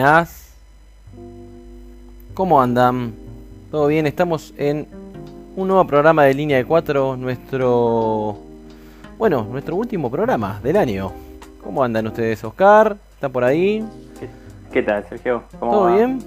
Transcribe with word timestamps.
Buenas. 0.00 0.54
¿Cómo 2.32 2.62
andan? 2.62 3.12
¿Todo 3.70 3.86
bien? 3.86 4.06
Estamos 4.06 4.54
en 4.56 4.86
un 5.56 5.68
nuevo 5.68 5.86
programa 5.86 6.24
de 6.24 6.32
Línea 6.32 6.56
de 6.56 6.64
4, 6.64 7.18
nuestro... 7.18 8.38
Bueno, 9.18 9.46
nuestro 9.50 9.76
último 9.76 10.10
programa 10.10 10.58
del 10.62 10.78
año. 10.78 11.12
¿Cómo 11.62 11.84
andan 11.84 12.06
ustedes, 12.06 12.42
Oscar? 12.42 12.96
¿Está 13.12 13.28
por 13.28 13.44
ahí? 13.44 13.84
¿Qué, 14.18 14.28
qué 14.72 14.82
tal, 14.82 15.04
Sergio? 15.06 15.42
¿Cómo 15.58 15.72
¿Todo 15.72 15.82
va? 15.82 15.96
bien? 15.96 16.18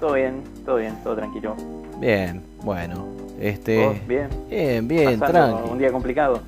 Todo 0.00 0.14
bien, 0.14 0.42
todo 0.64 0.76
bien, 0.78 0.98
todo 1.04 1.14
tranquilo. 1.14 1.54
Bien, 2.00 2.42
bueno. 2.64 3.06
Este... 3.38 3.86
¿Vos? 3.86 3.96
Bien. 4.08 4.28
Bien, 4.50 4.88
bien, 4.88 5.20
Pasando 5.20 5.54
tranqui. 5.58 5.70
Un 5.70 5.78
día 5.78 5.92
complicado. 5.92 6.40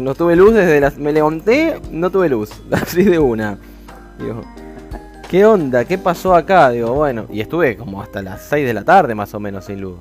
No 0.00 0.16
tuve 0.16 0.34
luz 0.34 0.52
desde 0.52 0.80
las... 0.80 0.98
Me 0.98 1.12
levanté, 1.12 1.80
no 1.92 2.10
tuve 2.10 2.28
luz. 2.28 2.50
Así 2.72 3.04
de 3.04 3.20
una. 3.20 3.56
Digo, 4.18 4.42
¿qué 5.34 5.44
onda? 5.44 5.84
¿Qué 5.84 5.98
pasó 5.98 6.32
acá? 6.32 6.70
Digo, 6.70 6.92
bueno. 6.94 7.26
Y 7.28 7.40
estuve 7.40 7.76
como 7.76 8.00
hasta 8.00 8.22
las 8.22 8.40
6 8.42 8.64
de 8.64 8.72
la 8.72 8.84
tarde 8.84 9.16
más 9.16 9.34
o 9.34 9.40
menos 9.40 9.64
sin 9.64 9.80
luz. 9.80 9.98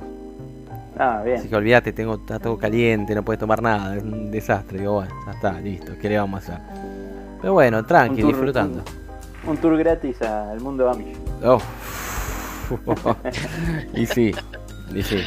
Ah, 0.96 1.22
Así 1.22 1.26
bien. 1.26 1.50
que 1.50 1.56
olvídate, 1.56 1.92
tengo, 1.92 2.14
está 2.18 2.38
todo 2.38 2.56
caliente, 2.56 3.16
no 3.16 3.24
puedes 3.24 3.40
tomar 3.40 3.60
nada, 3.60 3.96
es 3.98 4.04
un 4.04 4.30
desastre. 4.30 4.78
Digo, 4.78 4.94
bueno, 4.94 5.12
ya 5.26 5.32
está, 5.32 5.54
listo, 5.60 5.94
¿qué 6.00 6.10
le 6.10 6.20
vamos 6.20 6.48
a 6.48 6.54
hacer? 6.54 6.66
Pero 7.42 7.54
bueno, 7.54 7.84
tranqui, 7.84 8.22
tour- 8.22 8.28
disfrutando. 8.32 8.84
Un, 9.44 9.50
un 9.50 9.58
tour 9.58 9.76
gratis 9.76 10.22
al 10.22 10.60
mundo 10.62 10.88
Amish. 10.88 11.18
Oh. 11.44 11.60
y 13.96 14.06
sí, 14.06 14.36
y 14.94 15.02
sí, 15.02 15.18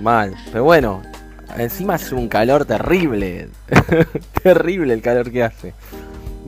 mal. 0.00 0.36
Pero 0.52 0.62
bueno, 0.62 1.02
encima 1.58 1.94
hace 1.94 2.14
un 2.14 2.28
calor 2.28 2.64
terrible. 2.64 3.48
terrible 4.44 4.94
el 4.94 5.02
calor 5.02 5.32
que 5.32 5.42
hace. 5.42 5.74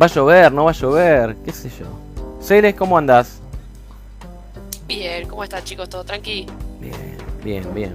Va 0.00 0.06
a 0.06 0.08
llover, 0.08 0.52
no 0.52 0.66
va 0.66 0.70
a 0.70 0.74
llover, 0.74 1.34
qué 1.44 1.50
sé 1.50 1.70
yo. 1.70 2.03
Celes, 2.44 2.74
¿cómo 2.74 2.98
andás? 2.98 3.38
Bien, 4.86 5.26
¿cómo 5.28 5.42
están 5.44 5.64
chicos? 5.64 5.88
¿Todo 5.88 6.04
tranqui? 6.04 6.46
Bien, 6.78 7.16
bien, 7.42 7.74
bien. 7.74 7.94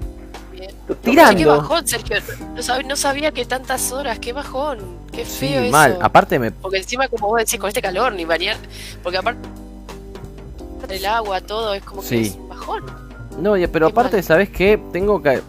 Bien. 0.52 0.72
Tirando. 1.04 1.32
Che, 1.34 1.38
qué 1.38 1.46
bajón, 1.46 1.88
Sergio. 1.88 2.18
No 2.56 2.64
sabía, 2.64 2.88
no 2.88 2.96
sabía 2.96 3.32
que 3.32 3.46
tantas 3.46 3.92
horas, 3.92 4.18
qué 4.18 4.34
bajón. 4.34 4.80
Qué 5.12 5.24
Sí, 5.24 5.50
feo 5.50 5.62
eso. 5.62 5.72
mal. 5.72 6.00
Aparte 6.02 6.40
me... 6.40 6.50
Porque 6.52 6.78
encima, 6.78 7.08
como 7.08 7.28
vos 7.28 7.38
decís, 7.38 7.60
con 7.60 7.68
este 7.68 7.82
calor, 7.82 8.14
ni 8.14 8.26
bañar. 8.26 8.58
Porque 9.04 9.20
aparte 9.20 9.40
el 10.90 11.06
agua, 11.06 11.42
todo, 11.42 11.76
es 11.76 11.84
como 11.84 12.02
que 12.02 12.08
Sí. 12.08 12.22
es 12.22 12.36
un 12.36 12.50
bajón. 12.50 12.84
No, 13.40 13.54
pero 13.72 13.88
Qué 13.88 13.92
aparte, 13.92 14.18
mal. 14.18 14.24
¿sabes 14.24 14.50
qué? 14.50 14.82
Tengo 14.92 15.22
que... 15.22 15.42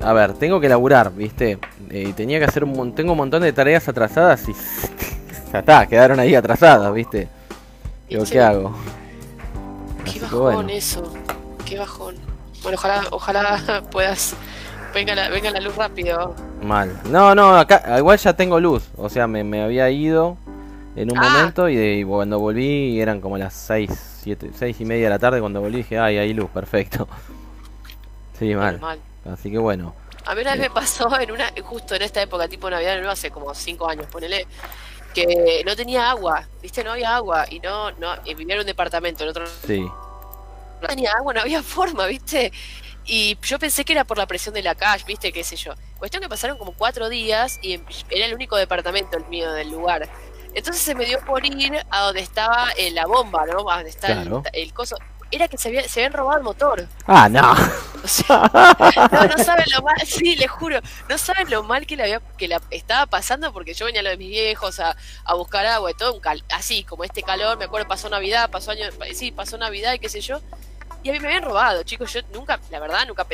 A 0.00 0.12
ver, 0.12 0.34
tengo 0.34 0.60
que 0.60 0.68
laburar, 0.68 1.12
¿viste? 1.12 1.58
Eh, 1.90 2.12
tenía 2.16 2.38
que 2.38 2.44
hacer 2.44 2.62
un 2.62 2.94
Tengo 2.94 3.12
un 3.12 3.18
montón 3.18 3.42
de 3.42 3.52
tareas 3.52 3.88
atrasadas 3.88 4.48
y... 4.48 4.52
Ya 5.52 5.60
está, 5.60 5.86
quedaron 5.86 6.20
ahí 6.20 6.34
atrasadas, 6.34 6.92
¿viste? 6.92 7.28
Digo. 8.08 8.24
¿qué 8.30 8.40
hago? 8.40 8.74
Qué 10.04 10.10
Así 10.10 10.18
bajón 10.20 10.40
bueno. 10.54 10.68
eso. 10.70 11.12
Qué 11.64 11.78
bajón. 11.78 12.14
Bueno, 12.62 12.76
ojalá, 12.78 13.02
ojalá 13.10 13.82
puedas. 13.90 14.34
Venga 14.94 15.14
la, 15.14 15.28
venga 15.28 15.50
la 15.50 15.60
luz 15.60 15.76
rápido. 15.76 16.34
Mal. 16.62 16.98
No, 17.10 17.34
no, 17.34 17.56
acá 17.56 17.98
igual 17.98 18.18
ya 18.18 18.32
tengo 18.34 18.58
luz. 18.60 18.88
O 18.96 19.08
sea, 19.08 19.26
me, 19.26 19.44
me 19.44 19.62
había 19.62 19.90
ido 19.90 20.36
en 20.94 21.10
un 21.12 21.18
Ah. 21.18 21.28
momento 21.30 21.68
y, 21.68 21.76
de- 21.76 21.96
y 21.96 22.04
cuando 22.04 22.38
volví 22.38 22.98
eran 23.00 23.20
como 23.20 23.36
las 23.36 23.52
6, 23.54 23.90
7, 24.22 24.50
6 24.54 24.80
y 24.80 24.84
media 24.84 25.04
de 25.04 25.10
la 25.10 25.18
tarde. 25.18 25.40
Cuando 25.40 25.60
volví 25.60 25.78
dije, 25.78 25.98
ay, 25.98 26.16
hay 26.18 26.32
luz, 26.32 26.48
perfecto. 26.50 27.06
Sí, 28.38 28.54
mal. 28.54 28.78
Mal. 28.80 28.98
Así 29.32 29.50
que 29.50 29.56
bueno. 29.56 29.94
A 30.26 30.34
mí 30.34 30.42
una 30.42 30.50
vez 30.52 30.60
me 30.60 30.70
pasó 30.70 31.08
en 31.18 31.30
una, 31.30 31.46
justo 31.64 31.94
en 31.94 32.02
esta 32.02 32.20
época, 32.20 32.46
tipo 32.48 32.68
Navidad, 32.68 33.00
no 33.02 33.10
hace 33.10 33.30
como 33.30 33.54
cinco 33.54 33.88
años, 33.88 34.06
ponele, 34.12 34.46
que 35.24 35.62
no 35.64 35.74
tenía 35.74 36.10
agua, 36.10 36.46
viste, 36.60 36.84
no 36.84 36.92
había 36.92 37.16
agua, 37.16 37.46
y 37.48 37.60
no, 37.60 37.90
no, 37.92 38.20
vivía 38.22 38.54
en 38.54 38.60
un 38.60 38.66
departamento, 38.66 39.24
en 39.24 39.30
otro 39.30 39.46
Sí. 39.66 39.80
no 39.80 40.88
tenía 40.88 41.12
agua, 41.12 41.32
no 41.32 41.40
había 41.40 41.62
forma, 41.76 42.06
viste. 42.06 42.52
Y 43.06 43.38
yo 43.42 43.58
pensé 43.58 43.84
que 43.84 43.92
era 43.92 44.04
por 44.04 44.18
la 44.18 44.26
presión 44.26 44.54
de 44.54 44.62
la 44.62 44.74
calle, 44.74 45.04
viste, 45.06 45.32
qué 45.32 45.44
sé 45.44 45.56
yo. 45.56 45.72
Cuestión 45.98 46.22
que 46.22 46.28
pasaron 46.28 46.58
como 46.58 46.72
cuatro 46.72 47.08
días 47.08 47.58
y 47.62 47.80
era 48.10 48.26
el 48.26 48.34
único 48.34 48.56
departamento 48.56 49.16
el 49.16 49.26
mío 49.26 49.52
del 49.52 49.70
lugar. 49.70 50.08
Entonces 50.54 50.82
se 50.82 50.94
me 50.94 51.04
dio 51.04 51.20
por 51.20 51.46
ir 51.46 51.86
a 51.90 52.00
donde 52.00 52.20
estaba 52.20 52.70
eh, 52.76 52.90
la 52.90 53.06
bomba, 53.06 53.46
¿no? 53.46 53.70
A 53.70 53.76
donde 53.76 53.90
está 53.90 54.24
el, 54.52 54.72
coso. 54.74 54.96
Era 55.36 55.48
que 55.48 55.58
se, 55.58 55.68
había, 55.68 55.86
se 55.86 56.00
habían 56.00 56.14
robado 56.14 56.38
el 56.38 56.44
motor. 56.44 56.88
Ah, 57.06 57.28
no. 57.28 57.54
O 58.06 58.08
sea, 58.08 58.48
no, 59.10 59.24
no 59.36 59.44
saben 59.44 59.64
lo 59.74 59.82
mal, 59.82 59.96
sí, 60.06 60.36
les 60.36 60.48
juro, 60.48 60.78
no 61.08 61.18
saben 61.18 61.50
lo 61.50 61.64
mal 61.64 61.84
que 61.88 61.96
la 61.96 62.04
había, 62.04 62.20
que 62.38 62.46
la 62.46 62.60
estaba 62.70 63.06
pasando 63.06 63.52
porque 63.52 63.74
yo 63.74 63.84
venía 63.86 63.98
a 64.00 64.04
lo 64.04 64.10
de 64.10 64.16
mis 64.16 64.28
viejos 64.28 64.78
a, 64.78 64.96
a 65.24 65.34
buscar 65.34 65.66
agua 65.66 65.90
y 65.90 65.94
todo, 65.94 66.14
un 66.14 66.20
cal- 66.20 66.44
así 66.54 66.84
como 66.84 67.02
este 67.02 67.24
calor, 67.24 67.58
me 67.58 67.64
acuerdo 67.64 67.88
pasó 67.88 68.08
Navidad, 68.08 68.48
pasó 68.48 68.70
año, 68.70 68.84
sí, 69.12 69.32
pasó 69.32 69.58
Navidad 69.58 69.92
y 69.94 69.98
qué 69.98 70.08
sé 70.08 70.20
yo, 70.20 70.40
y 71.02 71.10
a 71.10 71.12
mí 71.14 71.18
me 71.18 71.26
habían 71.26 71.42
robado, 71.42 71.82
chicos, 71.82 72.12
yo 72.12 72.20
nunca, 72.32 72.60
la 72.70 72.78
verdad, 72.78 73.04
nunca 73.08 73.26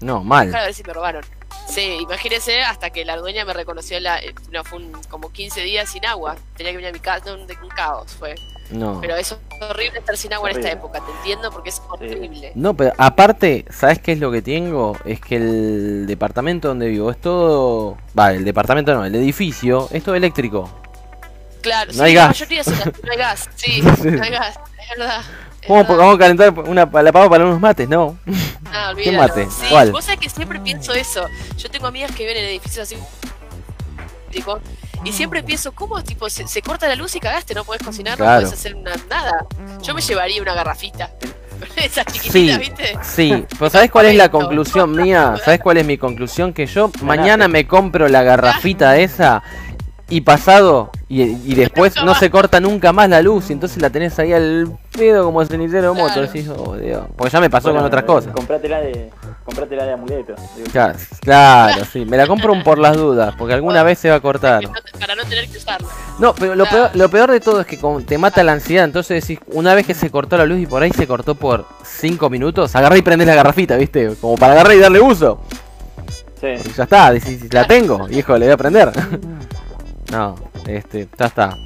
No, 0.00 0.24
mal. 0.24 0.54
a 0.54 0.62
ver 0.62 0.72
si 0.72 0.82
me 0.82 0.94
robaron. 0.94 1.22
Sí, 1.68 1.98
imagínense 2.00 2.62
hasta 2.62 2.88
que 2.88 3.04
la 3.04 3.18
dueña 3.18 3.44
me 3.44 3.52
reconoció 3.52 4.00
la, 4.00 4.18
eh, 4.18 4.34
no, 4.50 4.64
fue 4.64 4.78
un- 4.78 4.92
como 5.10 5.30
15 5.30 5.60
días 5.60 5.90
sin 5.90 6.06
agua, 6.06 6.36
tenía 6.56 6.72
que 6.72 6.76
venir 6.78 6.88
a 6.88 6.92
mi 6.94 7.00
casa, 7.00 7.34
un, 7.34 7.40
un 7.42 7.68
caos 7.68 8.12
fue, 8.18 8.34
No. 8.72 9.00
pero 9.00 9.16
eso 9.16 9.38
es 9.54 9.62
horrible 9.70 9.98
estar 9.98 10.16
sin 10.16 10.32
agua 10.32 10.50
en 10.50 10.56
esta 10.58 10.70
época, 10.72 11.00
te 11.04 11.10
entiendo 11.12 11.50
porque 11.50 11.68
es 11.70 11.80
horrible. 11.88 12.52
No, 12.54 12.74
pero 12.74 12.92
aparte, 12.98 13.64
¿sabes 13.70 13.98
qué 14.00 14.12
es 14.12 14.18
lo 14.18 14.30
que 14.32 14.42
tengo? 14.42 14.96
Es 15.04 15.20
que 15.20 15.36
el 15.36 16.06
departamento 16.06 16.68
donde 16.68 16.88
vivo 16.88 17.10
es 17.10 17.20
todo. 17.20 17.96
Va, 18.18 18.32
el 18.32 18.44
departamento 18.44 18.94
no, 18.94 19.04
el 19.04 19.14
edificio 19.14 19.88
es 19.92 20.02
todo 20.02 20.14
eléctrico. 20.14 20.68
Claro, 21.60 21.92
No 21.92 21.98
sí, 21.98 22.02
hay 22.02 22.14
la 22.14 22.20
gas. 22.22 22.28
mayoría 22.40 22.64
son 22.64 22.74
las- 22.78 22.86
no 23.04 23.12
hay 23.12 23.18
gas, 23.18 23.50
sí, 23.54 23.72
Sí. 23.72 23.82
no 24.10 24.22
hay 24.22 24.30
gas, 24.30 24.58
es 24.82 24.98
verdad. 24.98 25.20
es 25.60 25.66
¿Cómo 25.68 25.78
verdad. 25.82 25.96
vamos 25.96 26.14
a 26.16 26.18
calentar 26.18 26.50
una, 26.68 26.86
la 27.02 27.12
pago 27.12 27.30
para 27.30 27.44
unos 27.44 27.60
mates? 27.60 27.88
No. 27.88 28.18
Ah, 28.72 28.92
¿Qué 28.96 29.10
olvídalo. 29.10 29.18
mate? 29.18 29.48
Sí, 29.48 29.66
¿Cuál? 29.70 29.92
vos 29.92 30.04
sabés 30.04 30.18
que 30.20 30.28
siempre 30.28 30.58
pienso 30.58 30.92
eso. 30.92 31.24
Yo 31.56 31.70
tengo 31.70 31.86
amigas 31.86 32.10
que 32.10 32.24
viven 32.24 32.38
en 32.38 32.44
edificios 32.46 32.82
así. 32.92 32.96
Y 35.04 35.12
siempre 35.12 35.42
pienso, 35.42 35.72
¿cómo 35.72 36.02
tipo 36.04 36.30
se, 36.30 36.46
se 36.46 36.62
corta 36.62 36.86
la 36.88 36.94
luz 36.94 37.14
y 37.16 37.20
cagaste? 37.20 37.54
No 37.54 37.64
podés 37.64 37.82
cocinar, 37.82 38.16
Claro. 38.16 38.42
no 38.42 38.46
podés 38.46 38.58
hacer 38.58 38.74
una- 38.76 38.92
nada. 39.10 39.46
Yo 39.82 39.94
me 39.94 40.00
llevaría 40.00 40.40
una 40.40 40.54
garrafita. 40.54 41.10
Esas 41.76 42.04
Sí, 42.12 42.20
chiquititas, 42.20 42.58
¿viste? 42.58 42.98
sí. 43.02 43.44
Pero 43.58 43.70
¿sabes 43.70 43.90
cuál 43.90 44.06
es 44.06 44.16
la 44.16 44.30
conclusión 44.30 44.92
mía? 44.92 45.34
¿Sabes 45.44 45.60
cuál 45.60 45.78
es 45.78 45.86
mi 45.86 45.96
conclusión? 45.98 46.52
Que 46.52 46.66
yo 46.66 46.90
mañana 47.02 47.48
me 47.48 47.66
compro 47.66 48.08
la 48.08 48.22
garrafita 48.22 48.96
esa 48.98 49.42
y 50.12 50.20
pasado 50.20 50.90
y, 51.08 51.22
y 51.22 51.54
después 51.54 51.94
no 52.04 52.14
se 52.14 52.30
corta 52.30 52.60
nunca 52.60 52.92
más 52.92 53.08
la 53.08 53.22
luz 53.22 53.48
y 53.48 53.54
entonces 53.54 53.80
la 53.80 53.88
tenés 53.88 54.18
ahí 54.18 54.34
al 54.34 54.68
pedo 54.94 55.24
como 55.24 55.42
cenicero 55.46 55.94
de 55.94 55.98
moto. 55.98 56.12
Claro. 56.12 56.28
Decís, 56.30 56.48
oh, 56.54 56.76
Dios. 56.76 57.06
Porque 57.16 57.32
ya 57.32 57.40
me 57.40 57.48
pasó 57.48 57.68
Bueno, 57.68 57.80
con 57.80 57.86
otras 57.86 58.04
cosas. 58.04 58.32
Comprátela 58.34 58.80
de, 58.80 59.10
comprátela 59.42 59.84
de 59.86 59.92
amuleto. 59.94 60.34
digo. 60.54 60.68
Claro, 60.70 60.98
claro, 61.20 61.84
sí. 61.90 62.04
Me 62.04 62.18
la 62.18 62.26
compro 62.26 62.52
un 62.52 62.62
por 62.62 62.78
las 62.78 62.94
dudas, 62.94 63.34
porque 63.38 63.54
alguna 63.54 63.82
vez 63.82 64.00
se 64.00 64.10
va 64.10 64.16
a 64.16 64.20
cortar. 64.20 64.62
Para 65.00 65.14
no 65.14 65.22
tener 65.24 65.48
que 65.48 65.56
usarla. 65.56 65.88
No, 66.18 66.34
pero 66.34 66.54
lo 66.54 66.66
peor, 66.66 66.90
lo 66.92 67.08
peor 67.08 67.30
de 67.30 67.40
todo 67.40 67.62
es 67.62 67.66
que 67.66 67.78
como 67.78 68.02
te 68.02 68.18
mata 68.18 68.42
la 68.42 68.52
ansiedad. 68.52 68.84
Entonces 68.84 69.26
decís, 69.26 69.42
una 69.46 69.74
vez 69.74 69.86
que 69.86 69.94
se 69.94 70.10
cortó 70.10 70.36
la 70.36 70.44
luz 70.44 70.58
y 70.58 70.66
por 70.66 70.82
ahí 70.82 70.90
se 70.90 71.06
cortó 71.06 71.34
por 71.34 71.64
5 71.84 72.28
minutos, 72.28 72.76
agarrá 72.76 72.98
y 72.98 73.02
prendés 73.02 73.28
la 73.28 73.34
garrafita, 73.34 73.78
¿viste? 73.78 74.14
Como 74.20 74.36
para 74.36 74.52
agarrar 74.52 74.74
y 74.74 74.78
darle 74.78 75.00
uso. 75.00 75.40
Sí. 76.38 76.48
Y 76.66 76.72
ya 76.72 76.82
está, 76.82 77.12
decís, 77.12 77.50
la 77.50 77.66
tengo, 77.66 78.08
hijo, 78.10 78.36
le 78.36 78.44
voy 78.44 78.52
a 78.52 78.56
prender. 78.58 78.92
No, 80.12 80.34
este, 80.66 81.08
ya 81.18 81.26
está. 81.26 81.58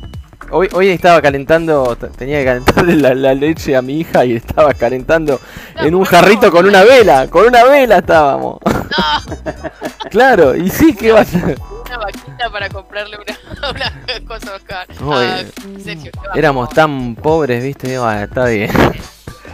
Hoy, 0.50 0.68
hoy 0.72 0.88
estaba 0.90 1.20
calentando, 1.20 1.96
tenía 2.16 2.38
que 2.38 2.44
calentarle 2.44 2.94
la, 2.96 3.14
la 3.14 3.34
leche 3.34 3.74
a 3.74 3.82
mi 3.82 3.98
hija 4.00 4.24
y 4.24 4.36
estaba 4.36 4.72
calentando 4.74 5.40
en 5.80 5.94
un 5.94 6.04
jarrito 6.04 6.52
con 6.52 6.64
una 6.66 6.84
vela, 6.84 7.26
con 7.26 7.46
una 7.46 7.64
vela 7.64 7.98
estábamos. 7.98 8.60
No, 8.64 9.70
Claro, 10.10 10.54
y 10.54 10.70
sí, 10.70 10.94
¿qué 10.94 11.10
va 11.10 11.18
a 11.18 11.22
hacer? 11.22 11.58
una 11.86 11.98
vaquita 11.98 12.50
para 12.50 12.68
comprarle 12.68 13.16
una, 13.16 13.70
una 13.70 14.26
cosa 14.28 14.54
Oscar. 14.54 14.86
Ah, 15.02 15.40
Sergio, 15.82 16.12
qué 16.12 16.18
bajón. 16.18 16.38
Éramos 16.38 16.68
tan 16.70 17.16
pobres, 17.16 17.62
viste, 17.62 17.96
"Ah, 17.96 18.22
está 18.22 18.46
bien. 18.46 18.70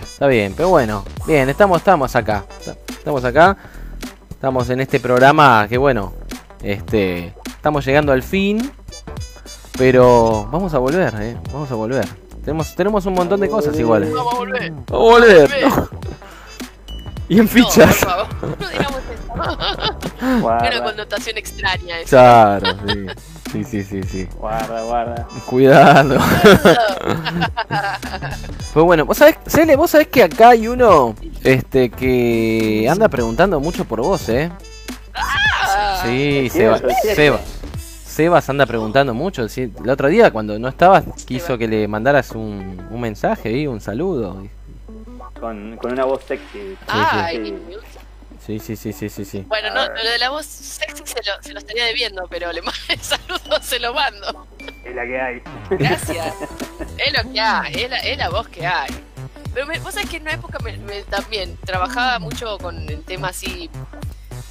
Está 0.03 0.27
bien, 0.27 0.53
pero 0.55 0.69
bueno, 0.69 1.05
bien, 1.27 1.49
estamos, 1.49 1.79
estamos 1.79 2.15
acá. 2.15 2.45
Estamos 2.91 3.25
acá. 3.25 3.57
Estamos 4.31 4.69
en 4.71 4.81
este 4.81 5.01
programa 5.01 5.67
que 5.69 5.79
bueno, 5.79 6.13
este, 6.63 7.35
estamos 7.47 7.85
llegando 7.85 8.13
al 8.13 8.23
fin. 8.23 8.71
Pero 9.79 10.49
vamos 10.51 10.75
a 10.75 10.79
volver, 10.79 11.15
eh. 11.21 11.37
Vamos 11.53 11.71
a 11.71 11.75
volver. 11.75 12.07
Tenemos, 12.45 12.75
tenemos 12.75 13.07
un 13.07 13.15
montón 13.15 13.41
de 13.41 13.49
cosas 13.49 13.79
iguales. 13.79 14.13
Vamos 14.13 14.35
a 14.35 14.37
volver. 14.37 14.71
Vamos 14.73 14.87
a 14.91 14.97
volver. 14.97 15.51
Y 17.29 17.39
en 17.39 17.45
No, 17.45 17.49
fichas. 17.51 17.97
por 18.05 18.11
favor, 18.11 18.27
no 18.61 18.69
digamos 18.69 19.01
eso. 19.11 19.33
Guarda, 20.43 20.69
Una 20.69 20.83
connotación 20.85 21.39
extraña 21.39 22.01
eso. 22.01 22.11
Claro, 22.11 22.67
sí. 22.87 23.07
Sí, 23.53 23.65
sí, 23.65 23.83
sí, 23.85 24.03
sí. 24.03 24.29
guarda, 24.39 24.83
guarda. 24.83 25.27
Cuidado. 25.45 26.19
Pues 28.73 28.85
bueno, 28.87 29.05
vos 29.05 29.19
sabés, 29.19 29.37
Cele, 29.47 29.77
vos 29.77 29.91
sabés 29.91 30.09
que 30.09 30.23
acá 30.23 30.51
hay 30.51 30.69
uno 30.69 31.15
este 31.45 31.91
que 31.91 32.87
anda 32.91 33.09
preguntando 33.11 33.61
mucho 33.61 33.85
por 33.85 34.01
vos, 34.01 34.27
¿eh? 34.31 34.51
Ah, 35.15 36.01
Sí, 36.03 36.49
Seba. 36.51 36.81
Seba. 37.15 37.41
Sebas 38.13 38.49
anda 38.51 38.67
preguntando 38.67 39.15
mucho. 39.15 39.49
sí, 39.49 39.73
el 39.83 39.91
otro 39.91 40.09
día, 40.09 40.31
cuando 40.31 40.59
no 40.59 40.69
estabas, 40.69 41.05
quiso 41.25 41.57
que 41.57 41.67
le 41.67 41.89
mandaras 41.89 42.33
un, 42.33 42.87
un 42.91 43.01
mensaje 43.01 43.51
y 43.53 43.67
un 43.67 43.81
saludo. 43.81 44.47
Con, 45.41 45.77
con 45.79 45.93
una 45.93 46.05
voz 46.05 46.23
sexy. 46.25 46.77
Ay, 46.89 47.55
sí. 47.69 47.77
Sí, 48.47 48.59
sí, 48.59 48.77
sí, 48.77 48.93
sí, 48.93 49.09
sí, 49.09 49.25
sí. 49.25 49.45
Bueno, 49.49 49.69
no, 49.73 49.87
lo 49.87 50.11
de 50.11 50.19
la 50.19 50.31
voz 50.31 50.45
sexy 50.47 51.05
se 51.07 51.21
lo, 51.23 51.43
se 51.43 51.53
lo 51.53 51.59
estaría 51.61 51.85
debiendo, 51.87 52.27
pero 52.29 52.53
le 52.53 52.61
mando 52.61 52.79
el 52.89 52.99
saludo, 53.01 53.61
se 53.63 53.79
lo 53.79 53.95
mando. 53.95 54.47
Es 54.85 54.95
la 54.95 55.05
que 55.07 55.21
hay. 55.21 55.43
Gracias. 55.71 56.35
es 56.99 57.13
lo 57.25 57.33
que 57.33 57.41
hay, 57.41 57.75
es 57.75 57.91
la, 57.91 57.99
es 57.99 58.19
la 58.19 58.29
voz 58.31 58.49
que 58.49 58.67
hay. 58.67 58.91
Pero 59.55 59.67
me, 59.67 59.79
vos 59.79 59.95
sabés 59.95 60.11
que 60.11 60.17
en 60.17 60.23
una 60.23 60.33
época 60.33 60.59
me, 60.63 60.77
me- 60.79 61.03
también 61.03 61.57
trabajaba 61.65 62.19
mucho 62.19 62.59
con 62.59 62.77
el 62.89 63.03
tema 63.05 63.29
así, 63.29 63.71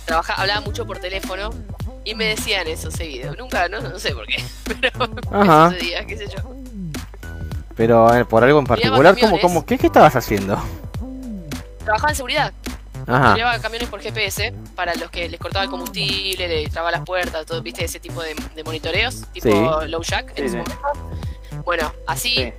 trabajaba, 0.06 0.42
hablaba 0.42 0.62
mucho 0.62 0.86
por 0.86 1.00
teléfono 1.00 1.50
y 2.04 2.16
me 2.16 2.26
decían 2.26 2.68
eso 2.68 2.90
seguido. 2.92 3.36
Nunca, 3.36 3.68
no, 3.70 3.80
no 3.82 4.00
sé 4.00 4.14
por 4.14 4.26
qué, 4.28 4.44
pero 4.82 4.90
Ajá. 5.32 5.70
me 5.70 5.76
sucedía, 5.76 6.06
qué 6.06 6.18
sé 6.18 6.28
yo. 6.28 6.56
Pero 7.76 8.14
eh, 8.14 8.26
por 8.26 8.44
algo 8.44 8.60
en 8.60 8.66
particular, 8.66 9.14
¿cómo, 9.16 9.22
camiones. 9.22 9.42
cómo, 9.42 9.66
qué, 9.66 9.78
¿qué 9.78 9.88
estabas 9.88 10.16
haciendo? 10.16 10.62
Trabajaba 11.84 12.10
en 12.12 12.16
seguridad, 12.16 12.54
Ajá. 13.08 13.36
llevaba 13.36 13.60
camiones 13.60 13.90
por 13.90 14.02
GPS 14.02 14.54
para 14.76 14.94
los 14.96 15.10
que 15.10 15.28
les 15.30 15.40
cortaba 15.40 15.64
el 15.66 15.72
combustible, 15.72 16.48
les 16.48 16.70
trababa 16.72 16.92
las 16.92 17.02
puertas, 17.06 17.46
todo, 17.46 17.62
viste, 17.62 17.84
ese 17.86 18.00
tipo 18.00 18.22
de, 18.22 18.36
de 18.56 18.64
monitoreos, 18.64 19.24
tipo 19.34 19.82
Sí. 19.82 19.88
low 19.90 20.04
jack 20.04 20.30
en 20.32 20.36
Sí, 20.36 20.42
ese 20.44 20.50
sí. 20.50 20.58
momento. 20.58 21.64
Bueno, 21.66 21.92
así 22.08 22.36
Sí. 22.36 22.54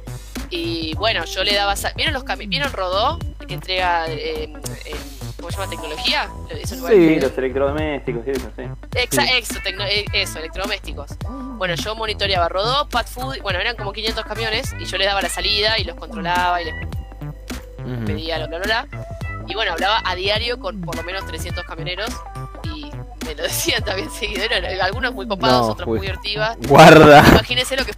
Y 0.54 0.94
bueno, 0.96 1.24
yo 1.24 1.44
le 1.44 1.54
daba. 1.54 1.74
¿Vieron 1.96 2.12
los 2.12 2.24
cami 2.24 2.46
¿Vieron 2.46 2.70
Rodó? 2.74 3.18
Que 3.48 3.54
entrega. 3.54 4.06
eh, 4.08 4.52
eh, 4.84 4.96
¿Cómo 5.42 5.50
se 5.50 5.58
llama? 5.58 5.70
¿Tecnología? 5.70 6.28
Sí. 6.64 7.18
Los 7.20 7.36
electrodomésticos 7.36 8.26
y 8.26 8.30
eso, 8.30 8.50
sí. 8.56 8.62
Exa- 8.92 9.28
Eso, 9.38 9.54
tecno- 9.60 9.86
eh, 9.88 10.04
eso, 10.12 10.38
electrodomésticos. 10.38 11.10
Bueno, 11.58 11.74
yo 11.74 11.94
monitoreaba 11.96 12.48
Rodó, 12.48 12.88
Pat 12.88 13.08
Food. 13.08 13.38
Bueno, 13.42 13.58
eran 13.58 13.74
como 13.76 13.92
500 13.92 14.24
camiones. 14.24 14.72
Y 14.80 14.84
yo 14.84 14.96
les 14.98 15.06
daba 15.08 15.20
la 15.20 15.28
salida 15.28 15.78
y 15.78 15.84
los 15.84 15.96
controlaba 15.96 16.62
y 16.62 16.66
les 16.66 16.74
pedía 18.06 18.38
lo 18.38 18.46
bla, 18.48 18.58
bla, 18.60 18.86
bla. 18.88 19.04
Y 19.48 19.54
bueno, 19.54 19.72
hablaba 19.72 20.00
a 20.04 20.14
diario 20.14 20.60
con 20.60 20.80
por 20.80 20.94
lo 20.96 21.02
menos 21.02 21.26
300 21.26 21.64
camioneros. 21.64 22.08
Y 22.64 22.90
me 23.26 23.34
lo 23.34 23.42
decían 23.42 23.82
también 23.84 24.10
seguido. 24.10 24.44
Eran 24.44 24.64
algunos 24.80 25.12
muy 25.12 25.26
copados, 25.26 25.66
No, 25.66 25.72
otros 25.72 25.88
uy. 25.88 25.98
muy 25.98 26.06
divertidas. 26.06 26.56
Guarda. 26.68 27.24
Imagínense 27.28 27.76
lo 27.76 27.84
que 27.84 27.92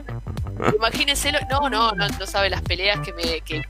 Imagínense 0.76 1.30
lo. 1.32 1.40
No, 1.50 1.68
no, 1.68 1.92
no, 1.92 2.08
no 2.08 2.26
sabe 2.26 2.48
las 2.48 2.62
peleas 2.62 3.00
que 3.00 3.12
me. 3.12 3.40
Que... 3.42 3.62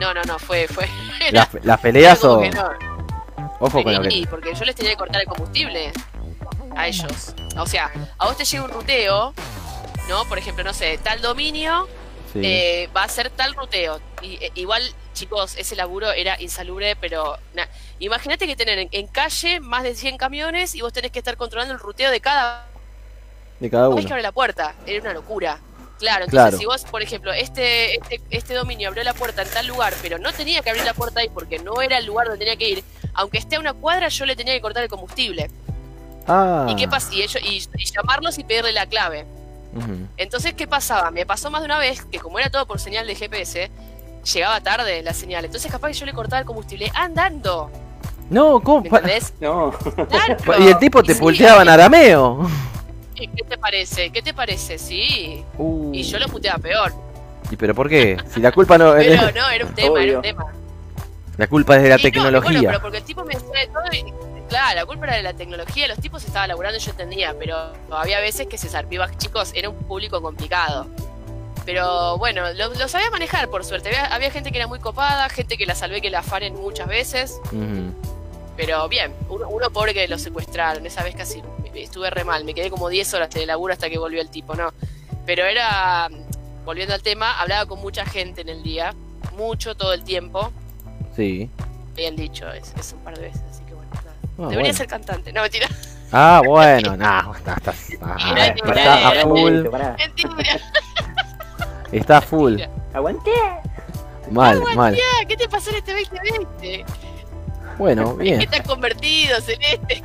No, 0.00 0.14
no, 0.14 0.22
no, 0.22 0.38
fue. 0.38 0.66
fue 0.66 0.88
era- 1.20 1.48
Las, 1.52 1.64
las 1.64 1.80
peleas 1.80 2.24
o. 2.24 2.40
no. 2.44 2.89
Ojo 3.60 3.82
con 3.84 3.94
lo 3.94 4.02
que. 4.02 4.26
porque 4.28 4.54
yo 4.54 4.64
les 4.64 4.74
tenía 4.74 4.92
que 4.92 4.96
cortar 4.96 5.20
el 5.20 5.26
combustible 5.28 5.92
a 6.76 6.88
ellos. 6.88 7.34
O 7.58 7.66
sea, 7.66 7.90
a 8.18 8.26
vos 8.26 8.36
te 8.36 8.44
llega 8.44 8.64
un 8.64 8.70
ruteo, 8.70 9.34
¿no? 10.08 10.24
Por 10.24 10.38
ejemplo, 10.38 10.64
no 10.64 10.72
sé, 10.74 10.98
tal 10.98 11.20
dominio 11.20 11.88
Sí. 12.32 12.40
eh, 12.44 12.88
va 12.96 13.02
a 13.04 13.08
ser 13.08 13.28
tal 13.30 13.54
ruteo. 13.54 14.00
Y, 14.22 14.34
eh, 14.36 14.52
igual, 14.54 14.82
chicos, 15.14 15.56
ese 15.56 15.74
laburo 15.74 16.12
era 16.12 16.40
insalubre, 16.40 16.94
pero 16.96 17.36
na- 17.54 17.68
imagínate 17.98 18.46
que 18.46 18.54
tener 18.54 18.78
en, 18.78 18.88
en 18.92 19.08
calle 19.08 19.58
más 19.60 19.82
de 19.82 19.94
100 19.96 20.16
camiones 20.16 20.74
y 20.76 20.80
vos 20.80 20.92
tenés 20.92 21.10
que 21.10 21.18
estar 21.18 21.36
controlando 21.36 21.74
el 21.74 21.80
ruteo 21.80 22.10
de 22.10 22.20
cada 22.20 22.66
de 23.58 23.68
cada 23.68 23.88
Tenés 23.88 24.04
que 24.04 24.06
uno. 24.06 24.14
abrir 24.14 24.22
la 24.22 24.32
puerta, 24.32 24.74
era 24.86 25.00
una 25.02 25.12
locura. 25.12 25.58
Claro, 25.98 26.24
entonces 26.24 26.30
Claro. 26.50 26.56
si 26.56 26.64
vos, 26.64 26.84
por 26.84 27.02
ejemplo, 27.02 27.30
este, 27.32 27.96
este, 27.96 28.20
este 28.30 28.54
dominio 28.54 28.88
abrió 28.88 29.02
la 29.04 29.12
puerta 29.12 29.42
en 29.42 29.50
tal 29.50 29.66
lugar, 29.66 29.92
pero 30.00 30.18
no 30.18 30.32
tenía 30.32 30.62
que 30.62 30.70
abrir 30.70 30.84
la 30.86 30.94
puerta 30.94 31.20
ahí 31.20 31.28
porque 31.28 31.58
no 31.58 31.82
era 31.82 31.98
el 31.98 32.06
lugar 32.06 32.28
donde 32.28 32.38
tenía 32.38 32.56
que 32.56 32.68
ir, 32.70 32.84
aunque 33.20 33.38
esté 33.38 33.56
a 33.56 33.60
una 33.60 33.72
cuadra, 33.74 34.08
yo 34.08 34.26
le 34.26 34.34
tenía 34.36 34.54
que 34.54 34.60
cortar 34.60 34.82
el 34.82 34.88
combustible. 34.88 35.50
Ah. 36.26 36.66
¿Y 36.68 36.76
qué 36.76 36.88
pasa? 36.88 37.12
Y, 37.14 37.22
ellos, 37.22 37.38
y, 37.42 37.56
y 37.78 37.84
llamarlos 37.84 38.38
y 38.38 38.44
pedirle 38.44 38.72
la 38.72 38.86
clave. 38.86 39.26
Entonces, 40.16 40.54
¿qué 40.54 40.66
pasaba? 40.66 41.10
Me 41.12 41.24
pasó 41.24 41.50
más 41.50 41.60
de 41.62 41.66
una 41.66 41.78
vez 41.78 42.04
que 42.04 42.18
como 42.18 42.38
era 42.40 42.50
todo 42.50 42.66
por 42.66 42.80
señal 42.80 43.06
de 43.06 43.14
GPS, 43.14 43.70
llegaba 44.34 44.60
tarde 44.60 45.02
la 45.02 45.14
señal. 45.14 45.44
Entonces 45.44 45.70
capaz 45.70 45.88
que 45.88 45.94
yo 45.94 46.06
le 46.06 46.12
cortaba 46.12 46.40
el 46.40 46.46
combustible 46.46 46.90
andando. 46.94 47.70
No, 48.30 48.60
¿cómo? 48.60 48.82
¿Me 48.82 48.90
Pa- 48.90 48.98
entendés? 48.98 49.32
No. 49.40 49.72
Claro. 50.08 50.36
Y 50.64 50.68
el 50.68 50.78
tipo 50.78 51.02
te 51.02 51.12
Y 51.12 51.14
sí, 51.14 51.20
pulteaba 51.20 51.62
en 51.62 51.68
arameo. 51.68 52.48
¿Qué 53.14 53.28
qué 53.28 53.44
te 53.44 53.58
parece? 53.58 54.10
¿Qué 54.10 54.22
te 54.22 54.34
parece? 54.34 54.78
Sí. 54.78 55.44
Uh. 55.58 55.90
Y 55.94 56.02
yo 56.02 56.18
lo 56.18 56.26
puteaba 56.28 56.58
peor. 56.58 56.92
¿Y 57.50 57.56
pero 57.56 57.74
por 57.74 57.88
qué? 57.88 58.16
Si 58.32 58.40
la 58.40 58.50
culpa 58.52 58.78
no 58.78 58.92
Pero 58.94 59.30
no, 59.32 59.48
era 59.50 59.66
un 59.66 59.74
tema, 59.74 60.02
era 60.02 60.16
un 60.16 60.22
tema. 60.22 60.46
La 61.40 61.46
culpa 61.46 61.76
es 61.76 61.82
de 61.82 61.88
la 61.88 61.96
Sí, 61.96 62.02
no, 62.04 62.10
tecnología. 62.12 62.52
bueno, 62.52 62.68
pero 62.68 62.80
porque 62.82 62.98
el 62.98 63.04
tipo 63.04 63.24
me 63.24 63.34
de 63.34 63.40
todo 63.40 63.82
y- 63.92 64.12
claro, 64.48 64.74
la 64.76 64.84
culpa 64.84 65.06
era 65.06 65.16
de 65.16 65.22
la 65.22 65.32
tecnología, 65.32 65.88
los 65.88 65.98
tipos 65.98 66.22
estaban 66.24 66.48
laburando 66.48 66.76
y 66.78 66.80
yo 66.82 66.90
entendía, 66.90 67.34
pero 67.38 67.56
había 67.90 68.20
veces 68.20 68.46
que 68.46 68.58
se 68.58 68.68
zarpiba, 68.68 69.10
chicos, 69.16 69.52
era 69.54 69.70
un 69.70 69.76
público 69.76 70.20
complicado. 70.20 70.86
Pero 71.64 72.18
bueno, 72.18 72.52
lo, 72.52 72.68
lo 72.74 72.88
sabía 72.88 73.10
manejar 73.10 73.48
por 73.48 73.64
suerte. 73.64 73.88
Había, 73.88 74.06
había 74.14 74.30
gente 74.30 74.50
que 74.50 74.58
era 74.58 74.66
muy 74.66 74.80
copada, 74.80 75.28
gente 75.30 75.56
que 75.56 75.64
la 75.66 75.74
salvé 75.74 76.00
que 76.02 76.10
la 76.10 76.18
afanen 76.20 76.54
muchas 76.60 76.88
veces, 76.88 77.40
pero 78.56 78.88
bien, 78.88 79.14
uno, 79.30 79.48
uno 79.48 79.70
pobre 79.70 79.94
que 79.94 80.06
lo 80.08 80.18
secuestraron, 80.18 80.84
esa 80.84 81.02
vez 81.02 81.14
casi 81.16 81.42
estuve 81.74 82.10
re 82.10 82.24
mal, 82.24 82.44
me 82.44 82.52
quedé 82.52 82.68
como 82.70 82.88
10 82.90 83.14
horas 83.14 83.30
de 83.30 83.46
laburo 83.46 83.72
hasta 83.72 83.88
que 83.88 83.96
volvió 83.98 84.20
el 84.20 84.28
tipo, 84.28 84.54
¿no? 84.54 84.72
Pero 85.24 85.44
era, 85.46 86.08
volviendo 86.66 86.92
al 86.94 87.02
tema, 87.02 87.40
hablaba 87.40 87.64
con 87.66 87.80
mucha 87.80 88.04
gente 88.04 88.42
en 88.42 88.50
el 88.50 88.62
día, 88.62 88.94
mucho 89.36 89.74
todo 89.74 89.94
el 89.94 90.04
tiempo, 90.04 90.52
Sí. 91.16 91.50
habían 91.92 92.16
dicho 92.16 92.50
es, 92.52 92.72
es 92.78 92.92
un 92.92 93.00
par 93.00 93.16
de 93.16 93.22
veces, 93.22 93.42
así 93.50 93.62
que 93.64 93.74
bueno, 93.74 93.90
nada. 93.94 94.12
Ah, 94.22 94.24
Debería 94.36 94.58
bueno. 94.60 94.74
ser 94.74 94.86
cantante, 94.86 95.32
no 95.32 95.42
mentira. 95.42 95.68
Ah, 96.12 96.42
bueno, 96.46 96.96
no, 96.96 97.34
está, 97.34 97.54
está, 97.54 97.70
está 97.72 98.16
mira, 98.64 99.08
a 99.08 99.22
full. 99.22 99.66
Está 101.92 102.18
a 102.18 102.20
full. 102.20 102.60
Aguanté. 102.94 103.30
Mal, 104.30 104.62
mal. 104.76 104.96
Ah, 104.96 105.24
¿Qué 105.26 105.36
te 105.36 105.48
pasó 105.48 105.70
en 105.70 105.76
este 105.76 105.92
2020? 105.92 106.84
Bueno, 107.78 108.16
¿Qué 108.18 108.22
bien. 108.22 108.48
te 108.48 108.56
has 108.58 108.66
convertido, 108.66 109.40
Celeste? 109.40 110.02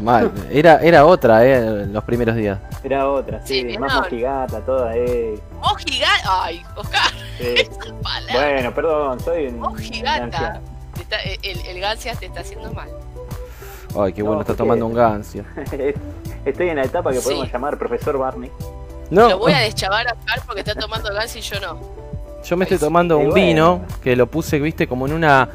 Mal. 0.00 0.30
Era, 0.50 0.80
era 0.82 1.04
otra, 1.06 1.44
eh, 1.44 1.86
los 1.86 2.04
primeros 2.04 2.34
días. 2.36 2.58
Era 2.84 3.08
otra, 3.08 3.44
Sí, 3.46 3.66
sí, 3.70 3.78
más 3.78 3.94
mojigata, 3.94 4.60
toda, 4.60 4.96
eh. 4.96 5.38
Vos 5.60 5.76
gigante. 5.84 6.22
Ay, 6.28 6.62
Oscar, 6.76 7.10
sí. 7.38 7.54
Bueno, 8.32 8.74
perdón, 8.74 9.20
soy 9.20 9.46
un. 9.48 9.76
Te 9.76 11.02
está- 11.02 11.18
el, 11.42 11.60
el 11.66 11.80
Gancias 11.80 12.18
te 12.18 12.26
está 12.26 12.40
haciendo 12.40 12.72
mal. 12.72 12.88
Ay, 13.98 14.12
qué 14.12 14.22
bueno, 14.22 14.36
No, 14.36 14.40
está 14.42 14.54
tomando 14.54 14.84
un 14.86 14.94
gancio. 14.94 15.44
Estoy 16.44 16.68
en 16.68 16.76
la 16.76 16.84
etapa 16.84 17.10
que 17.10 17.18
Sí. 17.18 17.24
podemos 17.24 17.52
llamar 17.52 17.78
profesor 17.78 18.18
Barney. 18.18 18.50
No, 19.10 19.28
Lo 19.30 19.38
voy 19.38 19.52
a 19.52 19.58
deschavar 19.60 20.06
a 20.08 20.12
Oscar 20.12 20.42
porque 20.46 20.60
está 20.60 20.74
tomando 20.74 21.12
Gans 21.12 21.34
y 21.36 21.40
yo 21.40 21.58
no. 21.60 21.78
yo 22.44 22.56
me 22.56 22.64
estoy 22.64 22.78
tomando 22.78 23.16
un 23.16 23.30
bueno. 23.30 23.34
vino 23.46 23.80
que 24.02 24.14
lo 24.16 24.26
puse, 24.26 24.58
viste, 24.58 24.86
como 24.86 25.06
en 25.06 25.14
una. 25.14 25.48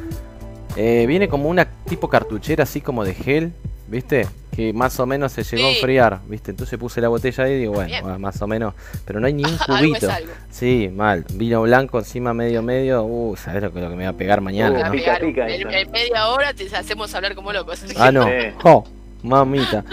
eh, 0.75 1.05
viene 1.07 1.29
como 1.29 1.47
una 1.49 1.65
tipo 1.85 2.09
cartuchera 2.09 2.63
así 2.63 2.81
como 2.81 3.03
de 3.05 3.13
gel, 3.13 3.53
viste, 3.87 4.27
que 4.55 4.71
más 4.73 4.99
o 4.99 5.05
menos 5.05 5.31
se 5.31 5.43
llegó 5.43 5.67
a 5.67 5.71
enfriar, 5.71 6.19
viste. 6.27 6.51
Entonces 6.51 6.77
puse 6.79 7.01
la 7.01 7.07
botella 7.07 7.43
ahí 7.43 7.53
y 7.53 7.59
digo, 7.59 7.73
bueno, 7.73 8.19
más 8.19 8.41
o 8.41 8.47
menos, 8.47 8.73
pero 9.05 9.19
no 9.19 9.27
hay 9.27 9.33
ni 9.33 9.43
un 9.43 9.49
algo 9.67 9.75
es 9.75 9.79
cubito. 9.81 10.11
algo. 10.11 10.31
Sí, 10.51 10.89
mal. 10.93 11.25
Vino 11.33 11.61
blanco 11.63 11.99
encima 11.99 12.33
medio 12.33 12.61
medio. 12.61 13.03
Uh, 13.03 13.35
sabes 13.35 13.63
lo 13.63 13.73
que, 13.73 13.81
lo 13.81 13.89
que 13.89 13.95
me 13.95 14.03
va 14.03 14.11
a 14.11 14.13
pegar 14.13 14.39
Te 14.39 14.43
mañana, 14.45 14.85
¿no? 14.85 14.91
pica, 14.91 15.17
pegar. 15.19 15.49
pica 15.49 15.79
en, 15.79 15.91
media 15.91 16.27
hora 16.27 16.53
te 16.53 16.73
hacemos 16.75 17.13
hablar 17.15 17.35
como 17.35 17.51
locos. 17.51 17.83
Ah, 17.97 18.11
no. 18.11 18.25
Sí. 18.25 18.31
Oh, 18.63 18.83
mamita. 19.23 19.83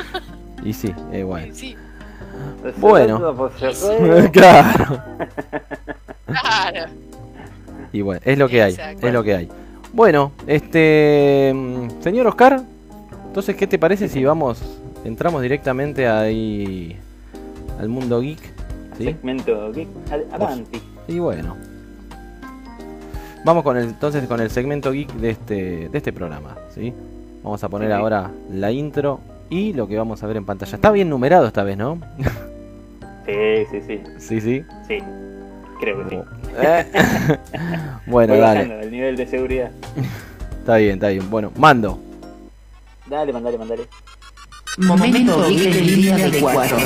Y 0.64 0.72
sí, 0.72 0.92
eh, 1.12 1.22
bueno. 1.22 1.54
Sí, 1.54 1.76
Bueno. 2.76 3.50
Claro. 4.32 5.02
claro. 6.26 6.90
Y 7.92 8.02
bueno, 8.02 8.20
es 8.24 8.38
lo 8.38 8.48
que 8.48 8.62
hay, 8.62 8.76
es 9.00 9.12
lo 9.12 9.22
que 9.24 9.34
hay. 9.34 9.48
Bueno, 9.92 10.32
este 10.46 11.50
mm, 11.54 12.00
señor 12.02 12.26
Oscar, 12.28 12.62
entonces 13.30 13.54
¿qué 13.54 13.68
te 13.68 13.78
parece 13.78 14.08
si 14.08 14.24
vamos 14.24 14.60
entramos 15.04 15.40
directamente 15.40 16.08
ahí 16.08 16.96
al 17.78 17.88
mundo 17.88 18.20
geek? 18.20 18.40
¿Sí? 18.98 19.04
Segmento 19.04 19.72
geek. 19.72 19.88
Avanti. 20.32 20.82
Y 21.08 21.18
bueno. 21.20 21.56
Vamos 23.44 23.62
con 23.62 23.76
el 23.78 23.84
entonces 23.84 24.26
con 24.26 24.40
el 24.40 24.50
segmento 24.50 24.90
geek 24.92 25.12
de 25.14 25.30
este 25.30 25.88
de 25.88 25.96
este 25.96 26.12
programa, 26.12 26.56
¿sí? 26.74 26.92
Vamos 27.42 27.64
a 27.64 27.68
poner 27.70 27.88
Sí. 27.88 27.94
ahora 27.94 28.30
la 28.52 28.70
intro 28.72 29.20
y 29.48 29.72
lo 29.72 29.88
que 29.88 29.96
vamos 29.96 30.22
a 30.22 30.26
ver 30.26 30.36
en 30.36 30.44
pantalla. 30.44 30.74
Está 30.74 30.90
bien 30.90 31.08
numerado 31.08 31.46
esta 31.46 31.62
vez, 31.62 31.78
¿no? 31.78 31.98
Sí, 33.26 33.64
sí, 33.70 33.80
sí. 33.86 34.00
sí, 34.18 34.40
sí. 34.40 34.64
Sí. 34.88 34.98
Creo 35.80 36.04
que 36.08 36.10
sí. 36.16 36.22
Eh. 36.60 36.84
bueno, 38.06 38.34
Voy 38.34 38.42
dale. 38.42 38.80
el 38.82 38.90
nivel 38.90 39.16
de 39.16 39.26
seguridad. 39.26 39.70
Está 40.58 40.76
bien, 40.76 40.94
está 40.94 41.08
bien. 41.08 41.30
Bueno, 41.30 41.50
mando. 41.56 41.98
Dale, 43.10 43.32
mandale, 43.32 43.58
mandale. 43.58 43.84
Momento 44.78 45.42
Geek 45.48 45.74
en 45.76 45.86
línea 45.86 46.16
de 46.30 46.40
4. 46.40 46.78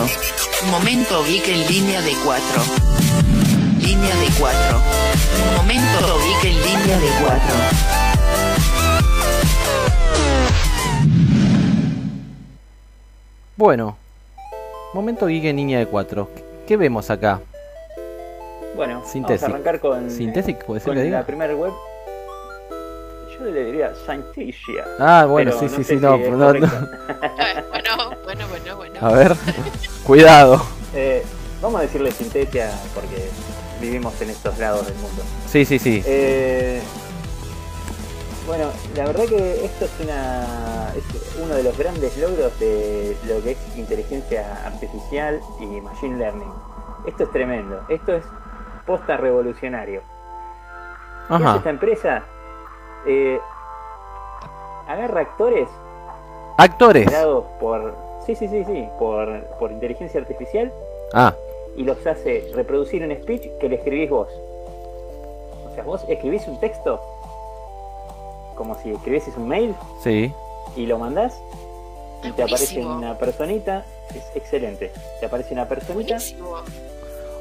Momento 0.70 1.22
Geek 1.24 1.48
en 1.48 1.66
línea 1.68 2.00
de 2.00 2.12
4. 2.24 2.62
Línea 3.80 4.16
de 4.16 4.28
4. 4.38 4.80
Momento 5.56 6.18
Geek 6.24 6.44
en 6.44 6.56
línea 6.62 6.98
de 6.98 7.08
4. 7.24 7.54
Bueno, 13.56 13.96
Momento 14.92 15.26
Geek 15.26 15.44
en 15.44 15.56
línea 15.56 15.78
de 15.78 15.86
4. 15.86 16.28
¿Qué 16.66 16.76
vemos 16.76 17.10
acá? 17.10 17.40
Bueno, 18.76 19.02
Sintesi- 19.04 19.22
vamos 19.22 19.42
a 19.42 19.46
arrancar 19.46 19.80
con, 19.80 20.10
Sintesic, 20.10 20.64
puede 20.64 20.80
ser 20.80 20.94
con 20.94 21.02
que 21.02 21.10
la 21.10 21.24
primera 21.24 21.54
web. 21.54 21.72
Yo 23.44 23.50
le 23.50 23.64
diría 23.66 23.92
Synthesia. 23.94 24.86
Ah, 24.98 25.26
bueno, 25.28 25.52
sí, 25.52 25.66
no 25.66 25.70
sí, 25.70 25.84
sí, 25.84 25.96
no, 25.96 26.16
si 26.16 26.30
no, 26.30 26.36
no. 26.36 26.46
correcto. 26.46 26.70
Bueno, 27.68 28.16
bueno, 28.24 28.48
bueno, 28.48 28.76
bueno. 28.76 28.98
A 29.02 29.12
ver, 29.12 29.36
cuidado. 30.06 30.64
Eh, 30.94 31.22
vamos 31.60 31.80
a 31.80 31.82
decirle 31.82 32.10
Sintesia 32.10 32.70
porque 32.94 33.28
vivimos 33.82 34.18
en 34.22 34.30
estos 34.30 34.58
lados 34.58 34.86
del 34.86 34.94
mundo. 34.96 35.22
Sí, 35.46 35.66
sí, 35.66 35.78
sí. 35.78 36.02
Eh, 36.06 36.80
bueno, 38.46 38.70
la 38.96 39.04
verdad 39.04 39.24
que 39.26 39.66
esto 39.66 39.84
es, 39.84 39.90
una, 40.02 40.88
es 40.96 41.36
uno 41.42 41.54
de 41.54 41.64
los 41.64 41.76
grandes 41.76 42.16
logros 42.16 42.58
de 42.58 43.14
lo 43.28 43.42
que 43.42 43.50
es 43.50 43.58
inteligencia 43.76 44.64
artificial 44.64 45.38
y 45.60 45.66
machine 45.82 46.16
learning. 46.16 46.52
Esto 47.06 47.24
es 47.24 47.30
tremendo, 47.30 47.84
esto 47.90 48.14
es 48.14 48.24
posta 48.86 49.18
revolucionario. 49.18 50.00
¿Qué 51.28 51.34
hace 51.34 51.44
Ajá. 51.44 51.56
esta 51.58 51.70
empresa? 51.70 52.24
Eh, 53.06 53.38
agarra 54.86 55.20
actores 55.20 55.68
Actores. 56.56 57.06
creados 57.06 57.44
por, 57.60 57.94
sí, 58.24 58.34
sí, 58.34 58.48
sí, 58.48 58.64
sí, 58.64 58.88
por, 58.98 59.42
por 59.58 59.72
inteligencia 59.72 60.20
artificial 60.20 60.72
Ah, 61.12 61.34
y 61.76 61.82
los 61.82 62.04
hace 62.06 62.50
reproducir 62.54 63.02
un 63.02 63.14
speech 63.14 63.48
que 63.58 63.68
le 63.68 63.76
escribís 63.76 64.08
vos. 64.10 64.28
O 65.70 65.74
sea, 65.74 65.82
vos 65.84 66.04
escribís 66.08 66.46
un 66.46 66.58
texto 66.60 67.00
como 68.54 68.76
si 68.80 68.92
escribieses 68.92 69.36
un 69.36 69.48
mail 69.48 69.74
sí. 70.02 70.32
y 70.76 70.86
lo 70.86 70.98
mandás 70.98 71.36
y 72.22 72.30
te 72.32 72.42
aparece 72.44 72.84
una 72.84 73.18
personita, 73.18 73.84
es 74.14 74.24
excelente. 74.36 74.92
Te 75.20 75.26
aparece 75.26 75.52
una 75.52 75.66
personita 75.68 76.14
Buenísimo. 76.14 76.56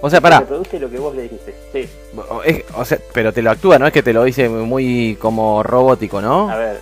O 0.06 0.10
sea, 0.10 0.20
pará. 0.20 0.42
reproduce 0.42 0.80
lo 0.82 0.90
que 0.90 1.00
vos 1.00 1.16
le 1.16 1.22
dijiste. 1.24 1.56
Sí, 1.72 1.90
O, 2.30 2.44
es- 2.44 2.66
o 2.76 2.84
sea, 2.84 2.98
pero 3.14 3.32
te 3.32 3.42
lo 3.42 3.52
actúa, 3.52 3.80
¿no? 3.80 3.88
Es 3.88 3.94
que 3.94 4.04
te 4.04 4.12
lo 4.12 4.24
dice 4.26 4.50
muy 4.50 5.18
como 5.22 5.64
robótico, 5.64 6.22
¿no? 6.22 6.50
a 6.50 6.56
ver. 6.58 6.82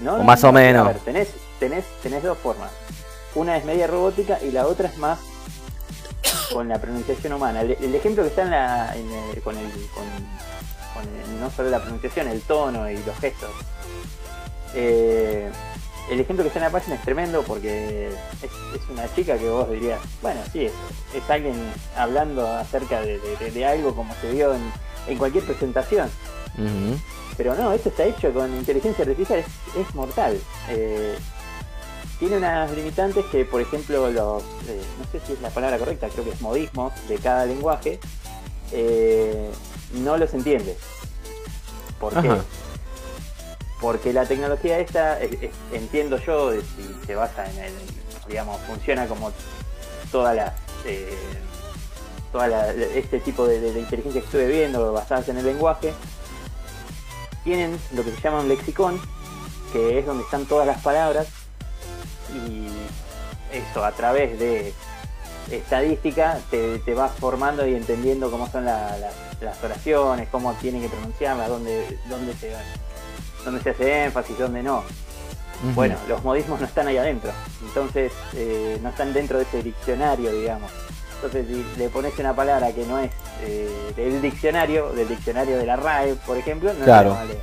No, 0.00 0.14
O 0.14 0.18
no, 0.18 0.24
más 0.24 0.42
no, 0.42 0.50
o 0.50 0.52
menos. 0.52 0.84
A 0.86 0.92
ver, 0.92 0.98
tenés, 0.98 1.28
tenés, 1.58 1.84
tenés 2.02 2.22
dos 2.22 2.36
formas. 2.36 2.70
Una 3.34 3.56
es 3.56 3.64
media 3.64 3.86
robótica 3.86 4.38
y 4.42 4.50
la 4.50 4.66
otra 4.66 4.88
es 4.88 4.98
más 4.98 5.18
con 6.52 6.68
la 6.68 6.78
pronunciación 6.78 7.32
humana. 7.32 7.62
El, 7.62 7.70
el 7.80 7.94
ejemplo 7.94 8.22
que 8.22 8.28
está 8.28 8.42
en 8.42 8.50
la, 8.50 8.94
en 8.96 9.10
el- 9.10 9.40
con, 9.42 9.56
el, 9.56 9.70
con, 9.94 10.04
con 10.92 11.04
el- 11.04 11.40
no 11.40 11.50
solo 11.50 11.70
la 11.70 11.80
pronunciación, 11.80 12.28
el 12.28 12.42
tono 12.42 12.90
y 12.90 12.98
los 13.02 13.16
gestos. 13.18 13.50
Eh, 14.74 15.50
el 16.10 16.20
ejemplo 16.20 16.42
que 16.44 16.48
está 16.48 16.58
en 16.58 16.64
la 16.66 16.70
página 16.70 16.96
es 16.96 17.02
tremendo 17.02 17.42
porque 17.42 18.08
es, 18.08 18.14
es 18.44 18.88
una 18.90 19.12
chica 19.14 19.38
que 19.38 19.48
vos 19.48 19.70
dirías, 19.70 20.00
bueno, 20.20 20.40
sí, 20.52 20.66
es, 20.66 20.72
es 21.14 21.30
alguien 21.30 21.54
hablando 21.96 22.46
acerca 22.46 23.00
de, 23.02 23.18
de- 23.18 23.36
de- 23.36 23.50
de 23.50 23.66
algo 23.66 23.94
como 23.94 24.14
se 24.20 24.30
vio 24.32 24.54
en, 24.54 24.62
en 25.08 25.18
cualquier 25.18 25.44
presentación. 25.44 26.10
Pero 27.36 27.54
no, 27.54 27.72
esto 27.72 27.88
está 27.88 28.04
hecho 28.04 28.32
con 28.32 28.54
inteligencia 28.54 29.04
artificial, 29.04 29.38
es, 29.38 29.46
es 29.76 29.94
mortal. 29.94 30.38
Eh, 30.68 31.16
tiene 32.18 32.36
unas 32.36 32.70
limitantes 32.72 33.24
que, 33.32 33.44
por 33.44 33.60
ejemplo, 33.60 34.10
los, 34.10 34.42
eh, 34.68 34.80
no 34.98 35.04
sé 35.10 35.20
si 35.26 35.32
es 35.32 35.40
la 35.40 35.50
palabra 35.50 35.78
correcta, 35.78 36.08
creo 36.08 36.24
que 36.24 36.30
es 36.30 36.40
modismos 36.42 36.92
de 37.08 37.16
cada 37.16 37.46
lenguaje, 37.46 37.98
eh, 38.70 39.50
no 39.94 40.16
los 40.18 40.32
entiende. 40.34 40.76
¿Por 41.98 42.12
qué? 42.22 42.28
Porque 43.82 44.12
la 44.12 44.24
tecnología 44.24 44.78
esta, 44.78 45.20
eh, 45.20 45.38
eh, 45.42 45.50
entiendo 45.72 46.16
yo, 46.18 46.52
si 46.52 46.60
se 47.04 47.14
basa 47.16 47.50
en 47.50 47.58
el, 47.58 47.72
digamos, 48.28 48.60
funciona 48.62 49.06
como 49.08 49.32
todas 50.12 50.36
las, 50.36 50.52
eh, 50.86 51.12
este 52.94 53.18
tipo 53.20 53.44
de, 53.46 53.56
inteligencia 53.78 54.20
que 54.22 54.26
estuve 54.26 54.46
viendo, 54.46 54.92
basadas 54.92 55.28
en 55.28 55.36
el 55.38 55.44
lenguaje, 55.44 55.92
tienen 57.42 57.76
lo 57.92 58.04
que 58.04 58.12
se 58.12 58.20
llama 58.20 58.40
un 58.40 58.48
lexicón, 58.48 59.00
que 59.72 59.98
es 59.98 60.06
donde 60.06 60.22
están 60.22 60.46
todas 60.46 60.66
las 60.66 60.80
palabras, 60.80 61.26
y 62.32 62.68
eso 63.52 63.84
a 63.84 63.90
través 63.92 64.38
de 64.38 64.72
estadística 65.50 66.38
te, 66.52 66.78
te 66.78 66.94
vas 66.94 67.10
formando 67.18 67.66
y 67.66 67.74
entendiendo 67.74 68.30
cómo 68.30 68.48
son 68.48 68.64
la- 68.64 68.96
la- 68.96 69.10
las 69.40 69.62
oraciones, 69.64 70.28
cómo 70.30 70.52
tienen 70.54 70.82
que 70.82 70.88
pronunciarlas, 70.88 71.48
dónde, 71.48 71.98
dónde, 72.08 72.32
se, 72.34 72.52
dónde 73.44 73.62
se 73.62 73.70
hace 73.70 74.04
énfasis, 74.04 74.38
dónde 74.38 74.62
no. 74.62 74.82
Bueno, 75.74 75.94
los 76.08 76.24
modismos 76.24 76.58
no 76.60 76.66
están 76.66 76.88
ahí 76.88 76.96
adentro, 76.96 77.30
entonces 77.62 78.10
eh, 78.34 78.78
no 78.82 78.88
están 78.88 79.12
dentro 79.12 79.38
de 79.38 79.44
ese 79.44 79.62
diccionario, 79.62 80.32
digamos. 80.32 80.72
Entonces, 81.16 81.46
si 81.46 81.78
le 81.78 81.88
pones 81.88 82.18
una 82.18 82.34
palabra 82.34 82.72
que 82.72 82.84
no 82.84 82.98
es 82.98 83.12
eh, 83.42 83.70
del 83.94 84.20
diccionario, 84.20 84.90
del 84.90 85.06
diccionario 85.08 85.56
de 85.56 85.64
la 85.64 85.76
RAE, 85.76 86.16
por 86.26 86.36
ejemplo, 86.36 86.72
no 86.74 86.84
Claro. 86.84 87.10
la 87.10 87.14
vale. 87.14 87.38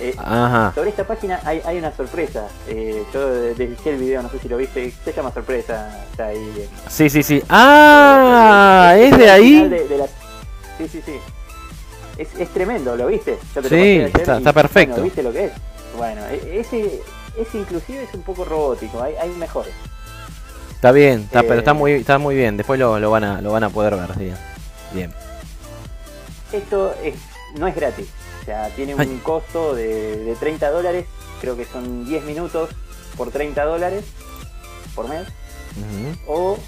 Eh, 0.00 0.14
Ajá. 0.18 0.72
sobre 0.74 0.88
esta 0.90 1.06
página 1.06 1.40
hay, 1.44 1.60
hay 1.64 1.76
una 1.76 1.94
sorpresa. 1.94 2.48
Eh, 2.66 3.04
yo 3.12 3.30
desde 3.30 3.64
el 3.84 3.96
video, 3.98 4.22
no 4.22 4.30
sé 4.30 4.38
si 4.38 4.48
lo 4.48 4.56
viste, 4.56 4.92
se 5.04 5.12
llama 5.12 5.30
sorpresa. 5.30 6.04
Está 6.10 6.28
ahí. 6.28 6.38
en- 6.38 6.90
Sí, 6.90 7.10
sí, 7.10 7.22
sí. 7.22 7.42
Ah, 7.50 8.94
es 8.98 9.16
de 9.16 9.30
ahí. 9.30 9.68
de- 9.68 9.86
de 9.88 9.98
la- 9.98 10.06
Sí, 10.78 10.88
sí, 10.90 11.02
sí. 11.04 11.12
Es, 12.18 12.28
es 12.38 12.48
tremendo, 12.50 12.94
¿lo 12.96 13.06
viste? 13.06 13.38
Yo 13.54 13.62
te 13.62 13.68
Sí, 13.68 13.98
está- 14.20 14.40
y, 14.40 14.44
perfecto. 14.52 14.92
bueno, 14.92 15.04
¿Viste 15.04 15.22
lo 15.22 15.32
que 15.32 15.46
es? 15.46 15.52
Bueno, 15.96 16.20
e- 16.26 16.60
ese, 16.60 17.00
ese 17.38 17.58
inclusive 17.58 18.02
es 18.04 18.14
un 18.14 18.22
poco 18.22 18.44
robótico, 18.44 19.02
hay, 19.02 19.14
hay 19.16 19.30
mejores. 19.30 19.72
Está 20.74 20.92
bien, 20.92 21.20
está, 21.20 21.42
pero 21.42 21.58
está 21.60 21.70
Eh, 21.70 21.74
muy, 21.74 21.92
está 21.92 22.18
muy 22.18 22.34
bien. 22.34 22.56
Después 22.56 22.78
lo, 22.78 22.98
lo 22.98 23.10
van 23.10 23.24
a, 23.24 23.40
lo 23.40 23.52
van 23.52 23.64
a 23.64 23.70
poder 23.70 23.94
ver, 23.96 24.12
sí. 24.18 24.32
Bien. 24.92 25.12
Esto 26.52 26.94
es, 27.02 27.14
no 27.58 27.66
es 27.66 27.74
gratis, 27.74 28.08
o 28.42 28.44
sea, 28.44 28.68
tiene 28.76 28.94
un 28.94 29.00
Ay. 29.00 29.20
costo 29.22 29.74
de, 29.74 30.16
de 30.24 30.34
30 30.36 30.70
dólares, 30.70 31.06
creo 31.40 31.56
que 31.56 31.64
son 31.64 32.04
10 32.04 32.24
minutos 32.24 32.70
por 33.16 33.30
30 33.30 33.64
dólares 33.64 34.04
por 34.94 35.08
mes. 35.08 35.26
O 36.26 36.58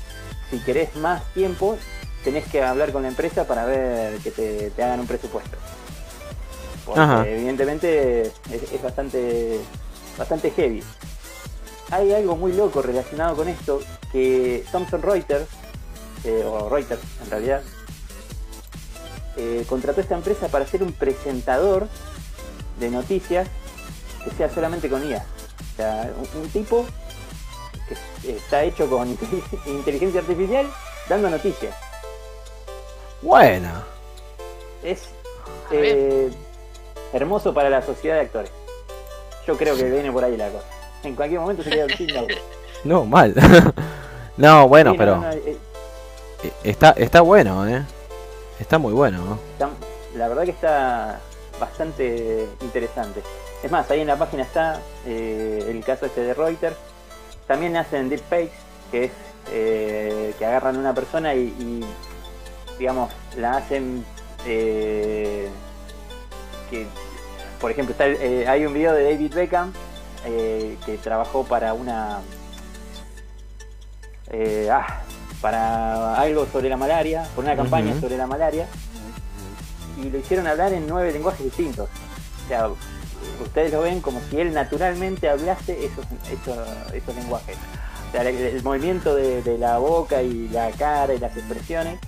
si 0.51 0.59
querés 0.61 0.95
más 0.97 1.23
tiempo, 1.35 1.77
tenés 2.25 2.47
que 2.49 2.63
hablar 2.63 2.91
con 2.91 3.03
la 3.03 3.09
empresa 3.09 3.47
para 3.47 3.67
ver 3.67 4.19
que 4.19 4.31
te, 4.31 4.71
te 4.71 4.83
hagan 4.83 5.01
un 5.01 5.07
presupuesto. 5.07 5.57
Porque 6.85 7.01
Ajá. 7.01 7.27
evidentemente 7.29 8.23
es, 8.23 8.73
es 8.73 8.83
bastante, 8.83 9.61
bastante 10.19 10.51
heavy. 10.51 10.83
Hay 11.91 12.13
algo 12.13 12.35
muy 12.35 12.53
loco 12.53 12.83
relacionado 12.83 13.37
con 13.37 13.49
esto, 13.49 13.81
que 14.11 14.65
Thomson 14.73 15.03
Reuters, 15.03 15.47
eh, 16.25 16.43
o 16.45 16.69
Reuters 16.69 17.01
en 17.23 17.31
realidad, 17.31 17.63
eh, 19.37 19.65
contrató 19.69 20.01
a 20.01 20.03
esta 20.03 20.15
empresa 20.15 20.49
para 20.49 20.67
ser 20.67 20.83
un 20.83 20.93
presentador 20.93 21.89
de 22.81 22.91
noticias 22.91 23.49
que 24.25 24.31
sea 24.31 24.49
solamente 24.49 24.89
con 24.89 25.09
IA. 25.09 25.25
O 25.73 25.77
sea, 25.77 26.13
un, 26.17 26.43
un 26.43 26.49
tipo 26.49 26.87
que 28.23 28.37
está 28.37 28.65
hecho 28.65 28.89
con 28.89 29.09
inteligencia 29.67 30.21
artificial 30.21 30.67
dando 31.09 31.29
noticias. 31.29 31.75
Bueno. 33.25 33.71
Es 34.83 35.05
A 35.71 35.73
eh, 35.73 36.31
hermoso 37.15 37.55
para 37.55 37.71
la 37.71 37.81
sociedad 37.81 38.17
de 38.17 38.21
actores. 38.23 38.51
Yo 39.47 39.57
creo 39.57 39.75
que 39.77 39.85
viene 39.85 40.13
por 40.13 40.23
ahí 40.23 40.37
la 40.37 40.51
cosa. 40.51 40.67
En 41.03 41.17
cualquier 41.17 41.41
momento 41.41 41.63
se 41.63 41.71
queda 41.71 41.89
sin 41.97 42.13
laburo. 42.15 42.37
No, 42.85 43.07
mal. 43.07 43.35
no, 44.37 44.69
bueno, 44.69 44.91
Sí, 44.91 44.97
no, 44.99 45.03
pero 45.03 45.17
no, 45.17 45.31
eh, 45.33 45.43
eh, 46.43 46.53
está, 46.65 46.91
está 46.91 47.23
bueno, 47.23 47.67
¿eh? 47.67 47.83
Está 48.61 48.77
muy 48.77 48.93
bueno, 48.93 49.25
¿no? 49.25 49.39
está- 49.55 49.71
la 50.15 50.29
verdad 50.29 50.45
que 50.45 50.51
está 50.51 51.19
bastante 51.59 52.47
interesante. 52.61 53.23
Es 53.63 53.71
más, 53.73 53.91
ahí 53.91 54.01
en 54.03 54.07
la 54.09 54.19
página 54.19 54.43
está 54.43 54.81
eh, 55.07 55.65
el 55.67 55.83
caso 55.83 56.05
este 56.05 56.21
de 56.21 56.35
Reuters. 56.35 56.77
También 57.47 57.75
hacen 57.79 58.11
deepfakes, 58.11 58.53
que 58.91 59.05
es 59.05 59.13
eh, 59.51 60.35
que 60.39 60.45
agarran 60.45 60.77
una 60.77 60.93
persona 60.93 61.35
y, 61.35 61.45
y, 61.59 61.81
digamos, 62.79 63.13
la 63.37 63.57
hacen 63.57 64.05
eh, 64.47 65.49
que, 66.71 66.87
por 67.61 67.71
ejemplo, 67.71 67.93
está 67.93 68.07
eh, 68.09 68.47
hay 68.49 68.67
un 68.67 68.75
video 68.75 68.93
de 68.93 69.05
David 69.05 69.35
Beckham 69.35 69.73
eh, 70.27 70.77
que 70.85 70.99
trabajó 70.99 71.45
para 71.45 71.75
una 71.75 72.21
eh, 74.31 74.69
ah, 74.71 75.03
para 75.41 76.19
algo 76.19 76.47
sobre 76.47 76.69
la 76.69 76.77
malaria, 76.77 77.29
por 77.35 77.45
una 77.45 77.57
campaña 77.57 77.99
sobre 78.01 78.17
la 78.17 78.27
malaria 78.27 78.67
y 80.03 80.11
lo 80.11 80.19
hicieron 80.19 80.47
hablar 80.47 80.73
en 80.73 80.87
nueve 80.87 81.13
lenguajes 81.13 81.45
distintos. 81.45 81.89
O 82.45 82.49
sea, 82.49 82.69
ustedes 83.43 83.73
lo 83.73 83.83
ven 83.83 84.01
como 84.01 84.21
si 84.29 84.41
él 84.41 84.53
naturalmente 84.53 85.29
hablase 85.29 85.85
esos, 85.85 86.05
esos, 86.31 86.59
esos 86.93 87.15
lenguajes. 87.15 87.57
O 88.09 88.13
sea, 88.13 88.23
el, 88.23 88.37
el 88.37 88.63
movimiento 88.63 89.15
de, 89.15 89.43
de 89.43 89.59
la 89.59 89.79
boca 89.79 90.23
y 90.23 90.49
la 90.49 90.71
cara 90.73 91.15
y 91.15 91.19
las 91.19 91.37
expresiones 91.37 91.99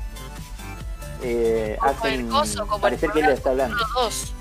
eh, 1.22 1.76
Como 1.79 1.90
hacen 1.92 2.12
el 2.20 2.29
coso, 2.29 2.66
como 2.66 2.81
parecer 2.81 3.09
el 3.09 3.12
que 3.12 3.20
él 3.20 3.33
está 3.33 3.50
hablando. 3.50 3.76
Dos. 3.94 4.33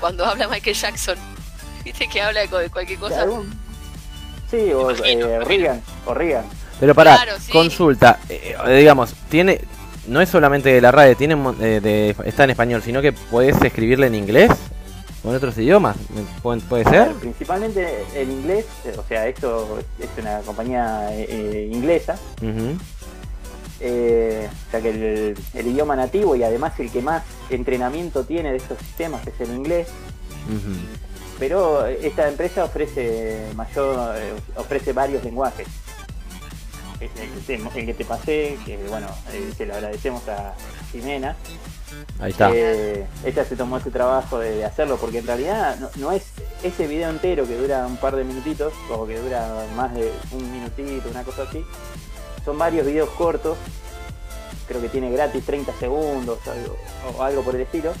Cuando 0.00 0.24
habla 0.24 0.48
Michael 0.48 0.76
Jackson. 0.76 1.16
Viste 1.84 2.08
que 2.08 2.20
habla 2.20 2.40
de 2.46 2.58
de 2.58 2.70
cualquier 2.70 2.98
cosa. 2.98 3.14
Claro. 3.16 3.44
Sí, 4.50 4.72
o 4.72 4.90
Imagino, 4.90 5.26
eh. 5.26 5.40
Reagan, 5.44 5.82
o 6.04 6.14
Reagan. 6.14 6.44
Pero 6.78 6.94
para 6.94 7.16
Claro, 7.16 7.32
sí. 7.40 7.50
consulta, 7.52 8.18
eh, 8.28 8.54
eh, 8.66 8.76
digamos, 8.78 9.14
tiene 9.28 9.60
no 10.06 10.20
es 10.20 10.28
solamente 10.28 10.68
de 10.68 10.80
la 10.80 10.92
radio, 10.92 11.16
tiene 11.16 11.34
mon- 11.34 11.56
eh, 11.60 11.80
de, 11.80 12.14
está 12.26 12.44
en 12.44 12.50
español, 12.50 12.80
sino 12.84 13.02
que 13.02 13.12
puedes 13.12 13.60
escribirle 13.60 14.06
en 14.06 14.14
inglés 14.14 14.52
o 15.24 15.30
en 15.30 15.36
otros 15.36 15.58
idiomas. 15.58 15.96
¿Puede, 16.42 16.60
puede 16.60 16.84
ser? 16.84 17.12
Principalmente 17.14 18.04
en 18.14 18.30
inglés, 18.30 18.66
eh, 18.84 18.94
o 18.96 19.02
sea, 19.08 19.26
esto 19.26 19.80
es 19.98 20.08
una 20.18 20.38
compañía 20.42 21.08
eh, 21.10 21.68
inglesa, 21.72 22.14
Ujú. 22.40 22.78
Eh, 23.80 24.48
o 24.68 24.70
sea 24.70 24.80
que 24.80 24.90
el, 24.90 25.36
el 25.54 25.66
idioma 25.66 25.96
nativo 25.96 26.36
y 26.36 26.42
además 26.42 26.78
el 26.78 26.90
que 26.90 27.02
más 27.02 27.22
entrenamiento 27.50 28.24
tiene 28.24 28.50
de 28.50 28.56
estos 28.58 28.78
sistemas 28.78 29.26
es 29.26 29.40
el 29.40 29.54
inglés, 29.54 29.88
pero 31.38 31.86
esta 31.86 32.28
empresa 32.28 32.64
ofrece 32.64 33.48
mayor, 33.54 34.16
eh, 34.16 34.32
ofrece 34.56 34.92
varios 34.92 35.22
lenguajes. 35.24 35.66
El, 36.98 37.10
el 37.22 37.30
que 37.30 37.40
te, 37.46 37.80
el 37.80 37.86
que 37.86 37.94
te 37.94 38.04
pasé, 38.06 38.58
que 38.64 38.78
bueno, 38.88 39.08
eh, 39.32 39.52
se 39.54 39.66
lo 39.66 39.74
agradecemos 39.74 40.26
a 40.28 40.54
Jimena, 40.92 41.36
Ahí 42.18 42.30
está. 42.30 42.50
Eh, 42.52 43.06
ella 43.24 43.44
se 43.44 43.56
tomó 43.56 43.76
ese 43.78 43.90
trabajo 43.90 44.38
de, 44.38 44.56
de 44.56 44.64
hacerlo 44.64 44.96
porque 44.96 45.18
en 45.18 45.26
realidad 45.26 45.78
no, 45.78 45.88
no 45.96 46.12
es 46.12 46.24
ese 46.62 46.86
video 46.86 47.10
entero 47.10 47.46
que 47.46 47.56
dura 47.56 47.86
un 47.86 47.96
par 47.96 48.16
de 48.16 48.24
minutitos 48.24 48.72
o 48.90 49.06
que 49.06 49.18
dura 49.18 49.66
más 49.76 49.94
de 49.94 50.10
un 50.32 50.50
minutito, 50.50 51.08
una 51.10 51.22
cosa 51.22 51.42
así. 51.42 51.64
Son 52.46 52.56
varios 52.56 52.86
videos 52.86 53.10
cortos, 53.10 53.58
creo 54.68 54.80
que 54.80 54.88
tiene 54.88 55.10
gratis 55.10 55.44
30 55.44 55.72
segundos 55.78 56.38
o 56.46 56.50
algo, 56.50 56.76
o 57.18 57.22
algo 57.22 57.42
por 57.42 57.54
el 57.56 57.60
estilo. 57.62 57.92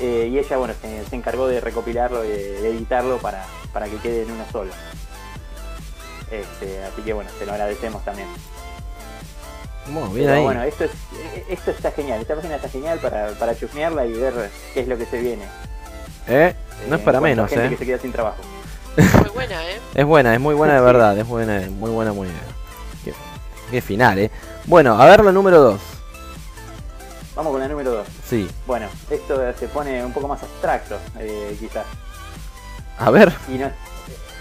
Eh, 0.00 0.28
y 0.32 0.38
ella 0.38 0.56
bueno 0.56 0.74
se, 0.80 1.04
se 1.06 1.14
encargó 1.14 1.46
de 1.46 1.60
recopilarlo 1.60 2.24
y 2.24 2.28
de, 2.28 2.60
de 2.62 2.70
editarlo 2.70 3.18
para, 3.18 3.46
para 3.72 3.86
que 3.86 3.98
quede 3.98 4.22
en 4.22 4.32
uno 4.32 4.44
solo. 4.50 4.72
Este, 6.30 6.82
así 6.84 7.02
que 7.02 7.12
bueno, 7.12 7.30
se 7.38 7.46
lo 7.46 7.52
agradecemos 7.52 8.04
también. 8.04 8.28
Bueno, 9.86 10.08
bien 10.10 10.30
Pero 10.30 10.38
ahí. 10.38 10.42
bueno, 10.42 10.62
esto, 10.64 10.84
es, 10.84 10.90
esto 11.48 11.70
está 11.70 11.92
genial, 11.92 12.20
esta 12.22 12.34
página 12.34 12.56
está 12.56 12.70
genial 12.70 12.98
para, 13.00 13.32
para 13.38 13.54
chusmearla 13.56 14.06
y 14.06 14.14
ver 14.14 14.50
qué 14.72 14.80
es 14.80 14.88
lo 14.88 14.96
que 14.98 15.06
se 15.06 15.20
viene. 15.20 15.52
¿Eh? 16.26 16.56
No 16.88 16.96
Eh, 16.96 16.98
es 16.98 17.02
para 17.02 17.18
en 17.18 17.20
cuanto 17.20 17.42
a 17.42 17.46
menos, 17.46 17.48
gente 17.48 17.66
¿eh? 17.66 17.68
que 17.68 17.76
se 17.76 17.84
queda 17.86 17.98
sin 17.98 18.10
trabajo. 18.12 18.42
Muy 19.20 19.28
buena, 19.30 19.70
¿eh? 19.70 19.82
Es 19.94 20.04
buena, 20.06 20.34
es 20.34 20.40
muy 20.40 20.54
buena 20.54 20.74
de 20.76 20.80
verdad, 20.80 21.16
es 21.18 21.26
buena, 21.26 21.60
muy 21.70 21.90
buena, 21.90 22.12
muy 22.14 22.28
buena. 22.28 22.63
Qué, 23.74 23.80
final, 23.82 24.16
¿eh? 24.20 24.30
Bueno, 24.66 24.94
a 25.00 25.04
ver 25.06 25.24
la 25.24 25.32
número 25.32 25.60
2. 25.60 25.80
Vamos 27.34 27.50
con 27.50 27.60
la 27.60 27.66
número 27.66 27.90
2. 27.90 28.06
Sí. 28.24 28.48
Bueno, 28.68 28.86
esto 29.10 29.52
se 29.58 29.66
pone 29.66 30.04
un 30.04 30.12
poco 30.12 30.28
más 30.28 30.40
abstracto, 30.44 30.96
eh, 31.18 31.56
quizás. 31.58 31.84
A 32.98 33.10
ver. 33.10 33.32
Y 33.52 33.58
no, 33.58 33.66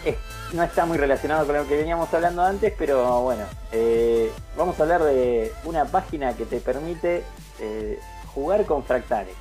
es- 0.06 0.16
no 0.54 0.62
está 0.62 0.86
muy 0.86 1.00
relacionado 1.00 1.48
con 1.48 1.56
lo 1.58 1.68
que 1.68 1.76
veníamos 1.78 2.14
hablando 2.14 2.44
antes, 2.44 2.72
pero 2.78 3.22
bueno, 3.22 3.44
eh, 3.72 4.32
vamos 4.56 4.80
a 4.80 4.84
hablar 4.84 5.02
de 5.04 5.52
una 5.64 5.86
página 5.86 6.34
que 6.38 6.46
te 6.46 6.60
permite 6.60 7.24
eh, 7.60 8.00
jugar 8.36 8.68
con 8.68 8.84
fractales. 8.84 9.34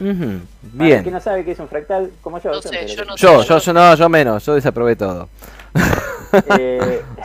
Para 0.00 0.10
el 0.10 0.40
Bien. 0.62 1.04
que 1.04 1.12
no 1.12 1.20
sabe 1.20 1.44
qué 1.44 1.52
es 1.52 1.60
un 1.60 1.68
fractal, 1.68 2.10
como 2.22 2.40
yo. 2.40 2.50
No 2.50 2.60
sé, 2.60 2.88
yo 2.88 3.04
no 3.04 3.14
Yo, 3.14 3.42
yo, 3.44 3.58
yo 3.58 3.72
no, 3.72 3.94
yo 3.94 4.08
menos, 4.08 4.44
yo 4.44 4.54
desaprobé 4.56 4.96
todo. 4.96 5.28
Eh, 6.58 7.02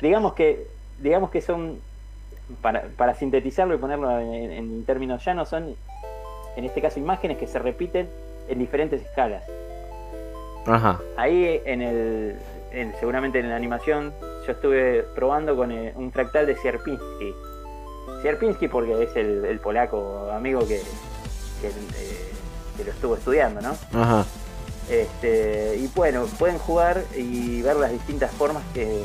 digamos 0.00 0.34
que 0.34 0.66
digamos 0.98 1.30
que 1.30 1.40
son 1.40 1.78
para, 2.60 2.82
para 2.96 3.14
sintetizarlo 3.14 3.74
y 3.74 3.78
ponerlo 3.78 4.18
en, 4.20 4.50
en 4.52 4.84
términos 4.84 5.24
llanos 5.24 5.48
son 5.48 5.74
en 6.56 6.64
este 6.64 6.80
caso 6.82 6.98
imágenes 6.98 7.38
que 7.38 7.46
se 7.46 7.58
repiten 7.58 8.08
en 8.48 8.58
diferentes 8.58 9.00
escalas 9.02 9.42
Ajá. 10.66 11.00
ahí 11.16 11.60
en 11.64 11.82
el 11.82 12.36
en- 12.72 12.94
seguramente 13.00 13.38
en 13.40 13.48
la 13.48 13.56
animación 13.56 14.12
yo 14.46 14.52
estuve 14.52 15.02
probando 15.14 15.56
con 15.56 15.72
eh, 15.72 15.92
un 15.96 16.10
fractal 16.12 16.46
de 16.46 16.56
Sierpinski 16.56 17.34
Sierpinski 18.22 18.68
porque 18.68 19.02
es 19.02 19.16
el, 19.16 19.44
el 19.44 19.58
polaco 19.60 20.30
amigo 20.32 20.60
que 20.60 20.80
que, 21.60 21.68
eh, 21.68 22.32
que 22.76 22.84
lo 22.84 22.90
estuvo 22.90 23.14
estudiando 23.16 23.60
no 23.60 23.76
Ajá. 24.00 24.24
este, 24.90 25.76
y 25.76 25.86
bueno, 25.94 26.26
pueden 26.38 26.58
jugar 26.58 27.02
y 27.16 27.62
ver 27.62 27.76
las 27.76 27.90
distintas 27.92 28.30
formas 28.32 28.62
que, 28.74 29.02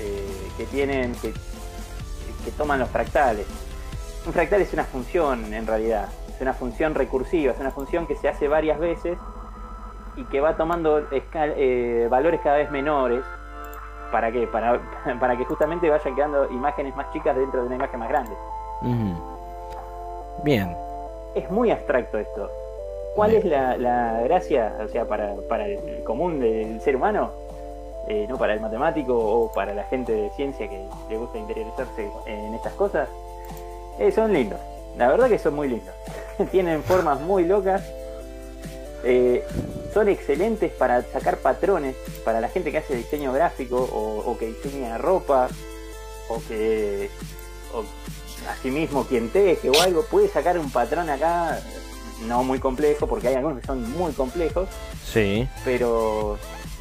eh, 0.00 0.48
que 0.56 0.64
tienen, 0.66 1.12
que, 1.16 1.32
que 2.44 2.50
toman 2.56 2.78
los 2.78 2.88
fractales. 2.88 3.46
Un 4.26 4.32
fractal 4.32 4.60
es 4.62 4.72
una 4.72 4.84
función 4.84 5.52
en 5.54 5.66
realidad, 5.66 6.08
es 6.34 6.40
una 6.40 6.52
función 6.54 6.94
recursiva, 6.94 7.52
es 7.52 7.60
una 7.60 7.70
función 7.70 8.06
que 8.06 8.14
se 8.16 8.28
hace 8.28 8.48
varias 8.48 8.78
veces 8.78 9.16
y 10.16 10.24
que 10.24 10.40
va 10.40 10.56
tomando 10.56 11.08
escal- 11.10 11.54
eh, 11.56 12.08
valores 12.10 12.40
cada 12.42 12.56
vez 12.56 12.70
menores. 12.70 13.22
¿Para 14.12 14.32
qué? 14.32 14.46
Para, 14.46 14.80
para 15.20 15.36
que 15.36 15.44
justamente 15.44 15.88
vayan 15.90 16.14
quedando 16.14 16.50
imágenes 16.50 16.96
más 16.96 17.12
chicas 17.12 17.36
dentro 17.36 17.60
de 17.60 17.66
una 17.66 17.76
imagen 17.76 18.00
más 18.00 18.08
grande. 18.08 18.32
Bien. 20.42 20.76
Es 21.34 21.50
muy 21.50 21.70
abstracto 21.70 22.18
esto. 22.18 22.50
¿Cuál 23.14 23.30
Bien. 23.30 23.42
es 23.42 23.48
la, 23.48 23.76
la 23.76 24.20
gracia, 24.22 24.74
o 24.84 24.88
sea, 24.88 25.04
para, 25.06 25.34
para 25.48 25.66
el 25.66 26.02
común 26.04 26.40
del 26.40 26.80
ser 26.80 26.96
humano? 26.96 27.30
Eh, 28.08 28.26
no 28.28 28.38
para 28.38 28.54
el 28.54 28.60
matemático 28.60 29.14
o 29.16 29.52
para 29.52 29.74
la 29.74 29.84
gente 29.84 30.12
de 30.12 30.30
ciencia 30.30 30.68
que 30.68 30.86
le 31.10 31.16
gusta 31.18 31.38
interiorizarse 31.38 32.10
en 32.26 32.54
estas 32.54 32.72
cosas. 32.72 33.08
Eh, 33.98 34.10
son 34.12 34.32
lindos. 34.32 34.58
La 34.96 35.08
verdad 35.08 35.28
que 35.28 35.38
son 35.38 35.54
muy 35.54 35.68
lindos. 35.68 35.94
Tienen 36.50 36.82
formas 36.82 37.20
muy 37.20 37.44
locas. 37.44 37.82
Eh, 39.04 39.44
son 39.94 40.08
excelentes 40.08 40.72
para 40.72 41.02
sacar 41.02 41.36
patrones 41.38 41.94
para 42.24 42.40
la 42.40 42.48
gente 42.48 42.72
que 42.72 42.78
hace 42.78 42.96
diseño 42.96 43.32
gráfico 43.32 43.76
o, 43.76 44.30
o 44.30 44.38
que 44.38 44.46
diseña 44.46 44.98
ropa 44.98 45.48
o 46.28 46.40
que 46.48 47.08
o 47.74 47.84
asimismo 48.50 49.04
quien 49.04 49.30
teje 49.30 49.70
o 49.70 49.80
algo 49.82 50.02
puede 50.02 50.28
sacar 50.28 50.58
un 50.58 50.70
patrón 50.72 51.08
acá 51.10 51.60
no 52.26 52.42
muy 52.42 52.58
complejo 52.58 53.06
porque 53.06 53.28
hay 53.28 53.36
algunos 53.36 53.60
que 53.60 53.66
son 53.66 53.88
muy 53.92 54.12
complejos 54.12 54.68
Sí. 55.04 55.48
pero 55.64 56.38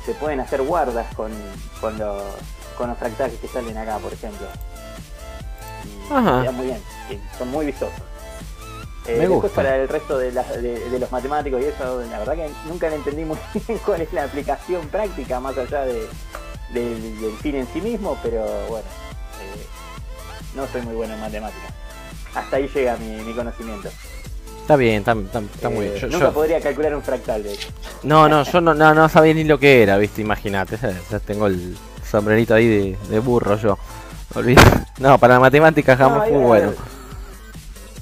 se 0.08 0.14
pueden 0.14 0.40
hacer 0.40 0.62
guardas 0.64 1.14
con, 1.16 1.32
con, 1.82 1.98
los, 2.00 2.24
con 2.78 2.90
los 2.90 2.98
fractales 2.98 3.38
que 3.40 3.48
salen 3.48 3.78
acá 3.78 3.98
por 4.00 4.12
ejemplo 4.14 4.48
y 6.10 6.14
Ajá. 6.14 6.42
quedan 6.42 6.56
muy 6.56 6.66
bien 6.68 6.82
sí, 7.10 7.22
son 7.38 7.50
muy 7.52 7.66
vistosos 7.68 7.94
Eh, 9.06 9.14
Me 9.14 9.20
después 9.20 9.42
gusta. 9.44 9.56
para 9.56 9.76
el 9.78 9.88
resto 9.88 10.18
de, 10.18 10.32
las- 10.32 10.50
de- 10.62 10.90
de 10.90 11.00
los 11.00 11.12
matemáticos 11.12 11.62
y 11.62 11.66
eso 11.66 12.02
la 12.10 12.20
verdad 12.20 12.36
que 12.36 12.50
nunca 12.68 12.90
le 12.90 12.96
entendí 12.96 13.24
muy 13.26 13.38
bien 13.68 13.78
cuál 13.86 14.02
es 14.02 14.12
la 14.14 14.24
aplicación 14.24 14.88
práctica 14.90 15.40
más 15.40 15.58
allá 15.58 15.82
de, 15.86 16.08
del, 16.74 17.22
del 17.22 17.38
fin 17.38 17.56
en 17.56 17.68
sí 17.74 17.80
mismo 17.82 18.18
pero 18.24 18.44
bueno 18.68 18.88
eh, 19.42 19.66
no 20.56 20.66
soy 20.68 20.82
muy 20.82 20.96
bueno 20.96 21.14
en 21.16 21.20
matemáticas 21.22 21.72
hasta 22.34 22.58
ahí 22.58 22.68
llega 22.74 22.96
mi, 22.98 23.12
mi 23.24 23.34
conocimiento 23.34 23.90
Está 24.68 24.76
bien, 24.76 24.96
está, 25.00 25.14
está- 25.14 25.40
está 25.40 25.70
muy 25.70 25.86
Eh, 25.86 25.90
bien. 25.92 26.02
Yo- 26.02 26.08
nunca 26.10 26.26
yo- 26.26 26.34
podría 26.34 26.60
calcular 26.60 26.94
un 26.94 27.02
fractal 27.02 27.42
de 27.42 27.54
hecho 27.54 27.70
No, 28.04 28.28
no, 28.28 28.44
yo 28.44 28.60
no, 28.60 28.74
no, 28.74 28.94
no 28.94 29.08
sabía 29.08 29.34
ni 29.34 29.46
lo 29.46 29.58
que 29.58 29.82
era, 29.82 29.98
viste, 29.98 30.20
imagínate. 30.22 30.78
Ya, 31.10 31.20
tengo 31.20 31.48
el 31.48 31.78
sombrerito 32.06 32.54
ahí 32.54 32.68
de, 32.68 32.98
de 33.10 33.20
burro 33.20 33.56
yo. 33.58 33.78
Olvida. 34.36 34.62
No, 35.00 35.18
para 35.20 35.36
la 35.36 35.40
matemática 35.40 35.96
jamás 35.96 36.30
No, 36.30 36.36
fue 36.36 36.38
bueno. 36.46 36.74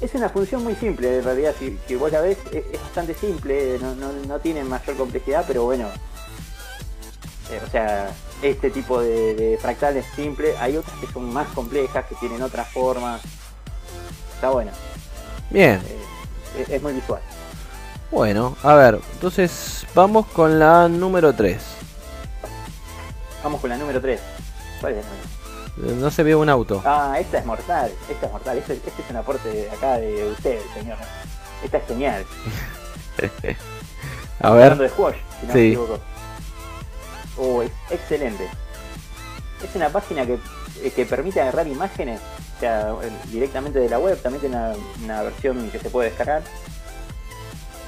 Es 0.01 0.15
una 0.15 0.27
función 0.29 0.63
muy 0.63 0.73
simple, 0.73 1.19
en 1.19 1.23
realidad, 1.23 1.53
si, 1.59 1.77
si 1.87 1.93
vos 1.95 2.11
la 2.11 2.21
ves, 2.21 2.37
es, 2.51 2.63
es 2.73 2.81
bastante 2.81 3.13
simple, 3.13 3.77
no, 3.79 3.93
no, 3.93 4.11
no 4.27 4.39
tiene 4.39 4.63
mayor 4.63 4.95
complejidad, 4.97 5.43
pero 5.47 5.65
bueno. 5.65 5.87
eh, 7.51 7.59
o 7.63 7.69
sea, 7.69 8.09
este 8.41 8.71
tipo 8.71 8.99
de, 9.01 9.35
de 9.35 9.57
fractal 9.61 9.97
es 9.97 10.05
simple, 10.15 10.57
hay 10.57 10.77
otras 10.77 10.97
que 10.99 11.05
son 11.13 11.31
más 11.31 11.47
complejas, 11.49 12.05
que 12.05 12.15
tienen 12.15 12.41
otras 12.41 12.67
formas. 12.69 13.21
Está 14.33 14.49
bueno, 14.49 14.71
Bien, 15.51 15.75
eh, 15.75 16.04
es, 16.57 16.69
es 16.69 16.81
muy 16.81 16.93
visual. 16.93 17.21
bueno, 18.11 18.55
a 18.63 18.73
ver, 18.75 18.99
entonces 19.13 19.85
vamos 19.93 20.25
con 20.27 20.57
la 20.59 20.87
número 20.87 21.33
3. 21.33 21.57
Vamos 23.43 23.61
con 23.61 23.69
la 23.69 23.77
número 23.77 24.01
3. 24.01 24.19
¿Cuál 24.81 24.93
es 24.93 25.05
la 25.05 25.11
número? 25.11 26.01
No 26.01 26.09
se 26.09 26.23
ve 26.23 26.35
un 26.35 26.49
auto. 26.49 26.81
Ah, 26.85 27.17
esta 27.19 27.37
es 27.39 27.45
mortal, 27.45 27.91
esta 28.09 28.25
es 28.27 28.31
mortal, 28.31 28.57
este, 28.57 28.73
este 28.73 28.89
es 29.01 29.09
un 29.09 29.17
aporte 29.17 29.49
de 29.49 29.69
acá 29.69 29.97
de 29.97 30.31
ustedes, 30.31 30.63
señor. 30.73 30.97
Esta 31.63 31.77
es 31.77 31.87
genial. 31.87 32.25
A 34.41 34.47
Hablando 34.49 34.75
ver, 34.81 34.89
de 34.89 34.89
Squash, 34.89 35.15
si 35.41 35.47
no 35.47 35.53
Sí. 35.53 35.57
me 35.59 35.67
equivoco. 35.67 35.99
Oh, 37.37 37.61
es 37.61 37.71
excelente. 37.89 38.49
Es 39.63 39.75
una 39.75 39.89
página 39.89 40.25
que, 40.25 40.37
eh, 40.83 40.91
que 40.91 41.05
permite 41.05 41.41
agarrar 41.41 41.67
imágenes, 41.67 42.19
sea, 42.65 42.95
directamente 43.31 43.79
de 43.79 43.89
la 43.89 43.99
web, 43.99 44.19
también 44.21 44.41
tiene 44.41 44.55
una, 44.57 44.73
una 45.03 45.21
versión 45.23 45.69
que 45.71 45.79
se 45.79 45.89
puede 45.89 46.09
descargar. 46.09 46.41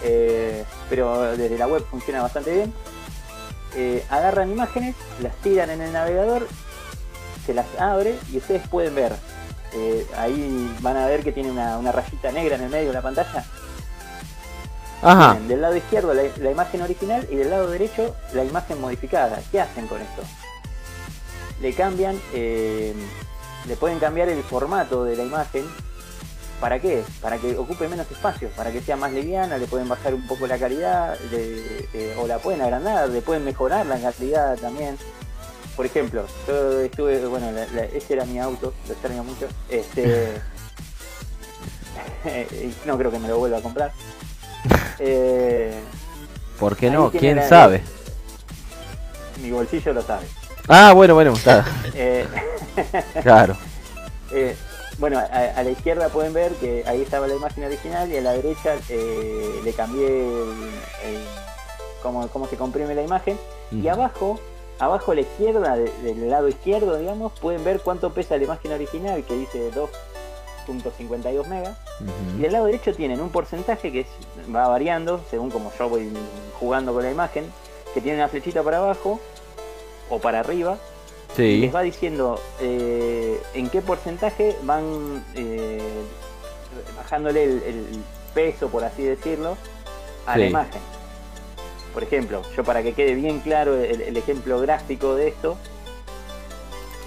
Eh, 0.03 0.63
pero 0.89 1.35
desde 1.35 1.57
la 1.57 1.67
web 1.67 1.83
funciona 1.89 2.21
bastante 2.21 2.53
bien. 2.53 2.73
Eh, 3.75 4.03
agarran 4.09 4.51
imágenes, 4.51 4.95
las 5.21 5.35
tiran 5.37 5.69
en 5.69 5.81
el 5.81 5.91
navegador, 5.91 6.47
se 7.45 7.53
las 7.53 7.65
abre 7.79 8.15
y 8.31 8.37
ustedes 8.37 8.67
pueden 8.67 8.95
ver. 8.95 9.13
eh, 9.73 10.05
ahí 10.17 10.75
van 10.81 10.97
a 10.97 11.05
ver 11.07 11.23
que 11.23 11.31
tiene 11.31 11.51
una, 11.51 11.77
una 11.77 11.91
rayita 11.91 12.31
negra 12.31 12.55
en 12.55 12.63
el 12.63 12.69
medio 12.69 12.87
de 12.87 12.93
la 12.93 13.01
pantalla. 13.01 13.45
ajá, 15.01 15.31
Tienen 15.31 15.47
del 15.47 15.61
lado 15.61 15.75
izquierdo 15.75 16.13
la, 16.13 16.23
la 16.37 16.51
imagen 16.51 16.81
original 16.81 17.27
y 17.29 17.35
del 17.35 17.49
lado 17.49 17.69
derecho 17.69 18.15
la 18.33 18.43
imagen 18.43 18.79
modificada. 18.81 19.39
¿Qué 19.51 19.59
hacen 19.61 19.87
con 19.87 20.01
esto? 20.01 20.21
le 21.59 21.73
cambian, 21.73 22.15
le 23.67 23.75
pueden 23.75 23.99
cambiar 23.99 24.30
el 24.30 24.41
formato 24.43 25.03
de 25.03 25.15
la 25.15 25.23
imagen. 25.23 25.65
¿Para 26.60 26.80
qué? 26.80 27.03
Para 27.21 27.38
que 27.38 27.56
ocupe 27.56 27.88
menos 27.88 28.10
espacio, 28.10 28.49
para 28.49 28.71
que 28.71 28.82
sea 28.82 28.95
más 28.95 29.12
liviana, 29.12 29.58
le 29.60 29.67
pueden 29.67 29.88
bajar 29.88 30.13
un 30.15 30.25
poco 30.25 30.47
la 30.47 30.58
calidad, 30.58 31.15
le- 31.32 31.88
eh, 31.93 32.15
o 32.19 32.25
la 32.25 32.39
pueden 32.39 32.62
agrandar, 32.62 33.10
le 33.10 33.21
pueden 33.21 33.45
mejorar 33.45 33.86
la 33.86 33.99
calidad 33.99 34.58
también. 34.58 34.97
Por 35.75 35.86
ejemplo, 35.86 36.25
yo 36.47 36.82
estuve, 36.82 37.23
bueno, 37.27 37.51
la- 37.51 37.67
la- 37.67 37.84
ese 37.86 38.13
era 38.13 38.25
mi 38.25 38.39
auto, 38.39 38.73
lo 38.88 38.93
extraño 38.93 39.23
mucho. 39.23 39.47
Este, 39.69 40.41
no 42.86 42.97
creo 42.97 43.12
que 43.12 43.19
me 43.19 43.27
lo 43.27 43.38
vuelva 43.38 43.58
a 43.60 43.62
comprar. 43.62 43.91
Eh, 44.99 45.80
¿Por 46.60 46.75
qué 46.75 46.89
no? 46.89 47.12
¿Quién 47.12 47.38
sabe? 47.47 47.84
mi 49.39 49.51
bolsillo 49.51 49.93
lo 49.93 50.01
sabe. 50.01 50.25
Ah, 50.67 50.93
bueno, 50.93 51.13
bueno, 51.13 51.34
está. 51.34 51.65
Eh, 51.95 52.25
Claro. 53.23 53.56
Eh, 54.32 54.56
bueno, 54.99 55.17
a, 55.19 55.23
a 55.23 55.63
la 55.63 55.69
izquierda 55.69 56.10
pueden 56.10 56.34
ver 56.34 56.51
que 56.53 56.84
ahí 56.88 57.01
estaba 57.01 57.27
la 57.27 57.36
imagen 57.36 57.63
original 57.63 58.12
y 58.12 58.17
a 58.17 58.21
la 58.21 58.34
derecha 58.34 58.75
eh, 58.89 59.62
le 59.63 59.73
cambié 59.73 60.08
el, 60.08 60.49
el- 61.06 61.23
cómo, 62.01 62.27
cómo 62.30 62.47
se 62.47 62.58
comprime 62.58 62.93
la 62.95 63.03
imagen. 63.03 63.38
Y 63.71 63.88
abajo, 63.88 64.39
abajo 64.80 65.12
a 65.12 65.15
la 65.15 65.21
izquierda, 65.21 65.75
de- 65.75 65.91
del 66.03 66.30
lado 66.30 66.47
izquierdo, 66.47 66.97
digamos, 66.97 67.32
pueden 67.39 67.63
ver 67.63 67.80
cuánto 67.82 68.12
pesa 68.13 68.38
la 68.38 68.43
imagen 68.43 68.71
original, 68.73 69.23
que 69.23 69.34
dice 69.36 69.71
2.52 70.67 71.47
megas. 71.47 71.77
Y 72.38 72.41
del 72.41 72.51
lado 72.53 72.65
derecho 72.65 72.93
tienen 72.93 73.21
un 73.21 73.30
porcentaje 73.30 73.91
que 73.91 74.01
es- 74.01 74.53
va 74.56 74.67
variando 74.67 75.21
según 75.30 75.49
como 75.51 75.71
yo 75.77 75.89
voy 75.89 76.12
jugando 76.60 76.93
con 76.93 77.03
la 77.03 77.12
imagen, 77.12 77.45
que 77.93 78.01
tiene 78.01 78.17
una 78.17 78.27
flechita 78.27 78.62
para 78.63 78.77
abajo 78.77 79.19
o 80.10 80.20
para 80.20 80.39
arriba 80.39 80.78
y 81.38 81.58
les 81.58 81.76
va 81.76 81.82
diciendo 81.82 82.41
eh, 82.62 83.39
en 83.54 83.70
qué 83.70 83.82
porcentaje 83.82 84.56
van 84.63 85.24
eh, 85.36 85.82
bajándole 86.96 87.43
el, 87.43 87.63
el 87.63 87.86
peso, 88.34 88.70
por 88.70 88.84
así 88.84 89.04
decirlo, 89.04 89.58
a 90.26 90.38
la 90.38 90.46
imagen. 90.46 90.82
Por 91.93 92.04
ejemplo, 92.04 92.41
yo 92.56 92.63
para 92.63 92.84
que 92.84 92.93
quede 92.93 93.15
bien 93.15 93.39
claro 93.39 93.76
el, 93.76 94.02
el 94.02 94.17
ejemplo 94.17 94.60
gráfico 94.60 95.15
de 95.15 95.30
esto, 95.30 95.58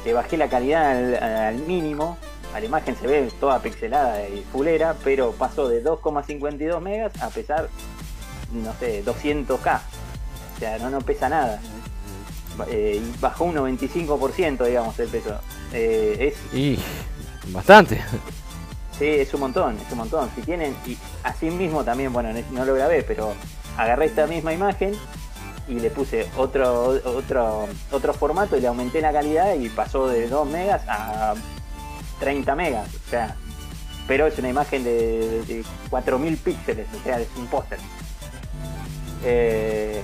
le 0.04 0.12
bajé 0.12 0.36
la 0.36 0.48
calidad 0.48 0.90
al, 0.90 1.14
al 1.22 1.54
mínimo. 1.56 2.16
A 2.54 2.58
la 2.58 2.66
imagen 2.66 2.96
se 2.96 3.06
ve 3.06 3.30
toda 3.38 3.60
pixelada 3.62 4.28
y 4.28 4.44
fulera, 4.52 4.96
pero 5.04 5.30
pasó 5.32 5.68
de 5.68 5.84
2,52 5.84 6.80
megas 6.80 7.12
a 7.22 7.28
pesar, 7.30 7.68
no 8.52 8.74
sé, 8.80 9.04
200k. 9.04 9.80
O 10.56 10.58
sea, 10.58 10.78
no, 10.78 10.90
no 10.90 11.00
pesa 11.00 11.28
nada. 11.28 11.60
Eh, 12.68 13.00
bajó 13.20 13.44
un 13.44 13.54
95%, 13.56 14.64
digamos, 14.66 14.98
el 14.98 15.08
peso. 15.08 15.38
Eh, 15.72 16.32
es, 16.34 16.54
Y 16.54 16.78
bastante. 17.52 18.00
sí, 18.98 19.06
es 19.06 19.32
un 19.34 19.40
montón, 19.40 19.76
es 19.78 19.90
un 19.92 19.98
montón. 19.98 20.30
Si 20.34 20.42
tienen, 20.42 20.74
y 20.86 20.96
así 21.22 21.50
mismo 21.50 21.84
también, 21.84 22.12
bueno, 22.12 22.32
no- 22.32 22.40
no 22.52 22.64
lo 22.64 22.74
grabé, 22.74 23.02
pero 23.02 23.32
agarré 23.76 24.06
esta 24.06 24.26
misma 24.26 24.52
imagen 24.52 24.92
y 25.68 25.74
le 25.74 25.90
puse 25.90 26.26
otro, 26.36 27.00
otro, 27.04 27.68
otro 27.92 28.12
formato 28.14 28.56
y 28.56 28.60
le 28.60 28.66
aumenté 28.66 29.00
la 29.00 29.12
calidad 29.12 29.54
y 29.54 29.68
pasó 29.68 30.08
de 30.08 30.28
2 30.28 30.48
megas 30.48 30.82
a 30.88 31.34
30 32.18 32.54
megas. 32.56 32.88
O 33.06 33.10
sea, 33.10 33.36
pero 34.08 34.26
es 34.26 34.36
una 34.38 34.48
imagen 34.48 34.82
de, 34.82 35.42
de 35.46 35.64
4000 35.88 36.36
píxeles, 36.38 36.86
o 36.98 37.02
sea, 37.04 37.20
es 37.20 37.28
un 37.36 37.46
póster. 37.46 37.78
Eh, 39.24 40.02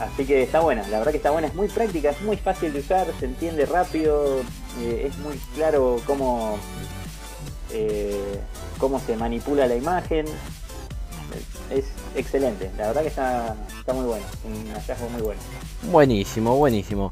así 0.00 0.24
que 0.24 0.42
está 0.42 0.60
buena, 0.60 0.86
la 0.88 0.98
verdad 0.98 1.10
que 1.10 1.18
está 1.18 1.30
buena, 1.30 1.48
es 1.48 1.54
muy 1.54 1.68
práctica, 1.68 2.10
es 2.10 2.20
muy 2.22 2.36
fácil 2.36 2.72
de 2.72 2.80
usar, 2.80 3.06
se 3.18 3.26
entiende 3.26 3.66
rápido, 3.66 4.40
eh, 4.80 5.08
es 5.10 5.18
muy 5.18 5.36
claro 5.54 6.00
cómo, 6.06 6.58
eh, 7.72 8.40
cómo 8.78 9.00
se 9.00 9.16
manipula 9.16 9.66
la 9.66 9.76
imagen. 9.76 10.26
Es 11.70 11.86
excelente, 12.14 12.70
la 12.78 12.88
verdad 12.88 13.02
que 13.02 13.08
está, 13.08 13.56
está 13.78 13.92
muy 13.92 14.04
bueno, 14.04 14.24
un 14.44 14.72
hallazgo 14.72 15.08
muy 15.08 15.22
bueno. 15.22 15.40
Buenísimo, 15.90 16.56
buenísimo. 16.56 17.10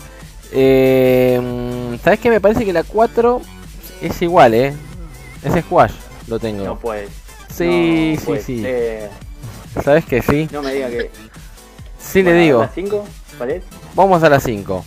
Eh, 0.52 1.98
¿Sabes 2.02 2.20
qué? 2.20 2.30
Me 2.30 2.40
parece 2.40 2.64
que 2.64 2.72
la 2.72 2.84
4 2.84 3.40
es 4.00 4.22
igual, 4.22 4.54
¿eh? 4.54 4.72
Ese 5.42 5.62
squash 5.62 5.92
lo 6.28 6.38
tengo. 6.38 6.64
No 6.64 6.78
puedes. 6.78 7.10
Sí, 7.52 8.16
no 8.26 8.36
sí, 8.36 8.42
sí. 8.42 8.66
¿Sabes 9.82 10.04
que 10.04 10.22
sí? 10.22 10.48
No 10.52 10.62
me 10.62 10.74
diga 10.74 10.88
que. 10.88 11.10
Sí, 12.12 12.22
le 12.22 12.32
digo. 12.34 12.60
¿la 12.60 12.68
5? 12.68 13.04
¿Cuál 13.38 13.50
es? 13.50 13.64
Vamos 13.94 14.22
a 14.22 14.28
la 14.28 14.40
5. 14.40 14.84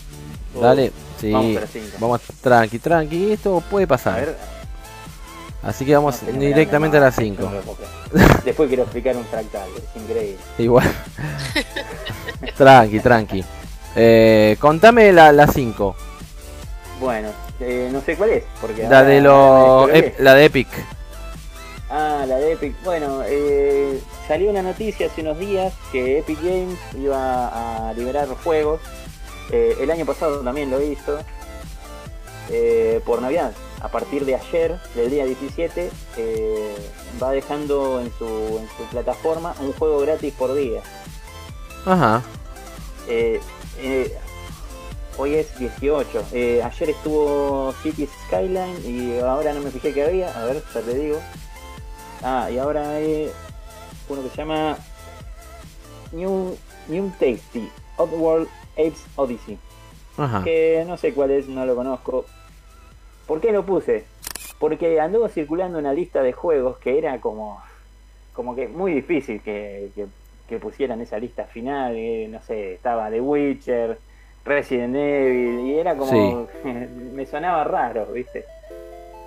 Oh, 0.55 0.61
Dale. 0.61 0.91
Sí. 1.19 1.31
Vamos 1.31 1.57
a 1.57 1.61
la 1.61 1.67
5. 1.67 1.85
Vamos 1.99 2.21
tranqui, 2.41 2.79
tranqui. 2.79 3.31
Esto 3.33 3.61
puede 3.69 3.85
A 3.85 3.87
pasar. 3.87 4.15
ver. 4.15 4.37
Así 5.63 5.83
que 5.85 5.95
vamos 5.95 6.21
no 6.23 6.39
directamente 6.39 6.97
a 6.97 6.99
la 7.01 7.07
nada, 7.09 7.21
5. 7.21 7.43
no 7.43 7.49
me 7.49 7.55
lo 7.57 7.61
puedo 7.63 7.77
creer. 8.11 8.43
Después 8.45 8.67
quiero 8.67 8.83
explicar 8.83 9.17
un 9.17 9.25
fractal, 9.25 9.67
es 9.75 10.01
increíble. 10.01 10.37
Igual. 10.59 10.85
tranqui, 12.57 12.99
tranqui. 12.99 13.43
Eh, 13.95 14.55
contame 14.59 15.11
la 15.11 15.47
5. 15.47 15.95
Bueno, 17.01 17.29
eh, 17.59 17.89
no 17.91 18.01
sé 18.01 18.15
cuál 18.15 18.29
es, 18.31 18.43
porque 18.61 18.87
La 18.87 19.03
de 19.03 19.21
ep- 19.21 20.15
la 20.19 20.33
de 20.35 20.45
Epic. 20.45 20.67
Ah, 21.89 22.23
la 22.27 22.37
de 22.37 22.53
Epic. 22.53 22.75
Bueno, 22.83 23.21
eh, 23.25 23.99
salió 24.27 24.49
una 24.49 24.61
noticia 24.61 25.07
hace 25.07 25.21
unos 25.21 25.39
días 25.39 25.73
que 25.91 26.19
Epic 26.19 26.41
Games 26.41 26.77
iba 26.95 27.89
a 27.89 27.93
liberar 27.93 28.27
juegos. 28.43 28.81
Eh, 29.51 29.77
el 29.79 29.89
año 29.91 30.05
pasado 30.05 30.39
también 30.41 30.69
lo 30.69 30.81
hizo. 30.81 31.19
eh, 32.49 33.01
por 33.05 33.21
Navidad. 33.21 33.51
A 33.81 33.89
partir 33.89 34.25
de 34.25 34.35
ayer, 34.35 34.79
del 34.95 35.09
día 35.11 35.25
17, 35.25 35.91
eh, 36.17 36.75
va 37.21 37.31
dejando 37.31 37.99
en 38.01 38.11
su, 38.17 38.25
en 38.59 38.67
su 38.77 38.83
plataforma 38.89 39.53
un 39.59 39.73
juego 39.73 39.99
gratis 39.99 40.33
por 40.33 40.53
día. 40.55 40.81
Ajá. 41.85 42.23
Hoy 45.19 45.33
es 45.35 45.57
18. 45.57 46.25
Eh, 46.31 46.61
ayer 46.63 46.89
estuvo 46.91 47.73
Cities 47.81 48.09
Skyline 48.27 48.85
y 48.85 49.19
ahora 49.19 49.51
no 49.53 49.61
me 49.61 49.71
fijé 49.71 49.91
que 49.93 50.03
había. 50.03 50.29
A 50.39 50.45
ver, 50.45 50.63
ya 50.73 50.81
te 50.81 50.93
digo. 50.93 51.19
Ah, 52.23 52.49
y 52.51 52.57
ahora 52.59 52.99
uno 54.09 54.23
que 54.23 54.29
se 54.29 54.37
llama 54.37 54.77
New, 56.11 56.55
New 56.87 57.09
Tasty 57.19 57.69
Oddworld 57.97 58.47
Apes 58.73 59.05
Odyssey. 59.15 59.57
Ajá. 60.17 60.43
Que 60.43 60.83
no 60.87 60.97
sé 60.97 61.13
cuál 61.13 61.31
es, 61.31 61.47
no 61.47 61.65
lo 61.65 61.75
conozco. 61.75 62.25
¿Por 63.25 63.41
qué 63.41 63.51
lo 63.51 63.65
puse? 63.65 64.05
Porque 64.59 64.99
anduvo 64.99 65.27
circulando 65.27 65.77
una 65.77 65.93
lista 65.93 66.21
de 66.23 66.33
juegos 66.33 66.77
que 66.77 66.97
era 66.97 67.19
como, 67.19 67.61
como 68.33 68.55
que 68.55 68.67
muy 68.67 68.93
difícil 68.93 69.41
que, 69.41 69.91
que- 69.95 70.07
que 70.47 70.59
pusieran 70.59 71.01
esa 71.01 71.19
lista 71.19 71.43
final. 71.43 71.93
eh, 71.97 72.27
no 72.31 72.41
sé, 72.41 72.75
estaba 72.75 73.09
The 73.09 73.19
Witcher, 73.19 73.99
Resident 74.45 74.95
Evil, 74.95 75.59
y 75.67 75.77
era 75.77 75.95
como. 75.97 76.47
me 76.63 77.25
sonaba 77.25 77.65
raro, 77.65 78.05
¿viste? 78.13 78.45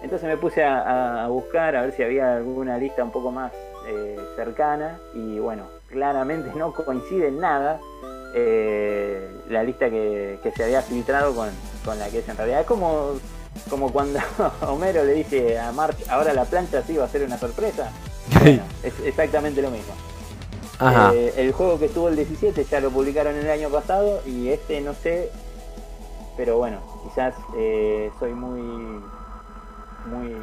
Entonces 0.03 0.27
me 0.27 0.39
puse 0.39 0.65
a, 0.65 1.25
a 1.25 1.29
buscar 1.29 1.77
a 1.77 1.83
ver 1.83 1.93
si 1.93 2.03
había 2.03 2.37
alguna 2.37 2.79
lista 2.79 3.05
un 3.05 3.11
poco 3.11 3.31
más 3.31 3.53
eh, 3.91 4.19
cercana, 4.37 4.99
y 5.15 5.39
bueno, 5.39 5.65
claramente 5.89 6.51
no 6.57 6.73
coincide 6.73 7.29
en 7.29 7.41
nada 7.41 7.81
eh, 8.35 9.29
la 9.49 9.63
lista 9.63 9.91
que, 9.91 10.39
que 10.43 10.53
se 10.53 10.65
había 10.65 10.83
filtrado 10.83 11.35
con, 11.35 11.51
con 11.85 11.99
la 11.99 12.09
que 12.09 12.19
es 12.19 12.29
en 12.29 12.37
realidad. 12.37 12.61
Es 12.61 12.67
como, 12.67 13.13
como 13.69 13.93
cuando 13.93 14.21
Homero 14.63 15.05
le 15.05 15.15
dice 15.15 15.59
a 15.59 15.73
March, 15.73 15.97
ahora 16.09 16.33
la 16.33 16.45
plancha 16.45 16.83
sí 16.83 16.97
va 16.97 17.05
a 17.05 17.09
ser 17.09 17.25
una 17.25 17.39
sorpresa. 17.39 17.91
Bueno, 18.41 18.63
es 18.85 18.95
exactamente 19.01 19.61
lo 19.61 19.71
mismo. 19.71 19.93
Ajá. 20.79 21.13
Eh, 21.13 21.35
el 21.37 21.53
juego 21.53 21.79
que 21.81 21.87
estuvo 21.87 22.09
el 22.09 22.17
17 22.17 22.65
ya 22.65 22.81
lo 22.81 22.91
publicaron 22.91 23.35
el 23.35 23.51
año 23.51 23.69
pasado 23.71 24.23
y 24.25 24.49
este 24.49 24.81
no 24.81 24.95
sé, 24.95 25.31
pero 26.37 26.57
bueno, 26.57 26.79
quizás 27.03 27.35
eh, 27.59 28.11
soy 28.21 28.33
muy 28.33 28.63
muy 30.07 30.35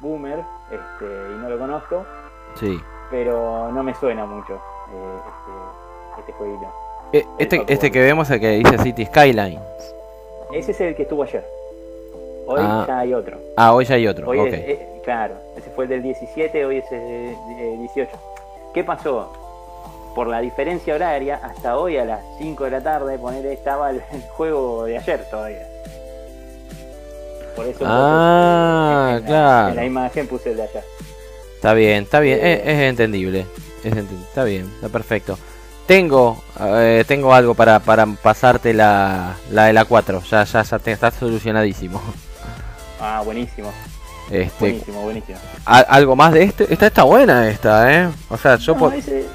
boomer 0.00 0.42
este, 0.70 1.04
y 1.04 1.42
no 1.42 1.50
lo 1.50 1.58
conozco, 1.58 2.06
Sí. 2.58 2.78
pero 3.10 3.70
no 3.72 3.82
me 3.82 3.94
suena 3.94 4.26
mucho 4.26 4.54
eh, 4.54 5.18
este, 5.28 6.20
este 6.20 6.32
jueguito. 6.32 6.66
Eh, 7.12 7.26
este, 7.38 7.64
este 7.68 7.90
que 7.90 8.00
vemos, 8.02 8.28
el 8.30 8.40
que 8.40 8.50
dice 8.58 8.78
City 8.78 9.06
Skyline. 9.06 9.60
Ese 10.52 10.72
es 10.72 10.80
el 10.80 10.94
que 10.96 11.02
estuvo 11.02 11.22
ayer. 11.22 11.44
Hoy 12.46 12.60
Ah. 12.62 12.84
ya 12.86 12.98
hay 13.00 13.14
otro. 13.14 13.36
Ah, 13.56 13.72
hoy 13.74 13.84
ya 13.84 13.94
hay 13.96 14.06
otro. 14.06 14.28
Hoy 14.28 14.38
ok. 14.38 14.46
es- 14.48 14.54
eh, 14.54 15.00
claro, 15.04 15.34
ese 15.56 15.70
fue 15.70 15.84
el 15.84 15.90
del 15.90 16.02
17, 16.02 16.64
hoy 16.66 16.78
es 16.78 16.92
el 16.92 17.00
eh, 17.58 17.76
18. 17.78 18.10
¿Qué 18.74 18.84
pasó? 18.84 19.32
Por 20.14 20.26
la 20.26 20.40
diferencia 20.40 20.94
horaria, 20.94 21.38
hasta 21.42 21.78
hoy 21.78 21.96
a 21.96 22.04
las 22.04 22.20
5 22.38 22.64
de 22.64 22.70
la 22.70 22.80
tarde, 22.82 23.18
poner 23.18 23.44
estaba 23.46 23.90
el, 23.90 24.02
el 24.12 24.22
juego 24.30 24.84
de 24.84 24.98
ayer 24.98 25.24
todavía. 25.30 25.66
Por 27.54 27.66
eso 27.66 27.84
Ah, 27.86 29.14
en 29.16 29.20
la- 29.22 29.26
claro. 29.26 29.68
En 29.70 29.76
la 29.76 29.84
imagen 29.84 30.26
puse 30.26 30.50
el 30.50 30.56
de 30.56 30.62
ayer. 30.64 30.84
Está 31.58 31.74
bien, 31.74 32.04
está 32.04 32.20
bien. 32.20 32.38
Es, 32.40 32.60
es 32.64 32.78
entendible. 32.82 33.44
Es 33.82 33.92
enten- 33.92 34.22
está 34.28 34.44
bien, 34.44 34.70
está 34.76 34.88
perfecto. 34.88 35.36
tengo 35.88 36.40
eh, 36.60 37.04
tengo 37.08 37.34
algo 37.34 37.54
para, 37.54 37.80
para 37.80 38.06
pasarte 38.06 38.72
la, 38.72 39.34
la 39.50 39.64
de 39.64 39.72
la 39.72 39.84
4. 39.84 40.22
Ya, 40.30 40.44
ya, 40.44 40.62
ya 40.62 40.78
te- 40.78 40.92
está 40.92 41.10
solucionadísimo. 41.10 42.00
Ah, 43.00 43.22
buenísimo. 43.24 43.70
Este, 44.28 44.58
Buenísimo, 44.58 45.02
buenísimo. 45.02 45.38
a- 45.64 45.78
algo 45.78 46.16
más 46.16 46.32
de 46.32 46.42
este. 46.42 46.72
Esta 46.72 46.88
está 46.88 47.04
buena 47.04 47.48
esta, 47.48 47.92
¿eh? 47.94 48.08
O 48.28 48.36
sea, 48.36 48.56
yo 48.56 48.72
no, 48.74 48.78
por- 48.80 48.94
ese, 48.94 49.20
eh, 49.20 49.26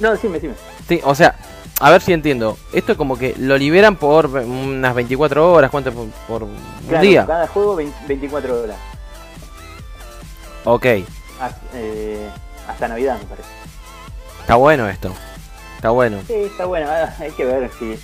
no, 0.00 0.10
decime, 0.12 0.34
decime. 0.34 0.52
sí, 0.88 1.00
o 1.02 1.14
sea, 1.14 1.34
a 1.80 1.90
ver 1.90 2.02
si 2.02 2.12
entiendo. 2.12 2.58
Esto 2.74 2.94
como 2.96 3.16
que 3.18 3.34
lo 3.38 3.56
liberan 3.56 3.96
por 3.96 4.26
unas 4.26 4.94
24 4.94 5.50
horas, 5.52 5.70
¿cuánto 5.70 5.92
por, 5.92 6.08
por 6.28 6.42
un 6.42 7.00
día? 7.00 7.26
cada 7.26 7.46
juego 7.48 7.74
20 7.76 7.96
24 8.06 8.62
horas. 8.64 8.76
Ok, 10.64 10.84
Haz- 11.40 11.54
eh, 11.74 12.28
hasta 12.68 12.88
Navidad, 12.88 13.18
me 13.18 13.24
parece. 13.24 13.48
está 14.40 14.54
bueno 14.56 14.88
esto. 14.88 15.12
Está 15.76 15.90
bueno. 15.90 16.18
Sí, 16.26 16.34
está 16.34 16.66
bueno. 16.66 16.86
ah, 16.90 17.14
Hay 17.18 17.30
que 17.32 17.44
ver 17.44 17.70
si. 17.78 17.98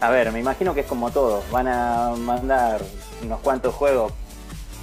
A 0.00 0.10
ver, 0.10 0.30
me 0.32 0.40
imagino 0.40 0.74
que 0.74 0.80
es 0.80 0.86
como 0.86 1.10
todo. 1.10 1.42
Van 1.50 1.66
a 1.68 2.10
mandar 2.18 2.82
unos 3.22 3.40
cuantos 3.40 3.74
juegos 3.74 4.12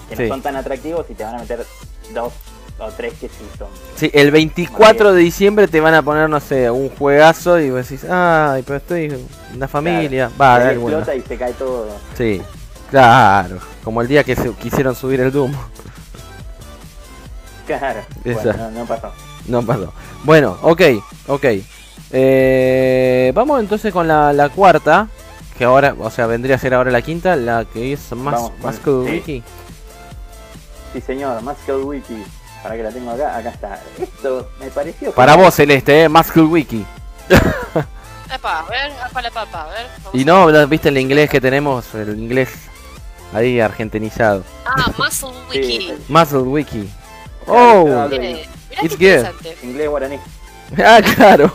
que 0.10 0.16
Sí. 0.16 0.24
no 0.24 0.30
son 0.30 0.42
tan 0.42 0.56
atractivos 0.56 1.06
y 1.10 1.14
te 1.14 1.24
van 1.24 1.36
a 1.36 1.40
meter 1.40 1.64
dos 2.14 2.34
o 2.80 2.88
tres 2.92 3.14
que 3.20 3.28
sí 3.28 3.46
son. 3.60 3.68
Sí, 3.96 4.10
el 4.14 4.32
24 4.32 5.14
de 5.14 5.22
diciembre 5.22 5.68
te 5.68 5.80
van 5.80 5.94
a 5.94 6.02
poner, 6.02 6.28
no 6.28 6.40
sé, 6.40 6.72
un 6.72 6.90
juegazo 6.90 7.60
y 7.60 7.70
vos 7.70 7.88
decís, 7.88 8.10
ay, 8.10 8.64
pero 8.64 8.78
estoy 8.78 9.06
en 9.06 9.60
la 9.60 9.68
familia. 9.68 10.32
Va, 10.42 10.56
Ahí 10.56 10.64
dale, 10.64 10.78
bueno. 10.80 10.98
explota 10.98 11.16
y 11.16 11.22
se 11.28 11.38
cae 11.38 11.54
todo. 11.54 11.88
Sí, 12.18 12.42
claro. 12.90 13.60
Como 13.84 14.02
el 14.02 14.08
día 14.08 14.24
que 14.24 14.36
se 14.36 14.52
quisieron 14.54 14.96
subir 14.96 15.20
el 15.22 15.32
Doom. 15.32 15.54
Claro. 17.80 18.02
Bueno, 18.24 18.54
no, 18.54 18.72
no 18.72 18.86
pasó. 18.86 19.12
No 19.48 19.62
pasó. 19.64 19.94
Bueno, 20.24 20.58
ok, 20.62 20.82
ok. 21.28 21.46
Eh, 22.12 23.32
vamos 23.34 23.60
entonces 23.60 23.94
con 23.94 24.08
la, 24.08 24.34
la 24.34 24.50
cuarta. 24.50 25.08
Que 25.58 25.66
ahora, 25.66 25.96
o 26.00 26.10
sea, 26.10 26.26
vendría 26.28 26.56
a 26.56 26.60
ser 26.60 26.74
ahora 26.74 26.90
la 26.92 27.02
quinta, 27.02 27.36
la 27.36 27.66
que 27.66 27.94
es 27.94 28.12
más, 28.14 28.52
más 28.64 28.80
que. 28.80 28.90
Wiki. 28.90 29.44
Sí, 30.94 31.02
señor. 31.02 31.42
Muscle 31.42 31.76
Wiki. 31.76 32.24
Para 32.64 32.76
que 32.76 32.84
la 32.84 32.90
tengo 32.90 33.12
acá. 33.12 33.38
Acá 33.38 33.50
está. 33.50 33.82
Esto 34.00 34.50
me 34.60 34.68
pareció. 34.68 35.12
Para 35.12 35.36
vos, 35.36 35.54
Celeste, 35.54 36.04
eh, 36.04 36.10
más 36.10 36.32
que 36.32 36.42
Wiki. 36.42 36.86
Epa, 38.34 38.60
a 38.60 38.64
ver, 38.70 38.92
apa 39.04 39.22
la 39.22 39.30
papa, 39.30 39.64
a 39.64 39.68
ver. 39.68 39.88
vamos 40.04 40.20
Y 40.20 40.26
no, 40.26 40.52
¿no 40.52 40.68
¿viste 40.68 40.90
el 40.90 40.98
inglés 40.98 41.30
que 41.30 41.42
tenemos? 41.42 41.94
El 41.94 42.18
inglés 42.18 42.50
ahí 43.34 43.60
argentinizado. 43.60 44.44
Ah, 44.66 44.92
Muscle 44.98 45.30
Wiki. 45.50 45.78
Sí, 45.80 45.94
Muscle 46.08 46.40
Wiki. 46.40 46.90
Oh. 47.48 48.08
Bien, 48.10 48.22
Mirá 48.70 48.84
It's 48.84 48.96
qué 48.96 49.16
good. 49.18 49.26
interesante. 49.26 49.58
Inglés 49.64 49.90
guaraní. 49.90 50.20
ah, 50.86 51.00
claro. 51.16 51.52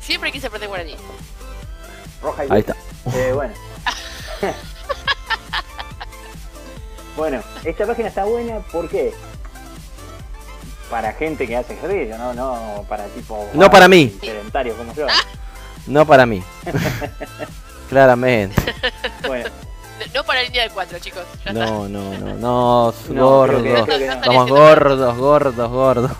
Siempre 0.00 0.30
quise 0.32 0.46
aprender 0.46 0.68
guaraní. 0.68 0.96
Roja 2.22 2.44
y 2.44 2.48
Ahí 2.52 2.60
está. 2.60 2.76
Eh, 3.14 3.32
bueno. 3.34 3.54
bueno, 7.16 7.42
esta 7.64 7.86
página 7.86 8.08
está 8.08 8.24
buena, 8.24 8.60
¿por 8.72 8.88
qué? 8.88 9.12
Para 10.90 11.12
gente 11.14 11.46
que 11.46 11.56
hace 11.56 11.74
ejercicio, 11.74 12.18
no, 12.18 12.34
no 12.34 12.84
para 12.88 13.06
tipo. 13.06 13.48
No 13.54 13.70
para 13.70 13.88
mí. 13.88 14.16
Sedentarios 14.20 14.76
como 14.76 14.94
yo. 14.94 15.06
No 15.86 16.06
para 16.06 16.26
mí. 16.26 16.42
Claramente. 17.88 18.60
Bueno, 19.26 19.50
No, 20.14 20.24
para 20.24 20.40
la 20.40 20.46
línea 20.46 20.62
del 20.62 20.72
4, 20.72 20.98
chicos. 20.98 21.22
Ya 21.44 21.50
está. 21.52 21.66
No, 21.66 21.88
no, 21.88 22.18
no, 22.18 22.34
no, 22.34 22.94
No, 23.10 23.30
gordos. 23.30 23.62
creo 23.62 23.74
que- 23.76 23.82
creo 23.84 23.98
que 23.98 24.06
no. 24.06 24.12
Estamos 24.14 24.48
gordos, 24.50 25.16
gordos, 25.18 25.70
gordos. 25.70 26.10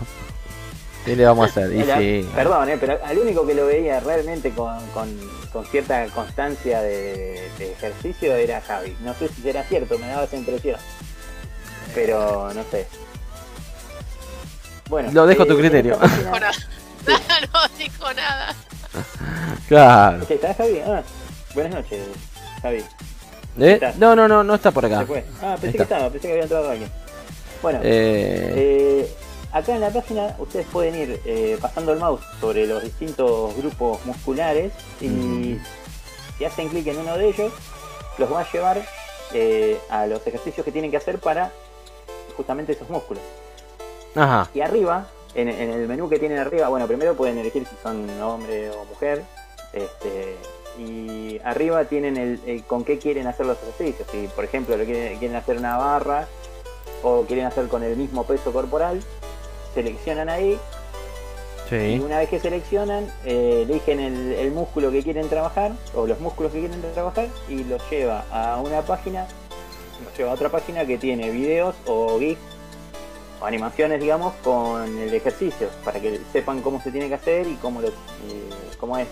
¿Qué 1.05 1.15
le 1.17 1.25
vamos 1.25 1.47
a 1.47 1.51
hacer? 1.51 1.71
Y 1.73 1.83
la- 1.83 1.97
sí. 1.97 2.29
perdón, 2.33 2.69
eh, 2.69 2.77
pero 2.79 2.97
al 3.03 3.17
único 3.17 3.45
que 3.45 3.53
lo 3.53 3.65
veía 3.65 3.99
realmente 3.99 4.51
con, 4.51 4.79
con, 4.91 5.13
con 5.51 5.65
cierta 5.65 6.05
constancia 6.07 6.81
de, 6.81 7.51
de 7.57 7.71
ejercicio 7.73 8.33
era 8.35 8.61
Javi. 8.61 8.95
No 9.01 9.13
sé 9.13 9.27
si 9.27 9.41
será 9.41 9.63
cierto, 9.63 9.97
me 9.99 10.07
daba 10.07 10.23
esa 10.23 10.37
impresión. 10.37 10.79
Pero 11.93 12.53
no 12.53 12.63
sé. 12.71 12.87
Bueno, 14.89 15.09
Lo 15.11 15.25
dejo 15.25 15.43
a 15.43 15.45
tu 15.45 15.53
eh, 15.53 15.57
criterio. 15.57 15.97
dijo 15.97 16.39
nada. 16.39 16.51
no 17.53 17.77
dijo 17.77 18.13
nada. 18.13 18.55
Claro. 19.67 20.27
¿Qué, 20.27 20.35
¿Está 20.35 20.53
Javi? 20.53 20.79
Ah, 20.85 21.01
buenas 21.55 21.73
noches, 21.73 21.99
Javi. 22.61 22.83
¿Eh? 23.59 23.79
No, 23.97 24.15
no, 24.15 24.27
no, 24.27 24.43
no 24.43 24.55
está 24.55 24.71
por 24.71 24.85
acá. 24.85 24.99
Se 25.01 25.05
fue. 25.05 25.25
Ah, 25.41 25.57
pensé 25.59 25.77
que 25.77 25.83
estaba, 25.83 26.09
pensé 26.09 26.27
que 26.27 26.33
había 26.33 26.43
entrado 26.43 26.69
alguien. 26.69 26.89
Bueno, 27.61 27.79
Eh, 27.83 28.53
eh, 28.55 29.15
acá 29.51 29.75
en 29.75 29.81
la 29.81 29.89
página 29.89 30.35
ustedes 30.39 30.65
pueden 30.71 30.95
ir 30.95 31.21
eh, 31.25 31.57
pasando 31.61 31.93
el 31.93 31.99
mouse 31.99 32.21
sobre 32.41 32.65
los 32.67 32.83
distintos 32.83 33.55
grupos 33.55 34.03
musculares 34.05 34.71
y 34.99 35.07
Mm. 35.07 35.63
si 36.37 36.45
hacen 36.45 36.69
clic 36.69 36.87
en 36.87 36.97
uno 36.97 37.17
de 37.17 37.29
ellos, 37.29 37.51
los 38.17 38.31
va 38.31 38.41
a 38.41 38.51
llevar 38.51 38.81
eh, 39.33 39.79
a 39.89 40.05
los 40.07 40.25
ejercicios 40.27 40.63
que 40.65 40.71
tienen 40.71 40.91
que 40.91 40.97
hacer 40.97 41.19
para 41.19 41.51
justamente 42.35 42.73
esos 42.73 42.89
músculos. 42.89 43.23
ajá. 44.15 44.49
Y 44.53 44.61
arriba, 44.61 45.07
en, 45.35 45.47
en 45.49 45.69
el 45.71 45.87
menú 45.87 46.09
que 46.09 46.19
tienen 46.19 46.37
arriba, 46.39 46.67
bueno, 46.69 46.85
primero 46.87 47.15
pueden 47.15 47.37
elegir 47.37 47.65
si 47.67 47.75
son 47.81 48.07
hombre 48.21 48.69
o 48.71 48.85
mujer. 48.85 49.23
Este, 49.71 50.35
y 50.77 51.39
arriba 51.43 51.85
tienen 51.85 52.17
el, 52.17 52.39
el 52.45 52.63
con 52.63 52.83
qué 52.83 52.97
quieren 52.97 53.27
hacer 53.27 53.45
los 53.45 53.57
ejercicios. 53.61 54.07
Si, 54.11 54.27
por 54.27 54.43
ejemplo, 54.43 54.75
lo 54.77 54.85
quieren, 54.85 55.17
quieren 55.19 55.37
hacer 55.37 55.57
una 55.57 55.77
barra 55.77 56.27
o 57.03 57.23
quieren 57.23 57.45
hacer 57.45 57.67
con 57.67 57.83
el 57.83 57.95
mismo 57.95 58.23
peso 58.25 58.51
corporal, 58.51 59.01
seleccionan 59.73 60.29
ahí. 60.29 60.57
Y 61.71 61.99
una 61.99 62.19
vez 62.19 62.29
que 62.29 62.39
seleccionan, 62.39 63.11
eh, 63.25 63.65
eligen 63.67 63.99
el, 63.99 64.33
el 64.33 64.51
músculo 64.51 64.91
que 64.91 65.01
quieren 65.01 65.27
trabajar 65.27 65.71
o 65.95 66.05
los 66.05 66.19
músculos 66.19 66.51
que 66.51 66.59
quieren 66.59 66.81
trabajar 66.93 67.27
y 67.49 67.63
los 67.63 67.81
lleva 67.89 68.25
a 68.31 68.61
una 68.61 68.81
página, 68.81 69.27
los 70.03 70.15
lleva 70.15 70.31
a 70.31 70.33
otra 70.35 70.49
página 70.49 70.85
que 70.85 70.97
tiene 70.97 71.31
videos 71.31 71.73
o 71.87 72.19
GIFs 72.19 72.41
o 73.41 73.45
animaciones, 73.45 73.99
digamos, 74.01 74.33
con 74.43 74.99
el 74.99 75.13
ejercicio 75.13 75.69
para 75.83 75.99
que 75.99 76.19
sepan 76.31 76.61
cómo 76.61 76.79
se 76.81 76.91
tiene 76.91 77.07
que 77.07 77.15
hacer 77.15 77.47
y 77.47 77.55
cómo, 77.55 77.81
lo, 77.81 77.87
eh, 77.87 77.91
cómo 78.79 78.97
es. 78.97 79.07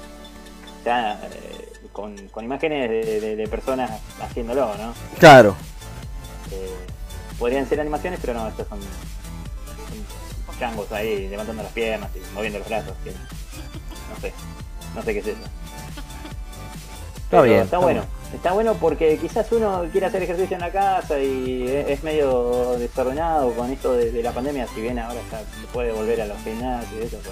Sea, 0.83 1.19
eh, 1.31 1.71
con, 1.91 2.15
con 2.29 2.43
imágenes 2.45 2.89
de, 2.89 3.19
de- 3.21 3.35
de 3.35 3.47
personas 3.47 3.91
haciéndolo, 4.21 4.75
¿no? 4.77 4.93
Claro. 5.19 5.55
Eh, 6.51 6.69
podrían 7.37 7.67
ser 7.67 7.79
animaciones, 7.81 8.19
pero 8.21 8.33
no, 8.33 8.47
estos 8.47 8.67
son, 8.67 8.79
son 8.79 10.59
changos 10.59 10.91
ahí 10.91 11.27
levantando 11.27 11.63
las 11.63 11.71
piernas 11.71 12.09
y 12.15 12.33
moviendo 12.33 12.59
los 12.59 12.67
brazos. 12.67 12.93
Que, 13.03 13.11
no 13.11 14.19
sé, 14.21 14.33
no 14.95 15.03
sé 15.03 15.13
qué 15.13 15.19
es 15.19 15.27
eso. 15.27 15.37
Pero 17.29 17.43
bien, 17.43 17.55
Está, 17.61 17.65
está 17.65 17.77
bueno. 17.77 18.03
Está 18.33 18.53
bueno 18.53 18.73
porque 18.75 19.17
quizás 19.17 19.51
uno 19.51 19.83
quiere 19.91 20.07
hacer 20.07 20.23
ejercicio 20.23 20.55
en 20.55 20.61
la 20.61 20.71
casa 20.71 21.19
y 21.19 21.67
es 21.67 22.01
medio 22.03 22.77
desordenado 22.79 23.51
con 23.53 23.69
esto 23.71 23.93
de, 23.93 24.09
de 24.11 24.23
la 24.23 24.31
pandemia, 24.31 24.67
si 24.73 24.79
bien 24.81 24.97
ahora 24.99 25.19
ya 25.31 25.39
se 25.39 25.67
puede 25.73 25.91
volver 25.91 26.21
a 26.21 26.25
los 26.27 26.37
gimnasios 26.41 26.93
y 27.01 27.05
eso, 27.07 27.17
cosa 27.17 27.29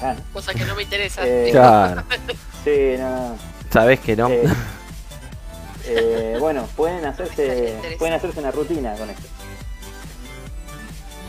ganas. 0.00 0.22
Cosa 0.32 0.54
que 0.54 0.64
no 0.64 0.74
me 0.74 0.82
interesa. 0.82 1.22
Eh, 1.24 1.48
Claro. 1.52 2.02
Sí, 2.64 2.94
no, 2.98 3.36
Sabes 3.72 3.98
que 4.00 4.14
no. 4.14 4.28
eh, 4.28 4.44
eh, 5.86 6.36
bueno, 6.38 6.66
pueden 6.76 7.04
hacerse, 7.04 7.76
pueden 7.98 8.14
hacerse 8.14 8.38
una 8.38 8.50
rutina 8.52 8.94
con 8.94 9.10
esto. 9.10 9.22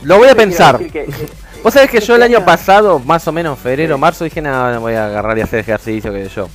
Lo 0.04 0.18
voy 0.18 0.28
a 0.30 0.36
pensar. 0.36 0.78
que- 0.78 1.08
Vos 1.64 1.74
sabés 1.74 1.90
que 1.90 2.02
yo 2.02 2.16
el 2.16 2.24
año 2.24 2.44
pasado, 2.44 3.00
más 3.00 3.26
o 3.28 3.32
menos 3.32 3.58
febrero, 3.58 3.96
Sí. 3.96 4.02
marzo, 4.02 4.24
dije, 4.26 4.42
no 4.42 4.82
voy 4.82 4.94
a 4.96 5.06
agarrar 5.06 5.38
y 5.38 5.42
hacer 5.42 5.60
ejercicio 5.60 6.12
que 6.12 6.28
yo. 6.28 6.50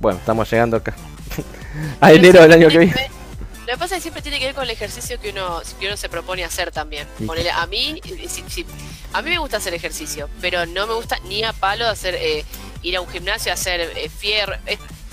Bueno, 0.00 0.18
estamos 0.18 0.50
llegando 0.50 0.78
acá. 0.78 0.94
a 2.00 2.12
enero 2.12 2.40
del 2.42 2.52
año 2.54 2.68
que 2.68 2.78
viene. 2.78 3.10
Lo 3.66 3.72
que 3.72 3.78
pasa 3.78 3.94
es 3.96 3.98
que 3.98 4.02
siempre 4.02 4.22
tiene 4.22 4.38
que 4.38 4.46
ver 4.46 4.54
con 4.54 4.64
el 4.64 4.70
ejercicio 4.70 5.18
que 5.20 5.30
uno, 5.30 5.62
que 5.80 5.86
uno 5.86 5.96
se 5.96 6.08
propone 6.08 6.44
hacer 6.44 6.70
también. 6.70 7.08
Sí. 7.18 7.24
Ponele, 7.24 7.50
a 7.50 7.66
mí, 7.66 8.00
si- 8.28 8.44
si- 8.48 8.66
a 9.12 9.22
mí 9.22 9.30
me 9.30 9.38
gusta 9.38 9.56
hacer 9.56 9.72
ejercicio, 9.74 10.28
pero 10.40 10.66
no 10.66 10.86
me 10.86 10.94
gusta 10.94 11.18
ni 11.24 11.42
a 11.44 11.52
palo 11.52 11.86
hacer 11.88 12.14
eh, 12.16 12.44
ir 12.82 12.96
a 12.96 13.00
un 13.00 13.08
gimnasio 13.08 13.52
a 13.52 13.54
hacer 13.54 13.80
eh, 13.80 14.08
fierro. 14.10 14.54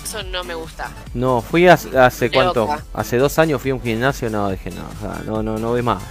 Eso 0.04 0.22
no 0.24 0.44
me 0.44 0.54
gusta. 0.54 0.90
No, 1.14 1.40
fui 1.40 1.66
hace, 1.68 1.96
hace 1.96 2.30
cuánto, 2.30 2.68
hace 2.92 3.16
dos 3.18 3.38
años 3.38 3.62
fui 3.62 3.70
a 3.70 3.74
un 3.74 3.82
gimnasio, 3.82 4.28
no, 4.28 4.50
dije, 4.50 4.70
no, 4.70 4.82
o 4.82 5.00
sea, 5.00 5.22
no, 5.24 5.42
no, 5.42 5.58
no 5.58 5.68
voy 5.68 5.80
más. 5.82 6.02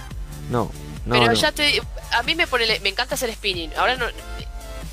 No, 0.50 0.70
no, 1.04 1.12
pero 1.14 1.26
no. 1.26 1.32
ya 1.34 1.52
te, 1.52 1.80
a 2.12 2.22
mí 2.22 2.34
me 2.34 2.46
pone, 2.46 2.66
me 2.80 2.88
encanta 2.88 3.14
hacer 3.14 3.32
spinning. 3.32 3.70
Ahora 3.76 3.94
no, 3.96 4.06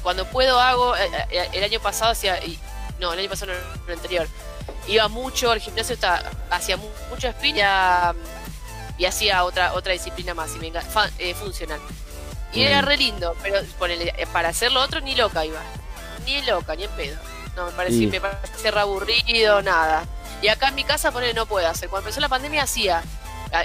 cuando 0.03 0.25
puedo 0.25 0.59
hago. 0.59 0.95
eh, 0.97 1.09
eh, 1.31 1.49
El 1.53 1.63
año 1.63 1.79
pasado 1.79 2.11
hacía, 2.11 2.37
no, 2.99 3.13
el 3.13 3.19
año 3.19 3.29
pasado 3.29 3.53
no, 3.53 3.87
el 3.87 3.93
anterior. 3.97 4.27
Iba 4.89 5.07
mucho 5.07 5.51
al 5.51 5.59
gimnasio, 5.59 5.93
está- 5.93 6.23
hacía 6.49 6.75
mu- 6.77 6.89
mucho 7.09 7.31
spinning 7.31 7.63
y, 8.97 9.03
y 9.03 9.05
hacía 9.05 9.43
otra 9.43 9.73
otra 9.73 9.93
disciplina 9.93 10.33
más, 10.33 10.55
y 10.55 10.59
me 10.59 10.67
encanta, 10.67 10.89
fa- 10.89 11.09
eh, 11.19 11.33
funcional. 11.35 11.79
Y 12.51 12.63
era 12.63 12.81
re 12.81 12.97
lindo, 12.97 13.35
pero 13.43 13.59
ponele, 13.77 14.13
eh, 14.17 14.25
para 14.33 14.49
hacer 14.49 14.71
lo 14.71 14.81
otro 14.81 14.99
ni 15.01 15.15
loca 15.15 15.45
iba. 15.45 15.61
Ni 16.25 16.41
loca, 16.41 16.75
ni 16.75 16.83
en 16.85 16.91
pedo. 16.91 17.17
No, 17.55 17.65
me 17.67 17.71
parecía, 17.73 18.07
me 18.09 18.19
parecía 18.21 18.71
re 18.71 18.79
aburrido, 18.79 19.61
nada. 19.61 20.03
Y 20.41 20.47
acá 20.47 20.69
en 20.69 20.75
mi 20.75 20.83
casa 20.83 21.11
ponele 21.11 21.33
no 21.33 21.45
puedo 21.45 21.67
hacer. 21.67 21.89
Cuando 21.89 22.07
empezó 22.07 22.21
la 22.21 22.29
pandemia 22.29 22.63
hacía. 22.63 23.03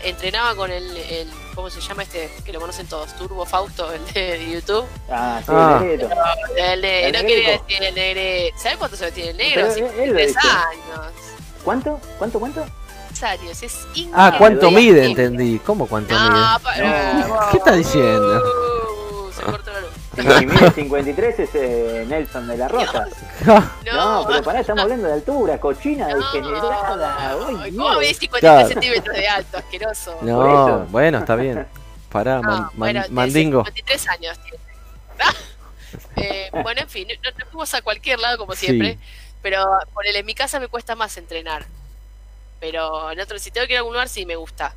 Entrenaba 0.02 0.54
con 0.54 0.70
el, 0.70 0.96
el, 0.96 1.30
¿cómo 1.54 1.70
se 1.70 1.80
llama 1.80 2.02
este? 2.02 2.30
Que 2.44 2.52
lo 2.52 2.60
conocen 2.60 2.86
todos, 2.86 3.14
Turbo 3.16 3.44
Fausto, 3.46 3.92
el 3.92 4.04
de 4.12 4.50
YouTube. 4.52 4.84
Ah, 5.10 5.40
sí, 5.44 5.52
Ah. 5.54 5.78
el 5.80 5.86
negrito. 5.88 6.08
El 6.56 6.82
de, 6.82 7.06
El 7.06 7.12
no 7.12 7.18
quería 7.20 7.48
negro. 7.48 7.64
decir 7.68 7.84
el 7.84 7.94
negre. 7.94 8.52
¿Sabes 8.56 8.78
cuánto 8.78 8.96
se 8.96 9.04
lo 9.06 9.12
tiene 9.12 9.30
el 9.30 9.36
negro? 9.36 9.62
Pero 9.62 9.74
Sí, 9.74 9.80
él- 9.80 9.86
él 9.86 10.12
lo 10.12 10.18
53 10.18 10.26
dice. 10.28 10.48
años. 10.48 11.12
¿Cuánto? 11.64 12.00
¿Cuánto, 12.18 12.38
cuánto? 12.40 12.64
3 13.08 13.22
años, 13.24 13.62
es 13.62 13.74
increíble. 13.90 14.12
Ah, 14.14 14.34
¿cuánto 14.38 14.70
mide? 14.70 15.04
Entendí. 15.06 15.58
¿Cómo 15.60 15.86
cuánto 15.86 16.14
No, 16.14 16.30
mide? 16.30 16.42
pa- 16.62 16.76
No. 17.28 17.50
¿Qué 17.50 17.56
está 17.58 17.72
diciendo? 17.72 18.42
Uh, 19.28 19.32
se 19.32 19.42
cortó 19.42 19.72
la 19.72 19.80
luz. 19.80 19.90
Y 20.16 20.46
mide 20.46 20.70
53 20.70 21.38
es 21.40 21.50
eh, 21.54 22.04
Nelson 22.08 22.46
de 22.48 22.56
la 22.56 22.68
Rosa. 22.68 23.06
No, 23.92 24.24
pero 24.26 24.42
pará, 24.42 24.60
estamos 24.60 24.82
hablando 24.82 25.06
de 25.08 25.12
altura, 25.14 25.58
cochina, 25.58 26.08
degenerada. 26.08 27.30
Ay, 27.30 27.70
Uy, 27.70 27.76
¿Cómo 27.76 27.98
ves 27.98 28.18
53 28.18 28.40
Claro. 28.40 28.68
centímetros 28.68 29.16
de 29.16 29.28
alto? 29.28 29.58
Asqueroso. 29.58 30.16
Por 30.16 30.24
No, 30.24 30.44
eso. 30.82 30.86
bueno, 30.90 31.18
está 31.18 31.36
bien. 31.36 31.66
Pará, 32.10 32.36
No, 32.36 32.42
man- 32.42 32.60
man- 32.60 32.70
bueno, 32.74 33.02
de 33.02 33.08
mandingo. 33.10 33.64
53 33.64 34.08
años 34.08 34.38
tiene. 34.40 34.58
Eh, 36.16 36.50
bueno, 36.62 36.80
en 36.80 36.88
fin, 36.88 37.06
no- 37.22 37.30
nos 37.38 37.48
fuimos 37.50 37.72
a 37.74 37.82
cualquier 37.82 38.18
lado 38.18 38.36
como 38.38 38.54
Sí. 38.54 38.66
siempre, 38.66 38.98
pero 39.42 39.64
por 39.92 40.04
el 40.06 40.16
en 40.16 40.26
mi 40.26 40.34
casa 40.34 40.58
me 40.58 40.66
cuesta 40.68 40.96
más 40.96 41.16
entrenar. 41.16 41.66
Pero 42.60 43.10
en 43.12 43.20
otro, 43.20 43.38
si 43.38 43.50
tengo 43.52 43.66
que 43.66 43.74
ir 43.74 43.76
a 43.76 43.80
algún 43.80 43.92
lugar, 43.94 44.08
sí 44.08 44.26
me 44.26 44.34
gusta. 44.36 44.74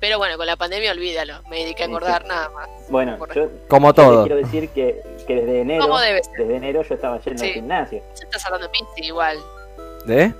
Pero 0.00 0.18
bueno, 0.18 0.36
con 0.36 0.46
la 0.46 0.56
pandemia 0.56 0.92
olvídalo, 0.92 1.42
me 1.50 1.58
dediqué 1.58 1.82
a 1.82 1.86
engordar 1.86 2.24
nada 2.26 2.48
más. 2.50 2.68
Bueno, 2.88 3.16
yo, 3.34 3.48
Como 3.66 3.92
todo. 3.92 4.22
quiero 4.26 4.36
decir 4.36 4.68
que, 4.70 5.02
que 5.26 5.34
desde 5.34 5.60
enero, 5.62 5.82
¿Cómo 5.84 5.98
debe 5.98 6.22
ser? 6.22 6.32
desde 6.38 6.56
enero 6.56 6.82
yo 6.82 6.94
estaba 6.94 7.18
yendo 7.20 7.40
Sí. 7.42 7.48
al 7.48 7.54
gimnasio. 7.54 8.02
Ya 8.16 8.24
estás 8.24 8.46
hablando 8.46 8.68
de 8.68 8.72
bici 8.72 9.08
igual, 9.08 9.38
¿Eh? 10.08 10.32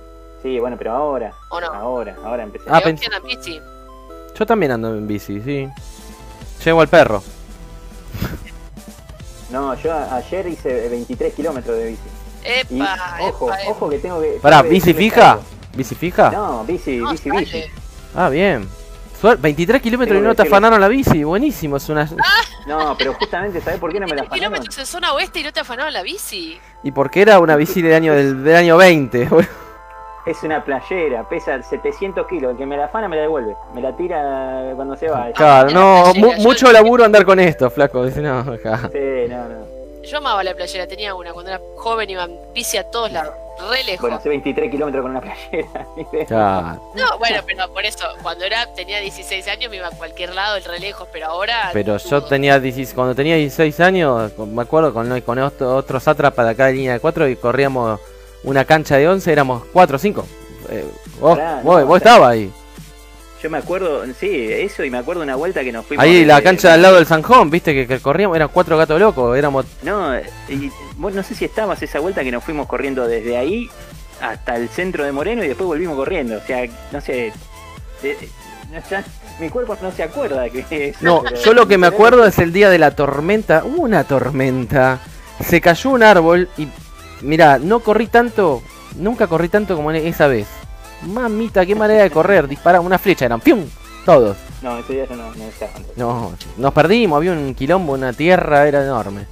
Sí, 0.42 0.59
bueno, 0.61 0.77
pero 0.79 0.92
ahora, 0.92 1.33
¿o 1.51 1.61
no? 1.61 1.66
ahora, 1.66 2.16
ahora 2.25 2.44
empecé. 2.44 2.64
Ah, 2.71 2.81
pens- 2.81 3.03
en 3.05 3.23
bici. 3.25 3.61
Yo 4.38 4.47
también 4.47 4.71
ando 4.71 4.94
en 4.94 5.09
bici, 5.09 5.40
sí. 5.40 5.68
Llevo 6.64 6.81
al 6.81 6.88
perro. 6.88 7.23
No, 9.51 9.75
yo 9.75 9.92
ayer 9.92 10.47
hice 10.47 10.88
23 10.88 11.35
kilómetros 11.35 11.77
de 11.77 11.87
bici. 11.88 12.03
Y 12.71 12.81
Epa, 12.81 13.16
ojo, 13.23 13.49
epa, 13.49 13.62
epa. 13.62 13.71
ojo 13.73 13.88
que 13.90 13.99
tengo 13.99 14.21
que. 14.21 14.38
Pará, 14.40 14.62
¿bici 14.62 14.94
fija? 14.94 15.40
¿Bici 15.75 15.94
fija? 15.94 16.31
No, 16.31 16.64
bici, 16.64 16.97
No, 16.99 17.11
bici, 17.11 17.29
dale. 17.29 17.40
bici. 17.40 17.64
Ah, 18.14 18.29
bien. 18.29 18.68
Suer- 19.20 19.38
23 19.38 19.83
kilómetros 19.83 20.18
y 20.18 20.20
no 20.22 20.35
te 20.35 20.42
afanaron 20.42 20.81
la 20.81 20.88
bici. 20.88 21.24
Buenísimo, 21.24 21.76
es 21.76 21.88
una... 21.88 22.09
No, 22.66 22.94
pero 22.96 23.14
justamente, 23.14 23.61
¿sabes 23.61 23.81
por 23.81 23.90
qué 23.92 23.98
no 24.00 24.07
me 24.07 24.14
la 24.14 24.22
20 24.22 24.26
afanaron? 24.37 24.52
kilómetros 24.54 24.78
en 24.78 24.87
zona 24.87 25.12
oeste 25.14 25.40
y 25.40 25.42
no 25.44 25.52
te 25.52 25.61
afanaron 25.61 25.92
la 25.92 26.02
bici. 26.02 26.59
¿Y 26.83 26.92
por 26.92 27.11
qué 27.11 27.22
era 27.22 27.38
una 27.40 27.57
bici 27.57 27.83
del 27.83 27.94
año, 27.94 28.14
del, 28.14 28.44
del 28.44 28.57
año 28.57 28.76
20? 28.76 29.28
Es 30.26 30.42
una 30.42 30.62
playera, 30.62 31.26
pesa 31.26 31.62
700 31.62 32.26
kilos. 32.26 32.50
El 32.52 32.59
que 32.59 32.66
me 32.66 32.76
la 32.76 32.85
afana 32.85 33.09
me 33.09 33.16
la 33.16 33.22
devuelve. 33.22 33.57
Me 33.74 33.81
la 33.81 33.96
tira 33.96 34.72
cuando 34.76 34.94
se 34.94 35.09
va. 35.09 35.31
Claro, 35.33 35.70
no, 35.70 36.12
mu- 36.14 36.35
yo- 36.35 36.42
mucho 36.42 36.70
laburo 36.70 37.02
andar 37.07 37.24
con 37.24 37.40
esto, 37.40 37.70
flaco. 37.70 38.04
Dice, 38.04 38.20
no, 38.20 38.40
acá. 38.40 38.90
Sí, 38.92 38.98
no, 39.26 39.48
no. 39.48 40.02
Yo 40.02 40.18
amaba 40.18 40.44
la 40.44 40.52
playera, 40.54 40.87
tenía 40.87 41.14
una 41.14 41.33
cuando 41.33 41.50
era 41.52 41.60
joven, 41.77 42.10
iba 42.10 42.25
en 42.25 42.37
bici 42.54 42.77
a 42.77 42.85
todos 42.90 43.10
lados, 43.10 43.33
re 43.71 43.85
lejos. 43.85 44.00
Bueno, 44.02 44.17
hace 44.17 44.29
23 44.29 44.71
kilómetros 44.71 45.02
con 45.02 45.11
una 45.13 45.21
playera. 45.21 45.87
Claro. 46.27 46.92
No, 46.94 47.19
bueno, 47.19 47.40
pero 47.46 47.73
por 47.73 47.85
eso, 47.85 48.04
cuando 48.23 48.44
era 48.44 48.73
tenía 48.75 48.98
16 49.00 49.46
años 49.48 49.71
me 49.71 49.77
iba 49.77 49.88
a 49.88 49.90
cualquier 49.90 50.35
lado, 50.35 50.56
el 50.56 50.65
re 50.65 50.79
lejos, 50.81 51.09
pero 51.13 51.27
ahora. 51.27 51.71
Pero 51.73 51.96
yo 51.96 52.21
todo. 52.21 52.29
tenía 52.29 52.59
16, 52.61 52.94
cuando 52.94 53.15
tenía 53.15 53.37
16 53.37 53.81
años, 53.81 54.33
con- 54.33 54.54
me 54.54 54.63
acuerdo 54.63 54.92
con, 54.92 55.21
con 55.23 55.38
otro, 55.38 55.75
otro 55.77 56.00
sátrapa 56.00 56.44
de 56.44 56.50
acá 56.50 56.67
de 56.67 56.75
línea 56.75 56.92
de 56.94 57.00
4 57.00 57.29
y 57.29 57.37
corríamos 57.37 58.00
una 58.44 58.65
cancha 58.65 58.96
de 58.96 59.09
11, 59.09 59.33
éramos 59.33 59.63
4 59.73 59.96
o 59.96 59.98
5. 59.98 60.27
Eh, 60.71 60.85
vos 61.21 61.38
Pará, 61.38 61.61
vos, 61.63 61.81
no, 61.81 61.87
vos 61.87 61.96
estabas 61.96 62.31
ahí. 62.31 62.52
Yo 63.43 63.51
me 63.51 63.59
acuerdo, 63.59 64.03
sí, 64.19 64.49
eso 64.51 64.85
y 64.85 64.91
me 64.91 64.99
acuerdo 64.99 65.23
una 65.23 65.37
vuelta 65.37 65.63
que 65.63 65.71
nos 65.71 65.87
fuimos. 65.87 66.05
Ahí 66.05 66.25
la 66.25 66.37
de- 66.37 66.43
cancha 66.43 66.75
al 66.75 66.83
lado 66.83 66.97
del 66.97 67.07
Sanjón, 67.07 67.51
viste 67.51 67.73
que, 67.73 67.87
que 67.87 68.01
corríamos, 68.01 68.35
eran 68.37 68.49
cuatro 68.53 68.77
gatos 68.77 68.99
locos, 68.99 69.37
éramos... 69.39 69.65
No, 69.83 70.17
y 70.49 70.71
vos 70.97 71.15
no 71.15 71.23
sé 71.23 71.35
si 71.37 71.45
estabas 71.45 71.81
esa 71.83 72.01
vuelta 72.01 72.25
que 72.25 72.33
nos 72.33 72.43
fuimos 72.43 72.67
corriendo 72.67 73.07
desde 73.07 73.37
ahí 73.37 73.69
hasta 74.21 74.57
el 74.57 74.69
centro 74.69 75.05
de 75.05 75.13
Moreno 75.13 75.45
y 75.45 75.49
después 75.49 75.67
volvimos 75.69 75.95
corriendo. 75.97 76.37
O 76.37 76.41
sea, 76.47 76.67
no 76.91 77.01
sé. 77.01 77.33
no, 78.73 78.79
ya- 78.91 79.05
mi 79.39 79.49
cuerpo 79.51 79.77
no 79.81 79.93
se 79.93 80.03
acuerda 80.03 80.49
que 80.51 80.89
eso, 80.89 80.99
No, 81.01 81.23
yo 81.45 81.55
lo 81.55 81.69
que 81.69 81.79
me 81.79 81.87
acuerdo 81.87 82.27
es 82.27 82.39
el 82.41 82.53
día 82.53 82.71
de 82.71 82.79
la 82.79 82.91
tormenta. 82.97 83.63
Hubo 83.65 83.83
una 83.83 84.03
tormenta. 84.03 84.99
Se 85.45 85.61
cayó 85.61 85.91
un 85.91 86.03
árbol 86.03 86.49
y. 86.59 86.67
Mira, 87.23 87.59
no 87.59 87.79
corrí 87.81 88.09
tanto. 88.09 88.63
Nunca 88.97 89.29
corrí 89.29 89.49
tanto 89.49 89.77
como 89.77 89.93
esa 89.93 90.27
vez. 90.27 90.49
Mamita, 91.03 91.65
qué 91.65 91.75
manera 91.75 92.03
de 92.03 92.11
correr. 92.11 92.49
Dispara 92.49 92.81
una 92.81 92.99
flecha, 92.99 93.25
eran 93.27 93.40
¡pium! 93.40 93.65
Todos. 94.05 94.37
No, 94.63 94.77
ese 94.79 94.94
día 94.94 95.05
yo 95.09 95.17
no, 95.17 95.35
no 95.35 95.44
estaba. 95.44 95.73
No, 95.96 96.33
nos 96.57 96.73
perdimos, 96.73 97.17
había 97.19 97.33
un 97.33 97.55
quilombo, 97.55 97.92
una 97.92 98.13
tierra, 98.13 98.67
era 98.67 98.83
enorme. 98.83 99.27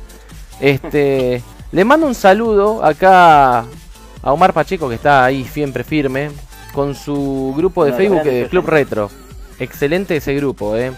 Este. 0.61 1.43
le 1.73 1.85
mando 1.85 2.07
un 2.07 2.15
saludo 2.15 2.85
acá 2.85 3.61
a 3.61 4.33
Omar 4.33 4.53
Pacheco, 4.53 4.89
que 4.89 4.95
está 4.97 5.25
ahí 5.25 5.45
siempre 5.45 5.83
firme. 5.85 6.31
Con 6.75 6.95
su 6.95 7.55
grupo 7.57 7.85
de 7.87 7.91
No, 7.93 7.97
Facebook 7.97 8.23
de 8.23 8.49
Club. 8.51 8.67
Retro. 8.67 9.11
Excelente 9.59 10.17
ese 10.17 10.35
grupo, 10.35 10.77
eh. 10.77 10.93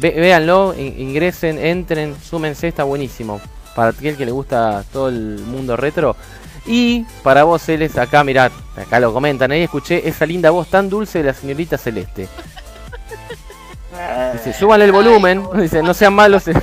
Ve- 0.00 0.10
véanlo, 0.20 0.74
in- 0.76 1.00
ingresen, 1.08 1.58
entren, 1.58 2.14
súmense, 2.22 2.68
está 2.68 2.84
buenísimo. 2.84 3.40
Para 3.74 3.90
aquel 3.90 4.16
que 4.16 4.26
le 4.26 4.32
gusta 4.32 4.84
todo 4.92 5.08
el 5.08 5.38
mundo 5.46 5.76
retro. 5.76 6.16
Y 6.66 7.04
para 7.22 7.44
vos, 7.44 7.62
Celeste, 7.62 8.00
acá 8.00 8.24
mirad, 8.24 8.50
acá 8.76 8.98
lo 9.00 9.12
comentan, 9.12 9.50
ahí 9.52 9.62
escuché 9.62 10.08
esa 10.08 10.24
linda 10.24 10.50
voz 10.50 10.68
tan 10.68 10.88
dulce 10.88 11.18
de 11.18 11.24
la 11.24 11.34
señorita 11.34 11.76
Celeste. 11.76 12.28
Ah, 13.96 14.32
Dice, 14.32 14.52
súbanle 14.52 14.86
el 14.86 14.92
volumen, 14.92 15.46
dice, 15.56 15.82
no 15.82 15.94
sean 15.94 16.14
malos. 16.14 16.44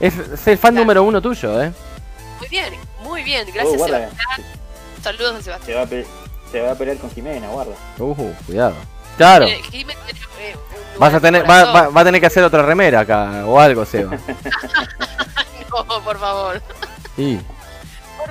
Es, 0.00 0.14
es 0.16 0.46
el 0.46 0.56
fan 0.58 0.76
número 0.76 1.02
uno 1.02 1.20
tuyo, 1.20 1.60
eh. 1.60 1.72
Muy 2.38 2.48
bien, 2.48 2.72
muy 3.02 3.24
bien, 3.24 3.44
oh, 3.48 3.52
gracias 3.52 3.76
guarda, 3.78 3.98
Sebastián. 3.98 4.46
Saludos 5.02 5.34
a 5.34 5.42
Sebastián. 5.42 5.66
se 5.66 5.74
va, 5.74 5.82
a 5.82 5.86
pe- 5.86 6.06
se 6.52 6.60
va 6.60 6.70
a 6.70 6.74
pelear 6.76 6.96
con 6.98 7.10
Jimena, 7.10 7.48
guarda. 7.48 7.72
Uh, 7.98 8.32
cuidado. 8.46 8.74
Claro, 9.16 9.46
Eh, 9.46 9.60
eh, 9.72 9.84
un 10.94 11.00
vas 11.00 11.14
a 11.14 11.18
tener, 11.18 11.42
en 11.42 11.50
va, 11.50 11.64
va- 11.64 11.88
va 11.88 12.00
a 12.00 12.04
tener 12.04 12.20
que 12.20 12.28
hacer 12.28 12.44
otra 12.44 12.62
remera 12.62 13.00
acá, 13.00 13.42
o 13.44 13.58
algo, 13.58 13.84
Seba. 13.84 14.16
No, 15.88 16.00
por 16.04 16.16
favor. 16.18 16.62
Y, 17.16 17.38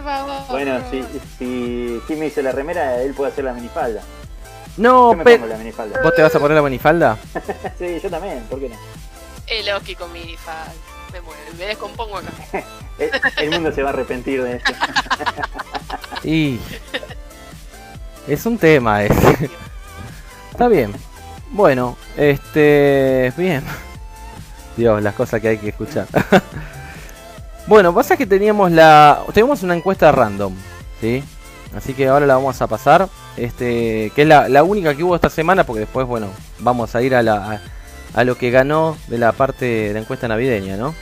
favor. 0.08 0.47
Bueno, 0.49 0.80
si, 0.89 1.03
si 1.38 2.01
Jimmy 2.08 2.28
hizo 2.28 2.41
la 2.41 2.51
remera, 2.51 3.01
él 3.01 3.14
puede 3.14 3.32
hacer 3.32 3.43
la 3.43 3.53
minifalda. 3.53 4.01
no, 4.78 5.12
yo 5.12 5.18
me 5.18 5.24
pongo 5.24 5.47
la 5.47 5.58
minifalda. 5.58 6.01
¿vos 6.01 6.16
te 6.16 6.22
vas 6.22 6.34
a 6.34 6.39
poner 6.39 6.55
la 6.55 6.62
manifalda? 6.62 7.18
sí, 7.80 7.99
yo 8.01 8.10
también, 8.10 8.43
¿por 8.49 8.60
qué 8.60 8.70
no? 8.70 8.76
El 9.47 9.70
Oski 9.70 9.95
con 9.95 10.12
minifal. 10.14 10.72
Me 11.12 11.22
muero, 11.22 11.41
me 11.58 11.66
descompongo 11.66 12.18
acá. 12.18 12.32
El, 12.99 13.12
el 13.38 13.51
mundo 13.51 13.72
se 13.72 13.84
va 13.84 13.89
a 13.89 13.93
arrepentir 13.93 14.43
de 14.43 14.58
esto. 14.58 14.74
Y, 16.24 16.60
es 18.28 18.45
un 18.45 18.58
tema 18.58 19.03
ese. 19.03 19.49
Está 20.51 20.68
bien. 20.68 20.93
Bueno, 21.51 21.95
este, 22.18 23.32
bien. 23.38 23.64
Dios, 24.76 25.01
las 25.01 25.14
cosas 25.14 25.39
que 25.39 25.49
hay 25.49 25.58
que 25.60 25.70
escuchar. 25.70 26.08
Bueno, 27.68 27.93
pasa 27.93 28.18
que 28.18 28.26
teníamos 28.26 28.72
la, 28.72 29.24
tenemos 29.34 29.61
una 29.63 29.76
encuesta 29.76 30.11
random, 30.11 30.53
¿sí? 31.01 31.24
Así 31.76 31.93
que 31.93 32.07
ahora 32.07 32.26
la 32.26 32.36
vamos 32.36 32.61
a 32.61 32.68
pasar, 32.68 33.09
este, 33.36 34.11
que 34.15 34.22
es 34.22 34.28
la, 34.28 34.47
la 34.49 34.63
única 34.63 34.95
que 34.95 35.03
hubo 35.03 35.15
esta 35.15 35.30
semana, 35.30 35.65
porque 35.65 35.82
después, 35.82 36.07
bueno, 36.07 36.28
vamos 36.59 36.95
a 36.95 37.01
ir 37.01 37.13
a 37.13 37.22
la, 37.22 37.51
a, 37.53 37.61
a 38.13 38.24
lo 38.24 38.38
que 38.38 38.51
ganó 38.51 38.97
de 39.07 39.18
la 39.18 39.34
parte 39.34 39.65
de 39.65 39.93
la 39.93 39.99
encuesta 39.99 40.28
navideña, 40.28 40.78
¿no? 40.78 40.95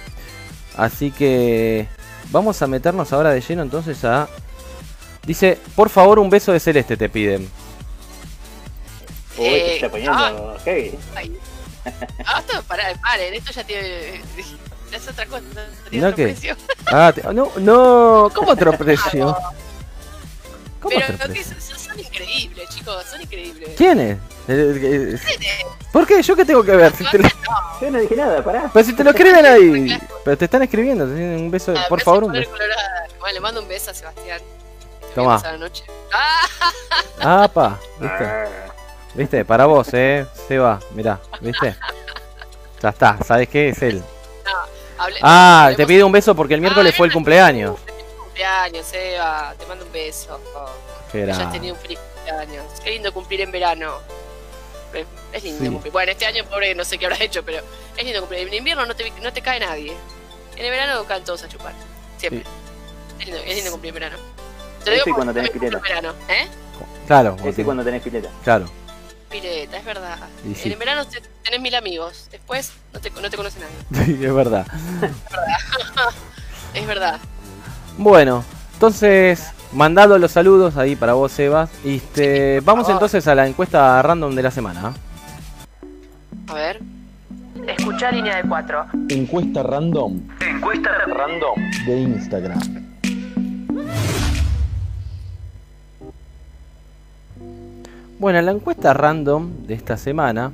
Así 0.76 1.12
que 1.12 1.88
vamos 2.32 2.62
a 2.62 2.68
meternos 2.68 3.14
ahora 3.14 3.30
de 3.32 3.42
lleno 3.42 3.62
entonces 3.62 4.04
a, 4.04 4.28
dice, 5.26 5.60
por 5.76 5.90
favor 5.90 6.20
un 6.20 6.30
beso 6.30 6.52
de 6.52 6.60
celeste 6.60 6.98
te 6.98 7.10
piden. 7.10 7.50
Uy, 9.38 9.44
te 9.62 9.74
Eh, 9.74 9.76
está 9.76 9.90
poniendo 9.90 10.58
heavy. 10.66 10.98
Ay. 11.16 11.38
Ah, 12.26 12.40
esto, 12.40 12.64
pará, 12.64 12.84
paren, 13.02 13.34
esto 13.36 13.52
ya 13.52 13.64
tiene. 13.64 14.22
Es 14.92 15.08
otra 15.08 15.26
cosa, 15.26 15.42
¿No 15.92 16.08
otro 16.08 16.16
qué? 16.16 16.24
precio. 16.24 16.56
Ah, 16.88 17.12
te- 17.14 17.22
no, 17.34 17.52
no, 17.58 18.32
¿cómo 18.34 18.52
otro 18.52 18.72
precio? 18.78 19.36
¿Cómo 20.80 20.90
Pero 21.00 21.14
otro 21.14 21.28
que 21.28 21.34
precio? 21.34 21.56
son, 21.60 21.80
son 21.80 22.00
increíbles, 22.00 22.70
chicos, 22.70 23.04
son 23.10 23.22
increíbles. 23.22 23.70
¿Quién 23.76 24.00
es? 24.00 24.18
Eh, 24.48 25.18
eh, 25.18 25.66
¿Por 25.92 26.06
qué? 26.06 26.22
¿Yo 26.22 26.36
qué 26.36 26.46
tengo 26.46 26.64
que 26.64 26.76
ver? 26.76 26.96
Si 26.96 27.04
te 27.10 27.18
lo- 27.18 27.28
Yo 27.82 27.92
no 27.92 28.00
dije 28.00 28.16
nada, 28.16 28.44
pará. 28.44 28.70
pero 28.74 28.86
si 28.86 28.94
te 28.94 29.04
lo 29.04 29.10
escriben 29.10 29.46
ahí. 29.46 30.00
Pero 30.24 30.38
te 30.38 30.46
están 30.46 30.62
escribiendo. 30.64 31.06
te 31.06 31.12
dicen 31.14 31.36
Un 31.46 31.52
beso, 31.52 31.74
Ah, 31.76 31.86
por 31.90 32.02
favor, 32.02 32.26
un 32.26 32.32
beso. 32.32 32.52
Bueno, 33.20 33.34
le 33.34 33.40
mando 33.40 33.62
un 33.62 33.68
beso 33.68 33.92
a 33.92 33.94
Sebastián. 33.94 34.40
Te 34.40 35.06
voy 35.06 35.12
a 35.12 35.16
Tomá. 35.16 35.36
pasar 35.38 35.52
la 35.54 35.58
noche. 35.60 35.84
Ah, 37.20 37.50
pa, 37.52 37.80
¿viste? 38.00 38.30
¿Viste? 39.16 39.46
Para 39.46 39.66
vos, 39.66 39.88
eh. 39.94 40.26
Se 40.48 40.58
va, 40.60 40.80
mirá, 40.92 41.20
¿viste? 41.42 41.76
Ya 42.84 42.90
está, 42.90 43.18
¿sabes 43.26 43.50
qué? 43.50 43.70
Es 43.70 43.82
él. 43.82 44.04
Ah, 45.22 45.72
te 45.76 45.86
pide 45.86 46.04
un 46.04 46.12
beso 46.12 46.36
porque 46.36 46.54
el 46.54 46.62
miércoles 46.62 46.94
Ah, 46.94 46.98
fue 46.98 47.08
el 47.08 47.14
cumpleaños. 47.14 47.76
tu 47.86 48.24
cumpleaños, 48.24 48.86
Eva. 48.94 49.54
Te 49.58 49.66
mando 49.66 49.86
un 49.86 49.92
beso. 49.92 50.40
Qué 51.12 51.18
Que 51.20 51.24
hayas 51.24 51.38
grande. 51.38 51.58
tenido 51.58 51.76
un 51.76 51.82
feliz 51.82 52.00
cumpleaños. 52.00 52.66
Qué 52.84 52.90
lindo 52.92 53.14
cumplir 53.14 53.42
en 53.42 53.52
verano. 53.52 53.94
Es, 54.94 55.06
es 55.34 55.44
lindo 55.44 55.64
Sí. 55.64 55.70
cumplir. 55.70 55.92
Bueno, 55.94 56.12
este 56.12 56.26
año 56.26 56.44
pobre 56.46 56.74
no 56.76 56.84
sé 56.86 56.98
qué 56.98 57.06
habrá 57.06 57.22
hecho, 57.24 57.44
pero 57.44 57.62
es 57.98 58.04
lindo 58.04 58.20
cumplir. 58.22 58.48
En 58.48 58.54
invierno 58.54 58.86
no 58.86 58.96
te, 58.96 59.12
no 59.22 59.32
te 59.34 59.42
cae 59.42 59.60
nadie. 59.60 59.94
En 60.56 60.66
el 60.66 60.72
verano 60.72 61.04
caen 61.06 61.24
todos 61.24 61.44
a 61.44 61.48
chupar. 61.50 61.74
Siempre. 62.18 62.44
Es, 63.20 63.26
lindo, 63.26 63.42
es 63.46 63.56
lindo 63.56 63.72
cumplir 63.72 63.90
en 63.90 63.96
verano. 63.96 64.18
Te 64.84 64.92
lo 64.92 64.96
Eso 64.98 65.04
y 65.04 65.06
digo 65.06 65.16
cuando 65.18 65.34
tenés 65.34 65.52
en 65.54 65.82
verano. 65.82 66.14
¿Eh? 66.30 66.48
Claro, 67.08 67.34
Ese 67.36 67.44
porque- 67.44 67.64
cuando 67.66 67.84
tenés 67.84 68.02
pileta. 68.02 68.30
claro. 68.44 68.70
Pileta, 69.30 69.78
es 69.78 69.86
verdad. 69.86 70.18
Y 70.50 70.56
sí. 70.56 70.68
En 70.68 70.74
el 70.74 70.78
verano 70.80 71.06
te- 71.06 71.22
tenés 71.44 71.60
mil 71.62 71.76
amigos. 71.76 72.28
Después 72.32 72.72
no 72.94 73.00
te, 73.00 73.10
no 73.12 73.30
te 73.30 73.38
conoce 73.38 73.60
nadie. 73.60 74.06
Sí, 74.18 74.26
es 74.26 74.34
verdad. 74.34 74.66
Es 76.74 76.86
verdad. 76.86 77.20
Bueno, 77.98 78.44
entonces, 78.74 79.52
mandado 79.72 80.18
los 80.18 80.32
saludos 80.32 80.76
ahí 80.76 80.96
para 80.98 81.14
vos, 81.14 81.32
Sebas. 81.32 81.70
Y 81.86 81.96
este, 81.98 82.60
vamos 82.60 82.84
favor. 82.88 82.98
entonces 82.98 83.26
a 83.30 83.36
la 83.36 83.48
encuesta 83.48 84.02
random 84.02 84.36
de 84.36 84.44
la 84.44 84.52
semana. 84.52 84.94
A 86.48 86.54
ver. 86.54 86.82
Escucha 87.66 88.12
línea 88.12 88.36
de 88.42 88.48
cuatro. 88.50 88.86
Encuesta 89.10 89.64
random. 89.64 90.20
Encuesta 90.42 90.92
random 91.08 91.56
de 91.88 91.98
Instagram. 92.00 92.60
Bueno, 98.20 98.42
la 98.42 98.52
encuesta 98.52 98.94
random 98.94 99.66
de 99.68 99.74
esta 99.74 99.98
semana 99.98 100.52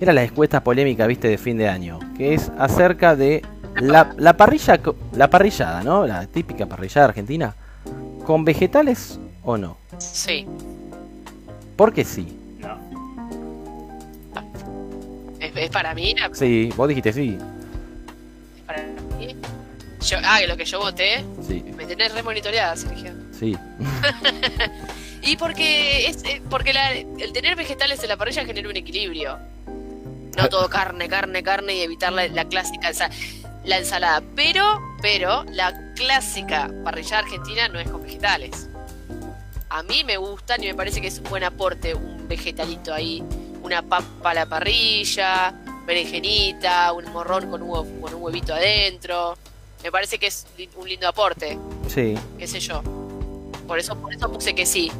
era 0.00 0.12
la 0.12 0.24
encuesta 0.24 0.62
polémica, 0.64 1.06
viste, 1.06 1.28
de 1.28 1.38
fin 1.38 1.56
de 1.58 1.68
año, 1.68 1.98
que 2.16 2.34
es 2.34 2.50
acerca 2.58 3.14
de 3.14 3.42
la, 3.80 4.12
la 4.16 4.36
parrilla, 4.36 4.80
la 5.14 5.28
parrillada, 5.30 5.82
¿no? 5.84 6.06
La 6.06 6.26
típica 6.26 6.66
parrillada 6.66 7.08
argentina, 7.08 7.54
con 8.24 8.44
vegetales 8.44 9.18
o 9.44 9.56
no. 9.58 9.76
Sí. 9.98 10.46
Porque 11.76 12.04
sí. 12.04 12.36
No. 12.60 12.78
Es, 15.38 15.52
es 15.54 15.70
para 15.70 15.94
mí. 15.94 16.14
la- 16.18 16.34
Sí, 16.34 16.70
vos 16.76 16.88
dijiste 16.88 17.12
sí. 17.12 17.36
es 18.56 18.62
para 18.64 18.82
mí. 19.18 19.36
Yo, 20.00 20.16
ah, 20.24 20.40
lo 20.48 20.56
que 20.56 20.64
yo 20.64 20.80
voté. 20.80 21.24
Sí, 21.46 21.62
Me 21.76 21.84
tenés 21.86 22.12
re 22.14 22.22
monitoreada, 22.22 22.74
Sergio. 22.76 23.12
sí. 23.38 23.56
Y 25.22 25.36
porque 25.36 26.08
es 26.08 26.24
eh, 26.24 26.42
porque 26.50 26.72
la- 26.72 26.92
el 26.92 27.32
tener 27.32 27.54
vegetales 27.56 28.02
en 28.02 28.08
la 28.08 28.16
parrilla 28.16 28.44
genera 28.44 28.68
un 28.68 28.76
equilibrio. 28.76 29.38
No 30.36 30.48
todo 30.48 30.68
carne, 30.70 31.08
carne, 31.08 31.42
carne 31.42 31.74
y 31.76 31.80
evitar 31.82 32.12
la, 32.12 32.26
la 32.28 32.44
clásica 32.46 32.90
la 33.64 33.78
ensalada. 33.78 34.22
Pero, 34.34 34.80
pero, 35.00 35.44
la 35.52 35.92
clásica 35.94 36.70
parrilla 36.84 37.20
argentina 37.20 37.68
no 37.68 37.78
es 37.78 37.88
con 37.88 38.02
vegetales. 38.02 38.68
A 39.70 39.82
mí 39.84 40.02
me 40.04 40.16
gustan 40.16 40.62
y 40.62 40.66
me 40.66 40.74
parece 40.74 41.00
que 41.00 41.06
es 41.08 41.18
un 41.18 41.24
buen 41.30 41.44
aporte 41.44 41.94
un 41.94 42.26
vegetalito 42.28 42.92
ahí. 42.92 43.22
Una 43.62 43.80
papa 43.80 44.30
a 44.30 44.34
la 44.34 44.46
parrilla, 44.46 45.54
berenjenita, 45.86 46.92
un 46.92 47.10
morrón 47.12 47.48
con 47.48 47.62
un, 47.62 48.00
con 48.00 48.12
un 48.14 48.22
huevito 48.22 48.52
adentro. 48.54 49.38
Me 49.84 49.90
parece 49.92 50.18
que 50.18 50.26
es 50.26 50.46
un 50.76 50.88
lindo 50.88 51.06
aporte 51.08 51.58
Sí. 51.88 52.14
qué 52.38 52.46
sé 52.46 52.58
yo. 52.60 52.82
Por 53.68 53.78
eso, 53.78 53.96
por 53.96 54.12
eso 54.12 54.30
puse 54.32 54.54
que 54.54 54.66
sí. 54.66 54.90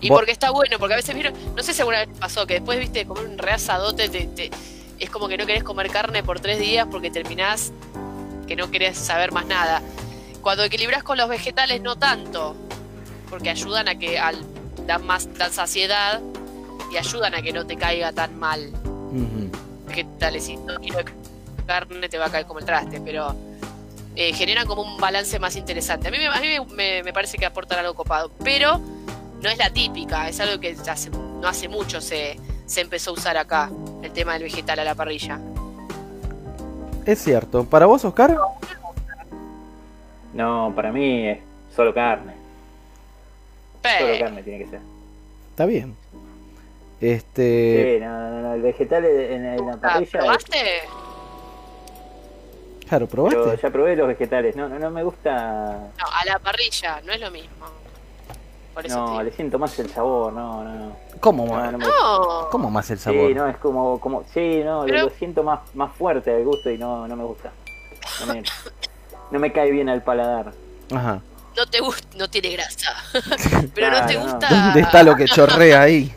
Y 0.00 0.08
porque 0.08 0.32
está 0.32 0.50
bueno, 0.50 0.78
porque 0.78 0.94
a 0.94 0.96
veces 0.96 1.14
vieron, 1.14 1.34
no 1.54 1.62
sé 1.62 1.74
si 1.74 1.80
alguna 1.82 1.98
vez 2.04 2.08
pasó, 2.18 2.46
que 2.46 2.54
después 2.54 2.78
viste 2.78 3.04
comer 3.06 3.26
un 3.26 3.38
reasadote, 3.38 4.08
te, 4.08 4.26
te- 4.26 4.50
es 4.98 5.10
como 5.10 5.28
que 5.28 5.36
no 5.36 5.46
querés 5.46 5.62
comer 5.62 5.90
carne 5.90 6.22
por 6.22 6.40
tres 6.40 6.58
días 6.58 6.86
porque 6.90 7.10
terminás 7.10 7.72
que 8.46 8.56
no 8.56 8.70
querés 8.70 8.96
saber 8.96 9.32
más 9.32 9.46
nada. 9.46 9.82
Cuando 10.40 10.64
equilibras 10.64 11.02
con 11.02 11.18
los 11.18 11.28
vegetales 11.28 11.80
no 11.82 11.96
tanto, 11.96 12.56
porque 13.28 13.50
ayudan 13.50 13.88
a 13.88 13.94
que 13.98 14.18
al 14.18 14.38
dan 14.86 15.06
más 15.06 15.28
dan 15.36 15.52
saciedad 15.52 16.20
y 16.92 16.96
ayudan 16.96 17.34
a 17.34 17.42
que 17.42 17.52
no 17.52 17.66
te 17.66 17.76
caiga 17.76 18.12
tan 18.12 18.38
mal 18.38 18.72
Ujú. 19.12 19.50
vegetales 19.86 20.48
y 20.48 20.56
kilos 20.80 21.04
de 21.04 21.64
carne 21.66 22.08
te 22.08 22.18
va 22.18 22.26
a 22.26 22.30
caer 22.30 22.46
como 22.46 22.58
el 22.58 22.64
traste, 22.64 23.00
pero 23.02 23.34
eh, 24.16 24.32
generan 24.32 24.66
como 24.66 24.82
un 24.82 24.96
balance 24.98 25.38
más 25.38 25.54
interesante. 25.56 26.08
A 26.08 26.10
mí, 26.10 26.16
a 26.24 26.40
mí 26.40 26.66
me, 26.74 27.02
me 27.02 27.12
parece 27.12 27.36
que 27.38 27.46
aportan 27.46 27.78
algo 27.78 27.94
copado, 27.94 28.32
pero 28.42 28.80
no 29.42 29.48
es 29.48 29.58
la 29.58 29.70
típica, 29.70 30.28
es 30.28 30.40
algo 30.40 30.60
que 30.60 30.76
hace, 30.88 31.10
no 31.10 31.46
hace 31.48 31.68
mucho 31.68 32.00
se, 32.00 32.38
se 32.66 32.80
empezó 32.80 33.10
a 33.10 33.14
usar 33.14 33.36
acá, 33.36 33.70
el 34.02 34.12
tema 34.12 34.34
del 34.34 34.44
vegetal 34.44 34.78
a 34.78 34.84
la 34.84 34.94
parrilla. 34.94 35.38
Es 37.06 37.22
cierto. 37.22 37.64
¿Para 37.64 37.86
vos, 37.86 38.04
Oscar? 38.04 38.36
No, 40.34 40.72
para 40.76 40.92
mí 40.92 41.26
es 41.28 41.38
solo 41.74 41.92
carne. 41.94 42.34
Solo 43.82 44.18
carne 44.18 44.42
tiene 44.42 44.64
que 44.64 44.70
ser. 44.70 44.80
Está 45.50 45.64
bien. 45.66 45.96
Este. 47.00 47.96
Sí, 47.98 48.04
no, 48.04 48.30
no, 48.30 48.40
no, 48.42 48.54
el 48.54 48.62
vegetal 48.62 49.04
en, 49.06 49.46
en 49.46 49.66
la 49.66 49.72
Ah, 49.72 49.78
parrilla. 49.80 50.10
¿Probaste? 50.20 50.56
Claro, 52.86 53.06
Pero 53.06 53.28
¿probaste? 53.30 53.62
ya 53.62 53.70
probé 53.70 53.96
los 53.96 54.08
vegetales. 54.08 54.54
No, 54.56 54.68
no, 54.68 54.78
no 54.78 54.90
me 54.90 55.02
gusta. 55.02 55.90
No, 55.98 56.04
a 56.12 56.24
la 56.26 56.38
parrilla, 56.38 57.00
no 57.02 57.12
es 57.12 57.20
lo 57.20 57.30
mismo. 57.30 57.66
Por 58.74 58.86
eso 58.86 58.96
No, 59.04 59.22
le 59.22 59.32
siento 59.32 59.58
más 59.58 59.76
el 59.78 59.90
sabor. 59.90 60.32
No, 60.32 60.62
no, 60.62 60.74
no. 60.74 60.96
¿Cómo, 61.20 61.44
No, 61.46 61.52
ma- 61.52 61.70
no 61.72 61.78
me 61.78 61.84
No, 61.86 62.48
¿Cómo 62.50 62.70
más 62.70 62.90
el 62.90 62.98
sabor? 62.98 63.28
Sí, 63.28 63.34
no, 63.34 63.46
es 63.48 63.56
como, 63.58 63.98
como, 64.00 64.24
sí, 64.32 64.62
no, 64.64 64.84
Pero- 64.86 65.04
lo 65.04 65.10
siento 65.10 65.42
más, 65.42 65.60
más 65.74 65.92
fuerte 65.96 66.36
el 66.36 66.44
gusto 66.44 66.70
y 66.70 66.78
no, 66.78 67.06
no 67.08 67.16
me 67.16 67.24
gusta. 67.24 67.50
No 68.20 68.32
me, 68.34 68.42
no 69.30 69.38
me 69.38 69.52
cae 69.52 69.70
bien 69.70 69.88
al 69.88 70.02
paladar. 70.02 70.52
Ajá. 70.94 71.20
no 71.56 71.66
te 71.66 71.80
gusta, 71.80 72.06
no 72.16 72.28
tiene 72.30 72.50
grasa. 72.50 72.94
Pero 73.74 73.90
no 73.90 74.06
te 74.06 74.16
gusta. 74.16 74.48
¿Dónde 74.48 74.80
está 74.80 75.02
lo 75.02 75.14
que 75.16 75.24
chorrea 75.26 75.82
ahí? 75.82 76.14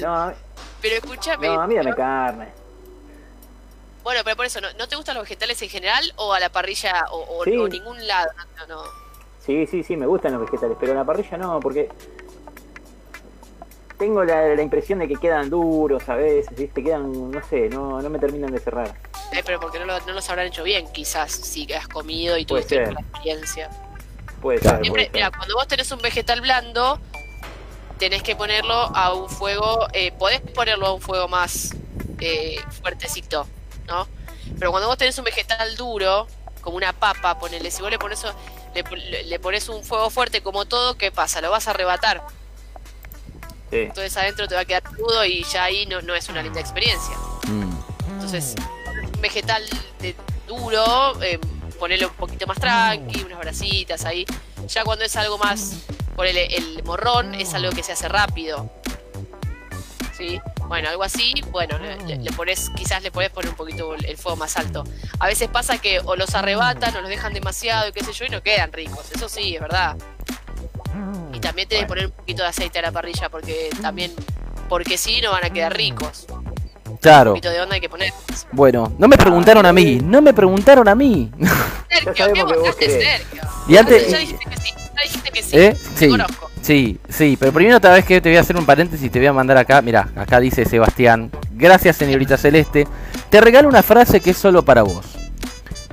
No, 0.00 0.14
a- 0.16 0.34
Pero 0.80 0.96
escúchame. 0.96 1.48
no, 1.48 1.60
a 1.60 1.66
mí 1.66 1.74
dame 1.74 1.94
carne. 1.94 2.48
Bueno, 4.02 4.22
pero 4.24 4.34
por 4.34 4.46
eso, 4.46 4.60
¿no, 4.62 4.68
¿no 4.78 4.88
te 4.88 4.96
gustan 4.96 5.14
los 5.14 5.24
vegetales 5.24 5.60
en 5.60 5.68
general 5.68 6.02
o 6.16 6.32
a 6.32 6.40
la 6.40 6.48
parrilla 6.48 7.04
o, 7.10 7.38
o- 7.40 7.44
Sí. 7.44 7.54
o 7.56 7.68
ningún 7.68 8.06
lado? 8.06 8.30
No. 8.66 8.82
Sí, 9.50 9.66
sí, 9.66 9.82
sí, 9.82 9.96
me 9.96 10.06
gustan 10.06 10.30
los 10.34 10.42
vegetales, 10.42 10.76
pero 10.78 10.92
en 10.92 10.98
la 10.98 11.04
parrilla 11.04 11.36
no, 11.36 11.58
porque 11.58 11.88
tengo 13.98 14.22
la, 14.22 14.54
la 14.54 14.62
impresión 14.62 15.00
de 15.00 15.08
que 15.08 15.16
quedan 15.16 15.50
duros 15.50 16.08
a 16.08 16.14
veces, 16.14 16.56
¿viste? 16.56 16.84
Quedan, 16.84 17.32
no 17.32 17.42
sé, 17.48 17.68
no, 17.68 18.00
no 18.00 18.08
me 18.10 18.20
terminan 18.20 18.52
de 18.52 18.60
cerrar. 18.60 18.94
Eh, 19.32 19.42
pero 19.44 19.58
porque 19.58 19.80
no, 19.80 19.86
lo- 19.86 19.98
no 20.06 20.12
los 20.12 20.30
habrán 20.30 20.46
hecho 20.46 20.62
bien, 20.62 20.86
quizás, 20.92 21.32
si 21.32 21.66
has 21.72 21.88
comido 21.88 22.38
y 22.38 22.44
tuviste 22.46 22.76
la 22.92 23.00
experiencia. 23.00 23.68
Puede 24.40 24.58
ser, 24.60 24.70
Siempre, 24.82 24.88
puede 24.90 25.10
mira, 25.14 25.26
ser. 25.30 25.36
cuando 25.36 25.54
vos 25.56 25.66
tenés 25.66 25.90
un 25.90 25.98
vegetal 26.00 26.40
blando, 26.42 27.00
tenés 27.98 28.22
que 28.22 28.36
ponerlo 28.36 28.72
a 28.74 29.12
un 29.14 29.28
fuego, 29.28 29.88
eh, 29.92 30.12
podés 30.12 30.40
ponerlo 30.42 30.86
a 30.86 30.92
un 30.94 31.00
fuego 31.00 31.26
más 31.26 31.74
eh, 32.20 32.54
fuertecito, 32.80 33.48
¿no? 33.88 34.06
Pero 34.60 34.70
cuando 34.70 34.86
vos 34.86 34.96
tenés 34.96 35.18
un 35.18 35.24
vegetal 35.24 35.74
duro, 35.74 36.28
como 36.60 36.76
una 36.76 36.92
papa, 36.92 37.36
ponele, 37.36 37.72
si 37.72 37.82
vos 37.82 37.90
le 37.90 37.98
pones, 37.98 38.24
le, 38.74 38.82
le- 39.10 39.22
le 39.24 39.38
pones 39.38 39.68
un 39.68 39.82
fuego 39.84 40.10
fuerte 40.10 40.42
como 40.42 40.64
todo, 40.64 40.96
¿qué 40.96 41.10
pasa? 41.12 41.40
Lo 41.40 41.50
vas 41.50 41.66
a 41.68 41.70
arrebatar. 41.70 42.22
Sí. 43.70 43.76
Entonces 43.78 44.16
adentro 44.16 44.48
te 44.48 44.54
va 44.54 44.62
a 44.62 44.64
quedar 44.64 44.82
crudo 44.82 45.24
y 45.24 45.44
ya 45.44 45.64
ahí 45.64 45.86
no, 45.86 46.00
no 46.02 46.14
es 46.14 46.28
una 46.28 46.42
linda 46.42 46.60
experiencia. 46.60 47.14
Mm. 47.46 47.70
Entonces, 48.14 48.54
un 49.14 49.20
vegetal 49.20 49.62
de 50.00 50.14
duro, 50.48 51.20
eh, 51.22 51.38
ponerle 51.78 52.06
un 52.06 52.14
poquito 52.14 52.46
más 52.46 52.58
tranqui, 52.58 53.22
unas 53.22 53.38
brasitas 53.38 54.04
ahí. 54.04 54.26
Ya 54.68 54.84
cuando 54.84 55.04
es 55.04 55.14
algo 55.16 55.38
más, 55.38 55.74
ponele 56.16 56.46
el 56.46 56.82
morrón, 56.84 57.34
es 57.34 57.54
algo 57.54 57.70
que 57.72 57.82
se 57.82 57.92
hace 57.92 58.08
rápido. 58.08 58.70
¿Sí? 60.16 60.40
Bueno, 60.70 60.88
algo 60.88 61.02
así, 61.02 61.34
bueno, 61.50 61.76
le, 61.80 62.30
pones, 62.30 62.70
quizás 62.76 63.02
le 63.02 63.10
podés 63.10 63.30
poner 63.30 63.50
un 63.50 63.56
poquito 63.56 63.92
el, 63.92 64.16
fuego 64.16 64.36
más 64.36 64.56
alto. 64.56 64.84
A 65.18 65.26
veces 65.26 65.48
pasa 65.48 65.78
que 65.78 65.98
o 66.04 66.14
los 66.14 66.36
arrebatan 66.36 66.94
o 66.94 67.00
los 67.00 67.10
dejan 67.10 67.34
demasiado 67.34 67.88
y 67.88 67.92
qué 67.92 68.04
sé 68.04 68.12
yo, 68.12 68.26
y 68.26 68.28
no 68.28 68.40
quedan 68.40 68.72
ricos. 68.72 69.10
Eso 69.12 69.28
sí, 69.28 69.56
es 69.56 69.60
verdad. 69.60 69.96
Y 71.34 71.40
también 71.40 71.66
tenés 71.68 71.86
que 71.86 71.88
poner 71.88 72.06
un 72.06 72.12
poquito 72.12 72.44
de 72.44 72.50
aceite 72.50 72.78
a 72.78 72.82
la 72.82 72.92
parrilla 72.92 73.28
porque 73.28 73.70
también, 73.82 74.12
porque 74.68 74.96
si 74.96 75.20
no 75.20 75.32
van 75.32 75.44
a 75.44 75.50
quedar 75.50 75.76
ricos. 75.76 76.26
Un 76.88 76.96
Claro. 76.98 77.32
poquito 77.32 77.50
de 77.50 77.60
onda 77.60 77.74
hay 77.74 77.80
que 77.80 77.88
poner. 77.88 78.12
Bueno, 78.52 78.92
no 78.96 79.08
me 79.08 79.16
preguntaron 79.16 79.66
a 79.66 79.72
mí. 79.72 79.96
No 80.00 80.22
me 80.22 80.32
preguntaron 80.32 80.86
a 80.86 80.94
mí. 80.94 81.32
Sergio, 81.88 82.12
¿qué 82.32 82.44
vos. 82.44 82.76
Sergio? 82.78 83.42
Y 83.66 83.76
antes- 83.76 84.08
Ya 84.08 84.18
dijiste 84.18 84.44
que 84.48 84.56
sí, 84.56 84.72
dijiste 85.02 85.30
que 85.30 85.42
sí. 85.42 85.56
¿Eh? 85.58 85.76
Te 85.94 85.98
Sí. 85.98 86.08
conozco. 86.08 86.50
Sí, 86.62 86.98
sí, 87.08 87.36
pero 87.40 87.52
primero 87.52 87.78
otra 87.78 87.92
vez 87.94 88.04
que 88.04 88.20
te 88.20 88.28
voy 88.28 88.36
a 88.36 88.42
hacer 88.42 88.56
un 88.56 88.66
paréntesis 88.66 89.06
y 89.06 89.10
te 89.10 89.18
voy 89.18 89.28
a 89.28 89.32
mandar 89.32 89.56
acá. 89.56 89.80
Mira, 89.82 90.08
acá 90.14 90.40
dice 90.40 90.64
Sebastián. 90.66 91.30
Gracias, 91.52 91.96
señorita 91.96 92.36
Celeste. 92.36 92.86
Te 93.30 93.40
regalo 93.40 93.68
una 93.68 93.82
frase 93.82 94.20
que 94.20 94.30
es 94.30 94.36
solo 94.36 94.62
para 94.62 94.82
vos. 94.82 95.06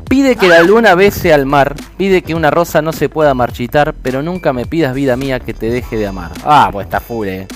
Pide 0.09 0.35
que 0.35 0.47
la 0.47 0.61
luna 0.63 0.95
bese 0.95 1.33
al 1.33 1.45
mar, 1.45 1.75
pide 1.97 2.21
que 2.21 2.33
una 2.33 2.49
rosa 2.49 2.81
no 2.81 2.93
se 2.93 3.09
pueda 3.09 3.33
marchitar, 3.33 3.93
pero 3.93 4.21
nunca 4.21 4.53
me 4.53 4.65
pidas 4.65 4.93
vida 4.93 5.15
mía 5.17 5.39
que 5.41 5.53
te 5.53 5.69
deje 5.69 5.97
de 5.97 6.07
amar. 6.07 6.31
Ah, 6.45 6.69
pues 6.71 6.85
está 6.87 6.99
full, 7.01 7.27
eh. 7.27 7.47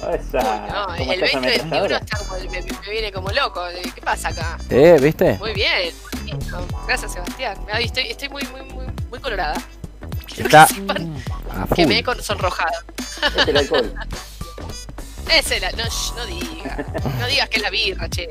Esa, 0.00 0.66
No, 0.68 0.86
¿cómo 0.98 1.12
el 1.12 1.22
estás 1.22 1.32
2021 1.32 1.38
ametralladora? 1.38 1.96
está 1.98 2.18
como, 2.18 2.38
me, 2.50 2.60
me 2.62 2.90
viene 2.90 3.12
como 3.12 3.30
loco. 3.30 3.62
¿Qué 3.94 4.00
pasa 4.02 4.28
acá? 4.28 4.58
¿Eh? 4.70 4.98
¿Viste? 5.00 5.38
Muy 5.38 5.52
bien. 5.54 5.92
Gracias, 6.86 7.12
Sebastián. 7.12 7.56
Estoy, 7.80 8.04
estoy 8.08 8.28
muy, 8.28 8.42
muy, 8.52 8.62
muy, 8.72 8.86
muy 9.10 9.18
colorada. 9.18 9.54
Quiero 10.26 10.44
Está 10.44 10.66
que 11.68 11.74
que 11.74 11.86
me 11.86 11.98
he 11.98 12.02
con- 12.02 12.22
sonrojado. 12.22 12.72
Es 13.36 13.48
el 13.48 13.56
alcohol. 13.56 13.94
Es. 15.30 15.50
No, 15.50 16.26
digas. 16.26 16.78
No 17.18 17.26
digas 17.26 17.48
que 17.48 17.56
es 17.56 17.62
la 17.62 17.70
birra, 17.70 18.08
che. 18.10 18.28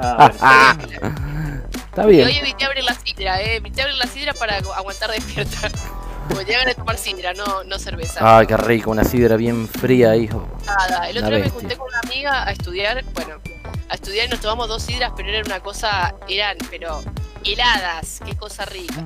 Ah, 0.00 0.74
bueno. 0.78 1.14
Está 1.74 2.04
Y 2.04 2.06
bien. 2.10 2.26
hoy 2.26 2.36
evité 2.38 2.64
abrir 2.64 2.84
la 2.84 2.94
sidra, 2.94 3.40
eh. 3.42 3.56
Evité 3.56 3.82
abrir 3.82 3.96
la 3.98 4.06
sidra 4.06 4.32
para 4.34 4.58
agu- 4.60 4.72
aguantar 4.74 5.10
despierta. 5.10 5.70
Porque 6.28 6.44
llegan 6.46 6.68
a 6.68 6.74
tomar 6.74 6.96
sidra, 6.96 7.34
no, 7.34 7.64
no 7.64 7.78
cerveza. 7.78 8.38
Ay, 8.38 8.46
qué 8.46 8.56
rico, 8.56 8.90
una 8.92 9.04
sidra 9.04 9.36
bien 9.36 9.68
fría, 9.68 10.16
hijo. 10.16 10.48
Nada. 10.64 11.08
El 11.10 11.18
otro 11.18 11.28
Una 11.28 11.36
día 11.36 11.44
me 11.46 11.50
junté 11.50 11.76
con 11.76 11.88
una 11.88 11.98
amiga 12.04 12.44
a 12.46 12.52
estudiar, 12.52 13.04
bueno, 13.14 13.34
a 13.88 13.94
estudiar 13.94 14.26
y 14.26 14.30
nos 14.30 14.40
tomamos 14.40 14.68
dos 14.68 14.82
sidras, 14.82 15.12
pero 15.16 15.28
era 15.28 15.42
una 15.44 15.60
cosa, 15.60 16.14
eran, 16.28 16.56
pero 16.70 17.02
heladas, 17.44 18.20
qué 18.24 18.36
cosa 18.36 18.64
rica. 18.64 19.02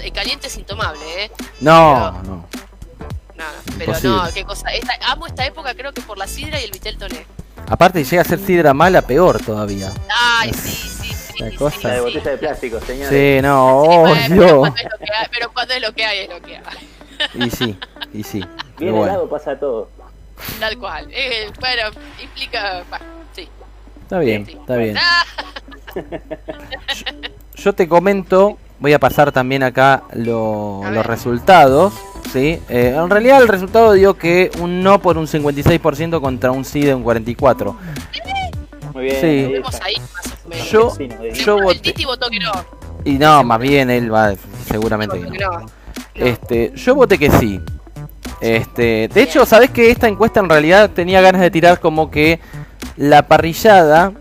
Eh, 0.00 0.10
Caliente 0.12 0.46
es 0.46 0.56
intomable, 0.56 1.24
eh. 1.24 1.30
No, 1.60 2.12
no. 2.22 2.46
Nada, 3.36 3.52
pero 3.78 3.84
Imposible. 3.92 4.16
no, 4.16 4.32
qué 4.32 4.44
cosa. 4.44 4.68
Esta- 4.70 4.98
amo 5.10 5.26
esta 5.26 5.44
época, 5.46 5.74
creo 5.74 5.92
que 5.92 6.00
por 6.02 6.18
la 6.18 6.26
sidra 6.26 6.60
y 6.60 6.64
el 6.64 6.70
vitel 6.70 6.96
toné. 6.98 7.26
Aparte, 7.68 8.04
llega 8.04 8.22
a 8.22 8.24
ser 8.24 8.38
sidra 8.38 8.74
mala, 8.74 9.02
peor 9.02 9.42
todavía. 9.42 9.92
Ay, 10.38 10.52
sí, 10.52 10.70
sí, 10.70 11.12
sí. 11.14 11.32
La 11.38 11.50
sí, 11.50 11.56
cosa- 11.56 11.76
sí, 11.78 11.86
La 11.86 11.90
de 11.94 11.98
sí. 11.98 12.02
botella 12.04 12.30
de 12.30 12.38
plástico, 12.38 12.80
señor. 12.80 13.08
Sí, 13.10 13.38
no, 13.42 13.78
oh, 13.82 14.04
pero, 14.14 14.34
Dios. 14.34 14.58
cuando 14.58 14.76
es 14.78 14.84
lo 14.90 14.98
que 14.98 15.12
hay, 15.14 15.26
pero 15.30 15.52
cuando 15.52 15.74
es 15.74 15.82
lo 15.82 15.92
que 15.92 16.04
hay, 16.04 16.18
es 16.20 16.28
lo 16.30 16.40
que 16.42 16.56
hay. 16.56 17.46
Y 17.46 17.50
sí, 17.50 17.78
y 18.12 18.22
sí. 18.22 18.44
Bien 18.78 18.92
bueno, 18.94 19.04
helado 19.04 19.28
pasa 19.28 19.58
todo. 19.58 19.88
Tal 20.58 20.76
cual. 20.78 21.08
Eh, 21.12 21.50
bueno, 21.60 21.82
implica. 22.20 22.82
bah, 22.90 23.00
sí. 23.34 23.48
está 24.02 24.18
bien, 24.18 24.44
sí. 24.46 24.52
está 24.60 24.76
bien. 24.76 24.96
Ah, 24.98 25.24
Yo 27.54 27.72
te 27.74 27.88
comento, 27.88 28.58
voy 28.82 28.92
a 28.92 28.98
pasar 28.98 29.32
también 29.32 29.62
acá 29.62 30.02
lo- 30.12 30.82
los 30.90 31.06
resultados. 31.06 31.94
¿sí? 32.32 32.60
Eh, 32.68 32.94
en 32.96 33.08
realidad 33.10 33.40
el 33.42 33.48
resultado 33.48 33.92
dio 33.92 34.14
que 34.14 34.50
un 34.60 34.82
no 34.82 35.00
por 35.00 35.16
un 35.18 35.26
56% 35.26 36.20
contra 36.20 36.50
un 36.50 36.64
sí 36.64 36.80
de 36.82 36.94
un 36.94 37.04
44%. 37.04 37.76
Muy 38.94 39.04
bien. 39.04 39.16
Sí. 39.20 39.54
ahí. 39.82 39.94
Yo- 40.70 40.92
yo 41.34 41.56
el 41.58 41.64
voté. 41.64 41.78
Titi 41.80 42.04
votó 42.04 42.28
que 42.28 42.38
no. 42.40 42.52
Y 43.04 43.12
no, 43.12 43.42
más 43.44 43.58
bien 43.60 43.88
él 43.90 44.12
va, 44.12 44.32
seguramente 44.68 45.18
que 45.20 45.38
no. 45.38 45.66
Este, 46.14 46.72
yo 46.74 46.94
voté 46.94 47.18
que 47.18 47.30
sí. 47.30 47.60
Este, 48.40 49.08
de 49.12 49.22
hecho, 49.22 49.46
¿sabés 49.46 49.70
que 49.70 49.90
esta 49.90 50.08
encuesta 50.08 50.40
en 50.40 50.48
realidad 50.48 50.90
tenía 50.90 51.20
ganas 51.20 51.40
de 51.40 51.50
tirar 51.50 51.80
como 51.80 52.10
que 52.10 52.40
la 52.96 53.26
parrillada, 53.28 54.12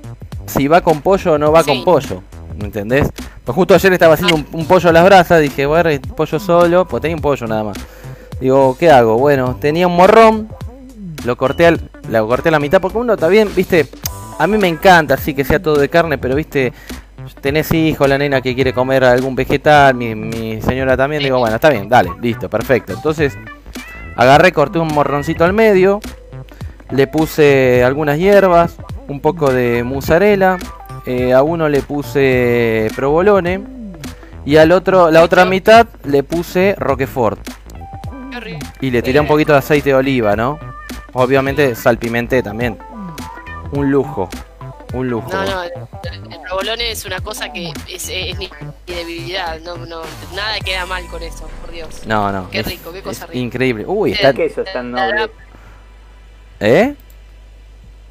si 0.45 0.67
va 0.67 0.81
con 0.81 1.01
pollo 1.01 1.33
o 1.33 1.37
no 1.37 1.51
va 1.51 1.63
Sí. 1.63 1.69
con 1.71 1.83
pollo? 1.83 2.23
¿Me 2.61 2.67
entendés? 2.67 3.09
Pues 3.43 3.55
justo 3.55 3.73
ayer 3.73 3.93
estaba 3.93 4.13
haciendo 4.13 4.35
un, 4.35 4.65
pollo 4.65 4.89
a 4.89 4.93
las 4.93 5.03
brasas, 5.03 5.41
dije, 5.41 5.65
bueno, 5.65 5.89
pollo 6.15 6.39
solo, 6.39 6.87
pues 6.87 7.01
tenía 7.01 7.15
un 7.15 7.21
pollo 7.21 7.47
nada 7.47 7.63
más. 7.63 7.77
Digo, 8.39 8.77
¿qué 8.79 8.91
hago? 8.91 9.17
Bueno, 9.17 9.57
tenía 9.59 9.87
un 9.87 9.95
morrón, 9.95 10.47
lo 11.25 11.35
corté, 11.37 11.65
al, 11.65 11.89
lo 12.07 12.27
corté 12.27 12.49
a 12.49 12.51
la 12.51 12.59
mitad, 12.59 12.79
porque 12.79 12.99
uno 12.99 13.13
está 13.13 13.27
bien, 13.27 13.49
viste, 13.55 13.87
a 14.37 14.45
mí 14.45 14.59
me 14.59 14.67
encanta 14.67 15.15
así 15.15 15.33
que 15.33 15.43
sea 15.43 15.59
todo 15.59 15.77
de 15.77 15.89
carne, 15.89 16.19
pero 16.19 16.35
viste, 16.35 16.71
tenés 17.41 17.71
hijo, 17.71 18.05
la 18.05 18.19
nena 18.19 18.41
que 18.41 18.53
quiere 18.53 18.73
comer 18.73 19.03
algún 19.05 19.35
vegetal, 19.35 19.95
mi, 19.95 20.13
mi 20.13 20.61
señora 20.61 20.95
también, 20.95 21.23
digo, 21.23 21.39
bueno, 21.39 21.55
está 21.55 21.71
bien, 21.71 21.89
dale, 21.89 22.11
listo, 22.21 22.47
perfecto. 22.47 22.93
Entonces, 22.93 23.35
agarré, 24.15 24.51
corté 24.51 24.77
un 24.77 24.89
morroncito 24.89 25.43
al 25.43 25.53
medio, 25.53 25.99
le 26.91 27.07
puse 27.07 27.83
algunas 27.83 28.19
hierbas, 28.19 28.77
un 29.07 29.19
poco 29.19 29.51
de 29.51 29.83
mozzarella, 29.83 30.57
eh, 31.05 31.33
a 31.33 31.41
uno 31.43 31.67
le 31.69 31.81
puse 31.81 32.89
provolone 32.95 33.61
y 34.45 34.57
al 34.57 34.71
otro, 34.71 35.11
la 35.11 35.23
otra 35.23 35.45
mitad 35.45 35.87
le 36.05 36.23
puse 36.23 36.75
roquefort 36.77 37.39
Qué 38.31 38.39
rico. 38.39 38.65
y 38.81 38.91
le 38.91 39.01
tiré 39.01 39.19
un 39.19 39.27
poquito 39.27 39.51
de 39.53 39.59
aceite 39.59 39.89
de 39.89 39.95
oliva, 39.95 40.35
¿no? 40.35 40.59
Obviamente 41.13 41.75
salpimenté 41.75 42.41
también. 42.41 42.77
Un 43.73 43.91
lujo, 43.91 44.29
un 44.93 45.09
lujo. 45.09 45.29
No, 45.31 45.45
no, 45.45 45.63
el, 45.63 45.71
el 46.33 46.39
provolone 46.41 46.91
es 46.91 47.05
una 47.05 47.19
cosa 47.19 47.51
que 47.53 47.71
es, 47.89 48.09
es 48.09 48.37
mi 48.37 48.49
mi 48.87 48.93
debilidad. 48.95 49.59
No, 49.61 49.77
no, 49.77 50.01
nada 50.35 50.59
queda 50.63 50.85
mal 50.85 51.05
con 51.07 51.21
eso, 51.23 51.49
por 51.61 51.71
Dios. 51.71 52.01
No, 52.05 52.31
no. 52.31 52.49
Qué 52.49 52.59
es- 52.59 52.65
rico, 52.67 52.91
qué 52.91 53.01
cosa 53.01 53.23
es 53.25 53.29
rica. 53.31 53.39
Increíble. 53.39 53.85
Uy, 53.87 54.11
está... 54.13 54.29
El 54.29 54.35
queso 54.35 54.61
es 54.61 54.73
tan 54.73 54.91
noble. 54.91 55.29
¿Eh? 56.59 56.95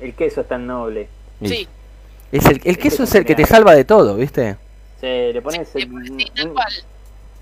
El 0.01 0.14
queso 0.14 0.41
es 0.43 0.49
tan 0.49 0.66
noble. 0.66 1.09
Sí, 1.45 1.68
Es 2.33 2.45
el, 2.47 2.61
el 2.64 2.78
queso 2.78 3.03
es 3.05 3.14
el 3.14 3.24
que 3.24 3.35
te 3.35 3.45
salva 3.45 3.74
de 3.74 3.85
todo, 3.85 4.14
¿viste? 4.16 4.57
Se 5.01 5.33
le 5.33 5.43
pones 5.43 5.68
sí, 5.68 5.83
el- 5.83 6.07
sí, 6.18 6.31
tal 6.35 6.49
un, 6.49 6.55
cual. 6.55 6.72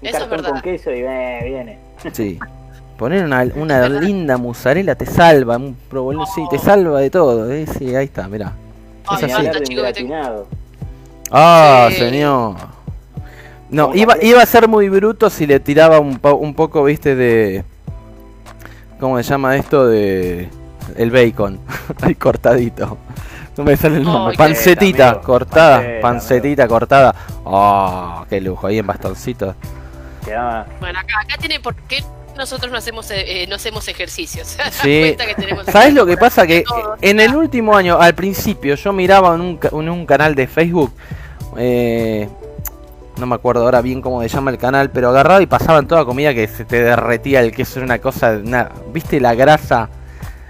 un 0.00 0.08
Eso 0.08 0.16
es 0.18 0.24
cartón 0.24 0.52
con 0.52 0.60
queso 0.62 0.90
y 0.90 1.00
eh, 1.00 1.40
viene. 1.44 1.78
Sí. 2.12 2.38
Poner 2.96 3.24
una, 3.24 3.46
una 3.54 3.88
linda 3.88 4.36
mozzarella 4.38 4.94
te 4.96 5.06
salva, 5.06 5.56
un 5.56 5.76
provolone, 5.88 6.26
sí, 6.34 6.42
te 6.50 6.58
salva 6.58 7.00
de 7.00 7.10
todo. 7.10 7.50
¿eh? 7.52 7.66
Sí, 7.78 7.94
ahí 7.94 8.06
está, 8.06 8.26
mirá. 8.28 8.52
Ay, 9.06 9.24
Es 9.24 9.34
así. 9.34 10.08
Ah, 11.30 11.88
Sí. 11.90 11.96
señor. 11.98 12.56
No, 13.70 13.94
iba, 13.94 14.16
iba 14.22 14.42
a 14.42 14.46
ser 14.46 14.66
muy 14.66 14.88
bruto 14.88 15.28
si 15.28 15.46
le 15.46 15.60
tiraba 15.60 16.00
un, 16.00 16.18
un 16.22 16.54
poco, 16.54 16.84
viste, 16.84 17.14
de... 17.14 17.64
¿Cómo 18.98 19.16
se 19.18 19.24
llama 19.28 19.54
esto? 19.56 19.86
De... 19.86 20.48
El 20.96 21.10
bacon. 21.10 21.60
Ahí 22.00 22.14
cortadito. 22.14 22.96
No 23.58 23.64
me 23.64 23.76
sale 23.76 23.96
el 23.98 24.04
nombre. 24.04 24.36
Pancetita 24.36 25.08
amigo. 25.10 25.22
cortada. 25.24 25.76
Panceta, 25.78 26.00
pancetita 26.00 26.68
cortada. 26.68 27.14
Oh, 27.44 28.24
qué 28.30 28.40
lujo. 28.40 28.66
Ahí 28.68 28.78
en 28.78 28.86
bastoncitos. 28.86 29.54
Quedaba. 30.24 30.66
Bueno, 30.80 30.98
acá, 30.98 31.14
acá 31.22 31.36
tiene 31.38 31.60
por 31.60 31.74
qué 31.74 32.02
nosotros 32.36 32.70
no 32.70 32.78
hacemos, 32.78 33.10
eh, 33.10 33.42
eh, 33.42 33.46
no 33.48 33.56
hacemos 33.56 33.88
ejercicios. 33.88 34.46
¿Se 34.48 34.58
dan 34.62 34.72
Sí. 34.72 35.16
¿Sabes 35.72 35.92
lo 35.94 36.06
que 36.06 36.16
pasa? 36.16 36.46
Que 36.46 36.64
en 37.02 37.20
el 37.20 37.34
último 37.34 37.76
año, 37.76 37.98
al 38.00 38.14
principio, 38.14 38.74
yo 38.76 38.92
miraba 38.92 39.34
en 39.34 39.40
un, 39.40 39.56
ca- 39.56 39.70
en 39.72 39.88
un 39.88 40.06
canal 40.06 40.34
de 40.34 40.46
Facebook. 40.46 40.92
eh, 41.56 42.28
no 43.16 43.26
me 43.26 43.34
acuerdo 43.34 43.64
ahora 43.64 43.80
bien 43.80 44.00
cómo 44.00 44.22
se 44.22 44.28
llama 44.28 44.52
el 44.52 44.58
canal, 44.58 44.90
pero 44.92 45.08
agarraba 45.08 45.42
y 45.42 45.46
pasaban 45.46 45.88
toda 45.88 46.04
comida 46.04 46.32
que 46.32 46.46
se 46.46 46.64
te 46.64 46.80
derretía 46.84 47.40
el 47.40 47.50
queso. 47.52 47.80
Era 47.80 47.86
una 47.86 47.98
cosa. 47.98 48.38
una- 48.40 48.70
¿Viste 48.92 49.18
la 49.20 49.34
grasa? 49.34 49.88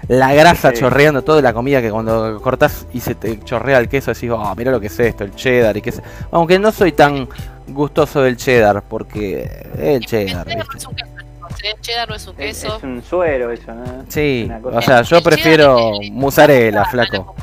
La 0.07 0.33
grasa 0.33 0.71
Sí. 0.71 0.79
chorreando 0.79 1.21
toda 1.23 1.41
la 1.41 1.53
comida 1.53 1.81
que 1.81 1.91
cuando 1.91 2.41
cortás 2.41 2.87
y 2.93 2.99
se 3.01 3.15
te 3.15 3.39
chorrea 3.43 3.77
el 3.79 3.89
queso 3.89 4.13
decís, 4.13 4.29
oh, 4.31 4.55
mira 4.55 4.71
lo 4.71 4.79
que 4.79 4.87
es 4.87 4.99
esto, 4.99 5.23
el 5.23 5.35
cheddar 5.35 5.75
y 5.77 5.81
qué 5.81 5.91
sé. 5.91 6.01
Aunque 6.31 6.57
no 6.57 6.71
soy 6.71 6.93
tan 6.93 7.27
gustoso 7.67 8.21
del 8.21 8.37
cheddar, 8.37 8.81
porque 8.83 9.67
el 9.77 10.05
cheddar, 10.05 10.47
El 10.47 10.55
cheddar 10.55 10.57
no 10.57 10.63
¿viste? 10.63 10.77
es 10.77 10.85
un 10.87 10.95
queso, 10.95 11.11
chicos, 11.19 11.63
¿eh? 11.63 11.71
El 11.75 11.81
cheddar 11.81 12.09
no 12.09 12.15
es 12.15 12.27
un 12.27 12.33
Es, 12.39 12.61
queso. 12.61 12.77
es 12.77 12.83
un 12.83 13.03
suero 13.03 13.51
eso, 13.51 13.73
¿no? 13.73 13.85
Sí, 14.07 14.49
o 14.63 14.81
sea, 14.81 15.01
yo 15.03 15.17
El 15.17 15.23
prefiero 15.23 15.91
es- 16.01 16.11
mozzarella, 16.11 16.81
es- 16.83 16.89
flaco. 16.89 17.35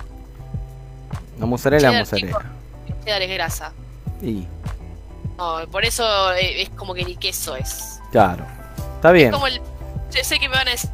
La 1.39 1.47
mozzarella, 1.47 1.93
mozzarella. 1.93 2.39
El 2.89 3.05
cheddar 3.05 3.23
es 3.23 3.31
grasa. 3.31 3.73
Y, 4.23 4.47
No, 5.37 5.59
por 5.71 5.85
eso 5.85 6.33
eh, 6.33 6.63
es 6.63 6.71
como 6.71 6.95
que 6.95 7.05
ni 7.05 7.15
queso 7.17 7.55
es. 7.57 8.01
claro. 8.11 8.45
Está 8.97 9.13
bien. 9.13 9.27
Es 9.29 9.33
como 9.35 9.47
el. 9.47 9.61
Yo 10.11 10.25
sé 10.25 10.39
que 10.39 10.49
me 10.49 10.57
van 10.57 10.69
a 10.69 10.71
decir 10.71 10.91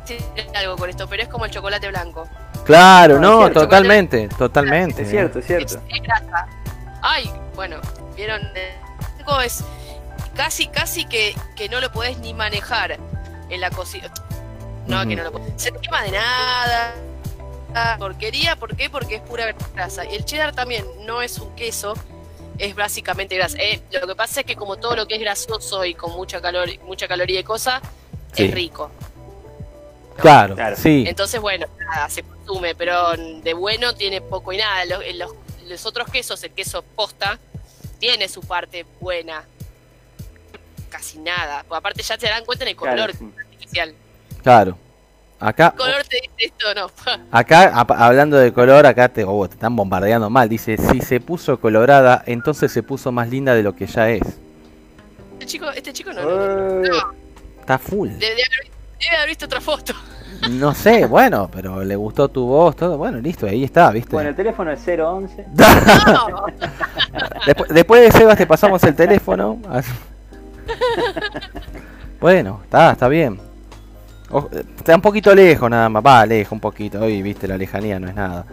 algo 0.54 0.76
con 0.76 0.90
esto, 0.90 1.06
pero 1.08 1.22
es 1.22 1.28
como 1.28 1.44
el 1.44 1.50
chocolate 1.50 1.88
blanco. 1.88 2.28
Claro, 2.64 3.18
No, 3.18 3.50
totalmente, 3.50 4.28
totalmente. 4.28 5.02
Es 5.02 5.10
cierto, 5.10 5.38
es 5.40 5.46
cierto. 5.46 5.80
es 5.88 6.02
grasa. 6.02 6.46
Ay, 7.02 7.30
bueno, 7.54 7.76
vieron. 8.16 8.40
El 8.56 9.14
blanco 9.16 9.40
es 9.40 9.64
casi, 10.34 10.66
casi 10.68 11.04
que, 11.04 11.34
que 11.56 11.68
no 11.68 11.80
lo 11.80 11.90
podés 11.92 12.18
ni 12.18 12.34
manejar 12.34 12.98
en 13.48 13.60
la 13.60 13.70
cocina. 13.70 14.10
No, 14.86 15.06
que 15.06 15.14
no 15.14 15.24
lo 15.24 15.32
podés. 15.32 15.52
Se 15.56 15.70
te 15.70 15.78
quema 15.80 16.02
de 16.02 16.12
nada. 16.12 16.94
Porquería, 17.98 18.56
¿por 18.56 18.76
qué? 18.76 18.90
Porque 18.90 19.16
es 19.16 19.20
pura 19.22 19.54
grasa. 19.74 20.04
Y 20.04 20.14
el 20.14 20.24
cheddar 20.24 20.52
también 20.54 20.84
no 21.06 21.22
es 21.22 21.38
un 21.38 21.54
queso, 21.54 21.94
es 22.58 22.74
básicamente 22.74 23.34
grasa. 23.36 23.56
Eh, 23.58 23.82
lo 23.92 24.06
que 24.06 24.14
pasa 24.14 24.40
es 24.40 24.46
que 24.46 24.56
como 24.56 24.76
todo 24.76 24.94
lo 24.96 25.06
que 25.06 25.14
es 25.14 25.20
grasoso 25.20 25.84
y 25.84 25.94
con 25.94 26.12
mucha 26.12 26.40
calor, 26.40 26.68
mucha 26.84 27.08
caloría 27.08 27.40
y 27.40 27.44
cosa, 27.44 27.80
Sí. 28.32 28.44
es 28.44 28.54
rico. 28.54 28.90
Claro, 30.16 30.54
Claro. 30.54 30.76
sí. 30.76 31.04
Entonces, 31.06 31.40
bueno, 31.40 31.66
nada, 31.78 32.08
se 32.08 32.22
consume, 32.22 32.74
pero 32.74 33.12
de 33.16 33.54
bueno 33.54 33.94
tiene 33.94 34.20
poco 34.20 34.52
y 34.52 34.58
nada. 34.58 34.84
Los, 34.84 35.00
los, 35.16 35.30
los 35.68 35.86
otros 35.86 36.08
quesos, 36.10 36.42
el 36.44 36.50
queso 36.52 36.82
posta, 36.94 37.38
tiene 37.98 38.28
su 38.28 38.40
parte 38.42 38.84
buena. 39.00 39.44
Casi 40.90 41.18
nada. 41.18 41.64
Porque 41.66 41.78
aparte 41.78 42.02
ya 42.02 42.18
te 42.18 42.28
dan 42.28 42.44
cuenta 42.44 42.64
en 42.64 42.68
el 42.70 42.76
color 42.76 42.94
Claro, 42.96 43.12
sí. 43.18 43.30
artificial. 43.38 43.94
Claro. 44.42 44.78
Acá, 45.40 45.68
¿El 45.74 45.78
color 45.78 46.04
te 46.04 46.16
dice 46.20 46.34
esto 46.38 46.72
no? 46.74 46.88
acá 47.32 47.70
hablando 47.80 48.36
de 48.36 48.52
color, 48.52 48.86
acá 48.86 49.08
te, 49.08 49.24
oh, 49.24 49.48
te 49.48 49.54
están 49.54 49.74
bombardeando 49.74 50.30
mal. 50.30 50.48
Dice, 50.48 50.76
si 50.76 51.00
se 51.00 51.18
puso 51.20 51.58
colorada, 51.58 52.22
entonces 52.26 52.70
se 52.70 52.82
puso 52.84 53.10
más 53.10 53.28
linda 53.28 53.52
de 53.54 53.64
lo 53.64 53.74
que 53.74 53.86
ya 53.86 54.08
es. 54.10 54.22
Este 55.32 55.46
chico, 55.46 55.68
este 55.70 55.92
chico 55.92 56.12
no, 56.12 56.22
no, 56.22 56.84
Eh, 56.84 56.88
no, 56.88 57.14
Está 57.62 57.78
full. 57.78 58.08
debe, 58.10 58.42
haber, 58.44 58.70
debe 59.00 59.16
haber 59.16 59.28
visto 59.28 59.46
otra 59.46 59.60
foto. 59.60 59.94
No 60.50 60.74
sé, 60.74 61.06
bueno, 61.06 61.48
pero 61.52 61.84
le 61.84 61.94
gustó 61.94 62.28
tu 62.28 62.44
voz, 62.46 62.74
todo. 62.74 62.98
Bueno, 62.98 63.18
listo, 63.18 63.46
ahí 63.46 63.62
está, 63.62 63.92
¿viste? 63.92 64.10
Bueno, 64.10 64.30
el 64.30 64.34
teléfono 64.34 64.72
es 64.72 64.80
011. 64.80 65.46
No, 65.54 66.46
Despu- 67.46 67.68
después 67.68 68.02
de 68.02 68.10
Sebas 68.18 68.36
te 68.38 68.46
pasamos 68.46 68.82
el 68.82 68.96
teléfono. 68.96 69.58
bueno, 72.20 72.60
está, 72.64 72.92
está 72.92 73.08
bien. 73.08 73.38
O- 74.30 74.48
está 74.76 74.94
un 74.96 75.02
poquito 75.02 75.32
lejos 75.34 75.70
nada 75.70 75.88
más, 75.88 76.02
va, 76.04 76.26
lejos 76.26 76.52
un 76.52 76.60
poquito. 76.60 77.00
Hoy, 77.00 77.22
viste, 77.22 77.46
la 77.46 77.56
lejanía 77.56 78.00
no 78.00 78.08
es 78.08 78.14
nada. 78.14 78.44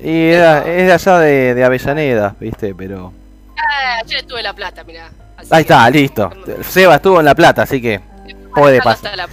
Y 0.00 0.28
era- 0.30 0.58
es 0.60 0.86
de 0.86 0.92
allá 0.92 1.18
de, 1.18 1.54
de 1.54 1.64
Avellaneda, 1.64 2.36
viste, 2.38 2.74
pero... 2.74 3.12
Ah, 3.56 3.98
ayer 4.04 4.18
estuve 4.20 4.38
en 4.38 4.44
La 4.44 4.54
Plata, 4.54 4.84
mirá. 4.84 5.08
Así 5.42 5.48
Ahí 5.54 5.64
que- 5.64 5.72
está, 5.72 5.90
listo. 5.90 6.30
Seba 6.62 6.96
estuvo 6.96 7.18
en 7.20 7.24
La 7.26 7.34
Plata, 7.34 7.62
así 7.62 7.80
que 7.80 8.00
puede 8.54 8.80
Plata. 8.80 9.28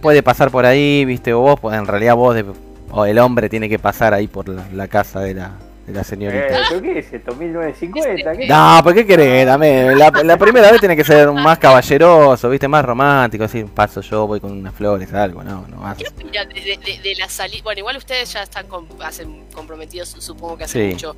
puede 0.00 0.22
pasar 0.22 0.50
por 0.50 0.66
ahí, 0.66 1.04
viste, 1.04 1.32
o 1.32 1.40
vos, 1.40 1.60
pues 1.60 1.76
en 1.78 1.86
realidad 1.86 2.14
vos, 2.16 2.34
de- 2.34 2.44
o 2.90 3.06
el 3.06 3.18
hombre 3.18 3.48
tiene 3.48 3.68
que 3.68 3.78
pasar 3.78 4.12
ahí 4.14 4.26
por 4.28 4.48
la, 4.48 4.64
la 4.72 4.88
casa 4.88 5.20
de 5.20 5.34
la, 5.34 5.52
de 5.86 5.92
la 5.92 6.04
señorita. 6.04 6.46
Eh, 6.58 6.60
¿pero 6.68 6.82
¿Qué 6.82 6.98
es 6.98 7.12
esto? 7.12 7.32
¿1950? 7.34 8.36
¿Qué? 8.36 8.46
No, 8.48 8.80
¿por 8.82 8.92
qué 8.94 9.06
querés? 9.06 9.46
Dame, 9.46 9.94
la, 9.96 10.10
la 10.10 10.36
primera 10.36 10.70
vez 10.70 10.80
tiene 10.80 10.94
que 10.96 11.04
ser 11.04 11.30
más 11.32 11.58
caballeroso, 11.58 12.50
viste, 12.50 12.68
más 12.68 12.84
romántico, 12.84 13.44
así 13.44 13.64
paso 13.64 14.00
yo, 14.02 14.26
voy 14.26 14.40
con 14.40 14.52
unas 14.52 14.74
flores, 14.74 15.12
algo, 15.14 15.42
no, 15.42 15.64
no 15.68 15.76
más. 15.78 15.96
¿Qué 15.96 16.06
opinan 16.08 16.48
de, 16.48 16.54
de- 16.60 16.76
de- 16.84 17.00
de 17.02 17.14
la 17.18 17.28
salida? 17.28 17.62
Bueno, 17.64 17.78
igual 17.80 17.96
ustedes 17.96 18.32
ya 18.32 18.42
están 18.42 18.66
con- 18.66 18.86
hacen 19.02 19.44
comprometidos, 19.54 20.10
supongo 20.18 20.58
que 20.58 20.64
hace 20.64 20.88
Sí. 20.88 20.94
mucho. 20.94 21.16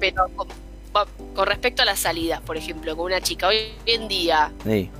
Pero 0.00 0.24
con, 0.92 1.46
respecto 1.46 1.82
a 1.82 1.84
las 1.84 1.98
salidas, 1.98 2.40
por 2.40 2.56
ejemplo, 2.56 2.96
con 2.96 3.06
una 3.06 3.20
chica, 3.20 3.48
hoy 3.48 3.72
en 3.86 4.08
día, 4.08 4.52
Sí. 4.64 4.90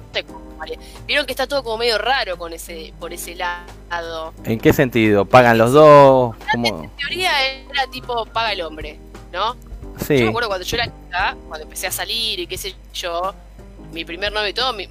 vieron 1.07 1.27
que 1.27 1.33
está 1.33 1.47
todo 1.47 1.63
como 1.63 1.79
medio 1.79 1.99
raro 1.99 2.37
con 2.39 2.53
ese, 2.53 2.93
por 2.99 3.13
ese 3.13 3.35
lado. 3.35 4.33
¿En 4.45 4.59
qué 4.59 4.73
sentido? 4.73 5.25
¿Pagan 5.25 5.59
los 5.59 5.73
dos? 5.73 6.37
¿Cómo? 6.53 6.85
En 6.85 6.91
teoría 6.97 7.31
era 7.47 7.87
tipo 7.91 8.25
paga 8.27 8.53
el 8.53 8.63
hombre, 8.63 8.99
¿no? 9.33 9.55
Yo 9.55 9.59
Sí, 10.07 10.15
me 10.15 10.29
acuerdo 10.29 10.49
cuando 10.49 10.65
yo 10.65 10.77
era 10.77 10.87
chica, 10.87 11.37
cuando 11.49 11.65
empecé 11.65 11.87
a 11.87 11.91
salir 11.93 12.41
y 12.41 12.47
qué 12.47 12.57
sé 12.57 12.75
yo, 12.95 13.35
mi 13.93 14.05
primer 14.05 14.33
novio 14.33 14.49
y 14.49 14.55
todo, 14.55 14.73
mi, 14.73 14.89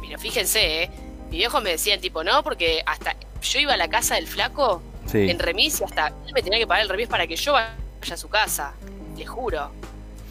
pero 0.00 0.18
fíjense, 0.18 0.84
¿eh? 0.84 0.90
mi 1.30 1.36
viejo 1.38 1.60
me 1.60 1.70
decían 1.70 2.00
tipo, 2.00 2.24
no, 2.24 2.42
porque 2.42 2.82
hasta 2.86 3.14
yo 3.42 3.58
iba 3.60 3.74
a 3.74 3.76
la 3.76 3.88
casa 3.88 4.14
del 4.14 4.26
flaco 4.26 4.82
sí. 5.06 5.28
en 5.28 5.38
remis 5.38 5.80
y 5.80 5.84
hasta 5.84 6.08
él 6.08 6.32
me 6.34 6.42
tenía 6.42 6.58
que 6.58 6.66
pagar 6.66 6.82
el 6.84 6.88
remis 6.88 7.08
para 7.08 7.26
que 7.26 7.36
yo 7.36 7.52
vaya 7.52 7.74
a 8.10 8.16
su 8.16 8.28
casa, 8.28 8.72
les 9.16 9.28
juro. 9.28 9.70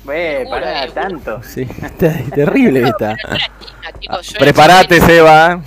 Ve, 0.03 0.45
pará, 0.49 0.85
eh, 0.85 0.91
tanto. 0.91 1.41
Sí, 1.43 1.61
está 1.81 2.13
terrible 2.33 2.87
esta. 2.89 3.15
Chica. 4.21 5.05
Seba. 5.05 5.61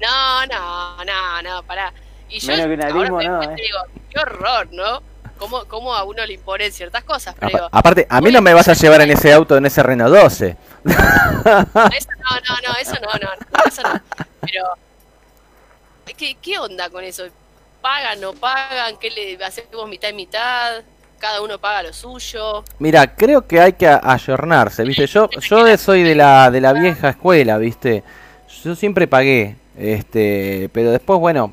No, 0.00 0.46
no, 0.46 1.04
no, 1.04 1.42
no, 1.42 1.62
pará. 1.64 1.92
Y 2.28 2.40
yo 2.40 2.48
Menos 2.48 2.66
que 2.66 2.72
un 2.72 2.82
abismo, 2.82 3.22
no, 3.22 3.42
eh. 3.42 3.54
digo, 3.56 3.78
qué 4.10 4.20
horror, 4.20 4.68
¿no? 4.72 5.02
¿Cómo, 5.38 5.64
cómo 5.66 5.94
a 5.94 6.04
uno 6.04 6.24
le 6.24 6.34
imponen 6.34 6.72
ciertas 6.72 7.04
cosas? 7.04 7.34
Pero 7.38 7.48
digo, 7.48 7.68
Aparte, 7.72 8.06
a 8.08 8.20
mí 8.20 8.30
no 8.30 8.40
me 8.40 8.54
vas 8.54 8.68
a 8.68 8.74
llevar 8.74 9.02
en 9.02 9.10
ese 9.10 9.32
auto, 9.32 9.56
en 9.56 9.66
ese 9.66 9.82
Renault 9.82 10.14
12. 10.14 10.56
Eso 10.84 10.94
no, 10.94 12.36
no, 12.48 12.68
no, 12.68 12.74
eso 12.80 12.94
no, 12.94 13.08
no, 13.20 13.28
no, 13.28 13.64
eso 13.66 13.82
no. 13.82 14.00
Pero, 14.40 14.64
¿qué, 16.16 16.36
qué 16.40 16.58
onda 16.58 16.88
con 16.90 17.04
eso? 17.04 17.24
¿Pagan, 17.80 18.20
no 18.20 18.32
pagan? 18.32 18.96
¿Qué 18.98 19.10
le 19.10 19.44
hacemos 19.44 19.88
mitad 19.88 20.08
y 20.08 20.12
mitad? 20.14 20.82
¿Cada 21.22 21.40
uno 21.40 21.56
paga 21.56 21.84
lo 21.84 21.92
suyo? 21.92 22.64
Mira, 22.80 23.14
creo 23.14 23.46
que 23.46 23.60
hay 23.60 23.74
que 23.74 23.86
ayornarse, 23.86 24.82
¿viste? 24.82 25.06
Yo 25.06 25.30
yo 25.40 25.78
soy 25.78 26.02
de 26.02 26.16
la 26.16 26.50
de 26.50 26.60
la 26.60 26.72
vieja 26.72 27.10
escuela, 27.10 27.58
¿viste? 27.58 28.02
Yo 28.64 28.74
siempre 28.74 29.06
pagué, 29.06 29.54
este, 29.78 30.68
pero 30.72 30.90
después 30.90 31.20
bueno, 31.20 31.52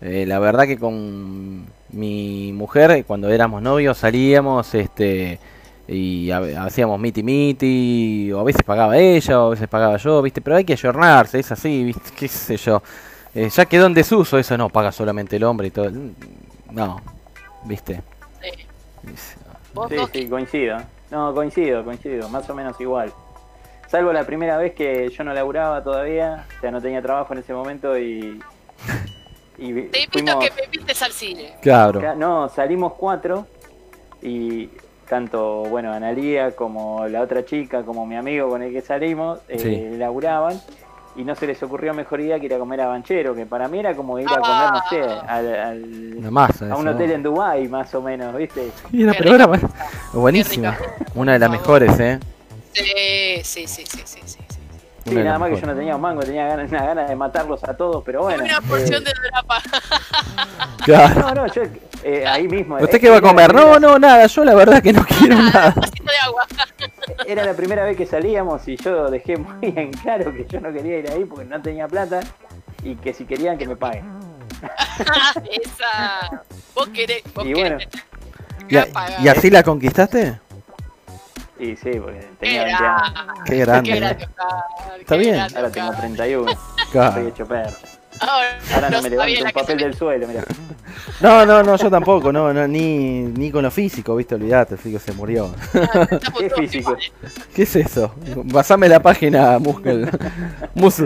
eh, 0.00 0.24
la 0.26 0.38
verdad 0.38 0.64
que 0.66 0.78
con 0.78 1.66
mi 1.90 2.52
mujer 2.54 3.04
cuando 3.04 3.28
éramos 3.28 3.60
novios 3.60 3.98
salíamos 3.98 4.74
este 4.74 5.38
y 5.86 6.30
ha- 6.30 6.64
hacíamos 6.64 6.98
miti 6.98 7.22
miti, 7.22 8.32
o 8.32 8.40
a 8.40 8.44
veces 8.44 8.62
pagaba 8.62 8.96
ella, 8.96 9.38
o 9.38 9.48
a 9.48 9.50
veces 9.50 9.68
pagaba 9.68 9.98
yo, 9.98 10.22
¿viste? 10.22 10.40
Pero 10.40 10.56
hay 10.56 10.64
que 10.64 10.72
ayornarse, 10.72 11.38
es 11.40 11.52
así, 11.52 11.84
¿viste? 11.84 12.10
¿Qué 12.16 12.26
sé 12.26 12.56
yo? 12.56 12.82
Eh, 13.34 13.50
ya 13.54 13.66
quedó 13.66 13.84
en 13.86 13.92
desuso 13.92 14.38
eso, 14.38 14.56
no, 14.56 14.70
paga 14.70 14.92
solamente 14.92 15.36
el 15.36 15.44
hombre 15.44 15.66
y 15.66 15.70
todo. 15.70 15.90
No, 16.70 17.02
¿viste? 17.64 18.00
Sí. 19.04 19.34
¿Vos, 19.74 19.90
Sí, 20.12 20.28
coincido. 20.28 20.78
No, 21.10 21.34
coincido, 21.34 21.84
coincido, 21.84 22.28
más 22.28 22.48
o 22.48 22.54
menos 22.54 22.80
igual. 22.80 23.12
Salvo 23.88 24.12
la 24.12 24.24
primera 24.24 24.56
vez 24.56 24.72
que 24.74 25.08
yo 25.10 25.24
no 25.24 25.34
laburaba 25.34 25.82
todavía, 25.82 26.46
o 26.56 26.60
sea, 26.60 26.70
no 26.70 26.80
tenía 26.80 27.02
trabajo 27.02 27.32
en 27.34 27.40
ese 27.40 27.52
momento 27.52 27.98
y. 27.98 28.40
y 29.58 29.72
te 29.74 29.80
visto 29.82 30.18
fuimos- 30.18 30.44
que 30.44 30.50
me 30.62 30.92
al 31.02 31.12
cine. 31.12 31.54
Claro. 31.60 32.14
No, 32.16 32.48
salimos 32.48 32.94
cuatro 32.94 33.46
y 34.22 34.70
tanto, 35.08 35.64
bueno, 35.64 35.92
Analía 35.92 36.56
como 36.56 37.06
la 37.06 37.20
otra 37.20 37.44
chica, 37.44 37.82
como 37.82 38.06
mi 38.06 38.16
amigo 38.16 38.48
con 38.48 38.62
el 38.62 38.72
que 38.72 38.80
salimos, 38.80 39.40
eh, 39.48 39.58
Sí. 39.58 39.98
laburaban 39.98 40.58
y 41.16 41.24
no 41.24 41.34
se 41.34 41.46
les 41.46 41.62
ocurrió 41.62 41.92
mejor 41.94 42.20
idea 42.20 42.38
que 42.40 42.46
ir 42.46 42.54
a 42.54 42.58
comer 42.58 42.80
a 42.80 42.86
Banchero, 42.86 43.34
que 43.34 43.44
para 43.46 43.68
mí 43.68 43.78
era 43.80 43.94
como 43.94 44.18
ir 44.18 44.26
a 44.28 44.38
comer, 44.38 44.70
no 44.72 44.80
sé, 44.88 45.02
al, 45.28 45.54
al- 45.54 46.14
Una 46.16 46.30
masa. 46.30 46.72
a 46.72 46.76
un 46.76 46.86
eso. 46.88 46.96
hotel 46.96 47.10
en 47.12 47.22
Dubái 47.22 47.68
más 47.68 47.94
o 47.94 48.00
menos, 48.02 48.34
¿viste? 48.36 48.70
Y 48.92 49.02
una 49.04 49.12
bu- 49.12 49.70
buenísima. 50.14 50.76
Una 51.14 51.32
de 51.34 51.38
las 51.38 51.50
mejores, 51.50 51.98
¿eh? 52.00 52.18
Sí, 52.72 52.84
sí, 53.44 53.66
sí, 53.66 53.84
sí, 53.86 54.00
sí, 54.04 54.20
sí. 54.24 54.38
sí. 55.04 55.14
Nada 55.14 55.38
más 55.38 55.50
que 55.50 55.60
yo 55.60 55.66
no 55.66 55.74
tenía 55.74 55.94
un 55.96 56.00
mango, 56.00 56.22
tenía 56.22 56.46
ganas, 56.46 56.70
una 56.70 56.84
ganas 56.86 57.08
de 57.08 57.16
matarlos 57.16 57.62
a 57.64 57.76
todos, 57.76 58.02
pero 58.04 58.22
bueno. 58.22 58.44
Una 58.44 58.60
porción 58.62 59.02
eh, 59.02 59.06
de 59.06 59.12
drapa. 59.30 59.58
Claro. 60.84 61.20
No, 61.20 61.34
no, 61.34 61.46
yo 61.52 61.62
eh, 62.02 62.26
ahí 62.26 62.48
mismo. 62.48 62.74
¿Usted 62.76 62.96
eh, 62.96 63.00
qué 63.00 63.10
va 63.10 63.18
a 63.18 63.20
comer? 63.20 63.54
No, 63.54 63.78
no, 63.78 63.98
nada. 64.00 64.26
Yo 64.26 64.44
la 64.44 64.54
verdad 64.54 64.82
que 64.82 64.92
no 64.92 65.04
quiero 65.04 65.36
nada. 65.36 65.72
Un 65.76 65.80
vasito 65.82 66.04
de 66.04 66.18
agua. 66.24 66.44
Era 67.26 67.44
la 67.44 67.54
primera 67.54 67.84
vez 67.84 67.96
que 67.96 68.06
salíamos 68.06 68.66
y 68.68 68.76
yo 68.76 69.10
dejé 69.10 69.36
muy 69.36 69.56
en 69.76 69.92
claro 69.92 70.32
que 70.32 70.46
yo 70.46 70.60
no 70.60 70.72
quería 70.72 70.98
ir 70.98 71.10
ahí 71.10 71.24
porque 71.24 71.44
no 71.44 71.60
tenía 71.60 71.88
plata 71.88 72.20
y 72.82 72.96
que 72.96 73.12
si 73.14 73.24
querían 73.24 73.56
que 73.58 73.66
me 73.66 73.76
paguen. 73.76 74.04
Esa. 75.50 76.42
Vos 76.74 76.88
querés. 76.88 77.22
Vos 77.34 77.44
Y 77.46 77.54
bueno. 77.54 77.78
¿Y, 78.68 78.76
a- 78.76 78.86
y 79.22 79.28
así 79.28 79.50
la 79.50 79.62
conquistaste? 79.62 80.38
Y 81.58 81.76
sí, 81.76 81.90
porque 82.00 82.26
tenía 82.40 82.64
20 82.64 82.84
años. 82.84 83.12
Qué 83.44 83.56
grande. 83.58 83.90
Qué 83.92 84.00
grande, 84.00 84.24
Oscar, 84.24 85.00
Está 85.00 85.14
qué 85.14 85.20
bien. 85.20 85.40
Ahora 85.40 85.70
tengo 85.70 85.88
Oscar. 85.90 86.00
31. 86.00 86.52
Claro. 86.90 87.08
Estoy 87.08 87.26
hecho 87.28 87.46
perro. 87.46 87.76
Ahora, 88.20 88.58
Ahora 88.74 88.90
no 88.90 88.96
no 88.96 89.02
me 89.02 89.10
levanto 89.10 89.44
un 89.44 89.50
papel 89.50 89.78
del 89.78 89.94
suelo, 89.94 90.28
mira. 90.28 90.44
No, 91.20 91.46
no, 91.46 91.62
no, 91.62 91.76
yo 91.76 91.90
tampoco. 91.90 92.32
No, 92.32 92.52
no, 92.52 92.66
ni, 92.68 93.22
ni 93.22 93.50
con 93.50 93.62
lo 93.62 93.70
físico, 93.70 94.16
¿viste? 94.16 94.34
Olvídate, 94.34 94.74
el 94.74 94.80
físico 94.80 95.00
se 95.04 95.12
murió. 95.12 95.54
Estamos 95.72 96.40
Qué 96.40 96.50
físico. 96.50 96.96
¿Qué 97.54 97.62
es 97.62 97.76
eso? 97.76 98.14
Basame 98.44 98.88
la 98.88 99.00
página, 99.00 99.58
Muskel. 99.58 100.10
Mus. 100.74 101.02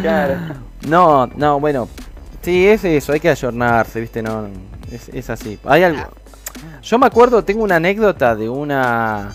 Claro. 0.00 0.54
No, 0.86 1.26
no, 1.26 1.60
bueno. 1.60 1.88
Sí, 2.42 2.66
es 2.66 2.84
eso, 2.84 3.12
hay 3.12 3.20
que 3.20 3.30
ayornarse, 3.30 4.00
¿viste? 4.00 4.22
No, 4.22 4.48
es, 4.90 5.08
es 5.08 5.30
así. 5.30 5.58
Hay 5.64 5.82
algo. 5.82 6.02
Yo 6.82 6.98
me 6.98 7.06
acuerdo, 7.06 7.44
tengo 7.44 7.62
una 7.62 7.76
anécdota 7.76 8.34
de 8.34 8.48
una. 8.48 9.34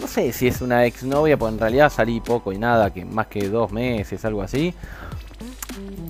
No 0.00 0.06
sé 0.06 0.32
si 0.32 0.46
es 0.46 0.60
una 0.60 0.84
exnovia, 0.84 1.36
porque 1.36 1.54
en 1.54 1.60
realidad 1.60 1.90
salí 1.90 2.20
poco 2.20 2.52
y 2.52 2.58
nada, 2.58 2.92
que 2.92 3.04
más 3.04 3.26
que 3.26 3.48
dos 3.48 3.72
meses, 3.72 4.24
algo 4.24 4.42
así. 4.42 4.74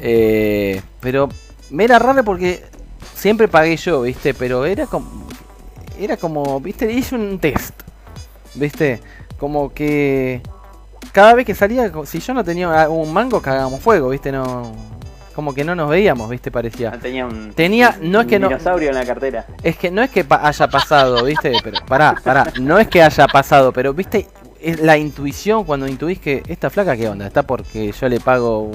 Eh, 0.00 0.80
pero 1.00 1.28
me 1.70 1.84
era 1.84 1.98
raro 1.98 2.24
porque 2.24 2.62
siempre 3.14 3.48
pagué 3.48 3.76
yo, 3.76 4.02
¿viste? 4.02 4.34
Pero 4.34 4.64
era 4.66 4.86
como. 4.86 5.26
Era 5.98 6.16
como, 6.16 6.60
¿viste? 6.60 6.90
Hice 6.92 7.14
un 7.16 7.38
test, 7.38 7.74
¿viste? 8.54 9.00
Como 9.38 9.72
que. 9.72 10.40
Cada 11.12 11.34
vez 11.34 11.46
que 11.46 11.54
salía, 11.54 11.90
si 12.04 12.20
yo 12.20 12.34
no 12.34 12.44
tenía 12.44 12.88
un 12.88 13.12
mango, 13.12 13.40
cagábamos 13.42 13.80
fuego, 13.80 14.10
¿viste? 14.10 14.30
No. 14.30 14.72
Como 15.34 15.54
que 15.54 15.62
no 15.64 15.74
nos 15.76 15.88
veíamos, 15.88 16.28
¿viste? 16.28 16.50
Parecía. 16.50 16.90
No 16.90 16.98
tenía 16.98 17.26
un. 17.26 17.52
Tenía- 17.54 17.96
no 18.00 18.20
es 18.22 18.26
que 18.26 18.38
no- 18.38 18.48
dinosaurio 18.48 18.88
en 18.90 18.94
la 18.96 19.04
cartera. 19.06 19.46
Es 19.62 19.76
que 19.76 19.90
no 19.90 20.02
es 20.02 20.10
que 20.10 20.24
pa- 20.24 20.46
haya 20.46 20.68
pasado, 20.68 21.24
¿viste? 21.24 21.52
Pero 21.62 21.78
pará, 21.86 22.14
pará, 22.22 22.52
no 22.60 22.78
es 22.78 22.88
que 22.88 23.02
haya 23.02 23.26
pasado, 23.28 23.72
pero 23.72 23.94
¿viste? 23.94 24.26
Es 24.60 24.80
la 24.80 24.96
intuición 24.98 25.62
cuando 25.64 25.86
intuís 25.86 26.18
que 26.18 26.42
esta 26.48 26.70
flaca, 26.70 26.96
¿qué 26.96 27.08
onda? 27.08 27.28
Está 27.28 27.44
porque 27.44 27.92
yo 27.92 28.08
le 28.08 28.18
pago 28.18 28.68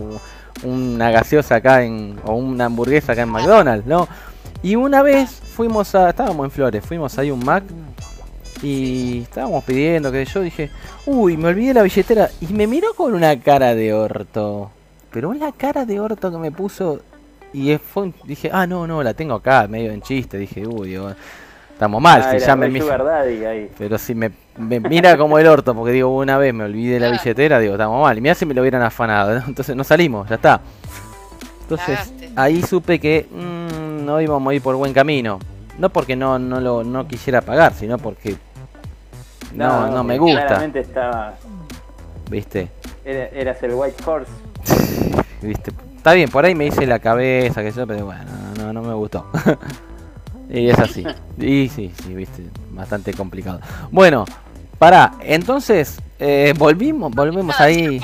una 0.63 1.11
gaseosa 1.11 1.55
acá 1.55 1.83
en 1.83 2.19
o 2.25 2.35
una 2.35 2.65
hamburguesa 2.65 3.13
acá 3.13 3.23
en 3.23 3.29
McDonald's, 3.29 3.85
¿no? 3.85 4.07
Y 4.61 4.75
una 4.75 5.01
vez 5.01 5.29
fuimos 5.29 5.93
a 5.95 6.09
estábamos 6.09 6.45
en 6.45 6.51
Flores, 6.51 6.85
fuimos 6.85 7.17
ahí 7.17 7.31
un 7.31 7.43
Mac 7.43 7.63
y 8.61 9.21
estábamos 9.23 9.63
pidiendo 9.63 10.11
que 10.11 10.23
yo 10.25 10.41
dije, 10.41 10.69
"Uy, 11.05 11.35
me 11.37 11.49
olvidé 11.49 11.73
la 11.73 11.83
billetera" 11.83 12.29
y 12.39 12.53
me 12.53 12.65
miró 12.67 12.93
con 12.93 13.13
una 13.13 13.39
cara 13.39 13.75
de 13.75 13.93
orto. 13.93 14.71
Pero 15.11 15.29
una 15.29 15.51
cara 15.51 15.85
de 15.85 15.99
orto 15.99 16.31
que 16.31 16.37
me 16.37 16.51
puso 16.51 17.01
y 17.53 17.77
fue 17.77 18.11
dije, 18.25 18.49
ah, 18.51 18.65
no, 18.65 18.87
no, 18.87 19.03
la 19.03 19.13
tengo 19.13 19.35
acá, 19.35 19.67
medio 19.67 19.91
en 19.91 20.01
chiste. 20.01 20.37
Dije, 20.37 20.65
uy, 20.67 20.97
estamos 21.73 22.01
mal, 22.01 22.21
Ah. 22.23 23.65
Pero 23.77 23.97
si 23.97 24.15
me, 24.15 24.31
me 24.57 24.79
mira 24.79 25.17
como 25.17 25.37
el 25.39 25.47
orto, 25.47 25.75
porque 25.75 25.91
digo, 25.91 26.15
una 26.15 26.37
vez 26.37 26.53
me 26.53 26.63
olvidé 26.63 26.99
la 26.99 27.07
Ah. 27.07 27.11
billetera, 27.11 27.59
digo, 27.59 27.73
estamos 27.73 28.01
mal. 28.01 28.17
Y 28.17 28.21
mira 28.21 28.35
si 28.35 28.45
me 28.45 28.53
lo 28.53 28.61
hubieran 28.61 28.81
afanado, 28.81 29.39
¿no? 29.39 29.45
entonces 29.47 29.75
no 29.75 29.83
salimos, 29.83 30.29
ya 30.29 30.35
está. 30.35 30.61
Entonces, 31.61 31.97
Cagaste. 31.97 32.29
ahí 32.35 32.61
supe 32.61 32.99
que 32.99 33.27
mm, 33.31 34.05
no 34.05 34.21
íbamos 34.21 34.51
a 34.51 34.53
ir 34.53 34.61
por 34.61 34.75
buen 34.75 34.93
camino. 34.93 35.39
No 35.79 35.89
porque 35.89 36.15
no, 36.15 36.37
no 36.37 36.59
lo 36.59 36.83
no 36.83 37.07
quisiera 37.07 37.41
pagar, 37.41 37.73
sino 37.73 37.97
porque 37.97 38.35
no, 39.53 39.87
no, 39.89 40.03
me 40.03 40.17
gusta, 40.19 40.45
Claramente 40.45 40.79
estaba. 40.81 41.33
¿viste? 42.29 42.69
era- 43.05 43.27
eras 43.29 43.61
el 43.63 43.73
White 43.73 44.03
Horse. 44.05 44.31
viste. 45.41 45.71
Está 45.97 46.13
bien, 46.13 46.29
por 46.29 46.43
ahí 46.45 46.53
me 46.53 46.65
hice 46.65 46.85
la 46.85 46.99
cabeza, 46.99 47.61
que 47.63 47.71
yo, 47.71 47.87
pero 47.87 48.05
bueno, 48.05 48.23
no, 48.59 48.73
no 48.73 48.81
me 48.81 48.93
gustó. 48.93 49.25
y 50.53 50.69
es 50.69 50.79
así. 50.79 51.03
Y 51.37 51.67
sí, 51.69 51.91
sí, 52.03 52.13
viste, 52.13 52.43
bastante 52.71 53.13
complicado. 53.13 53.59
Bueno, 53.91 54.23
para, 54.79 55.13
entonces, 55.21 55.97
eh, 56.19 56.53
volvimos, 56.57 57.11
volvemos 57.11 57.55
Nada, 57.55 57.65
ahí. 57.65 57.99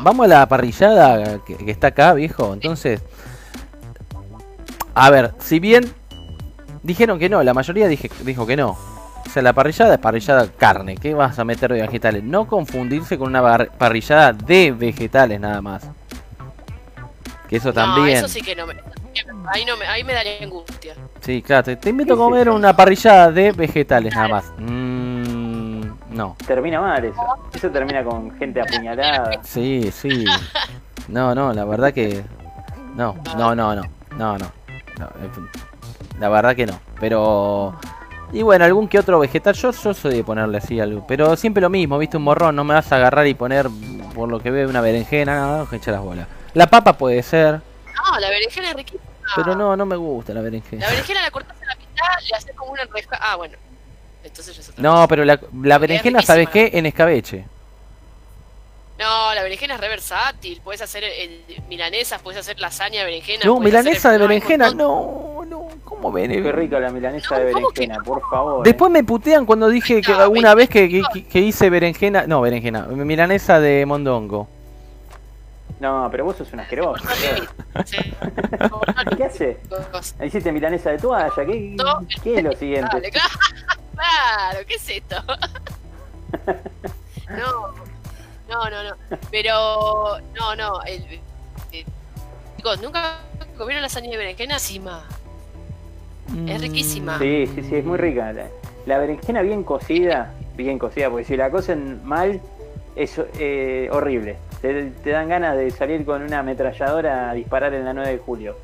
Vamos 0.00 0.24
a 0.26 0.28
la 0.28 0.46
parrillada 0.48 1.40
que, 1.44 1.56
que 1.56 1.70
está 1.70 1.88
acá, 1.88 2.14
viejo. 2.14 2.52
Entonces, 2.52 3.00
a 4.94 5.10
ver, 5.10 5.32
si 5.38 5.58
bien 5.58 5.90
dijeron 6.82 7.18
que 7.18 7.28
no, 7.28 7.42
la 7.42 7.54
mayoría 7.54 7.88
dije, 7.88 8.10
dijo 8.24 8.46
que 8.46 8.56
no. 8.56 8.70
O 9.26 9.32
sea, 9.32 9.42
la 9.42 9.52
parrillada 9.52 9.94
es 9.94 10.00
parrillada 10.00 10.48
carne. 10.48 10.96
¿Qué 10.96 11.14
vas 11.14 11.38
a 11.38 11.44
meter 11.44 11.72
de 11.72 11.82
vegetales? 11.82 12.24
No 12.24 12.46
confundirse 12.46 13.16
con 13.16 13.28
una 13.28 13.68
parrillada 13.68 14.32
de 14.32 14.72
vegetales 14.72 15.38
nada 15.40 15.60
más. 15.62 15.84
Que 17.48 17.56
eso 17.56 17.68
No, 17.68 17.74
también. 17.74 18.18
eso 18.18 18.28
sí 18.28 18.40
que 18.42 18.56
no 18.56 18.66
me. 18.66 18.74
Ahí, 19.48 19.64
no 19.64 19.76
me, 19.76 19.86
ahí 19.86 20.04
me 20.04 20.12
daría 20.12 20.42
angustia. 20.42 20.94
Sí, 21.20 21.42
claro, 21.42 21.64
te, 21.64 21.76
te 21.76 21.90
invito 21.90 22.14
a 22.14 22.16
¿Qué 22.16 22.22
es 22.22 22.24
comer 22.24 22.48
una 22.50 22.74
parrillada 22.74 23.30
de 23.30 23.52
vegetales 23.52 24.14
nada 24.14 24.28
más. 24.28 24.52
Mm, 24.58 25.82
no. 26.10 26.36
Termina 26.46 26.80
mal 26.80 27.04
eso. 27.04 27.20
Eso 27.52 27.70
termina 27.70 28.02
con 28.04 28.36
gente 28.38 28.60
apuñalada. 28.60 29.42
Sí, 29.42 29.90
sí. 29.92 30.24
No, 31.08 31.34
no, 31.34 31.52
la 31.52 31.64
verdad 31.64 31.92
que. 31.92 32.22
No, 32.94 33.16
no, 33.36 33.54
no, 33.54 33.74
no. 33.74 33.82
No, 34.16 34.38
no. 34.38 34.52
No, 34.98 35.08
fin. 35.32 35.48
La 36.18 36.28
verdad 36.28 36.54
que 36.54 36.66
no. 36.66 36.78
Pero. 37.00 37.74
Y 38.32 38.42
bueno, 38.42 38.64
algún 38.64 38.86
que 38.86 38.98
otro 38.98 39.18
vegetal. 39.18 39.54
Yo, 39.54 39.72
yo 39.72 39.94
soy 39.94 40.16
de 40.16 40.24
ponerle 40.24 40.58
así 40.58 40.78
algo. 40.78 41.04
Pero 41.06 41.36
siempre 41.36 41.60
lo 41.60 41.70
mismo, 41.70 41.98
viste, 41.98 42.16
un 42.16 42.24
morrón. 42.24 42.54
No 42.54 42.64
me 42.64 42.74
vas 42.74 42.92
a 42.92 42.96
agarrar 42.96 43.26
y 43.26 43.34
poner, 43.34 43.68
por 44.14 44.28
lo 44.28 44.40
que 44.40 44.50
veo, 44.50 44.68
una 44.68 44.80
berenjena. 44.80 45.40
No, 45.40 45.58
no, 45.58 45.68
que 45.68 45.76
echa 45.76 45.90
las 45.90 46.02
bolas. 46.02 46.28
La 46.54 46.68
papa 46.68 46.92
puede 46.92 47.22
ser. 47.22 47.54
No, 47.54 48.18
la 48.20 48.28
berenjena 48.28 48.70
es 48.70 48.76
riquísima. 48.76 49.09
Pero 49.36 49.54
no, 49.54 49.76
no 49.76 49.86
me 49.86 49.96
gusta 49.96 50.32
la 50.34 50.40
berenjena. 50.40 50.82
La 50.84 50.90
berenjena 50.90 51.22
la 51.22 51.30
cortás 51.30 51.56
a 51.62 51.66
la 51.66 51.74
mitad, 51.76 52.28
le 52.28 52.36
haces 52.36 52.54
como 52.56 52.72
una 52.72 52.82
enreja. 52.82 53.18
Ah, 53.20 53.36
bueno. 53.36 53.56
Entonces 54.24 54.54
ya 54.54 54.60
es 54.62 54.68
otra 54.68 54.82
No, 54.82 54.92
cosa. 54.94 55.08
pero 55.08 55.24
la, 55.24 55.40
la 55.62 55.78
berenjena, 55.78 56.22
¿sabes 56.22 56.48
qué? 56.50 56.70
En 56.74 56.86
escabeche. 56.86 57.44
No, 58.98 59.34
la 59.34 59.42
berenjena 59.42 59.76
es 59.76 59.80
re 59.80 59.88
versátil. 59.88 60.60
Puedes 60.62 60.82
hacer 60.82 61.04
el, 61.04 61.42
milanesas, 61.68 62.20
puedes 62.20 62.38
hacer 62.40 62.60
lasaña 62.60 63.00
de 63.00 63.06
berenjena. 63.06 63.44
No, 63.46 63.58
milanesa 63.58 64.10
de 64.10 64.16
el- 64.16 64.22
berenjena. 64.22 64.70
No, 64.74 65.42
no. 65.46 65.68
¿Cómo 65.84 66.12
Qué 66.14 66.26
ven? 66.28 66.52
rica 66.52 66.78
la 66.78 66.90
milanesa 66.90 67.38
No, 67.38 67.44
de 67.44 67.52
¿cómo 67.52 67.68
que 67.70 67.80
berenjena, 67.80 68.04
por 68.04 68.20
favor. 68.28 68.62
Después 68.64 68.90
me 68.90 69.02
putean 69.04 69.46
cuando 69.46 69.68
dije 69.68 70.02
que 70.02 70.12
alguna 70.12 70.54
vez 70.54 70.68
que, 70.68 70.88
que, 70.88 71.24
que 71.26 71.38
hice 71.40 71.70
berenjena, 71.70 72.26
no, 72.26 72.40
berenjena, 72.42 72.82
milanesa 72.88 73.58
de 73.58 73.86
mondongo. 73.86 74.48
No, 75.80 76.08
pero 76.10 76.24
vos 76.26 76.36
sos 76.36 76.52
un 76.52 76.60
asqueroso. 76.60 77.02
Sí. 77.86 77.96
¿Qué 79.16 79.24
hace? 79.24 79.60
Hiciste 80.24 80.52
milanesa 80.52 80.90
de 80.90 80.98
toalla. 80.98 81.32
¿Qué, 81.34 81.76
qué 82.22 82.36
es 82.36 82.44
lo 82.44 82.52
siguiente? 82.52 82.88
Dale, 82.92 83.10
claro, 83.10 84.58
¿qué 84.68 84.74
es 84.74 84.88
esto? 84.88 85.16
No, 87.30 87.74
no, 88.48 88.70
no, 88.70 88.82
no. 88.82 88.96
Pero, 89.30 90.18
no, 90.34 90.56
no. 90.56 90.82
El, 90.82 91.02
el- 91.72 91.84
chicos, 92.56 92.80
¿nunca 92.82 93.18
comieron 93.56 93.82
lasaña 93.82 94.10
de 94.10 94.16
berenjena? 94.16 94.54
Encima. 94.54 95.04
Es 96.48 96.60
riquísima. 96.60 97.18
Sí, 97.20 97.48
sí, 97.54 97.62
sí, 97.62 97.76
es 97.76 97.84
muy 97.84 97.98
rica. 97.98 98.32
La, 98.32 98.46
la 98.86 98.98
berenjena 98.98 99.42
bien 99.42 99.62
cocida, 99.62 100.32
bien 100.56 100.78
cocida, 100.78 101.08
porque 101.08 101.24
si 101.24 101.36
la 101.36 101.50
cocen 101.50 102.04
mal, 102.04 102.40
es 102.96 103.20
eh, 103.38 103.88
horrible. 103.92 104.36
Te, 104.62 104.84
te 105.02 105.10
dan 105.10 105.28
ganas 105.28 105.56
de 105.56 105.70
salir 105.70 106.04
con 106.04 106.22
una 106.22 106.40
ametralladora 106.40 107.30
a 107.30 107.34
disparar 107.34 107.72
en 107.74 107.84
la 107.84 107.92
9 107.94 108.10
de 108.12 108.18
julio. 108.18 108.56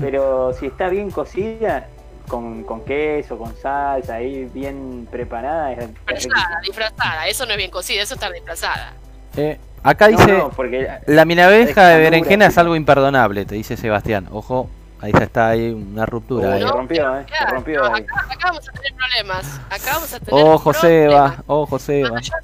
Pero 0.00 0.52
si 0.58 0.66
está 0.66 0.88
bien 0.88 1.10
cocida, 1.10 1.86
con, 2.28 2.62
con 2.62 2.84
queso, 2.84 3.36
con 3.36 3.54
salsa, 3.56 4.14
ahí 4.14 4.44
bien 4.54 5.06
preparada, 5.10 5.72
es, 5.72 5.88
Disfrazada, 6.08 6.60
disfrazada. 6.62 7.26
Eso 7.28 7.44
no 7.44 7.52
es 7.52 7.56
bien 7.58 7.70
cocida, 7.70 8.02
eso 8.02 8.14
está 8.14 8.30
disfrazada. 8.30 8.94
Eh, 9.36 9.58
acá 9.82 10.08
dice, 10.08 10.26
No, 10.32 10.38
no, 10.38 10.50
porque 10.50 10.88
la 11.06 11.24
milabeja 11.24 11.88
de 11.88 11.98
berenjena 12.00 12.46
es 12.46 12.56
algo 12.56 12.76
imperdonable, 12.76 13.44
te 13.44 13.56
dice 13.56 13.76
Sebastián. 13.76 14.28
Ojo, 14.30 14.70
ahí 15.00 15.12
ya 15.12 15.24
está 15.24 15.48
ahí 15.48 15.70
una 15.72 16.06
ruptura. 16.06 16.54
Uy, 16.54 16.60
se 16.60 16.66
rompió, 16.68 17.16
eh, 17.18 17.26
se 17.36 17.46
rompió 17.46 17.80
no, 17.82 17.94
ahí. 17.94 18.02
acá, 18.02 18.26
acá 18.30 18.46
vamos 18.48 18.68
a 18.68 18.72
tener 18.72 18.94
problemas. 18.94 19.60
Acá 19.70 19.92
vamos 19.94 20.14
a 20.14 20.20
tener 20.20 20.44
Ojo 20.44 20.72
Seba, 20.72 21.18
problemas. 21.24 21.44
ojo 21.48 21.78
Seba. 21.78 22.08
Cuando 22.10 22.20
yo 22.22 22.34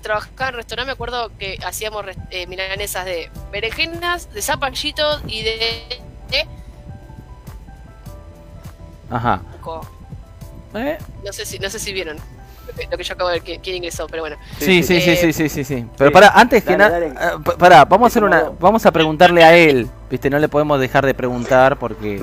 trabajaba 0.00 0.48
en 0.50 0.54
restaurante 0.56 0.86
me 0.86 0.92
acuerdo 0.92 1.30
que 1.38 1.58
hacíamos 1.64 2.04
eh, 2.30 2.46
milanesas 2.46 3.04
de 3.04 3.30
berenjenas, 3.52 4.32
de 4.32 4.42
zapallitos 4.42 5.22
y 5.26 5.42
de, 5.42 6.00
de 6.30 6.46
Ajá. 9.10 9.40
Eh, 10.74 10.98
no 11.24 11.32
sé 11.32 11.46
si 11.46 11.58
no 11.58 11.70
sé 11.70 11.78
si 11.78 11.92
vieron 11.92 12.18
lo 12.90 12.96
que, 12.98 13.02
yo 13.04 13.14
acabo 13.14 13.30
de 13.30 13.40
ver 13.40 13.60
quién 13.62 13.76
ingresó, 13.76 14.06
pero 14.08 14.22
bueno. 14.22 14.36
Sí, 14.58 14.82
sí, 14.82 15.00
sí, 15.00 15.10
Eh, 15.10 15.16
sí, 15.16 15.32
sí, 15.32 15.48
sí, 15.48 15.64
sí. 15.64 15.86
Pero 15.96 16.10
sí. 16.10 16.14
para 16.14 16.28
antes 16.28 16.62
que 16.62 16.76
nada, 16.76 17.00
dale. 17.00 17.14
para, 17.58 17.84
vamos 17.86 18.06
a 18.06 18.08
hacer 18.08 18.24
una, 18.24 18.50
vamos 18.60 18.84
a 18.84 18.92
preguntarle 18.92 19.42
a 19.42 19.56
él, 19.56 19.88
viste, 20.10 20.28
no 20.28 20.38
le 20.38 20.48
podemos 20.48 20.78
dejar 20.78 21.06
de 21.06 21.14
preguntar 21.14 21.78
porque 21.78 22.22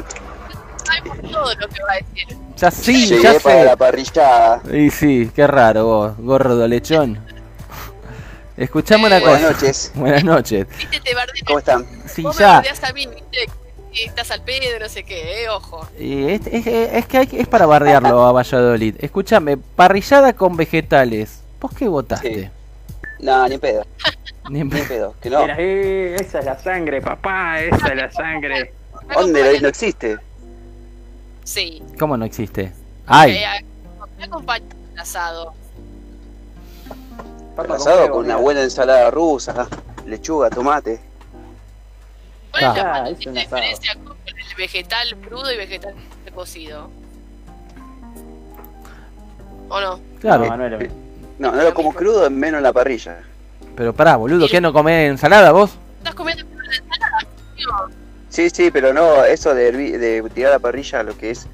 Sabemos 0.86 1.32
todo 1.32 1.56
lo 1.56 1.68
que 1.68 1.82
va 1.84 1.94
a 1.94 1.96
decir. 1.96 2.38
ya 2.56 2.70
sí, 2.70 3.08
ya 3.08 3.16
Llegué 3.16 3.40
para 3.40 3.56
sé. 3.60 3.66
la 3.66 3.76
parrillada. 3.76 4.62
Y 4.72 4.92
sí, 4.92 5.32
qué 5.36 5.48
raro 5.48 5.86
vos, 5.86 6.18
gordo 6.20 6.68
lechón. 6.68 7.20
Escuchame 8.58 9.08
una 9.08 9.20
Buenas 9.20 9.42
cosa. 9.42 9.52
noches. 9.54 9.92
Buenas 9.96 10.24
noches. 10.24 10.68
Viste, 10.78 11.00
te 11.02 11.14
bardé, 11.14 11.34
¿Cómo 11.46 11.60
están? 11.60 11.86
Sí, 12.08 12.22
vos 12.22 12.36
me 12.36 12.42
ya. 12.42 12.54
bardeás 12.54 12.84
a 12.84 12.94
mí, 12.94 13.06
viste, 13.08 13.46
estás 14.06 14.32
al 14.32 14.42
pedo, 14.44 14.80
no 14.80 14.88
sé 14.90 15.04
qué, 15.04 15.44
eh, 15.44 15.50
ojo. 15.50 15.88
Y 16.00 16.30
es, 16.30 16.48
es- 16.48 16.68
es 16.68 17.06
que 17.06 17.18
hay, 17.18 17.30
es 17.34 17.48
para 17.48 17.66
bardearlo 17.66 18.26
a 18.26 18.32
Valladolid. 18.32 18.96
Escúchame, 19.00 19.58
parrillada 19.58 20.34
con 20.34 20.56
vegetales. 20.56 21.42
¿Vos 21.60 21.72
qué 21.78 21.88
votaste? 21.88 22.44
Sí. 22.46 22.50
No, 23.20 23.48
ni 23.48 23.56
en 23.56 23.60
pedo, 23.60 23.86
Ni 24.50 24.60
en 24.60 24.70
pedo. 24.70 25.16
Que 25.22 25.30
no. 25.30 25.42
Mira, 25.42 25.56
eh, 25.58 26.16
esa 26.20 26.40
es 26.40 26.46
la 26.46 26.58
sangre, 26.60 27.02
papá, 27.02 27.60
esa 27.62 27.88
es 27.88 27.96
la 27.96 28.12
sangre. 28.12 28.74
¿Dónde 29.14 29.54
no, 29.56 29.62
no 29.62 29.68
existe? 29.68 30.18
Sí. 31.44 31.84
¿Cómo 32.00 32.18
no 32.18 32.26
existe? 32.26 32.72
Ay, 33.06 33.32
Eh, 33.38 33.66
me 34.18 34.26
acompaña 34.26 34.66
asado. 34.98 35.54
Papa 37.56 37.68
Pasado 37.76 38.02
huevo, 38.02 38.16
con 38.16 38.26
una 38.26 38.36
buena 38.36 38.62
ensalada 38.62 39.10
rusa, 39.12 39.68
lechuga, 40.06 40.50
tomate. 40.50 41.00
¿Cuál 42.52 42.64
es 42.64 42.70
Ah, 42.70 42.74
la 42.76 43.10
es 43.10 43.18
asado. 43.20 43.34
diferencia 43.36 43.96
con 44.04 44.18
el 44.26 44.56
vegetal 44.58 45.16
crudo 45.26 45.52
y 45.54 45.58
vegetal 45.58 45.94
cocido? 46.34 46.90
¿O 49.70 49.80
no? 49.82 50.00
claro. 50.20 50.46
No, 50.48 50.58
no 50.58 50.66
es 50.66 50.72
lo 50.72 50.78
mismo. 50.80 50.96
No, 51.40 51.52
no 51.52 51.64
lo 51.64 51.74
como 51.74 51.94
crudo, 51.94 52.30
menos 52.30 52.58
en 52.60 52.64
la 52.64 52.74
parrilla. 52.74 53.20
Pero 53.76 53.94
pará, 53.94 54.16
boludo, 54.16 54.48
¿qué 54.48 54.62
no 54.62 54.72
comés 54.74 55.10
ensalada 55.10 55.52
vos? 55.52 55.72
¿Estás 56.00 56.16
comiendo 56.16 56.44
ensalada? 56.44 57.20
Tío, 57.56 57.68
Sí, 58.30 58.50
sí, 58.50 58.70
pero 58.72 58.94
no, 58.94 59.24
eso 59.24 59.54
de, 59.56 59.72
de 59.72 60.30
tirar 60.34 60.52
a 60.52 60.56
la 60.56 60.60
parrilla 60.60 61.04
lo 61.04 61.18
que 61.18 61.32
es 61.32 61.48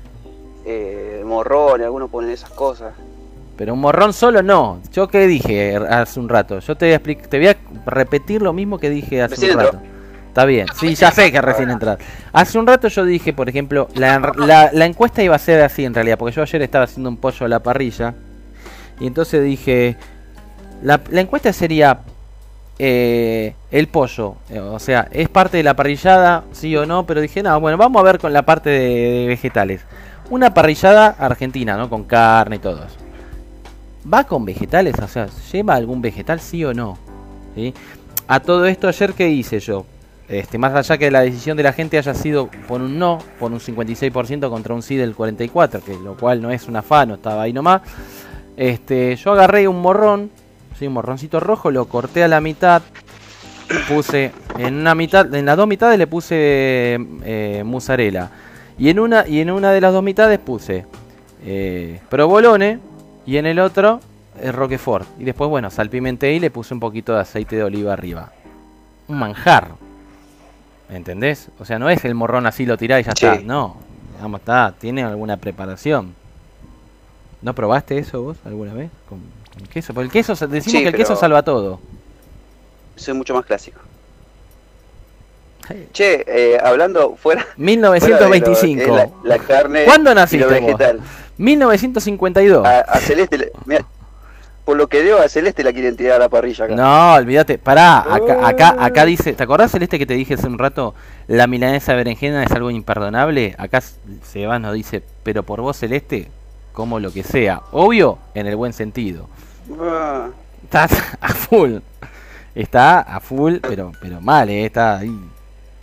eh, 0.65 1.21
morrón, 1.25 1.81
algunos 1.83 2.09
ponen 2.09 2.31
esas 2.31 2.49
cosas. 2.51 2.93
Pero 3.61 3.75
un 3.75 3.79
morrón 3.79 4.11
solo 4.11 4.41
no. 4.41 4.79
¿Yo 4.91 5.07
qué 5.07 5.27
dije 5.27 5.75
hace 5.77 6.19
un 6.19 6.27
rato? 6.29 6.57
Yo 6.57 6.75
te 6.75 6.87
voy 6.87 6.93
a, 6.93 6.99
explic- 6.99 7.27
te 7.29 7.37
voy 7.37 7.49
a 7.49 7.57
repetir 7.85 8.41
lo 8.41 8.53
mismo 8.53 8.79
que 8.79 8.89
dije 8.89 9.21
hace 9.21 9.35
Recién 9.35 9.51
un 9.55 9.59
entró. 9.65 9.77
rato. 9.79 9.87
Está 10.29 10.45
bien, 10.45 10.65
sí, 10.79 10.95
ya 10.95 11.11
sé 11.11 11.31
que 11.31 11.39
recién 11.39 11.69
entrar. 11.69 11.99
Hace 12.33 12.57
un 12.57 12.65
rato 12.65 12.87
yo 12.87 13.05
dije, 13.05 13.33
por 13.33 13.47
ejemplo, 13.49 13.87
la, 13.93 14.31
la, 14.35 14.71
la 14.73 14.85
encuesta 14.87 15.21
iba 15.21 15.35
a 15.35 15.37
ser 15.37 15.61
así 15.61 15.85
en 15.85 15.93
realidad, 15.93 16.17
porque 16.17 16.35
yo 16.35 16.41
ayer 16.41 16.63
estaba 16.63 16.85
haciendo 16.85 17.07
un 17.07 17.17
pollo 17.17 17.45
a 17.45 17.49
la 17.49 17.59
parrilla. 17.59 18.15
Y 18.99 19.05
entonces 19.05 19.43
dije, 19.43 19.95
la, 20.81 20.99
la 21.11 21.21
encuesta 21.21 21.53
sería 21.53 21.99
eh, 22.79 23.53
el 23.69 23.87
pollo, 23.89 24.37
eh, 24.49 24.59
o 24.59 24.79
sea, 24.79 25.07
¿es 25.11 25.29
parte 25.29 25.57
de 25.57 25.63
la 25.63 25.75
parrillada, 25.75 26.45
sí 26.51 26.75
o 26.75 26.87
no? 26.87 27.05
Pero 27.05 27.21
dije, 27.21 27.43
no, 27.43 27.59
bueno, 27.59 27.77
vamos 27.77 27.99
a 27.99 28.03
ver 28.05 28.17
con 28.17 28.33
la 28.33 28.41
parte 28.41 28.71
de, 28.71 28.79
de 29.19 29.27
vegetales. 29.27 29.81
Una 30.31 30.51
parrillada 30.51 31.13
argentina, 31.19 31.77
¿no? 31.77 31.91
Con 31.91 32.05
carne 32.05 32.55
y 32.55 32.59
todo 32.59 32.77
eso. 32.85 32.95
¿Va 34.11 34.23
con 34.23 34.45
vegetales? 34.45 34.95
O 34.99 35.07
sea, 35.07 35.27
¿lleva 35.51 35.75
algún 35.75 36.01
vegetal, 36.01 36.39
sí 36.39 36.63
o 36.65 36.73
no? 36.73 36.97
¿Sí? 37.55 37.73
A 38.27 38.39
todo 38.39 38.65
esto, 38.65 38.87
ayer, 38.87 39.13
¿qué 39.13 39.29
hice 39.29 39.59
yo? 39.59 39.85
Este, 40.27 40.57
más 40.57 40.73
allá 40.73 40.97
que 40.97 41.11
la 41.11 41.21
decisión 41.21 41.57
de 41.57 41.63
la 41.63 41.73
gente 41.73 41.97
haya 41.97 42.13
sido 42.13 42.49
por 42.67 42.81
un 42.81 42.97
no, 42.97 43.19
por 43.39 43.51
un 43.51 43.59
56% 43.59 44.49
contra 44.49 44.73
un 44.73 44.81
sí 44.81 44.95
del 44.95 45.15
44%, 45.15 45.81
que 45.81 45.93
lo 45.95 46.15
cual 46.15 46.41
no 46.41 46.51
es 46.51 46.67
un 46.67 46.77
afano, 46.77 47.15
estaba 47.15 47.41
ahí 47.41 47.51
nomás. 47.51 47.81
Este, 48.55 49.15
yo 49.17 49.33
agarré 49.33 49.67
un 49.67 49.81
morrón, 49.81 50.31
¿sí? 50.79 50.87
un 50.87 50.93
morroncito 50.93 51.41
rojo, 51.41 51.69
lo 51.69 51.85
corté 51.85 52.23
a 52.23 52.29
la 52.29 52.39
mitad, 52.39 52.81
puse 53.87 54.31
en 54.57 54.75
una 54.75 54.95
mitad, 54.95 55.33
en 55.33 55.45
las 55.45 55.57
dos 55.57 55.67
mitades 55.67 55.97
le 55.97 56.07
puse 56.07 56.97
eh, 57.23 57.63
mozzarella 57.65 58.29
y 58.77 58.89
en 58.89 58.99
una 58.99 59.27
y 59.27 59.39
en 59.39 59.51
una 59.51 59.71
de 59.71 59.81
las 59.81 59.93
dos 59.93 60.03
mitades 60.03 60.39
puse 60.39 60.85
eh, 61.43 61.99
provolone 62.09 62.79
y 63.31 63.37
en 63.37 63.45
el 63.45 63.59
otro 63.59 63.99
eh, 64.41 64.51
roquefort 64.51 65.07
y 65.19 65.23
después 65.23 65.49
bueno 65.49 65.69
salpimenté 65.69 66.33
y 66.33 66.39
le 66.39 66.51
puse 66.51 66.73
un 66.73 66.79
poquito 66.79 67.13
de 67.13 67.21
aceite 67.21 67.55
de 67.55 67.63
oliva 67.63 67.93
arriba. 67.93 68.31
un 69.07 69.17
manjar. 69.19 69.69
¿Entendés? 70.89 71.47
O 71.59 71.63
sea, 71.65 71.79
no 71.79 71.89
es 71.89 72.03
el 72.03 72.15
morrón 72.15 72.45
así 72.45 72.65
lo 72.65 72.77
tirás 72.77 73.01
y 73.01 73.03
ya 73.03 73.13
Sí. 73.15 73.25
está. 73.25 73.39
No, 73.41 73.77
digamos, 74.15 74.41
está, 74.41 74.73
tiene 74.79 75.03
alguna 75.03 75.37
preparación. 75.37 76.13
¿No 77.41 77.53
probaste 77.55 77.97
eso 77.97 78.21
vos 78.21 78.37
alguna 78.45 78.73
vez? 78.73 78.89
Con, 79.07 79.19
con 79.57 79.67
queso. 79.67 79.93
Porque 79.93 80.05
el 80.07 80.11
queso, 80.11 80.33
decimos 80.47 80.63
Sí, 80.71 80.81
que 80.83 80.89
el 80.89 80.95
queso 80.95 81.15
salva 81.15 81.43
todo. 81.43 81.79
Soy 82.97 83.13
mucho 83.13 83.33
más 83.33 83.45
clásico. 83.45 83.79
Che, 85.93 86.25
eh, 86.27 86.59
hablando 86.61 87.15
fuera. 87.15 87.41
fuera 87.43 87.55
de 87.55 87.79
lo- 87.79 87.91
1925. 87.95 88.81
eh, 88.81 88.87
la, 89.23 89.35
la 89.37 89.43
carne 89.43 89.85
¿Cuándo 89.85 90.11
y 90.11 90.15
naciste 90.15 90.59
vos? 90.59 90.77
Vegetal. 91.37 91.43
1952. 91.45 92.65
A, 92.67 92.79
a 92.81 92.97
Celeste, 92.99 93.37
le- 93.37 93.51
mira, 93.65 93.85
por 94.65 94.77
lo 94.77 94.87
que 94.87 95.01
veo 95.03 95.19
a 95.19 95.27
Celeste 95.27 95.63
la 95.63 95.73
quieren 95.73 95.95
tirar 95.97 96.15
a 96.17 96.19
la 96.19 96.29
parrilla 96.29 96.65
acá. 96.65 96.75
No, 96.75 97.13
olvídate. 97.15 97.57
Pará, 97.57 97.99
acá, 97.99 98.47
acá, 98.47 98.75
acá 98.79 99.05
dice. 99.05 99.33
¿Te 99.33 99.43
acordás, 99.43 99.71
Celeste, 99.71 99.97
que 99.99 100.05
te 100.05 100.13
dije 100.13 100.35
hace 100.35 100.47
un 100.47 100.59
rato? 100.59 100.93
La 101.27 101.47
milanesa 101.47 101.93
berenjena 101.95 102.43
es 102.43 102.51
algo 102.51 102.69
imperdonable. 102.71 103.55
Acá 103.57 103.81
Sebas 104.23 104.61
nos 104.61 104.73
dice, 104.75 105.01
pero 105.23 105.43
por 105.43 105.61
vos, 105.61 105.77
Celeste, 105.77 106.29
como 106.73 106.99
lo 106.99 107.11
que 107.11 107.23
sea. 107.23 107.61
Obvio, 107.71 108.17
en 108.33 108.47
el 108.47 108.55
buen 108.55 108.73
sentido. 108.73 109.27
Ah, 109.79 110.27
Estás 110.63 110.91
a 111.21 111.29
full. 111.29 111.77
Está 112.53 112.99
a 112.99 113.19
full, 113.19 113.55
pero, 113.61 113.91
pero 114.01 114.19
mal, 114.21 114.49
¿eh? 114.49 114.65
Está 114.65 114.99
ahí 114.99 115.11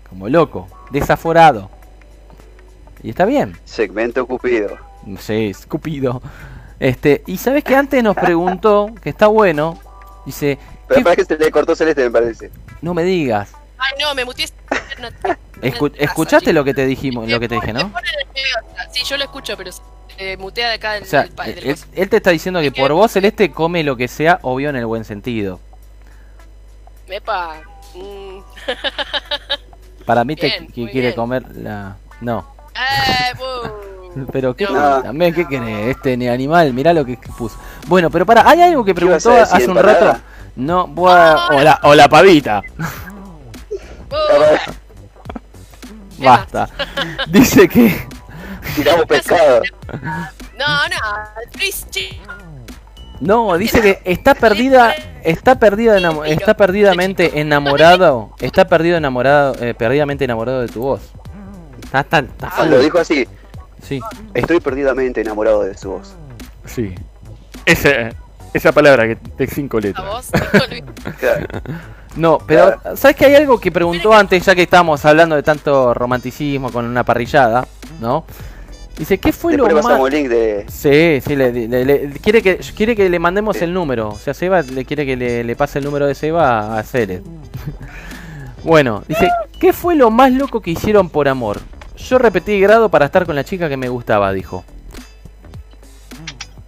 como 0.08 0.28
loco. 0.28 0.68
Desaforado. 0.90 1.68
Y 3.02 3.10
está 3.10 3.24
bien. 3.24 3.56
segmento 3.64 4.26
Cupido. 4.26 4.76
Sí, 5.20 5.48
escupido. 5.50 6.20
Este, 6.80 7.22
y 7.26 7.36
sabes 7.38 7.64
que 7.64 7.74
antes 7.74 8.02
nos 8.02 8.16
preguntó, 8.16 8.90
que 9.02 9.10
está 9.10 9.26
bueno, 9.26 9.78
dice, 10.26 10.58
Pero 10.86 10.98
¿qué- 10.98 11.04
para 11.04 11.16
que 11.16 11.24
se 11.24 11.36
le 11.36 11.50
cortó 11.50 11.74
Celeste, 11.74 12.04
me 12.04 12.10
parece. 12.10 12.50
no 12.82 12.94
me 12.94 13.02
digas. 13.04 13.50
Ay, 13.78 13.92
no, 14.00 14.14
me 14.14 14.24
muteé. 14.24 14.46
No, 15.00 15.08
Escu- 15.62 15.90
no, 15.92 15.96
¿Escuchaste 15.98 16.52
no, 16.52 16.60
lo 16.60 16.64
que 16.64 16.74
te 16.74 16.84
dijimos, 16.86 17.28
lo 17.28 17.38
que 17.40 17.48
te 17.48 17.54
dije, 17.56 17.72
no? 17.72 17.92
Sí, 18.92 19.02
yo 19.04 19.16
lo 19.16 19.24
escucho, 19.24 19.56
pero 19.56 19.70
se 19.72 19.80
eh, 20.18 20.36
mutea 20.36 20.68
de 20.68 20.74
acá 20.74 20.92
del, 20.94 21.02
O 21.04 21.06
sea, 21.06 21.22
del 21.22 21.30
pa- 21.32 21.44
del 21.44 21.76
él, 21.94 22.08
te 22.08 22.16
está 22.16 22.30
diciendo 22.30 22.60
que 22.60 22.72
por 22.72 22.92
vos 22.92 23.10
Celeste 23.12 23.50
come 23.52 23.82
lo 23.84 23.96
que 23.96 24.08
sea, 24.08 24.38
obvio 24.42 24.70
en 24.70 24.76
el 24.76 24.86
buen 24.86 25.04
sentido. 25.04 25.60
Mepa. 27.08 27.56
mm. 27.94 28.38
Para 30.04 30.24
mí 30.24 30.36
te 30.36 30.46
Bien, 30.46 30.66
que 30.66 30.72
quiere 30.90 31.08
bien. 31.08 31.14
comer 31.14 31.44
la 31.56 31.96
no. 32.20 32.46
Eh. 32.74 33.32
Pero 34.32 34.56
qué 34.56 34.64
No. 34.64 35.02
también 35.02 35.34
qué 35.34 35.46
querés, 35.46 35.96
este 35.96 36.16
ni 36.16 36.28
animal, 36.28 36.72
mirá 36.72 36.92
lo 36.92 37.04
que 37.04 37.18
puso. 37.36 37.56
Bueno, 37.86 38.10
pero 38.10 38.26
para, 38.26 38.48
hay 38.48 38.62
algo 38.62 38.84
que 38.84 38.94
¿Qué 38.94 39.04
ibas 39.04 39.22
preguntó 39.22 39.30
a 39.30 39.40
decir, 39.44 39.56
hace 39.56 39.70
un 39.70 39.76
empanada? 39.76 40.12
rato. 40.12 40.20
No, 40.56 40.86
bueno, 40.88 41.36
o 41.50 41.60
la, 41.60 41.80
o 41.84 41.94
la 41.94 42.08
pavita. 42.08 42.62
Bu. 44.08 44.16
¿Qué 46.18 46.24
Basta. 46.24 46.68
Dice 47.28 47.68
que 47.68 47.94
Tiramos 48.74 49.06
pescado. 49.06 49.62
No, 50.58 50.66
no. 50.88 50.96
No, 53.20 53.56
dice 53.58 53.80
que 53.80 54.00
está 54.04 54.34
perdida, 54.34 54.94
está 55.24 55.58
perdida, 55.58 55.98
está 56.26 56.54
perdidamente 56.54 57.40
enamorado, 57.40 58.30
está 58.40 58.68
perdido 58.68 58.96
enamorado, 58.96 59.54
eh, 59.60 59.74
perdidamente 59.74 60.24
enamorado 60.24 60.60
de 60.60 60.68
tu 60.68 60.82
voz. 60.82 61.00
Está 61.82 62.04
tan, 62.04 62.26
está 62.26 62.52
Ah, 62.56 62.64
lo 62.66 62.78
dijo 62.78 62.98
así. 62.98 63.26
Sí, 63.82 64.00
Estoy 64.34 64.60
perdidamente 64.60 65.20
enamorado 65.20 65.62
de 65.62 65.76
su 65.76 65.90
voz. 65.90 66.14
sí. 66.64 66.94
Esa, 67.66 68.10
esa 68.54 68.72
palabra 68.72 69.06
que 69.06 69.18
de 69.36 69.46
cinco 69.46 69.78
letras. 69.78 70.30
Luis. 70.70 70.82
Claro. 71.20 71.46
No, 72.16 72.38
pero 72.46 72.80
¿sabes 72.96 73.14
que 73.14 73.26
hay 73.26 73.34
algo 73.34 73.60
que 73.60 73.70
preguntó 73.70 74.14
antes, 74.14 74.42
ya 74.46 74.54
que 74.54 74.62
estábamos 74.62 75.04
hablando 75.04 75.36
de 75.36 75.42
tanto 75.42 75.92
romanticismo 75.92 76.72
con 76.72 76.86
una 76.86 77.04
parrillada, 77.04 77.68
¿no? 78.00 78.24
Dice, 78.96 79.18
¿qué 79.18 79.32
fue 79.32 79.52
Después 79.52 79.74
lo 79.74 79.82
más... 79.82 80.00
el 80.00 80.12
link 80.12 80.28
de. 80.30 80.64
Sí, 80.68 81.20
sí, 81.24 81.36
le, 81.36 81.52
le- 81.68 81.84
le- 81.84 82.10
quiere, 82.20 82.40
que, 82.42 82.56
quiere 82.74 82.96
que 82.96 83.08
le 83.10 83.18
mandemos 83.18 83.60
el 83.60 83.72
número. 83.74 84.08
O 84.08 84.18
sea, 84.18 84.32
Seba 84.34 84.62
le 84.62 84.84
quiere 84.86 85.04
que 85.04 85.14
le, 85.14 85.44
le 85.44 85.54
pase 85.54 85.78
el 85.80 85.84
número 85.84 86.06
de 86.06 86.14
Seba 86.14 86.78
a 86.78 86.82
Cere. 86.84 87.22
bueno, 88.64 89.02
dice, 89.06 89.28
¿qué 89.60 89.72
fue 89.72 89.94
lo 89.94 90.10
más 90.10 90.32
loco 90.32 90.60
que 90.62 90.70
hicieron 90.70 91.10
por 91.10 91.28
amor? 91.28 91.60
Yo 91.98 92.18
repetí 92.18 92.60
grado 92.60 92.88
para 92.88 93.06
estar 93.06 93.26
con 93.26 93.34
la 93.36 93.44
chica 93.44 93.68
que 93.68 93.76
me 93.76 93.88
gustaba, 93.88 94.32
dijo. 94.32 94.64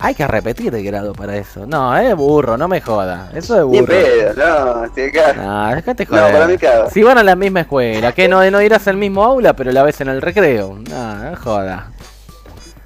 Hay 0.02 0.14
que 0.14 0.26
repetir 0.26 0.72
de 0.72 0.82
grado 0.82 1.12
para 1.12 1.36
eso. 1.36 1.66
No, 1.66 1.94
es 1.96 2.14
burro, 2.16 2.56
no 2.56 2.68
me 2.68 2.80
joda. 2.80 3.30
Eso 3.34 3.56
es 3.60 3.66
Ni 3.66 3.80
burro. 3.80 3.92
pedo, 3.92 4.34
no, 4.34 4.84
estoy 4.86 5.04
acá. 5.04 5.32
No, 5.34 5.74
déjate 5.74 6.04
No, 6.06 6.10
joder. 6.16 6.32
para 6.32 6.46
mí 6.46 6.56
cago. 6.58 6.90
Si 6.90 7.02
van 7.02 7.18
a 7.18 7.22
la 7.22 7.36
misma 7.36 7.60
escuela, 7.60 8.12
que 8.12 8.26
no, 8.26 8.50
no 8.50 8.62
irás 8.62 8.88
al 8.88 8.96
mismo 8.96 9.22
aula, 9.22 9.54
pero 9.54 9.70
la 9.72 9.82
ves 9.82 10.00
en 10.00 10.08
el 10.08 10.22
recreo. 10.22 10.78
No, 10.88 11.14
no 11.16 11.36
joda. 11.36 11.92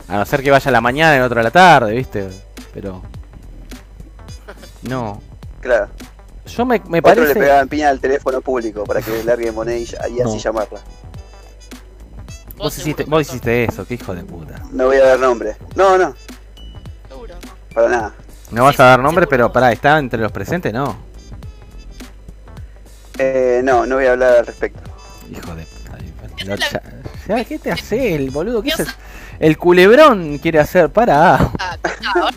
A 0.08 0.16
no 0.18 0.24
ser 0.26 0.42
que 0.42 0.50
vaya 0.50 0.68
a 0.68 0.72
la 0.72 0.80
mañana 0.80 1.16
y 1.16 1.20
otro 1.20 1.38
a 1.38 1.44
la 1.44 1.50
tarde, 1.52 1.92
¿viste? 1.94 2.28
Pero. 2.74 3.00
No. 4.82 5.20
Claro. 5.60 5.88
Yo 6.46 6.66
me, 6.66 6.82
me 6.88 6.98
Otro 6.98 7.10
le 7.14 7.20
parece. 7.20 7.34
pegaban 7.40 7.68
piña 7.68 7.88
al 7.88 8.00
teléfono 8.00 8.40
público 8.42 8.84
para 8.84 9.00
que 9.00 9.12
le 9.12 9.24
largue 9.24 9.50
moneda 9.52 9.78
y, 9.78 9.82
y 9.84 10.20
así 10.20 10.22
No. 10.24 10.36
llamarla. 10.36 10.80
Vos 12.56 12.78
hiciste, 12.78 13.02
vos 13.04 13.10
no. 13.10 13.20
hiciste 13.20 13.64
eso, 13.64 13.86
qué 13.86 13.94
hijo 13.94 14.14
de 14.14 14.22
puta. 14.24 14.62
No 14.70 14.86
voy 14.86 14.96
a 14.96 15.06
dar 15.06 15.18
nombre. 15.20 15.56
No, 15.74 15.98
no, 15.98 16.14
Seguro. 17.08 17.34
para 17.74 17.88
nada. 17.88 18.14
No 18.50 18.64
vas 18.64 18.78
a 18.78 18.84
dar 18.84 19.00
nombre, 19.00 19.24
seguro. 19.24 19.30
pero 19.30 19.52
pará, 19.52 19.72
¿está 19.72 19.98
entre 19.98 20.20
los 20.20 20.30
presentes? 20.32 20.72
No. 20.72 20.96
Eh, 23.18 23.60
no, 23.64 23.86
no 23.86 23.96
voy 23.96 24.06
a 24.06 24.12
hablar 24.12 24.38
al 24.38 24.46
respecto. 24.46 24.80
Hijo 25.30 25.54
de 25.54 25.64
puta. 25.64 25.98
Ya, 27.26 27.44
¿Qué 27.44 27.58
te 27.58 27.72
hace 27.72 28.14
el 28.14 28.30
boludo? 28.30 28.62
¿Qué 28.62 28.72
haces? 28.72 28.88
El 29.38 29.56
culebrón 29.58 30.38
quiere 30.38 30.60
hacer, 30.60 30.90
para. 30.90 31.50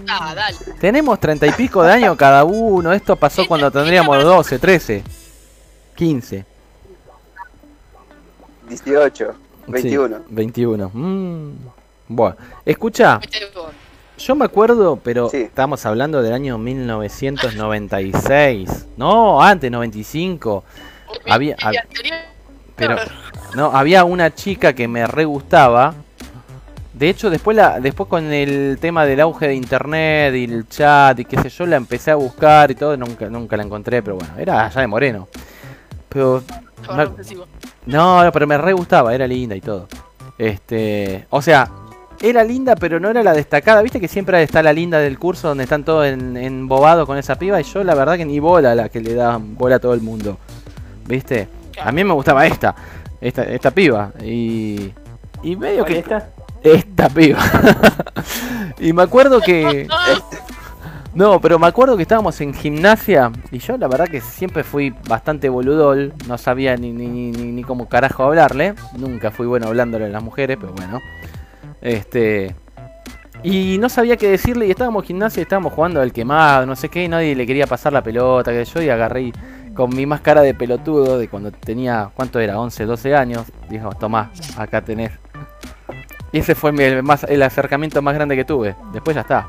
Ah, 0.09 0.34
dale. 0.34 0.57
Tenemos 0.80 1.20
treinta 1.20 1.45
y 1.45 1.51
pico 1.51 1.84
de 1.84 1.91
años 1.91 2.15
cada 2.18 2.43
uno. 2.43 2.93
Esto 2.93 3.15
pasó 3.15 3.45
cuando 3.47 3.70
tendríamos 3.70 4.24
12, 4.24 4.57
13, 4.59 5.03
15. 5.95 6.45
18, 8.70 9.36
21. 9.68 10.18
Sí, 10.18 10.24
21. 10.30 10.91
Mm. 10.93 11.51
Bueno, 12.09 12.36
escucha, 12.65 13.20
yo 14.18 14.36
me 14.36 14.45
acuerdo, 14.45 14.97
pero 15.03 15.30
Sí. 15.30 15.38
estamos 15.43 15.86
hablando 15.86 16.22
del 16.22 16.34
año 16.34 16.57
1996. 16.57 18.86
No, 18.97 19.41
antes, 19.41 19.70
95. 19.72 20.63
Había- 21.30 21.55
Mi 21.57 21.63
hab- 21.63 21.82
anterior- 21.82 22.18
Pero 22.76 22.95
no, 23.55 23.72
había 23.76 24.03
una 24.03 24.34
chica 24.34 24.74
que 24.74 24.88
me 24.88 25.05
re 25.07 25.26
gustaba. 25.26 25.95
De 26.93 27.09
hecho, 27.09 27.30
después 27.30 27.55
la, 27.57 27.80
después 27.80 28.07
con 28.09 28.32
el 28.32 28.78
tema 28.80 29.05
del 29.05 29.20
auge 29.20 29.47
de 29.47 29.55
internet 29.55 30.34
y 30.36 30.45
el 30.45 30.68
chat 30.68 31.20
y 31.20 31.26
qué 31.26 31.39
sé 31.41 31.49
yo, 31.49 31.65
la 31.65 31.76
empecé 31.76 32.11
a 32.11 32.15
buscar 32.15 32.72
y 32.72 32.76
todo, 32.76 32.95
nunca, 32.97 33.30
nunca 33.30 33.57
la 33.57 33.63
encontré, 33.63 34.01
pero 34.01 34.15
bueno, 34.18 34.34
era 34.38 34.65
allá 34.65 34.82
de 34.82 34.88
Moreno. 34.88 35.28
Pero 36.09 36.43
me-. 36.95 37.09
No, 37.88 38.23
no, 38.23 38.31
pero 38.31 38.45
me 38.47 38.57
re 38.57 38.73
gustaba, 38.73 39.13
era 39.15 39.25
linda 39.27 39.55
y 39.55 39.61
todo. 39.61 39.88
Este, 40.38 41.25
o 41.29 41.41
sea, 41.41 41.69
era 42.21 42.43
linda, 42.43 42.75
pero 42.75 42.99
no 42.99 43.09
era 43.09 43.23
la 43.23 43.33
destacada. 43.33 43.81
Viste 43.81 43.99
que 43.99 44.07
siempre 44.07 44.41
está 44.43 44.61
la 44.61 44.73
linda 44.73 44.99
del 44.99 45.17
curso 45.19 45.47
donde 45.49 45.63
están 45.63 45.83
todos 45.83 46.05
en- 46.05 46.38
embobados 46.38 47.05
con 47.05 47.17
esa 47.17 47.35
piba. 47.39 47.59
Y 47.59 47.63
yo, 47.63 47.83
la 47.83 47.95
verdad, 47.95 48.17
que 48.17 48.25
ni 48.25 48.39
bola 48.39 48.75
la 48.75 48.89
que 48.89 48.99
le 49.01 49.13
daban 49.13 49.55
bola 49.55 49.77
a 49.77 49.79
todo 49.79 49.93
el 49.93 50.01
mundo. 50.01 50.38
¿Viste? 51.07 51.47
A 51.81 51.91
mí 51.91 52.03
me 52.03 52.13
gustaba 52.13 52.45
esta, 52.45 52.75
esta, 53.21 53.43
esta 53.43 53.71
piba. 53.71 54.11
Y, 54.23 54.91
y 55.43 55.55
medio 55.55 55.79
¿Cuál 55.83 55.93
que. 55.93 55.99
esta? 55.99 56.29
Esta 56.63 57.09
piba. 57.09 57.39
y 58.79 58.93
me 58.93 59.03
acuerdo 59.03 59.39
que. 59.41 59.88
No, 61.18 61.41
pero 61.41 61.57
me 61.57 61.65
acuerdo 61.65 61.95
que 61.97 62.03
estábamos 62.03 62.39
en 62.41 62.53
gimnasia 62.53 63.32
y 63.51 63.57
yo 63.57 63.76
la 63.76 63.88
verdad 63.88 64.07
que 64.07 64.22
siempre 64.22 64.63
fui 64.63 64.93
bastante 65.09 65.49
boludol, 65.49 66.13
no 66.28 66.38
sabía 66.38 66.78
ni, 66.78 66.91
ni, 66.91 67.07
ni, 67.07 67.32
ni- 67.32 67.63
cómo 67.63 67.89
carajo 67.89 68.24
hablarle, 68.24 68.76
nunca 68.95 69.32
fui 69.32 69.47
bueno 69.47 69.65
hablándole 69.65 70.05
a 70.05 70.09
las 70.09 70.22
mujeres, 70.22 70.57
pero 70.61 70.74
bueno. 70.74 71.01
Este 71.82 72.55
y 73.41 73.80
no 73.80 73.89
sabía 73.89 74.15
qué 74.15 74.30
decirle 74.30 74.68
y 74.68 74.70
estábamos 74.70 75.01
en 75.03 75.07
gimnasia 75.07 75.41
y 75.41 75.43
estábamos 75.43 75.74
jugando 75.74 76.01
al 76.01 76.13
quemado, 76.13 76.68
no 76.68 76.76
sé 76.76 76.88
qué, 76.88 77.05
y 77.05 77.07
nadie 77.07 77.36
le 77.36 77.47
quería 77.47 77.65
pasar 77.65 77.93
la 77.93 78.03
pelota, 78.03 78.51
que 78.51 78.63
yo 78.63 78.80
y 78.84 78.89
agarré 78.89 79.32
con 79.74 79.95
mi 79.95 80.05
más 80.05 80.22
cara 80.22 80.41
de 80.43 80.53
pelotudo 80.53 81.18
de 81.18 81.30
cuando 81.30 81.51
tenía, 81.51 82.11
¿cuánto 82.13 82.39
era? 82.39 82.59
11, 82.59 82.86
12 82.86 83.15
años, 83.15 83.45
dijo, 83.72 83.89
tomá, 83.95 84.30
acá 84.55 84.82
tenés. 84.82 85.13
Y 86.32 86.39
ese 86.39 86.53
fue 86.53 86.70
el, 86.78 87.01
más, 87.01 87.24
el 87.24 87.41
acercamiento 87.41 88.03
más 88.03 88.13
grande 88.13 88.36
que 88.36 88.45
tuve. 88.45 88.76
Después 88.93 89.15
ya 89.15 89.22
está. 89.22 89.47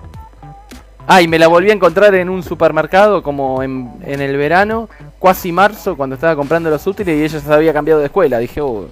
Ah, 1.11 1.23
y 1.23 1.27
me 1.29 1.39
la 1.39 1.49
volví 1.49 1.71
a 1.71 1.73
encontrar 1.73 2.15
en 2.15 2.29
un 2.29 2.43
supermercado 2.43 3.23
como 3.23 3.63
en, 3.63 3.91
en 4.05 4.21
el 4.21 4.37
verano, 4.37 4.91
casi 5.23 5.53
marzo, 5.53 5.97
cuando 5.97 6.15
estaba 6.17 6.37
comprando 6.37 6.69
los 6.69 6.87
útiles 6.87 7.17
y 7.17 7.25
ella 7.25 7.41
se 7.41 7.53
había 7.53 7.73
cambiado 7.73 8.01
de 8.01 8.07
escuela. 8.07 8.39
Dije, 8.39 8.61
"Oh". 8.61 8.89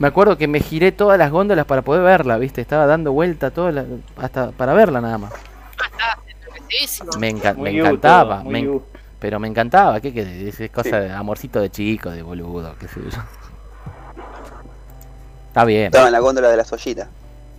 me 0.00 0.08
acuerdo 0.08 0.36
que 0.36 0.48
me 0.48 0.58
giré 0.58 0.90
todas 0.90 1.16
las 1.18 1.30
góndolas 1.30 1.64
para 1.64 1.82
poder 1.82 2.02
verla, 2.02 2.36
¿viste? 2.36 2.60
Estaba 2.60 2.86
dando 2.86 3.12
vuelta 3.12 3.52
toda 3.52 3.70
la- 3.70 3.84
hasta 4.16 4.50
para 4.50 4.74
verla 4.74 5.00
nada 5.00 5.18
más. 5.18 5.32
Me, 7.18 7.32
enca- 7.32 7.54
me 7.56 7.70
encantaba, 7.70 8.42
me, 8.42 8.58
en-. 8.58 8.80
Pero 9.20 9.38
me 9.38 9.46
encantaba, 9.46 10.00
¿qué 10.00 10.12
querés? 10.12 10.58
Es 10.58 10.70
cosa 10.72 10.98
de 10.98 11.12
amorcito 11.12 11.60
de 11.60 11.70
chico, 11.70 12.10
de 12.10 12.22
boludo, 12.22 12.74
qué 12.80 12.88
sé 12.88 13.00
yo. 13.08 13.22
Está 15.48 15.64
bien. 15.64 15.84
Estaba 15.86 16.06
en 16.06 16.12
la 16.12 16.18
góndola 16.18 16.48
de 16.50 16.56
las 16.56 16.72
ollitas. 16.72 17.08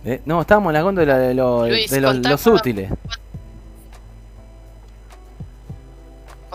Eh, 0.04 0.20
no, 0.26 0.42
estábamos 0.42 0.70
en 0.70 0.74
la 0.74 0.82
góndola 0.82 1.16
de, 1.16 1.32
Luis, 1.32 1.90
de 1.90 2.00
los, 2.02 2.46
útiles. 2.46 2.90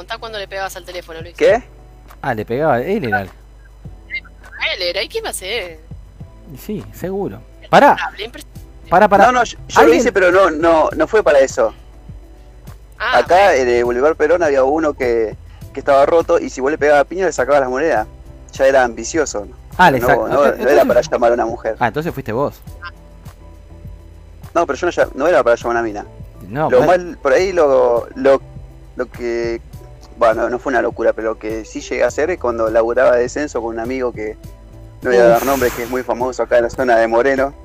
Contá 0.09 0.19
cuando 0.19 0.39
le 0.39 0.47
pegabas 0.47 0.75
al 0.75 0.83
teléfono, 0.85 1.21
Luis. 1.21 1.35
¿Qué? 1.37 1.61
Ah, 2.21 2.33
le 2.33 2.43
pegaba, 2.43 2.81
él 2.81 3.05
era. 3.05 3.21
él 3.21 3.29
era, 4.81 5.03
¿y 5.03 5.07
qué 5.07 5.19
hacer? 5.27 5.79
y 6.51 6.57
Sí, 6.57 6.83
seguro. 6.93 7.39
Pará, 7.69 7.95
pará, 8.89 9.07
pará. 9.07 9.25
No, 9.27 9.31
no, 9.33 9.43
yo, 9.43 9.57
yo 9.67 9.75
lo 9.75 9.81
¿Alguien- 9.81 9.99
hice, 9.99 10.11
pero 10.11 10.31
no, 10.31 10.49
no, 10.49 10.89
no 10.95 11.07
fue 11.07 11.21
para 11.21 11.37
eso. 11.39 11.73
Ah, 12.97 13.19
Acá 13.19 13.55
en 13.55 13.67
el 13.69 13.83
Boulevard 13.85 14.15
Perón 14.15 14.41
había 14.41 14.63
uno 14.63 14.93
que, 14.93 15.37
que 15.73 15.79
estaba 15.79 16.05
roto 16.07 16.39
y 16.39 16.49
si 16.49 16.59
vos 16.59 16.71
le 16.71 16.77
pegabas 16.79 17.05
piña 17.05 17.25
le 17.27 17.31
sacabas 17.31 17.61
las 17.61 17.69
monedas. 17.69 18.07
Ya 18.53 18.65
era 18.65 18.83
ambicioso. 18.83 19.45
¿no? 19.45 19.55
Ah, 19.77 19.91
le 19.91 19.99
no, 19.99 20.07
sac- 20.07 20.27
no, 20.57 20.67
era 20.67 20.85
para 20.85 21.01
llamar 21.01 21.31
a 21.31 21.33
una 21.35 21.45
mujer. 21.45 21.75
Ah, 21.79 21.87
entonces 21.87 22.11
fuiste 22.11 22.31
vos. 22.31 22.59
No, 24.55 24.65
pero 24.65 24.89
yo 24.91 25.05
no, 25.13 25.27
era 25.27 25.43
para 25.43 25.55
llamar 25.55 25.77
a 25.77 25.79
una 25.79 25.83
mina. 25.87 26.05
No, 26.49 26.69
lo 26.71 26.81
mal, 26.83 27.17
por 27.21 27.31
ahí 27.33 27.53
lo, 27.53 28.07
lo, 28.15 28.41
lo 28.95 29.05
que, 29.11 29.61
bueno, 30.19 30.49
no 30.49 30.59
fue 30.59 30.71
una 30.71 30.81
locura, 30.83 31.13
pero 31.13 31.29
lo 31.33 31.39
que 31.39 31.65
sí 31.65 31.81
llegué 31.81 32.03
a 32.03 32.07
hacer 32.07 32.29
es 32.29 32.37
cuando 32.39 32.69
laburaba 32.69 33.15
de 33.15 33.23
descenso 33.23 33.61
con 33.61 33.73
un 33.75 33.79
amigo 33.79 34.11
que 34.11 34.37
no 35.01 35.09
voy 35.09 35.17
a 35.19 35.23
dar 35.25 35.45
nombre, 35.45 35.71
que 35.75 35.83
es 35.83 35.89
muy 35.89 36.03
famoso 36.03 36.43
acá 36.43 36.57
en 36.57 36.63
la 36.65 36.69
zona 36.69 36.97
de 36.97 37.07
Moreno. 37.07 37.55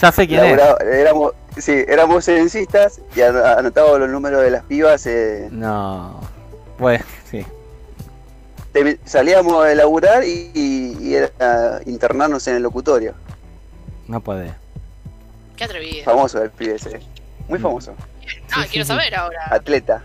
ya 0.00 0.12
sé 0.12 0.26
quién 0.28 0.44
es. 0.44 0.60
Éramos, 0.80 1.32
sí, 1.58 1.84
éramos 1.88 2.24
censistas 2.24 3.00
y 3.16 3.20
an- 3.20 3.36
anotábamos 3.36 3.98
los 4.00 4.08
números 4.10 4.42
de 4.42 4.50
las 4.52 4.62
pibas. 4.64 5.04
eh, 5.06 5.48
No. 5.50 6.20
Bueno, 6.78 7.04
sí. 7.30 7.44
te- 8.72 9.00
salíamos 9.04 9.64
de 9.66 9.74
laburar 9.74 10.22
y, 10.24 10.50
y- 10.54 10.96
y 11.00 11.14
era 11.16 11.80
internarnos 11.86 12.46
en 12.46 12.56
el 12.56 12.62
locutorio. 12.62 13.14
No 14.06 14.20
podés. 14.20 14.52
qué 15.56 15.64
atrevido. 15.64 16.04
Famoso 16.04 16.40
el 16.42 16.50
pibe 16.50 16.76
ese. 16.76 16.98
Mm. 16.98 17.02
Muy 17.48 17.58
famoso. 17.58 17.94
Ah, 18.52 18.62
sí, 18.62 18.68
quiero 18.70 18.84
sí. 18.84 18.88
saber 18.88 19.14
ahora. 19.16 19.40
Atleta. 19.50 20.02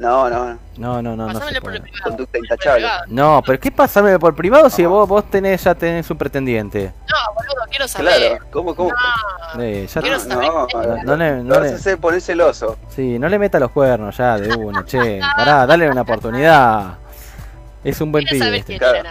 No, 0.00 0.30
no, 0.30 0.44
no. 0.46 0.58
No, 0.78 1.02
no, 1.02 1.14
no, 1.14 1.26
no 1.26 1.28
se 1.28 1.34
Pasámele 1.34 1.60
por 1.60 1.70
puede. 1.72 1.76
el 1.76 1.82
privado. 1.82 2.04
Conducta 2.10 2.38
intachable. 2.38 2.88
No, 3.08 3.42
pero 3.44 3.60
¿qué 3.60 3.70
pasa 3.70 4.18
por 4.18 4.34
privado 4.34 4.70
si 4.70 4.86
vos, 4.86 5.06
vos 5.06 5.24
tenés, 5.30 5.62
ya 5.62 5.74
tenés 5.74 6.10
un 6.10 6.16
pretendiente? 6.16 6.92
No, 7.06 7.34
boludo, 7.34 7.66
quiero 7.68 7.86
saber. 7.86 8.14
Claro, 8.30 8.44
¿cómo, 8.50 8.74
cómo? 8.74 8.90
No, 9.56 9.62
Eh, 9.62 9.86
ya 9.86 10.00
Quiero 10.00 10.16
te- 10.18 10.24
saber. 10.30 10.48
No, 10.48 10.66
no, 10.66 11.02
no 11.04 11.16
le, 11.16 11.42
no 11.42 12.20
celoso. 12.20 12.78
sí, 12.88 13.18
no 13.18 13.28
le 13.28 13.38
meta 13.38 13.60
los 13.60 13.70
cuernos 13.72 14.16
ya 14.16 14.38
de 14.38 14.54
uno, 14.56 14.82
che. 14.86 15.20
Pará, 15.36 15.66
dale 15.66 15.90
una 15.90 16.00
oportunidad. 16.00 16.94
Es 17.84 18.00
un 18.00 18.10
buen 18.10 18.24
quiero 18.24 18.46
pibe. 18.46 18.56
este. 18.58 18.78
Claro. 18.78 19.08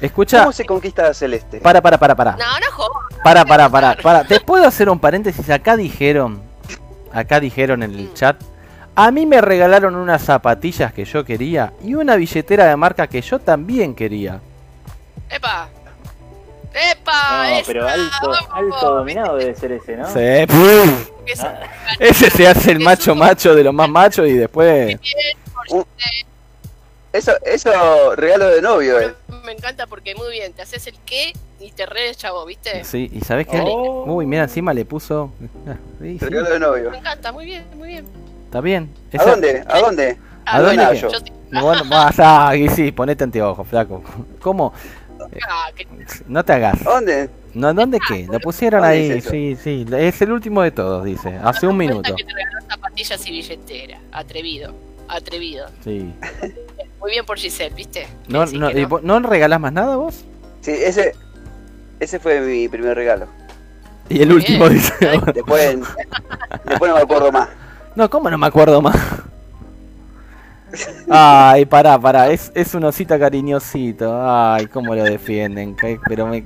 Escucha, 0.00 0.40
¿Cómo 0.40 0.52
se 0.52 0.64
conquista 0.64 1.08
a 1.08 1.14
Celeste? 1.14 1.60
para, 1.60 1.82
para, 1.82 1.98
para, 1.98 2.14
para. 2.14 2.32
No, 2.32 2.38
no 2.38 2.66
jodas. 2.72 3.20
Para, 3.22 3.44
para, 3.44 3.68
para, 3.68 3.96
para. 3.96 4.24
¿Te 4.24 4.40
puedo 4.40 4.66
hacer 4.66 4.88
un 4.88 4.98
paréntesis? 4.98 5.48
Acá 5.50 5.76
dijeron, 5.76 6.42
acá 7.12 7.38
dijeron 7.38 7.82
en 7.82 7.94
el 7.94 8.12
chat, 8.14 8.36
a 8.96 9.10
mí 9.10 9.26
me 9.26 9.40
regalaron 9.40 9.96
unas 9.96 10.22
zapatillas 10.22 10.92
que 10.92 11.04
yo 11.04 11.24
quería 11.24 11.72
y 11.82 11.94
una 11.94 12.16
billetera 12.16 12.66
de 12.66 12.76
marca 12.76 13.06
que 13.06 13.20
yo 13.20 13.38
también 13.38 13.94
quería. 13.94 14.40
¡Epa! 15.30 15.68
¡Epa! 16.72 17.50
No, 17.50 17.56
pero 17.66 17.88
alto, 17.88 18.94
dominado 18.94 19.36
debe 19.36 19.54
ser 19.54 19.72
ese, 19.72 19.96
¿no? 19.96 20.06
Sí, 20.08 20.46
puf. 20.46 21.10
Esa- 21.26 21.60
Ese 22.00 22.30
se 22.30 22.46
hace 22.46 22.72
el 22.72 22.80
macho 22.80 23.14
macho 23.14 23.54
de 23.54 23.64
los 23.64 23.72
más 23.74 23.88
machos 23.90 24.26
y 24.28 24.32
después... 24.34 24.98
Eso, 27.12 27.32
eso 27.44 28.16
regalo 28.16 28.48
de 28.48 28.60
novio, 28.60 29.00
eh. 29.00 29.14
Me 29.44 29.52
encanta 29.52 29.86
porque 29.86 30.16
muy 30.16 30.32
bien, 30.32 30.52
te 30.52 30.62
haces 30.62 30.84
el 30.88 30.96
qué 31.06 31.32
y 31.60 31.70
te 31.70 31.86
re 31.86 32.12
chavo, 32.16 32.44
¿viste? 32.44 32.82
Sí, 32.82 33.08
y 33.12 33.20
sabes 33.20 33.46
qué? 33.46 33.60
Oh. 33.64 34.04
Uy, 34.14 34.26
mira, 34.26 34.42
encima 34.42 34.74
le 34.74 34.84
puso... 34.84 35.32
Ah, 35.68 35.76
sí, 36.00 36.18
sí, 36.18 36.24
Regalo 36.24 36.50
de 36.50 36.58
novio. 36.58 36.90
Me 36.90 36.98
encanta, 36.98 37.30
muy 37.30 37.44
bien, 37.46 37.64
muy 37.76 37.88
bien. 37.88 38.04
Está 38.54 38.60
bien. 38.60 38.88
¿A 39.18 39.24
dónde? 39.24 39.64
¿A 39.66 39.78
dónde? 39.80 40.16
¿A 40.46 40.60
dónde 40.62 40.82
Ah, 40.84 40.92
yo. 40.92 41.08
Yo 41.10 41.18
sí- 41.18 41.32
Bueno, 41.60 41.82
vas 41.90 42.14
a... 42.20 42.54
y 42.54 42.68
sí, 42.68 42.92
ponete 42.92 43.24
anteojos, 43.24 43.66
flaco. 43.66 44.00
¿Cómo? 44.40 44.72
Ah, 45.48 45.70
No 46.28 46.44
te 46.44 46.52
hagas. 46.52 46.86
¿A 46.86 46.90
dónde? 46.90 47.30
No, 47.52 47.74
¿dónde 47.74 47.98
qué? 48.06 48.28
Lo 48.30 48.38
pusieron 48.38 48.82
¿Dónde 48.82 48.96
ahí, 48.96 49.10
eso? 49.10 49.30
sí, 49.30 49.56
sí. 49.60 49.84
Es 49.96 50.22
el 50.22 50.30
último 50.30 50.62
de 50.62 50.70
todos, 50.70 51.04
dice. 51.04 51.36
Hace 51.42 51.66
un 51.66 51.76
minuto. 51.76 52.14
que 52.14 52.22
te 52.22 52.32
regaló 52.32 52.60
zapatillas 52.68 53.26
y 53.26 53.30
billetera. 53.32 53.98
Atrevido, 54.12 54.72
atrevido. 55.08 55.66
Sí. 55.82 56.14
Muy 57.00 57.10
bien 57.10 57.26
por 57.26 57.36
Giselle, 57.36 57.74
¿viste? 57.74 58.06
¿No, 58.28 58.46
Sí, 58.46 58.56
no, 58.56 58.70
vos- 58.88 59.02
¿No 59.02 59.18
regalás 59.18 59.58
más 59.58 59.72
nada 59.72 59.96
vos? 59.96 60.24
Sí, 60.60 60.70
ese, 60.70 61.12
ese 61.98 62.20
fue 62.20 62.40
mi 62.40 62.68
primer 62.68 62.94
regalo. 62.94 63.26
Y 64.08 64.22
el 64.22 64.32
último 64.32 64.68
dice. 64.68 64.92
Después, 65.34 65.76
después 66.66 66.88
no 66.90 66.94
me 66.98 67.02
acuerdo 67.02 67.32
más. 67.32 67.48
No, 67.96 68.08
¿cómo 68.10 68.28
no 68.30 68.38
me 68.38 68.46
acuerdo 68.46 68.80
más? 68.82 68.96
Ay, 71.08 71.64
pará, 71.66 71.98
pará. 71.98 72.28
Es, 72.30 72.50
es 72.54 72.74
un 72.74 72.84
osito 72.84 73.18
cariñosito. 73.18 74.18
Ay, 74.20 74.66
cómo 74.66 74.94
lo 74.94 75.04
defienden. 75.04 75.76
que- 75.76 76.00
Pero 76.08 76.26
me. 76.26 76.42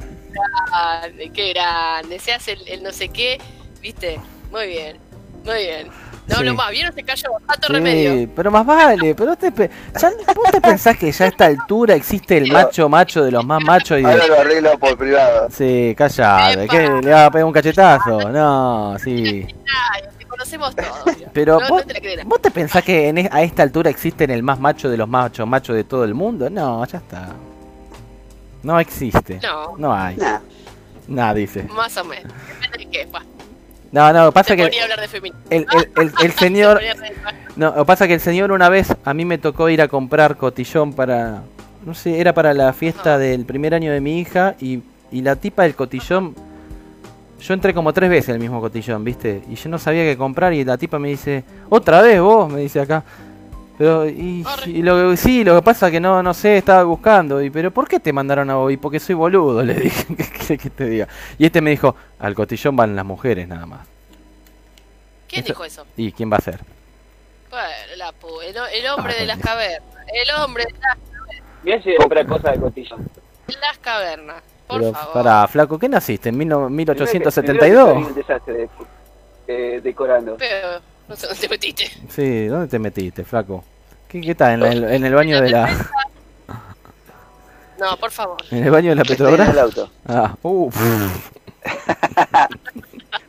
grande, 0.70 1.30
qué 1.32 1.52
grande. 1.54 2.18
Se 2.18 2.32
hace 2.32 2.52
el, 2.52 2.68
el 2.68 2.82
no 2.82 2.92
sé 2.92 3.08
qué, 3.08 3.38
¿viste? 3.80 4.20
Muy 4.50 4.66
bien, 4.66 4.98
muy 5.44 5.54
bien. 5.56 5.88
No 6.26 6.34
Sí. 6.34 6.40
hablo 6.40 6.54
más, 6.56 6.70
¿vieron? 6.70 6.94
Se 6.94 7.02
cayó, 7.02 7.30
tanto 7.46 7.68
remedio. 7.72 8.12
Sí, 8.12 8.30
pero 8.36 8.50
más 8.50 8.66
vale. 8.66 9.14
Pero 9.14 9.34
te, 9.34 9.50
ya- 9.50 10.10
¿Vos 10.34 10.50
te 10.52 10.60
pensás 10.60 10.98
que 10.98 11.10
ya 11.10 11.24
a 11.24 11.28
esta 11.28 11.46
altura 11.46 11.94
existe 11.94 12.36
el 12.36 12.52
macho 12.52 12.86
macho 12.90 13.24
de 13.24 13.30
los 13.30 13.46
más 13.46 13.62
machos? 13.64 13.98
Y 13.98 14.04
Ahora 14.04 14.26
lo 14.26 14.40
arreglo 14.40 14.78
por 14.78 14.98
privado. 14.98 15.48
Sí, 15.50 15.94
callate. 15.96 16.64
Epa. 16.64 16.72
¿Qué? 16.76 16.88
¿Le 17.02 17.10
va 17.12 17.26
a 17.26 17.30
pegar 17.30 17.46
un 17.46 17.52
cachetazo? 17.54 18.30
No, 18.30 18.98
sí. 18.98 19.46
Conocemos 20.38 20.76
todos. 20.76 21.16
Pero 21.32 21.58
no, 21.60 21.68
vos, 21.68 21.84
no 21.86 21.92
te. 21.92 22.24
¿vos 22.24 22.40
te 22.42 22.50
pensás 22.52 22.84
que 22.84 23.08
en 23.08 23.18
es- 23.18 23.32
a 23.32 23.42
esta 23.42 23.64
altura 23.64 23.90
existen 23.90 24.30
el 24.30 24.42
más 24.44 24.60
macho 24.60 24.88
de 24.88 24.96
los 24.96 25.08
machos 25.08 25.46
machos 25.48 25.74
de 25.74 25.82
todo 25.82 26.04
el 26.04 26.14
mundo? 26.14 26.48
No, 26.48 26.84
ya 26.86 26.98
está. 26.98 27.30
No 28.62 28.78
existe. 28.78 29.40
No, 29.42 29.76
No 29.76 29.92
hay. 29.94 30.16
Nah. 30.16 30.38
Nada, 31.08 31.34
dice. 31.34 31.62
más 31.64 31.96
o 31.96 32.04
menos. 32.04 32.32
Depende 32.60 32.84
de 32.84 32.90
qué, 32.90 33.06
pa. 33.10 33.22
No, 33.90 34.12
no, 34.12 34.30
pasa 34.30 34.54
Te 34.54 34.68
que 34.70 34.80
hablar 34.82 35.00
de 35.00 35.08
feminismo. 35.08 35.40
el, 35.50 35.66
el, 35.72 35.90
el, 36.02 36.12
el 36.22 36.32
señor... 36.38 36.80
No, 37.56 37.84
pasa 37.86 38.06
que 38.06 38.14
el 38.14 38.20
señor 38.20 38.52
una 38.52 38.68
vez 38.68 38.94
a 39.04 39.14
mí 39.14 39.24
me 39.24 39.38
tocó 39.38 39.68
ir 39.70 39.80
a 39.82 39.88
comprar 39.88 40.36
cotillón 40.36 40.92
para... 40.92 41.42
No 41.86 41.94
sé, 41.94 42.20
era 42.20 42.34
para 42.34 42.52
la 42.52 42.72
fiesta 42.74 43.16
del 43.16 43.46
primer 43.46 43.72
año 43.74 43.90
de 43.90 44.00
mi 44.02 44.20
hija 44.20 44.54
y, 44.60 44.82
y 45.10 45.22
la 45.22 45.36
tipa 45.36 45.62
del 45.62 45.74
cotillón... 45.74 46.34
Yo 47.40 47.54
entré 47.54 47.72
como 47.72 47.92
tres 47.92 48.10
veces 48.10 48.30
el 48.30 48.40
mismo 48.40 48.60
cotillón, 48.60 49.04
¿viste? 49.04 49.42
Y 49.48 49.54
yo 49.54 49.68
no 49.68 49.78
sabía 49.78 50.02
qué 50.02 50.16
comprar 50.16 50.52
y 50.52 50.64
la 50.64 50.76
tipa 50.76 50.98
me 50.98 51.08
dice, 51.08 51.44
otra 51.68 52.02
vez 52.02 52.20
vos, 52.20 52.50
me 52.52 52.60
dice 52.60 52.80
acá. 52.80 53.04
Pero, 53.78 54.08
y, 54.08 54.44
lo 54.82 55.10
que- 55.12 55.16
sí, 55.16 55.44
lo 55.44 55.54
que 55.54 55.62
pasa 55.62 55.86
es 55.86 55.92
que 55.92 56.00
no, 56.00 56.20
no 56.20 56.34
sé, 56.34 56.56
estaba 56.58 56.82
buscando. 56.82 57.40
Y, 57.40 57.48
pero 57.50 57.70
¿por 57.70 57.86
qué 57.86 58.00
te 58.00 58.12
mandaron 58.12 58.50
a 58.50 58.56
vos? 58.56 58.72
Y 58.72 58.76
porque 58.76 58.98
soy 58.98 59.14
boludo, 59.14 59.62
le 59.64 59.74
dije, 59.74 60.04
¿qué 60.48 60.58
que 60.58 60.68
te 60.70 60.84
diga? 60.86 61.06
Y 61.38 61.46
este 61.46 61.60
me 61.60 61.70
dijo, 61.70 61.94
al 62.18 62.34
cotillón 62.34 62.74
van 62.74 62.96
las 62.96 63.04
mujeres 63.04 63.46
nada 63.46 63.66
más. 63.66 63.86
¿Quién 65.28 65.42
Eso- 65.44 65.52
dijo 65.52 65.64
eso? 65.64 65.86
¿Y 65.96 66.10
quién 66.10 66.32
va 66.32 66.38
a 66.38 66.40
ser? 66.40 66.58
Bueno, 67.50 67.66
la 67.96 68.10
pu- 68.10 68.42
el, 68.42 68.56
el 68.56 68.90
hombre 68.90 69.14
Ah, 69.16 69.20
de 69.20 69.26
las 69.26 69.38
cavernas. 69.38 69.88
El 70.12 70.42
hombre 70.42 70.64
de 70.64 70.72
las, 70.72 70.98
Mirá 71.62 71.82
si 71.82 71.90
otra 72.04 72.24
cosa 72.26 72.50
de 72.50 72.58
cotillón. 72.60 73.08
las 73.60 73.78
cavernas. 73.78 74.42
Por 74.68 74.80
Pero 74.80 74.92
favor. 74.92 75.12
pará, 75.14 75.48
flaco, 75.48 75.78
¿qué 75.78 75.88
naciste? 75.88 76.28
¿En 76.28 76.36
mil 76.36 76.46
no- 76.48 76.66
Primero 76.66 76.94
que- 76.94 77.00
1872? 77.00 77.68
primero 77.68 77.94
que 77.94 78.00
soy 78.02 78.10
un 78.10 78.14
desastre 78.14 78.54
de- 78.54 78.68
eh, 79.76 79.80
decorando. 79.82 80.36
Pero 80.38 80.80
no 81.08 81.16
sé 81.16 81.26
dónde 81.26 81.40
te 81.40 81.48
metiste. 81.48 81.90
Sí, 82.10 82.46
¿dónde 82.46 82.66
te 82.68 82.78
metiste, 82.78 83.24
flaco? 83.24 83.64
¿Qué, 84.08 84.20
qué 84.20 84.32
está? 84.32 84.52
¿En, 84.52 84.60
la- 84.60 84.94
en 84.94 85.04
el 85.04 85.14
baño 85.14 85.40
de 85.40 85.50
la 85.50 85.68
No, 87.78 87.96
por 87.96 88.10
favor. 88.10 88.36
en 88.50 88.64
el 88.64 88.70
baño 88.70 88.90
de 88.90 88.96
la 88.96 89.02
Estoy 89.02 89.16
en 89.26 89.40
el 89.40 89.46
Petrobras? 89.46 89.58
auto. 89.64 89.90
Ah, 90.06 90.34
uh, 90.42 90.70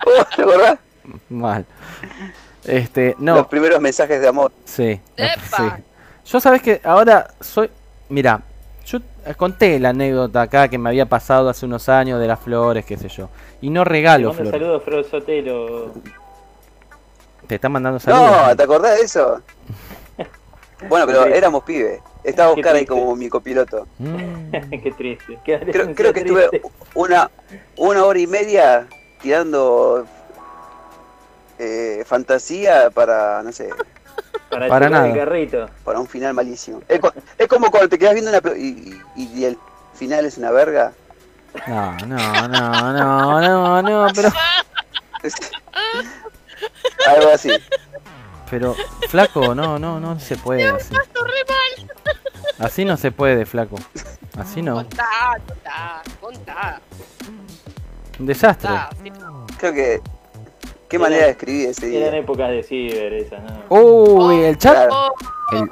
Oh, 0.05 0.23
¿Te 0.35 0.41
acordás? 0.41 0.79
mal. 1.29 1.65
Este, 2.65 3.11
Los 3.11 3.19
no, 3.19 3.47
primeros 3.49 3.79
mensajes 3.79 4.19
de 4.21 4.27
amor. 4.27 4.51
sí, 4.65 4.99
¡Epa! 5.15 5.57
sí. 5.57 5.83
Yo 6.31 6.39
sabes 6.39 6.61
que 6.61 6.81
ahora 6.83 7.33
soy, 7.39 7.69
mira, 8.09 8.41
conté 9.37 9.79
la 9.79 9.89
anécdota 9.89 10.41
acá 10.41 10.67
que 10.67 10.77
me 10.77 10.89
había 10.89 11.05
pasado 11.07 11.49
hace 11.49 11.65
unos 11.65 11.89
años 11.89 12.19
de 12.19 12.27
las 12.27 12.39
flores, 12.39 12.85
qué 12.85 12.97
sé 12.97 13.09
yo, 13.09 13.29
y 13.61 13.69
no 13.69 13.83
Te 13.83 13.89
regalo 13.89 14.29
mando 14.29 14.43
flores. 14.43 14.59
saludos, 14.59 14.83
Fro 14.83 15.03
Sotelo. 15.03 15.91
Te 17.47 17.55
están 17.55 17.71
mandando 17.71 17.99
saludos. 17.99 18.47
No, 18.47 18.55
¿te 18.55 18.63
acordás 18.63 18.97
de 18.97 19.05
eso? 19.05 19.41
Bueno, 20.87 21.05
pero 21.05 21.25
éramos 21.25 21.65
pibes. 21.65 21.99
Estaba 22.23 22.53
Oscar 22.53 22.73
ahí 22.77 22.85
como 22.85 23.13
mi 23.13 23.27
copiloto. 23.27 23.85
Qué 24.71 24.93
triste. 24.97 25.37
Qué 25.43 25.59
Creo, 25.59 25.93
creo 25.93 26.13
que 26.13 26.21
estuve 26.21 26.61
una, 26.93 27.29
una 27.75 28.05
hora 28.05 28.17
y 28.17 28.27
media 28.27 28.87
tirando 29.21 30.05
eh, 31.57 32.03
fantasía 32.05 32.89
para, 32.91 33.43
no 33.43 33.51
sé, 33.51 33.69
Para, 34.49 34.89
nada. 34.89 35.07
el 35.09 35.15
carrito. 35.15 35.69
Para 35.83 35.99
un 35.99 36.07
final 36.07 36.33
malísimo. 36.33 36.81
Es, 36.87 36.99
co- 36.99 37.13
es 37.37 37.47
como 37.47 37.69
cuando 37.71 37.89
te 37.89 37.97
quedas 37.99 38.13
viendo 38.13 38.31
una. 38.31 38.41
Y, 38.57 38.99
y, 39.15 39.23
y 39.39 39.45
el 39.45 39.57
final 39.93 40.25
es 40.25 40.37
una 40.37 40.51
verga. 40.51 40.93
No, 41.67 41.97
no, 42.05 42.47
no, 42.47 42.93
no, 42.93 43.41
no, 43.41 43.81
no, 43.81 44.07
pero, 44.13 44.29
Algo 47.07 47.31
así. 47.33 47.49
pero, 48.49 48.75
flaco, 49.09 49.55
no, 49.55 49.79
no, 49.79 49.99
no 49.99 50.19
se 50.19 50.35
puede 50.37 50.67
así. 50.67 50.93
Así 52.59 52.85
no 52.85 52.97
se 52.97 53.11
puede, 53.11 53.45
flaco. 53.45 53.77
Así 54.37 54.61
no. 54.61 54.75
Contá, 54.75 55.05
contá, 55.47 56.01
contá. 56.21 56.81
Un 58.19 58.25
desastre. 58.25 58.69
contá. 58.69 58.89
Sí. 59.01 59.11
Creo 59.57 59.73
que. 59.73 60.01
Qué 60.89 60.97
manera 60.97 61.25
de 61.25 61.31
escribir 61.31 61.69
ese 61.69 61.95
Eran 61.95 62.11
día. 62.11 62.19
épocas 62.21 62.49
de 62.49 62.63
ciber 62.63 63.13
esas, 63.13 63.41
¿no? 63.43 63.75
Uy, 63.77 64.43
el 64.43 64.57
chat. 64.57 64.73
Claro. 64.87 64.95
Oh, 64.95 65.55
el- 65.55 65.69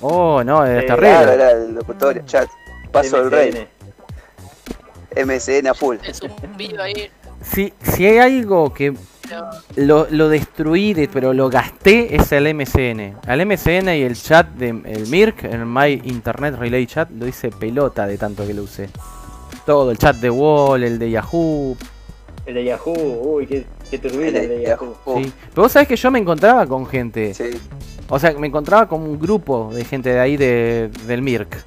Oh, 0.00 0.44
no, 0.44 0.64
es 0.66 0.80
Sí, 0.80 0.86
Claro, 0.86 1.00
terrible. 1.02 1.34
era 1.34 1.50
el 1.52 1.74
locutorio, 1.74 2.22
chat. 2.26 2.48
Paso 2.90 3.16
del 3.22 3.30
rey. 3.30 3.68
MSN. 5.16 5.68
A 5.68 5.74
full. 5.74 5.96
es 6.06 6.20
un 6.22 6.32
video 6.56 6.82
ahí. 6.82 7.10
Si, 7.42 7.72
si 7.82 8.06
hay 8.06 8.18
algo 8.18 8.72
que 8.72 8.94
lo, 9.76 10.06
lo 10.10 10.28
destruí, 10.28 10.92
de- 10.94 11.08
pero 11.08 11.32
lo 11.32 11.48
gasté, 11.48 12.14
es 12.16 12.32
el 12.32 12.46
MSN. 12.54 13.16
Al 13.26 13.40
MSN 13.46 13.96
y 13.96 14.02
el 14.02 14.14
chat 14.16 14.48
de 14.48 14.68
el 14.68 15.06
Mirk, 15.08 15.44
el 15.44 15.64
My 15.66 16.00
Internet 16.04 16.56
Relay 16.58 16.86
Chat, 16.86 17.10
lo 17.10 17.26
hice 17.26 17.50
pelota 17.50 18.06
de 18.06 18.18
tanto 18.18 18.46
que 18.46 18.54
lo 18.54 18.62
usé. 18.64 18.88
Todo, 19.66 19.90
el 19.90 19.98
chat 19.98 20.16
de 20.16 20.30
Wall, 20.30 20.82
el 20.84 20.98
de 20.98 21.10
Yahoo. 21.10 21.76
El 22.44 22.54
de 22.54 22.64
Yahoo, 22.64 22.92
uy, 23.22 23.46
qué, 23.46 23.64
qué 24.00 24.08
turbina 24.08 24.38
el 24.38 24.48
de 24.48 24.62
Yahoo. 24.62 24.96
Sí. 25.16 25.32
Pero 25.50 25.62
vos 25.62 25.72
sabés 25.72 25.88
que 25.88 25.96
yo 25.96 26.10
me 26.10 26.18
encontraba 26.18 26.66
con 26.66 26.86
gente. 26.86 27.34
sí. 27.34 27.50
O 28.08 28.18
sea, 28.18 28.32
me 28.32 28.46
encontraba 28.46 28.86
con 28.86 29.00
un 29.00 29.18
grupo 29.18 29.70
de 29.72 29.82
gente 29.82 30.10
de 30.10 30.20
ahí 30.20 30.36
de, 30.36 30.90
del 31.06 31.22
Mirk. 31.22 31.64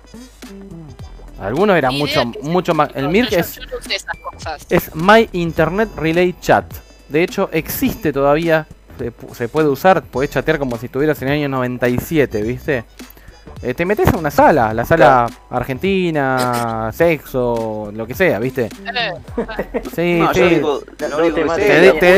Algunos 1.39 1.75
eran 1.75 1.95
mucho, 1.95 2.25
mucho 2.43 2.75
más. 2.75 2.91
El 2.93 3.09
Mirk 3.09 3.31
yo, 3.31 3.39
es, 3.39 3.55
yo 3.55 3.65
no 3.65 3.77
usé 3.77 3.95
esas 3.95 4.17
cosas. 4.17 4.65
es 4.69 4.95
My 4.95 5.27
Internet 5.31 5.89
Relay 5.95 6.35
Chat. 6.39 6.71
De 7.09 7.23
hecho, 7.23 7.49
existe 7.51 8.13
todavía. 8.13 8.67
Se, 8.99 9.11
se 9.33 9.47
puede 9.47 9.67
usar, 9.67 10.03
podés 10.03 10.29
chatear 10.29 10.59
como 10.59 10.77
si 10.77 10.87
estuvieras 10.87 11.21
en 11.21 11.27
el 11.29 11.33
año 11.35 11.49
97, 11.49 12.41
¿viste? 12.41 12.83
Eh, 13.61 13.73
te 13.73 13.85
metes 13.85 14.13
a 14.13 14.17
una 14.17 14.29
sala, 14.29 14.73
la 14.73 14.85
sala 14.85 15.25
argentina, 15.49 16.91
sexo, 16.93 17.91
lo 17.93 18.05
que 18.05 18.13
sea, 18.13 18.39
¿viste? 18.39 18.65
Eh, 18.95 19.13
Sí, 19.95 20.19
No, 20.19 20.33
sí. 20.33 20.39
yo 20.39 20.49
digo, 20.49 20.79
lo 20.99 21.09
No 21.09 21.17
único 21.17 21.35
te 21.55 21.65
que 21.65 22.13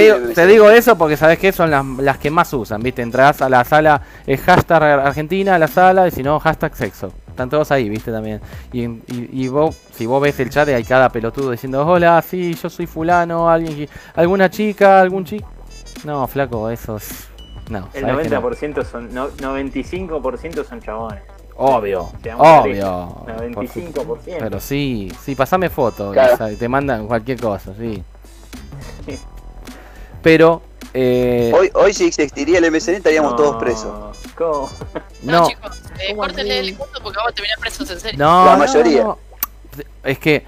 digo, 0.46 0.68
te 0.68 0.78
eso 0.78 0.98
porque 0.98 1.16
sabes 1.18 1.40
que 1.40 1.52
son 1.52 1.72
las, 1.72 1.86
las 1.86 2.18
que 2.18 2.30
más 2.30 2.52
usan, 2.54 2.82
¿viste? 2.82 3.02
Entras 3.02 3.42
a 3.42 3.50
la 3.50 3.64
sala, 3.64 4.02
es 4.28 4.42
hashtag 4.42 4.84
Argentina, 4.84 5.58
la 5.58 5.68
sala, 5.68 6.08
y 6.08 6.12
si 6.12 6.24
no, 6.24 6.40
hashtag 6.40 6.76
sexo. 6.76 7.14
Están 7.30 7.50
todos 7.50 7.72
ahí, 7.72 7.88
¿viste? 7.88 8.12
También. 8.12 8.42
Y, 8.74 8.84
y, 8.84 9.30
y 9.32 9.48
vos, 9.48 9.78
si 9.94 10.06
vos 10.06 10.22
ves 10.22 10.38
el 10.42 10.50
chat, 10.50 10.68
hay 10.68 10.84
cada 10.84 11.10
pelotudo 11.10 11.52
diciendo, 11.52 11.88
hola, 11.88 12.22
sí, 12.22 12.54
yo 12.54 12.70
soy 12.70 12.86
fulano, 12.86 13.50
alguien, 13.50 13.88
alguna 14.16 14.50
chica, 14.50 15.00
algún 15.00 15.24
chico. 15.24 15.50
No, 16.04 16.28
flaco, 16.28 16.70
eso 16.70 16.98
es... 16.98 17.29
No, 17.70 17.88
El 17.94 18.02
sabés 18.02 18.28
que 18.28 18.34
no. 18.36 18.42
90% 18.42 18.84
son, 18.86 19.14
no, 19.14 19.30
95% 19.30 20.66
son 20.68 20.82
chabones. 20.82 21.22
Obvio, 21.56 22.10
obvio. 22.38 23.24
realistas. 23.26 23.54
Por 23.54 23.68
su- 23.68 23.80
95%. 23.82 24.38
Pero 24.40 24.60
sí, 24.60 25.12
sí, 25.24 25.36
pasame 25.36 25.70
foto, 25.70 26.12
Claro. 26.12 26.34
o 26.34 26.38
sea, 26.38 26.56
te 26.58 26.68
mandan 26.70 27.06
cualquier 27.08 27.40
cosa, 27.40 27.74
sí. 27.78 28.02
Pero, 30.22 30.62
eh, 30.94 31.52
Hoy, 31.56 31.70
hoy 31.76 31.94
si 31.94 32.06
existiría 32.08 32.58
el 32.60 32.66
MSN 32.66 32.96
estaríamos 32.98 33.32
No, 33.32 33.38
todos 33.38 33.56
presos. 33.58 34.18
¿Cómo? 34.38 34.70
no, 35.24 35.42
no, 35.42 35.48
chicos, 35.48 35.82
eh, 36.00 36.08
¿Cómo 36.10 36.22
córtenle 36.24 36.60
el 36.60 36.74
punto 36.76 37.00
porque 37.04 37.18
vamos 37.18 37.32
a 37.32 37.36
terminar 37.36 37.60
presos 37.60 37.90
en 37.92 38.00
serio. 38.00 38.20
no, 38.20 38.46
La 38.46 38.58
mayoría. 38.58 39.04
no. 39.04 39.18
Es 40.04 40.18
que 40.18 40.46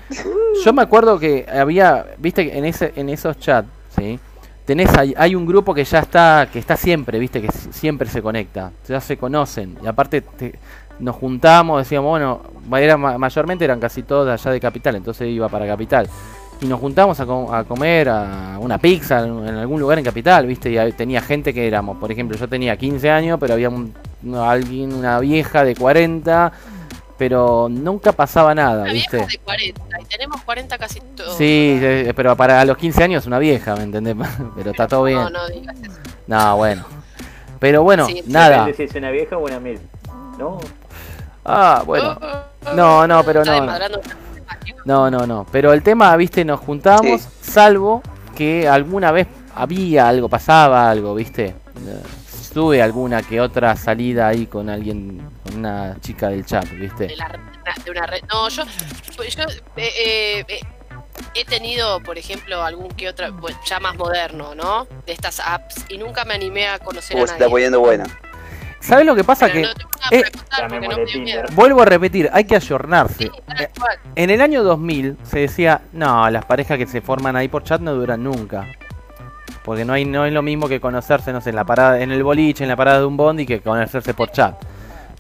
yo 0.65 0.73
me 0.73 0.81
acuerdo 0.81 1.19
que 1.19 1.45
había, 1.52 2.06
viste, 2.18 2.49
que 2.49 2.57
en 2.57 2.65
ese, 2.65 2.91
en 2.95 3.10
esos 3.10 3.38
chats, 3.39 3.68
sí, 3.95 4.19
tenés 4.72 4.98
hay, 4.98 5.14
hay 5.18 5.35
un 5.35 5.45
grupo 5.45 5.73
que 5.73 5.84
ya 5.84 5.99
está, 5.99 6.48
que 6.52 6.60
está 6.60 6.77
siempre, 6.77 7.19
viste, 7.19 7.41
que 7.41 7.49
siempre 7.52 8.07
se 8.10 8.22
conecta, 8.22 8.72
ya 8.88 9.02
se 9.02 9.18
conocen 9.18 9.76
y 9.84 9.88
aparte 9.88 10.22
te- 10.22 10.57
nos 10.99 11.15
juntamos, 11.18 11.80
decíamos, 11.84 12.10
bueno, 12.10 12.41
era, 12.80 12.95
ma- 12.95 13.18
mayormente 13.18 13.65
eran 13.65 13.80
casi 13.81 14.03
todos 14.03 14.30
allá 14.30 14.52
de 14.52 14.60
capital, 14.61 14.95
entonces 14.95 15.27
iba 15.27 15.49
para 15.49 15.68
capital. 15.68 16.07
Y 16.61 16.68
nos 16.68 16.80
juntamos 16.80 17.19
a, 17.19 17.26
co- 17.26 17.53
a 17.53 17.64
comer 17.65 18.07
a 18.07 18.57
una 18.61 18.77
pizza 18.77 19.26
en, 19.26 19.48
algún 19.49 19.80
lugar 19.81 19.98
en 19.98 20.06
capital, 20.06 20.45
¿viste? 20.45 20.72
Y 20.72 20.91
tenía 20.93 21.19
gente 21.22 21.53
que 21.53 21.68
éramos, 21.68 21.98
por 21.98 22.11
ejemplo, 22.11 22.38
yo 22.38 22.48
tenía 22.48 22.77
15 22.77 23.10
años, 23.10 23.38
pero 23.41 23.56
había 23.56 23.69
un- 23.69 23.93
alguien, 24.38 24.93
una 24.93 25.19
vieja 25.19 25.65
de 25.65 25.76
40, 25.76 26.52
pero 27.22 27.68
nunca 27.69 28.11
pasaba 28.14 28.56
nada, 28.56 28.81
Una 28.81 28.93
¿viste? 28.93 29.18
vieja 29.18 29.31
de 29.31 29.38
40 29.38 29.81
y 30.02 30.06
tenemos 30.06 30.41
40 30.41 30.76
casi 30.80 30.99
todos. 31.15 31.38
Sí, 31.38 31.77
eh, 31.80 32.14
pero 32.15 32.35
para 32.35 32.65
los 32.65 32.76
15 32.77 33.03
años 33.03 33.22
es 33.22 33.27
una 33.27 33.38
vieja, 33.38 33.76
¿me 33.76 33.84
entendés? 33.84 34.15
Pero 34.56 34.72
está 34.72 34.88
todo 34.88 35.03
bien. 35.03 35.19
No, 35.19 35.30
no 35.30 35.48
digas 35.49 35.76
eso. 35.84 35.91
No, 36.26 36.57
bueno. 36.57 36.84
Pero 37.60 37.84
bueno, 37.84 38.07
Sí, 38.07 38.23
nada. 38.26 38.68
Si 38.76 38.81
es 38.81 38.95
una 38.95 39.11
vieja 39.11 39.38
o 39.38 39.45
una 39.45 39.60
mil. 39.60 39.80
¿No? 40.39 40.57
Ah, 41.45 41.84
bueno. 41.85 42.18
Oh, 42.19 42.73
No, 42.73 43.06
no, 43.06 43.23
pero 43.23 43.45
no. 43.45 43.68
No, 44.85 45.11
no, 45.11 45.27
no. 45.27 45.45
Pero 45.52 45.73
el 45.73 45.84
tema, 45.84 46.15
viste, 46.18 46.43
nos 46.43 46.60
juntábamos, 46.60 47.22
Sí. 47.22 47.52
salvo 47.52 48.02
que 48.35 48.68
alguna 48.68 49.11
vez 49.11 49.27
había 49.56 50.07
algo, 50.07 50.27
pasaba 50.27 50.89
algo, 50.89 51.14
viste. 51.14 51.53
Tuve 52.53 52.81
alguna 52.81 53.21
que 53.21 53.39
otra 53.39 53.75
salida 53.75 54.27
ahí 54.27 54.45
con 54.45 54.69
alguien, 54.69 55.29
con 55.43 55.57
una 55.59 55.95
chica 56.01 56.27
del 56.29 56.45
chat, 56.45 56.69
viste. 56.71 57.07
de, 57.07 57.15
la, 57.15 57.29
de 57.83 57.91
una 57.91 58.05
red. 58.05 58.21
No, 58.31 58.49
yo, 58.49 58.63
pues 59.15 59.35
yo 59.35 59.43
eh, 59.43 59.59
eh, 59.77 60.45
eh, 60.47 60.59
he 61.33 61.45
tenido, 61.45 62.01
por 62.01 62.17
ejemplo, 62.17 62.61
algún 62.61 62.89
que 62.89 63.07
otra, 63.07 63.29
bueno, 63.31 63.57
ya 63.65 63.79
más 63.79 63.95
moderno, 63.95 64.53
¿no? 64.53 64.85
De 65.05 65.13
estas 65.13 65.39
apps 65.39 65.85
y 65.89 65.97
nunca 65.97 66.25
me 66.25 66.33
animé 66.33 66.67
a 66.67 66.79
conocer 66.79 67.15
Uh, 67.17 67.23
a 67.23 67.27
se 67.27 67.33
está 67.33 67.39
nadie. 67.45 67.51
poniendo 67.51 67.79
buena. 67.79 68.03
¿Sabes 68.81 69.05
lo 69.05 69.15
que 69.15 69.23
pasa? 69.23 69.47
Pero 69.47 69.69
Que 70.09 70.17
no 70.17 70.17
eh, 70.17 71.43
no 71.45 71.55
vuelvo 71.55 71.83
a 71.83 71.85
repetir, 71.85 72.29
hay 72.33 72.45
que 72.45 72.55
ayornarse. 72.55 73.25
Sí. 73.25 73.31
En 74.15 74.29
el 74.31 74.41
año 74.41 74.63
2000 74.63 75.17
se 75.23 75.39
decía, 75.39 75.81
no, 75.93 76.27
las 76.31 76.45
parejas 76.45 76.79
que 76.79 76.87
se 76.87 76.99
forman 76.99 77.35
ahí 77.35 77.47
por 77.47 77.63
chat 77.63 77.79
no 77.79 77.93
duran 77.93 78.23
nunca. 78.23 78.67
Porque 79.63 79.85
no 79.85 79.93
hay 79.93 80.05
no 80.05 80.25
es 80.25 80.33
lo 80.33 80.41
mismo 80.41 80.67
que 80.67 80.79
conocerse, 80.79 81.31
no 81.31 81.41
sé, 81.41 81.51
en 81.51 81.55
la 81.55 81.65
parada 81.65 82.01
en 82.01 82.11
el 82.11 82.23
boliche, 82.23 82.63
en 82.63 82.69
la 82.69 82.75
parada 82.75 82.99
de 82.99 83.05
un 83.05 83.17
bondi 83.17 83.45
que 83.45 83.61
conocerse 83.61 84.13
por 84.13 84.31
chat. 84.31 84.55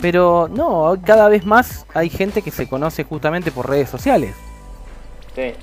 Pero 0.01 0.47
no, 0.51 0.97
cada 1.05 1.29
vez 1.29 1.45
más 1.45 1.85
hay 1.93 2.09
gente 2.09 2.41
que 2.41 2.49
se 2.51 2.67
conoce 2.67 3.03
justamente 3.03 3.51
por 3.51 3.69
redes 3.69 3.89
sociales. 3.89 4.35
Sí. 5.35 5.53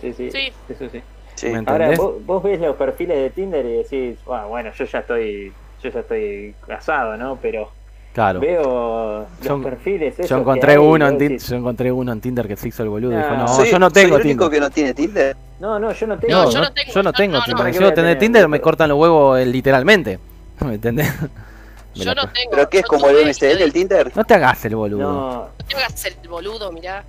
Sí, 0.00 0.12
sí. 0.12 0.30
Sí. 0.30 0.52
Eso 0.68 0.88
sí. 0.88 1.02
Sí. 1.34 1.48
¿Me 1.48 1.62
Ahora, 1.66 1.90
vos, 1.96 2.24
vos 2.24 2.42
ves 2.42 2.60
los 2.60 2.76
perfiles 2.76 3.16
de 3.16 3.30
Tinder 3.30 3.64
y 3.66 3.78
decís, 3.78 4.18
"Ah, 4.30 4.46
bueno, 4.48 4.70
yo 4.72 4.84
ya 4.84 4.98
estoy 5.00 5.52
yo 5.82 5.90
ya 5.90 6.00
estoy 6.00 6.54
casado, 6.66 7.16
¿no? 7.16 7.38
Pero 7.42 7.70
Claro. 8.12 8.40
veo 8.40 9.26
Yo- 9.42 9.56
los 9.56 9.64
perfiles 9.64 10.14
esos 10.18 10.28
Yo 10.28 10.36
encontré 10.38 10.72
hay, 10.72 10.78
uno 10.78 11.08
en 11.08 11.16
Tinder, 11.16 11.38
yo 11.40 11.56
encontré 11.56 11.90
uno 11.92 12.12
en 12.12 12.20
Tinder 12.20 12.46
que 12.46 12.56
se 12.56 12.68
hizo 12.68 12.82
el 12.82 12.90
boludo 12.90 13.12
y 13.12 13.16
dijo, 13.16 13.28
Ah. 13.30 13.36
"No, 13.48 13.64
yo 13.64 13.78
no 13.78 13.90
tengo 13.90 14.08
soy 14.08 14.20
el 14.20 14.26
único 14.26 14.44
Tinder." 14.44 14.50
que 14.50 14.60
no 14.60 14.70
tiene 14.70 14.94
Tinder. 14.94 15.36
No, 15.60 15.78
no, 15.78 15.92
yo 15.92 16.06
no 16.06 16.18
tengo. 16.18 16.34
No, 16.34 16.44
No, 16.44 16.50
yo 16.50 16.58
no- 16.58 16.64
no 16.66 16.72
tengo, 16.74 16.92
yo 16.92 17.02
no 17.02 17.10
yo- 17.10 17.12
tengo 17.16 17.32
no, 17.32 17.40
Tinder. 17.44 17.54
no, 17.54 17.56
¿para 17.58 17.72
Si 17.72 17.78
yo 17.80 17.94
tener? 17.94 18.18
Tinder 18.18 18.48
me 18.48 18.60
cortan 18.60 18.88
los 18.90 18.98
huevos 18.98 19.38
eh, 19.38 19.46
literalmente. 19.46 20.18
¿Me 20.60 20.74
entendés? 20.74 21.08
Me 21.22 22.04
Yo 22.04 22.14
no 22.14 22.22
tengo. 22.30 22.50
¿Pero 22.50 22.68
qué 22.68 22.78
es 22.80 22.84
como 22.86 23.08
el 23.08 23.16
MSN, 23.28 23.58
y- 23.60 23.62
el 23.62 23.72
Tinder? 23.72 24.12
No 24.14 24.24
te 24.24 24.34
hagas 24.34 24.62
el 24.66 24.76
boludo. 24.76 25.00
No, 25.02 25.30
No 25.42 25.48
te 25.66 25.76
hagas 25.76 26.04
el 26.04 26.28
boludo, 26.28 26.70
mirá. 26.72 27.04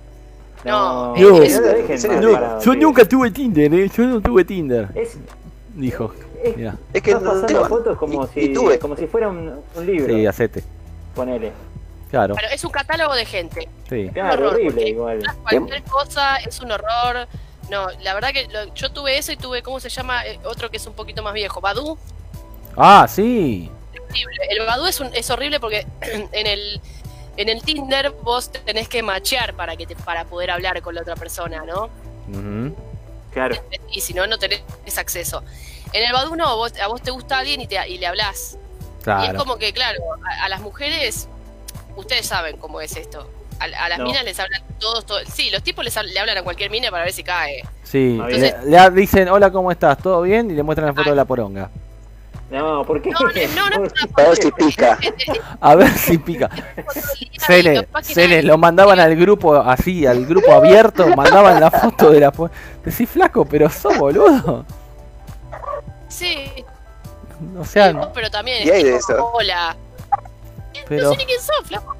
no. 0.64 1.08
No, 1.14 1.16
Yo- 1.16 1.42
es- 1.42 1.60
no, 2.66 2.74
nunca 2.76 3.04
tuve 3.04 3.30
Tinder, 3.30 3.74
eh. 3.74 3.90
Yo 3.94 4.04
no 4.06 4.20
tuve 4.22 4.44
Tinder. 4.44 4.88
Es, 4.94 5.18
Dijo. 5.74 6.12
es. 6.42 6.54
Es 6.94 7.02
que 7.02 7.10
estás 7.10 7.22
no 7.22 7.32
pasando 7.42 7.64
fotos 7.66 7.98
como 7.98 8.24
Y- 8.24 8.28
si 8.28 8.40
y 8.40 8.52
tuve. 8.54 8.78
como 8.78 8.96
si 8.96 9.06
fuera 9.06 9.28
un, 9.28 9.52
un 9.76 9.86
libro. 9.86 10.14
Sí, 10.14 10.26
hacete. 10.26 10.62
Ponele. 11.14 11.52
Claro. 12.10 12.34
Pero 12.36 12.48
es 12.48 12.64
un 12.64 12.70
catálogo 12.70 13.14
de 13.14 13.24
gente. 13.26 13.68
Sí. 13.88 14.08
Claro, 14.12 14.34
horror, 14.48 14.54
horrible 14.54 14.88
igual. 14.88 15.22
Cualquier 15.42 15.82
cosa 15.84 16.36
es 16.36 16.60
un 16.60 16.70
horror. 16.72 17.26
No, 17.70 17.88
la 18.02 18.14
verdad 18.14 18.30
que 18.32 18.46
lo- 18.48 18.72
yo 18.74 18.92
tuve 18.92 19.16
eso 19.18 19.32
y 19.32 19.36
tuve, 19.36 19.62
¿cómo 19.62 19.80
se 19.80 19.88
llama? 19.88 20.24
Eh, 20.26 20.38
otro 20.44 20.70
que 20.70 20.76
es 20.76 20.86
un 20.86 20.92
poquito 20.92 21.22
más 21.22 21.32
viejo, 21.32 21.60
Badu. 21.60 21.98
Ah, 22.76 23.06
sí. 23.08 23.70
El 24.50 24.66
Badu 24.66 24.86
es, 24.86 25.00
un- 25.00 25.12
es 25.14 25.28
horrible 25.30 25.58
porque 25.60 25.86
en 26.32 26.46
el, 26.46 26.80
en 27.36 27.48
el 27.48 27.62
Tinder 27.62 28.10
vos 28.22 28.52
tenés 28.52 28.88
que 28.88 29.02
machear 29.02 29.54
para, 29.54 29.76
que 29.76 29.86
te, 29.86 29.96
para 29.96 30.24
poder 30.24 30.50
hablar 30.50 30.80
con 30.82 30.94
la 30.94 31.00
otra 31.00 31.16
persona, 31.16 31.64
¿no? 31.64 31.88
Ujú. 32.28 32.76
Claro. 33.32 33.56
Y 33.90 34.00
si 34.02 34.14
no, 34.14 34.26
no 34.28 34.38
tenés 34.38 34.62
acceso. 34.98 35.42
En 35.92 36.04
el 36.04 36.12
Badu 36.12 36.36
no, 36.36 36.56
vos- 36.56 36.78
a 36.78 36.86
vos 36.86 37.02
te 37.02 37.10
gusta 37.10 37.38
alguien 37.38 37.60
y, 37.60 37.66
te, 37.66 37.88
y 37.88 37.98
le 37.98 38.06
hablas. 38.06 38.58
Y 39.06 39.26
es 39.26 39.34
como 39.34 39.56
que, 39.56 39.72
claro, 39.72 39.98
a, 40.40 40.44
a 40.44 40.48
las 40.48 40.60
mujeres, 40.60 41.28
ustedes 41.96 42.26
saben 42.26 42.56
cómo 42.56 42.80
es 42.80 42.96
esto. 42.96 43.28
A, 43.60 43.64
a 43.84 43.88
las 43.88 43.98
No. 43.98 44.06
minas 44.06 44.24
les 44.24 44.38
hablan 44.40 44.62
todos, 44.80 45.04
todos. 45.06 45.22
Sí, 45.32 45.50
los 45.50 45.62
tipos 45.62 45.84
les 45.84 45.94
le 46.04 46.18
hablan 46.18 46.38
a 46.38 46.42
cualquier 46.42 46.70
mina 46.70 46.90
para 46.90 47.04
ver 47.04 47.12
si 47.12 47.22
cae. 47.22 47.62
Sí. 47.82 48.18
Ah, 48.22 48.28
Le, 48.28 48.90
dicen, 48.90 49.28
hola, 49.28 49.50
¿cómo 49.50 49.70
estás? 49.70 49.98
¿Todo 49.98 50.22
bien? 50.22 50.50
Y 50.50 50.54
le 50.54 50.62
muestran 50.62 50.88
la 50.88 50.92
foto 50.94 51.08
Ah. 51.08 51.12
de 51.12 51.16
la 51.16 51.24
poronga. 51.24 51.70
No, 52.50 52.84
¿por 52.84 53.00
qué? 53.00 53.10
No, 53.10 53.20
no, 53.20 53.28
no, 53.78 53.84
no, 53.84 53.90
A 54.16 54.22
ver 54.28 54.36
si 54.36 54.50
pica. 54.52 54.98
A 55.60 55.74
ver 55.74 55.90
si 55.90 56.18
pica. 56.18 56.50
Se 57.38 57.62
le, 57.62 57.74
Capaz 57.84 58.06
que 58.08 58.14
se 58.14 58.28
le 58.28 58.36
nadie- 58.36 58.46
lo 58.46 58.58
mandaban 58.58 59.00
al 59.00 59.16
grupo 59.16 59.56
así, 59.56 60.06
al 60.06 60.24
grupo 60.26 60.52
abierto, 60.52 61.06
mandaban 61.16 61.58
la 61.60 61.70
foto 61.70 62.10
de 62.10 62.20
la 62.20 62.32
Decís 62.84 63.08
flaco, 63.08 63.44
pero 63.44 63.68
sos 63.70 63.96
boludo. 63.98 64.64
Sí, 66.08 66.46
O 67.58 67.64
sea, 67.64 67.92
no, 67.92 68.12
pero 68.12 68.30
también 68.30 68.66
Y 68.66 68.70
hay 68.70 68.78
es 68.80 68.84
de 68.84 68.96
eso. 68.96 69.30
hola. 69.32 69.76
Pero- 70.88 71.04
No 71.04 71.10
sé 71.12 71.16
ni 71.18 71.24
quién 71.26 71.40
sos, 71.40 71.66
flaco. 71.66 71.94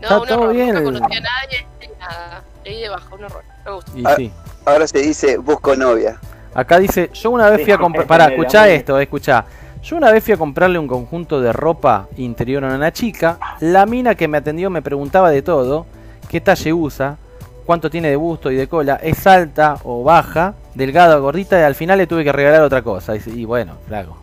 Está 0.00 0.14
No, 0.14 0.22
un 0.22 0.28
todo 0.28 0.40
horror, 0.40 0.54
bien. 0.54 0.74
nunca 0.74 0.84
conocí 0.84 1.16
a 1.16 1.20
nadie, 1.20 1.66
ni 1.80 1.86
nada. 1.98 2.42
Leí 2.64 2.80
debajo, 2.82 3.14
un 3.14 3.24
horror. 3.24 3.44
Me 3.64 3.70
gusta. 3.72 3.92
y 3.94 4.02
Ah. 4.06 4.14
sí. 4.16 4.32
Ahora 4.64 4.86
se 4.86 4.98
dice 4.98 5.36
busco 5.38 5.76
novia. 5.76 6.18
Acá 6.54 6.78
dice, 6.78 7.10
yo 7.12 7.30
una 7.30 7.50
vez 7.50 7.62
fui 7.64 7.72
a 7.72 7.78
comprar... 7.78 8.04
me 8.04 8.08
Pará, 8.08 8.26
escuchá 8.28 8.68
esto, 8.68 8.98
escuchá. 8.98 9.44
Yo 9.82 9.96
una 9.96 10.10
vez 10.10 10.24
fui 10.24 10.32
a 10.32 10.36
comprarle 10.36 10.78
un 10.78 10.88
conjunto 10.88 11.40
de 11.40 11.52
ropa 11.52 12.08
interior 12.16 12.64
a 12.64 12.74
una 12.74 12.92
chica. 12.92 13.38
La 13.60 13.86
mina 13.86 14.14
que 14.14 14.26
me 14.26 14.38
atendió 14.38 14.70
me 14.70 14.82
preguntaba 14.82 15.30
de 15.30 15.42
todo. 15.42 15.86
¿Qué 16.28 16.40
talle 16.40 16.72
usa? 16.72 17.18
¿Cuánto 17.66 17.90
tiene 17.90 18.08
de 18.10 18.16
busto 18.16 18.50
y 18.50 18.54
de 18.54 18.68
cola? 18.68 19.00
¿Es 19.02 19.26
alta 19.26 19.78
o 19.82 20.04
baja? 20.04 20.54
¿Delgada 20.74 21.18
o 21.18 21.22
gordita? 21.22 21.58
Y 21.58 21.62
al 21.64 21.74
final 21.74 21.98
le 21.98 22.06
tuve 22.06 22.22
que 22.22 22.30
regalar 22.32 22.62
otra 22.62 22.80
cosa. 22.82 23.16
Y, 23.16 23.20
y 23.26 23.44
bueno, 23.44 23.76
flaco. 23.88 24.16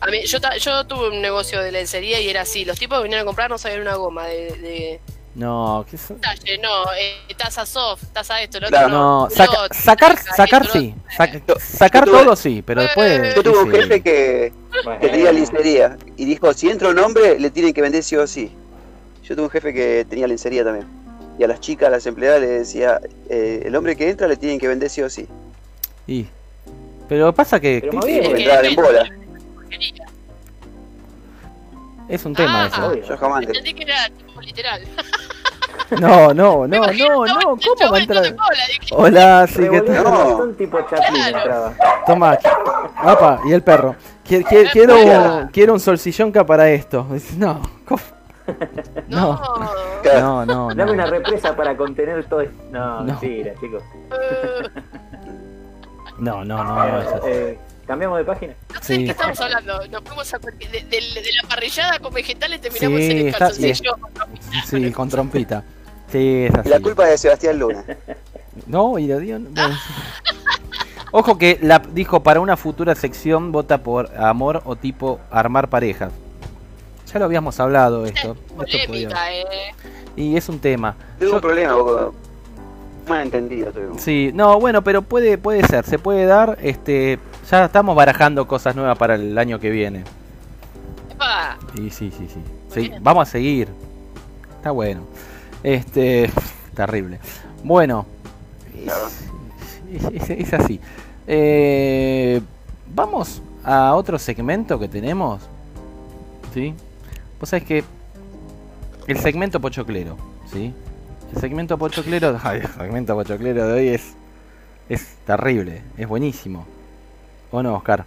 A 0.00 0.06
mí, 0.08 0.24
yo, 0.26 0.40
ta- 0.40 0.56
yo 0.56 0.84
tuve 0.84 1.10
un 1.10 1.22
negocio 1.22 1.62
de 1.62 1.70
lencería 1.70 2.20
y 2.20 2.28
era 2.28 2.40
así. 2.42 2.64
Los 2.64 2.78
tipos 2.78 2.98
que 2.98 3.04
vinieron 3.04 3.22
a 3.22 3.26
comprar 3.26 3.48
no 3.50 3.56
sabían 3.56 3.82
una 3.82 3.94
goma 3.94 4.26
de, 4.26 4.34
de 4.58 5.00
No, 5.36 5.86
¿qué 5.88 5.94
es? 5.94 6.08
talle. 6.20 6.58
No, 6.58 6.92
eh, 6.98 7.34
taza 7.36 7.64
soft, 7.64 8.02
taza 8.12 8.42
esto, 8.42 8.58
lo 8.58 8.66
Claro, 8.66 8.86
otro. 8.86 8.98
No, 8.98 9.22
no, 9.24 9.30
saca- 9.30 9.74
sacar, 9.74 10.14
taza, 10.16 10.34
sacar 10.34 10.62
esto, 10.62 10.78
sí. 10.80 10.94
otro. 10.96 11.24
Sac- 11.24 11.42
Yo- 11.46 11.54
sacar 11.60 12.04
yo 12.06 12.12
tuve- 12.12 12.24
todo 12.24 12.36
sí, 12.36 12.62
pero 12.66 12.82
después... 12.82 13.34
Yo 13.36 13.42
tuve 13.44 13.58
un 13.62 13.70
sí. 13.72 13.78
jefe 13.78 14.00
que, 14.02 14.52
Bueno, 14.82 15.00
que 15.00 15.08
tenía 15.08 15.30
lencería 15.30 15.96
y 16.16 16.24
dijo, 16.24 16.52
si 16.52 16.68
entra 16.68 16.88
un 16.88 16.98
hombre, 16.98 17.38
le 17.38 17.50
tienen 17.50 17.72
que 17.72 17.80
vender 17.80 18.02
sí 18.02 18.16
o 18.16 18.26
sí. 18.26 18.50
Yo 19.22 19.36
tuve 19.36 19.44
un 19.44 19.50
jefe 19.50 19.72
que 19.72 20.04
tenía 20.08 20.26
lencería 20.26 20.64
también. 20.64 20.86
Y 21.38 21.44
a 21.44 21.46
las 21.46 21.60
chicas, 21.60 21.86
a 21.88 21.90
las 21.90 22.06
empleadas, 22.06 22.40
le 22.40 22.46
decía, 22.48 23.00
eh, 23.30 23.62
el 23.64 23.76
hombre 23.76 23.96
que 23.96 24.10
entra 24.10 24.26
le 24.26 24.36
tienen 24.36 24.58
que 24.58 24.66
vender 24.68 24.90
sí 24.90 25.02
o 25.02 25.08
sí. 25.10 25.26
Y- 26.06 26.26
Pero 27.08 27.32
pasa 27.32 27.58
que 27.60 27.78
Pero 27.80 27.90
que- 27.92 27.96
más 27.96 28.06
bien, 28.06 28.22
que 28.22 28.38
entraban 28.42 28.64
en 28.66 28.74
bola. 28.76 29.10
Es 32.08 32.24
un 32.24 32.34
tema 32.34 32.64
Ah, 32.64 32.66
eso. 32.72 32.86
obvio. 32.86 33.04
Yo 33.04 33.16
jamás. 33.18 33.42
Entendí 33.44 33.74
que 33.74 33.82
era 33.82 34.08
tipo 34.08 34.40
literal. 34.40 34.82
No, 36.02 36.34
no, 36.34 36.66
no, 36.66 36.66
no, 36.66 37.24
no, 37.26 37.56
¿cómo 37.56 37.90
va 37.90 37.96
a 37.96 38.00
entrar? 38.00 38.36
Hola, 38.92 39.46
sí, 39.46 39.62
¿qué 39.70 39.80
tal? 39.80 40.04
No. 40.04 40.48
tipo. 40.50 40.78
Toma, 42.06 42.38
apa, 42.94 43.40
y 43.46 43.52
el 43.54 43.62
perro. 43.62 43.96
Qui- 44.28 44.44
qui- 44.44 44.70
Quiero, 44.70 44.96
un- 44.98 45.48
quiero 45.48 45.72
un 45.72 45.80
solsillonca 45.80 46.44
para 46.44 46.68
esto. 46.70 47.06
No, 47.38 47.62
¿cómo? 47.86 48.02
No. 49.08 49.40
no, 50.04 50.44
no, 50.46 50.68
no. 50.68 50.74
Dame 50.74 50.92
una 50.92 51.06
represa 51.06 51.54
para 51.56 51.76
contener 51.76 52.24
todo 52.26 52.40
esto. 52.42 52.54
No, 52.70 52.98
No. 53.00 53.04
mentira, 53.04 53.52
chicos. 53.60 53.82
No, 56.18 56.44
no, 56.44 56.64
no, 56.64 56.74
no. 56.74 57.26
Eh, 57.26 57.58
Cambiamos 57.86 58.18
de 58.18 58.24
página. 58.24 58.54
No 58.74 58.82
sé 58.82 58.92
de 58.94 58.98
Sí. 58.98 59.04
qué 59.06 59.10
estamos 59.12 59.40
hablando. 59.40 59.86
Nos 59.86 60.02
fuimos 60.02 60.34
a 60.34 60.38
de, 60.38 60.50
de- 60.68 60.82
de 60.90 61.30
la 61.42 61.48
parrillada 61.48 61.98
con 62.00 62.12
vegetales 62.12 62.60
terminamos 62.60 62.98
Sí, 63.00 63.06
en 63.10 63.18
el 63.18 63.26
está- 63.28 63.38
calzoncillo. 63.38 63.96
Sí, 64.66 64.92
con 64.92 65.08
trompita. 65.08 65.62
Sí, 66.10 66.44
es 66.46 66.54
así. 66.54 66.68
la 66.68 66.80
culpa 66.80 67.04
es 67.04 67.10
de 67.12 67.18
Sebastián 67.18 67.58
Luna. 67.58 67.84
No, 68.66 68.98
y 68.98 69.06
lo 69.06 69.18
dio. 69.20 69.38
no. 69.38 69.48
Ojo 71.12 71.38
que 71.38 71.58
la 71.62 71.78
dijo 71.78 72.22
para 72.22 72.40
una 72.40 72.56
futura 72.58 72.94
sección 72.94 73.52
vota 73.52 73.78
por 73.78 74.10
amor 74.20 74.60
o 74.66 74.76
tipo 74.76 75.20
armar 75.30 75.68
parejas. 75.68 76.12
Ya 77.12 77.18
lo 77.18 77.24
habíamos 77.24 77.58
hablado 77.60 78.04
esto. 78.04 78.36
Esto 78.50 78.56
podía- 78.56 78.86
Polémica, 78.86 79.32
eh. 79.32 79.44
Y 80.16 80.36
es 80.36 80.48
un 80.48 80.58
tema. 80.58 80.94
Yo- 81.20 81.34
un 81.36 81.40
problema, 81.40 81.74
poco 81.74 82.14
mal 83.08 83.22
entendido. 83.22 83.72
Sí, 83.96 84.30
no, 84.34 84.60
bueno, 84.60 84.82
pero 84.84 85.00
puede 85.02 85.38
puede 85.38 85.66
ser, 85.66 85.84
se 85.86 85.98
puede 85.98 86.26
dar. 86.26 86.58
Este, 86.60 87.18
ya 87.50 87.64
estamos 87.64 87.96
barajando 87.96 88.46
cosas 88.46 88.76
nuevas 88.76 88.98
para 88.98 89.14
el 89.14 89.36
año 89.38 89.58
que 89.58 89.70
viene. 89.70 90.04
Epa, 91.10 91.56
Sí, 91.74 91.88
sí, 91.90 92.12
sí, 92.16 92.28
sí. 92.74 92.92
Vamos 93.00 93.28
a 93.28 93.30
seguir. 93.30 93.68
Está 94.56 94.70
bueno. 94.72 95.00
Este, 95.62 96.30
terrible. 96.74 97.18
Bueno, 97.64 98.04
es, 99.90 100.12
es- 100.12 100.30
es 100.30 100.52
así. 100.54 100.80
Eh, 101.26 102.40
vamos 102.94 103.40
a 103.64 103.94
otro 103.94 104.18
segmento 104.18 104.78
que 104.78 104.88
tenemos. 104.88 105.40
¿Sí? 106.52 106.74
Vos 107.40 107.48
sabés 107.48 107.64
que 107.64 107.84
el 109.06 109.18
segmento 109.18 109.60
pochoclero, 109.60 110.16
¿sí? 110.52 110.74
El 111.34 111.40
segmento 111.40 111.78
pochoclero, 111.78 112.38
ay, 112.44 112.60
el 112.60 112.68
segmento 112.68 113.14
pochoclero 113.14 113.66
de 113.66 113.72
hoy 113.72 113.88
es 113.88 114.14
es 114.88 115.16
terrible, 115.26 115.82
es 115.98 116.08
buenísimo. 116.08 116.66
¿O 117.50 117.62
no, 117.62 117.74
Oscar? 117.74 118.06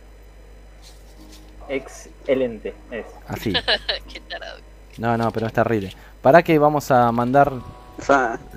Excelente. 1.70 2.74
Es. 2.90 3.06
Así. 3.28 3.54
qué 4.14 4.20
tarado. 4.22 4.60
No, 4.98 5.18
no, 5.18 5.32
pero 5.32 5.48
es 5.48 5.54
terrible. 5.54 5.94
¿Para 6.22 6.44
que 6.44 6.58
vamos 6.58 6.90
a 6.92 7.12
mandar 7.12 7.54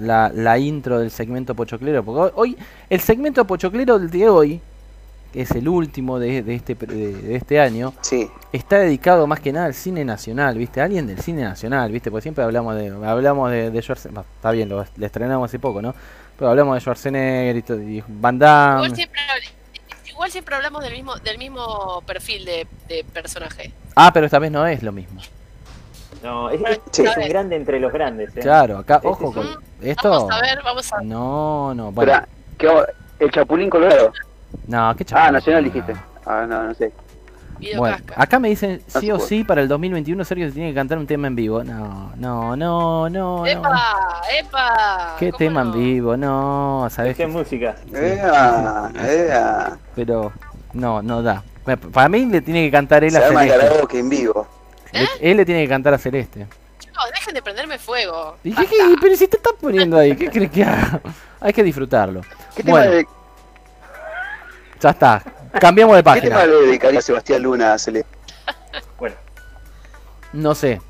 la, 0.00 0.30
la 0.34 0.58
intro 0.58 0.98
del 0.98 1.10
segmento 1.10 1.54
pochoclero? 1.54 2.02
Porque 2.02 2.32
hoy, 2.34 2.56
el 2.88 3.00
segmento 3.00 3.46
pochoclero 3.46 3.98
del 3.98 4.10
de 4.10 4.28
hoy, 4.28 4.60
es 5.34 5.50
el 5.52 5.68
último 5.68 6.18
de, 6.18 6.42
de 6.42 6.54
este, 6.54 6.74
de, 6.74 7.12
de 7.12 7.36
este 7.36 7.60
año, 7.60 7.92
Sí, 8.00 8.30
está 8.52 8.78
dedicado 8.78 9.26
más 9.26 9.40
que 9.40 9.52
nada 9.52 9.66
al 9.66 9.74
cine 9.74 10.04
nacional, 10.04 10.56
¿viste? 10.56 10.80
Alguien 10.80 11.06
del 11.06 11.18
cine 11.20 11.42
nacional, 11.42 11.90
¿viste? 11.92 12.10
Porque 12.10 12.22
siempre 12.22 12.44
hablamos 12.44 12.74
de 12.76 12.88
hablamos 13.06 13.50
de, 13.50 13.70
de 13.70 13.82
Schwarzenegger, 13.82 14.24
está 14.36 14.50
bien, 14.52 14.68
lo, 14.68 14.84
lo 14.96 15.06
estrenamos 15.06 15.50
hace 15.50 15.58
poco, 15.58 15.82
¿no? 15.82 15.94
Pero 16.38 16.50
hablamos 16.50 16.74
de 16.76 16.80
Schwarzenegger 16.80 17.56
y, 17.56 17.96
y 17.98 18.04
Van 18.08 18.38
Damme. 18.38 18.76
Igual 18.86 18.96
siempre, 18.96 19.20
igual 20.08 20.30
siempre 20.30 20.54
hablamos 20.56 20.82
del 20.84 20.92
mismo, 20.92 21.16
del 21.16 21.38
mismo 21.38 22.02
perfil 22.06 22.44
de, 22.44 22.66
de 22.88 23.04
personaje. 23.12 23.72
Ah, 23.96 24.10
pero 24.12 24.26
esta 24.26 24.38
vez 24.38 24.50
no 24.52 24.66
es 24.66 24.82
lo 24.82 24.92
mismo. 24.92 25.20
No, 26.22 26.48
es, 26.50 26.60
es- 26.62 26.80
Sí. 26.90 27.04
es 27.04 27.16
un 27.16 27.28
grande 27.28 27.56
entre 27.56 27.78
los 27.80 27.92
grandes. 27.92 28.34
¿eh? 28.36 28.40
Claro, 28.40 28.78
acá, 28.78 28.96
Este 28.96 29.08
ojo 29.08 29.32
con 29.32 29.46
esto. 29.82 30.10
Vamos 30.10 30.30
a 30.32 30.40
ver, 30.40 30.62
vamos 30.64 30.92
a 30.92 31.00
No, 31.02 31.74
no, 31.74 31.92
bueno. 31.92 32.12
Espera, 32.12 32.28
¿qué 32.56 33.24
el 33.24 33.30
Chapulín 33.30 33.68
Colorado. 33.70 34.12
No, 34.66 34.94
qué 34.96 35.02
Ah, 35.02 35.06
chapulín. 35.06 35.32
Nacional 35.32 35.64
dijiste. 35.64 35.92
Ah, 36.26 36.46
no, 36.48 36.64
no 36.64 36.74
sé. 36.74 36.92
Video 37.58 37.78
Bueno, 37.78 37.96
Casca. 38.04 38.14
acá 38.22 38.38
me 38.40 38.48
dicen 38.48 38.82
sí 38.88 39.10
o 39.12 39.20
sí 39.20 39.44
para 39.44 39.60
el 39.62 39.68
2021 39.68 40.24
Sergio 40.24 40.48
se 40.48 40.54
tiene 40.54 40.70
que 40.70 40.74
cantar 40.74 40.98
un 40.98 41.06
tema 41.06 41.28
en 41.28 41.36
vivo. 41.36 41.62
No, 41.62 42.12
no, 42.16 42.56
no, 42.56 43.08
no, 43.08 43.08
no. 43.08 43.46
¡Epa! 43.46 44.20
¡Epa! 44.40 45.16
¿Qué 45.20 45.30
¿Cómo 45.30 45.38
tema 45.38 45.64
no? 45.64 45.72
en 45.72 45.78
vivo? 45.78 46.16
No, 46.16 46.88
sabes 46.90 47.12
Escuchen 47.12 47.32
música. 47.32 47.76
Ea, 47.94 48.90
ea. 49.06 49.76
pero 49.94 50.32
no, 50.72 51.00
no 51.02 51.22
da. 51.22 51.42
Pa- 51.64 51.76
Para 51.76 52.08
mí 52.08 52.26
le 52.26 52.40
tiene 52.40 52.64
que 52.66 52.70
cantar 52.72 53.04
él 53.04 53.12
Se 53.12 53.18
a 53.18 53.28
el 53.28 53.36
Celeste. 53.36 53.58
karaoke 53.68 53.98
en 54.00 54.08
vivo. 54.08 54.46
Él 55.20 55.36
le 55.36 55.44
tiene 55.44 55.62
que 55.62 55.68
cantar 55.68 55.94
a 55.94 55.98
Celeste. 55.98 56.46
Chicos, 56.80 57.04
dejen 57.14 57.34
de 57.34 57.42
prenderme 57.42 57.78
fuego. 57.78 58.36
¿Y 58.44 58.52
qué- 58.52 58.66
qué- 58.66 58.96
pero 59.00 59.16
si 59.16 59.28
te 59.28 59.36
estás 59.36 59.54
poniendo 59.60 59.96
ahí, 59.96 60.14
¿qué 60.16 60.28
crees 60.28 60.50
que 60.50 60.64
haga? 60.64 61.00
Hay 61.40 61.52
que 61.52 61.62
disfrutarlo. 61.62 62.20
¿Qué 62.54 62.62
tema, 62.64 62.78
Bueno, 62.78 62.90
de- 62.92 63.06
ya 64.84 64.90
está. 64.90 65.22
Cambiamos 65.60 65.96
de 65.96 66.02
¿qué 66.02 66.20
tema 66.20 66.36
página. 66.40 66.46
le 66.46 66.66
dedicaría 66.66 67.00
Sebastián 67.00 67.42
Luna 67.42 67.72
a 67.74 67.78
Celeste? 67.78 68.10
Bueno, 68.98 69.16
No 70.34 70.54
sé. 70.54 70.80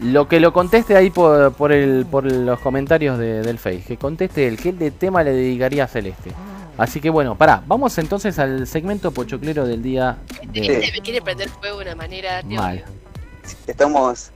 Lo 0.00 0.28
que 0.28 0.38
lo 0.38 0.52
conteste 0.52 0.94
ahí 0.96 1.10
por, 1.10 1.52
por, 1.54 1.72
el, 1.72 2.06
por 2.06 2.30
los 2.30 2.60
comentarios 2.60 3.18
de- 3.18 3.40
del 3.42 3.58
Face. 3.58 3.82
Que 3.86 3.96
conteste 3.96 4.46
el 4.46 4.56
qué 4.58 4.72
de 4.72 4.90
tema 4.90 5.22
le 5.24 5.32
dedicaría 5.32 5.84
a 5.84 5.86
Celeste. 5.88 6.30
Así 6.76 7.00
que 7.00 7.10
bueno, 7.10 7.34
pará. 7.36 7.62
Vamos 7.66 7.96
entonces 7.98 8.38
al 8.38 8.66
segmento 8.66 9.10
pochoclero 9.12 9.66
del 9.66 9.82
día 9.82 10.18
de 10.52 10.60
hoy. 10.60 10.68
Este 10.68 10.92
me 10.92 11.00
quiere 11.00 11.22
prender 11.22 11.48
fuego 11.48 11.78
de 11.78 11.86
una 11.86 11.94
manera. 11.96 12.42
Dios 12.42 12.62
Mal. 12.62 12.84
Estamos 13.66 14.30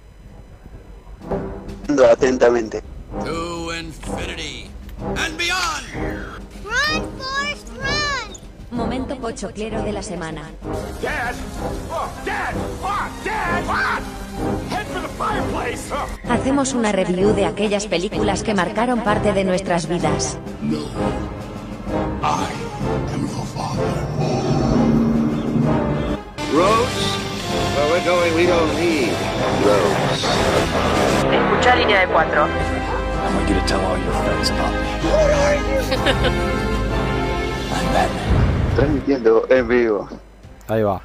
viendo 1.86 2.06
atentamente. 2.06 2.82
To 3.24 3.74
infinity 3.76 4.70
and 5.16 5.36
beyond. 5.36 5.84
Run, 6.64 6.72
Forrest, 6.72 7.02
run! 7.18 7.21
Momento 8.72 9.16
pochoclero 9.16 9.82
de 9.82 9.92
la 9.92 10.02
semana. 10.02 10.50
Oh! 10.64 10.72
Oh! 11.90 12.08
What? 13.68 14.02
Oh. 15.20 16.32
Hacemos 16.32 16.72
una 16.72 16.90
review 16.90 17.34
de 17.34 17.44
aquellas 17.44 17.86
películas 17.86 18.42
que 18.42 18.54
marcaron 18.54 19.00
parte 19.04 19.34
de 19.34 19.44
nuestras 19.44 19.86
vidas. 19.86 20.38
Escuchá 31.30 31.76
línea 31.76 32.00
de 32.00 32.06
cuatro. 32.06 32.46
I 32.46 33.34
want 33.34 33.48
you 33.48 33.54
to 33.54 33.66
tell 33.66 33.80
all 33.80 33.98
your 33.98 34.12
friends 34.24 34.50
about 34.50 34.72
me. 34.72 34.78
I'm 37.72 37.92
Batman. 37.92 38.41
Transmitiendo 38.76 39.46
en 39.50 39.68
vivo. 39.68 40.08
Ahí 40.68 40.82
va. 40.82 41.02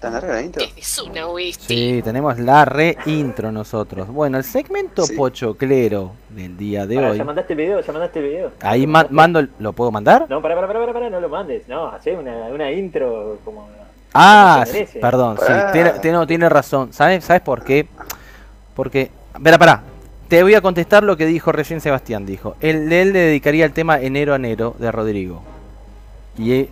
¿Tan 0.00 0.12
larga 0.12 0.34
la 0.34 0.42
intro? 0.42 0.62
Es 0.76 0.98
una 0.98 1.26
whisky. 1.28 1.64
Sí, 1.66 2.02
tenemos 2.02 2.38
la 2.38 2.66
re-intro 2.66 3.50
nosotros. 3.50 4.08
Bueno, 4.08 4.36
el 4.36 4.44
segmento 4.44 5.06
Sí. 5.06 5.16
pochoclero 5.16 6.12
del 6.28 6.56
día 6.58 6.86
de 6.86 6.96
Pará, 6.96 7.10
hoy. 7.12 7.18
¿Ya 7.18 7.24
mandaste 7.24 7.52
el 7.54 7.56
video? 7.58 7.80
¿Ya 7.80 7.92
mandaste 7.92 8.18
el 8.18 8.24
video? 8.26 8.50
Ahí 8.60 8.86
ma- 8.86 9.06
mando, 9.08 9.38
el- 9.38 9.50
¿lo 9.58 9.72
puedo 9.72 9.90
mandar? 9.90 10.26
No, 10.28 10.42
pará, 10.42 10.54
pará, 10.56 10.68
pará, 10.68 10.92
pará, 10.92 11.08
no 11.10 11.20
lo 11.20 11.28
mandes. 11.30 11.66
No, 11.68 11.86
hacé 11.86 12.12
una, 12.14 12.32
una 12.48 12.70
intro 12.70 13.38
como... 13.46 13.66
Ah, 14.12 14.64
como 14.66 14.78
sí, 14.86 14.98
perdón, 15.00 15.38
sí, 15.38 15.52
tiene, 15.72 15.90
tiene- 16.00 16.18
no, 16.18 16.26
tiene 16.26 16.48
razón. 16.50 16.92
¿Sabes, 16.92 17.24
¿Sabes 17.24 17.40
por 17.42 17.64
qué? 17.64 17.88
Porque, 18.76 19.10
verá, 19.40 19.56
pará, 19.58 19.82
te 20.28 20.42
voy 20.42 20.54
a 20.54 20.60
contestar 20.60 21.02
lo 21.02 21.16
que 21.16 21.24
dijo 21.24 21.50
recién 21.50 21.80
Sebastián. 21.80 22.26
Dijo, 22.26 22.56
él, 22.60 22.92
él 22.92 23.12
le 23.14 23.18
dedicaría 23.20 23.64
el 23.64 23.72
tema 23.72 23.98
Enero 24.00 24.34
a 24.34 24.36
Enero 24.36 24.76
de 24.78 24.92
Rodrigo. 24.92 25.42
Y, 26.38 26.52
eh, 26.52 26.70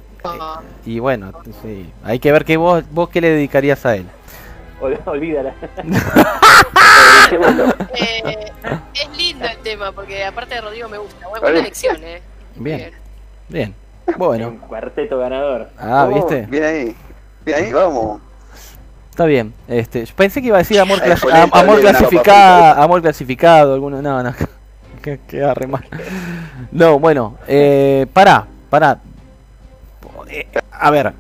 y 0.85 0.99
bueno, 0.99 1.33
sí, 1.63 1.91
hay 2.05 2.19
que 2.19 2.33
ver 2.33 2.45
que 2.45 2.57
vos, 2.57 2.85
vos 2.91 3.09
qué 3.09 3.21
le 3.21 3.31
dedicarías 3.31 3.85
a 3.87 3.97
él. 3.97 4.07
Ol- 4.81 4.99
Olvídala. 5.07 5.55
eh, 7.95 8.53
es 8.95 9.17
lindo 9.17 9.47
el 9.47 9.57
tema, 9.59 9.93
porque 9.93 10.25
aparte 10.25 10.55
de 10.57 10.61
Rodrigo 10.61 10.89
me 10.89 10.99
gusta. 10.99 11.27
Buena, 11.29 11.41
buena 11.41 11.59
elección, 11.61 11.97
eh. 12.03 12.21
Bien, 12.57 12.91
bien. 13.49 13.75
Bueno, 14.17 14.49
Un 14.49 14.59
cuarteto 14.59 15.19
ganador. 15.19 15.69
ah, 15.79 16.07
Oh, 16.11 16.15
¿viste? 16.15 16.47
Bien 16.51 16.65
ahí. 16.65 16.97
Bien 17.45 17.65
ahí, 17.65 17.73
vamos. 17.73 18.21
Está 19.11 19.25
bien. 19.27 19.53
Este, 19.69 20.05
yo 20.05 20.15
pensé 20.15 20.41
que 20.41 20.49
iba 20.49 20.57
a 20.57 20.61
decir 20.61 20.81
amor, 20.81 20.99
clas- 21.01 21.23
una 21.25 21.77
clasificado, 21.81 22.83
amor 22.83 23.01
clasificado, 23.03 23.75
alguno, 23.75 24.03
no, 24.03 24.23
no. 24.23 24.35
que, 25.03 25.19
que 25.27 25.43
arre 25.45 25.67
mal. 25.67 25.85
No, 26.71 26.99
bueno, 26.99 27.37
eh, 27.47 28.07
pará, 28.13 28.47
pará. 28.71 28.99
Eh, 30.33 30.47
a 30.73 30.91
ver, 30.91 31.13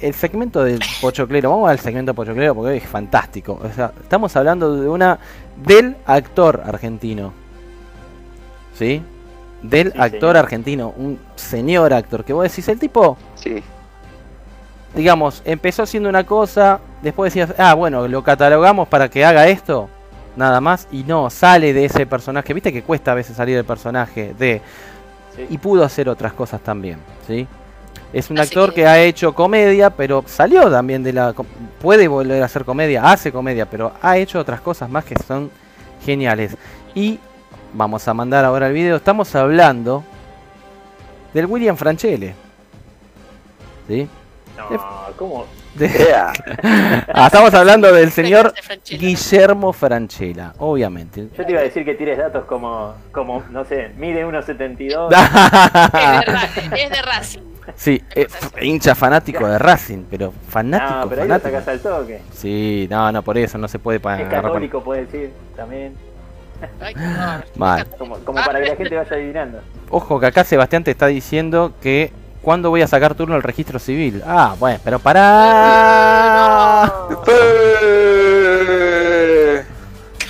el 0.00 0.12
segmento 0.14 0.62
del 0.64 0.80
pochoclero, 1.00 1.50
vamos 1.50 1.70
al 1.70 1.78
segmento 1.78 2.12
pochoclero 2.14 2.54
porque 2.54 2.76
es 2.76 2.84
fantástico. 2.86 3.58
O 3.62 3.72
sea, 3.72 3.92
estamos 4.02 4.34
hablando 4.36 4.74
de 4.76 4.88
una 4.88 5.18
del 5.64 5.96
actor 6.06 6.62
argentino. 6.66 7.32
¿Sí? 8.78 9.02
Del 9.62 9.92
Sí, 9.92 9.98
actor 9.98 10.20
señor. 10.20 10.36
argentino, 10.36 10.94
un 10.96 11.18
señor 11.36 11.92
actor 11.94 12.24
que 12.24 12.32
vos 12.32 12.42
decís, 12.44 12.68
el 12.68 12.78
tipo 12.78 13.16
Sí. 13.36 13.62
digamos, 14.94 15.42
empezó 15.44 15.82
haciendo 15.82 16.08
una 16.08 16.24
cosa, 16.24 16.80
después 17.02 17.32
decías, 17.32 17.54
ah, 17.58 17.72
bueno, 17.74 18.06
lo 18.06 18.22
catalogamos 18.22 18.86
para 18.88 19.08
que 19.08 19.24
haga 19.24 19.48
esto, 19.48 19.88
nada 20.36 20.60
más, 20.60 20.88
y 20.92 21.04
no, 21.04 21.30
sale 21.30 21.72
de 21.72 21.86
ese 21.86 22.04
personaje, 22.06 22.52
viste 22.54 22.72
que 22.72 22.82
cuesta 22.82 23.12
a 23.12 23.14
veces 23.14 23.36
salir 23.36 23.56
del 23.56 23.64
personaje 23.64 24.34
de, 24.38 24.60
Sí. 25.34 25.46
y 25.50 25.58
pudo 25.58 25.84
hacer 25.84 26.08
otras 26.08 26.32
cosas 26.34 26.60
también, 26.60 26.98
¿sí? 27.26 27.46
Es 28.12 28.30
un 28.30 28.38
Así 28.38 28.48
actor 28.48 28.70
que- 28.70 28.82
que 28.82 28.86
ha 28.86 28.98
hecho 29.00 29.34
comedia, 29.34 29.90
pero 29.90 30.22
salió 30.26 30.70
también 30.70 31.02
de 31.02 31.12
la... 31.12 31.34
Puede 31.80 32.08
volver 32.08 32.42
a 32.42 32.46
hacer 32.46 32.64
comedia, 32.64 33.04
hace 33.10 33.30
comedia, 33.32 33.66
pero 33.66 33.92
ha 34.00 34.16
hecho 34.16 34.38
otras 34.38 34.60
cosas 34.60 34.88
más 34.88 35.04
que 35.04 35.16
son 35.26 35.50
geniales. 36.04 36.56
Y 36.94 37.18
vamos 37.74 38.06
a 38.08 38.14
mandar 38.14 38.44
ahora 38.44 38.68
el 38.68 38.72
video, 38.72 38.96
estamos 38.96 39.34
hablando 39.34 40.02
del 41.34 41.46
William 41.46 41.76
Franchelle. 41.76 42.34
¿Sí? 43.88 44.08
No, 44.56 44.78
¿cómo? 45.16 45.44
De-. 45.76 45.90
Ah, 46.14 47.26
estamos 47.26 47.52
hablando 47.52 47.92
del 47.92 48.10
señor 48.10 48.54
Franchella. 48.62 48.98
Guillermo 48.98 49.72
Franchella, 49.74 50.54
obviamente. 50.58 51.28
Yo 51.36 51.44
te 51.44 51.52
iba 51.52 51.60
a 51.60 51.64
decir 51.64 51.84
que 51.84 51.94
tires 51.94 52.16
datos 52.16 52.46
como, 52.46 52.94
como 53.12 53.42
no 53.50 53.62
sé, 53.66 53.90
mide 53.98 54.24
1.72. 54.24 55.10
Es 56.72 56.82
es 56.84 56.90
de 56.90 57.02
Racing. 57.02 57.40
Sí, 57.74 58.02
eh, 58.14 58.26
hincha 58.60 58.94
fanático 58.94 59.46
de 59.46 59.58
Racing, 59.58 60.04
pero 60.10 60.32
fanático, 60.48 61.00
No, 61.00 61.08
pero 61.08 61.22
ahí 61.22 61.28
lo 61.28 61.38
sacas 61.40 61.68
al 61.68 61.80
toque. 61.80 62.20
Sí, 62.32 62.86
no, 62.90 63.10
no, 63.12 63.22
por 63.22 63.36
eso 63.38 63.58
no 63.58 63.68
se 63.68 63.78
puede 63.78 63.96
Es 63.96 64.02
pagar. 64.02 64.28
católico, 64.28 64.82
puede 64.82 65.06
decir, 65.06 65.32
también. 65.56 65.94
Ay. 66.80 66.94
Mal. 67.56 67.86
Como, 67.98 68.16
como 68.20 68.42
para 68.44 68.60
que 68.60 68.68
la 68.68 68.76
gente 68.76 68.96
vaya 68.96 69.10
adivinando. 69.14 69.60
Ojo 69.90 70.18
que 70.20 70.26
acá 70.26 70.44
Sebastián 70.44 70.84
te 70.84 70.90
está 70.92 71.06
diciendo 71.06 71.72
que 71.82 72.12
cuando 72.42 72.70
voy 72.70 72.80
a 72.82 72.86
sacar 72.86 73.14
turno 73.14 73.34
al 73.34 73.42
registro 73.42 73.78
civil. 73.78 74.22
Ah, 74.26 74.54
bueno, 74.58 74.78
pero 74.84 74.98
pará. 75.00 76.92
Eh, 77.28 78.92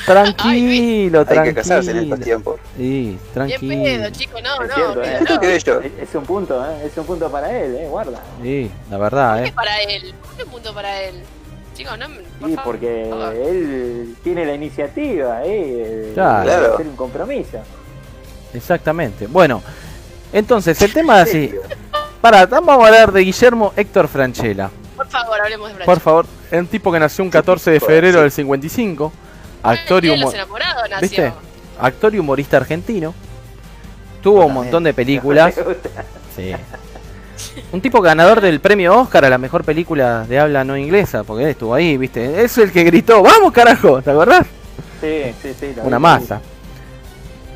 Tranquilo, 0.06 1.24
Hay 1.28 1.42
que 1.42 1.54
casarse 1.54 1.90
en 1.90 1.96
estos 1.98 2.08
tranquilo. 2.20 2.24
tiempos. 2.24 2.60
Sí, 2.76 2.82
Bien 2.82 3.18
tranquilo. 3.34 3.82
pedo, 3.84 4.10
chico, 4.10 4.38
no, 4.40 4.62
Es 4.62 4.68
no. 4.68 4.74
cierto, 4.74 5.02
¿eh? 5.02 5.38
¿Qué 5.40 5.54
ello? 5.56 5.80
Es, 5.80 5.92
es 6.08 6.14
un 6.14 6.24
punto, 6.24 6.64
¿eh? 6.64 6.86
Es 6.86 6.96
un 6.96 7.04
punto 7.06 7.30
para 7.30 7.50
él, 7.58 7.74
¿eh? 7.76 7.88
Guarda. 7.88 8.20
Sí, 8.42 8.70
la 8.90 8.98
verdad, 8.98 9.42
¿Qué 9.42 9.48
eh. 9.48 9.52
para 9.54 9.80
él? 9.82 10.14
¿Qué 10.36 10.44
punto 10.46 10.72
para 10.72 11.02
él? 11.02 11.16
Chicos, 11.74 11.98
no 11.98 12.08
me. 12.08 12.16
por 12.16 12.48
Sí, 12.48 12.54
favor, 12.56 12.64
porque 12.72 13.06
por 13.10 13.20
favor. 13.20 13.34
él 13.34 14.16
tiene 14.24 14.46
la 14.46 14.54
iniciativa, 14.54 15.40
¿eh? 15.44 16.12
Claro. 16.14 16.38
De 16.50 16.56
Claro. 16.56 16.74
hacer 16.74 16.86
un 16.86 16.96
compromiso. 16.96 17.58
Exactamente. 18.54 19.26
Bueno, 19.26 19.62
entonces 20.32 20.80
el 20.82 20.92
tema 20.92 21.22
es 21.22 21.28
así. 21.28 21.52
Para, 22.20 22.46
vamos 22.46 22.70
a 22.82 22.86
hablar 22.86 23.12
de 23.12 23.20
Guillermo 23.20 23.72
Héctor 23.76 24.08
Franchella. 24.08 24.70
Por 24.96 25.06
favor, 25.08 25.40
hablemos 25.40 25.68
de 25.68 25.74
Franchella. 25.74 25.84
Por 25.94 26.00
favor, 26.00 26.26
es 26.50 26.58
un 26.60 26.66
tipo 26.66 26.90
que 26.90 26.98
nació 26.98 27.22
un 27.24 27.30
14 27.30 27.70
de 27.72 27.80
febrero 27.80 28.22
del 28.22 28.30
55, 28.32 29.12
actor 29.62 30.04
y, 30.04 30.10
humorista 32.18 32.56
argentino. 32.56 33.14
Tuvo 34.22 34.46
un 34.46 34.54
montón 34.54 34.84
de 34.84 34.94
películas. 34.94 35.54
Sí. 36.36 36.52
Un 37.72 37.80
tipo 37.80 38.02
ganador 38.02 38.42
del 38.42 38.60
premio 38.60 39.00
Oscar 39.00 39.24
a 39.24 39.30
la 39.30 39.38
mejor 39.38 39.64
película 39.64 40.26
de 40.28 40.38
habla 40.38 40.64
no 40.64 40.76
inglesa, 40.76 41.24
porque 41.24 41.44
él 41.44 41.50
estuvo 41.50 41.72
ahí, 41.72 41.96
¿viste? 41.96 42.44
Es 42.44 42.58
el 42.58 42.70
que 42.70 42.84
gritó, 42.84 43.22
¡vamos 43.22 43.52
carajo! 43.52 44.02
¿Te 44.02 44.10
acordás? 44.10 44.46
Sí, 45.00 45.34
sí, 45.40 45.54
sí. 45.58 45.72
Una 45.82 45.96
vi. 45.96 46.02
masa. 46.02 46.42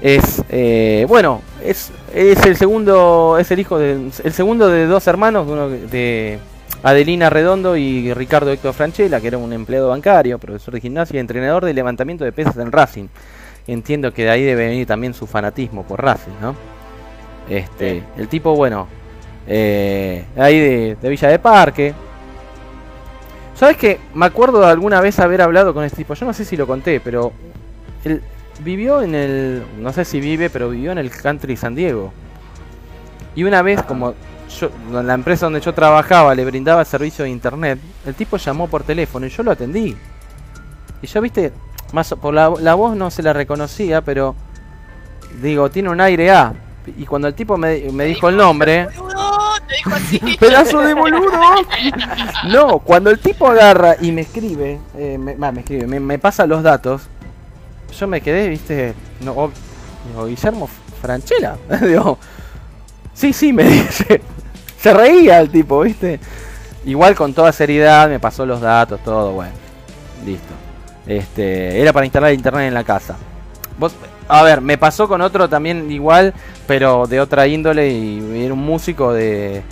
Es, 0.00 0.42
eh, 0.48 1.04
bueno, 1.08 1.42
es, 1.62 1.90
es 2.14 2.42
el 2.46 2.56
segundo, 2.56 3.36
es 3.38 3.50
el 3.50 3.60
hijo 3.60 3.78
de, 3.78 4.10
el 4.24 4.32
segundo 4.32 4.68
de 4.68 4.86
dos 4.86 5.06
hermanos, 5.06 5.46
uno 5.46 5.68
de 5.68 6.38
Adelina 6.82 7.28
Redondo 7.28 7.76
y 7.76 8.12
Ricardo 8.14 8.50
Héctor 8.52 8.72
Franchella, 8.74 9.20
que 9.20 9.28
era 9.28 9.38
un 9.38 9.52
empleado 9.52 9.88
bancario, 9.90 10.38
profesor 10.38 10.74
de 10.74 10.80
gimnasia 10.80 11.16
y 11.16 11.20
entrenador 11.20 11.64
de 11.64 11.74
levantamiento 11.74 12.24
de 12.24 12.32
pesas 12.32 12.56
en 12.56 12.72
Racing. 12.72 13.08
Entiendo 13.66 14.12
que 14.14 14.24
de 14.24 14.30
ahí 14.30 14.42
debe 14.42 14.68
venir 14.68 14.86
también 14.86 15.12
su 15.12 15.26
fanatismo 15.26 15.84
por 15.84 16.02
Racing, 16.02 16.32
¿no? 16.40 16.54
Este, 17.48 18.00
Sí. 18.00 18.04
el 18.16 18.28
tipo, 18.28 18.54
bueno, 18.54 18.86
eh, 19.46 20.24
ahí 20.36 20.58
de, 20.58 20.96
de 21.00 21.08
Villa 21.08 21.28
de 21.28 21.38
Parque. 21.38 21.92
¿Sabes 23.54 23.76
qué? 23.76 24.00
Me 24.14 24.24
acuerdo 24.24 24.60
de 24.60 24.66
alguna 24.68 25.00
vez 25.02 25.18
haber 25.18 25.42
hablado 25.42 25.74
con 25.74 25.84
este 25.84 25.98
tipo. 25.98 26.14
Yo 26.14 26.24
no 26.24 26.32
sé 26.32 26.46
si 26.46 26.56
lo 26.56 26.66
conté, 26.66 26.98
pero 27.00 27.32
él 28.04 28.22
vivió 28.64 29.02
en 29.02 29.14
el. 29.14 29.62
No 29.78 29.92
sé 29.92 30.06
si 30.06 30.18
vive, 30.18 30.48
pero 30.48 30.70
vivió 30.70 30.92
en 30.92 30.98
el 30.98 31.10
country 31.10 31.56
San 31.56 31.74
Diego. 31.74 32.10
Y 33.34 33.44
una 33.44 33.60
vez, 33.60 33.82
como 33.82 34.14
yo, 34.50 34.70
en 34.90 35.06
la 35.06 35.14
empresa 35.14 35.46
donde 35.46 35.60
yo 35.60 35.72
trabajaba 35.72 36.34
le 36.34 36.44
brindaba 36.44 36.84
servicio 36.84 37.24
de 37.24 37.30
internet, 37.30 37.78
el 38.04 38.14
tipo 38.14 38.36
llamó 38.36 38.68
por 38.68 38.82
teléfono 38.82 39.26
y 39.26 39.30
yo 39.30 39.42
lo 39.42 39.52
atendí. 39.52 39.96
Y 41.02 41.06
yo, 41.06 41.20
viste, 41.20 41.52
más 41.92 42.14
por 42.20 42.34
la, 42.34 42.52
la 42.60 42.74
voz 42.74 42.96
no 42.96 43.10
se 43.10 43.22
la 43.22 43.32
reconocía, 43.32 44.02
pero 44.02 44.34
digo, 45.42 45.70
tiene 45.70 45.88
un 45.88 46.00
aire 46.00 46.30
A. 46.30 46.52
Y 46.98 47.06
cuando 47.06 47.28
el 47.28 47.34
tipo 47.34 47.56
me, 47.56 47.78
me 47.92 48.04
dijo 48.04 48.28
el 48.28 48.36
nombre, 48.36 48.88
¡Boludo! 48.96 49.30
Te 49.68 49.76
dijo 49.76 49.94
así. 49.94 50.18
pedazo 50.40 50.80
de 50.80 50.94
boludo. 50.94 51.30
No, 52.48 52.78
cuando 52.80 53.10
el 53.10 53.18
tipo 53.18 53.46
agarra 53.46 53.96
y 54.00 54.12
me 54.12 54.22
escribe, 54.22 54.80
eh, 54.96 55.18
me, 55.18 55.60
escribe, 55.60 55.86
me, 55.86 56.00
me 56.00 56.18
pasa 56.18 56.46
los 56.46 56.62
datos, 56.62 57.02
yo 57.98 58.06
me 58.06 58.20
quedé, 58.20 58.48
viste, 58.48 58.94
no, 59.20 59.50
digo, 60.08 60.26
Guillermo 60.26 60.68
Franchella, 61.00 61.56
digo, 61.82 62.18
sí, 63.14 63.32
sí, 63.32 63.52
me 63.52 63.64
dice, 63.64 64.20
se 64.80 64.92
reía 64.94 65.40
el 65.40 65.50
tipo, 65.50 65.80
viste, 65.80 66.20
igual 66.84 67.14
con 67.14 67.34
toda 67.34 67.52
seriedad 67.52 68.08
me 68.08 68.18
pasó 68.20 68.46
los 68.46 68.60
datos, 68.60 69.00
todo, 69.04 69.32
bueno, 69.32 69.52
listo, 70.24 70.52
este, 71.06 71.80
era 71.80 71.92
para 71.92 72.06
instalar 72.06 72.32
internet 72.32 72.68
en 72.68 72.74
la 72.74 72.84
casa. 72.84 73.16
Vos, 73.78 73.94
a 74.28 74.42
ver, 74.42 74.60
me 74.60 74.78
pasó 74.78 75.08
con 75.08 75.20
otro 75.20 75.48
también 75.48 75.90
igual, 75.90 76.32
pero 76.66 77.06
de 77.06 77.20
otra 77.20 77.46
índole 77.46 77.88
y 77.90 78.44
era 78.44 78.54
un 78.54 78.60
músico 78.60 79.12
de, 79.12 79.62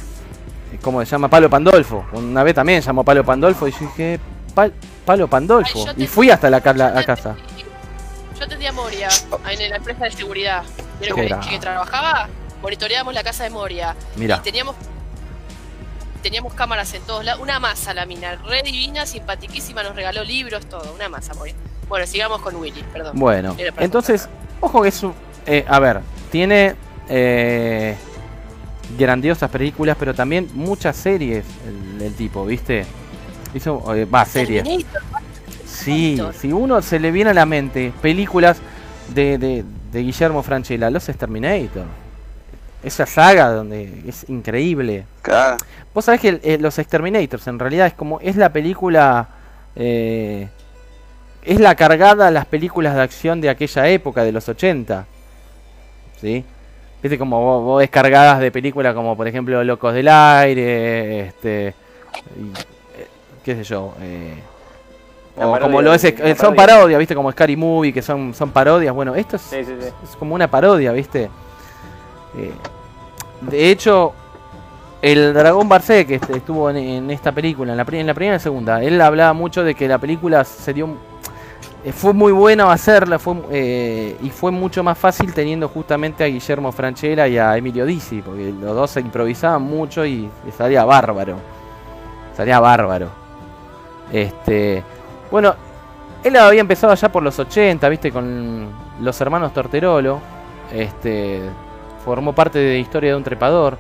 ¿cómo 0.83 1.01
se 1.05 1.07
llama? 1.07 1.29
Palo 1.29 1.49
Pandolfo. 1.51 2.05
Una 2.13 2.43
vez 2.43 2.55
también 2.55 2.81
llamó 2.81 3.05
Palo 3.05 3.25
Pandolfo 3.25 3.69
y 3.69 3.73
yo 3.73 3.79
dije, 3.81 4.19
"Pal- 4.55 4.73
Palo 5.05 5.29
Pandolfo. 5.29 5.85
Ay, 5.89 6.05
y 6.05 6.07
fui 6.07 6.31
hasta 6.31 6.51
la, 6.51 6.61
casa. 6.61 7.35
Yo 8.39 8.45
atendía 8.45 8.71
a 8.71 8.73
Moria 8.73 9.09
en 9.51 9.71
la 9.71 9.77
empresa 9.77 10.05
de 10.05 10.11
seguridad. 10.11 10.63
Pero 11.01 11.15
que 11.15 11.59
trabajaba, 11.61 12.29
monitoreábamos 12.63 13.15
la 13.15 13.23
casa 13.23 13.45
de 13.45 13.51
Moria. 13.51 13.95
Mira, 14.17 14.37
Y 14.37 14.41
teníamos 14.41 14.75
teníamos 16.23 16.55
cámaras 16.55 16.93
en 16.95 17.03
todos 17.03 17.25
lados. 17.25 17.41
Una 17.43 17.59
masa 17.61 17.95
la 17.95 18.07
mina, 18.07 18.37
re 18.37 18.63
divina, 18.63 19.07
simpatiquísima, 19.07 19.83
nos 19.83 19.95
regaló 19.97 20.25
libros, 20.25 20.67
todo. 20.67 20.95
Una 20.95 21.09
masa, 21.09 21.35
Moria. 21.35 21.55
Bueno, 21.89 22.07
sigamos 22.07 22.41
con 22.43 22.57
Willy, 22.57 22.83
perdón. 22.93 23.13
bueno. 23.19 23.57
Entonces, 23.79 24.29
ojo 24.61 24.83
que 24.83 24.89
es 24.89 25.03
un... 25.03 25.15
eh, 25.47 25.65
a 25.67 25.79
ver, 25.79 26.01
tiene 26.31 26.75
eh, 27.09 27.97
grandiosas 28.99 29.51
películas, 29.51 29.97
pero 29.99 30.15
también 30.15 30.49
muchas 30.55 30.97
series 30.97 31.45
el, 31.67 32.03
el 32.03 32.15
tipo, 32.15 32.45
¿viste? 32.45 32.85
Hizo, 33.55 33.95
eh, 33.95 34.05
va, 34.05 34.25
serie. 34.25 34.63
Terminator, 34.63 35.03
Sí, 35.67 36.21
si 36.39 36.53
uno 36.53 36.83
se 36.83 36.99
le 36.99 37.11
viene 37.11 37.31
a 37.31 37.35
la 37.35 37.47
mente 37.47 37.93
películas 38.03 38.59
de, 39.15 39.39
de, 39.39 39.65
de 39.93 40.03
Guillermo 40.03 40.43
Franchella, 40.43 40.91
Los 40.91 41.09
Exterminator. 41.09 41.85
Esa 42.89 43.05
saga 43.07 43.51
donde 43.51 44.03
es 44.07 44.29
increíble. 44.29 45.05
Claro. 45.21 45.59
Vos 45.95 46.07
sabés 46.07 46.21
que 46.23 46.41
eh, 46.43 46.59
Los 46.59 46.79
Exterminators 46.79 47.47
en 47.47 47.59
realidad 47.59 47.87
es 47.87 47.93
como, 47.93 48.19
es 48.21 48.35
la 48.37 48.51
película, 48.51 49.29
eh, 49.77 50.49
es 51.45 51.61
la 51.61 51.75
cargada 51.75 52.29
a 52.29 52.31
las 52.31 52.47
películas 52.47 52.95
de 52.95 53.03
acción 53.03 53.43
de 53.43 53.51
aquella 53.51 53.89
época, 53.89 54.25
de 54.25 54.33
los 54.33 54.49
80. 54.49 55.05
¿Sí? 56.19 56.45
Viste 57.03 57.19
como 57.19 57.41
vos, 57.43 57.63
vos 57.63 57.79
ves 57.81 57.91
cargadas 57.91 58.41
de 58.41 58.51
películas 58.51 58.95
como 58.95 59.17
por 59.17 59.29
ejemplo 59.29 59.63
Locos 59.63 59.93
del 59.93 60.09
Aire, 60.09 61.21
este, 61.29 61.75
y, 62.37 62.59
eh, 63.01 63.07
qué 63.45 63.55
sé 63.55 63.65
yo, 63.65 63.95
eh, 64.01 64.35
o 65.37 65.59
como 65.61 65.83
lo 65.83 65.95
es, 65.95 66.01
son 66.03 66.55
parodia. 66.55 66.57
parodias, 66.57 66.99
viste, 66.99 67.15
como 67.15 67.31
Scary 67.31 67.55
Movie, 67.55 67.93
que 67.93 68.03
son, 68.03 68.35
son 68.35 68.51
parodias. 68.51 68.93
Bueno, 68.95 69.15
esto 69.15 69.37
es, 69.37 69.43
Sí, 69.43 69.63
sí, 69.63 69.73
sí. 69.81 69.89
es 70.03 70.17
como 70.17 70.35
una 70.35 70.51
parodia, 70.51 70.91
viste. 70.93 71.31
Eh, 72.37 72.53
de 73.41 73.71
hecho, 73.71 74.13
el 75.01 75.33
Dragón 75.33 75.69
Barcé, 75.69 76.07
que 76.07 76.17
estuvo 76.17 76.71
en, 76.71 77.11
esta 77.11 77.33
película, 77.33 77.73
en 77.73 77.77
la, 77.77 77.87
en 77.89 78.07
la 78.07 78.15
primera 78.15 78.35
y 78.35 78.39
la 78.39 78.43
segunda, 78.43 78.83
él 78.83 79.01
hablaba 79.01 79.33
mucho 79.33 79.63
de 79.63 79.75
que 79.75 79.87
la 79.87 79.99
película 79.99 80.45
se 80.45 80.73
dio. 80.73 80.89
eh, 81.85 81.93
fue 81.93 82.13
muy 82.13 82.33
bueno 82.33 82.71
hacerla 82.71 83.19
fue, 83.19 83.37
eh, 83.51 84.17
y 84.21 84.31
fue 84.31 84.51
mucho 84.51 84.83
más 84.83 84.99
fácil 84.99 85.33
teniendo 85.33 85.69
justamente 85.69 86.25
a 86.25 86.27
Guillermo 86.27 86.73
Franchella 86.73 87.29
y 87.29 87.39
a 87.39 87.57
Emilio 87.57 87.87
Dizzi, 87.87 88.23
porque 88.23 88.53
los 88.53 88.75
dos 88.75 88.91
se 88.91 89.01
improvisaban 89.01 89.63
mucho 89.63 90.05
y, 90.05 90.29
salía 90.57 90.85
bárbaro. 90.85 91.37
Salía 92.37 92.59
bárbaro. 92.59 93.09
Este, 94.13 94.83
bueno, 95.31 95.55
él 96.25 96.37
había 96.37 96.61
empezado 96.61 96.95
ya 96.95 97.11
por 97.11 97.23
los 97.23 97.39
80, 97.39 97.89
viste, 97.89 98.11
con 98.11 98.69
los 99.01 99.21
hermanos 99.21 99.53
Torterolo. 99.53 100.21
Este, 100.73 101.43
formó 102.09 102.33
parte 102.33 102.59
de 102.59 102.79
Historia 102.79 103.11
de 103.11 103.17
un 103.17 103.23
trepador. 103.23 103.77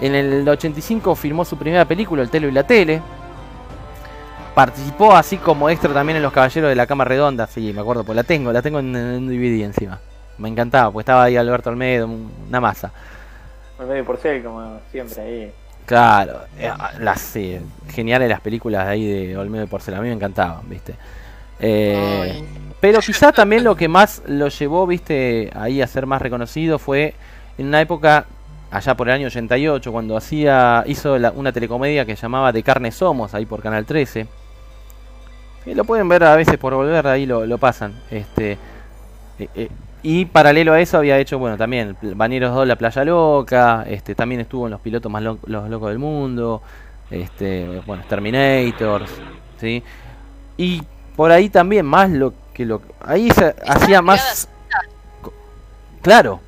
En 0.00 0.14
el 0.14 0.48
85 0.48 1.14
filmó 1.14 1.44
su 1.44 1.58
primera 1.58 1.84
película, 1.84 2.22
El 2.22 2.30
Telo 2.30 2.48
y 2.48 2.52
la 2.52 2.62
Tele. 2.62 3.02
Participó 4.54 5.14
así 5.14 5.36
como 5.36 5.68
extra 5.68 5.92
también 5.92 6.16
en 6.16 6.22
Los 6.22 6.32
Caballeros 6.32 6.70
de 6.70 6.74
la 6.74 6.86
Cama 6.86 7.04
Redonda, 7.04 7.46
sí, 7.46 7.74
me 7.74 7.82
acuerdo, 7.82 8.04
pues 8.04 8.16
la 8.16 8.22
tengo, 8.22 8.50
la 8.52 8.62
tengo 8.62 8.78
en, 8.78 9.26
DVD 9.28 9.64
encima. 9.64 10.00
Me 10.38 10.48
encantaba, 10.48 10.90
pues 10.90 11.02
estaba 11.04 11.24
ahí 11.24 11.36
Alberto 11.36 11.68
Olmedo, 11.68 12.06
un- 12.06 12.32
una 12.48 12.58
masa. 12.58 12.90
Por 13.76 13.86
medio 13.86 14.06
por 14.06 14.16
ser, 14.18 14.42
como 14.42 14.80
siempre 14.90 15.20
ahí. 15.20 15.52
Claro, 15.84 16.40
eh, 16.58 16.72
las 17.00 17.20
sí, 17.20 17.58
geniales 17.90 18.30
las 18.30 18.40
películas 18.40 18.86
de 18.86 18.92
ahí 18.92 19.06
de 19.06 19.36
Olmedo 19.36 19.60
de 19.60 19.68
Porcel, 19.68 19.94
a 19.94 20.00
mí 20.00 20.08
me 20.08 20.14
encantaban, 20.14 20.66
¿viste? 20.70 20.94
Eh, 21.60 22.42
pero 22.80 23.00
quizá 23.00 23.32
también 23.32 23.64
lo 23.64 23.74
que 23.76 23.88
más 23.88 24.22
lo 24.26 24.48
llevó, 24.48 24.86
¿viste? 24.86 25.50
Ahí 25.54 25.82
a 25.82 25.86
ser 25.86 26.06
más 26.06 26.22
reconocido 26.22 26.78
fue 26.78 27.14
en 27.58 27.66
una 27.66 27.80
época, 27.80 28.26
allá 28.70 28.96
por 28.96 29.08
el 29.08 29.14
año 29.14 29.26
88, 29.26 29.90
cuando 29.90 30.16
hacía 30.16 30.84
hizo 30.86 31.18
la- 31.18 31.32
una 31.32 31.52
telecomedia 31.52 32.04
que 32.04 32.14
llamaba 32.14 32.52
De 32.52 32.62
Carne 32.62 32.92
Somos, 32.92 33.34
ahí 33.34 33.46
por 33.46 33.62
Canal 33.62 33.84
13. 33.84 34.26
Y 35.66 35.74
lo 35.74 35.84
pueden 35.84 36.08
ver 36.08 36.22
a 36.24 36.36
veces 36.36 36.56
por 36.56 36.74
volver, 36.74 37.06
ahí 37.06 37.26
lo, 37.26 37.58
pasan. 37.58 37.94
Este, 38.10 38.52
eh, 39.38 39.48
eh, 39.54 39.68
y 40.02 40.24
paralelo 40.26 40.72
a 40.72 40.80
eso 40.80 40.98
había 40.98 41.18
hecho, 41.18 41.38
bueno, 41.38 41.56
también 41.56 41.96
Bañeros 42.00 42.54
2, 42.54 42.66
La 42.66 42.76
Playa 42.76 43.04
Loca, 43.04 43.84
este, 43.88 44.14
también 44.14 44.40
estuvo 44.40 44.66
en 44.66 44.70
Los 44.70 44.80
Pilotos 44.80 45.10
Más 45.10 45.22
Lo- 45.22 45.38
los 45.46 45.68
Locos 45.68 45.88
del 45.88 45.98
Mundo, 45.98 46.62
este, 47.10 47.82
bueno, 47.86 48.04
Terminators, 48.08 49.10
¿sí? 49.60 49.82
Y 50.56 50.82
por 51.16 51.32
ahí 51.32 51.48
también 51.48 51.84
más 51.84 52.08
lo 52.10 52.32
que 52.58 52.66
lo... 52.66 52.82
Ahí 53.00 53.30
se 53.30 53.54
hacía 53.66 54.02
más... 54.02 54.48
Claro, 56.02 56.40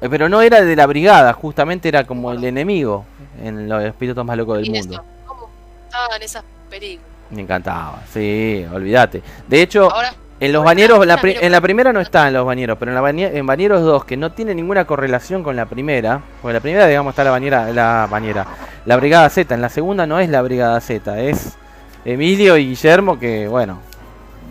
Eh, 0.00 0.08
pero 0.10 0.28
no 0.28 0.40
era 0.42 0.60
de 0.62 0.76
la 0.76 0.86
brigada, 0.86 1.32
justamente 1.32 1.88
era 1.88 2.04
como 2.04 2.30
el 2.30 2.44
enemigo 2.44 3.04
en 3.42 3.68
Los 3.68 3.94
Pilotos 3.96 4.24
Más 4.24 4.36
Locos 4.36 4.58
del 4.58 4.70
Mundo. 4.70 4.94
eso, 4.94 5.04
¿cómo 5.26 5.48
estaban 5.86 6.22
esas 6.22 6.44
películas? 6.70 7.06
Me 7.30 7.42
encantaba, 7.42 8.02
sí, 8.12 8.64
olvídate. 8.72 9.22
De 9.48 9.62
hecho, 9.62 9.90
Ahora, 9.90 10.12
en 10.38 10.52
los 10.52 10.62
bañeros, 10.64 11.04
la 11.06 11.16
pri- 11.16 11.36
en 11.40 11.50
la 11.50 11.60
primera 11.62 11.92
no 11.94 12.00
está 12.00 12.28
en 12.28 12.34
los 12.34 12.44
bañeros, 12.44 12.76
pero 12.78 12.90
en, 12.90 12.94
la 12.94 13.00
bañe- 13.02 13.30
en 13.34 13.46
bañeros 13.46 13.80
2, 13.82 14.04
que 14.04 14.16
no 14.18 14.30
tiene 14.32 14.54
ninguna 14.54 14.84
correlación 14.84 15.42
con 15.42 15.56
la 15.56 15.64
primera, 15.66 16.20
porque 16.42 16.52
la 16.54 16.60
primera, 16.60 16.86
digamos, 16.86 17.12
está 17.12 17.24
la 17.24 17.30
bañera, 17.30 17.72
la 17.72 18.06
bañera, 18.10 18.46
la 18.84 18.96
Brigada 18.96 19.28
Z, 19.30 19.54
en 19.54 19.62
la 19.62 19.70
segunda 19.70 20.06
no 20.06 20.20
es 20.20 20.28
la 20.28 20.42
Brigada 20.42 20.78
Z, 20.80 21.18
es 21.20 21.56
Emilio 22.04 22.56
y 22.58 22.68
Guillermo 22.68 23.18
que, 23.18 23.48
bueno, 23.48 23.80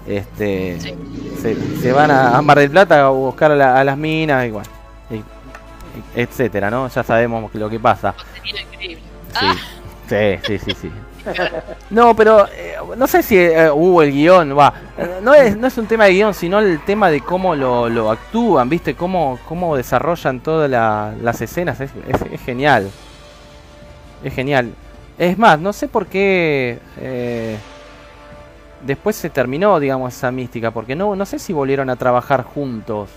este, 0.07 0.79
Sí. 0.79 0.95
se, 1.41 1.55
se 1.81 1.91
van 1.91 2.11
a, 2.11 2.41
Mar 2.41 2.59
del 2.59 2.69
Plata 2.71 3.05
a 3.05 3.09
buscar 3.09 3.51
a, 3.51 3.55
la- 3.55 3.79
a 3.79 3.83
las 3.83 3.97
minas 3.97 4.45
y 4.47 4.51
bueno, 4.51 4.69
etcétera, 6.15 6.69
¿no? 6.69 6.87
Ya 6.87 7.03
sabemos 7.03 7.53
lo 7.53 7.69
que 7.69 7.79
pasa. 7.79 8.13
increíble. 8.43 9.01
Sí, 9.31 9.45
Ah, 9.45 9.55
sí, 10.07 10.39
sí, 10.45 10.59
sí, 10.59 10.71
sí. 10.81 10.91
No, 11.89 12.15
pero 12.15 12.45
eh, 12.47 12.75
no 12.95 13.07
sé 13.07 13.23
si 13.23 13.35
eh, 13.37 13.69
hubo 13.71 14.03
el 14.03 14.11
guion, 14.11 14.55
va. 14.57 14.73
No 15.23 15.33
es, 15.33 15.57
no 15.57 15.65
es 15.67 15.77
un 15.77 15.87
tema 15.87 16.05
de 16.05 16.11
guion, 16.13 16.33
sino 16.33 16.59
el 16.59 16.79
tema 16.81 17.09
de 17.09 17.21
cómo 17.21 17.55
lo, 17.55 17.89
lo 17.89 18.11
actúan, 18.11 18.69
¿viste? 18.69 18.93
Cómo, 18.95 19.39
cómo 19.47 19.75
desarrollan 19.75 20.39
todas 20.41 20.69
la- 20.69 21.13
las 21.21 21.41
escenas. 21.41 21.79
Es, 21.81 21.89
es- 22.07 22.31
es 22.31 22.41
genial. 22.41 22.89
Es 24.23 24.33
genial. 24.33 24.71
Es 25.17 25.37
más, 25.37 25.59
no 25.59 25.73
sé 25.73 25.87
por 25.87 26.05
qué 26.07 26.79
eh, 26.99 27.57
después 28.81 29.15
se 29.15 29.29
terminó, 29.29 29.79
digamos, 29.79 30.13
esa 30.15 30.31
mística, 30.31 30.71
porque 30.71 30.95
no, 30.95 31.15
no 31.15 31.25
sé 31.25 31.39
si 31.39 31.53
volvieron 31.53 31.89
a 31.89 31.95
trabajar 31.95 32.43
juntos. 32.43 33.09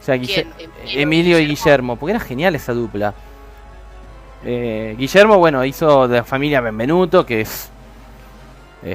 O 0.00 0.04
sea, 0.04 0.16
Guille- 0.16 0.46
¿Quién? 0.56 0.70
Emilio 1.00 1.38
y 1.38 1.46
Guillermo, 1.46 1.96
porque 1.96 2.10
era 2.12 2.20
genial 2.20 2.54
esa 2.54 2.72
dupla. 2.74 3.14
Eh, 4.44 4.94
Guillermo, 4.98 5.38
bueno, 5.38 5.64
hizo 5.64 6.06
de 6.08 6.18
la 6.18 6.24
familia 6.24 6.60
Benvenuto, 6.60 7.24
que 7.24 7.40
es. 7.42 7.70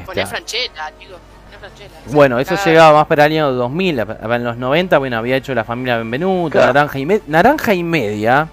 Poné 0.06 0.26
Franchella. 0.28 0.92
Poné 0.92 1.58
Franchella. 1.60 1.90
bueno, 2.14 2.38
eso 2.38 2.56
llegaba 2.64 3.00
más 3.00 3.08
para 3.08 3.26
el 3.26 3.32
año 3.34 3.52
2000. 3.54 4.00
En 4.00 4.44
los 4.44 4.58
90, 4.58 5.00
bueno, 5.00 5.18
había 5.18 5.36
hecho 5.38 5.56
la 5.56 5.64
familia 5.64 5.98
Benvenuto, 5.98 6.52
Claro. 6.52 6.68
Naranja, 6.74 7.00
y 7.00 7.06
Me- 7.08 7.22
Naranja 7.26 7.74
y 7.74 7.82
Media, 7.84 8.48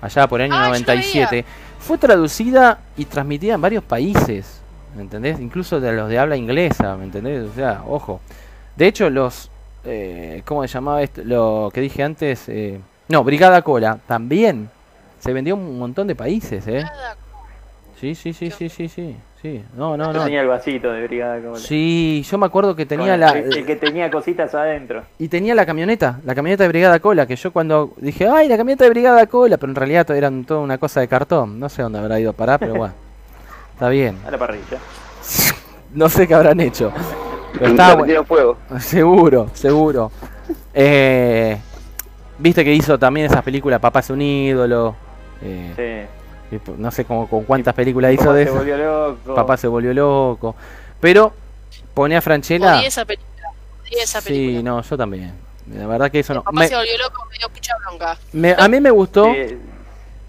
allá 0.00 0.26
por 0.28 0.40
el 0.40 0.52
año 0.52 0.54
Ah, 0.54 0.58
yo 0.58 0.62
lo 0.74 0.78
97, 0.78 1.44
fue 1.80 1.98
traducida 1.98 2.78
y 2.96 3.04
transmitida 3.06 3.54
en 3.54 3.60
varios 3.60 3.82
países, 3.82 4.60
¿me 4.96 5.02
entendés? 5.02 5.38
Incluso 5.40 5.78
de 5.78 5.92
los 5.92 6.08
de 6.08 6.18
habla 6.18 6.36
inglesa, 6.36 6.96
¿me 6.96 7.04
entendés? 7.04 7.48
O 7.48 7.52
sea, 7.52 7.82
ojo. 7.86 8.20
De 8.76 8.86
hecho, 8.86 9.10
los. 9.10 9.50
Eh, 9.84 10.42
¿Cómo 10.44 10.62
se 10.62 10.68
llamaba 10.68 11.02
esto? 11.02 11.22
Lo 11.24 11.70
que 11.72 11.80
dije 11.80 12.02
antes. 12.02 12.48
eh, 12.48 12.80
no, 13.08 13.22
Brigada 13.22 13.62
Cola, 13.62 13.98
también. 14.06 14.68
Se 15.20 15.32
vendió 15.32 15.54
en 15.54 15.60
un 15.60 15.78
montón 15.78 16.06
de 16.06 16.14
países, 16.14 16.66
¿eh? 16.66 16.84
Sí, 18.00 18.14
sí, 18.14 18.32
sí, 18.32 18.50
sí, 18.50 18.68
sí, 18.68 18.88
sí. 18.88 19.16
sí. 19.40 19.62
No, 19.76 19.96
no, 19.96 20.12
no. 20.12 20.24
tenía 20.24 20.42
el 20.42 20.48
vasito 20.48 20.92
de 20.92 21.06
Brigada 21.06 21.40
Cola. 21.40 21.56
Sí, 21.58 22.24
yo 22.28 22.36
me 22.36 22.46
acuerdo 22.46 22.76
que 22.76 22.84
tenía 22.84 23.16
la. 23.16 23.30
el, 23.30 23.64
que 23.64 23.76
tenía 23.76 24.10
cositas 24.10 24.54
adentro. 24.54 25.02
Y 25.18 25.28
tenía 25.28 25.54
la 25.54 25.64
camioneta, 25.64 26.20
la 26.24 26.34
camioneta 26.34 26.64
de 26.64 26.68
Brigada 26.68 26.98
Cola, 26.98 27.26
que 27.26 27.36
yo 27.36 27.52
cuando 27.52 27.92
dije, 27.96 28.28
ay, 28.28 28.48
la 28.48 28.56
camioneta 28.56 28.84
de 28.84 28.90
Brigada 28.90 29.26
Cola, 29.26 29.56
pero 29.56 29.70
en 29.70 29.76
realidad 29.76 30.10
eran 30.10 30.44
toda 30.44 30.60
una 30.60 30.78
cosa 30.78 31.00
de 31.00 31.08
cartón. 31.08 31.58
No 31.58 31.68
sé 31.68 31.82
dónde 31.82 31.98
habrá 31.98 32.20
ido 32.20 32.30
a 32.30 32.34
parar, 32.34 32.58
pero 32.58 32.74
bueno. 32.74 32.94
Está 33.76 33.90
bien. 33.90 34.18
A 34.26 34.30
la 34.30 34.38
parrilla. 34.38 34.78
No 35.94 36.08
sé 36.10 36.26
qué 36.26 36.34
habrán 36.34 36.60
hecho. 36.60 36.92
Pero 37.58 37.96
bueno. 37.96 38.24
fuego. 38.24 38.58
Seguro, 38.80 39.48
seguro. 39.54 40.10
Eh, 40.74 41.58
Viste 42.38 42.64
que 42.64 42.74
hizo 42.74 42.98
también 42.98 43.26
esas 43.26 43.42
películas, 43.42 43.80
Papá 43.80 44.00
es 44.00 44.10
un 44.10 44.20
ídolo. 44.20 44.94
eh, 45.42 46.06
Sí. 46.50 46.58
no 46.76 46.90
sé 46.90 47.04
cómo, 47.06 47.28
con 47.28 47.44
cuántas 47.44 47.72
películas 47.74 48.12
hizo 48.12 48.24
Papá 48.24 48.34
de 48.34 48.42
se 48.44 48.50
esas. 48.50 48.58
volvió 48.58 48.76
loco. 48.76 49.34
Papá 49.34 49.56
se 49.56 49.66
volvió 49.68 49.94
loco. 49.94 50.54
Pero 51.00 51.32
pone 51.94 52.14
a 52.16 52.20
Franchella. 52.20 52.76
Odié 52.78 52.88
esa 52.88 53.04
película. 53.06 53.48
Esa 53.90 54.20
Sí, 54.20 54.60
no, 54.62 54.82
yo 54.82 54.96
también. 54.98 55.32
La 55.74 55.86
verdad 55.86 56.10
que 56.10 56.18
eso 56.20 56.34
no. 56.34 56.42
Papá 56.42 56.58
Me- 56.60 56.68
se 56.68 56.76
volvió 56.76 56.98
loco, 56.98 57.24
me 57.30 57.38
dio 57.38 57.48
mucha 57.48 57.72
bronca. 57.86 58.18
me- 58.32 58.54
a 58.58 58.68
mí 58.68 58.80
me 58.80 58.90
gustó. 58.90 59.32
Sí, 59.32 59.56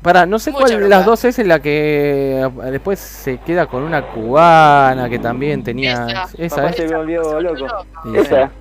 Para, 0.01 0.25
no 0.25 0.37
sé 0.39 0.51
Mucha 0.51 0.65
cuál 0.67 0.79
de 0.81 0.89
las 0.89 1.05
dos 1.05 1.25
es 1.25 1.39
en 1.39 1.47
la 1.47 1.59
que 1.59 2.41
eh, 2.41 2.71
después 2.71 2.99
se 2.99 3.39
queda 3.39 3.65
con 3.65 3.83
una 3.83 4.03
cubana 4.07 5.09
que 5.09 5.19
también 5.19 5.63
tenía. 5.63 6.05
Esa. 6.07 6.29
Esa, 6.37 6.55
Papá 6.57 6.69
es. 6.69 6.75
se 6.75 6.87
volvió 6.95 7.23
Se 7.23 7.33
volvió 7.33 7.53
loco. 7.55 7.85
Esa. 8.15 8.51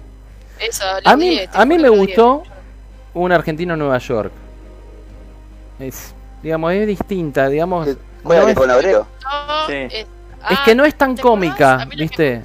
Esa, 0.58 1.00
la 1.02 1.10
A 1.10 1.16
mí, 1.16 1.38
a 1.52 1.64
mí 1.66 1.78
me 1.78 1.88
gustó 1.90 2.42
un 3.12 3.32
argentino 3.32 3.74
en 3.74 3.78
Nueva 3.80 3.98
York. 3.98 4.32
Es, 5.78 6.14
digamos, 6.42 6.72
es 6.72 6.86
distinta, 6.86 7.48
digamos. 7.48 7.88
Juega 8.24 8.42
no 8.42 8.48
es, 8.48 8.54
con 8.56 8.70
Abreu. 8.70 9.00
No, 9.22 9.66
Sí. 9.66 9.72
es, 9.74 9.92
es 9.94 10.06
ah, 10.42 10.62
que 10.64 10.74
no 10.74 10.84
es 10.84 10.94
tan 10.94 11.16
cómica, 11.16 11.86
¿viste? 11.96 12.42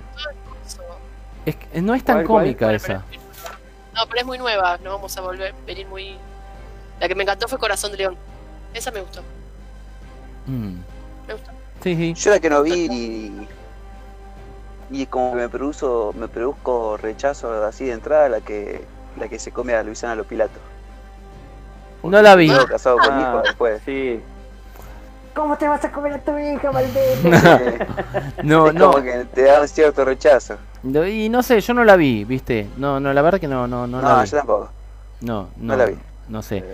es 1.45 1.55
que 1.55 1.81
no 1.81 1.93
es 1.95 2.03
tan 2.03 2.23
cómica 2.26 2.73
esa. 2.73 3.03
pero- 3.09 3.22
No, 3.95 4.07
pero 4.07 4.22
es 4.22 4.26
muy 4.26 4.38
nueva, 4.38 4.77
no 4.84 4.91
vamos 4.91 5.15
a 5.18 5.22
volver 5.22 5.53
venir 5.65 5.88
muy. 5.88 6.18
La 6.99 7.07
que 7.07 7.15
me 7.15 7.23
encantó 7.23 7.47
fue 7.47 7.57
Corazón 7.57 7.91
de 7.91 7.97
León. 7.97 8.18
Esa 8.73 8.91
me 8.91 9.02
gustó, 9.02 9.22
Mm. 10.48 10.76
me 11.27 11.34
gustó. 11.34 11.52
Sí, 11.84 11.95
sí. 11.95 12.14
Yo 12.14 12.31
la 12.31 12.39
que 12.39 12.49
no 12.49 12.61
vi 12.64 12.88
y, 12.91 13.48
y 14.91 15.06
como 15.07 15.31
que 15.31 15.38
me 15.38 15.49
produjo, 15.49 16.14
me 16.18 16.27
produzco 16.27 16.98
rechazo 16.98 17.64
así 17.65 17.85
de 17.85 17.93
entrada 17.93 18.30
la 18.30 18.41
que 18.41 18.84
la 19.19 19.27
que 19.27 19.39
se 19.39 19.52
come 19.52 19.73
a 19.76 19.84
Luisana 19.84 20.15
Lopilato. 20.15 20.60
No 22.03 22.22
la 22.22 22.35
vi. 22.35 22.48
Luego 22.48 22.65
casado 22.65 22.98
con 22.98 23.11
Ah, 23.11 23.19
hijo 23.22 23.41
después. 23.43 23.81
Sí. 23.85 24.22
¿Cómo 25.35 25.57
te 25.57 25.68
vas 25.68 25.84
a 25.85 25.91
comer 25.91 26.14
a 26.14 26.19
tu 26.19 26.38
hija, 26.38 26.72
maldito? 26.73 27.30
No, 28.43 28.68
es 28.68 28.73
no. 28.73 28.91
como 28.91 29.03
que 29.03 29.26
te 29.34 29.43
da 29.43 29.61
un 29.61 29.68
cierto 29.68 30.03
rechazo. 30.06 30.57
No, 30.84 31.06
Y 31.06 31.30
no 31.30 31.43
sé, 31.43 31.61
yo 31.61 31.73
no 31.73 31.84
la 31.84 31.95
vi, 31.95 32.23
¿viste? 32.26 32.68
No, 32.77 32.99
no, 32.99 33.14
la 33.14 33.22
verdad 33.22 33.39
que 33.39 33.48
no, 33.48 33.68
no, 33.68 33.85
no, 33.88 34.02
No, 34.02 34.07
la 34.10 34.23
vi. 34.23 34.30
yo 34.30 34.38
tampoco. 34.38 34.69
No, 35.22 35.41
no, 35.43 35.49
no 35.57 35.76
la 35.77 35.85
vi. 35.85 35.95
No 36.27 36.41
sé. 36.41 36.60
Yo 36.60 36.65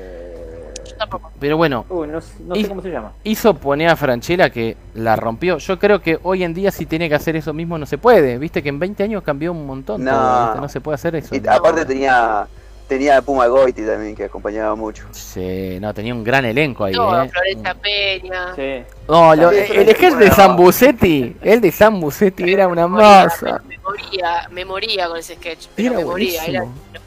tampoco. 0.97 1.31
Pero 1.39 1.57
bueno, 1.57 1.85
Uy, 1.89 2.07
no, 2.07 2.19
no 2.47 2.55
Y- 2.55 2.63
sé 2.63 2.69
cómo 2.69 2.81
se 2.81 2.89
llama. 2.89 3.13
hizo 3.23 3.53
poner 3.53 3.89
a 3.89 3.95
Franchella 3.95 4.49
que 4.49 4.75
la 4.95 5.15
rompió. 5.15 5.57
Yo 5.57 5.77
creo 5.79 6.01
que 6.01 6.19
hoy 6.23 6.43
en 6.43 6.53
día 6.53 6.71
si 6.71 6.85
tiene 6.85 7.07
que 7.09 7.15
hacer 7.15 7.35
eso 7.35 7.53
mismo 7.53 7.77
no 7.77 7.85
se 7.85 7.97
puede. 7.97 8.37
Viste 8.37 8.61
que 8.63 8.69
en 8.69 8.79
20 8.79 9.03
años 9.03 9.23
cambió 9.23 9.51
un 9.51 9.65
montón. 9.65 10.03
No. 10.03 10.11
todo, 10.11 10.61
no 10.61 10.69
se 10.69 10.81
puede 10.81 10.95
hacer 10.95 11.15
eso. 11.15 11.35
Y 11.35 11.41
aparte 11.47 11.85
tenía 11.85 12.47
tenía 12.87 13.17
a 13.17 13.21
Puma 13.21 13.47
Goiti 13.47 13.81
también 13.81 14.15
que 14.15 14.23
acompañaba 14.23 14.73
mucho. 14.73 15.03
Sí, 15.11 15.77
no, 15.81 15.93
tenía 15.93 16.13
un 16.13 16.23
gran 16.23 16.45
elenco 16.45 16.85
ahí. 16.85 16.93
No, 16.93 17.21
¿eh? 17.21 17.27
Florencia 17.29 17.73
Peña. 17.75 18.55
Sí. 18.55 18.83
No, 19.09 19.35
lo- 19.35 19.51
el 19.51 19.85
de. 20.19 20.31
San 20.31 20.55
Bucetti, 20.55 21.35
el 21.41 21.59
de 21.59 21.71
San 21.73 21.99
Bucetti 21.99 22.49
era 22.53 22.65
una 22.69 22.87
masa. 22.87 23.61
Me 23.67 23.77
moría, 23.79 24.47
me 24.51 24.63
moría 24.63 25.09
con 25.09 25.17
ese 25.17 25.35
sketch. 25.35 25.67
Pero 25.75 25.89
Era 25.89 25.99
me 25.99 26.05
moría. 26.05 26.45
Era, 26.45 26.61
buenísimo. 26.61 27.06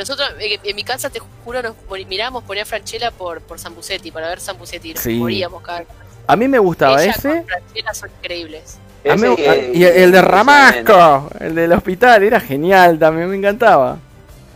Nosotros 0.00 0.28
eh, 0.40 0.58
en 0.62 0.76
mi 0.76 0.84
casa, 0.84 1.08
te 1.10 1.20
juro, 1.44 1.62
nos 1.62 1.74
mirábamos 2.08 2.44
poner 2.44 2.66
Franchella 2.66 3.10
por, 3.10 3.40
por 3.40 3.58
San 3.58 3.74
Bucetti, 3.74 4.10
para 4.10 4.28
ver 4.28 4.40
San 4.40 4.58
Bucetti. 4.58 4.94
Nos 4.94 5.02
Sí. 5.02 5.14
moríamos 5.14 5.62
cada 5.62 5.84
A 6.26 6.36
mí 6.36 6.48
me 6.48 6.58
gustaba 6.58 7.02
Ella 7.02 7.12
ese. 7.12 7.42
Franchella 7.42 7.94
son 7.94 8.10
increíbles. 8.20 8.78
a 9.08 9.16
mí- 9.16 9.26
Ese 9.34 9.48
a- 9.50 9.56
y 9.56 9.84
el, 9.84 9.92
el 9.96 10.12
de 10.12 10.22
Ramasco, 10.22 11.30
el 11.40 11.54
del 11.54 11.72
hospital, 11.72 12.22
era 12.22 12.38
genial 12.40 12.98
también, 12.98 13.28
me 13.30 13.36
encantaba. 13.36 13.96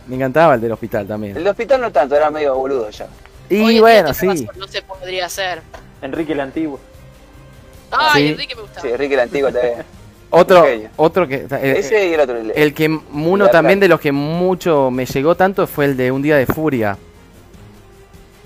Me 0.07 0.15
encantaba 0.15 0.53
el 0.55 0.61
del 0.61 0.71
hospital 0.71 1.01
El 1.01 1.07
también. 1.07 1.33
del 1.33 1.47
hospital 1.47 1.81
no 1.81 1.91
tanto, 1.91 2.15
era 2.15 2.29
medio 2.29 2.53
boludo 2.55 2.89
ya. 2.91 3.07
Y 3.49 3.79
bueno, 3.79 4.13
sí. 4.13 4.27
razón, 4.27 4.49
No 4.55 4.67
se 4.67 4.81
podría 4.83 5.25
hacer. 5.25 5.61
Enrique 6.01 6.33
el 6.33 6.39
Antiguo. 6.41 6.79
Ay, 7.91 8.23
Sí. 8.27 8.31
Enrique 8.33 8.55
me 8.55 8.61
gustaba. 8.61 8.81
Sí, 8.81 8.87
Enrique 8.93 9.13
el 9.15 9.19
Antiguo 9.21 9.51
también. 9.51 9.83
Otro, 10.37 10.65
otro 10.97 11.27
que. 11.27 11.45
el- 11.61 11.77
Ese 11.77 12.07
y 12.09 12.13
el 12.13 12.19
otro. 12.19 12.37
El, 12.37 12.51
El 12.55 12.73
que 12.73 12.87
uno 13.13 13.47
también 13.49 13.79
de 13.79 13.87
los 13.87 13.99
que 13.99 14.11
mucho 14.11 14.89
me 14.91 15.05
llegó 15.05 15.35
tanto 15.35 15.65
fue 15.67 15.85
el 15.85 15.97
de 15.97 16.11
Un 16.11 16.21
Día 16.21 16.35
de 16.37 16.45
Furia. 16.45 16.97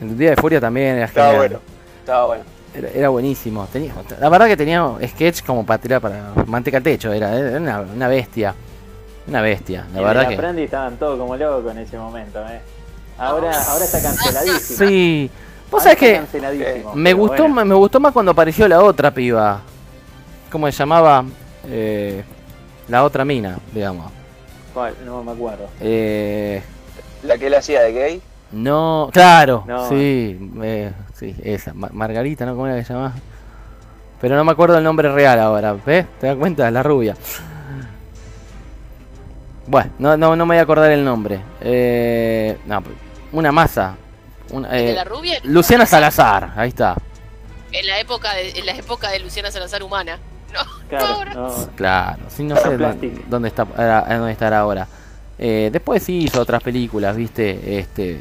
El 0.02 0.18
Día 0.18 0.32
de 0.32 0.36
Furia 0.38 0.62
también 0.62 0.96
era 0.98 1.06
estaba 1.06 1.32
genial. 1.32 1.48
bueno. 1.50 1.60
Estaba 2.00 2.26
bueno. 2.28 2.44
Era, 2.74 2.90
era 2.90 3.10
buenísimo. 3.10 3.68
Tenía, 3.72 3.94
la 4.20 4.30
verdad 4.30 4.48
que 4.48 4.56
tenía 4.58 4.88
sketch 5.08 5.44
como 5.44 5.66
para 5.66 5.80
tirar 5.82 6.00
para 6.02 6.34
manteca 6.46 6.78
al 6.78 6.84
techo. 6.84 7.12
Era, 7.12 7.36
era 7.38 7.58
una, 7.58 7.82
una 7.82 8.08
bestia. 8.08 8.54
Una 9.28 9.42
bestia. 9.42 9.86
La 9.94 10.02
Y 10.02 10.04
verdad 10.04 10.24
en 10.24 10.30
que. 10.30 10.36
Aprendiz 10.36 10.66
estaban 10.66 10.98
todos 10.98 11.18
como 11.20 11.36
locos 11.36 11.72
en 11.72 11.80
ese 11.80 11.98
momento, 11.98 12.40
¿eh? 12.48 12.62
Ahora, 13.18 13.52
ahora 13.68 13.84
está 13.86 14.02
canceladísimo. 14.02 14.88
Sí. 14.90 15.30
Vos 15.70 15.84
sabés 15.84 15.98
que 16.00 16.22
me 16.96 17.14
gustó, 17.14 17.44
bueno. 17.44 17.66
me 17.66 17.76
gustó 17.76 18.00
más 18.00 18.12
cuando 18.14 18.32
apareció 18.32 18.68
la 18.68 18.82
otra 18.82 19.12
piba. 19.14 19.62
¿Cómo 20.52 20.66
se 20.68 20.72
llamaba? 20.72 21.24
Eh, 21.68 22.24
la 22.88 23.04
otra 23.04 23.26
mina, 23.26 23.58
digamos. 23.74 24.12
¿Cuál? 24.74 24.96
No 25.06 25.24
me 25.24 25.32
acuerdo. 25.32 25.68
Eh, 25.82 26.62
La 27.24 27.38
que 27.38 27.48
él 27.48 27.54
hacía 27.56 27.82
de 27.82 27.92
gay. 27.94 28.22
no, 28.52 29.10
claro, 29.12 29.64
No. 29.68 29.88
sí, 29.90 30.52
eh, 30.64 30.92
sí, 31.14 31.36
esa, 31.44 31.74
Ma- 31.74 31.90
Margarita, 31.92 32.46
¿no? 32.46 32.54
¿Cómo 32.54 32.68
era 32.68 32.76
que 32.78 32.86
se 32.86 32.94
llamaba? 32.94 33.14
Pero 34.22 34.36
no 34.36 34.44
me 34.44 34.52
acuerdo 34.52 34.78
el 34.78 34.84
nombre 34.84 35.10
real 35.12 35.40
ahora, 35.40 35.74
¿ves? 35.86 36.06
¿Te 36.20 36.28
das 36.28 36.36
cuenta? 36.36 36.70
La 36.72 36.84
rubia. 36.84 37.16
Bueno, 39.68 39.92
no, 40.00 40.18
no, 40.18 40.36
no 40.36 40.46
me 40.46 40.56
voy 40.56 40.60
a 40.60 40.64
acordar 40.64 40.92
el 40.92 41.06
nombre. 41.06 41.40
Eh, 41.62 42.58
no, 42.66 42.84
una 43.32 43.52
masa. 43.52 43.96
Una, 44.52 44.70
¿El 44.70 44.86
de 44.86 44.92
eh, 44.92 44.96
la 44.96 45.04
rubia? 45.04 45.40
Luciana 45.44 45.86
Salazar, 45.86 46.54
ahí 46.56 46.70
está. 46.70 46.96
En 47.72 47.86
la 47.86 48.00
época 48.00 48.34
de, 48.34 48.50
en 48.50 48.66
la 48.66 48.72
época 48.74 49.10
de 49.12 49.20
Luciana 49.20 49.52
Salazar 49.52 49.84
humana. 49.84 50.18
No, 50.54 50.88
Claro, 50.90 51.34
no. 51.34 51.68
Claro, 51.76 52.24
sí, 52.30 52.44
no 52.44 52.56
sé 52.56 52.78
dónde, 53.30 53.48
está, 53.50 53.62
ahora- 53.64 54.18
dónde 54.18 54.32
estará 54.32 54.60
ahora. 54.60 54.88
Eh, 55.38 55.70
después 55.72 56.02
sí 56.04 56.18
hizo 56.24 56.42
otras 56.42 56.62
películas, 56.64 57.16
viste, 57.16 57.80
este, 57.80 58.20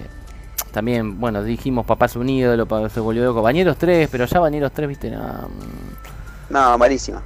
también, 0.70 1.18
bueno, 1.18 1.42
dijimos 1.42 1.84
Papá 1.86 2.06
es 2.06 2.14
un 2.16 2.28
ídolo, 2.28 2.66
se 2.90 3.00
volvió 3.00 3.24
loco, 3.24 3.42
Bañeros 3.42 3.76
3, 3.78 4.08
pero 4.12 4.26
ya 4.26 4.38
Bañeros 4.38 4.70
3, 4.72 4.88
viste, 4.88 5.10
no, 5.10 5.18
mm, 5.22 6.52
No, 6.52 6.78
malísima. 6.78 7.22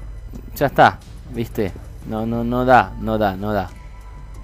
ya 0.56 0.66
está, 0.66 0.98
viste, 1.34 1.72
no, 2.08 2.24
no, 2.24 2.42
no 2.44 2.64
da, 2.64 2.92
no 3.00 3.18
da, 3.18 3.36
no 3.36 3.52
da. 3.52 3.68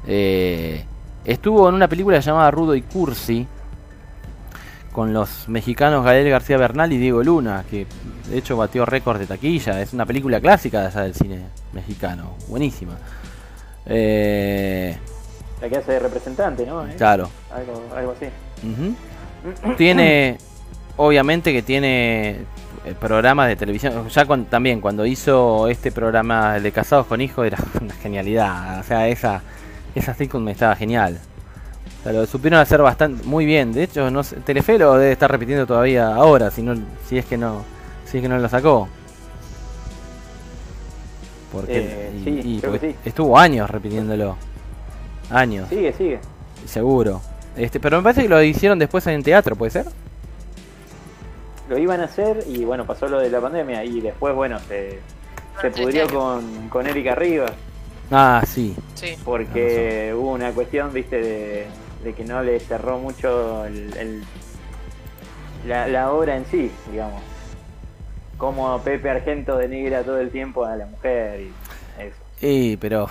Eh, 0.07 0.85
estuvo 1.25 1.69
en 1.69 1.75
una 1.77 1.89
película 1.89 2.19
llamada 2.21 2.51
Rudo 2.51 2.75
y 2.75 2.83
Cursi, 2.83 3.47
con 4.99 5.13
los 5.13 5.49
mexicanos 5.49 6.05
Gael 6.05 6.29
García 6.29 6.57
Bernal 6.57 6.93
y 6.93 6.99
Diego 6.99 7.23
Luna, 7.23 7.63
que 7.71 7.87
de 8.29 8.37
hecho 8.37 8.57
batió 8.57 8.85
récord 8.85 9.21
de 9.21 9.27
taquilla. 9.27 9.81
Es 9.81 9.93
una 9.93 10.05
película 10.05 10.41
clásica 10.41 10.81
de 10.81 10.87
allá 10.89 11.03
del 11.03 11.15
cine 11.15 11.43
mexicano, 11.73 12.35
buenísima. 12.49 12.95
Eh, 13.87 14.99
La 15.61 15.69
que 15.69 15.77
hace 15.77 15.93
de 15.93 15.99
representante, 16.01 16.67
¿no? 16.67 16.85
¿Eh? 16.85 16.95
claro. 16.97 17.31
Algo, 17.55 17.81
algo 17.97 18.11
así. 18.11 18.27
Tiene, 19.77 20.37
obviamente 20.97 21.53
que 21.53 21.63
tiene 21.63 22.31
eh, 22.85 22.95
programas 22.99 23.47
de 23.47 23.55
televisión. 23.55 24.09
Ya 24.09 24.27
con- 24.27 24.47
también 24.47 24.81
cuando 24.81 25.07
hizo 25.07 25.69
este 25.69 25.93
programa 25.93 26.59
de 26.59 26.73
Casados 26.73 27.07
con 27.07 27.21
Hijos 27.21 27.47
era 27.47 27.59
una 27.81 27.95
genialidad. 27.95 28.81
O 28.81 28.83
sea, 28.83 29.07
esa, 29.07 29.43
esa 29.95 30.13
sitcom 30.15 30.49
estaba 30.49 30.75
genial. 30.75 31.21
O 32.01 32.03
sea, 32.05 32.13
lo 32.13 32.27
supieron 32.27 32.61
hacer 32.61 32.81
bastante 32.81 33.25
muy 33.25 33.45
bien. 33.45 33.73
De 33.73 33.83
hecho, 33.83 34.11
no 34.11 34.23
sé, 34.23 34.37
Telefe 34.37 34.79
lo 34.79 34.95
debe 34.95 35.13
estar 35.13 35.31
repitiendo 35.31 35.67
todavía 35.67 36.15
ahora, 36.15 36.51
si 36.51 36.63
no, 36.63 36.75
si 37.09 37.19
es 37.19 37.25
que 37.25 37.37
no, 37.37 37.65
si 38.07 38.19
es 38.19 38.23
que 38.23 38.29
no 38.29 38.39
lo 38.39 38.49
sacó. 38.49 38.89
Porque 41.53 41.79
Eh, 41.79 42.11
y- 42.21 42.25
sí, 42.25 42.31
y 42.45 42.61
creo 42.61 42.73
que 42.73 42.79
porque 42.79 42.93
sí. 42.93 43.09
estuvo 43.09 43.39
años 43.39 43.69
repitiéndolo. 43.71 44.37
Años. 45.31 45.69
Sigue, 45.69 45.93
sigue. 45.93 46.21
Seguro. 46.67 47.21
Este, 47.57 47.81
pero 47.81 47.97
me 47.99 48.03
parece 48.05 48.23
que 48.23 48.29
lo 48.29 48.43
hicieron 48.43 48.79
después 48.79 49.07
en 49.07 49.23
teatro, 49.23 49.57
¿puede 49.57 49.71
ser? 49.71 49.87
Lo 51.69 51.77
iban 51.79 52.01
a 52.01 52.05
hacer 52.05 52.45
y 52.47 52.65
bueno, 52.65 52.87
pasó 52.87 53.09
lo 53.09 53.19
de 53.19 53.31
la 53.31 53.41
pandemia 53.41 53.85
y 53.85 54.01
después, 54.01 54.35
bueno, 54.35 54.59
se, 54.69 55.01
se 55.61 55.71
pudrió 55.71 56.03
años. 56.03 56.13
con, 56.13 56.69
con 56.69 56.87
Erika 56.87 57.15
Rivas 57.15 57.53
Ah, 58.11 58.43
sí. 58.47 58.75
Sí. 58.95 59.17
porque 59.25 60.15
hubo 60.17 60.33
una 60.33 60.51
cuestión, 60.53 60.93
viste, 60.95 61.21
de, 61.21 61.67
de 62.09 62.15
que 62.15 62.25
no 62.25 62.43
le 62.43 62.59
cerró 62.61 62.99
mucho 62.99 63.65
el, 63.67 63.95
el- 63.97 64.25
la, 65.67 65.87
la 65.89 66.11
obra 66.13 66.37
en 66.37 66.47
sí, 66.47 66.71
digamos. 66.91 67.21
Como 68.39 68.81
Pepe 68.83 69.11
Argento 69.11 69.57
denigra 69.57 70.03
todo 70.03 70.19
el 70.19 70.31
tiempo 70.31 70.65
a 70.65 70.77
la 70.77 70.87
mujer 70.87 71.41
y 71.41 71.53
eso. 72.01 72.17
Y, 72.41 72.77
pero 72.79 73.11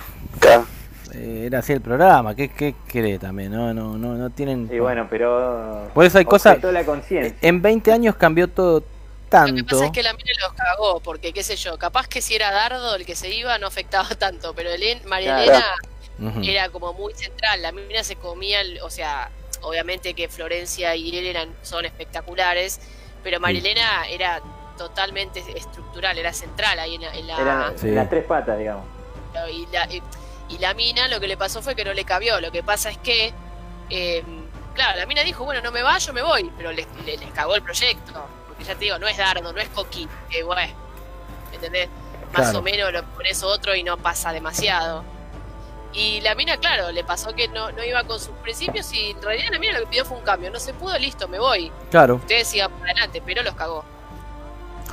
eh, 1.14 1.44
era 1.46 1.58
así 1.60 1.74
el 1.74 1.80
programa. 1.80 2.34
¿Qué, 2.34 2.48
qué 2.48 2.74
querés 2.88 3.20
también? 3.20 3.52
No, 3.52 3.72
no, 3.74 3.96
no, 3.98 4.14
no 4.14 4.30
tienen. 4.30 4.68
Y 4.72 4.78
bueno, 4.80 5.06
pero... 5.08 5.88
Por 5.94 6.04
eso 6.06 6.18
hay 6.18 6.24
cosas- 6.24 6.60
la 6.62 6.84
conciencia. 6.84 7.36
En 7.42 7.60
20 7.62 7.92
años 7.92 8.16
cambió 8.16 8.48
todo 8.48 8.80
Lo 8.80 8.80
que 8.80 8.86
tanto. 9.28 9.64
pasa 9.66 9.84
es 9.86 9.92
que 9.92 10.02
la 10.02 10.12
mina 10.14 10.30
los 10.42 10.52
cagó, 10.54 11.00
porque 11.00 11.32
qué 11.34 11.42
sé 11.44 11.54
yo, 11.56 11.76
capaz 11.78 12.08
que 12.08 12.22
si 12.22 12.34
era 12.34 12.50
Dardo 12.50 12.96
el 12.96 13.04
que 13.04 13.14
se 13.14 13.28
iba 13.32 13.58
no 13.58 13.66
afectaba 13.66 14.08
tanto, 14.18 14.54
pero 14.54 14.70
Helen- 14.70 15.04
María 15.06 15.34
Claro. 15.36 15.42
Elena 15.52 15.66
Era 16.42 16.68
como 16.70 16.92
muy 16.92 17.14
central, 17.14 17.62
la 17.62 17.70
mina 17.72 18.02
se 18.02 18.16
comía, 18.16 18.60
o 18.82 18.90
sea, 18.90 19.30
obviamente 19.62 20.14
que 20.14 20.28
Florencia 20.28 20.94
y 20.96 21.08
Irene 21.08 21.30
eran, 21.30 21.54
son 21.62 21.84
espectaculares, 21.84 22.80
pero 23.22 23.38
Sí. 23.38 23.56
Elena 23.58 24.06
era 24.08 24.40
totalmente 24.76 25.40
estructural, 25.56 26.18
era 26.18 26.32
central 26.32 26.78
ahí 26.78 26.94
en 26.96 27.02
la... 27.02 27.14
en 27.14 27.26
la- 27.26 27.72
Sí. 27.76 27.90
las 27.90 28.08
tres 28.10 28.24
patas, 28.24 28.58
digamos. 28.58 28.84
y, 29.52 29.66
la, 29.72 29.86
y, 29.92 30.02
y 30.48 30.58
la 30.58 30.74
mina 30.74 31.06
lo 31.08 31.20
que 31.20 31.28
le 31.28 31.36
pasó 31.36 31.62
fue 31.62 31.74
que 31.76 31.84
no 31.84 31.92
le 31.92 32.04
cabió, 32.04 32.40
lo 32.40 32.50
que 32.50 32.62
pasa 32.64 32.90
es 32.90 32.98
que, 32.98 33.32
eh, 33.90 34.24
claro, 34.74 34.98
la 34.98 35.06
mina 35.06 35.22
dijo, 35.22 35.44
bueno, 35.44 35.60
no 35.60 35.70
me 35.70 35.82
va, 35.82 35.98
yo 35.98 36.12
me 36.12 36.22
voy, 36.22 36.50
pero 36.56 36.72
les, 36.72 36.86
le- 37.04 37.16
les 37.16 37.30
cagó 37.32 37.54
el 37.54 37.62
proyecto, 37.62 38.26
porque 38.48 38.64
ya 38.64 38.74
te 38.74 38.84
digo, 38.86 38.98
no 38.98 39.06
es 39.06 39.16
Dardo, 39.16 39.52
no 39.52 39.60
es 39.60 39.68
Coqui, 39.68 40.08
que 40.30 40.42
bueno, 40.42 40.72
¿entendés? 41.52 41.88
Más 42.32 42.42
Claro. 42.42 42.58
o 42.58 42.62
menos 42.62 42.92
lo 42.92 43.04
pones 43.04 43.42
otro 43.42 43.74
y 43.74 43.82
no 43.84 43.96
pasa 43.98 44.32
demasiado. 44.32 45.04
Y 45.94 46.20
la 46.20 46.34
mina, 46.34 46.56
claro, 46.58 46.92
le 46.92 47.02
pasó 47.02 47.34
que 47.34 47.48
no, 47.48 47.72
no 47.72 47.82
iba 47.82 48.04
con 48.04 48.18
sus 48.20 48.34
principios 48.42 48.92
y 48.92 49.10
en 49.10 49.22
realidad 49.22 49.48
la 49.52 49.58
mina 49.58 49.72
lo 49.78 49.80
que 49.80 49.90
pidió 49.90 50.04
fue 50.04 50.18
un 50.18 50.22
cambio. 50.24 50.50
No 50.50 50.60
se 50.60 50.74
pudo, 50.74 50.96
listo, 50.98 51.26
me 51.28 51.38
voy. 51.38 51.72
Claro. 51.90 52.16
Ustedes 52.16 52.46
sigan 52.48 52.70
por 52.70 52.82
adelante, 52.88 53.22
pero 53.24 53.42
los 53.42 53.54
cagó. 53.54 53.84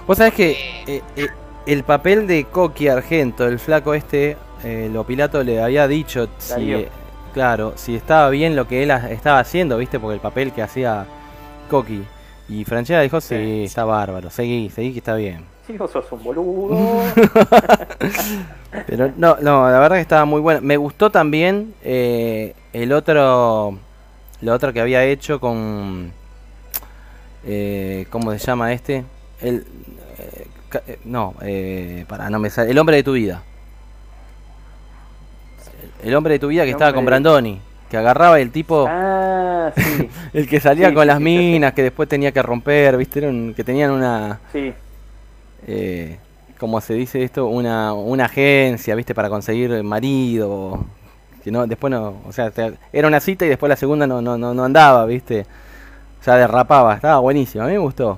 Vos 0.08 0.18
sabés 0.18 0.34
que 0.34 0.84
eh, 0.88 1.02
eh, 1.16 1.28
el 1.66 1.84
papel 1.84 2.28
de 2.28 2.46
Coqui 2.46 2.88
Argento, 2.88 3.48
el 3.48 3.60
flaco 3.60 3.94
este, 3.94 4.38
eh, 4.64 4.90
lo 4.92 5.04
Pilato 5.04 5.44
le 5.44 5.62
había 5.62 5.88
dicho 5.88 6.30
si, 6.38 6.88
claro, 7.34 7.74
si 7.76 7.96
estaba 7.96 8.30
bien 8.30 8.56
lo 8.56 8.68
que 8.68 8.84
él 8.84 8.92
estaba 8.92 9.40
haciendo, 9.40 9.78
¿viste? 9.78 10.00
Porque 10.00 10.16
el 10.16 10.22
papel 10.22 10.52
que 10.54 10.62
hacía 10.62 11.06
Coqui. 11.70 12.04
Y 12.48 12.64
Franchella 12.64 13.02
dijo, 13.02 13.20
sí, 13.20 13.36
Sí. 13.36 13.64
está 13.66 13.84
bárbaro, 13.86 14.30
seguí, 14.30 14.70
seguí 14.70 14.92
que 14.94 15.00
está 15.00 15.16
bien. 15.16 15.44
Si 15.66 15.76
vos 15.78 15.90
sos 15.92 16.06
un 16.12 16.24
boludo. 16.24 17.02
Pero 18.88 19.12
no, 19.18 19.38
no, 19.42 19.70
la 19.70 19.80
verdad 19.80 19.96
que 19.98 20.02
estaba 20.02 20.26
muy 20.26 20.42
buena. 20.42 20.62
Me 20.62 20.78
gustó 20.78 21.10
también 21.10 21.74
eh, 21.84 22.54
el 22.74 22.92
otro, 22.92 23.78
lo 24.42 24.54
otro 24.54 24.74
que 24.74 24.82
había 24.82 25.04
hecho 25.06 25.40
con, 25.40 26.12
eh, 27.46 28.06
¿cómo 28.10 28.32
se 28.32 28.40
llama 28.40 28.74
este? 28.74 29.04
El, 29.42 29.66
eh, 30.20 30.48
eh, 30.88 31.00
no, 31.06 31.36
eh, 31.42 32.06
para, 32.08 32.30
no 32.30 32.40
me 32.40 32.50
sale. 32.50 32.72
El 32.72 32.78
hombre 32.80 32.98
de 32.98 33.04
tu 33.04 33.14
vida. 33.14 33.42
El 36.04 36.14
hombre 36.16 36.34
de 36.34 36.40
tu 36.40 36.48
vida 36.48 36.64
que 36.66 36.72
estaba 36.72 36.94
con 36.94 37.06
Brandoni, 37.06 37.60
que 37.90 37.98
agarraba 37.98 38.40
el 38.40 38.52
tipo, 38.52 38.86
ah, 38.88 39.72
sí. 39.76 40.10
el 40.34 40.48
que 40.48 40.60
salía 40.60 40.90
sí, 40.90 40.94
con 40.94 41.04
sí, 41.04 41.08
las 41.08 41.20
minas, 41.20 41.74
que 41.74 41.84
después 41.84 42.08
tenía 42.08 42.32
que 42.32 42.42
romper, 42.44 42.98
viste, 42.98 43.22
que 43.56 43.64
tenían 43.64 43.92
una 43.92 44.40
Sí. 44.52 44.74
eh, 45.68 46.18
como 46.66 46.82
se 46.82 46.96
dice 46.96 47.24
esto, 47.24 47.46
una, 47.46 47.94
una 47.94 48.26
agencia, 48.26 48.96
¿viste? 48.96 49.14
Para 49.14 49.30
conseguir 49.30 49.84
marido. 49.84 50.84
Que 51.44 51.52
no, 51.52 51.68
después 51.68 51.92
no, 51.92 52.16
o 52.28 52.32
sea, 52.32 52.52
era 52.92 53.08
una 53.08 53.20
cita 53.20 53.46
y 53.46 53.50
después 53.50 53.70
la 53.70 53.76
segunda 53.76 54.08
no, 54.08 54.20
no, 54.20 54.36
no, 54.36 54.52
no 54.56 54.64
andaba, 54.64 55.06
¿viste? 55.06 55.46
Ya 56.26 56.38
derrapaba, 56.38 56.96
estaba 56.96 57.20
buenísimo, 57.20 57.64
a 57.64 57.68
mí 57.68 57.74
me 57.74 57.78
gustó. 57.78 58.18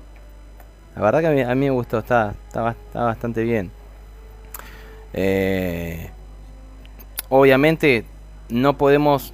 La 0.95 1.01
verdad 1.01 1.19
que 1.19 1.43
a 1.43 1.55
mí, 1.55 1.65
me 1.65 1.71
gustó, 1.71 1.97
está, 1.97 2.35
está, 2.47 2.69
está 2.69 3.03
bastante 3.03 3.43
bien. 3.43 3.69
Eh, 5.11 6.09
obviamente 7.27 8.05
no 8.47 8.77
podemos 8.77 9.33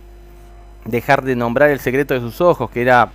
dejar 0.85 1.21
de 1.21 1.35
nombrar 1.35 1.69
El 1.69 1.79
secreto 1.79 2.15
de 2.15 2.19
sus 2.19 2.41
ojos, 2.41 2.71
que 2.71 2.81
era 2.81 3.11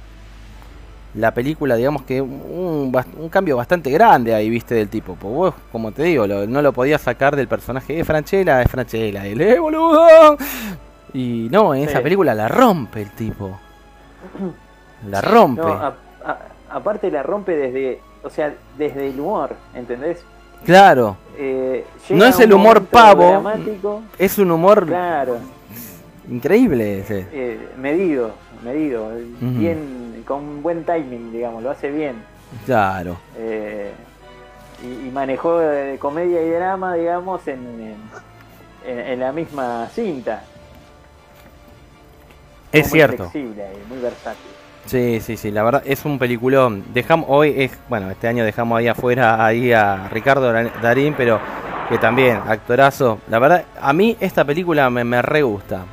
la 1.14 1.32
película, 1.32 1.74
digamos 1.76 2.02
que 2.02 2.20
un, 2.20 2.92
un 3.18 3.28
cambio 3.28 3.56
bastante 3.56 3.90
grande 3.90 4.34
ahí, 4.34 4.48
viste, 4.50 4.74
del 4.74 4.88
tipo. 4.88 5.14
Pues 5.14 5.32
vos, 5.34 5.54
como 5.72 5.90
te 5.92 6.02
digo, 6.04 6.26
lo- 6.26 6.46
no 6.46 6.60
lo 6.62 6.72
podías 6.72 7.00
sacar 7.00 7.34
del 7.34 7.48
personaje 7.48 7.94
de 7.94 8.04
Franchella, 8.04 8.60
es 8.62 8.70
Franchella, 8.70 9.26
el 9.26 9.40
¡eh, 9.40 9.58
boludo! 9.58 10.36
Y 11.14 11.48
no, 11.50 11.74
en 11.74 11.84
esa 11.88 12.00
película 12.02 12.34
la 12.34 12.48
rompe 12.48 13.02
el 13.02 13.10
tipo. 13.12 13.58
La 15.08 15.20
rompe. 15.20 15.62
No, 15.62 15.68
a- 15.72 15.94
a- 16.24 16.38
aparte 16.70 17.10
la 17.10 17.22
rompe 17.22 17.56
desde, 17.56 18.00
o 18.24 18.30
sea, 18.30 18.52
desde 18.76 19.08
el 19.10 19.18
humor, 19.20 19.54
¿entendés? 19.74 20.18
Claro, 20.64 21.16
Eh, 21.38 21.84
No 22.10 22.24
es 22.24 22.38
el 22.40 22.52
humor 22.52 22.84
pavo. 22.84 23.28
dramático, 23.28 24.02
es 24.18 24.38
un 24.38 24.50
humor 24.50 24.84
claro, 24.86 25.36
increíble 26.28 26.98
ese. 26.98 27.26
eh, 27.32 27.68
medido, 27.78 28.32
medido, 28.62 29.10
bien, 29.40 30.22
con 30.26 30.62
buen 30.62 30.84
timing, 30.84 31.32
digamos, 31.32 31.62
lo 31.62 31.70
hace 31.70 31.90
bien. 31.90 32.16
Claro. 32.66 33.16
Eh, 33.36 33.92
y, 34.82 35.08
y 35.08 35.10
manejó 35.10 35.60
eh, 35.62 35.96
comedia 35.98 36.42
y 36.42 36.50
drama, 36.50 36.94
digamos, 36.94 37.46
en, 37.48 37.96
en, 38.86 39.20
la 39.20 39.32
misma 39.32 39.88
cinta. 39.92 40.42
Es 42.72 42.84
Muy 42.86 42.90
cierto. 42.98 43.30
flexible 43.30 43.64
y 43.74 43.88
muy 43.92 44.02
versátil. 44.02 44.50
Sí, 44.86 45.20
sí, 45.20 45.36
sí, 45.36 45.50
la 45.50 45.62
verdad 45.62 45.82
es 45.84 46.04
un 46.04 46.18
peliculón. 46.18 46.84
Dejamos 46.94 47.26
hoy 47.28 47.54
es, 47.56 47.72
bueno, 47.88 48.10
este 48.10 48.28
año 48.28 48.44
dejamos 48.44 48.78
ahí 48.78 48.88
afuera 48.88 49.44
ahí 49.44 49.72
a 49.72 50.08
Ricardo 50.08 50.50
Darín, 50.80 51.14
pero 51.14 51.38
que 51.90 51.98
también 51.98 52.38
actorazo. 52.46 53.18
La 53.28 53.38
verdad, 53.38 53.64
a 53.80 53.92
mí 53.92 54.16
esta 54.20 54.44
película 54.44 54.88
me, 54.88 55.04
me 55.04 55.20
re 55.20 55.42
gusta. 55.42 55.84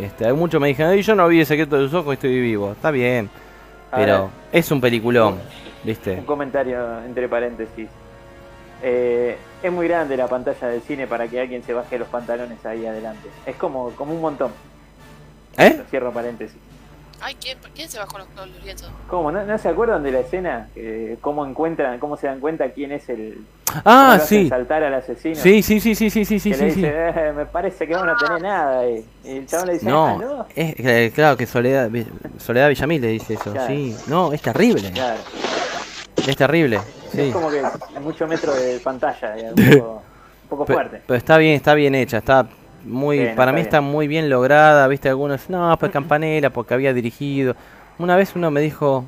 Este, 0.00 0.26
hay 0.26 0.32
muchos 0.32 0.60
me 0.60 0.68
dijeron, 0.68 0.92
"Ay, 0.92 1.02
yo 1.02 1.14
no 1.14 1.26
vi 1.28 1.40
el 1.40 1.46
secreto 1.46 1.76
de 1.76 1.84
tus 1.84 1.94
ojos, 1.94 2.14
estoy 2.14 2.40
vivo." 2.40 2.72
Está 2.72 2.90
bien, 2.90 3.30
pero 3.90 4.30
es 4.52 4.70
un 4.70 4.80
peliculón, 4.80 5.38
¿viste? 5.84 6.16
Un 6.16 6.24
comentario 6.24 7.02
entre 7.04 7.28
paréntesis. 7.28 7.88
Eh, 8.82 9.36
es 9.62 9.72
muy 9.72 9.88
grande 9.88 10.16
la 10.16 10.28
pantalla 10.28 10.68
del 10.68 10.82
cine 10.82 11.06
para 11.06 11.26
que 11.28 11.40
alguien 11.40 11.62
se 11.62 11.72
baje 11.72 11.98
los 11.98 12.08
pantalones 12.08 12.64
ahí 12.66 12.84
adelante. 12.84 13.28
Es 13.46 13.56
como, 13.56 13.90
como 13.90 14.12
un 14.12 14.20
montón. 14.20 14.50
¿Eh? 15.56 15.80
Cierro 15.90 16.12
paréntesis. 16.12 16.58
Ay, 17.20 17.34
¿quién, 17.40 17.58
¿quién 17.74 17.88
se 17.88 17.98
bajó 17.98 18.18
los, 18.18 18.26
los 18.36 18.64
lienzos? 18.64 18.90
¿Cómo? 19.08 19.32
¿No, 19.32 19.44
no 19.44 19.58
se 19.58 19.68
acuerdan 19.68 20.02
de 20.02 20.12
la 20.12 20.20
escena? 20.20 20.68
Eh, 20.76 21.16
¿Cómo 21.20 21.46
encuentran, 21.46 21.98
cómo 21.98 22.16
se 22.16 22.26
dan 22.26 22.40
cuenta 22.40 22.68
quién 22.70 22.92
es 22.92 23.08
el... 23.08 23.38
Ah, 23.84 24.18
sí. 24.24 24.48
saltar 24.48 24.82
al 24.84 24.94
asesino? 24.94 25.34
Sí, 25.34 25.62
sí, 25.62 25.80
sí, 25.80 25.94
sí, 25.94 26.08
sí, 26.10 26.24
sí, 26.24 26.38
sí, 26.38 26.54
sí, 26.54 26.64
dice. 26.66 26.92
"Eh, 26.94 27.32
me 27.36 27.46
parece 27.46 27.86
que 27.86 27.94
vos 27.96 28.06
no 28.06 28.16
tenés 28.16 28.42
nada. 28.42 28.88
Y, 28.88 29.04
y 29.24 29.30
el 29.38 29.46
chabón 29.46 29.66
le 29.66 29.72
dice, 29.74 29.86
No, 29.86 30.06
"Ah, 30.06 30.16
no. 30.18 30.46
es 30.54 30.74
eh, 30.78 31.12
claro 31.14 31.36
que 31.36 31.46
Soledad 31.46 31.90
Soledad 32.38 32.68
Villamil 32.68 33.00
le 33.02 33.08
dice 33.08 33.34
eso, 33.34 33.52
Claro. 33.52 33.66
sí. 33.66 33.96
No, 34.06 34.32
es 34.32 34.40
terrible. 34.40 34.92
Claro. 34.92 35.20
Es 36.26 36.36
terrible. 36.36 36.80
Sí. 37.12 37.20
Es 37.22 37.32
como 37.32 37.50
que 37.50 37.62
mucho 38.00 38.26
metro 38.26 38.54
de 38.54 38.78
pantalla, 38.80 39.34
digamos, 39.34 39.58
un 39.66 39.78
poco, 39.80 40.02
un 40.44 40.48
poco 40.48 40.66
fuerte. 40.66 41.02
Pero 41.06 41.16
está 41.18 41.36
bien, 41.38 41.54
está 41.54 41.74
bien 41.74 41.94
hecha, 41.94 42.18
está 42.18 42.46
muy, 42.86 43.26
para 43.36 43.50
está 43.50 43.52
mí 43.52 43.56
bien. 43.56 43.66
está 43.66 43.80
muy 43.80 44.08
bien 44.08 44.28
lograda, 44.30 44.86
viste 44.88 45.08
algunos, 45.08 45.48
no, 45.50 45.76
pues 45.78 45.92
Campanella 45.92 46.50
porque 46.50 46.74
había 46.74 46.92
dirigido. 46.94 47.56
Una 47.98 48.16
vez 48.16 48.34
uno 48.36 48.50
me 48.50 48.60
dijo 48.60 49.04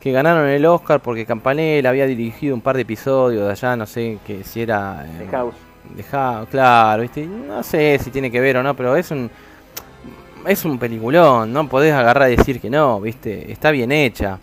que 0.00 0.12
ganaron 0.12 0.48
el 0.48 0.66
Oscar 0.66 1.00
porque 1.00 1.26
Campanella 1.26 1.88
había 1.90 2.06
dirigido 2.06 2.54
un 2.54 2.60
par 2.62 2.76
de 2.76 2.82
episodios 2.82 3.44
de 3.46 3.52
allá, 3.52 3.76
no 3.76 3.86
sé 3.86 4.18
que 4.26 4.44
si 4.44 4.62
era 4.62 5.06
eh, 5.06 5.18
De 5.18 5.28
House. 5.28 5.54
de 5.84 6.02
House, 6.04 6.48
claro, 6.50 7.02
viste, 7.02 7.26
no 7.26 7.62
sé 7.62 7.98
si 8.02 8.10
tiene 8.10 8.30
que 8.30 8.40
ver 8.40 8.56
o 8.56 8.62
no, 8.62 8.74
pero 8.74 8.96
es 8.96 9.10
un 9.10 9.30
es 10.46 10.64
un 10.64 10.78
peliculón, 10.78 11.52
no 11.52 11.68
podés 11.68 11.92
agarrar 11.94 12.30
y 12.32 12.36
decir 12.36 12.60
que 12.60 12.68
no, 12.70 13.00
viste, 13.00 13.52
está 13.52 13.70
bien 13.70 13.92
hecha. 13.92 14.40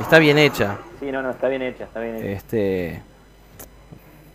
Está 0.00 0.18
bien 0.18 0.38
hecha. 0.38 0.78
Sí, 0.98 1.10
no, 1.12 1.22
no, 1.22 1.30
está 1.30 1.48
bien 1.48 1.62
hecha, 1.62 1.84
está 1.84 2.00
bien 2.00 2.16
hecha. 2.16 2.26
Este. 2.26 3.02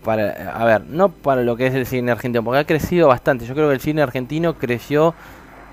Para, 0.06 0.52
a 0.56 0.64
ver, 0.66 0.86
no 0.86 1.10
para 1.10 1.42
lo 1.42 1.58
que 1.58 1.66
es 1.68 1.74
el 1.74 1.86
cine 1.86 2.12
argentino, 2.12 2.44
porque 2.44 2.60
ha 2.60 2.64
crecido 2.64 3.08
bastante. 3.08 3.46
Yo 3.46 3.56
creo 3.56 3.68
que 3.70 3.74
el 3.74 3.82
cine 3.82 4.02
argentino 4.04 4.54
creció 4.54 5.16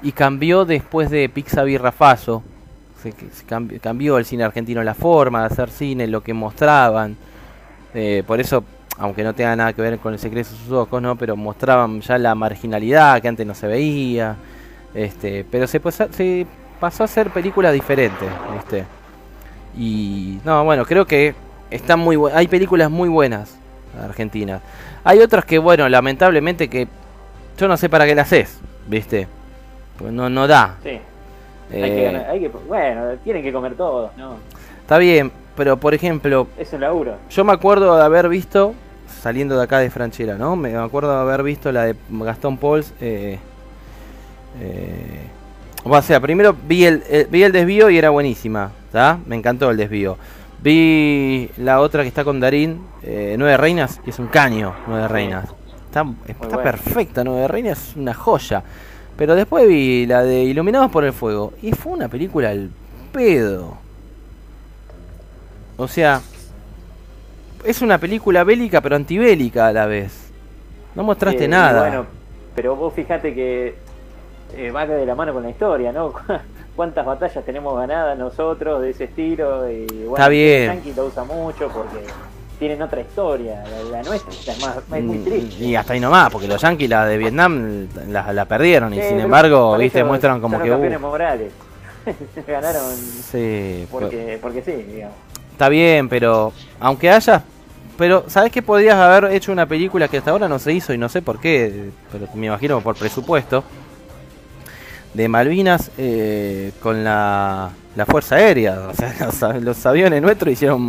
y 0.03 0.13
cambió 0.13 0.65
después 0.65 1.11
de 1.11 1.29
Pixar 1.29 1.69
y. 1.69 2.43
Se, 3.03 3.13
se 3.13 3.47
cambi- 3.47 3.79
cambió 3.79 4.17
el 4.17 4.25
cine 4.25 4.45
argentino, 4.45 4.83
la 4.83 4.95
forma 4.95 5.41
de 5.41 5.47
hacer 5.47 5.69
cine, 5.71 6.07
lo 6.07 6.23
que 6.23 6.33
mostraban. 6.33 7.17
Eh, 7.95 8.23
por 8.27 8.41
eso, 8.41 8.65
aunque 8.97 9.23
no 9.23 9.35
tenga 9.35 9.55
nada 9.55 9.75
que 9.75 9.83
ver 9.83 9.99
con 9.99 10.15
el 10.15 10.19
secreto 10.19 10.49
de 10.51 10.57
sus 10.57 10.73
ojos, 10.73 11.03
¿no? 11.03 11.15
Pero 11.17 11.37
mostraban 11.37 12.01
ya 12.01 12.17
la 12.17 12.35
marginalidad 12.35 13.21
que 13.21 13.29
antes 13.29 13.47
no 13.47 13.55
se 13.55 13.67
veía. 13.67 14.37
Este, 14.95 15.45
pero 15.51 15.67
se, 15.67 15.79
pasa- 15.79 16.09
se 16.11 16.47
pasó 16.81 17.03
a 17.03 17.07
hacer 17.07 17.29
películas 17.31 17.75
diferentes, 17.75 18.29
¿viste? 18.55 18.85
Y 19.77 20.39
no, 20.45 20.65
bueno, 20.65 20.85
creo 20.87 21.07
que 21.07 21.35
están 21.71 21.99
muy 21.99 22.17
hay 22.35 22.49
películas 22.49 22.91
muy 22.91 23.09
buenas 23.09 23.59
argentinas. 24.01 24.61
Hay 25.05 25.19
otras 25.21 25.45
que 25.45 25.59
bueno, 25.59 25.89
lamentablemente 25.89 26.69
que 26.69 26.89
yo 27.59 27.69
no 27.69 27.77
sé 27.77 27.89
para 27.89 28.07
qué 28.07 28.15
las 28.15 28.27
haces, 28.29 28.61
¿viste? 28.87 29.27
Pues 29.99 30.13
no 30.13 30.29
no 30.31 30.47
da. 30.47 30.77
Sí. 30.83 30.99
Eh, 31.71 31.83
Hay 31.85 31.91
que 31.91 32.03
ganar- 32.05 32.27
hay 32.31 32.41
que, 32.41 32.49
bueno, 32.49 33.03
tienen 33.25 33.43
que 33.43 33.53
comer 33.53 33.75
todos, 33.75 34.11
¿no? 34.17 34.37
Está 34.81 34.99
bien, 34.99 35.33
pero 35.57 35.77
por 35.79 35.95
ejemplo, 35.95 36.47
Es 36.59 36.73
un 36.73 36.81
laburo. 36.81 37.17
yo 37.31 37.45
me 37.45 37.53
acuerdo 37.53 37.97
de 37.97 38.03
haber 38.05 38.29
visto 38.29 38.75
saliendo 39.23 39.57
de 39.57 39.65
acá 39.65 39.79
de 39.79 39.89
Franchera, 39.91 40.37
¿no? 40.37 40.57
Me 40.57 40.75
acuerdo 40.77 41.15
de 41.15 41.21
haber 41.23 41.43
visto 41.43 41.71
la 41.73 41.85
de 41.85 41.97
Gastón 42.11 42.57
Pauls 42.59 42.93
eh, 43.01 43.39
eh, 44.61 45.29
o 45.85 46.03
sea, 46.03 46.21
primero 46.21 46.55
vi 46.67 46.85
el, 46.85 47.03
eh, 47.09 47.27
vi 47.31 47.43
el 47.43 47.53
desvío 47.53 47.91
y 47.91 47.99
era 47.99 48.11
buenísima, 48.11 48.71
¿está? 48.87 49.19
Me 49.27 49.35
encantó 49.37 49.71
el 49.71 49.77
desvío. 49.77 50.17
Vi 50.63 51.51
la 51.57 51.81
otra 51.81 52.03
que 52.03 52.09
está 52.09 52.25
con 52.25 52.39
Darín, 52.39 52.81
eh, 53.03 53.35
Nueve 53.39 53.57
Reinas, 53.57 54.01
y 54.07 54.11
es 54.11 54.19
un 54.19 54.29
caño, 54.29 54.75
Nueve 54.87 55.09
Reinas. 55.09 55.49
Está, 55.87 56.63
perfecta, 56.63 57.25
Nueve 57.25 57.49
Reinas 57.49 57.89
es 57.91 57.97
una 57.97 58.15
joya. 58.15 58.63
Pero 59.17 59.35
después 59.35 59.67
vi 59.69 60.07
la 60.07 60.23
de 60.23 60.45
Iluminados 60.45 60.91
por 60.91 61.05
el 61.05 61.13
Fuego, 61.13 61.53
y 61.63 61.73
fue 61.73 61.93
una 61.93 62.09
película 62.09 62.51
al 62.51 62.71
pedo. 63.13 63.77
O 65.77 65.89
sea, 65.89 66.21
es 67.65 67.83
una 67.83 67.99
película 67.99 68.45
bélica 68.45 68.81
pero 68.81 68.97
antibélica 68.97 69.67
a 69.67 69.73
la 69.73 69.87
vez. 69.87 70.31
No 70.95 71.03
mostraste 71.03 71.45
Eh, 71.45 71.49
nada. 71.49 71.81
Bueno, 71.81 72.07
pero 72.55 72.77
vos 72.77 72.95
fijate 72.95 73.35
que 73.35 73.75
eh, 74.55 74.71
va 74.71 74.87
de 74.87 75.05
la 75.07 75.15
mano 75.15 75.33
con 75.33 75.43
la 75.43 75.51
historia, 75.51 75.91
¿no? 75.93 76.13
¿Cuántas 76.77 77.05
batallas 77.05 77.45
tenemos 77.45 77.77
ganadas 77.77 78.19
nosotros 78.19 78.81
de 78.83 78.91
ese 78.91 79.05
estilo? 79.05 79.71
Y, 79.71 79.87
bueno, 79.87 80.15
Está 80.17 80.29
bien. 80.29 80.63
El 80.63 80.77
Yankee 80.77 80.95
lo 80.95 81.07
usa 81.07 81.25
mucho 81.25 81.69
porque 81.69 82.07
tienen 82.59 82.81
otra 82.81 83.01
historia. 83.01 83.63
La, 83.63 83.99
la 83.99 84.03
nuestra 84.03 84.33
es, 84.33 84.61
más, 84.61 84.77
es 84.79 85.05
muy 85.05 85.19
Mm, 85.19 85.25
triste. 85.25 85.65
Y 85.65 85.77
hasta 85.77 85.93
ahí 85.93 86.01
nomás, 86.01 86.31
porque 86.31 86.49
los 86.49 86.61
yankees 86.63 86.89
la 86.89 87.05
de 87.07 87.19
Vietnam 87.19 87.89
la, 88.09 88.33
la 88.33 88.45
perdieron 88.47 88.95
y 88.95 89.03
sin 89.03 89.21
embargo, 89.21 89.77
viste, 89.77 90.03
muestran 90.03 90.41
como 90.41 90.57
son 90.57 90.65
que 90.65 90.71
los 90.71 90.97
uh, 90.97 91.01
morales. 91.01 91.53
Ganaron 92.47 92.97
sí, 92.97 93.87
porque, 93.91 94.39
porque 94.41 94.63
sí, 94.63 94.73
digamos. 94.73 95.15
está 95.53 95.69
bien, 95.69 96.09
pero 96.09 96.53
aunque 96.81 97.11
haya 97.11 97.45
pero 97.99 98.25
¿sabes 98.27 98.51
que 98.51 98.63
podrías 98.63 98.97
haber 98.97 99.33
hecho 99.33 99.53
una 99.53 99.67
película 99.67 100.09
que 100.09 100.19
hasta 100.19 100.31
ahora 100.31 100.49
no 100.49 100.59
se 100.59 100.73
hizo 100.73 100.93
y 100.93 100.99
no 100.99 101.09
sé 101.09 101.23
por 101.23 101.39
qué, 101.39 101.91
pero 102.11 102.27
me 102.35 102.47
imagino 102.47 102.81
por 102.81 102.97
presupuesto? 102.97 103.63
De 105.15 105.29
Malvinas 105.29 105.91
eh, 105.99 106.73
con 106.83 107.05
la, 107.05 107.71
la 107.97 108.07
Fuerza 108.07 108.37
Aérea. 108.37 108.89
O 109.29 109.33
sea, 109.33 109.53
los, 109.61 109.87
aviones 109.87 110.23
nuestros 110.23 110.53
hicieron 110.53 110.81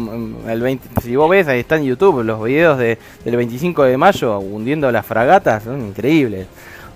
mm, 0.43 0.49
el 0.49 0.61
20. 0.61 1.01
Si 1.01 1.15
vos 1.15 1.29
ves, 1.29 1.47
ahí 1.47 1.59
está 1.61 1.75
en 1.77 1.83
YouTube 1.85 2.23
los 2.23 2.43
videos 2.43 2.77
de, 2.77 2.97
del 3.25 3.35
25 3.35 3.83
de 3.83 3.97
mayo 3.97 4.39
hundiendo 4.39 4.91
las 4.91 5.05
fragatas, 5.05 5.63
son 5.63 5.81
increíbles. 5.87 6.47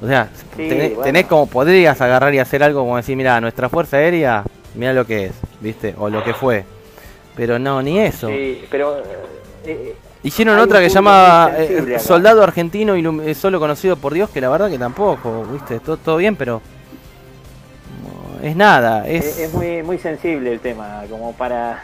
O 0.02 0.08
sea, 0.08 0.30
Sí, 0.56 0.68
tenés, 0.70 0.90
bueno. 0.90 1.04
tenés 1.04 1.26
como 1.26 1.48
podrías 1.48 2.00
agarrar 2.02 2.34
y 2.34 2.40
hacer 2.40 2.64
algo 2.64 2.82
como 2.82 2.98
decir, 2.98 3.16
mira, 3.18 3.40
nuestra 3.42 3.68
Fuerza 3.70 3.98
Aérea, 3.98 4.44
mira 4.76 4.94
lo 4.94 5.06
que 5.06 5.26
es, 5.28 5.32
¿viste? 5.60 5.96
O 5.98 6.10
lo 6.10 6.24
que 6.24 6.34
fue. 6.34 6.66
Pero 7.36 7.60
no, 7.60 7.82
ni 7.82 8.00
eso. 8.00 8.30
Sí, 8.30 8.64
pero. 8.70 9.02
eh, 9.66 9.96
Hicieron 10.24 10.60
otra 10.60 10.80
que 10.80 10.90
muy 11.00 11.56
sensible 11.56 11.96
eh. 11.96 12.00
Soldado 12.00 12.44
Argentino 12.44 12.96
eh, 12.96 13.36
solo 13.36 13.60
conocido 13.60 13.96
por 13.96 14.14
Dios, 14.14 14.30
que 14.30 14.42
la 14.42 14.50
verdad 14.50 14.70
que 14.70 14.78
tampoco, 14.80 15.46
¿viste? 15.54 15.80
Todo, 15.80 15.98
todo 15.98 16.18
bien, 16.18 16.36
pero 16.36 16.62
es 18.42 18.56
nada, 18.56 19.08
es, 19.08 19.26
es, 19.26 19.40
es 19.40 19.54
muy, 19.54 19.84
muy 19.84 19.98
sensible 19.98 20.52
el 20.54 20.60
tema, 20.60 21.04
como 21.10 21.34
para. 21.34 21.84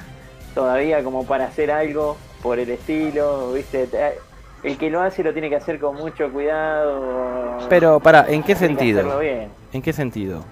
Todavía 0.54 1.04
como 1.04 1.26
para 1.26 1.46
hacer 1.46 1.72
algo 1.72 2.16
por 2.44 2.60
el 2.60 2.70
estilo, 2.70 3.54
¿viste? 3.54 3.88
Te- 3.88 4.20
El 4.64 4.78
que 4.78 4.90
lo 4.92 5.02
hace 5.02 5.24
lo 5.24 5.34
tiene 5.34 5.50
que 5.50 5.56
hacer 5.56 5.80
con 5.80 5.96
mucho 5.96 6.32
cuidado. 6.32 7.58
Pero 7.70 8.00
para, 8.00 8.28
¿en 8.30 8.44
qué 8.44 8.56
sentido? 8.56 9.18
bien. 9.20 9.50
¿En 9.74 9.82
qué 9.82 9.92
sentido? 9.94 10.44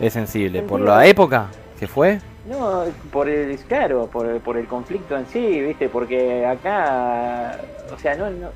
Es 0.00 0.12
sensible, 0.14 0.62
¿por 0.62 0.80
la 0.80 1.06
época 1.06 1.46
que 1.78 1.86
fue? 1.86 2.18
No, 2.48 2.84
por 3.12 3.28
el, 3.28 3.56
claro, 3.68 4.06
por, 4.12 4.26
el- 4.26 4.40
por 4.40 4.56
el 4.56 4.66
conflicto 4.66 5.16
en 5.16 5.26
sí, 5.26 5.60
¿viste? 5.60 5.88
Porque 5.88 6.44
acá, 6.46 7.58
o 7.94 7.98
sea, 7.98 8.16
no, 8.16 8.30
no, 8.30 8.48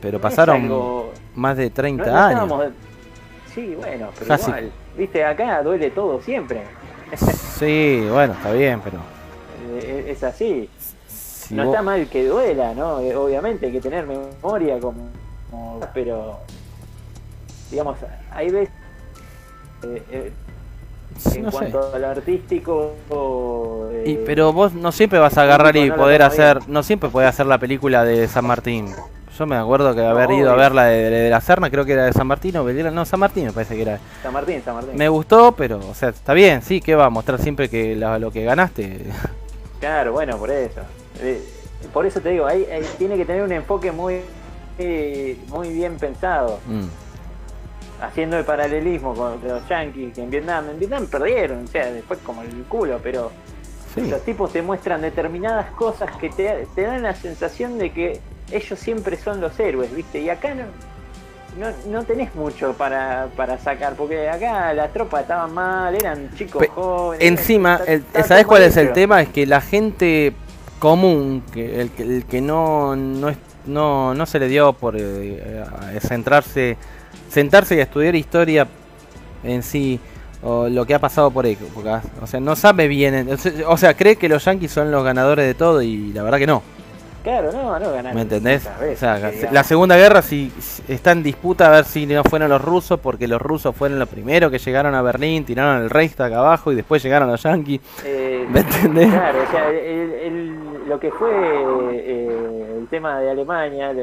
Pero 0.00 0.18
no 0.18 0.22
pasaron 0.22 0.62
algo- 0.62 1.12
más 1.36 1.56
de 1.56 1.66
no- 1.68 1.72
30 1.74 2.04
no 2.10 2.18
años. 2.18 2.72
Sí, 3.54 3.74
bueno, 3.76 4.08
pero 4.14 4.26
Casi. 4.28 4.50
igual, 4.50 4.72
¿viste? 4.96 5.24
Acá 5.24 5.62
duele 5.62 5.90
todo 5.90 6.20
siempre. 6.22 6.62
Sí, 7.58 8.06
bueno, 8.10 8.32
está 8.34 8.52
bien, 8.52 8.80
pero 8.82 8.98
Eh, 9.76 10.06
es 10.08 10.22
así. 10.22 10.68
si 11.08 11.54
no 11.54 11.64
vos- 11.64 11.72
está 11.74 11.82
mal 11.82 12.06
que 12.08 12.26
duela, 12.26 12.74
¿no? 12.74 13.00
Eh, 13.00 13.14
Obviamente 13.14 13.66
hay 13.66 13.72
que 13.72 13.80
tener 13.80 14.06
memoria 14.06 14.78
como, 14.80 15.08
como- 15.50 15.80
pero 15.92 16.38
digamos, 17.70 17.96
hay 18.32 18.50
veces 18.50 18.74
eh, 19.84 20.02
eh, 20.10 20.32
en 21.34 21.42
no 21.42 21.50
sé. 21.50 21.56
cuanto 21.58 21.94
al 21.94 22.04
artístico 22.04 22.92
eh, 23.92 24.04
Y, 24.06 24.14
pero 24.24 24.52
vos 24.52 24.72
no 24.74 24.90
siempre 24.92 25.18
vas 25.18 25.36
a 25.38 25.42
agarrar 25.42 25.76
y 25.76 25.90
poder 25.90 26.22
hacer, 26.22 26.66
no 26.68 26.82
siempre 26.82 27.10
podés 27.10 27.28
hacer 27.28 27.46
la 27.46 27.58
película 27.58 28.04
de 28.04 28.26
San 28.28 28.46
Martín. 28.46 28.94
Yo 29.38 29.46
me 29.46 29.56
acuerdo 29.56 29.94
que 29.94 30.00
haber 30.04 30.28
No, 30.30 30.38
ido 30.38 30.50
a 30.52 30.56
ver 30.56 30.72
la 30.72 30.84
de, 30.84 31.10
de 31.10 31.30
la 31.30 31.40
Serna, 31.40 31.68
creo 31.70 31.84
que 31.84 31.92
era 31.92 32.04
de 32.04 32.12
San 32.12 32.26
Martín 32.26 32.56
o 32.56 32.64
Belgrano, 32.64 32.94
no, 32.94 33.04
San 33.04 33.18
Martín 33.20 33.46
me 33.46 33.52
parece 33.52 33.74
que 33.74 33.82
era. 33.82 33.98
San 34.22 34.32
Martín, 34.32 34.62
San 34.64 34.74
Martín. 34.76 34.96
Me 34.96 35.08
gustó, 35.08 35.52
pero, 35.52 35.78
o 35.78 35.94
sea, 35.94 36.10
está 36.10 36.32
bien, 36.34 36.62
sí, 36.62 36.80
que 36.80 36.94
va 36.94 37.06
a 37.06 37.10
mostrar 37.10 37.40
siempre 37.40 37.68
que 37.68 37.96
la- 37.96 38.18
lo 38.18 38.30
que 38.30 38.44
ganaste. 38.44 39.06
Claro, 39.80 40.12
bueno, 40.12 40.38
por 40.38 40.50
eso. 40.50 40.80
Eh, 41.20 41.42
por 41.92 42.06
eso 42.06 42.18
te 42.20 42.30
digo, 42.30 42.46
ahí, 42.46 42.64
ahí 42.72 42.82
tiene 42.96 43.16
que 43.18 43.26
tener 43.26 43.42
un 43.42 43.52
enfoque 43.52 43.92
muy 43.92 44.20
eh, 44.78 45.36
muy 45.48 45.68
bien 45.68 45.98
pensado, 45.98 46.58
Mm. 46.66 46.86
haciendo 48.00 48.38
el 48.38 48.44
paralelismo 48.44 49.14
con 49.14 49.38
los 49.46 49.68
yankees 49.68 50.14
que 50.14 50.22
en 50.22 50.30
Vietnam, 50.30 50.70
en 50.70 50.78
Vietnam 50.78 51.06
perdieron, 51.06 51.64
o 51.64 51.66
sea, 51.68 51.90
después 51.92 52.18
como 52.24 52.42
el 52.42 52.64
culo, 52.64 52.98
pero 53.02 53.30
Sí. 53.94 54.08
los 54.08 54.22
tipos 54.24 54.52
te 54.52 54.62
muestran 54.62 55.02
determinadas 55.02 55.66
cosas 55.72 56.16
que 56.16 56.30
te, 56.30 56.66
te 56.74 56.82
dan 56.82 57.02
la 57.02 57.14
sensación 57.14 57.78
de 57.78 57.92
que 57.92 58.20
ellos 58.50 58.78
siempre 58.78 59.16
son 59.16 59.40
los 59.40 59.58
héroes, 59.58 59.94
¿viste? 59.94 60.20
Y 60.20 60.28
acá 60.30 60.54
no, 60.54 60.64
no, 61.58 61.72
no 61.90 62.04
tenés 62.04 62.34
mucho 62.34 62.72
para, 62.74 63.28
para 63.36 63.58
sacar, 63.58 63.94
porque 63.94 64.28
acá 64.28 64.72
las 64.74 64.92
tropas 64.92 65.22
estaban 65.22 65.52
mal, 65.52 65.94
eran 65.94 66.30
chicos 66.36 66.60
Pe- 66.62 66.68
jóvenes. 66.68 67.26
Encima, 67.26 67.74
está- 67.76 67.92
el, 67.92 67.98
está 68.00 68.22
¿sabés 68.24 68.46
cuál 68.46 68.62
es 68.62 68.76
el 68.76 68.92
tema? 68.92 69.22
Es 69.22 69.28
que 69.28 69.46
la 69.46 69.60
gente 69.60 70.32
común, 70.78 71.42
que 71.52 71.80
el, 71.80 71.90
que- 71.90 72.02
el 72.02 72.24
que 72.26 72.40
no 72.40 72.94
no, 72.96 73.28
es- 73.30 73.38
no 73.66 74.14
no 74.14 74.26
se 74.26 74.38
le 74.38 74.48
dio 74.48 74.72
por 74.74 74.94
eh, 74.98 75.64
a 75.64 75.98
centrarse 76.00 76.76
sentarse 77.30 77.74
y 77.76 77.80
estudiar 77.80 78.14
historia 78.14 78.66
en 79.42 79.62
sí 79.62 79.98
o 80.42 80.68
lo 80.68 80.84
que 80.84 80.94
ha 80.94 80.98
pasado 80.98 81.30
por 81.30 81.46
épocas, 81.46 82.04
o 82.20 82.26
sea, 82.26 82.38
no 82.38 82.54
sabe 82.54 82.86
bien, 82.86 83.28
o 83.66 83.76
sea, 83.78 83.94
cree 83.94 84.16
que 84.16 84.28
los 84.28 84.44
yankees 84.44 84.70
son 84.72 84.90
los 84.90 85.02
ganadores 85.02 85.46
de 85.46 85.54
todo 85.54 85.80
y 85.80 86.12
la 86.12 86.22
verdad 86.22 86.38
que 86.38 86.46
no. 86.46 86.62
Claro, 87.24 87.50
no, 87.52 87.78
no 87.80 87.90
ganaron. 87.90 88.14
¿Me 88.14 88.20
entendés? 88.22 88.62
muchas 88.64 88.80
veces, 88.80 88.96
O 88.96 89.00
sea, 89.00 89.14
que 89.30 89.36
digamos. 89.36 89.54
la 89.54 89.64
Segunda 89.64 89.96
Guerra 89.96 90.20
si 90.22 90.50
si 90.60 90.92
está 90.92 91.12
en 91.12 91.22
disputa 91.22 91.66
a 91.66 91.70
ver 91.70 91.84
si 91.86 92.04
no 92.06 92.22
fueron 92.22 92.50
los 92.50 92.60
rusos, 92.62 93.00
porque 93.00 93.26
los 93.26 93.40
rusos 93.40 93.74
fueron 93.74 93.98
los 93.98 94.08
primeros 94.10 94.50
que 94.50 94.58
llegaron 94.58 94.94
a 94.94 95.00
Berlín, 95.02 95.44
tiraron 95.44 95.82
el 95.82 95.88
Reichstag 95.90 96.32
abajo 96.34 96.70
y 96.70 96.74
después 96.74 97.02
llegaron 97.02 97.30
los 97.30 97.42
yankees. 97.42 97.80
Eh, 98.04 98.46
¿Me 98.50 98.60
entendés? 98.60 99.10
Claro, 99.10 99.38
o 99.42 99.50
sea, 99.50 99.70
el- 99.70 100.12
el- 100.12 100.88
lo 100.88 101.00
que 101.00 101.10
fue 101.12 101.30
eh, 101.94 102.76
el 102.80 102.86
tema 102.88 103.18
de 103.20 103.30
Alemania, 103.30 103.90
el, 103.90 103.98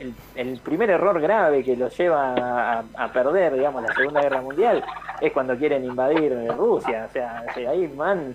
el- 0.00 0.14
el 0.34 0.58
primer 0.60 0.88
error 0.90 1.20
grave 1.20 1.62
que 1.62 1.76
los 1.76 1.94
lleva 1.96 2.32
a, 2.78 2.84
a 2.96 3.12
perder, 3.12 3.52
digamos, 3.54 3.82
la 3.82 3.94
Segunda 3.94 4.22
Guerra 4.22 4.40
Mundial, 4.40 4.82
es 5.20 5.30
cuando 5.32 5.54
quieren 5.56 5.84
invadir 5.84 6.34
Rusia. 6.56 7.06
O 7.08 7.12
sea, 7.12 7.44
ahí 7.68 7.86
man, 7.94 8.34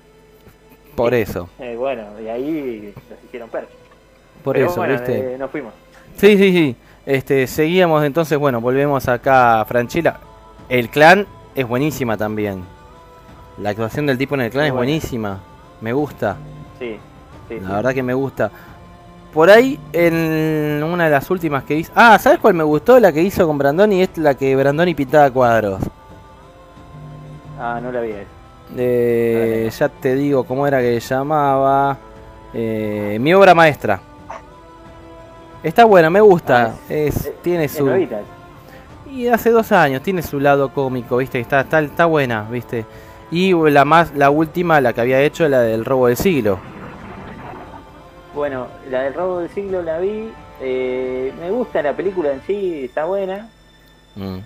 Por 0.96 1.16
eso, 1.16 1.50
eh, 1.60 1.76
bueno, 1.76 2.04
y 2.24 2.28
ahí 2.28 2.94
los 3.10 3.24
hicieron 3.26 3.50
perder. 3.50 3.87
Por 4.44 4.56
Pero 4.56 4.68
eso, 4.68 4.76
bueno, 4.78 4.94
¿viste? 4.94 5.34
eh, 5.34 5.38
nos 5.38 5.52
fuimos. 5.52 5.74
Sí, 6.16 6.38
sí, 6.38 6.52
sí. 6.52 6.76
Este, 7.06 7.48
seguíamos 7.48 8.04
entonces, 8.04 8.38
bueno, 8.38 8.60
volvemos 8.62 9.08
acá 9.08 9.62
a 9.62 9.66
Franchella. 9.66 10.18
El 10.70 10.90
clan 10.90 11.26
es 11.56 11.68
buenísima 11.68 12.18
también. 12.18 12.64
La 13.60 13.70
actuación 13.72 14.06
del 14.06 14.18
tipo 14.18 14.36
en 14.36 14.42
el 14.42 14.52
clan 14.52 14.64
Muy 14.64 14.68
es 14.68 14.74
buena. 14.74 14.86
buenísima. 14.92 15.40
Me 15.82 15.94
gusta. 15.94 16.38
Sí, 16.80 16.98
sí, 17.48 17.60
La 17.60 17.68
sí. 17.68 17.74
verdad 17.76 17.94
que 17.94 18.04
me 18.04 18.14
gusta. 18.14 18.52
Por 19.34 19.50
ahí, 19.50 19.80
en 19.94 20.82
una 20.84 21.06
de 21.06 21.12
las 21.12 21.30
últimas 21.30 21.64
que 21.64 21.76
hizo. 21.76 21.92
Ah, 21.96 22.18
¿sabes 22.20 22.40
cuál 22.40 22.56
me 22.56 22.64
gustó? 22.64 23.00
La 23.00 23.12
que 23.12 23.22
hizo 23.22 23.46
con 23.48 23.58
Brandoni. 23.58 24.02
Es 24.02 24.18
la 24.18 24.34
que 24.36 24.56
Brandoni 24.56 24.96
pintaba 24.96 25.30
cuadros. 25.32 25.80
Ah, 27.60 27.80
no 27.82 27.92
la 27.92 28.02
vi. 28.02 28.14
Eh, 28.76 29.70
ya 29.78 29.90
te 29.90 30.16
digo 30.16 30.44
cómo 30.44 30.68
era 30.68 30.80
que 30.82 31.00
llamaba. 31.00 31.98
Eh, 32.54 33.18
mi 33.20 33.34
obra 33.34 33.54
maestra. 33.56 34.00
Está 35.64 35.86
buena, 35.86 36.10
me 36.10 36.22
gusta. 36.22 36.74
Ah, 36.76 36.76
es, 36.90 37.26
Eh, 37.28 37.36
tiene 37.42 37.66
es 37.66 37.72
su. 37.74 37.86
nuevita. 37.86 38.20
Y 39.12 39.28
hace 39.28 39.50
dos 39.52 39.72
años, 39.72 40.02
tiene 40.04 40.22
su 40.22 40.40
lado 40.40 40.70
cómico, 40.70 41.18
¿viste? 41.18 41.40
Está, 41.40 41.62
está, 41.62 41.80
está 41.82 42.06
buena, 42.06 42.44
¿viste? 42.50 42.86
Y 43.32 43.54
la 43.54 43.84
más, 43.84 44.14
la 44.16 44.30
última, 44.30 44.80
la 44.80 44.94
que 44.94 45.02
había 45.02 45.22
hecho, 45.22 45.48
la 45.50 45.62
del 45.62 45.84
robo 45.86 46.08
del 46.08 46.18
siglo. 46.18 46.60
Bueno, 48.36 48.68
la 48.90 49.02
del 49.04 49.14
robo 49.14 49.40
del 49.40 49.50
siglo 49.50 49.82
la 49.82 49.98
vi. 50.00 50.30
eh, 50.62 51.32
me 51.40 51.52
gusta 51.52 51.82
la 51.82 51.94
película 51.94 52.32
en 52.32 52.42
sí, 52.42 52.86
está 52.86 53.06
buena. 53.06 53.50
Mm. 54.16 54.38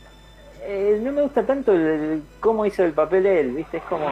Eh, 0.64 1.00
no 1.04 1.12
me 1.12 1.22
gusta 1.22 1.44
tanto 1.46 1.72
el, 1.74 1.82
el- 1.82 2.24
cómo 2.40 2.66
hizo 2.66 2.84
el 2.84 2.94
papel 2.94 3.26
él, 3.26 3.52
¿viste? 3.52 3.78
Es 3.78 3.84
como. 3.84 4.06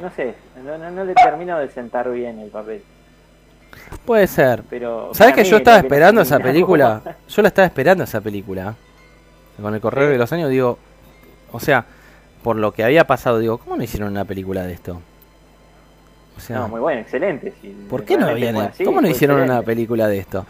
No 0.00 0.10
sé, 0.16 0.34
no, 0.64 0.76
no, 0.78 0.90
no 0.90 1.04
le 1.04 1.14
termino 1.14 1.58
de 1.58 1.68
sentar 1.70 2.10
bien 2.10 2.38
el 2.40 2.50
papel. 2.50 2.82
Puede 4.04 4.26
ser. 4.26 4.62
Pero. 4.68 5.10
¿Sabes 5.12 5.34
que 5.34 5.44
yo 5.44 5.58
estaba 5.58 5.78
esperando 5.78 6.20
esa 6.20 6.38
película? 6.38 7.02
Yo 7.28 7.42
la 7.42 7.48
estaba 7.48 7.66
esperando 7.66 8.04
esa 8.04 8.20
película. 8.20 8.74
Con 9.60 9.74
el 9.74 9.80
correr 9.80 10.10
de 10.10 10.18
los 10.18 10.32
años, 10.32 10.48
digo. 10.50 10.78
O 11.52 11.60
sea, 11.60 11.84
por 12.42 12.56
lo 12.56 12.72
que 12.72 12.84
había 12.84 13.06
pasado, 13.06 13.38
digo, 13.38 13.58
¿cómo 13.58 13.76
no 13.76 13.82
hicieron 13.82 14.10
una 14.10 14.24
película 14.24 14.62
de 14.62 14.72
esto? 14.72 15.00
O 16.36 16.40
sea, 16.40 16.60
No, 16.60 16.68
muy 16.68 16.80
bueno, 16.80 17.00
excelente. 17.00 17.52
si 17.60 17.68
¿por 17.88 18.04
qué 18.04 18.16
no 18.16 18.26
habían 18.28 18.56
así, 18.56 18.84
¿Cómo 18.84 19.00
no 19.00 19.08
hicieron 19.08 19.40
una 19.42 19.60
película 19.62 20.08
de 20.08 20.18
esto? 20.18 20.46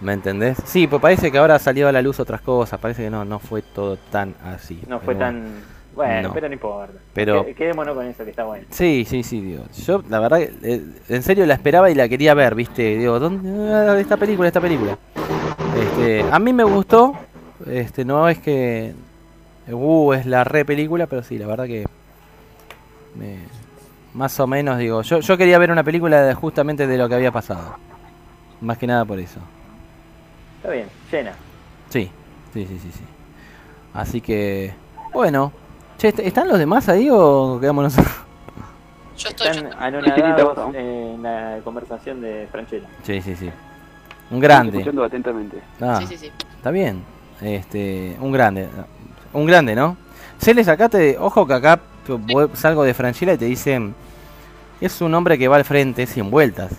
¿Me 0.00 0.12
entendés? 0.12 0.58
Sí, 0.64 0.86
pues 0.86 1.00
parece 1.00 1.32
que 1.32 1.38
ahora 1.38 1.58
salió 1.58 1.88
a 1.88 1.92
la 1.92 2.02
luz 2.02 2.20
otras 2.20 2.40
cosas. 2.40 2.78
Parece 2.78 3.04
que 3.04 3.10
no, 3.10 3.24
no 3.24 3.38
fue 3.38 3.62
todo 3.62 3.96
tan 3.96 4.34
así. 4.44 4.80
No 4.86 5.00
fue 5.00 5.14
tan. 5.14 5.62
Bueno, 5.94 6.28
No. 6.28 6.34
pero 6.34 6.48
no 6.48 6.54
importa. 6.54 6.92
Pero- 7.12 7.44
Que- 7.44 7.54
Quedémonos 7.54 7.94
con 7.94 8.06
eso, 8.06 8.24
que 8.24 8.30
está 8.30 8.44
bueno. 8.44 8.66
Sí, 8.70 9.04
sí, 9.08 9.22
sí, 9.22 9.40
digo. 9.40 9.64
Yo, 9.86 10.02
la 10.08 10.18
verdad, 10.20 10.40
eh, 10.42 10.82
en 11.08 11.22
serio 11.22 11.46
la 11.46 11.54
esperaba 11.54 11.90
y 11.90 11.94
la 11.94 12.08
quería 12.08 12.34
ver, 12.34 12.54
¿viste? 12.54 12.96
Digo, 12.98 13.18
¿dónde? 13.20 13.72
ah, 13.72 13.96
esta 13.98 14.16
película, 14.16 14.48
esta 14.48 14.60
película. 14.60 14.98
Este, 15.78 16.24
a 16.30 16.38
mí 16.38 16.52
me 16.52 16.64
gustó. 16.64 17.14
Este, 17.66 18.04
no 18.04 18.28
es 18.28 18.38
que. 18.38 18.94
Uh, 19.70 20.12
es 20.12 20.26
la 20.26 20.44
re 20.44 20.64
película, 20.64 21.06
pero 21.06 21.22
sí, 21.22 21.38
la 21.38 21.46
verdad 21.46 21.66
que. 21.66 21.86
me- 23.16 23.38
más 24.14 24.38
o 24.40 24.46
menos, 24.46 24.78
digo. 24.78 25.02
Yo, 25.02 25.20
yo 25.20 25.36
quería 25.36 25.58
ver 25.58 25.70
una 25.70 25.82
película 25.82 26.22
de- 26.22 26.34
justamente 26.34 26.86
de 26.86 26.98
lo 26.98 27.08
que 27.08 27.14
había 27.14 27.32
pasado. 27.32 27.76
Más 28.60 28.78
que 28.78 28.86
nada 28.86 29.04
por 29.04 29.18
eso. 29.18 29.40
Está 30.58 30.70
bien, 30.70 30.86
llena. 31.10 31.32
Sí, 31.90 32.10
sí, 32.52 32.66
sí, 32.66 32.78
sí. 32.80 32.90
sí. 32.92 33.04
Así 33.92 34.20
que. 34.20 34.72
Bueno. 35.12 35.52
Che, 35.98 36.08
¿est- 36.08 36.18
¿están 36.20 36.48
los 36.48 36.58
demás 36.58 36.88
ahí 36.88 37.08
o 37.10 37.58
quedamos 37.60 37.84
nosotros? 37.84 38.14
Yo 39.16 39.28
estoy. 39.28 39.46
Están 39.48 39.62
yo 39.92 39.98
estoy. 40.00 40.22
anonadados 40.22 40.74
en 40.74 41.22
la 41.22 41.58
conversación 41.62 42.20
de 42.20 42.48
Franchella. 42.50 42.88
Sí, 43.04 43.20
sí, 43.22 43.36
sí. 43.36 43.50
Un 44.30 44.40
grande. 44.40 44.78
Escuchando 44.78 45.04
atentamente. 45.04 45.58
Ah, 45.80 45.98
Sí, 46.00 46.06
sí, 46.08 46.16
sí. 46.16 46.32
Está 46.56 46.70
bien. 46.70 47.02
Este, 47.40 48.16
un 48.20 48.32
grande. 48.32 48.68
Un 49.32 49.46
grande, 49.46 49.74
¿no? 49.74 49.96
Celes, 50.38 50.66
acá 50.68 50.88
te. 50.88 51.16
Ojo 51.18 51.46
que 51.46 51.54
acá 51.54 51.78
salgo 52.54 52.82
de 52.84 52.94
Franchila 52.94 53.34
y 53.34 53.38
te 53.38 53.44
dicen. 53.44 53.94
Es 54.80 55.00
un 55.00 55.14
hombre 55.14 55.38
que 55.38 55.46
va 55.48 55.56
al 55.56 55.64
frente 55.64 56.06
100 56.06 56.30
vueltas. 56.30 56.72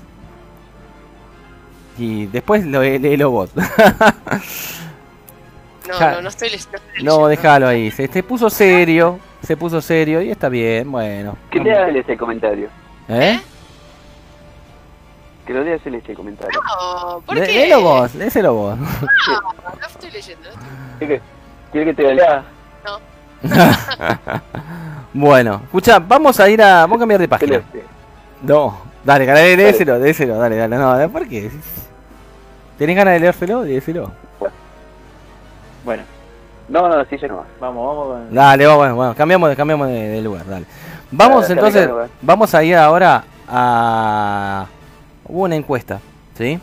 Y 1.97 2.25
después 2.27 2.65
lo 2.65 2.81
léelo 2.81 3.31
vos. 3.31 3.49
No, 5.87 5.93
Ja. 5.95 6.11
no, 6.13 6.21
no 6.23 6.29
estoy, 6.29 6.49
le- 6.49 6.57
no 6.57 6.79
leyendo. 6.93 7.27
déjalo 7.27 7.67
ahí. 7.67 7.91
Se, 7.91 8.07
se 8.07 8.23
puso 8.23 8.49
serio. 8.49 9.19
Se 9.43 9.55
puso 9.55 9.79
serio 9.81 10.21
y 10.21 10.31
está 10.31 10.49
bien, 10.49 10.91
bueno. 10.91 11.37
Que 11.51 11.59
leas 11.59 11.95
ese 11.95 12.17
comentario. 12.17 12.67
¿Eh? 13.07 13.39
Que 15.45 15.53
lo 15.53 15.63
leas 15.63 15.85
en 15.85 15.93
ese 15.95 16.15
comentario. 16.15 16.59
No, 16.63 17.19
¿por 17.21 17.35
qué? 17.35 17.45
Léelo 17.53 17.81
vos, 17.81 18.15
léeselo 18.15 18.53
vos. 18.55 18.77
No, 18.77 18.85
no 18.87 19.87
estoy 19.87 20.09
leyendo. 20.11 20.49
no 20.49 20.91
estoy- 20.99 21.21
¿Quiere 21.71 21.85
que, 21.87 21.93
te 21.93 22.15
lea? 22.15 22.43
No. 22.83 22.99
bueno, 25.13 25.61
escucha, 25.65 25.99
vamos 25.99 26.39
a 26.39 26.49
ir 26.49 26.61
a. 26.63 26.81
Vamos 26.81 26.95
a 26.97 26.99
cambiar 26.99 27.21
de 27.21 27.27
página. 27.27 27.61
No, 28.41 28.79
dale, 29.03 29.25
dale, 29.25 29.55
léeselo, 29.57 29.99
léeselo, 29.99 30.37
dale, 30.37 30.55
dale. 30.55 30.77
No, 30.77 31.09
¿por 31.11 31.27
qué? 31.27 31.51
¿Tenés 32.79 32.95
ganas 32.95 33.13
de 33.13 33.19
leérselo? 33.19 33.63
Léeselo. 33.63 34.11
Bueno, 35.85 36.03
No, 36.67 36.89
no, 36.89 37.05
sí, 37.05 37.15
ya 37.17 37.27
no 37.27 37.37
va. 37.37 37.43
vamos, 37.59 37.87
vamos 37.87 38.07
con. 38.07 38.33
Dale, 38.33 38.65
vamos, 38.65 38.79
bueno, 38.79 38.95
bueno, 38.95 39.15
cambiamos, 39.15 39.49
de- 39.49 39.55
cambiamos 39.55 39.87
de, 39.87 40.09
de 40.09 40.21
lugar, 40.21 40.45
dale. 40.47 40.65
Vamos 41.11 41.43
Dale, 41.43 41.53
entonces, 41.53 41.87
dale, 41.87 42.09
vamos 42.21 42.55
a 42.55 42.63
ir 42.63 42.75
ahora 42.75 43.23
a... 43.47 44.65
Hubo 45.27 45.43
una 45.43 45.55
encuesta, 45.55 45.99
¿sí? 46.37 46.59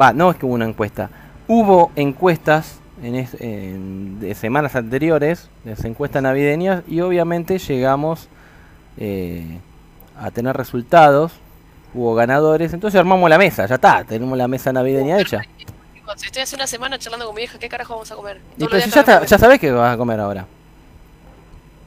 Va, 0.00 0.12
no 0.14 0.30
es 0.30 0.36
que 0.36 0.46
hubo 0.46 0.54
una 0.54 0.64
encuesta. 0.64 1.10
Hubo 1.46 1.90
encuestas 1.96 2.80
en, 3.02 3.14
es- 3.16 3.36
en- 3.40 4.18
de 4.20 4.34
semanas 4.34 4.74
anteriores, 4.76 5.50
las 5.64 5.84
encuestas 5.84 6.22
navideñas, 6.22 6.82
y 6.88 7.02
obviamente 7.02 7.58
llegamos 7.58 8.28
eh, 8.96 9.58
a 10.18 10.30
tener 10.30 10.56
resultados. 10.56 11.32
Hubo 11.92 12.14
ganadores, 12.14 12.72
entonces 12.72 12.98
armamos 12.98 13.28
la 13.30 13.38
mesa, 13.38 13.66
ya 13.66 13.74
está, 13.76 14.02
tenemos 14.04 14.36
la 14.38 14.48
mesa 14.48 14.72
navideña 14.72 15.18
hecha. 15.20 15.42
Chicos, 16.14 16.26
Estoy 16.26 16.42
hace 16.42 16.56
una 16.56 16.66
semana 16.66 16.98
charlando 16.98 17.26
con 17.26 17.34
mi 17.34 17.42
hija. 17.42 17.58
¿Qué 17.58 17.68
carajo 17.68 17.94
vamos 17.94 18.10
a 18.10 18.16
comer? 18.16 18.40
Y 18.56 18.64
pero 18.64 18.70
si 18.70 18.76
días 18.76 18.94
ya, 18.94 19.00
está- 19.00 19.12
comemos. 19.14 19.30
ya 19.30 19.38
sabés 19.38 19.60
que 19.60 19.70
vas 19.72 19.94
a 19.94 19.96
comer 19.96 20.20
ahora. 20.20 20.46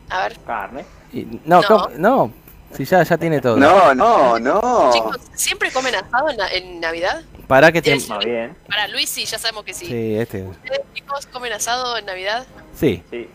A 0.09 0.21
ver, 0.23 0.37
Carne. 0.45 0.85
Y- 1.13 1.27
no, 1.45 1.61
No. 1.61 1.89
no, 1.97 2.31
si 2.75 2.85
ya, 2.85 3.03
ya 3.03 3.17
tiene 3.17 3.39
todo. 3.41 3.57
No, 3.57 3.93
no, 3.95 4.39
no. 4.39 4.91
chicos, 4.93 5.17
¿siempre 5.33 5.71
comen 5.71 5.95
asado 5.95 6.29
en, 6.29 6.37
na- 6.37 6.49
en 6.49 6.79
Navidad? 6.79 7.21
Para 7.47 7.71
que 7.71 7.81
te... 7.81 7.97
Sí. 7.99 8.11
Muy 8.11 8.25
bien. 8.25 8.55
Para 8.67 8.87
Luis 8.89 9.09
sí, 9.09 9.23
ya 9.25 9.37
sabemos 9.39 9.63
que 9.63 9.73
sí. 9.73 9.85
Sí, 9.85 10.15
este. 10.17 10.43
¿Ustedes, 10.43 10.81
chicos, 10.93 11.25
comen 11.27 11.53
asado 11.53 11.97
en 11.97 12.05
Navidad? 12.05 12.45
Sí, 12.75 13.01
Sí. 13.09 13.29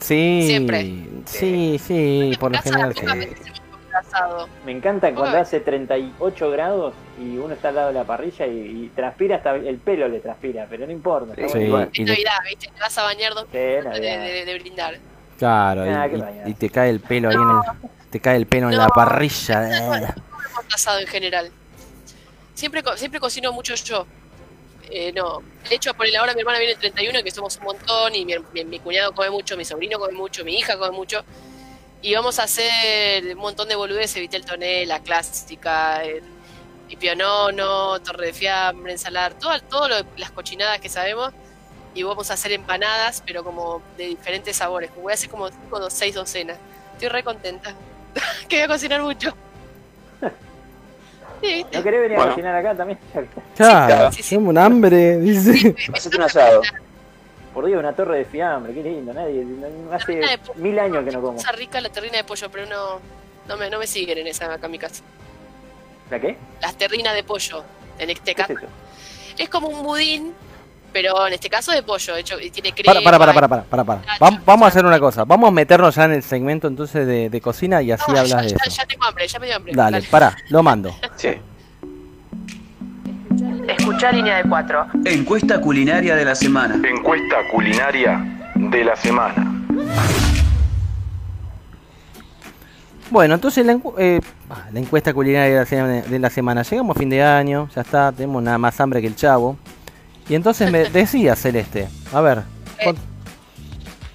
sí. 0.00 0.42
Siempre. 0.46 0.82
Sí, 1.26 1.80
sí, 1.86 2.32
por 2.38 2.52
lo 2.52 2.60
general 2.62 2.94
sí. 2.94 3.06
Hemos 4.00 4.14
asado. 4.14 4.48
Me 4.64 4.72
encanta 4.72 5.12
cuando 5.14 5.36
Uy. 5.36 5.42
hace 5.42 5.60
38 5.60 6.50
grados 6.50 6.94
y 7.18 7.36
uno 7.38 7.54
está 7.54 7.68
al 7.68 7.74
lado 7.76 7.88
de 7.88 7.94
la 7.94 8.04
parrilla 8.04 8.46
y, 8.46 8.84
y 8.84 8.88
transpira 8.94 9.36
hasta 9.36 9.54
el 9.54 9.78
pelo 9.78 10.08
le 10.08 10.20
transpira, 10.20 10.66
pero 10.68 10.86
no 10.86 10.92
importa. 10.92 11.34
Sí, 11.36 11.68
bueno. 11.68 11.88
y 11.92 12.02
Es 12.02 12.08
Navidad, 12.08 12.32
¿viste? 12.48 12.66
Te 12.74 12.80
vas 12.80 12.98
a 12.98 13.02
bañar 13.04 13.34
dos 13.34 13.46
Sí, 13.52 13.58
minutos 13.58 13.92
de, 13.94 14.00
de- 14.18 14.44
de 14.44 14.58
brindar. 14.58 14.98
claro, 15.38 15.82
Ah, 15.86 16.08
y- 16.46 16.54
te 16.54 16.70
cae 16.70 16.90
el 16.90 17.00
pelo 17.00 17.28
ahí 17.30 17.36
en 17.36 17.40
el, 17.42 17.90
te 18.10 18.20
cae 18.20 18.36
el 18.36 18.46
pelo 18.46 18.68
en 18.70 18.76
la 18.76 18.84
No. 18.86 18.90
parrilla. 18.94 20.00
eh. 20.02 20.08
asado 20.74 20.98
en 21.00 21.06
general. 21.06 21.50
Siempre, 22.54 22.82
siempre 22.96 23.20
cocino 23.20 23.52
mucho 23.52 23.74
yo. 23.74 24.06
Eh, 24.90 25.12
no, 25.12 25.40
de 25.68 25.76
hecho, 25.76 25.94
por 25.94 26.06
el 26.06 26.16
ahora 26.16 26.34
mi 26.34 26.40
hermana 26.40 26.58
viene 26.58 26.72
el 26.74 26.78
31, 26.78 27.22
que 27.22 27.30
somos 27.30 27.56
un 27.58 27.64
montón, 27.64 28.14
y 28.14 28.24
mi, 28.24 28.34
mi- 28.52 28.64
mi 28.64 28.78
cuñado 28.80 29.12
come 29.12 29.30
mucho, 29.30 29.56
mi 29.56 29.64
sobrino 29.64 29.98
come 29.98 30.12
mucho, 30.12 30.44
mi 30.44 30.56
hija 30.58 30.76
come 30.78 30.90
mucho. 30.96 31.22
Y 32.02 32.14
vamos 32.14 32.38
a 32.38 32.44
hacer 32.44 33.34
un 33.36 33.40
montón 33.42 33.68
de 33.68 33.76
boludeces, 33.76 34.14
Vitel 34.20 34.44
Toné, 34.44 34.86
la 34.86 35.00
clásica, 35.00 36.02
el, 36.02 36.22
el 36.88 36.96
pionono, 36.96 38.00
torre 38.00 38.26
de 38.26 38.32
fiambre, 38.32 38.92
ensalada, 38.92 39.30
todas 39.30 39.62
todas 39.68 40.04
las 40.16 40.30
cochinadas 40.30 40.80
que 40.80 40.88
sabemos. 40.88 41.32
Y 41.94 42.02
vamos 42.04 42.30
a 42.30 42.34
hacer 42.34 42.52
empanadas, 42.52 43.22
pero 43.26 43.42
como 43.44 43.82
de 43.98 44.06
diferentes 44.06 44.56
sabores. 44.56 44.90
Voy 44.94 45.12
a 45.12 45.14
hacer 45.14 45.28
como 45.28 45.48
cinco 45.48 45.76
o 45.76 45.90
seis 45.90 46.14
docenas. 46.14 46.56
Estoy 46.94 47.08
re 47.08 47.22
contenta. 47.22 47.74
que 48.48 48.56
voy 48.56 48.64
a 48.64 48.68
cocinar 48.68 49.02
mucho. 49.02 49.34
Sí, 51.42 51.64
¿No 51.72 51.82
querés 51.82 52.00
venir 52.02 52.16
Bueno. 52.18 52.32
a 52.32 52.34
cocinar 52.34 52.54
acá 52.56 52.74
también? 52.76 52.98
Claro, 53.56 54.12
sí, 54.12 54.22
sí. 54.22 54.36
tengo 54.36 54.50
un 54.50 54.58
hambre, 54.58 55.18
dice. 55.18 55.74
Hacete 55.92 56.16
un 56.16 56.22
asado. 56.22 56.62
Por 57.54 57.66
Dios, 57.66 57.78
una 57.80 57.92
torre 57.92 58.18
de 58.18 58.24
fiambre, 58.24 58.72
qué 58.72 58.82
lindo. 58.82 59.12
Nadie, 59.12 59.44
no- 59.44 59.92
hace 59.92 60.38
mil 60.56 60.78
años 60.78 61.04
que 61.04 61.10
no 61.10 61.20
como. 61.20 61.36
Cosa 61.36 61.52
rica 61.52 61.80
la 61.80 61.88
terrina 61.88 62.18
de 62.18 62.24
pollo, 62.24 62.48
pero 62.50 62.66
no, 62.66 63.00
no, 63.48 63.56
me, 63.56 63.68
no 63.68 63.78
me 63.78 63.86
siguen 63.86 64.18
en 64.18 64.26
esa 64.28 64.52
acá 64.54 64.66
en 64.66 64.72
mi 64.72 64.78
casa. 64.78 65.02
¿La 66.10 66.20
qué? 66.20 66.36
Las 66.60 66.74
terrinas 66.76 67.14
de 67.14 67.24
pollo, 67.24 67.64
en 67.98 68.10
este 68.10 68.34
¿Qué 68.34 68.42
es 68.42 68.48
caso. 68.48 68.66
Es 69.38 69.48
como 69.48 69.68
un 69.68 69.82
budín, 69.82 70.32
pero 70.92 71.26
en 71.26 71.32
este 71.32 71.48
caso 71.50 71.72
de 71.72 71.82
pollo, 71.82 72.14
hecho, 72.16 72.38
y 72.38 72.50
tiene 72.50 72.72
crema. 72.72 72.92
Para, 73.00 73.18
para, 73.18 73.18
para, 73.18 73.48
para, 73.48 73.48
para, 73.48 73.84
para, 73.84 73.84
para. 73.84 74.18
Vam- 74.18 74.42
Vamos 74.44 74.66
a 74.66 74.68
hacer 74.68 74.84
una 74.84 75.00
cosa. 75.00 75.24
Vamos 75.24 75.48
a 75.48 75.50
meternos 75.50 75.94
ya 75.94 76.04
en 76.04 76.12
el 76.12 76.22
segmento 76.22 76.68
entonces 76.68 77.06
de, 77.06 77.30
de 77.30 77.40
cocina 77.40 77.82
y 77.82 77.90
así 77.92 78.04
No, 78.06 78.18
hablas 78.18 78.28
ya, 78.30 78.36
de 78.42 78.48
ya- 78.50 78.56
eso. 78.64 78.76
ya 78.76 78.86
tengo 78.86 79.04
hambre, 79.06 79.26
ya 79.26 79.38
me 79.40 79.46
dio 79.46 79.56
hambre. 79.56 79.72
Dale, 79.74 80.02
para, 80.02 80.36
lo 80.50 80.62
mando. 80.62 80.94
Sí. 81.16 81.30
Escuchá 83.78 84.12
línea 84.12 84.36
de 84.38 84.48
cuatro. 84.48 84.86
Encuesta 85.04 85.60
culinaria 85.60 86.14
de 86.16 86.24
la 86.24 86.34
semana. 86.34 86.80
Encuesta 86.88 87.36
culinaria 87.52 88.24
de 88.54 88.84
la 88.84 88.96
semana. 88.96 89.46
Bueno, 93.10 93.34
entonces 93.34 93.66
la, 93.66 93.72
encu- 93.74 93.94
eh, 93.98 94.20
ah, 94.48 94.66
la 94.72 94.78
encuesta 94.78 95.12
culinaria 95.12 95.50
de 95.54 95.56
la, 95.60 95.66
semana, 95.66 96.02
de 96.02 96.18
la 96.18 96.30
semana. 96.30 96.62
Llegamos 96.62 96.96
a 96.96 96.98
fin 97.00 97.10
de 97.10 97.22
año, 97.22 97.68
ya 97.74 97.82
está, 97.82 98.12
tenemos 98.12 98.40
nada 98.42 98.56
más 98.58 98.80
hambre 98.80 99.00
que 99.00 99.08
el 99.08 99.16
chavo. 99.16 99.56
Y 100.28 100.34
entonces 100.36 100.70
me 100.70 100.84
decía 100.90 101.34
Celeste, 101.34 101.88
a 102.12 102.20
ver, 102.20 102.42
Eh, 102.78 102.84
con- 102.84 102.96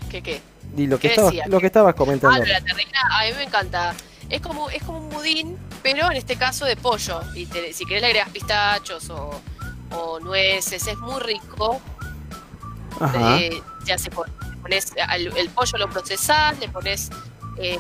¿Qué 0.10 0.22
qué? 0.22 0.42
y 0.78 0.88
lo 0.88 0.98
que 0.98 1.04
¿qué 1.04 1.08
estabas, 1.10 1.32
decía? 1.32 1.46
lo 1.48 1.60
que 1.60 1.66
estabas 1.66 1.94
Ah, 1.94 1.98
comentando. 1.98 2.40
de 2.42 2.48
la 2.48 2.62
terrina, 2.62 3.00
a 3.12 3.26
mí 3.26 3.32
me 3.38 3.44
encanta. 3.44 3.94
Es 4.30 4.42
como, 4.42 4.70
es 4.70 4.82
como 4.84 5.00
un 5.00 5.10
budín, 5.10 5.58
pero 5.86 6.10
en 6.10 6.18
este 6.18 6.36
caso 6.36 6.66
de 6.66 6.76
pollo. 6.76 7.22
Y 7.36 7.46
te- 7.46 7.72
si 7.72 7.86
querés 7.86 8.02
le 8.02 8.08
agregas 8.08 8.30
pistachos 8.30 9.08
o, 9.12 9.40
o 9.92 10.20
nueces, 10.20 10.88
es 10.88 10.98
muy 10.98 11.20
rico. 11.22 11.80
Ajá. 13.00 13.38
Eh, 13.38 13.62
ya 13.86 13.96
se 14.00 14.10
pones 14.10 14.92
al- 15.08 15.38
el 15.38 15.50
pollo 15.52 15.78
lo 15.78 15.88
procesás, 15.88 16.58
le 16.58 16.70
pones 16.70 17.12
eh, 17.60 17.80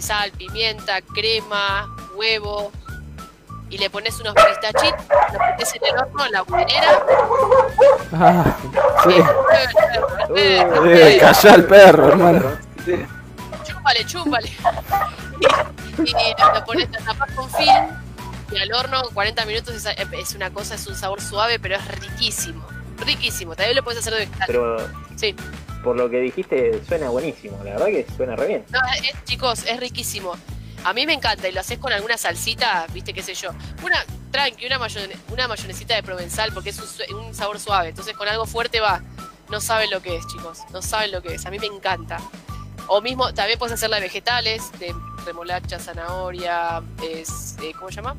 sal, 0.00 0.30
pimienta, 0.32 1.02
crema, 1.02 1.94
huevo 2.16 2.72
y 3.68 3.76
le 3.76 3.90
pones 3.90 4.18
unos 4.20 4.34
pistachitos, 4.34 5.04
lo 5.34 5.38
metes 5.38 5.74
en 5.74 5.84
el 5.84 5.98
horno, 5.98 6.24
en 6.26 6.32
la 6.32 6.42
budinera. 6.42 7.02
Ah, 8.14 8.56
sí. 9.04 9.14
Eh, 10.34 11.18
callá 11.20 11.52
al 11.54 11.64
perro, 11.66 12.08
hermano. 12.08 12.42
chúpale, 13.66 14.06
chúpale. 14.06 14.50
Y, 15.98 16.10
y 16.10 16.54
lo, 16.54 16.64
pones, 16.64 16.88
lo 16.90 16.98
tapás 17.04 17.30
con 17.32 17.50
film 17.50 17.86
y 18.52 18.58
al 18.58 18.72
horno 18.72 19.00
40 19.14 19.44
minutos 19.46 19.74
es, 19.74 19.86
es 20.12 20.34
una 20.34 20.50
cosa, 20.52 20.74
es 20.74 20.86
un 20.86 20.94
sabor 20.94 21.20
suave, 21.22 21.58
pero 21.58 21.76
es 21.76 21.88
riquísimo. 22.00 22.62
Riquísimo. 22.98 23.56
También 23.56 23.76
lo 23.76 23.82
puedes 23.82 24.00
hacer 24.00 24.12
de 24.12 24.18
vegetal. 24.20 24.44
Pero 24.46 24.76
Sí. 25.16 25.34
por 25.82 25.96
lo 25.96 26.10
que 26.10 26.18
dijiste, 26.20 26.82
suena 26.86 27.08
buenísimo. 27.08 27.56
La 27.64 27.72
verdad 27.72 27.86
que 27.86 28.06
suena 28.16 28.36
re 28.36 28.46
bien. 28.48 28.64
No, 28.70 28.78
es- 29.02 29.24
chicos, 29.24 29.64
es 29.66 29.80
riquísimo. 29.80 30.34
A 30.84 30.92
mí 30.92 31.06
me 31.06 31.12
encanta 31.14 31.48
y 31.48 31.52
lo 31.52 31.60
haces 31.60 31.78
con 31.78 31.92
alguna 31.92 32.16
salsita, 32.18 32.86
viste, 32.92 33.14
qué 33.14 33.22
sé 33.22 33.34
yo. 33.34 33.50
Una, 33.82 34.04
tranqui, 34.30 34.66
una, 34.66 34.78
mayone- 34.78 35.16
una 35.30 35.48
mayonesita 35.48 35.94
de 35.94 36.02
provenzal 36.02 36.52
porque 36.52 36.70
es 36.70 36.78
un, 37.10 37.16
un 37.16 37.34
sabor 37.34 37.58
suave. 37.58 37.88
Entonces 37.88 38.14
con 38.16 38.28
algo 38.28 38.44
fuerte 38.46 38.80
va. 38.80 39.00
No 39.48 39.60
saben 39.60 39.90
lo 39.90 40.02
que 40.02 40.16
es, 40.16 40.26
chicos. 40.26 40.58
No 40.72 40.82
saben 40.82 41.10
lo 41.12 41.22
que 41.22 41.34
es. 41.34 41.46
A 41.46 41.50
mí 41.50 41.58
me 41.58 41.66
encanta. 41.66 42.18
O 42.88 43.00
mismo, 43.00 43.32
también 43.32 43.58
puedes 43.58 43.72
hacerla 43.74 43.96
de 43.96 44.02
vegetales, 44.02 44.70
de 44.78 44.94
remolacha, 45.24 45.78
zanahoria, 45.78 46.82
es, 47.02 47.56
eh, 47.62 47.72
¿cómo 47.76 47.88
se 47.90 47.96
llama? 47.96 48.14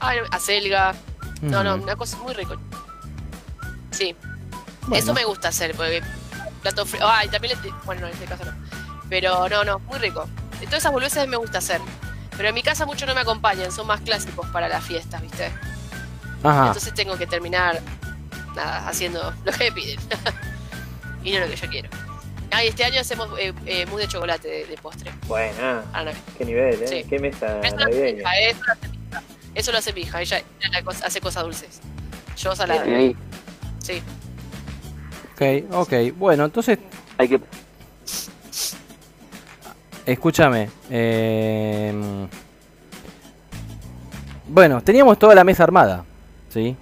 Ah, 0.00 0.12
acelga. 0.30 0.94
No, 1.42 1.62
no, 1.62 1.76
una 1.76 1.96
cosa 1.96 2.16
muy 2.18 2.32
rico. 2.34 2.56
Sí. 3.90 4.14
Bueno. 4.82 4.96
Eso 4.96 5.14
me 5.14 5.24
gusta 5.24 5.48
hacer, 5.48 5.74
porque 5.74 6.02
plato 6.62 6.86
frío. 6.86 7.06
Ah, 7.06 7.24
y 7.24 7.28
también 7.28 7.58
le- 7.62 7.70
bueno, 7.84 8.02
no, 8.02 8.06
en 8.08 8.12
este 8.14 8.24
caso 8.26 8.44
no. 8.44 8.52
Pero 9.08 9.48
no, 9.48 9.64
no, 9.64 9.78
muy 9.80 9.98
rico. 9.98 10.28
Todas 10.64 10.78
esas 10.78 10.92
boludeces 10.92 11.28
me 11.28 11.36
gusta 11.36 11.58
hacer. 11.58 11.80
Pero 12.36 12.48
en 12.48 12.54
mi 12.54 12.62
casa 12.62 12.86
mucho 12.86 13.06
no 13.06 13.14
me 13.14 13.20
acompañan, 13.20 13.70
son 13.72 13.86
más 13.86 14.00
clásicos 14.00 14.46
para 14.48 14.68
las 14.68 14.84
fiestas, 14.84 15.22
¿viste? 15.22 15.52
Ajá. 16.42 16.66
Entonces 16.68 16.92
tengo 16.94 17.16
que 17.16 17.26
terminar 17.26 17.80
nada, 18.54 18.88
haciendo 18.88 19.32
lo 19.44 19.52
que 19.52 19.64
me 19.64 19.72
piden. 19.72 19.98
y 21.24 21.32
no 21.32 21.40
lo 21.40 21.46
que 21.48 21.56
yo 21.56 21.68
quiero. 21.68 21.88
Ah, 22.58 22.64
y 22.64 22.68
este 22.68 22.84
año 22.84 23.00
hacemos 23.02 23.28
eh, 23.38 23.52
eh, 23.66 23.84
mousse 23.86 24.02
de 24.04 24.08
chocolate 24.08 24.48
de, 24.48 24.64
de 24.66 24.76
postre. 24.78 25.10
Bueno, 25.28 25.82
Ah, 25.92 26.02
no. 26.04 26.10
qué 26.38 26.44
nivel, 26.46 26.82
¿eh? 26.82 26.88
Sí. 26.88 27.04
Qué 27.06 27.18
mesa 27.18 27.60
Eso 27.60 27.76
lo 27.76 27.84
hace 27.84 27.90
mi 27.90 28.00
navideña. 28.00 28.20
hija, 28.20 28.30
eso 28.40 28.62
lo 28.62 28.72
hace 28.72 28.88
mi 28.88 28.96
hija. 28.96 29.22
Eso 29.54 29.72
lo 29.72 29.78
hace 29.78 29.92
mi 29.92 30.00
hija, 30.00 30.22
ella, 30.22 30.38
ella 30.38 30.68
la 30.72 30.82
cosa- 30.82 31.06
hace 31.06 31.20
cosas 31.20 31.42
dulces. 31.44 31.80
Yo 32.38 32.56
salada. 32.56 32.82
Ahí. 32.82 33.14
Sí. 33.80 34.02
Ok, 35.34 35.70
ok. 35.74 35.92
Bueno, 36.16 36.46
entonces 36.46 36.78
Hay 37.18 37.28
que. 37.28 37.40
Escúchame. 40.06 40.70
eh, 40.90 41.92
Bueno, 44.48 44.80
teníamos 44.82 45.18
toda 45.18 45.34
la 45.34 45.44
mesa 45.44 45.64
armada. 45.64 46.04
¿Sí? 46.48 46.74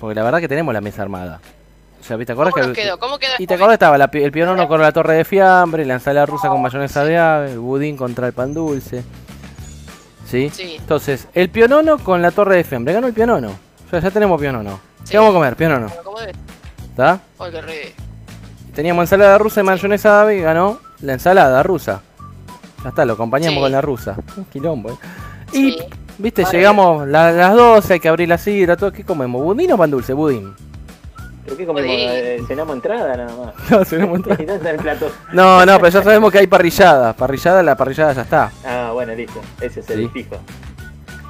Porque 0.00 0.14
la 0.14 0.22
verdad 0.22 0.40
que 0.40 0.48
tenemos 0.48 0.72
la 0.72 0.80
mesa 0.80 1.02
armada. 1.02 1.40
O 2.06 2.08
sea, 2.08 2.24
¿te 2.24 2.32
acuerdas 2.32 2.54
¿Cómo 2.54 2.66
que 2.72 2.82
quedó? 2.82 2.98
¿Cómo 3.00 3.18
quedó 3.18 3.32
Y 3.38 3.48
te 3.48 3.54
acordás 3.54 3.72
estaba 3.74 3.98
la 3.98 4.08
el 4.12 4.30
pionono 4.30 4.68
con 4.68 4.80
la 4.80 4.92
torre 4.92 5.14
de 5.14 5.24
fiambre, 5.24 5.84
la 5.84 5.94
ensalada 5.94 6.24
rusa 6.24 6.48
con 6.48 6.62
mayonesa 6.62 7.04
de 7.04 7.18
ave, 7.18 7.52
el 7.52 7.58
budín 7.58 7.96
contra 7.96 8.28
el 8.28 8.32
pan 8.32 8.54
dulce. 8.54 9.02
¿Sí? 10.24 10.50
Sí. 10.52 10.76
Entonces, 10.78 11.26
el 11.34 11.50
pionono 11.50 11.98
con 11.98 12.22
la 12.22 12.30
torre 12.30 12.56
de 12.56 12.64
fiambre. 12.64 12.94
Ganó 12.94 13.08
el 13.08 13.12
pionono. 13.12 13.48
O 13.48 13.90
sea, 13.90 13.98
ya 14.00 14.10
tenemos 14.10 14.40
pionono. 14.40 14.78
¿Qué 15.00 15.06
Sí. 15.12 15.16
vamos 15.16 15.30
a 15.30 15.34
comer? 15.34 15.56
Pionono. 15.56 15.86
¿Está? 16.90 17.20
Re. 17.38 17.92
Teníamos 18.74 19.02
ensalada 19.02 19.36
rusa 19.38 19.60
y 19.60 19.64
mayonesa 19.64 20.10
de 20.14 20.20
ave 20.20 20.36
y 20.38 20.40
ganó 20.42 20.78
la 21.00 21.14
ensalada 21.14 21.62
rusa. 21.62 22.02
Ya 22.84 22.90
está, 22.90 23.04
lo 23.04 23.14
acompañamos 23.14 23.54
Sí. 23.56 23.60
con 23.62 23.72
la 23.72 23.80
rusa. 23.80 24.16
Un 24.36 24.44
quilombo, 24.44 24.90
¿eh? 24.90 24.96
Y, 25.52 25.72
Sí. 25.72 25.78
viste, 26.18 26.44
llegamos 26.52 27.06
la- 27.08 27.32
las 27.32 27.54
12, 27.54 27.94
hay 27.94 28.00
que 28.00 28.08
abrir 28.08 28.28
la 28.28 28.38
sidra, 28.38 28.76
todo. 28.76 28.92
¿Qué 28.92 29.04
comemos? 29.04 29.42
¿Budín 29.42 29.72
o 29.72 29.76
pan 29.78 29.90
dulce? 29.90 30.12
Budín. 30.12 30.54
¿Pero 31.46 31.56
qué 31.56 31.64
comemos? 31.66 31.90
Eh, 31.90 32.42
cenamos 32.46 32.76
entrada 32.76 33.16
nada 33.16 33.34
más. 33.36 33.54
No, 33.70 33.84
tenemos 33.84 34.16
entrada. 34.16 34.42
Y 34.42 34.46
no 34.46 34.54
está 34.54 34.70
el 34.70 34.76
plato. 34.76 35.10
No, 35.32 35.64
no, 35.64 35.76
pero 35.78 35.88
ya 35.88 36.02
sabemos 36.02 36.30
que 36.30 36.38
hay 36.40 36.46
parrillada. 36.46 37.12
Parrillada, 37.14 37.62
la 37.62 37.74
parrillada 37.76 38.12
ya 38.12 38.22
está. 38.22 38.50
Ah, 38.64 38.90
bueno, 38.92 39.14
listo. 39.14 39.40
Ese 39.60 39.80
es 39.80 39.90
el 39.90 40.02
Sí. 40.04 40.08
fijo. 40.12 40.36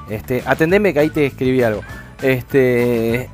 Este, 0.09 0.43
atendeme 0.45 0.93
que 0.93 0.99
ahí 0.99 1.09
te 1.09 1.27
escribí 1.27 1.61
algo. 1.63 1.81
Este, 2.21 3.29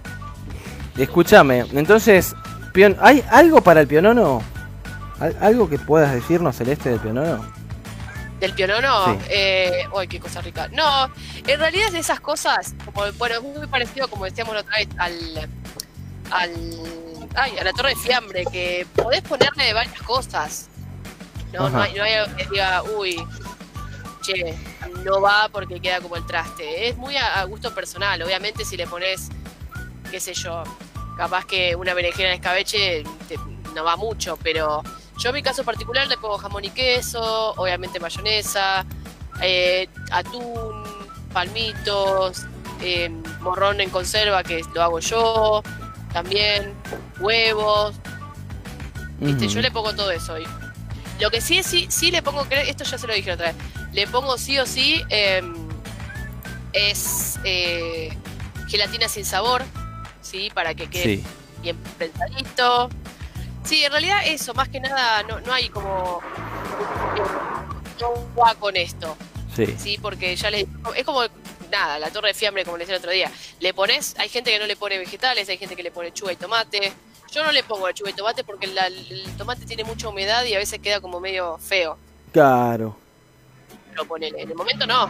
escúchame. 0.98 1.66
Entonces, 1.74 2.36
pion- 2.74 2.98
¿hay 3.02 3.24
algo 3.32 3.62
para 3.62 3.82
el 3.82 3.88
pionono? 3.88 4.42
¿Al- 5.20 5.38
¿Algo 5.40 5.70
que 5.70 5.80
puedas 5.80 6.14
decirnos, 6.14 6.56
Celeste, 6.58 6.90
del 6.90 7.00
pionono? 7.00 7.46
¿Del 8.40 8.54
pionono? 8.54 9.06
Sí. 9.14 9.20
Eh, 9.30 9.88
uy, 9.96 10.08
qué 10.08 10.20
cosa 10.20 10.42
rica. 10.42 10.68
No, 10.74 11.06
en 11.48 11.60
realidad 11.60 11.88
es 11.88 11.94
de 11.94 12.00
esas 12.00 12.20
cosas, 12.20 12.76
como, 12.84 13.06
bueno, 13.18 13.36
es 13.36 13.42
muy 13.42 13.68
parecido, 13.68 14.08
como 14.10 14.26
decíamos 14.26 14.54
la 14.56 14.62
otra 14.62 14.78
vez, 14.78 14.90
al, 14.98 15.48
al, 16.34 17.30
ay, 17.36 17.58
a 17.58 17.64
la 17.64 17.72
torre 17.74 17.90
de 17.90 17.96
fiambre, 17.96 18.46
que 18.52 18.86
podés 18.96 19.22
ponerle 19.22 19.74
varias 19.74 20.02
cosas. 20.02 20.70
No, 21.52 21.70
no 21.70 21.82
hay, 21.82 21.94
no 21.94 22.04
hay 22.04 22.14
algo 22.14 22.36
que 22.36 22.46
diga, 22.48 22.84
uy, 22.84 23.24
che, 24.22 24.58
no 25.04 25.22
va 25.22 25.50
porque 25.50 25.80
queda 25.80 26.02
como 26.02 26.16
el 26.16 26.26
traste. 26.26 26.90
Es 26.90 26.98
muy 26.98 27.16
a, 27.16 27.40
a 27.40 27.44
gusto 27.44 27.74
personal, 27.74 28.22
obviamente 28.24 28.66
si 28.66 28.76
le 28.78 28.88
pones, 28.88 29.30
qué 30.10 30.20
sé 30.20 30.34
yo, 30.34 30.64
capaz 31.18 31.46
que 31.46 31.76
una 31.76 31.94
berenjena 31.94 32.30
de 32.30 32.36
escabeche 32.36 33.04
te- 33.28 33.38
no 33.76 33.84
va 33.84 33.96
mucho, 33.96 34.38
pero 34.42 34.82
yo 35.20 35.30
en 35.30 35.36
mi 35.36 35.44
caso 35.44 35.64
particular 35.64 36.08
le 36.08 36.18
pongo 36.18 36.38
jamón 36.40 36.66
y 36.66 36.72
queso, 36.72 37.52
obviamente 37.58 38.00
mayonesa, 38.00 38.84
eh, 39.42 39.88
atún, 40.12 40.84
palmitos, 41.32 42.46
eh, 42.82 43.10
morrón 43.42 43.80
en 43.82 43.90
conserva 43.92 44.42
que 44.44 44.62
lo 44.74 44.82
hago 44.82 45.00
yo, 45.00 45.62
también 46.14 46.73
huevos, 47.19 47.95
¿viste? 49.19 49.48
Yo 49.48 49.61
le 49.61 49.72
pongo 49.72 49.94
todo 49.94 50.11
eso. 50.11 50.38
Y 50.40 50.45
lo 51.19 51.30
que 51.31 51.41
sí, 51.41 51.64
sí, 51.64 51.88
sí 51.90 52.11
le 52.11 52.22
pongo, 52.22 52.45
esto 52.49 52.84
ya 52.84 52.98
se 52.98 53.07
lo 53.07 53.14
dije 53.14 53.31
otra 53.31 53.48
vez, 53.48 53.56
le 53.91 54.07
pongo 54.07 54.38
sí 54.38 54.57
o 54.60 54.65
sí 54.65 55.03
em, 55.10 55.53
es 56.73 57.40
eh, 57.44 58.15
gelatina 58.68 59.07
sin 59.07 59.26
sabor, 59.26 59.64
¿sí? 60.22 60.49
Para 60.53 60.73
que 60.73 60.88
quede 60.90 61.03
Sí. 61.18 61.23
bien 61.61 61.77
pensadito. 61.98 62.90
Sí, 63.64 63.84
en 63.84 63.91
realidad 63.91 64.19
eso, 64.26 64.53
más 64.53 64.69
que 64.69 64.80
nada, 64.80 65.23
no, 65.23 65.40
no 65.41 65.53
hay 65.53 65.69
como... 65.69 66.19
No 68.02 68.14
va 68.35 68.56
con 68.56 68.76
esto, 68.76 69.15
Sí. 69.56 69.68
¿sí? 69.77 69.98
Porque 70.02 70.35
ya 70.35 70.49
les... 70.49 70.65
Es 70.95 71.06
como, 71.06 71.22
nada, 71.74 72.00
la 72.00 72.10
torre 72.10 72.30
de 72.30 72.34
fiambre, 72.34 72.64
como 72.64 72.78
les 72.78 72.88
decía 72.88 72.95
el 72.95 73.02
otro 73.02 73.12
día. 73.12 73.30
Le 73.60 73.74
pones, 73.74 74.16
hay 74.18 74.30
gente 74.30 74.50
que 74.52 74.60
no 74.60 74.66
le 74.66 74.76
pone 74.78 74.98
vegetales, 74.98 75.50
hay 75.50 75.58
gente 75.58 75.76
que 75.76 75.84
le 75.84 75.91
pone 75.91 76.08
lechuga 76.10 76.32
y 76.32 76.36
tomate. 76.38 76.94
Yo 77.32 77.44
no 77.44 77.52
le 77.52 77.64
pongo 77.64 77.88
lechuga 77.88 78.12
y 78.12 78.14
tomate 78.14 78.44
porque 78.44 78.68
la- 78.68 78.88
el 78.88 79.26
tomate 79.38 79.66
tiene 79.66 79.84
mucha 79.84 80.08
humedad 80.08 80.44
y 80.45 80.54
a 80.54 80.60
veces 80.60 80.80
queda 80.80 81.02
como 81.02 81.20
medio 81.20 81.58
feo. 81.58 81.98
Claro. 82.32 82.95
Lo 83.95 84.06
ponele. 84.06 84.41
En 84.41 84.50
el 84.50 84.56
momento 84.56 84.86
no. 84.88 85.10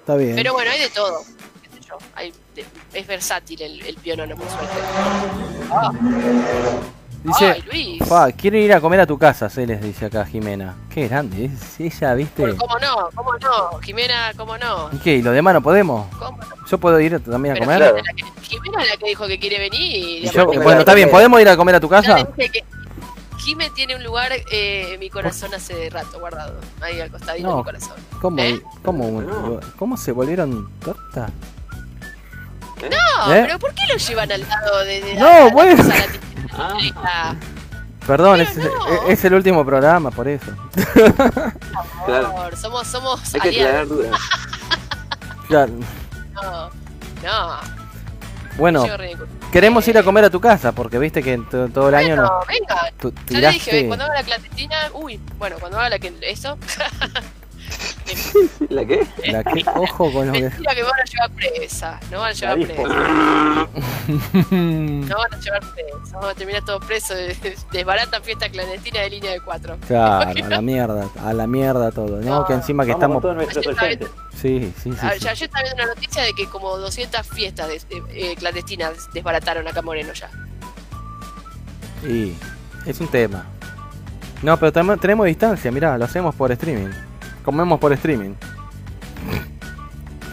Está 0.00 0.16
bien. 0.16 0.34
Pero 0.36 0.52
bueno, 0.52 0.70
hay 0.70 0.80
de 0.80 0.90
todo. 0.90 1.22
qué 1.62 1.68
sé 1.70 1.80
yo. 1.88 1.98
Hay 2.14 2.32
de- 2.54 2.64
es 2.92 3.06
versátil 3.06 3.62
el, 3.62 3.82
el 3.86 3.96
pionono, 3.96 4.36
por 4.36 4.48
suerte. 4.48 4.76
Ah, 5.70 5.90
Dice, 7.24 7.52
Ay, 7.52 7.62
Luis. 7.70 8.08
"Fa, 8.08 8.32
quiero 8.32 8.56
ir 8.56 8.72
a 8.72 8.80
comer 8.80 9.00
a 9.00 9.06
tu 9.06 9.16
casa, 9.16 9.48
se 9.48 9.64
les 9.66 9.80
dice 9.80 10.06
acá 10.06 10.24
Jimena. 10.24 10.74
Qué 10.90 11.06
grande, 11.06 11.44
es 11.46 11.78
ella, 11.80 12.14
¿viste? 12.14 12.42
Pero 12.42 12.56
¿Cómo 12.56 12.76
no? 12.80 13.08
¿Cómo 13.14 13.32
no? 13.38 13.78
Jimena, 13.80 14.32
¿cómo 14.36 14.58
no? 14.58 14.88
¿Y 14.92 14.98
qué? 14.98 15.14
¿Y 15.16 15.22
los 15.22 15.32
demás 15.32 15.54
no 15.54 15.62
podemos? 15.62 16.06
¿Cómo 16.18 16.36
no? 16.38 16.66
¿Yo 16.68 16.78
puedo 16.78 16.98
ir 17.00 17.20
también 17.20 17.56
a 17.56 17.58
comer? 17.60 17.78
Jimena, 17.82 17.98
es 18.00 18.04
la 18.06 18.12
que, 18.14 18.42
Jimena 18.48 18.82
es 18.82 18.90
la 18.90 18.96
que 18.96 19.06
dijo 19.06 19.26
que 19.28 19.38
quiere 19.38 19.58
venir. 19.60 19.80
Y 19.82 20.16
Y 20.16 20.20
de 20.22 20.28
yo- 20.30 20.42
aparte- 20.42 20.58
bueno, 20.64 20.80
está 20.80 20.94
bien, 20.94 21.10
¿podemos 21.10 21.40
ir 21.40 21.48
a 21.48 21.56
comer 21.56 21.74
a 21.76 21.80
tu 21.80 21.88
casa? 21.88 22.28
Jime 23.38 23.70
tiene 23.70 23.96
un 23.96 24.04
lugar 24.04 24.30
eh, 24.52 24.94
en 24.94 25.00
mi 25.00 25.10
corazón 25.10 25.52
hace 25.52 25.90
rato 25.90 26.20
guardado. 26.20 26.60
Ahí 26.80 27.00
al 27.00 27.10
costadito 27.10 27.46
de 27.48 27.52
No. 27.52 27.58
mi 27.58 27.64
corazón. 27.64 27.96
¿Cómo, 28.20 28.38
¿Eh? 28.40 28.62
cómo, 28.84 29.60
¿Cómo 29.76 29.96
se 29.96 30.12
volvieron 30.12 30.70
tortas? 30.78 31.30
No, 32.90 33.32
¿Eh? 33.34 33.42
pero 33.46 33.58
¿por 33.58 33.74
qué 33.74 33.82
lo 33.92 33.96
llevan 33.96 34.32
al 34.32 34.40
lado 34.40 34.78
de, 34.84 35.00
de 35.00 35.14
No, 35.14 35.50
bueno. 35.50 35.82
disciplina? 35.82 37.36
Perdón, 38.06 38.40
es, 38.40 38.56
no. 38.56 38.64
el 39.08 39.34
último 39.34 39.64
programa, 39.64 40.10
por 40.10 40.26
eso. 40.26 40.50
Por 40.74 42.22
favor, 42.24 42.56
somos, 42.56 42.86
somos 42.88 43.34
Hay 43.36 43.40
que 43.40 43.48
aclarar 43.62 43.86
dudas. 43.86 44.20
Claro. 45.48 45.72
No, 46.34 46.70
no. 47.22 47.56
Bueno, 48.56 48.86
Yo 48.86 48.96
queremos 49.50 49.86
ir 49.88 49.98
a 49.98 50.02
comer 50.02 50.24
a 50.24 50.30
tu 50.30 50.40
casa, 50.40 50.72
porque 50.72 50.98
viste 50.98 51.22
que 51.22 51.36
to- 51.38 51.68
todo 51.68 51.88
el 51.90 51.94
año 51.94 52.16
Bueno, 52.16 52.22
no. 52.24 52.46
venga. 52.46 52.92
Tu- 52.98 53.12
Ya 53.28 53.40
le 53.40 53.50
dije, 53.52 53.70
tiraste. 53.70 53.86
cuando 53.86 54.04
haga 54.06 54.14
la 54.14 54.22
clandestina, 54.22 54.76
uy, 54.94 55.20
bueno, 55.38 55.56
cuando 55.60 55.78
haga 55.78 55.90
la 55.90 55.98
que 55.98 56.12
eso, 56.22 56.56
¿La 58.68 58.84
qué? 58.84 59.06
La 59.30 59.42
que- 59.44 59.64
ojo 59.74 60.12
con 60.12 60.26
lo 60.26 60.32
que. 60.32 60.40
mentira 60.42 60.74
que 60.74 60.82
me 60.82 60.88
van 60.88 61.00
a 61.00 61.04
llevar 61.04 61.30
presa, 61.32 62.00
no 62.10 62.18
van 62.20 62.30
a 62.30 62.32
llevar 62.32 62.58
presa, 62.58 62.82
no 64.50 65.16
van 65.16 65.34
a 65.34 65.38
llevar 65.38 65.60
presa, 65.74 66.12
vamos 66.14 66.30
a 66.30 66.34
terminar 66.34 66.64
todos 66.64 66.84
presos, 66.84 67.16
desbaratan 67.72 68.22
fiesta 68.22 68.48
clandestina 68.48 69.00
de 69.00 69.10
línea 69.10 69.32
de 69.32 69.40
cuatro. 69.40 69.76
Claro, 69.86 70.30
a 70.30 70.48
la 70.48 70.60
mierda, 70.60 71.08
a 71.24 71.32
la 71.32 71.46
mierda 71.46 71.90
todo. 71.90 72.20
No, 72.20 72.44
que 72.46 72.52
encima 72.54 72.84
que 72.84 72.92
estamos. 72.92 73.20
todos 73.22 73.36
nuestros 73.36 73.66
Ayer 73.66 73.82
oyentes. 73.84 74.08
Sí, 74.34 74.72
sí, 74.82 74.92
sí. 74.92 74.98
A- 75.06 75.12
sí. 75.12 75.18
ya 75.20 75.30
Ayer 75.32 75.44
estaba 75.48 75.62
viendo 75.62 75.82
una 75.84 75.94
noticia 75.94 76.22
de 76.22 76.32
que 76.34 76.46
como 76.46 76.76
200 76.78 77.26
fiestas 77.28 77.68
de- 77.68 77.80
de- 78.02 78.32
eh, 78.32 78.36
clandestinas 78.36 79.12
desbarataron 79.12 79.66
acá 79.68 79.80
en 79.80 79.84
Moreno 79.84 80.12
ya. 80.12 80.30
Y 82.08 82.34
es 82.86 83.00
un 83.00 83.08
tema. 83.08 83.46
No, 84.42 84.56
pero 84.58 84.72
tenemos 84.98 85.26
distancia, 85.26 85.70
mirá, 85.70 85.96
lo 85.98 86.04
hacemos 86.04 86.34
por 86.34 86.50
streaming. 86.50 86.90
Comemos 87.44 87.78
por 87.80 87.92
streaming. 87.92 88.34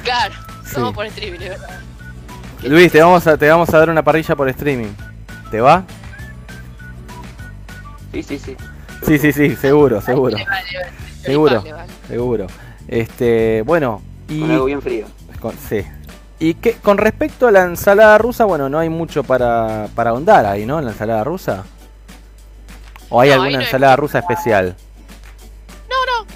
Claro, 0.04 0.34
Sí. 0.66 0.76
somos 0.76 0.94
por 0.94 1.06
streaming, 1.08 1.40
es 1.40 1.50
verdad. 1.50 1.80
Luis, 2.64 2.92
te 2.92 3.02
vamos 3.02 3.26
a, 3.28 3.38
te 3.38 3.50
vamos 3.50 3.74
a 3.74 3.78
dar 3.80 3.90
una 3.90 4.04
parrilla 4.04 4.36
por 4.36 4.50
streaming. 4.50 4.92
¿Te 5.52 5.62
va? 5.62 5.84
Sí, 8.12 8.24
sí, 8.24 8.40
sí. 8.40 8.56
Sí, 9.06 9.18
sí, 9.18 9.32
sí, 9.32 9.56
seguro, 9.56 10.02
seguro. 10.02 10.34
Vale, 10.38 10.46
vale, 10.46 10.68
vale. 10.80 10.92
Seguro. 11.24 11.56
Vale, 11.58 11.74
vale. 11.74 11.92
Seguro. 12.08 12.48
Este, 12.88 13.62
bueno, 13.66 14.02
y 14.28 14.42
Con 14.42 14.52
algo 14.52 14.66
bien 14.66 14.82
frío. 14.82 15.06
con, 15.40 15.54
sí. 15.58 15.84
Y 16.40 16.56
que 16.56 16.74
con 16.74 16.98
respecto 16.98 17.48
a 17.48 17.52
la 17.52 17.64
ensalada 17.64 18.18
rusa, 18.18 18.46
bueno, 18.46 18.70
no 18.70 18.80
hay 18.80 18.90
mucho 18.90 19.24
para 19.24 19.88
para 19.96 20.12
ahondar 20.12 20.46
ahí, 20.46 20.66
¿no? 20.66 20.80
En 20.80 20.86
la 20.86 20.92
ensalada 20.92 21.24
rusa. 21.24 21.64
¿O 23.10 23.20
hay 23.22 23.30
No, 23.30 23.36
alguna 23.36 23.58
no 23.58 23.64
ensalada 23.64 23.96
rusa 23.96 24.20
especial? 24.20 24.76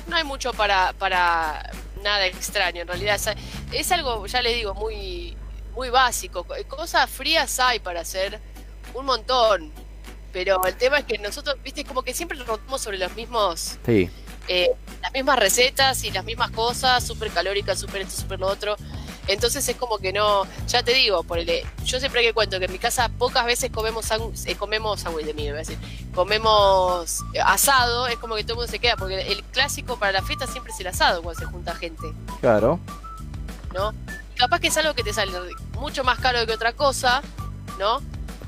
No, 0.07 0.15
hay 0.17 0.23
mucho 0.23 0.53
para, 0.53 0.93
para 0.93 1.71
nada 2.03 2.25
extraño. 2.25 2.81
En 2.81 2.87
realidad 2.87 3.15
es, 3.15 3.29
es 3.71 3.91
algo, 3.91 4.25
ya 4.25 4.41
les 4.41 4.55
digo, 4.55 4.73
muy, 4.73 5.35
muy 5.73 5.89
básico. 5.89 6.43
Co- 6.43 6.55
Cosas 6.67 7.09
frías 7.09 7.59
hay 7.59 7.79
para 7.79 8.01
hacer 8.01 8.39
un 8.93 9.05
montón. 9.05 9.71
Pero 10.31 10.63
el 10.65 10.75
tema 10.75 10.97
es 10.97 11.05
que 11.05 11.17
nosotros, 11.19 11.55
viste, 11.63 11.83
como 11.85 12.01
que 12.01 12.13
siempre 12.13 12.37
rotamos 12.39 12.81
sobre 12.81 12.97
los 12.97 13.13
mismos, 13.15 13.77
Sí. 13.85 14.09
eh, 14.47 14.71
las 15.01 15.11
mismas 15.13 15.37
recetas 15.37 16.03
y 16.03 16.11
las 16.11 16.25
mismas 16.25 16.49
cosas, 16.49 17.05
súper 17.05 17.29
calóricas, 17.29 17.79
súper 17.79 18.01
esto, 18.01 18.21
súper 18.21 18.39
lo 18.39 18.47
otro. 18.47 18.75
Entonces 19.27 19.67
es 19.69 19.75
como 19.77 19.97
que 19.99 20.11
no, 20.11 20.43
ya 20.67 20.83
te 20.83 20.93
digo, 20.93 21.23
por 21.23 21.39
yo 21.39 21.99
siempre 21.99 22.21
que 22.21 22.33
cuento 22.33 22.59
que 22.59 22.65
en 22.65 22.71
mi 22.71 22.79
casa 22.79 23.07
pocas 23.09 23.45
veces 23.45 23.71
comemos 23.71 24.09
sándwich- 24.11 24.47
eh, 24.47 24.55
comemos 24.55 24.99
sándwich 25.01 25.25
de 25.25 25.33
mí, 25.33 25.43
me 25.43 25.51
voy 25.51 25.57
a 25.57 25.59
decir, 25.59 25.77
comemos 26.13 27.21
eh, 27.33 27.39
asado, 27.41 28.07
es 28.07 28.17
como 28.17 28.35
que 28.35 28.43
todo 28.43 28.53
el 28.53 28.57
mundo 28.57 28.71
se 28.71 28.79
queda, 28.79 28.95
porque 28.97 29.21
el 29.31 29.43
clásico 29.45 29.97
para 29.97 30.11
la 30.11 30.21
fiesta 30.21 30.45
siempre 30.47 30.73
es 30.73 30.79
el 30.79 30.87
asado 30.87 31.21
cuando 31.21 31.39
se 31.39 31.45
junta 31.45 31.73
gente, 31.75 32.13
Claro. 32.41 32.79
¿no? 33.73 33.93
Y 34.35 34.37
capaz 34.37 34.59
que 34.59 34.67
es 34.67 34.77
algo 34.77 34.93
que 34.93 35.03
te 35.03 35.13
sale 35.13 35.31
mucho 35.79 36.03
más 36.03 36.19
caro 36.19 36.45
que 36.45 36.53
otra 36.53 36.73
cosa, 36.73 37.21
¿no? 37.79 38.01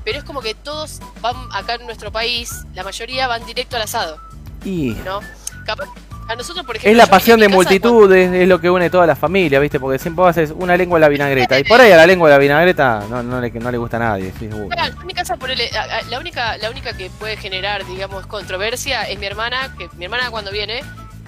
pero 0.04 0.18
es 0.18 0.24
como 0.24 0.40
que 0.40 0.54
todos 0.54 1.00
van 1.20 1.34
acá 1.52 1.74
en 1.74 1.86
nuestro 1.86 2.12
país, 2.12 2.50
la 2.74 2.84
mayoría 2.84 3.26
van 3.26 3.44
directo 3.46 3.76
al 3.76 3.82
asado, 3.82 4.20
Y 4.64 4.90
¿no? 5.04 5.20
Capaz, 5.64 5.88
a 6.28 6.34
nosotros, 6.36 6.64
por 6.66 6.76
ejemplo. 6.76 6.90
es 6.90 6.96
la 6.96 7.06
pasión 7.06 7.38
de 7.40 7.48
multitudes, 7.48 8.32
es 8.32 8.48
lo 8.48 8.60
que 8.60 8.68
une 8.70 8.90
toda 8.90 9.06
la 9.06 9.16
familia, 9.16 9.58
¿viste? 9.60 9.78
Porque 9.80 9.98
siempre 9.98 10.22
vos 10.22 10.30
haces 10.30 10.52
una 10.56 10.76
lengua 10.76 10.98
a 10.98 11.00
la 11.00 11.08
vinagreta. 11.08 11.58
Y 11.58 11.64
por 11.64 11.80
ahí 11.80 11.92
a 11.92 11.96
la 11.96 12.06
lengua 12.06 12.28
a 12.28 12.32
la 12.32 12.38
vinagreta 12.38 13.04
no, 13.08 13.22
no, 13.22 13.40
le, 13.40 13.50
no 13.50 13.70
le 13.70 13.78
gusta 13.78 13.96
a 13.96 14.00
nadie. 14.00 14.32
sí, 14.38 14.48
uh, 14.52 14.68
Claro, 14.68 14.94
en 15.00 15.06
mi 15.06 15.14
casa, 15.14 15.36
ponele, 15.36 15.70
a- 15.76 15.98
a- 15.98 16.02
la 16.02 16.18
única, 16.18 16.56
la 16.58 16.70
única 16.70 16.96
que 16.96 17.10
puede 17.10 17.36
generar, 17.36 17.86
digamos, 17.86 18.26
controversia 18.26 19.04
es 19.04 19.18
mi 19.18 19.26
hermana, 19.26 19.74
que 19.78 19.88
mi 19.96 20.04
hermana 20.06 20.30
cuando 20.30 20.50
viene, 20.50 20.80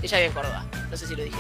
ella 0.03 0.17
vive 0.19 0.27
en 0.27 0.33
Córdoba, 0.33 0.65
no 0.91 0.97
sé 0.97 1.07
si 1.07 1.15
lo 1.17 1.23
dije. 1.25 1.39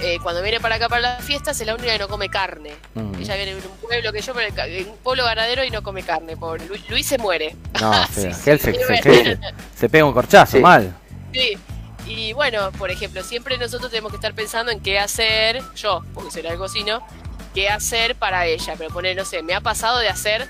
Eh, 0.00 0.18
cuando 0.22 0.42
viene 0.42 0.58
para 0.58 0.74
acá 0.74 0.88
para 0.88 1.00
las 1.02 1.24
fiestas 1.24 1.58
es 1.60 1.66
la 1.66 1.74
única 1.76 1.92
que 1.92 1.98
no 2.00 2.08
come 2.08 2.28
carne. 2.28 2.72
Mm. 2.94 3.14
Ella 3.20 3.36
viene 3.36 3.54
de 3.54 3.60
un 3.66 3.76
pueblo 3.80 4.12
que 4.12 4.20
yo, 4.20 4.32
en 4.38 4.88
un 4.88 4.96
pueblo 4.96 5.24
ganadero 5.24 5.62
y 5.64 5.70
no 5.70 5.82
come 5.84 6.02
carne. 6.02 6.36
Pobre. 6.36 6.66
Luis, 6.66 6.82
Luis 6.90 7.06
se 7.06 7.16
muere. 7.16 7.54
No, 7.80 7.92
Sí, 8.12 8.22
sí, 8.32 8.50
él 8.50 8.58
se, 8.58 8.72
sí, 8.74 9.38
se- 9.76 9.88
pega 9.88 10.04
un 10.04 10.12
corchazo, 10.12 10.56
Sí. 10.56 10.62
mal. 10.62 10.92
Sí. 11.32 11.56
Y 12.06 12.32
bueno, 12.34 12.70
por 12.72 12.90
ejemplo, 12.90 13.22
siempre 13.22 13.56
nosotros 13.58 13.90
tenemos 13.90 14.12
que 14.12 14.16
estar 14.16 14.34
pensando 14.34 14.70
en 14.70 14.80
qué 14.80 14.98
hacer, 14.98 15.62
yo, 15.74 16.02
porque 16.12 16.30
soy 16.30 16.42
la 16.42 16.50
que 16.50 16.56
cocino, 16.56 17.06
qué 17.54 17.68
hacer 17.70 18.14
para 18.14 18.46
ella. 18.46 18.74
Pero 18.76 18.90
poner, 18.90 19.16
no 19.16 19.24
sé, 19.24 19.42
me 19.42 19.54
ha 19.54 19.60
pasado 19.60 19.98
de 19.98 20.08
hacer, 20.08 20.46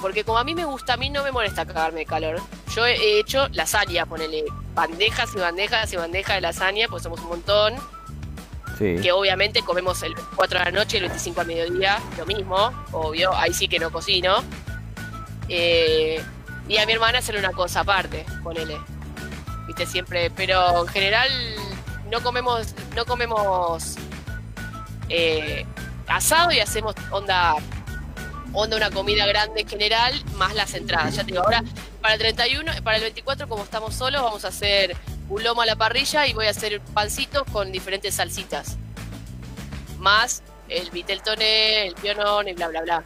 porque 0.00 0.22
como 0.24 0.38
a 0.38 0.44
mí 0.44 0.54
me 0.54 0.64
gusta, 0.64 0.94
a 0.94 0.96
mí 0.96 1.10
no 1.10 1.24
me 1.24 1.32
molesta 1.32 1.66
cagarme 1.66 2.00
de 2.00 2.06
calor. 2.06 2.40
Yo 2.74 2.86
he 2.86 3.18
hecho 3.18 3.48
lasaña, 3.48 4.06
ponele 4.06 4.44
bandejas 4.74 5.30
y 5.34 5.38
bandejas 5.38 5.92
y 5.92 5.96
bandejas 5.96 6.36
de 6.36 6.40
lasaña, 6.40 6.86
pues 6.88 7.02
somos 7.02 7.20
un 7.20 7.28
montón, 7.28 7.74
Sí. 8.78 8.96
que 9.02 9.12
obviamente 9.12 9.62
comemos 9.62 10.02
el 10.02 10.14
4 10.34 10.58
de 10.58 10.64
la 10.64 10.70
noche 10.70 10.96
y 10.96 11.00
el 11.00 11.06
25 11.08 11.40
al 11.42 11.46
mediodía, 11.46 11.98
lo 12.16 12.24
mismo, 12.26 12.72
obvio, 12.92 13.34
ahí 13.34 13.52
sí 13.52 13.68
que 13.68 13.78
no 13.78 13.90
cocino. 13.92 14.42
Eh, 15.48 16.22
y 16.68 16.78
a 16.78 16.86
mi 16.86 16.92
hermana 16.92 17.18
hacerle 17.18 17.40
una 17.40 17.52
cosa 17.52 17.80
aparte, 17.80 18.24
ponele. 18.42 18.78
Viste, 19.66 19.86
siempre, 19.86 20.30
pero 20.30 20.82
en 20.82 20.88
general 20.88 21.30
no 22.10 22.22
comemos, 22.22 22.74
no 22.96 23.04
comemos 23.04 23.96
eh, 25.08 25.64
asado 26.06 26.52
y 26.52 26.60
hacemos 26.60 26.94
onda 27.10 27.56
onda 28.52 28.76
una 28.76 28.90
comida 28.90 29.26
grande 29.26 29.62
en 29.62 29.68
general, 29.68 30.22
más 30.36 30.54
las 30.54 30.74
entradas. 30.74 31.16
Ya 31.16 31.24
te 31.24 31.32
digo, 31.32 31.42
ahora 31.42 31.62
para 32.00 32.14
el 32.14 32.20
31, 32.20 32.72
para 32.82 32.96
el 32.96 33.02
24, 33.02 33.48
como 33.48 33.62
estamos 33.62 33.94
solos, 33.94 34.22
vamos 34.22 34.44
a 34.44 34.48
hacer 34.48 34.96
un 35.28 35.42
lomo 35.42 35.62
a 35.62 35.66
la 35.66 35.76
parrilla 35.76 36.26
y 36.26 36.32
voy 36.34 36.46
a 36.46 36.50
hacer 36.50 36.80
pancitos 36.80 37.44
con 37.52 37.72
diferentes 37.72 38.14
salsitas. 38.16 38.76
Más 39.98 40.42
el 40.68 40.90
viteltoné, 40.90 41.86
el 41.86 41.94
pionón 41.94 42.48
y 42.48 42.52
bla, 42.54 42.68
bla, 42.68 42.82
bla. 42.82 43.04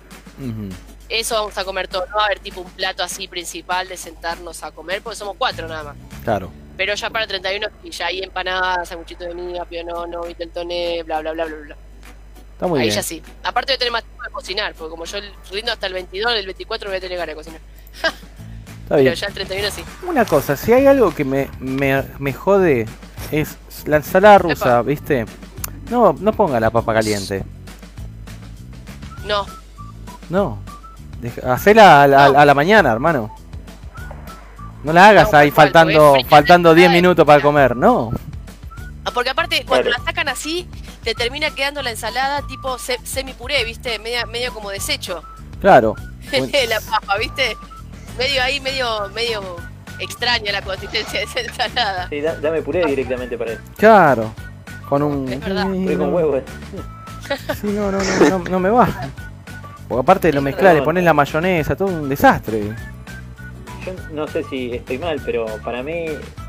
Eso 1.09 1.35
vamos 1.37 1.57
a 1.57 1.65
comer 1.65 1.89
todo. 1.89 2.07
No 2.07 2.17
va 2.17 2.23
a 2.23 2.27
haber 2.27 2.41
tipo 2.41 2.61
un 2.61 2.71
plato 2.71 3.03
así 3.03 3.29
principal 3.29 3.87
de 3.89 3.97
sentarnos 3.97 4.63
a 4.63 4.71
comer, 4.73 5.03
porque 5.03 5.17
somos 5.17 5.37
cuatro 5.39 5.69
nada 5.69 5.83
más. 5.85 5.97
Claro. 6.25 6.51
Pero 6.77 6.95
ya 6.95 7.09
para 7.11 7.25
el 7.25 7.29
31, 7.29 7.69
y 7.85 7.91
ya 7.91 8.07
hay 8.07 8.23
empanadas, 8.23 8.89
sanguchito 8.89 9.25
de 9.25 9.35
miga, 9.35 9.65
pionono, 9.65 10.23
viteltoné, 10.23 11.03
bla, 11.05 11.21
bla, 11.21 11.33
bla, 11.33 11.45
bla, 11.47 11.57
bla. 11.57 11.77
Está 12.53 12.67
muy 12.67 12.81
Ahí 12.81 12.87
bien. 12.87 12.97
ya 12.97 13.03
sí. 13.03 13.23
Aparte 13.45 13.73
de 13.73 13.79
tener 13.79 13.93
más 13.93 14.03
tiempo 14.03 14.23
de 14.25 14.31
cocinar, 14.31 14.75
porque 14.75 14.91
como 14.91 15.05
yo 15.05 15.19
rindo 15.53 15.73
hasta 15.73 15.87
el 15.87 15.93
22, 15.95 16.35
el 16.35 16.45
24 16.47 16.89
voy 16.91 16.99
a 16.99 17.01
tener 17.01 17.17
ganas 17.19 17.29
de 17.29 17.37
cocinar. 17.37 17.61
Está 18.03 18.95
Pero 18.95 19.01
bien. 19.03 19.15
ya 19.15 19.27
el 19.27 19.35
31 19.35 19.71
sí. 19.71 19.85
Una 20.07 20.25
cosa, 20.25 20.57
si 20.57 20.73
hay 20.73 20.87
algo 20.87 21.15
que 21.15 21.25
me, 21.25 21.49
me, 21.61 22.03
me 22.19 22.33
jode 22.33 22.87
es 23.33 23.57
la 23.87 23.97
ensalada 23.97 24.39
rusa, 24.39 24.83
¿viste? 24.83 25.27
No, 25.91 26.13
no 26.13 26.33
ponga 26.33 26.61
la 26.61 26.71
papa 26.71 26.95
caliente. 26.95 27.43
No, 29.25 29.47
No. 30.29 30.59
Deja- 31.21 31.53
Hacela 31.53 32.03
a 32.03 32.07
la, 32.07 32.25
a 32.27 32.45
la 32.45 32.55
mañana, 32.55 32.93
hermano. 32.93 33.35
No 34.85 34.93
la 34.93 35.09
hagas 35.09 35.33
No, 35.33 35.39
ahí 35.39 35.51
cual, 35.51 35.67
faltando, 35.73 36.17
faltando 36.29 36.75
10 36.75 36.89
frita, 36.89 37.03
minutos 37.03 37.25
para 37.27 37.43
comer, 37.43 37.75
no. 37.77 38.13
Ah, 39.05 39.11
Porque 39.13 39.31
aparte, 39.31 39.65
cuando 39.67 39.87
Claro. 39.89 39.99
la 40.03 40.05
sacan 40.05 40.29
así, 40.29 40.69
te 41.03 41.15
termina 41.15 41.51
quedando 41.51 41.83
la 41.83 41.91
ensalada 41.91 42.47
tipo 42.47 42.79
se- 42.79 42.99
semi 43.05 43.33
puré, 43.33 43.65
¿viste? 43.65 43.99
Media, 43.99 44.27
medio 44.27 44.53
como 44.53 44.71
desecho. 44.71 45.23
Claro. 45.61 45.95
La 46.69 46.81
papa, 46.81 47.17
¿viste? 47.19 47.57
Medio 48.19 48.43
ahí, 48.43 48.61
medio, 48.61 49.09
medio 49.15 49.57
extraña 49.99 50.51
la 50.53 50.61
consistencia 50.63 51.21
de 51.21 51.25
esa 51.25 51.41
ensalada. 51.41 52.09
Sí, 52.09 52.21
da- 52.21 52.37
dame 52.37 52.63
puré 52.63 52.85
directamente 52.85 53.39
para 53.39 53.53
eso. 53.53 53.63
Claro. 53.77 54.33
Con 54.89 55.03
un. 55.03 55.33
Es 55.33 55.41
verdad. 55.41 55.67
Puré 55.67 55.97
con 55.99 56.13
huevo. 56.15 56.41
Sí, 57.61 57.67
no, 57.69 57.91
no, 57.91 57.99
no, 57.99 58.29
no, 58.31 58.39
no 58.51 58.61
me 58.61 58.71
va. 58.71 58.89
Porque 59.89 60.01
aparte 60.01 60.33
lo 60.33 60.43
mezclás, 60.43 60.75
le 60.75 60.83
pones 60.83 61.05
la 61.05 61.15
mayonesa, 61.15 61.77
todo 61.77 61.89
un 61.89 62.09
desastre. 62.09 62.63
Yo 63.85 63.93
no 64.13 64.27
sé 64.27 64.43
si 64.45 64.73
estoy 64.73 64.99
mal, 64.99 65.21
pero 65.25 65.47
para 65.65 65.83
mí 65.83 66.07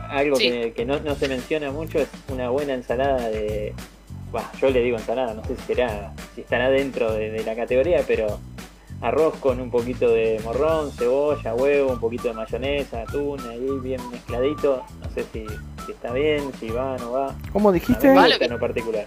algo 0.09 0.37
Sí. 0.37 0.49
que, 0.49 0.73
que 0.73 0.85
no, 0.85 0.99
no 0.99 1.15
se 1.15 1.27
menciona 1.27 1.71
mucho 1.71 1.99
es 1.99 2.07
una 2.29 2.49
buena 2.49 2.73
ensalada 2.73 3.29
de... 3.29 3.73
Bah, 4.31 4.51
yo 4.59 4.69
le 4.69 4.81
digo 4.81 4.97
ensalada, 4.97 5.33
no 5.33 5.43
sé 5.45 5.55
si 5.55 5.61
será, 5.73 6.11
si 6.35 6.41
estará 6.41 6.69
dentro 6.69 7.13
de, 7.13 7.29
de 7.29 7.43
la 7.43 7.55
categoría, 7.55 8.01
pero 8.07 8.39
arroz 9.01 9.35
con 9.39 9.61
un 9.61 9.69
poquito 9.69 10.09
de 10.09 10.41
morrón, 10.43 10.91
cebolla, 10.91 11.53
huevo, 11.53 11.93
un 11.93 11.99
poquito 11.99 12.27
de 12.29 12.33
mayonesa, 12.33 13.03
atún, 13.03 13.39
ahí 13.49 13.65
bien 13.83 14.01
mezcladito. 14.09 14.83
No 15.01 15.09
sé 15.13 15.23
si, 15.31 15.45
si 15.85 15.91
está 15.91 16.11
bien, 16.11 16.51
si 16.59 16.69
va, 16.69 16.97
no 16.97 17.11
va. 17.11 17.35
¿Cómo 17.53 17.71
mí 17.71 17.75
dijiste? 17.75 18.11
Vale, 18.13 18.35
en 18.39 18.49
lo 18.49 18.59
particular. 18.59 19.05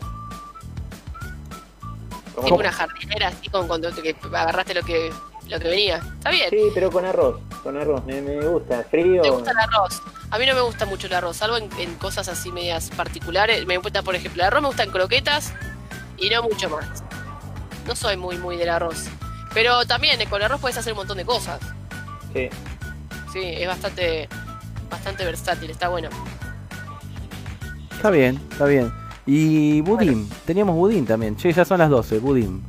¿Cómo? 2.41 2.57
Tipo 2.57 2.61
una 2.61 2.73
jardinera 2.73 3.29
así 3.29 3.49
con, 3.49 3.69
que 3.69 4.17
agarraste 4.33 4.75
lo 4.75 4.83
que, 4.83 5.13
lo 5.49 5.61
que 5.61 5.69
venía. 5.69 5.97
Está 5.97 6.31
bien. 6.31 6.51
Sí, 6.51 6.71
pero 6.75 6.91
con 6.91 7.05
arroz, 7.05 7.41
con 7.63 7.77
arroz, 7.77 8.05
me, 8.05 8.21
me 8.23 8.45
gusta. 8.47 8.85
Frío. 8.91 9.23
Me 9.23 9.31
gusta 9.31 9.51
el 9.51 9.59
arroz. 9.59 10.03
A 10.31 10.39
mí 10.39 10.47
no 10.47 10.55
me 10.55 10.61
gusta 10.63 10.87
mucho 10.87 11.07
el 11.07 11.15
arroz, 11.15 11.37
salvo 11.37 11.57
en, 11.57 11.69
en 11.79 11.95
cosas 11.97 12.29
así 12.29 12.51
medias 12.51 12.91
particulares. 12.91 13.67
Me 13.67 13.77
gusta, 13.79 14.03
por 14.03 14.15
ejemplo, 14.15 14.43
el 14.43 14.47
arroz 14.47 14.63
me 14.63 14.69
gusta 14.69 14.85
en 14.85 14.91
croquetas 14.91 15.53
y 16.19 16.31
no 16.31 16.43
mucho 16.43 16.71
más. 16.71 17.05
No 17.87 17.95
soy 17.97 18.17
muy, 18.17 18.39
muy 18.39 18.57
del 18.57 18.69
arroz. 18.69 19.07
Pero 19.53 19.85
también 19.85 20.21
eh, 20.21 20.27
con 20.27 20.41
el 20.41 20.47
arroz 20.47 20.61
puedes 20.61 20.79
hacer 20.79 20.93
un 20.93 20.99
montón 20.99 21.17
de 21.17 21.25
cosas. 21.25 21.61
Sí. 22.33 22.49
Sí, 23.33 23.43
es 23.43 23.67
bastante, 23.67 24.29
bastante 24.89 25.25
versátil, 25.25 25.71
está 25.71 25.89
bueno. 25.89 26.09
Está 27.93 28.11
bien, 28.11 28.41
está 28.51 28.65
bien. 28.65 28.93
Y 29.27 29.81
budín, 29.83 30.29
teníamos 30.47 30.75
budín 30.77 31.07
también. 31.07 31.37
Che, 31.37 31.53
ya 31.53 31.65
son 31.65 31.79
las 31.79 31.91
12, 31.91 32.19
budín. 32.19 32.63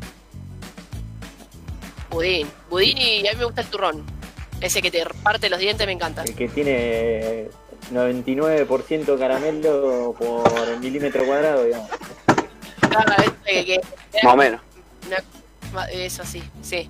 Budín. 2.10 2.48
Budín 2.70 2.98
y 2.98 3.28
a 3.28 3.32
mí 3.34 3.38
me 3.40 3.46
gusta 3.46 3.62
el 3.62 3.68
turrón. 3.68 4.04
Ese 4.60 4.82
que 4.82 4.92
te 4.92 5.04
parte 5.24 5.50
los 5.50 5.60
dientes 5.60 5.88
me 5.88 5.94
encanta. 5.94 6.24
El 6.24 6.36
que 6.36 6.48
tiene 6.50 7.48
99% 7.92 9.18
caramelo 9.18 10.14
por 10.18 10.80
milímetro 10.80 11.26
cuadrado, 11.26 11.64
digamos. 11.66 11.90
Claro, 12.90 13.14
ese 13.46 13.66
que- 13.66 13.80
que- 14.12 14.24
Más 14.24 14.34
o 14.34 14.38
menos. 14.38 14.62
una- 15.08 15.86
eso 15.86 16.24
sí, 16.26 16.44
sí. 16.62 16.90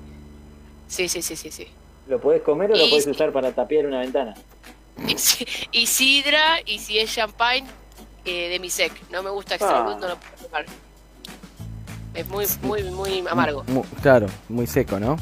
Sí, 0.88 1.08
sí, 1.08 1.22
sí, 1.22 1.36
sí, 1.36 1.52
sí. 1.52 1.68
¿Lo 2.08 2.20
podés 2.20 2.42
comer 2.42 2.72
o 2.72 2.76
lo 2.76 2.90
podés 2.90 3.08
usar 3.08 3.32
para 3.32 3.52
tapiar 3.54 3.86
una 3.86 4.00
ventana? 4.00 4.34
Y 5.72 5.86
sidra, 5.88 6.60
y 6.66 6.80
si 6.80 7.00
es 7.00 7.14
champagne, 7.14 7.66
eh, 8.26 8.50
de 8.50 8.60
mi 8.60 8.70
sec. 8.70 8.92
No 9.10 9.24
me 9.24 9.30
gusta 9.30 9.56
extra 9.56 9.80
Ah. 9.80 9.84
brut, 9.84 10.00
no 10.00 10.08
lo 10.10 10.18
puedo 10.18 10.46
tomar. 10.46 10.66
Es 12.14 12.28
muy, 12.28 12.46
muy, 12.62 12.84
muy 12.92 13.28
amargo. 13.28 13.64
Claro, 14.02 14.28
muy 14.50 14.68
seco, 14.68 15.00
¿no? 15.00 15.18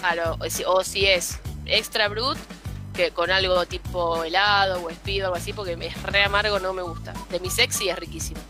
Claro, 0.00 0.36
o 0.40 0.48
si, 0.48 0.62
o 0.64 0.84
si 0.84 1.06
es 1.06 1.38
extra 1.66 2.08
brut, 2.08 2.38
que 2.94 3.10
con 3.10 3.30
algo 3.30 3.66
tipo 3.66 4.22
helado 4.22 4.80
o 4.80 4.90
espido 4.90 5.24
o 5.24 5.26
algo 5.28 5.36
así, 5.42 5.52
porque 5.52 5.72
es 5.72 6.02
re 6.04 6.22
amargo, 6.24 6.58
no 6.60 6.72
me 6.72 6.82
gusta. 6.82 7.12
De 7.30 7.40
mi 7.40 7.50
sec 7.50 7.72
sí 7.72 7.88
es 7.88 7.98
riquísimo. 7.98 8.40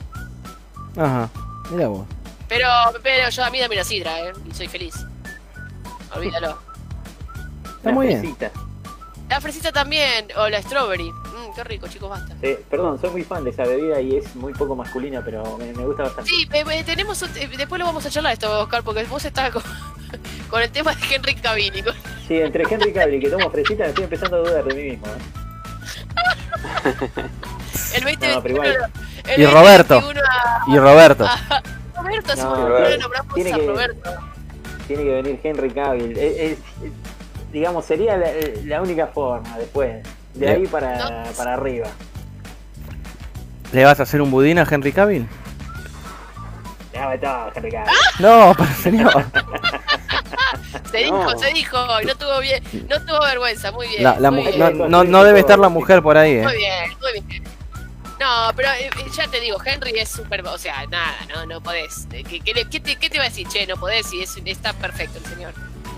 Ajá, 0.97 1.31
mira 1.71 1.89
vos. 1.89 2.07
Pero, 2.49 2.67
pero 3.03 3.29
yo 3.31 3.45
a 3.45 3.51
mí 3.51 3.61
dame 3.61 3.77
la 3.77 3.85
sidra, 3.85 4.21
¿eh? 4.21 4.33
Y 4.51 4.55
soy 4.55 4.69
feliz. 4.69 4.95
Olvídalo. 6.15 6.59
Está 7.77 7.93
muy 7.93 8.07
bien. 8.09 8.37
La 9.29 9.41
fresita 9.41 9.71
también, 9.73 10.27
o 10.37 10.49
la 10.49 10.63
strawberry. 10.63 11.11
Mmm, 11.13 11.55
qué 11.55 11.63
rico, 11.65 11.87
chicos, 11.89 12.09
basta. 12.09 12.35
Sí, 12.41 12.57
perdón, 12.71 12.99
soy 13.01 13.11
muy 13.11 13.23
fan 13.25 13.45
de 13.45 13.51
esa 13.51 13.65
bebida 13.65 14.01
y 14.01 14.17
es 14.17 14.35
muy 14.35 14.53
poco 14.55 14.75
masculina, 14.75 15.23
pero 15.25 15.59
me, 15.59 15.73
me 15.75 15.85
gusta 15.85 16.05
bastante. 16.05 16.31
Sí, 16.31 16.49
eh, 16.53 16.65
eh, 16.71 16.85
tenemos. 16.85 17.21
un- 17.23 17.37
eh, 17.37 17.49
después 17.57 17.79
lo 17.79 17.85
vamos 17.85 18.05
a 18.07 18.11
charlar 18.11 18.33
esto, 18.33 18.61
Oscar, 18.61 18.83
porque 18.83 19.05
vos 19.05 19.25
estás 19.25 19.51
con, 19.53 19.63
con 20.51 20.63
el 20.63 20.71
tema 20.71 20.95
de 20.95 21.15
Henry 21.15 21.35
Cavill. 21.35 21.77
y 21.77 21.83
con- 21.83 21.95
Sí, 22.27 22.41
entre 22.41 22.65
Henry 22.69 22.93
Cavill 22.93 23.15
y 23.17 23.21
que 23.21 23.29
tomo 23.31 23.51
fresita 23.51 23.83
me 23.85 23.89
estoy 23.91 24.05
empezando 24.05 24.37
a 24.37 24.41
dudar 24.41 24.65
de 24.65 24.75
mí 24.75 24.83
mismo. 24.91 25.07
¿eh? 25.07 25.19
El 27.95 28.05
20 28.05 28.35
No, 28.35 28.43
pero 28.43 28.55
igual. 28.55 28.77
el 29.27 29.41
Y 29.41 29.47
Roberto. 29.47 29.95
2021 29.95 30.21
a- 30.31 30.65
Y 30.75 30.79
Roberto. 30.79 31.25
a- 31.25 31.63
Roberto, 31.97 32.37
No, 32.37 32.55
Roberto. 32.69 32.99
nombramos 33.01 33.35
Tiene 33.35 33.53
a 33.53 33.57
que- 33.57 33.67
Roberto. 33.67 34.11
Tiene 34.87 35.03
que 35.05 35.11
venir 35.11 35.41
Henry 35.43 35.71
Cavill. 35.71 36.13
Es- 36.19 36.37
es- 36.39 36.53
es- 36.53 36.59
digamos, 37.53 37.85
sería 37.85 38.16
la, 38.16 38.29
la 38.65 38.83
única 38.83 39.07
forma 39.09 39.57
después. 39.59 40.03
De 40.35 40.47
Bien. 40.47 40.57
ahí 40.61 40.66
para, 40.66 41.25
para 41.37 41.55
arriba. 41.55 41.89
¿Le 43.73 43.85
vas 43.85 43.99
a 44.01 44.05
hacer 44.05 44.20
un 44.23 44.31
budín 44.31 44.59
a 44.59 44.66
Henry 44.70 44.93
Cavill? 44.93 45.27
Todo, 47.20 47.53
Henry 47.55 47.70
Cavill. 47.70 47.93
No, 48.19 48.55
pero 48.57 48.70
señor. 48.75 49.25
Se 50.91 50.99
dijo, 50.99 51.39
se 51.39 51.53
dijo, 51.53 51.77
y 52.03 52.07
no 52.07 52.15
tuvo 52.16 52.41
bien, 52.41 52.62
no 52.89 53.01
tuvo 53.05 53.20
vergüenza, 53.20 53.70
muy 53.73 53.89
bien. 53.89 54.03
La, 54.03 54.19
la 54.19 54.31
muy 54.31 54.43
mu- 54.45 54.51
bien. 54.51 54.79
no, 54.79 54.89
no, 54.89 55.05
no 55.05 55.23
debe 55.25 55.41
estar 55.41 55.59
la 55.59 55.69
mujer 55.69 56.03
por 56.03 56.16
ahí, 56.16 56.33
eh. 56.39 56.43
Muy 56.43 56.57
bien, 56.57 56.91
muy 57.01 57.12
bien. 57.20 57.45
No, 58.19 58.51
pero 58.57 58.69
eh, 58.70 58.87
eh, 58.99 59.05
ya 59.15 59.29
te 59.29 59.39
digo, 59.41 59.59
Henry 59.65 59.99
es 59.99 60.09
súper, 60.09 60.45
o 60.47 60.57
sea, 60.59 60.87
nada, 60.87 61.15
no, 61.35 61.45
no 61.47 61.61
podés. 61.61 62.09
Eh, 62.12 62.25
¿Qué, 62.25 62.41
qué, 62.41 62.55
le- 62.55 62.69
qué 62.69 62.81
te, 62.81 62.97
qué 62.97 63.11
te 63.11 63.19
va 63.19 63.25
a 63.25 63.29
decir? 63.29 63.47
Che, 63.49 63.66
no 63.66 63.77
podés, 63.77 64.07
si 64.07 64.23
es, 64.23 64.35
está 64.47 64.73
perfecto 64.73 65.19
el 65.19 65.25
señor. 65.27 65.53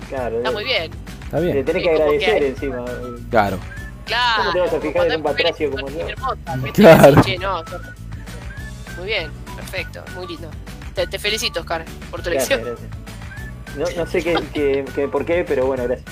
Claro. 0.09 0.39
Está 0.39 0.51
muy 0.51 0.64
bien. 0.64 0.90
Está 1.31 1.39
Le 1.40 1.52
bien. 1.52 1.65
tenés 1.65 1.82
que 1.85 1.90
agradecer 1.90 2.39
que- 2.40 2.48
encima. 2.48 2.85
Claro. 3.31 3.59
Claro. 4.05 4.36
¿Cómo 4.43 4.52
te 4.52 4.61
vas 4.61 4.73
a 4.74 4.81
fijar 4.81 5.07
en 5.07 5.16
un 5.19 5.23
patracio 5.23 5.70
como 5.70 5.89
yo? 5.89 6.01
son 6.01 6.11
hermosas, 6.11 6.39
¿qué 6.65 6.73
te 6.73 6.82
va 6.82 6.93
a 6.94 6.98
Claro. 6.98 7.23
no. 7.40 7.65
Muy 8.98 9.07
bien, 9.07 9.31
perfecto, 9.55 10.05
muy 10.16 10.27
lindo. 10.27 10.51
Te, 10.94 11.07
te 11.07 11.19
felicito, 11.20 11.61
Oscar, 11.61 11.85
por 12.11 12.20
tu 12.20 12.31
Gracias, 12.31 12.59
elección. 12.61 12.77
gracias. 13.77 13.97
No, 13.97 14.02
no 14.05 14.11
sé 14.11 14.23
qué, 14.24 14.35
qué, 14.52 14.85
qué- 14.93 15.07
por 15.09 15.24
qué, 15.24 15.44
pero 15.47 15.66
bueno, 15.66 15.85
gracias. 15.85 16.11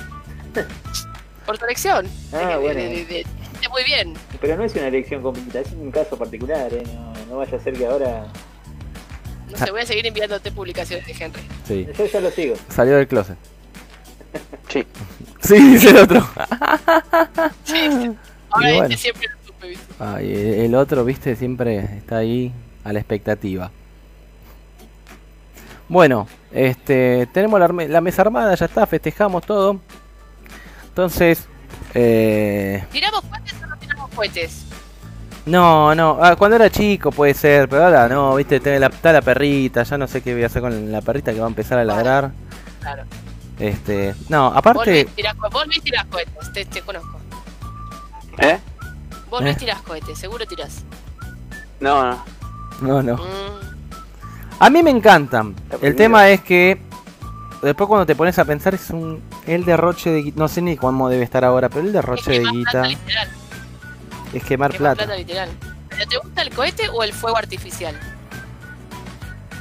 Por 1.45 1.59
tu 1.59 1.65
elección. 1.65 2.07
Ah, 2.32 2.39
De- 2.39 2.47
de- 2.47 2.57
bueno. 2.59 2.81
de- 2.81 2.89
de- 2.89 3.05
de- 3.05 3.27
de- 3.61 3.69
muy 3.70 3.82
bien. 3.82 4.15
Pero 4.40 4.57
no 4.57 4.62
es 4.62 4.73
una 4.77 4.86
elección 4.86 5.20
completa, 5.20 5.59
es 5.61 5.73
un 5.73 5.90
caso 5.90 6.16
particular, 6.16 6.73
¿eh? 6.73 6.85
No, 6.95 7.12
no 7.28 7.36
vaya 7.39 7.57
a 7.57 7.61
ser 7.61 7.74
que 7.74 7.85
ahora. 7.86 8.27
No 9.51 9.57
sé, 9.59 9.70
voy 9.73 9.81
a 9.81 9.86
seguir 9.86 10.07
enviándote 10.07 10.53
publicaciones 10.53 11.05
de 11.07 11.12
Henry. 11.24 11.43
Sí. 11.66 11.89
Yo 11.99 12.07
ya 12.07 12.20
lo 12.20 12.31
sigo. 12.31 12.55
Salió 12.69 12.97
del 12.97 13.09
closet. 13.09 13.36
Sí. 14.69 14.86
Sí, 15.40 15.55
dice 15.73 15.90
el 15.90 15.98
otro. 15.98 16.27
Ahora 18.51 18.73
Y 18.73 18.77
bueno. 18.77 18.82
este 18.85 18.97
siempre 18.97 19.28
lo 19.28 19.47
supe, 19.47 19.69
¿viste? 19.69 19.94
Ay, 19.98 20.32
el 20.65 20.74
otro, 20.74 21.05
viste, 21.05 21.36
siempre 21.36 21.78
está 21.98 22.19
ahí 22.19 22.52
a 22.85 22.93
la 22.93 22.98
expectativa. 22.98 23.70
Bueno, 25.89 26.27
este, 26.52 27.28
tenemos 27.32 27.59
la, 27.60 27.69
la 27.69 28.01
mesa 28.01 28.23
armada, 28.23 28.55
ya 28.55 28.66
está, 28.66 28.86
festejamos 28.86 29.44
todo. 29.47 29.81
Entonces, 30.89 31.48
eh, 31.94 32.85
¿Tiramos 32.93 33.23
cohetes 33.23 33.55
o 33.62 33.66
no 33.66 33.77
tiramos 33.77 34.10
cohetes? 34.15 34.65
no, 35.47 35.94
no, 35.94 36.19
ah, 36.20 36.36
cuando 36.36 36.56
era 36.56 36.69
chico 36.69 37.10
puede 37.10 37.32
ser, 37.32 37.69
pero 37.69 37.85
ahora 37.85 38.09
no, 38.09 38.35
viste, 38.35 38.60
tiene 38.60 38.78
la, 38.78 38.89
está 38.89 39.12
la 39.12 39.23
perrita, 39.23 39.82
ya 39.82 39.97
no 39.97 40.06
sé 40.06 40.20
qué 40.20 40.35
voy 40.35 40.43
a 40.43 40.47
hacer 40.47 40.60
con 40.60 40.93
la 40.93 41.01
perrita 41.01 41.32
que 41.32 41.40
va 41.40 41.47
a 41.47 41.48
empezar 41.48 41.78
a 41.78 41.85
ladrar. 41.85 42.32
Claro. 42.81 43.05
Este, 43.59 44.14
no, 44.28 44.48
Vos 44.51 44.56
aparte, 44.59 44.90
Luis 45.05 45.14
tirás, 45.16 45.35
co- 45.35 45.51
vos 45.51 45.66
Luis 45.66 45.82
tirás 45.82 46.05
cohetes, 46.06 46.52
te, 46.52 46.64
te 46.64 46.80
conozco. 46.82 47.18
¿Eh? 48.39 48.59
Vos 49.30 49.40
Eh. 49.40 49.44
Luis 49.44 49.56
tirás 49.56 49.82
cohetes, 49.82 50.18
seguro 50.18 50.47
tirás. 50.47 50.85
No, 51.80 52.02
no. 52.10 52.24
no, 52.80 53.02
no. 53.02 53.16
Mm, 53.16 53.59
A 54.60 54.70
mí 54.70 54.82
me 54.82 54.90
encantan. 54.90 55.55
El 55.82 55.94
tema 55.97 56.28
es 56.28 56.40
que 56.43 56.80
después 57.62 57.89
cuando 57.89 58.06
te 58.06 58.14
pones 58.16 58.39
a 58.39 58.44
pensar 58.44 58.74
es 58.74 58.90
un 58.90 59.22
el 59.47 59.64
derroche 59.64 60.10
de 60.10 60.22
guita, 60.22 60.39
no 60.39 60.47
sé 60.48 60.60
ni 60.62 60.76
cómo 60.76 61.09
debe 61.09 61.24
estar 61.24 61.44
ahora, 61.44 61.68
pero 61.68 61.80
el 61.80 61.86
es 61.89 61.93
derroche 61.94 62.30
de 62.32 62.39
quemar 62.39 62.52
guita 62.55 62.70
plata 62.70 62.89
literal. 62.89 63.28
es 64.32 64.44
quemar 64.44 64.70
quemar 64.72 64.97
plata. 64.97 65.16
literal. 65.16 65.48
¿Pero 65.89 66.06
te 66.06 66.18
gusta 66.18 66.43
el 66.43 66.51
cohete 66.55 66.89
o 66.90 67.02
el 67.02 67.12
fuego 67.12 67.36
artificial? 67.39 67.98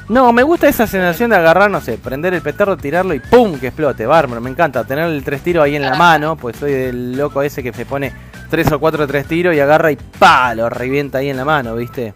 No, 0.08 0.32
me 0.32 0.42
gusta 0.42 0.68
esa 0.68 0.86
sensación 0.86 1.30
de 1.30 1.36
agarrar, 1.36 1.70
no 1.70 1.82
sé, 1.82 1.98
prender 1.98 2.32
el 2.32 2.40
petardo, 2.40 2.78
tirarlo 2.78 3.12
y 3.12 3.20
¡pum! 3.20 3.58
que 3.58 3.66
explote, 3.66 4.06
bárbaro, 4.06 4.40
me 4.40 4.48
encanta 4.48 4.84
tener 4.84 5.04
el 5.04 5.22
tres 5.22 5.42
tiros 5.42 5.64
ahí 5.64 5.76
en 5.76 5.82
la 5.82 5.96
mano, 5.96 6.34
pues 6.36 6.56
soy 6.56 6.72
el 6.72 7.16
loco 7.16 7.42
ese 7.42 7.62
que 7.62 7.74
se 7.74 7.84
pone 7.84 8.12
tres 8.48 8.72
o 8.72 8.80
cuatro 8.80 9.06
tres 9.06 9.26
tiros 9.26 9.54
y 9.54 9.60
agarra 9.60 9.92
y 9.92 9.96
¡pa! 9.96 10.54
lo 10.54 10.70
revienta 10.70 11.18
ahí 11.18 11.28
en 11.28 11.36
la 11.36 11.44
mano, 11.44 11.74
¿viste? 11.74 12.14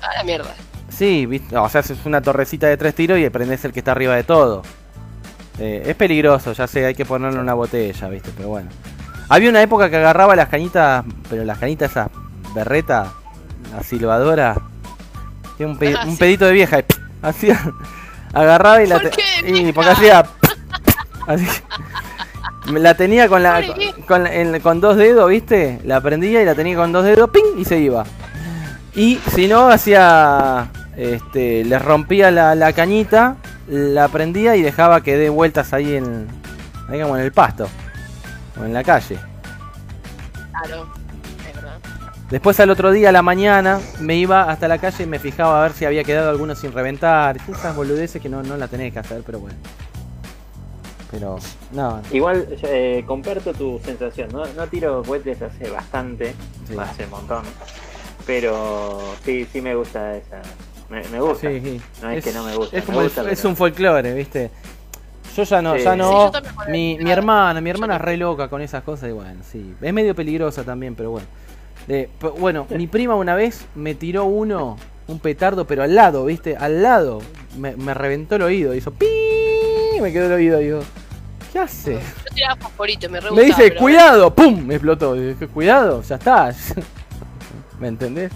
A 0.00 0.18
la 0.18 0.22
mierda. 0.22 0.54
Sí, 0.88 1.26
¿viste? 1.26 1.56
o 1.56 1.68
sea, 1.68 1.80
haces 1.80 1.98
una 2.06 2.22
torrecita 2.22 2.68
de 2.68 2.76
tres 2.76 2.94
tiros 2.94 3.18
y 3.18 3.28
prendes 3.28 3.64
el 3.64 3.72
que 3.72 3.80
está 3.80 3.90
arriba 3.90 4.14
de 4.14 4.22
todo. 4.22 4.62
Eh, 5.58 5.82
es 5.84 5.96
peligroso, 5.96 6.52
ya 6.52 6.68
sé, 6.68 6.86
hay 6.86 6.94
que 6.94 7.04
ponerle 7.04 7.40
una 7.40 7.54
botella, 7.54 8.08
¿viste? 8.08 8.30
Pero 8.36 8.50
bueno. 8.50 8.70
Había 9.28 9.50
una 9.50 9.60
época 9.62 9.90
que 9.90 9.96
agarraba 9.96 10.36
las 10.36 10.48
cañitas, 10.48 11.04
pero 11.28 11.44
las 11.44 11.58
cañitas 11.58 11.90
esas 11.90 12.08
berreta, 12.54 13.12
la 13.72 13.82
silbadora, 13.82 14.54
tiene 15.58 15.72
un, 15.72 15.78
pe- 15.78 15.94
Ah, 15.94 16.04
un 16.06 16.12
sí. 16.12 16.16
pedito 16.18 16.46
de 16.46 16.52
vieja, 16.52 16.78
y 16.78 16.84
hacía, 17.20 17.60
agarraba 18.32 18.82
y 18.82 18.86
la 18.86 18.98
¿Por 18.98 19.10
te- 19.10 19.16
qué, 19.42 19.50
y 19.50 19.72
porque 19.72 19.90
hacía 19.90 20.24
así. 21.26 21.46
La 22.72 22.94
tenía 22.94 23.28
con 23.28 23.42
la 23.42 23.62
con, 24.06 24.26
en- 24.26 24.60
con 24.60 24.80
dos 24.80 24.96
dedos, 24.96 25.28
¿viste? 25.30 25.80
La 25.84 26.00
prendía 26.00 26.42
y 26.42 26.44
la 26.46 26.54
tenía 26.54 26.76
con 26.76 26.92
dos 26.92 27.04
dedos, 27.04 27.28
¡ping! 27.30 27.58
y 27.58 27.64
se 27.64 27.78
iba. 27.78 28.04
Y 28.94 29.20
si 29.34 29.46
no, 29.48 29.68
hacía. 29.68 30.68
Este, 30.96 31.64
le 31.64 31.78
rompía 31.78 32.32
la, 32.32 32.56
la 32.56 32.72
cañita, 32.72 33.36
la 33.68 34.08
prendía 34.08 34.56
y 34.56 34.62
dejaba 34.62 35.00
que 35.02 35.16
dé 35.16 35.28
vueltas 35.28 35.72
ahí 35.72 35.94
en. 35.94 36.26
Ahí 36.88 37.00
como 37.00 37.16
en 37.16 37.22
el 37.22 37.32
pasto. 37.32 37.68
O 38.60 38.64
en 38.64 38.74
la 38.74 38.82
calle. 38.82 39.16
Claro. 40.50 40.88
Después 42.30 42.60
al 42.60 42.68
otro 42.68 42.90
día 42.92 43.08
a 43.08 43.12
la 43.12 43.22
mañana 43.22 43.80
me 44.00 44.16
iba 44.16 44.50
hasta 44.50 44.68
la 44.68 44.78
calle 44.78 45.04
y 45.04 45.06
me 45.06 45.18
fijaba 45.18 45.60
a 45.60 45.62
ver 45.62 45.72
si 45.72 45.86
había 45.86 46.04
quedado 46.04 46.28
alguno 46.28 46.54
sin 46.54 46.72
reventar. 46.72 47.38
Esas 47.48 47.74
boludeces 47.74 48.20
que 48.20 48.28
no, 48.28 48.42
no 48.42 48.56
la 48.58 48.68
tenés 48.68 48.92
que 48.92 48.98
hacer, 48.98 49.22
pero 49.24 49.40
bueno. 49.40 49.56
Pero, 51.10 51.38
no. 51.72 52.02
Igual, 52.12 52.46
eh, 52.64 53.02
comparto 53.06 53.54
tu 53.54 53.80
sensación. 53.82 54.28
No, 54.30 54.44
no 54.46 54.66
tiro 54.66 55.02
cohetes 55.06 55.40
hace 55.40 55.70
bastante, 55.70 56.34
Sí. 56.68 56.76
hace 56.78 57.04
un 57.04 57.10
montón. 57.10 57.44
Pero 58.26 59.00
sí, 59.24 59.46
sí 59.50 59.62
me 59.62 59.74
gusta 59.74 60.14
esa. 60.16 60.42
Me, 60.90 61.02
me 61.08 61.20
gusta. 61.20 61.48
Sí, 61.48 61.60
sí. 61.64 61.80
No 62.02 62.10
es, 62.10 62.22
que 62.22 62.32
no 62.32 62.44
me 62.44 62.54
gusta. 62.54 62.76
Es, 62.76 62.86
me 62.86 62.94
como 62.94 63.06
el- 63.06 63.28
es 63.30 63.44
un 63.46 63.56
folclore, 63.56 64.12
¿viste? 64.12 64.50
Yo 65.34 65.44
ya 65.44 65.62
no, 65.62 65.76
Sí. 65.76 65.82
ya 65.84 65.92
Sí, 65.92 65.98
no. 65.98 66.30
mi, 66.68 66.98
mi 67.00 67.10
hermana, 67.10 67.58
mi 67.62 67.70
hermana 67.70 67.96
es 67.96 68.02
re 68.02 68.18
loca 68.18 68.48
con 68.48 68.60
esas 68.60 68.82
cosas 68.82 69.08
y 69.08 69.12
bueno, 69.12 69.40
sí. 69.50 69.74
Es 69.80 69.94
medio 69.94 70.14
peligrosa 70.14 70.62
también, 70.62 70.94
pero 70.94 71.12
bueno. 71.12 71.26
De- 71.88 72.08
bueno, 72.38 72.66
mi 72.70 72.86
prima 72.86 73.14
una 73.16 73.34
vez 73.34 73.66
me 73.74 73.94
tiró 73.94 74.26
uno, 74.26 74.76
un 75.08 75.18
petardo, 75.18 75.66
pero 75.66 75.82
al 75.82 75.94
lado, 75.94 76.24
¿viste? 76.26 76.56
Al 76.56 76.82
lado. 76.82 77.20
Me, 77.56 77.74
me 77.76 77.94
reventó 77.94 78.36
el 78.36 78.42
oído, 78.42 78.74
hizo 78.74 78.92
pi 78.92 79.06
me 80.00 80.12
quedó 80.12 80.26
el 80.26 80.32
oído, 80.32 80.58
digo. 80.58 80.80
¿Qué 81.52 81.58
hace? 81.58 81.94
Yo 81.94 82.34
tiraba 82.34 82.56
fosforito, 82.56 83.08
me 83.08 83.20
Me 83.32 83.42
dice, 83.42 83.68
pero- 83.68 83.80
cuidado, 83.80 84.34
¡pum! 84.34 84.64
Me 84.64 84.74
explotó. 84.74 85.16
Y 85.16 85.28
dije, 85.30 85.48
cuidado, 85.48 86.02
ya 86.02 86.16
está. 86.16 86.54
¿Me 87.80 87.88
entendés? 87.88 88.30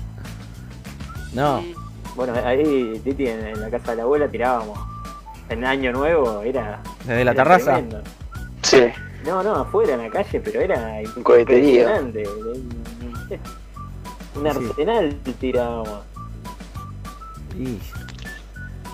No. 1.34 1.62
Bueno, 2.16 2.34
ahí, 2.44 3.00
Titi, 3.04 3.26
en, 3.26 3.60
la 3.60 3.70
casa 3.70 3.92
de 3.92 3.98
la 3.98 4.02
abuela 4.04 4.28
tirábamos. 4.28 4.78
En 5.48 5.64
Año 5.64 5.92
Nuevo 5.92 6.42
era. 6.42 6.80
Desde 7.00 7.24
la 7.24 7.32
era 7.32 7.34
terraza. 7.44 7.72
tremendo. 7.74 8.02
Sí. 8.62 8.84
No, 9.26 9.42
no, 9.42 9.54
afuera 9.56 9.94
en 9.94 10.00
la 10.02 10.10
calle, 10.10 10.40
pero 10.40 10.60
era 10.60 10.98
cohetería. 11.22 12.00
impresionante. 12.00 12.24
Un 14.34 14.46
arsenal 14.46 15.16
tirábamos. 15.40 16.00
Y 17.58 17.78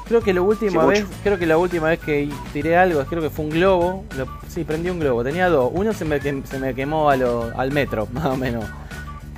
creo 0.06 0.20
que 0.20 0.34
la 0.34 0.40
última 0.42 0.82
Sí, 0.82 0.88
vez, 0.88 1.04
mucho. 1.04 1.16
creo 1.22 1.38
que 1.38 1.46
la 1.46 1.58
última 1.58 1.88
vez 1.88 2.00
que 2.00 2.28
tiré 2.52 2.76
algo, 2.76 3.04
creo 3.04 3.22
que 3.22 3.30
fue 3.30 3.44
un 3.44 3.50
globo. 3.52 4.04
Lo- 4.16 4.26
sí, 4.48 4.64
prendí 4.64 4.90
un 4.90 4.98
globo. 4.98 5.22
Tenía 5.22 5.48
dos. 5.48 5.70
Uno 5.72 5.92
se 5.92 6.04
me, 6.04 6.20
quem- 6.20 6.44
se 6.44 6.58
me 6.58 6.74
quemó 6.74 7.08
a 7.10 7.16
lo- 7.16 7.52
al 7.56 7.70
metro, 7.72 8.08
más 8.12 8.26
o 8.26 8.36
menos. 8.36 8.64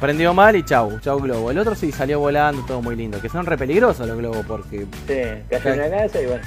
Prendió 0.01 0.33
mal 0.33 0.57
y 0.57 0.63
chau, 0.65 0.99
chau 1.01 1.21
globo. 1.21 1.51
El 1.51 1.59
otro 1.59 1.75
sí 1.75 1.93
salió 1.93 2.19
volando, 2.21 2.63
todo 2.67 2.81
muy 2.81 2.97
lindo. 2.97 3.21
Que 3.21 3.29
son 3.29 3.45
re 3.45 3.59
peligrosos 3.59 4.07
los 4.09 4.17
globos 4.17 4.45
porque. 4.47 4.87
Sí, 5.07 5.45
cayó 5.51 5.75
en 5.75 5.79
la 5.91 5.91
casa 6.05 6.23
y 6.23 6.27
bueno. 6.27 6.45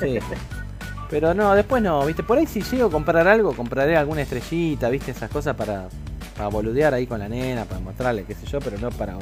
Sí. 0.00 0.18
Pero 1.10 1.32
no, 1.34 1.54
después 1.54 1.82
no, 1.82 2.04
viste. 2.06 2.22
Por 2.22 2.36
ahí 2.38 2.46
si 2.46 2.60
llego 2.62 2.88
a 2.88 2.90
comprar 2.90 3.26
algo, 3.28 3.54
compraré 3.54 3.96
alguna 3.96 4.22
estrellita, 4.22 4.88
viste, 4.90 5.10
esas 5.10 5.30
cosas 5.30 5.54
para, 5.56 5.88
para 6.38 6.48
boludear 6.50 6.94
ahí 6.94 7.06
con 7.06 7.18
la 7.18 7.28
nena, 7.28 7.64
para 7.64 7.80
mostrarle, 7.80 8.24
qué 8.24 8.34
sé 8.34 8.46
yo, 8.46 8.60
pero 8.60 8.78
no 8.78 8.90
para. 8.92 9.16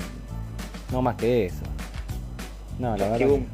No 0.92 1.00
más 1.00 1.16
que 1.16 1.46
eso. 1.46 1.62
No, 2.78 2.94
la 2.94 3.08
verdad. 3.08 3.18
Chasquibum. 3.18 3.46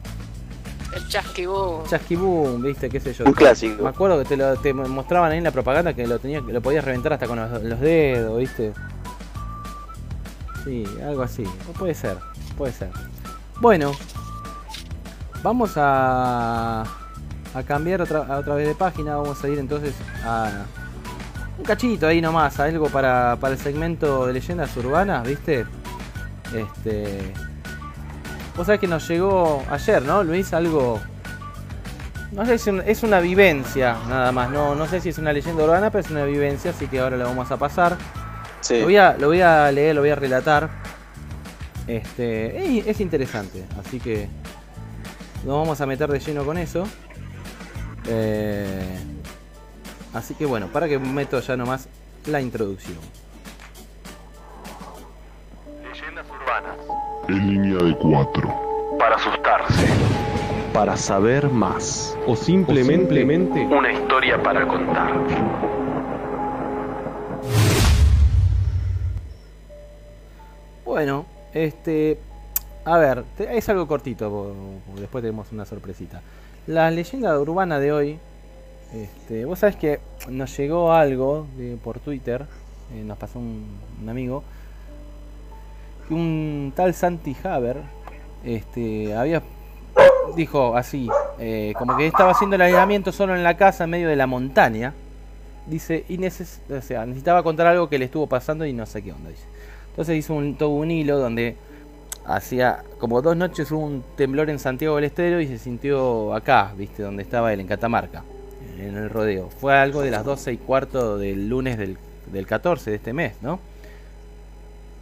El 0.94 1.08
chasquibú. 1.08 1.82
Chasquibum, 1.88 2.62
viste, 2.62 2.90
qué 2.90 2.98
sé 2.98 3.14
yo. 3.14 3.24
Un 3.24 3.32
clásico. 3.32 3.84
Me 3.84 3.88
acuerdo 3.88 4.18
que 4.18 4.24
te 4.24 4.36
lo 4.36 4.56
te 4.56 4.74
mostraban 4.74 5.30
ahí 5.30 5.38
en 5.38 5.44
la 5.44 5.52
propaganda 5.52 5.94
que 5.94 6.06
lo 6.08 6.18
tenías, 6.18 6.42
que 6.42 6.52
lo 6.52 6.60
podías 6.60 6.84
reventar 6.84 7.12
hasta 7.12 7.28
con 7.28 7.38
los, 7.38 7.62
los 7.62 7.80
dedos, 7.80 8.36
viste. 8.36 8.72
Sí, 10.64 10.84
algo 11.06 11.22
así. 11.22 11.44
Puede 11.78 11.94
ser, 11.94 12.18
puede 12.58 12.72
ser. 12.72 12.90
Bueno, 13.60 13.92
vamos 15.42 15.74
a, 15.76 16.82
a 17.54 17.62
cambiar 17.62 18.02
otra, 18.02 18.26
a 18.28 18.38
otra 18.38 18.56
vez 18.56 18.66
de 18.66 18.74
página. 18.74 19.16
Vamos 19.16 19.42
a 19.42 19.48
ir 19.48 19.58
entonces 19.60 19.94
a 20.24 20.64
un 21.58 21.64
cachito 21.64 22.06
ahí 22.06 22.20
nomás, 22.20 22.58
algo 22.60 22.88
para, 22.88 23.36
para 23.40 23.54
el 23.54 23.60
segmento 23.60 24.26
de 24.26 24.32
leyendas 24.32 24.76
urbanas, 24.76 25.26
viste. 25.26 25.66
Este. 26.54 27.32
Vos 28.56 28.66
sabés 28.66 28.80
que 28.80 28.88
nos 28.88 29.06
llegó 29.08 29.62
ayer, 29.70 30.02
¿no, 30.02 30.22
Luis? 30.22 30.52
Algo 30.52 31.00
no 32.32 32.46
sé 32.46 32.56
si 32.58 32.70
es 32.70 32.74
un- 32.74 32.82
es 32.86 33.02
una 33.02 33.20
vivencia, 33.20 33.96
nada 34.08 34.32
más. 34.32 34.50
No, 34.50 34.74
no 34.74 34.86
sé 34.86 35.00
si 35.00 35.10
es 35.10 35.18
una 35.18 35.32
leyenda 35.32 35.64
urbana, 35.64 35.90
pero 35.90 36.04
es 36.04 36.10
una 36.10 36.24
vivencia, 36.24 36.70
así 36.70 36.86
que 36.86 36.98
ahora 37.00 37.16
lo 37.16 37.24
vamos 37.24 37.50
a 37.50 37.56
pasar. 37.58 37.96
Sí. 38.60 38.78
Lo, 38.78 38.84
voy 38.84 38.96
a, 38.96 39.16
lo 39.18 39.26
voy 39.28 39.40
a 39.42 39.70
leer, 39.70 39.94
lo 39.94 40.00
voy 40.00 40.10
a 40.10 40.14
relatar. 40.14 40.70
Este, 41.86 42.78
es, 42.78 42.86
es 42.86 43.00
interesante, 43.00 43.64
así 43.84 43.98
que 44.00 44.28
nos 45.44 45.56
vamos 45.58 45.80
a 45.80 45.86
meter 45.86 46.10
de 46.10 46.20
lleno 46.20 46.44
con 46.44 46.56
eso. 46.56 46.84
Eh, 48.06 48.98
Así 50.14 50.34
que 50.34 50.44
bueno, 50.44 50.66
para 50.68 50.88
que 50.88 50.98
meto 50.98 51.40
ya 51.40 51.56
nomás 51.56 51.88
la 52.26 52.40
introducción. 52.40 52.98
Leyendas 55.82 56.26
urbanas. 56.28 56.76
En 57.28 57.48
línea 57.48 57.82
de 57.82 57.96
cuatro. 57.96 58.54
Para 58.98 59.16
asustarse. 59.16 59.86
Para 60.74 60.96
saber 60.96 61.48
más. 61.48 62.16
O 62.26 62.36
simplemente, 62.36 63.24
Una 63.64 63.92
historia 63.92 64.42
para 64.42 64.66
contar. 64.66 65.12
Bueno, 70.84 71.24
este. 71.54 72.18
A 72.84 72.98
ver, 72.98 73.24
es 73.38 73.68
algo 73.68 73.86
cortito, 73.86 74.54
después 74.96 75.22
tenemos 75.22 75.52
una 75.52 75.64
sorpresita. 75.64 76.20
La 76.66 76.90
leyenda 76.90 77.38
urbana 77.38 77.78
de 77.78 77.92
hoy. 77.92 78.18
Este, 78.94 79.44
vos 79.44 79.58
sabés 79.58 79.76
que 79.76 80.00
nos 80.28 80.54
llegó 80.56 80.92
algo 80.92 81.46
de- 81.56 81.76
por 81.82 81.98
Twitter, 81.98 82.44
eh, 82.94 83.02
nos 83.04 83.16
pasó 83.18 83.38
un, 83.38 83.64
un 84.02 84.08
amigo, 84.08 84.42
que 86.08 86.14
un 86.14 86.72
tal 86.76 86.92
Santi 86.94 87.34
Haber 87.42 87.78
este, 88.44 89.14
había 89.14 89.42
dijo 90.36 90.76
así, 90.76 91.08
eh, 91.38 91.74
como 91.78 91.96
que 91.96 92.06
estaba 92.06 92.30
haciendo 92.32 92.56
el 92.56 92.62
aislamiento 92.62 93.12
solo 93.12 93.34
en 93.34 93.42
la 93.42 93.56
casa 93.56 93.84
en 93.84 93.90
medio 93.90 94.08
de 94.08 94.16
la 94.16 94.26
montaña. 94.26 94.94
Dice, 95.66 96.04
y 96.08 96.18
neces- 96.18 96.58
o 96.76 96.82
sea, 96.82 97.06
necesitaba 97.06 97.42
contar 97.42 97.66
algo 97.68 97.88
que 97.88 97.98
le 97.98 98.06
estuvo 98.06 98.26
pasando 98.26 98.66
y 98.66 98.72
no 98.72 98.84
sé 98.86 99.02
qué 99.02 99.12
onda. 99.12 99.30
Dice. 99.30 99.44
Entonces 99.90 100.16
hizo 100.16 100.34
un, 100.34 100.56
todo 100.56 100.70
un 100.70 100.90
hilo 100.90 101.18
donde 101.18 101.56
hacía 102.26 102.82
como 102.98 103.20
dos 103.22 103.36
noches 103.36 103.70
hubo 103.72 103.80
un 103.80 104.02
temblor 104.16 104.48
en 104.50 104.58
Santiago 104.58 104.96
del 104.96 105.04
Estero 105.04 105.40
y 105.40 105.46
se 105.46 105.58
sintió 105.58 106.34
acá, 106.34 106.72
viste, 106.76 107.02
donde 107.02 107.22
estaba 107.22 107.52
él, 107.52 107.60
en 107.60 107.66
Catamarca, 107.66 108.22
en 108.78 108.96
el 108.96 109.10
rodeo. 109.10 109.48
Fue 109.50 109.74
algo 109.74 110.02
de 110.02 110.10
las 110.10 110.24
12 110.24 110.52
y 110.52 110.56
cuarto 110.56 111.18
del 111.18 111.48
lunes 111.48 111.78
del, 111.78 111.96
del 112.32 112.46
14 112.46 112.90
de 112.90 112.96
este 112.96 113.12
mes, 113.12 113.34
¿no? 113.42 113.60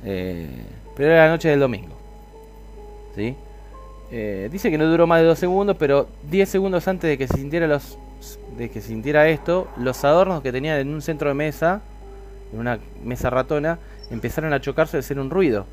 Eh, 0.05 0.49
pero 0.97 1.13
era 1.13 1.27
la 1.27 1.33
noche 1.33 1.49
del 1.49 1.61
domingo. 1.61 1.97
¿Sí? 3.15 3.37
Eh, 4.13 4.49
dice 4.51 4.71
que 4.71 4.79
no 4.79 4.87
duró 4.87 5.07
más 5.07 5.21
de 5.21 5.27
dos 5.27 5.39
segundos, 5.39 5.77
pero 5.79 6.09
10 6.31 6.49
segundos 6.49 6.89
antes 6.89 7.09
de 7.09 7.19
que 7.19 7.27
se 7.27 7.37
sintiera 7.37 7.67
los 7.67 7.99
de 8.57 8.69
que 8.69 8.81
sintiera 8.81 9.29
esto, 9.29 9.69
los 9.79 10.05
adornos 10.05 10.43
que 10.43 10.53
tenían 10.53 10.79
en 10.79 10.93
un 10.93 11.01
centro 11.01 11.29
de 11.29 11.35
mesa, 11.35 11.81
en 12.53 12.59
una 12.59 12.79
mesa 13.03 13.31
ratona, 13.31 13.79
empezaron 14.11 14.53
a 14.53 14.61
chocarse 14.61 14.99
de 14.99 15.03
ser 15.03 15.19
un 15.19 15.31
ruido. 15.31 15.65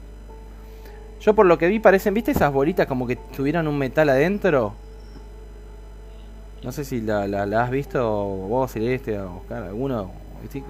Yo 1.20 1.34
por 1.34 1.46
lo 1.46 1.58
que 1.58 1.68
vi 1.68 1.80
parecen, 1.80 2.14
¿viste 2.14 2.32
esas 2.32 2.54
bolitas 2.54 2.88
como 2.88 3.08
que 3.08 3.16
tuvieran 3.16 3.68
un 3.68 3.78
metal 3.78 4.08
adentro? 4.10 4.76
No 6.64 6.72
sé 6.72 6.84
si 6.84 7.02
la, 7.02 7.28
la, 7.28 7.46
la 7.46 7.64
has 7.64 7.72
visto 7.72 8.04
vos, 8.26 8.72
Celeste, 8.72 9.18
o 9.20 9.38
Oscar, 9.38 9.64
alguno. 9.64 10.12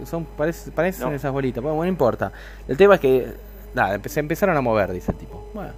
Son, 0.05 0.25
parece- 0.37 0.71
parecen 0.71 1.09
No. 1.09 1.15
esas 1.15 1.31
bolitas. 1.31 1.61
Bueno, 1.63 1.77
no 1.77 1.85
importa. 1.85 2.31
El 2.67 2.77
tema 2.77 2.95
es 2.95 3.01
que 3.01 3.27
nada, 3.73 3.99
se 4.05 4.19
empezaron 4.19 4.55
a 4.57 4.61
mover, 4.61 4.91
dice 4.91 5.11
el 5.11 5.17
tipo. 5.17 5.49
Bueno. 5.53 5.71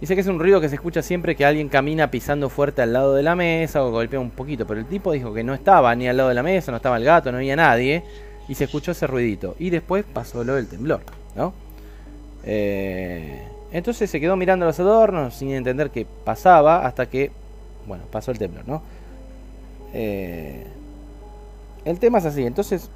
Dice 0.00 0.14
que 0.14 0.22
es 0.22 0.26
un 0.28 0.38
ruido 0.38 0.60
que 0.62 0.68
se 0.70 0.76
escucha 0.76 1.02
siempre 1.02 1.36
que 1.36 1.44
alguien 1.44 1.68
camina 1.68 2.10
pisando 2.10 2.48
fuerte 2.48 2.80
al 2.80 2.92
lado 2.94 3.14
de 3.14 3.22
la 3.22 3.36
mesa 3.36 3.84
o 3.84 3.90
golpea 3.90 4.18
un 4.18 4.30
poquito. 4.30 4.66
Pero 4.66 4.80
el 4.80 4.86
tipo 4.86 5.12
dijo 5.12 5.34
que 5.34 5.44
no 5.44 5.52
estaba 5.52 5.94
ni 5.94 6.08
al 6.08 6.16
lado 6.16 6.30
de 6.30 6.34
la 6.34 6.42
mesa, 6.42 6.70
no 6.70 6.76
estaba 6.78 6.96
el 6.96 7.04
gato, 7.04 7.30
no 7.30 7.38
había 7.38 7.54
nadie. 7.56 8.02
Y 8.48 8.54
se 8.54 8.64
escuchó 8.64 8.92
ese 8.92 9.06
ruidito. 9.06 9.56
Y 9.58 9.68
después 9.70 10.04
pasó 10.10 10.42
lo 10.42 10.54
del 10.54 10.68
temblor, 10.68 11.00
¿no? 11.36 11.52
Eh, 12.44 13.42
entonces 13.72 14.10
se 14.10 14.20
quedó 14.20 14.36
mirando 14.36 14.64
los 14.66 14.80
adornos 14.80 15.34
sin 15.34 15.50
entender 15.52 15.90
qué 15.90 16.06
pasaba 16.24 16.86
hasta 16.86 17.06
que, 17.06 17.30
bueno, 17.86 18.04
pasó 18.10 18.30
el 18.30 18.38
temblor, 18.38 18.66
¿no? 18.66 18.82
Eh, 19.92 20.66
el 21.84 21.98
tema 21.98 22.18
es 22.18 22.26
así, 22.26 22.44
entonces 22.44 22.90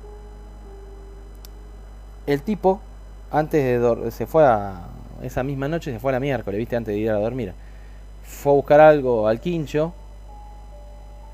el 2.27 2.43
tipo 2.43 2.81
antes 3.31 3.81
de 3.81 4.11
se 4.11 4.27
fue 4.27 4.45
a 4.45 4.89
esa 5.23 5.43
misma 5.43 5.69
noche 5.69 5.93
se 5.93 5.99
fue 5.99 6.11
a 6.11 6.15
la 6.15 6.21
miércoles, 6.21 6.59
viste, 6.59 6.77
antes 6.77 6.95
de 6.95 7.01
ir 7.01 7.11
a 7.11 7.15
dormir. 7.15 7.53
Fue 8.23 8.53
a 8.53 8.55
buscar 8.55 8.81
algo 8.81 9.29
al 9.29 9.41
quincho, 9.41 9.93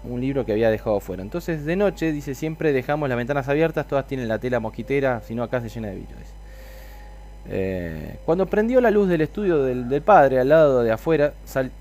un 0.05 0.21
libro 0.21 0.45
que 0.45 0.53
había 0.53 0.71
dejado 0.71 1.01
fuera. 1.01 1.23
Entonces 1.23 1.65
de 1.65 1.77
noche 1.77 2.13
dice 2.13 2.35
siempre 2.35 2.73
dejamos 2.73 3.09
las 3.09 3.19
ventanas 3.19 3.49
abiertas, 3.49 3.87
todas 3.87 4.07
tienen 4.07 4.29
la 4.29 4.39
tela 4.39 4.61
mosquitera, 4.61 5.23
si 5.27 5.35
no 5.35 5.43
acá 5.43 5.61
se 5.61 5.69
llena 5.69 5.89
de 5.89 5.97
dice. 5.97 6.41
Eh, 7.49 8.19
cuando 8.25 8.47
prendió 8.47 8.81
la 8.81 8.91
luz 8.91 9.09
del 9.09 9.23
estudio 9.23 9.63
del, 9.63 10.03
padre 10.03 10.41
al 10.41 10.49
lado 10.49 10.83
de 10.83 10.93
afuera, 10.93 11.33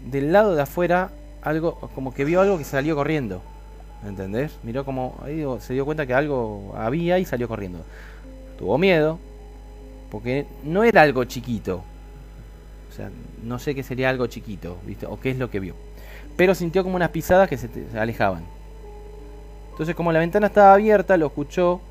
del 0.02 0.32
lado 0.32 0.56
de 0.56 0.62
afuera, 0.62 1.10
algo 1.42 1.76
como 1.96 2.14
que 2.14 2.26
vio 2.26 2.42
algo 2.42 2.58
que 2.58 2.64
salió 2.64 2.96
corriendo. 2.96 3.42
¿Entendés? 4.06 4.58
Miró 4.64 4.86
como 4.86 5.16
se 5.60 5.74
dio 5.74 5.86
cuenta 5.86 6.06
que 6.06 6.14
algo 6.14 6.74
había 6.78 7.20
y 7.20 7.26
salió 7.26 7.48
corriendo. 7.48 7.80
Tuvo 8.58 8.78
miedo, 8.78 9.20
porque 10.10 10.46
no 10.64 10.84
era 10.84 11.02
algo 11.02 11.24
chiquito. 11.26 11.84
O 12.90 12.94
sea, 12.96 13.12
no 13.44 13.60
sé 13.60 13.76
qué 13.76 13.84
sería 13.84 14.10
algo 14.10 14.28
chiquito. 14.28 14.78
O 15.08 15.20
qué 15.20 15.32
es 15.32 15.38
lo 15.38 15.50
que 15.50 15.60
vio. 15.60 15.76
Pero 16.36 16.56
sintió 16.56 16.84
como 16.84 16.96
unas 16.96 17.10
pisadas 17.10 17.50
que 17.50 17.58
se, 17.58 17.68
se 17.68 18.00
alejaban. 18.00 18.44
Entonces, 19.72 19.96
como 19.96 20.12
la 20.12 20.20
ventana 20.20 20.48
estaba 20.48 20.74
abierta, 20.74 21.18
lo 21.18 21.28
escuchó 21.28 21.82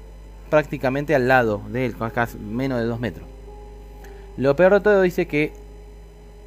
prácticamente 0.51 1.15
al 1.15 1.29
lado 1.29 1.63
de 1.69 1.87
él, 1.87 1.97
casi 2.13 2.39
menos 2.39 2.81
de 2.81 2.87
dos 2.87 3.01
metros. 3.01 3.27
Lo 4.37 4.57
peor 4.57 4.75
de 4.75 4.81
todo 4.81 5.03
dice 5.03 5.27
que 5.27 5.53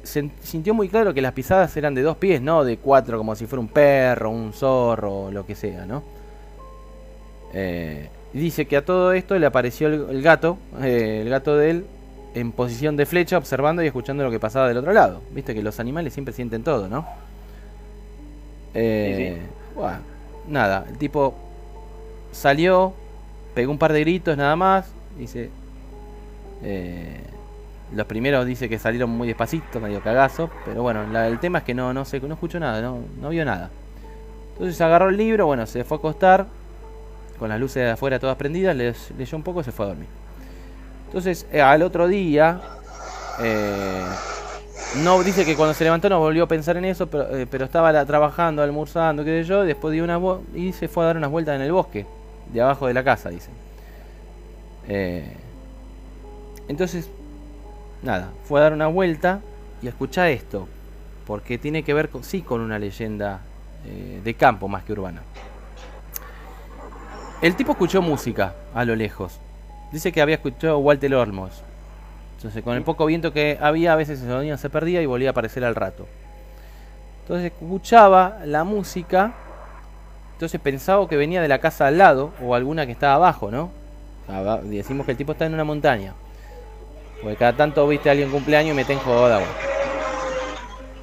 se 0.02 0.30
sintió 0.42 0.74
muy 0.74 0.88
claro 0.88 1.14
que 1.14 1.22
las 1.22 1.32
pisadas 1.32 1.76
eran 1.76 1.94
de 1.94 2.02
dos 2.02 2.16
pies, 2.16 2.42
no 2.42 2.64
de 2.64 2.76
cuatro, 2.76 3.18
como 3.18 3.34
si 3.34 3.46
fuera 3.46 3.60
un 3.60 3.68
perro, 3.68 4.30
un 4.30 4.52
zorro, 4.52 5.30
lo 5.30 5.46
que 5.46 5.54
sea, 5.54 5.86
¿no? 5.86 6.02
Eh, 7.54 8.08
dice 8.32 8.66
que 8.66 8.76
a 8.76 8.84
todo 8.84 9.12
esto 9.12 9.38
le 9.38 9.46
apareció 9.46 9.88
el, 9.88 10.06
el 10.10 10.22
gato, 10.22 10.58
eh, 10.80 11.20
el 11.22 11.28
gato 11.28 11.56
de 11.56 11.70
él, 11.70 11.86
en 12.34 12.52
posición 12.52 12.96
de 12.96 13.06
flecha, 13.06 13.36
observando 13.36 13.82
y 13.82 13.86
escuchando 13.86 14.24
lo 14.24 14.30
que 14.30 14.40
pasaba 14.40 14.68
del 14.68 14.78
otro 14.78 14.92
lado. 14.92 15.20
Viste 15.32 15.54
que 15.54 15.62
los 15.62 15.78
animales 15.80 16.14
siempre 16.14 16.32
sienten 16.32 16.64
todo, 16.64 16.88
¿no? 16.88 17.06
Eh, 18.74 19.38
bueno, 19.74 19.98
nada, 20.48 20.86
el 20.88 20.96
tipo 20.96 21.34
salió, 22.32 22.94
pegó 23.54 23.70
un 23.70 23.78
par 23.78 23.92
de 23.92 24.00
gritos 24.00 24.36
nada 24.36 24.56
más, 24.56 24.90
dice... 25.18 25.50
eh, 26.62 27.20
los 27.94 28.06
primeros 28.06 28.46
dice 28.46 28.68
que 28.68 28.78
salieron 28.78 29.10
muy 29.10 29.28
despacito, 29.28 29.80
medio 29.80 30.00
cagazo, 30.00 30.50
pero 30.64 30.82
bueno, 30.82 31.02
el 31.24 31.38
tema 31.40 31.58
es 31.58 31.64
que 31.64 31.74
no, 31.74 31.92
no, 31.92 32.04
se, 32.04 32.20
no 32.20 32.34
escuchó 32.34 32.58
nada, 32.60 32.80
no, 32.80 32.98
no 33.20 33.28
vio 33.30 33.44
nada. 33.44 33.70
Entonces 34.54 34.80
agarró 34.80 35.08
el 35.08 35.16
libro, 35.16 35.46
bueno, 35.46 35.66
se 35.66 35.84
fue 35.84 35.96
a 35.96 35.98
acostar, 35.98 36.46
con 37.38 37.48
las 37.48 37.58
luces 37.58 37.82
de 37.82 37.90
afuera 37.90 38.18
todas 38.18 38.36
prendidas, 38.36 38.76
le- 38.76 38.94
leyó 39.18 39.36
un 39.36 39.42
poco 39.42 39.60
y 39.60 39.64
se 39.64 39.72
fue 39.72 39.86
a 39.86 39.88
dormir. 39.88 40.06
Entonces, 41.06 41.46
eh, 41.52 41.60
al 41.60 41.82
otro 41.82 42.08
día, 42.08 42.60
eh, 43.40 44.02
no 45.02 45.22
dice 45.22 45.44
que 45.44 45.56
cuando 45.56 45.74
se 45.74 45.84
levantó 45.84 46.08
no 46.08 46.18
volvió 46.20 46.44
a 46.44 46.48
pensar 46.48 46.76
en 46.76 46.84
eso, 46.84 47.06
pero, 47.08 47.36
eh, 47.36 47.46
pero 47.50 47.64
estaba 47.64 48.04
trabajando, 48.04 48.62
almorzando, 48.62 49.24
qué 49.24 49.42
sé 49.42 49.48
yo, 49.48 49.64
después 49.64 49.92
dio 49.92 50.04
una 50.04 50.20
y 50.54 50.72
se 50.72 50.88
fue 50.88 51.04
a 51.04 51.08
dar 51.08 51.16
unas 51.16 51.30
vueltas 51.30 51.56
en 51.56 51.62
el 51.62 51.72
bosque, 51.72 52.06
de 52.52 52.60
abajo 52.60 52.86
de 52.86 52.94
la 52.94 53.04
casa, 53.04 53.30
dice. 53.30 53.50
Entonces, 56.68 57.08
nada, 58.02 58.30
fue 58.44 58.60
a 58.60 58.64
dar 58.64 58.72
una 58.72 58.86
vuelta 58.86 59.40
y 59.80 59.88
escucha 59.88 60.28
esto, 60.30 60.68
porque 61.26 61.58
tiene 61.58 61.82
que 61.82 61.94
ver 61.94 62.08
con, 62.08 62.24
sí 62.24 62.42
con 62.42 62.60
una 62.60 62.78
leyenda 62.78 63.40
eh, 63.86 64.20
de 64.22 64.34
campo 64.34 64.68
más 64.68 64.84
que 64.84 64.92
urbana. 64.92 65.22
El 67.40 67.56
tipo 67.56 67.72
escuchó 67.72 68.00
música 68.02 68.54
a 68.72 68.84
lo 68.84 68.94
lejos. 68.94 69.40
Dice 69.90 70.12
que 70.12 70.22
había 70.22 70.36
escuchado 70.36 70.78
Walter 70.78 71.12
Olmos. 71.14 71.62
Entonces, 72.36 72.62
con 72.62 72.76
el 72.76 72.82
poco 72.82 73.04
viento 73.06 73.32
que 73.32 73.58
había, 73.60 73.92
a 73.92 73.96
veces 73.96 74.22
el 74.22 74.28
sonido 74.28 74.56
se 74.56 74.70
perdía 74.70 75.02
y 75.02 75.06
volvía 75.06 75.30
a 75.30 75.32
aparecer 75.32 75.64
al 75.64 75.74
rato. 75.74 76.06
Entonces, 77.22 77.52
escuchaba 77.52 78.38
la 78.44 78.64
música. 78.64 79.32
Entonces, 80.34 80.60
pensaba 80.60 81.08
que 81.08 81.16
venía 81.16 81.42
de 81.42 81.48
la 81.48 81.58
casa 81.58 81.88
al 81.88 81.98
lado 81.98 82.32
o 82.40 82.54
alguna 82.54 82.86
que 82.86 82.92
estaba 82.92 83.14
abajo, 83.14 83.50
¿no? 83.50 83.70
Decimos 84.64 85.04
que 85.04 85.12
el 85.12 85.18
tipo 85.18 85.32
está 85.32 85.46
en 85.46 85.54
una 85.54 85.64
montaña. 85.64 86.14
Porque 87.22 87.36
cada 87.36 87.56
tanto 87.56 87.86
viste 87.86 88.08
a 88.08 88.12
alguien 88.12 88.30
cumpleaños 88.30 88.72
y 88.72 88.76
meten 88.76 88.98
joda. 88.98 89.38
bueno. 89.38 89.52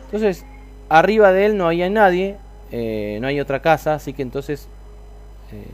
Entonces, 0.05 0.45
arriba 0.89 1.31
de 1.31 1.45
él 1.45 1.57
no 1.57 1.67
había 1.67 1.89
nadie. 1.89 2.37
eh, 2.71 3.17
no 3.21 3.27
hay 3.27 3.39
otra 3.39 3.61
casa. 3.61 3.93
Así 3.95 4.13
que 4.13 4.21
entonces. 4.21 4.67
eh, 5.51 5.65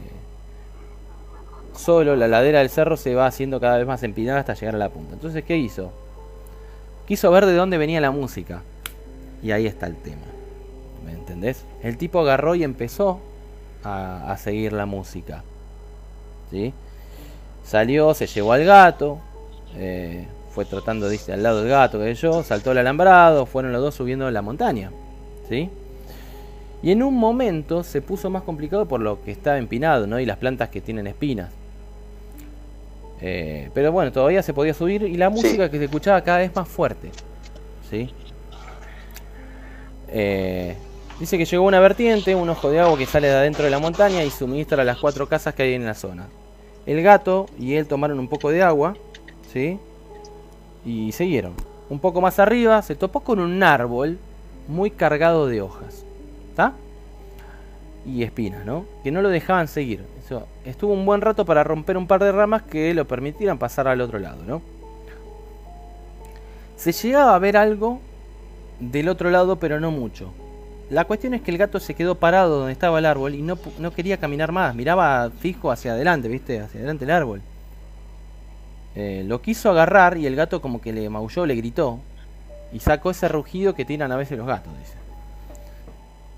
solo 1.76 2.16
la 2.16 2.28
ladera 2.28 2.60
del 2.60 2.70
cerro 2.70 2.96
se 2.98 3.16
va 3.16 3.28
haciendo 3.28 3.60
cada 3.60 3.78
vez 3.78 3.86
más 3.86 4.02
empinada 4.04 4.40
hasta 4.40 4.54
llegar 4.54 4.76
a 4.76 4.78
la 4.78 4.90
punta. 4.90 5.14
Entonces, 5.14 5.44
¿qué 5.44 5.58
hizo? 5.58 5.92
Quiso 7.08 7.30
ver 7.32 7.46
de 7.46 7.54
dónde 7.54 7.78
venía 7.78 8.00
la 8.02 8.12
música. 8.12 8.62
Y 9.44 9.52
ahí 9.52 9.68
está 9.68 9.88
el 9.88 9.96
tema. 9.98 10.22
¿Me 11.06 11.12
entendés? 11.12 11.66
El 11.84 11.98
tipo 11.98 12.22
agarró 12.22 12.56
y 12.56 12.64
empezó 12.64 13.20
a, 13.84 14.32
a 14.32 14.38
seguir 14.38 14.74
la 14.74 14.86
música. 14.86 15.44
¿Sí? 16.50 16.74
Salió, 17.64 18.14
se 18.14 18.28
llevó 18.28 18.54
al 18.54 18.64
gato. 18.64 19.20
eh, 19.76 20.28
fue 20.56 20.64
tratando 20.64 21.10
de 21.10 21.16
irse 21.16 21.34
al 21.34 21.44
lado 21.44 21.60
del 21.60 21.70
gato, 21.70 22.00
que 22.00 22.16
yo. 22.16 22.42
Saltó 22.42 22.72
el 22.72 22.78
alambrado. 22.78 23.46
Fueron 23.46 23.74
los 23.74 23.82
dos 23.82 23.94
subiendo 23.94 24.32
la 24.32 24.42
montaña. 24.42 24.90
¿Sí? 25.50 25.70
Y 26.82 26.92
en 26.92 27.04
un 27.04 27.14
momento 27.16 27.84
se 27.84 28.02
puso 28.02 28.30
más 28.30 28.44
complicado 28.44 28.86
por 28.86 29.02
lo 29.02 29.22
que 29.22 29.32
estaba 29.32 29.58
empinado, 29.58 30.08
¿no? 30.08 30.20
Y 30.20 30.26
las 30.26 30.38
plantas 30.38 30.70
que 30.70 30.80
tienen 30.82 31.08
espinas. 31.08 31.52
Eh, 33.22 33.70
pero 33.74 33.92
bueno, 33.92 34.12
todavía 34.12 34.42
se 34.42 34.54
podía 34.54 34.74
subir 34.74 35.04
y 35.04 35.18
la 35.18 35.30
música 35.30 35.70
que 35.70 35.78
se 35.78 35.86
escuchaba 35.86 36.22
cada 36.22 36.40
vez 36.40 36.56
más 36.56 36.68
fuerte. 36.68 37.12
¿Sí? 37.90 38.10
Eh, 40.08 40.76
dice 41.20 41.38
que 41.38 41.46
llegó 41.46 41.66
una 41.66 41.80
vertiente, 41.80 42.34
un 42.34 42.50
ojo 42.50 42.70
de 42.70 42.80
agua 42.80 42.98
que 42.98 43.06
sale 43.06 43.28
de 43.28 43.36
adentro 43.36 43.66
de 43.66 43.72
la 43.72 43.80
montaña 43.80 44.24
y 44.24 44.30
suministra 44.30 44.82
a 44.82 44.86
las 44.86 44.98
cuatro 44.98 45.28
casas 45.28 45.54
que 45.54 45.64
hay 45.64 45.74
en 45.74 45.86
la 45.86 45.96
zona. 45.96 46.28
El 46.86 47.02
gato 47.02 47.48
y 47.60 47.74
él 47.74 47.88
tomaron 47.88 48.20
un 48.20 48.28
poco 48.28 48.52
de 48.52 48.62
agua, 48.62 48.96
¿sí? 49.52 49.80
Y 50.86 51.12
siguieron. 51.12 51.54
Un 51.90 52.00
poco 52.00 52.22
más 52.22 52.40
arriba 52.40 52.82
se 52.82 52.96
topó 52.96 53.22
con 53.22 53.40
un 53.40 53.62
árbol 53.64 54.18
muy 54.68 54.92
cargado 54.92 55.48
de 55.48 55.62
hojas, 55.62 56.04
¿está? 56.50 56.74
Y 58.06 58.24
espinas, 58.24 58.66
¿no? 58.66 58.86
Que 59.04 59.12
no 59.12 59.22
lo 59.22 59.30
dejaban 59.30 59.68
seguir. 59.68 60.04
Eso, 60.24 60.48
estuvo 60.64 60.94
un 60.94 61.06
buen 61.06 61.22
rato 61.22 61.46
para 61.46 61.64
romper 61.64 61.98
un 61.98 62.08
par 62.08 62.24
de 62.24 62.32
ramas 62.32 62.64
que 62.64 62.94
lo 62.94 63.06
permitieran 63.06 63.58
pasar 63.58 63.88
al 63.88 64.02
otro 64.02 64.20
lado, 64.20 64.44
¿no? 64.46 64.62
Se 66.76 66.92
llegaba 66.92 67.36
a 67.36 67.40
ver 67.40 67.58
algo 67.58 68.00
del 68.80 69.10
otro 69.10 69.30
lado, 69.30 69.58
pero 69.58 69.80
no 69.80 69.92
mucho. 69.92 70.34
La 70.90 71.06
cuestión 71.06 71.34
es 71.34 71.42
que 71.42 71.52
el 71.52 71.58
gato 71.58 71.80
se 71.80 71.96
quedó 71.96 72.16
parado 72.16 72.60
donde 72.60 72.74
estaba 72.74 73.00
el 73.00 73.06
árbol 73.06 73.34
y 73.34 73.42
no, 73.42 73.58
no 73.80 73.92
quería 73.92 74.18
caminar 74.18 74.52
más. 74.52 74.76
Miraba 74.76 75.32
fijo 75.40 75.72
hacia 75.72 75.94
adelante, 75.94 76.28
¿viste? 76.28 76.60
Hacia 76.60 76.80
adelante 76.80 77.06
el 77.06 77.12
árbol. 77.12 77.42
Eh, 78.96 79.24
lo 79.26 79.42
quiso 79.42 79.70
agarrar 79.70 80.18
y 80.18 80.26
el 80.26 80.36
gato 80.36 80.62
como 80.62 80.80
que 80.82 80.94
le 80.94 81.10
maulló, 81.10 81.46
le 81.46 81.56
gritó. 81.56 82.00
Y 82.74 82.80
sacó 82.80 83.12
ese 83.12 83.28
rugido 83.28 83.76
que 83.76 83.86
tiran 83.86 84.12
a 84.12 84.18
veces 84.18 84.38
los 84.38 84.48
gatos, 84.48 84.72
dice. 84.80 84.94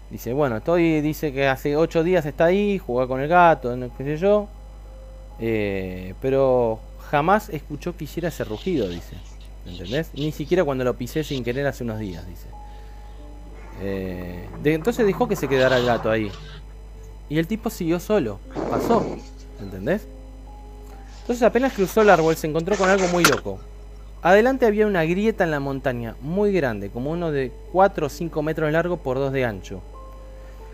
Dice, 0.10 0.34
bueno, 0.34 0.58
estoy, 0.58 1.02
dice 1.02 1.34
que 1.34 1.48
hace 1.48 1.76
ocho 1.76 2.04
días 2.04 2.26
está 2.26 2.46
ahí, 2.46 2.78
juega 2.80 3.08
con 3.08 3.20
el 3.22 3.28
gato, 3.28 3.76
no 3.76 3.96
qué 3.98 4.04
sé 4.04 4.18
yo. 4.18 4.48
Eh, 5.40 6.14
pero 6.22 6.80
jamás 7.12 7.50
escuchó 7.50 7.96
que 7.96 8.06
hiciera 8.06 8.30
ese 8.30 8.44
rugido, 8.44 8.88
dice. 8.90 9.16
¿Entendés? 9.66 10.10
Ni 10.14 10.32
siquiera 10.32 10.64
cuando 10.64 10.84
lo 10.86 10.96
pisé 10.96 11.24
sin 11.24 11.44
querer 11.44 11.68
hace 11.68 11.84
unos 11.84 12.00
días, 12.00 12.26
dice. 12.28 12.48
Eh, 13.82 14.48
de- 14.64 14.74
entonces 14.74 15.06
dejó 15.06 15.28
que 15.28 15.36
se 15.36 15.48
quedara 15.48 15.78
el 15.78 15.86
gato 15.86 16.10
ahí. 16.10 16.32
Y 17.30 17.38
el 17.38 17.48
tipo 17.48 17.70
siguió 17.70 18.00
solo. 18.00 18.40
Pasó. 18.72 19.06
¿Entendés? 19.62 20.08
Entonces 21.28 21.44
apenas 21.44 21.74
cruzó 21.74 22.04
el 22.04 22.10
árbol 22.10 22.38
se 22.38 22.48
encontró 22.48 22.78
con 22.78 22.88
algo 22.90 23.06
muy 23.10 23.26
loco. 23.26 23.60
Adelante 24.22 24.66
había 24.66 24.88
una 24.88 25.04
grieta 25.04 25.44
en 25.44 25.52
la 25.52 25.60
montaña, 25.60 26.16
muy 26.22 26.54
grande, 26.54 26.90
como 26.90 27.12
uno 27.12 27.32
de 27.34 27.52
4 27.74 28.06
o 28.08 28.10
5 28.10 28.42
metros 28.42 28.68
de 28.68 28.72
largo 28.72 28.96
por 28.96 29.18
2 29.18 29.34
de 29.34 29.44
ancho. 29.44 29.82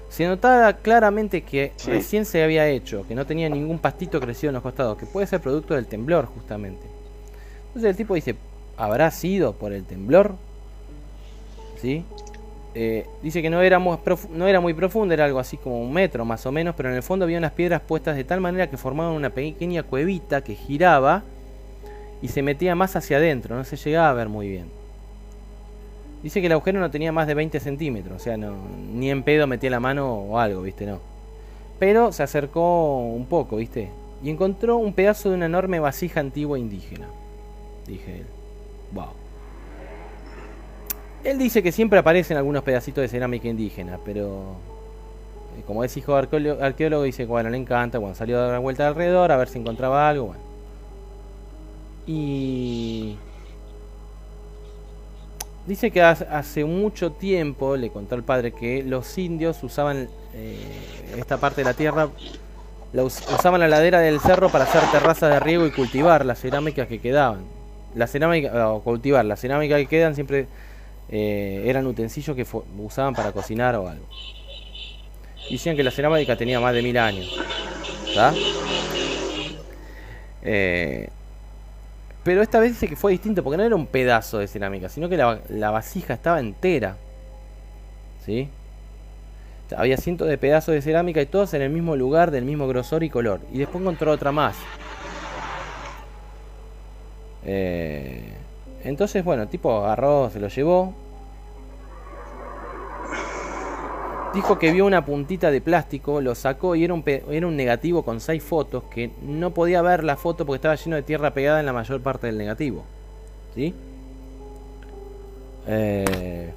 Se 0.10 0.28
notaba 0.28 0.74
claramente 0.74 1.42
que 1.42 1.72
Sí. 1.76 1.90
recién 1.90 2.24
se 2.26 2.44
había 2.44 2.68
hecho, 2.70 3.04
que 3.08 3.16
no 3.16 3.26
tenía 3.26 3.50
ningún 3.50 3.80
pastito 3.80 4.20
crecido 4.20 4.50
en 4.52 4.54
los 4.54 4.62
costados, 4.62 4.96
que 4.96 5.08
puede 5.08 5.26
ser 5.26 5.42
producto 5.42 5.74
del 5.74 5.88
temblor 5.88 6.28
justamente. 6.28 6.86
Entonces 7.70 7.90
el 7.90 7.96
tipo 7.98 8.14
dice, 8.14 8.36
¿habrá 8.78 9.10
sido 9.10 9.54
por 9.54 9.74
el 9.74 9.84
temblor? 9.86 10.36
¿Sí? 11.82 12.06
Eh, 12.76 13.06
dice 13.22 13.42
que 13.42 13.52
no 13.52 13.62
era, 13.62 13.78
muy 13.78 13.98
no 14.32 14.48
era 14.48 14.60
muy 14.60 14.74
profundo, 14.74 15.14
era 15.14 15.26
algo 15.26 15.40
así 15.40 15.58
como 15.58 15.80
un 15.80 15.94
metro 15.94 16.26
más 16.26 16.46
o 16.46 16.52
menos, 16.52 16.74
pero 16.76 16.90
en 16.90 16.96
el 16.96 17.04
fondo 17.04 17.26
había 17.26 17.38
unas 17.38 17.52
piedras 17.52 17.82
puestas 17.82 18.16
de 18.16 18.24
tal 18.24 18.42
manera 18.42 18.70
que 18.70 18.78
formaban 18.78 19.14
una 19.14 19.30
pequeña 19.30 19.84
cuevita 19.84 20.44
que 20.44 20.56
giraba 20.56 21.24
y 22.22 22.30
se 22.30 22.42
metía 22.42 22.74
más 22.74 22.96
hacia 22.96 23.18
adentro, 23.18 23.56
no 23.56 23.64
se 23.64 23.76
llegaba 23.76 24.10
a 24.10 24.14
ver 24.14 24.30
muy 24.30 24.50
bien. 24.50 24.66
Dice 26.24 26.40
que 26.40 26.48
el 26.48 26.54
agujero 26.54 26.80
no 26.80 26.90
tenía 26.90 27.12
más 27.12 27.28
de 27.28 27.34
20 27.36 27.60
centímetros, 27.60 28.16
o 28.16 28.24
sea, 28.24 28.38
no, 28.38 28.56
ni 28.94 29.12
en 29.12 29.24
pedo 29.24 29.46
metía 29.46 29.70
la 29.70 29.80
mano 29.80 30.12
o 30.12 30.40
algo, 30.40 30.62
viste, 30.62 30.86
no. 30.86 31.00
Pero 31.80 32.12
se 32.12 32.24
acercó 32.24 33.00
un 33.00 33.26
poco, 33.26 33.58
viste, 33.58 33.90
y 34.24 34.30
encontró 34.30 34.78
un 34.78 34.94
pedazo 34.94 35.30
de 35.30 35.36
una 35.36 35.48
enorme 35.48 35.80
vasija 35.80 36.22
antigua 36.22 36.58
indígena. 36.58 37.08
Dije 37.86 38.20
él, 38.20 38.26
wow. 38.94 39.23
Él 41.24 41.38
dice 41.38 41.64
que 41.64 41.72
siempre 41.72 42.00
aparecen 42.00 42.38
algunos 42.38 42.64
pedacitos 42.64 43.02
de 43.02 43.08
cerámica 43.08 43.48
indígena, 43.48 43.98
pero 44.04 44.58
eh, 45.58 45.64
como 45.66 45.84
es 45.84 45.96
hijo 45.96 46.14
de 46.22 46.58
arqueólogo, 46.62 47.04
dice 47.04 47.26
bueno, 47.26 47.50
le 47.50 47.58
encanta, 47.58 47.98
bueno, 47.98 48.16
salió 48.16 48.38
a 48.38 48.42
dar 48.44 48.52
la 48.54 48.60
vuelta 48.60 48.88
alrededor 48.88 49.32
a 49.32 49.38
ver 49.38 49.48
si 49.48 49.60
encontraba 49.60 50.10
algo, 50.10 50.28
bueno. 50.28 50.42
Y 52.06 53.16
dice 55.66 55.92
que 55.92 56.02
hace- 56.02 56.66
mucho 56.66 57.12
tiempo, 57.14 57.78
le 57.78 57.90
contó 57.90 58.16
el 58.16 58.24
padre, 58.24 58.52
que 58.52 58.84
los 58.84 59.18
indios 59.18 59.64
usaban 59.64 60.10
eh, 60.34 60.58
esta 61.18 61.38
parte 61.38 61.62
de 61.62 61.66
la 61.66 61.74
tierra, 61.74 62.10
usaban 62.94 63.60
la 63.62 63.68
ladera 63.68 64.00
del 64.00 64.20
cerro 64.20 64.50
para 64.50 64.66
hacer 64.66 64.82
terrazas 64.92 65.30
de 65.32 65.40
riego 65.40 65.66
y 65.66 65.72
cultivar 65.72 66.26
las 66.26 66.40
cerámicas 66.40 66.88
que 66.88 67.00
quedaban. 67.00 67.42
La 67.96 68.08
cerámica, 68.08 68.70
o 68.72 68.82
cultivar, 68.82 69.24
la 69.26 69.36
cerámica 69.36 69.78
que 69.78 69.86
quedan 69.88 70.16
siempre 70.16 70.48
eh, 71.16 71.70
eran 71.70 71.86
utensilios 71.86 72.36
que 72.36 72.44
usaban 72.80 73.14
para 73.14 73.32
cocinar 73.32 73.76
o 73.76 73.88
algo. 73.88 74.08
Decían 75.48 75.76
que 75.76 75.84
la 75.84 75.92
cerámica 75.92 76.36
tenía 76.36 76.60
más 76.60 76.74
de 76.74 76.82
mil 76.82 76.98
años. 76.98 77.32
¿tá? 78.16 78.34
Eh, 80.42 81.08
pero 82.24 82.42
esta 82.42 82.60
vez 82.60 82.72
dice 82.72 82.88
que 82.88 82.96
fue 82.96 83.12
distinto 83.12 83.44
porque 83.44 83.58
no 83.58 83.64
era 83.64 83.76
un 83.76 83.86
pedazo 83.86 84.40
de 84.40 84.48
cerámica, 84.48 84.90
sino 84.90 85.08
que 85.08 85.16
la, 85.18 85.70
vasija 85.70 86.16
estaba 86.16 86.40
entera. 86.40 86.98
¿Sí? 88.26 88.50
Había 89.78 89.98
cientos 89.98 90.28
de 90.28 90.40
pedazos 90.40 90.74
de 90.74 90.82
cerámica 90.82 91.22
y 91.22 91.28
todos 91.28 91.54
en 91.54 91.62
el 91.62 91.70
mismo 91.70 91.96
lugar, 91.96 92.32
del 92.32 92.44
mismo 92.44 92.68
grosor 92.68 93.04
y 93.04 93.12
color. 93.12 93.40
Y 93.54 93.60
después 93.60 93.84
encontró 93.84 94.12
otra 94.12 94.32
más. 94.32 94.56
Eh, 97.46 98.34
entonces, 98.84 99.24
bueno, 99.24 99.48
tipo 99.48 99.78
agarró, 99.84 100.32
se 100.32 100.40
lo 100.40 100.48
llevó. 100.48 101.03
Dijo 104.34 104.58
que 104.58 104.72
vio 104.72 104.86
una 104.86 105.06
puntita 105.06 105.52
de 105.52 105.62
plástico, 105.62 106.20
lo 106.20 106.34
sacó 106.34 106.76
y 106.76 106.84
era 106.84 106.94
un, 106.94 107.04
era 107.06 107.46
un 107.46 107.56
negativo 107.56 108.04
con 108.04 108.20
seis 108.20 108.42
fotos 108.42 108.84
que 108.86 109.12
no 109.22 109.52
podía 109.52 109.82
ver 109.84 110.04
la 110.04 110.18
foto 110.18 110.46
porque 110.46 110.56
estaba 110.56 110.76
lleno 110.76 110.96
de 110.96 111.04
tierra 111.04 111.32
pegada 111.36 111.60
en 111.60 111.68
la 111.68 111.74
mayor 111.74 112.02
parte 112.02 112.28
del 112.28 112.38
negativo. 112.38 112.84
¿Sí? 113.54 113.76
Eh, 115.68 116.52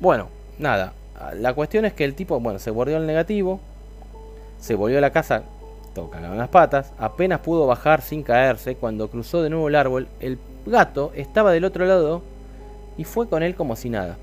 bueno, 0.00 0.28
nada. 0.58 0.92
La 1.34 1.54
cuestión 1.54 1.86
es 1.86 1.94
que 1.94 2.04
el 2.04 2.14
tipo, 2.14 2.38
bueno, 2.40 2.58
se 2.58 2.70
bordeó 2.70 2.98
el 2.98 3.06
negativo, 3.06 3.58
se 4.60 4.74
volvió 4.74 4.98
a 4.98 5.00
la 5.00 5.12
casa, 5.12 5.44
en 5.96 6.36
las 6.36 6.48
patas, 6.48 6.92
apenas 6.98 7.40
pudo 7.40 7.66
bajar 7.66 8.02
sin 8.02 8.22
caerse, 8.22 8.76
cuando 8.76 9.08
cruzó 9.08 9.42
de 9.42 9.48
nuevo 9.48 9.68
el 9.68 9.74
árbol, 9.74 10.08
el 10.20 10.38
gato 10.66 11.10
estaba 11.14 11.52
del 11.52 11.64
otro 11.64 11.86
lado 11.86 12.20
y 12.98 13.04
fue 13.04 13.28
con 13.28 13.42
él 13.42 13.54
como 13.54 13.76
si 13.76 13.88
nada. 13.88 14.18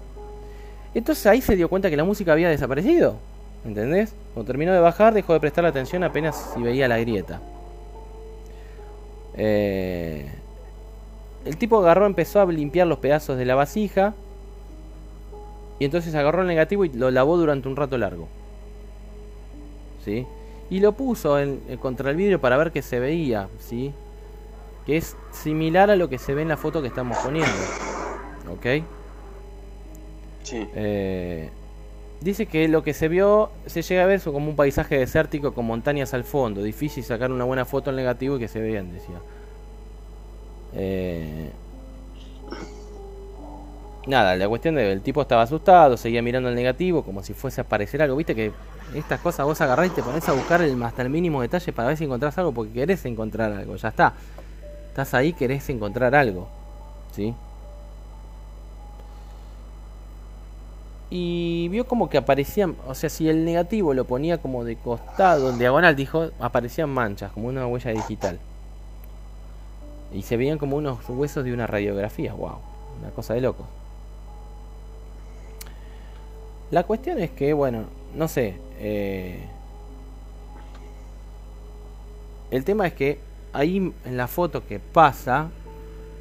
Entonces 0.93 1.25
ahí 1.25 1.41
se 1.41 1.55
dio 1.55 1.69
cuenta 1.69 1.89
que 1.89 1.97
la 1.97 2.03
música 2.03 2.33
había 2.33 2.49
desaparecido. 2.49 3.17
¿Entendés? 3.65 4.13
Cuando 4.33 4.47
terminó 4.47 4.73
de 4.73 4.79
bajar, 4.79 5.13
dejó 5.13 5.33
de 5.33 5.39
prestar 5.39 5.65
atención 5.65 6.03
apenas 6.03 6.51
si 6.53 6.61
veía 6.61 6.87
la 6.87 6.97
grieta. 6.97 7.41
Eh, 9.35 10.29
el 11.45 11.57
tipo 11.57 11.79
agarró, 11.79 12.05
empezó 12.05 12.41
a 12.41 12.45
limpiar 12.45 12.87
los 12.87 12.99
pedazos 12.99 13.37
de 13.37 13.45
la 13.45 13.55
vasija. 13.55 14.13
Y 15.79 15.85
entonces 15.85 16.13
agarró 16.15 16.41
el 16.41 16.47
negativo 16.47 16.85
y 16.85 16.89
lo 16.89 17.09
lavó 17.11 17.37
durante 17.37 17.67
un 17.67 17.75
rato 17.75 17.97
largo. 17.97 18.27
¿Sí? 20.05 20.27
Y 20.69 20.79
lo 20.79 20.91
puso 20.93 21.39
en- 21.39 21.59
contra 21.81 22.11
el 22.11 22.15
vidrio 22.15 22.39
para 22.39 22.57
ver 22.57 22.71
que 22.71 22.81
se 22.81 22.99
veía. 22.99 23.47
¿Sí? 23.59 23.93
Que 24.85 24.97
es 24.97 25.15
similar 25.31 25.89
a 25.89 25.95
lo 25.95 26.09
que 26.09 26.17
se 26.17 26.33
ve 26.33 26.41
en 26.43 26.49
la 26.49 26.57
foto 26.57 26.81
que 26.81 26.87
estamos 26.89 27.17
poniendo. 27.17 27.51
¿Ok? 28.51 28.83
Eh, 30.51 31.49
dice 32.21 32.45
que 32.45 32.67
lo 32.67 32.83
que 32.83 32.93
se 32.93 33.07
vio 33.07 33.51
se 33.65 33.81
llega 33.81 34.03
a 34.03 34.05
ver 34.05 34.21
como 34.21 34.49
un 34.49 34.55
paisaje 34.55 34.97
desértico 34.97 35.53
con 35.53 35.65
montañas 35.65 36.13
al 36.13 36.23
fondo. 36.23 36.61
Difícil 36.61 37.03
sacar 37.03 37.31
una 37.31 37.45
buena 37.45 37.65
foto 37.65 37.89
en 37.89 37.97
negativo 37.97 38.37
y 38.37 38.39
que 38.39 38.47
se 38.47 38.59
vean, 38.59 38.91
decía. 38.93 39.19
Eh, 40.75 41.51
nada, 44.07 44.35
la 44.35 44.47
cuestión 44.47 44.75
del 44.75 45.01
tipo 45.01 45.21
estaba 45.21 45.43
asustado, 45.43 45.97
seguía 45.97 46.21
mirando 46.21 46.49
el 46.49 46.55
negativo 46.55 47.03
como 47.03 47.23
si 47.23 47.33
fuese 47.33 47.61
a 47.61 47.63
aparecer 47.63 48.01
algo. 48.01 48.15
Viste 48.15 48.35
que 48.35 48.51
estas 48.95 49.19
cosas 49.19 49.45
vos 49.45 49.59
agarrás 49.61 49.87
y 49.87 49.89
te 49.91 50.03
pones 50.03 50.27
a 50.27 50.33
buscar 50.33 50.61
el, 50.61 50.81
hasta 50.83 51.01
el 51.01 51.09
mínimo 51.09 51.41
detalle 51.41 51.71
para 51.73 51.89
ver 51.89 51.97
si 51.97 52.03
encontrás 52.03 52.37
algo 52.37 52.51
porque 52.51 52.73
querés 52.73 53.05
encontrar 53.05 53.51
algo. 53.51 53.75
Ya 53.75 53.89
está. 53.89 54.13
Estás 54.89 55.13
ahí, 55.13 55.33
querés 55.33 55.67
encontrar 55.69 56.13
algo. 56.15 56.47
¿Sí? 57.11 57.33
Y 61.15 61.67
vio 61.67 61.85
como 61.85 62.09
que 62.09 62.17
aparecían, 62.17 62.75
o 62.87 62.95
sea, 62.95 63.07
si 63.07 63.29
el 63.29 63.45
negativo 63.45 63.93
lo 63.93 64.05
ponía 64.05 64.39
como 64.39 64.63
de 64.63 64.77
costado, 64.77 65.51
en 65.51 65.59
diagonal, 65.59 65.95
dijo, 65.95 66.31
aparecían 66.39 66.89
manchas, 66.89 67.31
como 67.31 67.49
una 67.49 67.67
huella 67.67 67.91
digital. 67.91 68.39
Y 70.11 70.23
se 70.23 70.37
veían 70.37 70.57
como 70.57 70.75
unos 70.75 71.07
huesos 71.07 71.43
de 71.43 71.53
una 71.53 71.67
radiografía, 71.67 72.33
wow, 72.33 72.57
una 72.99 73.11
cosa 73.11 73.35
de 73.35 73.41
loco. 73.41 73.63
La 76.71 76.81
cuestión 76.81 77.19
es 77.19 77.29
que, 77.29 77.53
bueno, 77.53 77.83
no 78.15 78.27
sé. 78.27 78.55
eh, 78.79 79.45
el 82.49 82.65
tema 82.65 82.87
es 82.87 82.93
que 82.93 83.19
ahí 83.53 83.93
en 84.03 84.17
la 84.17 84.25
foto 84.25 84.65
que 84.65 84.79
pasa, 84.79 85.51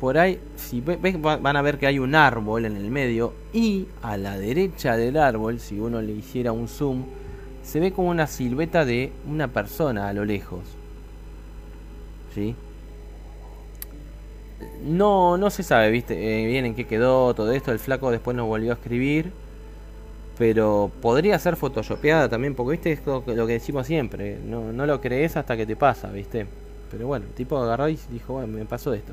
por 0.03 0.19
ahí, 0.19 0.39
si 0.57 0.83
ve- 0.83 0.99
ves, 1.01 1.17
va- 1.25 1.39
van 1.39 1.57
a 1.57 1.63
ver 1.63 1.79
que 1.79 1.87
hay 1.89 1.99
un 2.01 2.15
árbol 2.17 2.67
en 2.67 2.77
el 2.77 2.91
medio 2.91 3.35
y 3.55 3.89
a 4.03 4.17
la 4.19 4.39
derecha 4.39 4.97
del 4.99 5.17
árbol, 5.17 5.61
si 5.61 5.81
uno 5.81 6.03
le 6.03 6.13
hiciera 6.13 6.53
un 6.53 6.69
zoom, 6.69 7.07
se 7.63 7.81
ve 7.81 7.93
como 7.93 8.11
una 8.11 8.27
silueta 8.27 8.85
de 8.85 9.13
una 9.27 9.49
persona 9.49 10.09
a 10.09 10.13
lo 10.13 10.25
lejos. 10.25 10.79
¿Sí? 12.35 12.57
No, 14.85 15.37
no 15.39 15.51
se 15.51 15.63
sabe, 15.63 15.91
viste, 15.91 16.15
eh, 16.43 16.47
bien 16.47 16.65
en 16.67 16.75
qué 16.75 16.87
quedó 16.87 17.35
todo 17.35 17.53
esto. 17.53 17.73
El 17.73 17.79
flaco 17.79 18.11
después 18.11 18.37
nos 18.37 18.47
volvió 18.47 18.73
a 18.73 18.75
escribir. 18.75 19.33
Pero 20.39 20.91
podría 21.03 21.39
ser 21.39 21.57
photoshopeada 21.57 22.29
también, 22.29 22.55
porque 22.55 22.73
viste 22.73 22.93
es 22.93 23.07
lo 23.07 23.25
que, 23.25 23.35
lo 23.35 23.47
que 23.47 23.55
decimos 23.55 23.87
siempre. 23.87 24.39
No, 24.45 24.73
no 24.73 24.87
lo 24.87 25.01
crees 25.01 25.37
hasta 25.37 25.57
que 25.57 25.67
te 25.67 25.77
pasa, 25.77 26.11
viste. 26.11 26.47
Pero 26.91 27.07
bueno, 27.07 27.27
el 27.27 27.33
tipo 27.35 27.59
agarró 27.59 27.89
y 27.89 27.99
dijo, 28.11 28.35
bueno, 28.35 28.49
me 28.49 28.65
pasó 28.65 28.93
esto. 28.95 29.13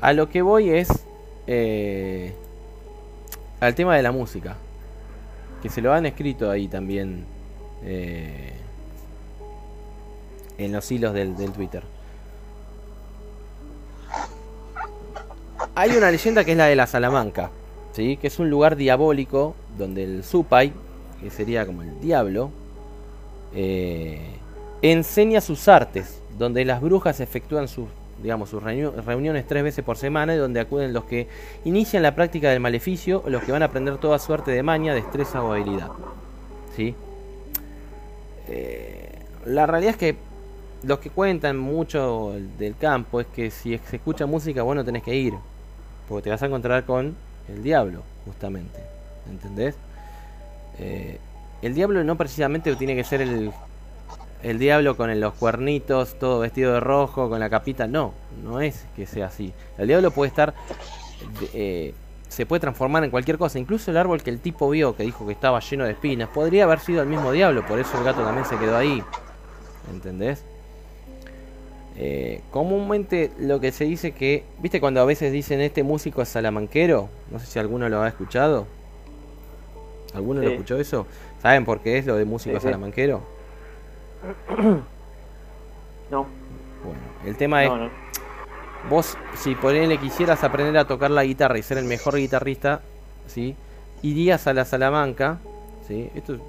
A 0.00 0.12
lo 0.12 0.30
que 0.30 0.40
voy 0.40 0.70
es 0.70 0.88
eh, 1.46 2.32
al 3.60 3.74
tema 3.74 3.96
de 3.96 4.02
la 4.02 4.12
música. 4.12 4.56
Que 5.62 5.68
se 5.68 5.82
lo 5.82 5.92
han 5.92 6.06
escrito 6.06 6.50
ahí 6.50 6.68
también 6.68 7.26
eh, 7.84 8.54
en 10.56 10.72
los 10.72 10.90
hilos 10.90 11.12
del, 11.12 11.34
Twitter. 11.52 11.82
Hay 15.74 15.90
una 15.90 16.10
leyenda 16.10 16.44
que 16.44 16.52
es 16.52 16.56
la 16.56 16.66
de 16.66 16.76
la 16.76 16.86
Salamanca, 16.86 17.50
¿sí? 17.92 18.16
que 18.16 18.28
es 18.28 18.38
un 18.38 18.48
lugar 18.48 18.76
diabólico 18.76 19.54
donde 19.76 20.04
el 20.04 20.24
Supai, 20.24 20.72
que 21.20 21.30
sería 21.30 21.66
como 21.66 21.82
el 21.82 22.00
diablo, 22.00 22.50
eh, 23.54 24.36
enseña 24.80 25.42
sus 25.42 25.68
artes, 25.68 26.22
donde 26.38 26.64
las 26.64 26.80
brujas 26.80 27.20
efectúan 27.20 27.68
sus, 27.68 27.88
digamos, 28.22 28.50
sus 28.50 28.62
reuni- 28.62 28.92
reuniones 29.04 29.46
tres 29.46 29.62
veces 29.62 29.84
por 29.84 29.96
semana 29.96 30.36
donde 30.36 30.60
acuden 30.60 30.92
los 30.92 31.04
que 31.04 31.28
inician 31.64 32.02
la 32.02 32.14
práctica 32.14 32.50
del 32.50 32.60
maleficio 32.60 33.22
o 33.24 33.30
los 33.30 33.42
que 33.42 33.52
van 33.52 33.62
a 33.62 33.66
aprender 33.66 33.98
toda 33.98 34.18
suerte 34.18 34.50
de 34.50 34.62
maña, 34.62 34.94
destreza 34.94 35.42
o 35.42 35.52
habilidad. 35.52 35.88
¿Sí? 36.76 36.94
Eh, 38.48 39.18
la 39.46 39.66
realidad 39.66 39.92
es 39.92 39.96
que 39.96 40.16
los 40.82 40.98
que 40.98 41.10
cuentan 41.10 41.58
mucho 41.58 42.32
del 42.58 42.76
campo 42.76 43.20
es 43.20 43.26
que 43.26 43.50
si 43.50 43.76
se 43.78 43.96
escucha 43.96 44.26
música, 44.26 44.62
vos 44.62 44.74
no 44.74 44.84
tenés 44.84 45.02
que 45.02 45.14
ir. 45.14 45.34
Porque 46.08 46.24
te 46.24 46.30
vas 46.30 46.42
a 46.42 46.46
encontrar 46.46 46.84
con 46.84 47.14
el 47.48 47.62
diablo, 47.62 48.02
justamente. 48.24 48.80
¿Entendés? 49.30 49.76
Eh, 50.78 51.18
el 51.62 51.74
diablo 51.74 52.02
no 52.02 52.16
precisamente 52.16 52.74
tiene 52.76 52.96
que 52.96 53.04
ser 53.04 53.20
el, 53.20 53.52
el 54.42 54.58
diablo 54.58 54.96
con 54.96 55.18
los 55.20 55.34
cuernitos, 55.34 56.18
todo 56.18 56.40
vestido 56.40 56.72
de 56.74 56.80
rojo, 56.80 57.28
con 57.28 57.40
la 57.40 57.50
capita. 57.50 57.86
No, 57.86 58.14
no 58.42 58.60
es 58.60 58.86
que 58.96 59.06
sea 59.06 59.26
así. 59.26 59.52
El 59.78 59.88
diablo 59.88 60.10
puede 60.10 60.28
estar. 60.28 60.54
eh, 61.54 61.94
se 62.28 62.46
puede 62.46 62.60
transformar 62.60 63.02
en 63.02 63.10
cualquier 63.10 63.38
cosa. 63.38 63.58
Incluso 63.58 63.90
el 63.90 63.96
árbol 63.96 64.22
que 64.22 64.30
el 64.30 64.38
tipo 64.38 64.70
vio, 64.70 64.94
que 64.96 65.02
dijo 65.02 65.26
que 65.26 65.32
estaba 65.32 65.58
lleno 65.60 65.84
de 65.84 65.90
espinas, 65.92 66.28
podría 66.28 66.62
haber 66.64 66.78
sido 66.78 67.02
el 67.02 67.08
mismo 67.08 67.32
diablo. 67.32 67.66
Por 67.66 67.78
eso 67.80 67.98
el 67.98 68.04
gato 68.04 68.22
también 68.22 68.46
se 68.46 68.56
quedó 68.56 68.76
ahí. 68.76 69.02
¿Entendés? 69.92 70.44
Eh, 71.96 72.40
comúnmente 72.50 73.32
lo 73.38 73.60
que 73.60 73.72
se 73.72 73.84
dice 73.84 74.12
que, 74.12 74.44
¿viste 74.60 74.80
cuando 74.80 75.00
a 75.00 75.04
veces 75.04 75.32
dicen 75.32 75.60
este 75.60 75.82
músico 75.82 76.22
es 76.22 76.28
salamanquero? 76.28 77.08
No 77.30 77.38
sé 77.40 77.46
si 77.46 77.58
alguno 77.58 77.88
lo 77.88 78.00
ha 78.00 78.08
escuchado. 78.08 78.66
¿Alguno 80.14 80.40
lo 80.40 80.48
escuchó 80.50 80.78
eso? 80.78 81.06
¿Saben 81.42 81.64
por 81.64 81.80
qué 81.80 81.98
es 81.98 82.06
lo 82.06 82.16
de 82.16 82.24
músico 82.24 82.54
Sí, 82.56 82.60
sí. 82.60 82.64
salamanquero? 82.64 83.22
No. 86.10 86.26
Bueno, 86.84 87.00
el 87.24 87.36
tema 87.36 87.64
es, 87.64 87.70
No, 87.70 87.88
vos 88.88 89.16
si 89.36 89.54
por 89.54 89.74
él 89.74 89.88
le 89.88 89.98
quisieras 89.98 90.42
aprender 90.44 90.76
a 90.78 90.86
tocar 90.86 91.10
la 91.10 91.24
guitarra 91.24 91.58
y 91.58 91.62
ser 91.62 91.78
el 91.78 91.84
mejor 91.84 92.16
guitarrista, 92.16 92.80
¿sí? 93.26 93.54
Irías 94.02 94.46
a 94.46 94.54
la 94.54 94.64
Salamanca, 94.64 95.38
¿sí? 95.86 96.10
Esto 96.14 96.34
es 96.34 96.40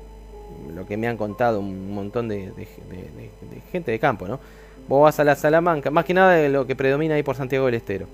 lo 0.73 0.85
que 0.85 0.98
me 0.98 1.07
han 1.07 1.18
contado 1.18 1.60
un 1.60 1.93
montón 1.93 2.27
de, 2.27 2.48
de- 2.52 2.68
de- 2.89 3.10
de- 3.49 3.56
de 3.56 3.61
gente 3.72 3.91
de 3.91 3.99
campo, 3.99 4.27
¿no? 4.27 4.39
Vos 4.88 5.03
vas 5.03 5.19
a 5.19 5.23
la 5.23 5.35
Salamanca, 5.35 5.91
más 5.91 6.06
que 6.06 6.14
nada 6.14 6.31
de 6.34 6.49
lo 6.49 6.65
que 6.65 6.76
predomina 6.76 7.15
ahí 7.15 7.23
por 7.23 7.35
Santiago 7.35 7.65
del 7.68 7.76
Estero. 7.76 8.07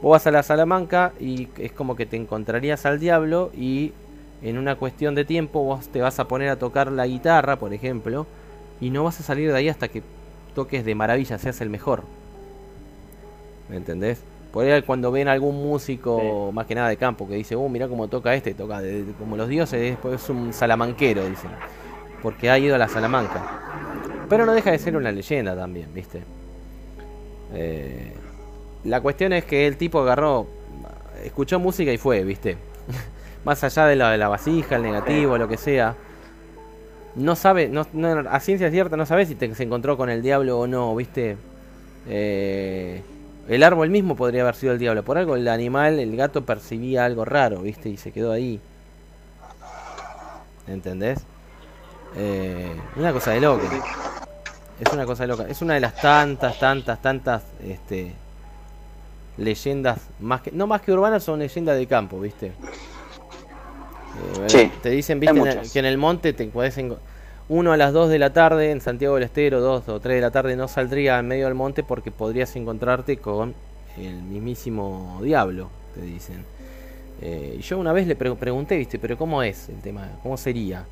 Vos 0.00 0.12
vas 0.12 0.26
a 0.26 0.30
la 0.30 0.42
Salamanca 0.42 1.12
y 1.20 1.48
es 1.58 1.72
como 1.72 1.94
que 1.94 2.06
te 2.06 2.16
encontrarías 2.16 2.86
al 2.86 2.98
diablo 2.98 3.50
y 3.54 3.92
en 4.42 4.56
una 4.56 4.76
cuestión 4.76 5.14
de 5.14 5.24
tiempo 5.26 5.62
vos 5.62 5.88
te 5.88 6.00
vas 6.00 6.18
a 6.18 6.26
poner 6.26 6.48
a 6.48 6.56
tocar 6.56 6.90
la 6.90 7.06
guitarra, 7.06 7.56
por 7.56 7.74
ejemplo, 7.74 8.26
y 8.80 8.90
no 8.90 9.04
vas 9.04 9.20
a 9.20 9.22
salir 9.22 9.50
de 9.50 9.56
ahí 9.56 9.68
hasta 9.68 9.88
que 9.88 10.02
toques 10.54 10.84
de 10.84 10.94
maravilla, 10.94 11.38
seas 11.38 11.60
el 11.60 11.70
mejor. 11.70 12.02
¿Me 13.68 13.76
entendés? 13.76 14.22
Por 14.52 14.64
ahí 14.64 14.82
cuando 14.82 15.12
ven 15.12 15.28
algún 15.28 15.62
músico, 15.62 16.50
más 16.52 16.66
que 16.66 16.74
nada 16.74 16.88
de 16.88 16.96
campo, 16.96 17.28
que 17.28 17.34
dice, 17.34 17.54
oh, 17.54 17.68
mira 17.68 17.86
cómo 17.88 18.08
toca 18.08 18.34
este, 18.34 18.52
toca 18.54 18.80
de- 18.80 19.04
de- 19.04 19.12
como 19.12 19.36
los 19.36 19.48
dioses, 19.48 19.80
después 19.80 20.20
es 20.22 20.28
un 20.28 20.52
salamanquero, 20.52 21.24
dicen. 21.28 21.50
Porque 22.22 22.50
ha 22.50 22.58
ido 22.58 22.74
a 22.74 22.78
la 22.78 22.88
Salamanca. 22.88 23.60
Pero 24.28 24.44
no 24.44 24.52
deja 24.52 24.70
de 24.72 24.78
ser 24.78 24.96
una 24.96 25.10
leyenda 25.12 25.56
también, 25.56 25.88
¿viste? 25.94 26.22
Eh, 27.54 28.12
la 28.84 29.00
cuestión 29.00 29.32
es 29.32 29.44
que 29.44 29.66
el 29.66 29.76
tipo 29.76 30.00
agarró, 30.00 30.46
escuchó 31.24 31.58
música 31.58 31.92
y 31.92 31.98
fue, 31.98 32.24
¿viste? 32.24 32.56
Más 33.44 33.62
allá 33.64 33.86
de 33.86 33.96
la, 33.96 34.10
de 34.10 34.18
la 34.18 34.28
vasija, 34.28 34.76
el 34.76 34.82
negativo, 34.82 35.38
lo 35.38 35.48
que 35.48 35.56
sea. 35.56 35.94
No 37.16 37.34
sabe, 37.36 37.68
no, 37.68 37.86
no- 37.92 38.28
a 38.30 38.40
ciencia 38.40 38.70
cierta 38.70 38.96
no 38.96 39.04
sabe 39.06 39.26
si 39.26 39.34
te- 39.34 39.54
se 39.54 39.62
encontró 39.64 39.96
con 39.96 40.10
el 40.10 40.22
diablo 40.22 40.58
o 40.60 40.66
no, 40.66 40.94
¿viste? 40.94 41.36
Eh, 42.08 43.02
el 43.48 43.62
árbol 43.62 43.90
mismo 43.90 44.14
podría 44.16 44.42
haber 44.42 44.54
sido 44.54 44.72
el 44.72 44.78
diablo. 44.78 45.02
Por 45.02 45.18
algo 45.18 45.34
el 45.36 45.48
animal, 45.48 45.98
el 45.98 46.16
gato 46.16 46.44
percibía 46.44 47.04
algo 47.04 47.24
raro, 47.24 47.62
¿viste? 47.62 47.88
Y 47.88 47.96
se 47.96 48.12
quedó 48.12 48.30
ahí. 48.32 48.60
¿Entendés? 50.68 51.18
Eh, 52.16 52.72
una 52.96 53.12
cosa 53.12 53.32
de 53.32 53.40
loca. 53.40 53.64
Es 54.80 54.92
una 54.92 55.04
cosa 55.04 55.24
de 55.24 55.28
loca. 55.28 55.46
Es 55.48 55.60
una 55.62 55.74
de 55.74 55.80
las 55.80 55.96
tantas, 56.00 56.58
tantas, 56.58 57.02
tantas 57.02 57.42
este, 57.66 58.12
leyendas, 59.36 59.98
más 60.20 60.42
que, 60.42 60.52
no 60.52 60.66
más 60.66 60.80
que 60.82 60.92
urbanas, 60.92 61.24
son 61.24 61.40
leyendas 61.40 61.76
de 61.76 61.86
campo, 61.86 62.20
¿viste? 62.20 62.52
Eh, 64.42 64.48
Sí, 64.48 64.70
te 64.82 64.90
dicen, 64.90 65.20
viste, 65.20 65.36
en 65.38 65.46
el- 65.46 65.54
muchas. 65.56 65.72
que 65.72 65.78
en 65.78 65.84
el 65.86 65.98
monte 65.98 66.32
te 66.32 66.44
enco- 66.50 66.98
uno 67.48 67.72
a 67.72 67.76
las 67.76 67.92
2 67.92 68.08
de 68.10 68.18
la 68.18 68.32
tarde 68.32 68.70
en 68.70 68.80
Santiago 68.80 69.14
del 69.16 69.24
Estero, 69.24 69.60
2 69.60 69.88
o 69.88 70.00
3 70.00 70.16
de 70.16 70.20
la 70.20 70.30
tarde 70.30 70.56
no 70.56 70.68
saldría 70.68 71.18
en 71.18 71.26
medio 71.28 71.46
del 71.46 71.54
monte 71.54 71.82
porque 71.82 72.10
podrías 72.10 72.54
encontrarte 72.56 73.16
con 73.16 73.54
el 73.98 74.22
mismísimo 74.22 75.20
diablo, 75.22 75.68
te 75.94 76.00
dicen. 76.02 76.44
Eh, 77.22 77.56
y 77.58 77.62
yo 77.62 77.78
una 77.78 77.92
vez 77.92 78.06
le 78.06 78.14
pre- 78.16 78.34
pregunté, 78.36 78.76
viste, 78.76 78.98
pero 78.98 79.18
¿cómo 79.18 79.42
es 79.42 79.68
el 79.68 79.80
tema? 79.80 80.08
¿Cómo 80.22 80.36
sería? 80.36 80.84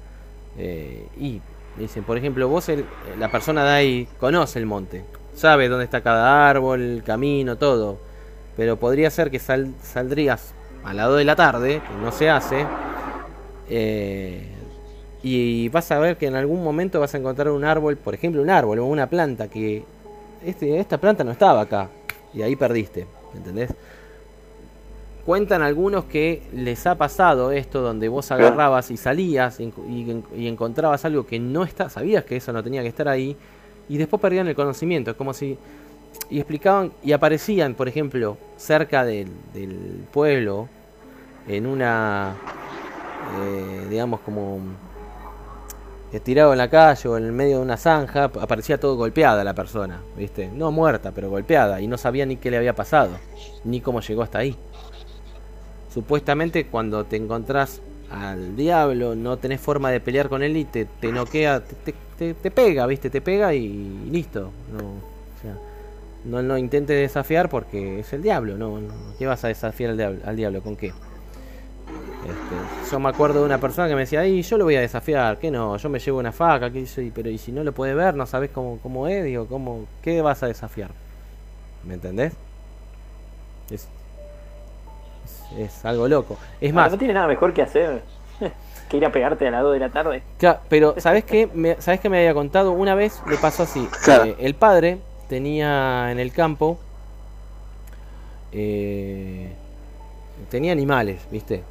Eh, 0.58 1.06
y 1.18 1.40
dicen, 1.78 2.02
por 2.04 2.18
ejemplo, 2.18 2.48
vos, 2.48 2.68
el- 2.68 2.84
la 3.18 3.30
persona 3.30 3.64
de 3.64 3.70
ahí, 3.70 4.08
conoce 4.18 4.58
el 4.58 4.66
monte, 4.66 5.04
sabe 5.34 5.68
dónde 5.68 5.84
está 5.84 6.00
cada 6.00 6.48
árbol, 6.50 6.80
el 6.82 7.02
camino, 7.04 7.56
todo. 7.56 7.98
Pero 8.56 8.76
podría 8.76 9.10
ser 9.10 9.30
que 9.30 9.38
sal- 9.38 9.72
saldrías 9.82 10.52
a 10.84 10.92
las 10.92 11.06
2 11.06 11.18
de 11.18 11.24
la 11.24 11.36
tarde, 11.36 11.80
que 11.86 11.94
no 12.04 12.10
se 12.10 12.28
hace, 12.28 12.66
eh, 13.68 14.42
y 15.22 15.68
vas 15.70 15.90
a 15.90 15.98
ver 15.98 16.16
que 16.16 16.26
en 16.26 16.36
algún 16.36 16.62
momento 16.62 17.00
vas 17.00 17.14
a 17.14 17.18
encontrar 17.18 17.50
un 17.50 17.64
árbol, 17.64 17.96
por 17.96 18.14
ejemplo, 18.14 18.40
un 18.42 18.50
árbol 18.50 18.78
o 18.78 18.86
una 18.86 19.08
planta 19.08 19.48
que 19.48 19.82
este, 20.44 20.78
esta 20.78 20.98
planta 20.98 21.24
no 21.24 21.32
estaba 21.32 21.60
acá 21.62 21.88
y 22.32 22.42
ahí 22.42 22.54
perdiste, 22.56 23.06
¿entendés? 23.34 23.70
Cuentan 25.26 25.60
algunos 25.60 26.04
que 26.04 26.42
les 26.54 26.86
ha 26.86 26.94
pasado 26.94 27.52
esto 27.52 27.82
donde 27.82 28.08
vos 28.08 28.30
agarrabas 28.30 28.90
y 28.90 28.96
salías 28.96 29.60
y, 29.60 29.64
y- 29.88 30.24
y 30.36 30.46
encontrabas 30.48 31.04
algo 31.04 31.26
que 31.26 31.38
no 31.38 31.64
está, 31.64 31.90
sabías 31.90 32.24
que 32.24 32.36
eso 32.36 32.50
no 32.52 32.62
tenía 32.62 32.80
que 32.82 32.88
estar 32.88 33.08
ahí 33.08 33.36
y 33.90 33.98
después 33.98 34.22
perdían 34.22 34.48
el 34.48 34.54
conocimiento, 34.54 35.10
es 35.10 35.16
como 35.16 35.34
si 35.34 35.58
y 36.30 36.38
explicaban 36.38 36.92
y 37.02 37.12
aparecían, 37.12 37.74
por 37.74 37.88
ejemplo, 37.88 38.38
cerca 38.56 39.04
del, 39.04 39.28
del 39.52 40.04
pueblo 40.12 40.68
en 41.46 41.66
una 41.66 42.34
eh, 43.36 43.86
digamos 43.90 44.20
como 44.20 44.58
eh, 46.12 46.20
tirado 46.20 46.52
en 46.52 46.58
la 46.58 46.68
calle 46.70 47.08
o 47.08 47.16
en 47.18 47.24
el 47.24 47.32
medio 47.32 47.57
de 47.58 47.62
una 47.62 47.76
zanja, 47.76 48.24
ap- 48.24 48.39
aparecía 48.39 48.78
todo 48.81 48.97
golpeada 48.97 49.44
la 49.44 49.55
persona, 49.55 50.00
¿viste? 50.16 50.48
No 50.48 50.70
muerta, 50.73 51.12
pero 51.12 51.28
golpeada 51.31 51.81
y 51.81 51.86
no 51.86 51.98
sabía 51.98 52.24
ni 52.26 52.36
qué 52.36 52.50
le 52.50 52.57
había 52.57 52.74
pasado, 52.74 53.10
ni 53.65 53.81
cómo 53.81 54.00
llegó 54.00 54.23
hasta 54.23 54.39
ahí. 54.39 54.57
Supuestamente 55.92 56.66
cuando 56.66 57.05
te 57.05 57.16
encontrás 57.16 57.81
al 58.10 58.57
diablo, 58.57 59.15
no 59.15 59.36
tenés 59.36 59.60
forma 59.60 59.90
de 59.90 60.00
pelear 60.00 60.28
con 60.28 60.42
él 60.42 60.57
y 60.57 60.65
te, 60.65 60.84
te 60.86 61.12
noquea, 61.12 61.60
te, 61.65 61.92
te- 62.18 62.34
te- 62.34 62.50
pega, 62.50 62.86
¿viste? 62.86 63.10
Te 63.10 63.20
pega 63.20 63.52
y 63.55 64.08
listo. 64.10 64.50
No, 64.73 64.78
o 64.78 65.68
no, 66.24 66.42
no 66.42 66.58
intentes 66.58 66.97
desafiar 66.98 67.48
porque 67.48 68.00
es 68.00 68.12
el 68.12 68.23
diablo, 68.23 68.57
no. 68.57 68.81
¿Qué 69.18 69.26
vas 69.26 69.44
a 69.44 69.48
desafiar 69.48 69.90
al 69.90 69.97
diablo? 69.97 70.20
Al 70.24 70.36
diablo? 70.36 70.62
¿Con 70.62 70.76
qué? 70.76 70.92
Este, 72.24 72.90
yo 72.90 73.00
me 73.00 73.08
acuerdo 73.08 73.40
de 73.40 73.47
una 73.47 73.58
persona 73.58 73.88
que 73.88 73.94
me 73.94 74.00
decía, 74.00 74.20
ay, 74.20 74.42
yo 74.42 74.58
lo 74.58 74.64
voy 74.64 74.76
a 74.76 74.80
desafiar, 74.80 75.38
que 75.38 75.50
no, 75.50 75.76
yo 75.76 75.88
me 75.88 75.98
llevo 75.98 76.18
una 76.18 76.32
faca, 76.32 76.70
que 76.70 76.86
soy, 76.86 77.10
pero 77.10 77.30
y 77.30 77.38
si 77.38 77.52
no 77.52 77.62
lo 77.64 77.72
puede 77.72 77.94
ver, 77.94 78.14
no 78.14 78.26
sabes 78.26 78.50
cómo, 78.50 78.78
cómo 78.82 79.06
es, 79.08 79.24
digo, 79.24 79.47
cómo, 79.47 79.86
¿qué 80.02 80.20
vas 80.20 80.42
a 80.42 80.47
desafiar? 80.47 80.90
¿Me 81.84 81.94
entendés? 81.94 82.32
Es, 83.70 83.88
es, 85.24 85.58
es 85.58 85.84
algo 85.84 86.08
loco. 86.08 86.36
Es 86.60 86.72
más, 86.74 86.90
No 86.90 86.98
tiene 86.98 87.14
nada 87.14 87.28
mejor 87.28 87.52
que 87.55 87.62
hacer 87.62 88.02
que 88.88 88.97
ir 88.97 89.05
a 89.06 89.12
pegarte 89.12 89.47
a 89.47 89.50
las 89.50 89.62
2 89.62 89.74
de 89.74 89.78
la 89.80 89.90
tarde. 89.90 90.22
Claro, 90.38 90.60
pero 90.68 90.94
¿sabes 90.98 91.24
qué? 91.24 91.48
Me, 91.55 91.80
¿Sabes 91.80 92.00
qué 92.00 92.08
me 92.08 92.18
había 92.18 92.34
contado? 92.34 92.72
Una 92.72 92.94
vez 92.94 93.22
le 93.26 93.36
pasó 93.38 93.62
así. 93.64 93.88
Claro. 94.02 94.24
Eh, 94.24 94.36
el 94.40 94.55
padre 94.55 94.98
tenía 95.28 96.10
en 96.10 96.18
el 96.18 96.32
campo... 96.32 96.78
eh, 98.52 99.52
tenía 100.50 100.72
animales, 100.72 101.20
¿viste? 101.30 101.62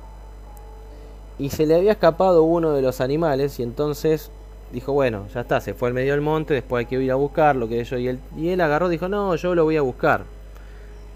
Y 1.39 1.49
se 1.49 1.65
le 1.65 1.75
había 1.75 1.91
escapado 1.91 2.43
uno 2.43 2.73
de 2.73 2.81
los 2.81 2.99
animales 2.99 3.59
y 3.59 3.63
entonces 3.63 4.31
dijo, 4.71 4.93
bueno, 4.93 5.27
ya 5.33 5.41
está, 5.41 5.61
se 5.61 5.73
fue 5.73 5.89
al 5.89 5.93
medio 5.93 6.13
del 6.13 6.21
monte, 6.21 6.53
después 6.53 6.81
hay 6.81 6.85
que 6.87 7.01
ir 7.01 7.11
a 7.11 7.15
buscarlo, 7.15 7.67
que 7.67 7.83
yo 7.83 7.97
y 7.97 8.07
él, 8.07 8.19
y 8.35 8.49
él 8.49 8.61
agarró, 8.61 8.89
dijo, 8.89 9.07
no, 9.07 9.35
yo 9.35 9.55
lo 9.55 9.63
voy 9.63 9.77
a 9.77 9.81
buscar. 9.81 10.23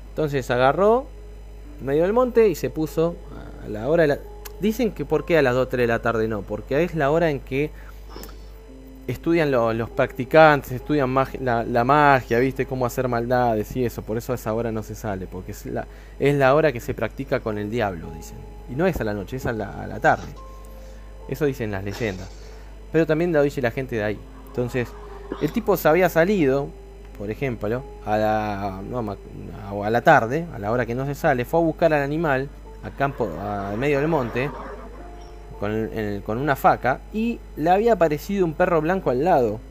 Entonces 0.10 0.50
agarró 0.52 1.06
medio 1.84 2.04
del 2.04 2.14
monte 2.14 2.48
y 2.50 2.56
se 2.56 2.70
puso 2.70 3.16
a 3.66 3.70
la 3.70 3.90
hora 3.90 4.04
de 4.04 4.08
la... 4.08 4.20
Dicen 4.60 4.92
que 4.92 5.06
por 5.06 5.26
qué 5.26 5.38
a 5.38 5.42
las 5.42 5.56
2 5.56 5.70
3 5.70 5.84
de 5.84 5.88
la 5.88 6.02
tarde 6.02 6.28
no, 6.28 6.44
porque 6.44 6.84
es 6.84 6.94
la 6.94 7.10
hora 7.10 7.32
en 7.32 7.40
que 7.40 7.72
estudian 9.08 9.52
lo- 9.52 9.74
los 9.74 9.90
practicantes, 9.90 10.72
estudian 10.72 11.14
la, 11.42 11.64
la 11.64 11.84
magia, 11.84 12.40
viste, 12.40 12.66
cómo 12.66 12.86
hacer 12.86 13.08
maldades 13.08 13.76
y 13.76 13.86
eso, 13.86 14.02
por 14.04 14.18
eso 14.18 14.32
a 14.32 14.36
esa 14.36 14.54
hora 14.54 14.72
no 14.72 14.84
se 14.84 14.96
sale, 14.96 15.28
porque 15.28 15.52
es 15.52 15.66
la, 15.66 15.86
es 16.20 16.36
la 16.36 16.54
hora 16.56 16.72
que 16.72 16.80
se 16.80 16.94
practica 16.94 17.40
con 17.40 17.58
el 17.58 17.70
diablo, 17.70 18.10
dicen. 18.16 18.38
Y 18.70 18.76
no 18.76 18.86
es 18.88 19.00
a 19.02 19.04
la 19.04 19.14
noche, 19.14 19.38
es 19.38 19.46
a 19.46 19.52
la, 19.54 19.84
a 19.84 19.88
la 19.88 20.00
tarde. 20.00 20.28
Eso 21.28 21.46
dicen 21.46 21.72
las 21.72 21.84
leyendas. 21.84 22.30
Pero 22.92 23.06
también 23.06 23.32
lo 23.34 23.42
dice 23.42 23.62
la 23.62 23.72
gente 23.72 23.96
de 23.96 24.04
ahí. 24.04 24.20
Entonces, 24.48 24.88
el 25.42 25.52
tipo 25.52 25.76
se 25.78 25.88
había 25.88 26.10
salido, 26.10 26.68
por 27.18 27.30
ejemplo, 27.32 27.84
a 28.06 28.18
la, 28.18 28.82
no, 28.90 29.18
a 29.84 29.90
la 29.90 30.02
tarde, 30.02 30.46
a 30.54 30.60
la 30.60 30.72
hora 30.72 30.86
que 30.86 30.96
no 30.96 31.06
se 31.06 31.16
sale, 31.16 31.46
fue 31.46 31.60
a 31.60 31.64
buscar 31.64 31.94
al 31.94 32.02
animal 32.04 32.50
a 32.84 32.90
campo, 32.90 33.30
medio 33.78 34.00
del 34.00 34.08
monte, 34.08 34.50
con, 35.62 35.72
el- 35.72 36.22
con 36.24 36.38
una 36.40 36.58
faca, 36.58 37.00
y 37.14 37.40
le 37.56 37.70
había 37.70 37.94
aparecido 37.94 38.44
un 38.46 38.54
perro 38.54 38.82
blanco 38.82 39.10
al 39.12 39.24
lado. 39.24 39.62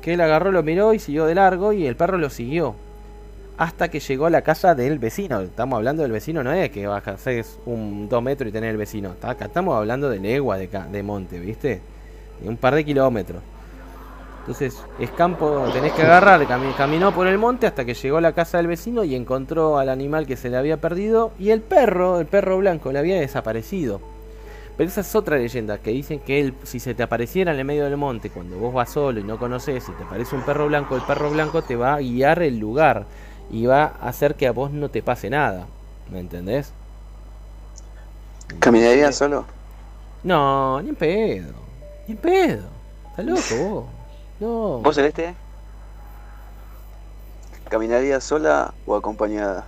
Que 0.00 0.14
él 0.14 0.20
agarró, 0.22 0.50
lo 0.52 0.62
miró 0.62 0.94
y 0.94 0.98
siguió 1.00 1.26
de 1.26 1.34
largo, 1.34 1.74
y 1.74 1.86
el 1.86 1.96
perro 1.96 2.16
lo 2.16 2.30
siguió. 2.30 2.74
Hasta 3.58 3.88
que 3.88 3.98
llegó 3.98 4.26
a 4.26 4.30
la 4.30 4.42
casa 4.42 4.76
del 4.76 5.00
vecino. 5.00 5.40
Estamos 5.40 5.76
hablando 5.76 6.02
del 6.04 6.12
vecino, 6.12 6.44
no 6.44 6.52
es 6.52 6.70
que 6.70 6.86
baja 6.86 7.16
un 7.66 8.08
2 8.08 8.22
metros 8.22 8.48
y 8.48 8.52
tener 8.52 8.70
el 8.70 8.76
vecino. 8.76 9.14
Acá 9.20 9.46
estamos 9.46 9.76
hablando 9.76 10.08
de 10.08 10.20
legua 10.20 10.56
de, 10.56 10.68
de 10.68 11.02
monte, 11.02 11.40
¿viste? 11.40 11.80
De 12.40 12.48
un 12.48 12.56
par 12.56 12.76
de 12.76 12.84
kilómetros. 12.84 13.42
Entonces, 14.40 14.80
es 15.00 15.10
campo, 15.10 15.66
tenés 15.74 15.92
que 15.92 16.02
agarrar, 16.02 16.40
cami- 16.46 16.74
caminó 16.76 17.12
por 17.12 17.26
el 17.26 17.36
monte 17.36 17.66
hasta 17.66 17.84
que 17.84 17.92
llegó 17.94 18.16
a 18.16 18.20
la 18.22 18.32
casa 18.32 18.56
del 18.58 18.66
vecino 18.68 19.04
y 19.04 19.14
encontró 19.14 19.76
al 19.76 19.88
animal 19.90 20.26
que 20.26 20.36
se 20.36 20.48
le 20.48 20.56
había 20.56 20.78
perdido 20.80 21.32
y 21.38 21.50
el 21.50 21.60
perro, 21.60 22.18
el 22.20 22.26
perro 22.26 22.56
blanco, 22.58 22.90
le 22.92 22.98
había 23.00 23.20
desaparecido. 23.20 24.00
Pero 24.78 24.88
esa 24.88 25.00
es 25.00 25.14
otra 25.16 25.36
leyenda, 25.36 25.78
que 25.78 25.90
dicen 25.90 26.20
que 26.20 26.38
él, 26.38 26.54
si 26.62 26.78
se 26.78 26.94
te 26.94 27.02
apareciera 27.02 27.52
en 27.52 27.58
el 27.58 27.64
medio 27.64 27.84
del 27.84 27.96
monte, 27.96 28.30
cuando 28.30 28.58
vos 28.58 28.72
vas 28.72 28.90
solo 28.90 29.18
y 29.18 29.24
no 29.24 29.36
conoces, 29.36 29.88
y 29.88 29.92
te 29.92 30.04
aparece 30.04 30.36
un 30.36 30.42
perro 30.42 30.68
blanco, 30.68 30.94
el 30.94 31.02
perro 31.02 31.30
blanco 31.30 31.62
te 31.62 31.74
va 31.74 31.94
a 31.94 31.98
guiar 31.98 32.40
el 32.44 32.60
lugar 32.60 33.04
y 33.50 33.66
va 33.66 33.96
a 34.00 34.08
hacer 34.08 34.36
que 34.36 34.46
a 34.46 34.52
vos 34.52 34.70
no 34.70 34.88
te 34.88 35.02
pase 35.02 35.30
nada. 35.30 35.66
¿Me 36.08 36.20
entendés? 36.20 36.72
¿Caminaría 38.60 39.10
solo? 39.10 39.46
No, 40.22 40.80
ni 40.80 40.90
en 40.90 40.94
pedo. 40.94 41.54
Ni 42.06 42.12
en 42.12 42.20
pedo. 42.20 42.68
¿Estás 43.10 43.24
loco 43.24 43.68
vos? 43.68 43.84
No. 44.38 44.78
¿Vos, 44.78 44.94
Celeste? 44.94 45.34
¿Caminaría 47.68 48.20
sola 48.20 48.72
o 48.86 48.94
acompañada? 48.94 49.64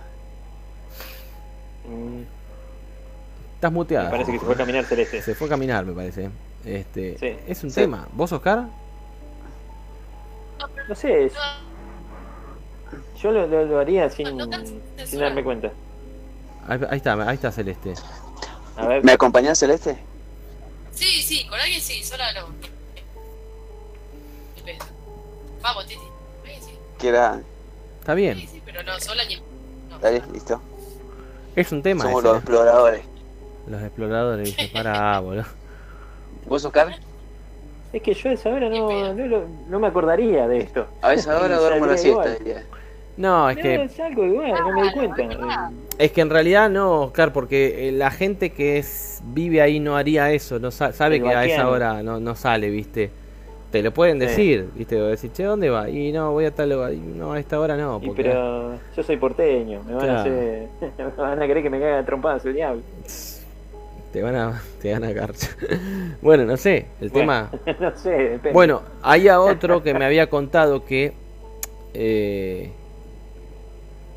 Mm, 1.85 2.21
Estás 3.61 3.71
muteado. 3.73 4.05
Me 4.05 4.11
parece 4.11 4.31
que 4.31 4.39
se 4.39 4.45
fue 4.45 4.55
a 4.55 4.57
caminar 4.57 4.85
Celeste. 4.85 5.21
Se 5.21 5.35
fue 5.35 5.45
a 5.45 5.49
caminar, 5.51 5.85
me 5.85 5.93
parece. 5.93 6.31
Este, 6.65 7.15
Sí. 7.19 7.37
es 7.47 7.63
un 7.63 7.69
Sí. 7.69 7.75
tema. 7.81 8.07
¿Vos, 8.11 8.31
Oscar? 8.31 8.65
No 10.89 10.95
sé, 10.95 11.25
es- 11.25 11.33
yo 13.21 13.31
lo, 13.31 13.45
lo- 13.45 13.65
lo 13.65 13.79
haría 13.79 14.09
sin, 14.09 14.25
sin 15.05 15.19
darme 15.19 15.43
cuenta. 15.43 15.71
Ahí, 16.67 16.79
ahí 16.89 16.97
está, 16.97 17.13
ahí 17.29 17.35
está 17.35 17.51
Celeste. 17.51 17.93
A 18.77 18.87
ver, 18.87 19.03
¿Me 19.03 19.11
acompañás, 19.11 19.59
Celeste? 19.59 19.95
Sí, 20.91 21.21
sí, 21.21 21.45
con 21.47 21.59
alguien 21.59 21.81
sí, 21.81 22.03
sola 22.03 22.25
pedo. 22.33 22.47
Vamos, 25.61 25.85
Titi. 25.85 26.01
Sí. 26.61 26.71
Está 27.99 28.15
bien. 28.15 28.39
Sí, 28.39 28.47
sí, 28.53 28.61
pero 28.65 28.81
no, 28.81 28.99
sola 28.99 29.23
ni. 29.25 29.35
No. 29.87 29.99
Dale, 29.99 30.23
listo. 30.33 30.59
Es 31.55 31.71
un 31.71 31.83
tema 31.83 32.05
Somos 32.05 32.21
ese, 32.23 32.27
los 32.27 32.37
exploradores. 32.37 33.10
Los 33.71 33.81
exploradores, 33.81 34.45
dice, 34.57 34.69
para, 34.73 35.19
boludo. 35.21 35.45
¿Vos, 36.47 36.65
Oscar? 36.65 36.89
es 37.93 38.01
que 38.01 38.13
yo 38.13 38.29
a 38.29 38.33
esa 38.33 38.49
hora 38.49 38.69
no, 38.69 39.13
no, 39.13 39.25
lo- 39.27 39.45
no 39.69 39.79
me 39.79 39.87
acordaría 39.87 40.47
de 40.47 40.59
esto. 40.59 40.85
A 41.01 41.13
esa 41.13 41.39
hora 41.41 41.57
duermo 41.59 41.85
la 41.85 41.97
siesta, 41.97 42.35
diría. 42.35 42.63
No, 43.17 43.49
es 43.49 43.57
No, 43.57 43.61
que 43.63 43.83
es 43.83 43.99
algo 43.99 44.25
igual, 44.25 44.51
no 44.51 44.73
me 44.73 44.81
doy 44.81 44.91
cuenta. 44.93 45.23
Eh, 45.23 45.27
es 45.97 46.11
que 46.11 46.21
en 46.21 46.29
realidad 46.29 46.69
no, 46.69 47.01
Oscar, 47.01 47.31
porque 47.33 47.89
eh, 47.89 47.91
la 47.91 48.09
gente 48.11 48.51
que 48.51 48.77
es 48.77 49.21
vive 49.25 49.61
ahí 49.61 49.79
no 49.79 49.95
haría 49.97 50.31
eso, 50.31 50.59
no 50.59 50.71
sa- 50.71 50.93
sabe 50.93 51.17
El 51.17 51.23
que 51.23 51.29
a 51.35 51.45
esa 51.45 51.69
hora 51.69 52.01
no, 52.01 52.19
no 52.19 52.35
sale, 52.35 52.69
¿viste? 52.69 53.11
Te 53.71 53.81
lo 53.83 53.93
pueden 53.93 54.15
Sí. 54.19 54.25
decir, 54.25 54.69
¿viste? 54.75 55.01
O 55.01 55.05
decir, 55.07 55.31
"Che, 55.33 55.43
¿dónde 55.43 55.69
va?" 55.69 55.89
Y 55.89 56.11
no, 56.11 56.31
voy 56.31 56.45
a 56.45 56.51
tal 56.51 56.69
lugar. 56.71 56.93
Y 56.93 56.97
no, 56.97 57.33
a 57.33 57.39
esta 57.39 57.59
hora 57.59 57.75
no, 57.77 57.99
y 58.01 58.09
pero 58.11 58.73
yo 58.95 59.03
soy 59.03 59.17
porteño, 59.17 59.81
me 59.83 59.93
van 59.93 60.03
a 60.03 60.05
Claro. 60.05 60.19
hacer, 60.21 60.67
me 60.97 61.23
van 61.23 61.41
a 61.41 61.47
querer 61.47 61.63
que 61.63 61.69
me 61.69 61.79
caiga 61.79 61.99
a 61.99 62.05
trompadas 62.05 62.45
el 62.45 62.53
diablo. 62.53 62.81
Te 64.11 64.21
van 64.21 64.35
a 64.35 64.61
te 64.81 64.91
van 64.91 65.03
a 65.03 65.11
garchar. 65.11 65.55
bueno, 66.21 66.45
no 66.45 66.57
sé, 66.57 66.87
el 66.99 67.09
Bueno, 67.09 67.49
tema 67.49 67.51
no 67.79 67.97
sé, 67.97 68.09
depende. 68.09 68.51
Bueno, 68.51 68.81
había 69.01 69.39
otro 69.39 69.83
que 69.83 69.93
me 69.93 70.05
había 70.05 70.29
contado 70.29 70.85
que 70.85 71.13
eh, 71.93 72.71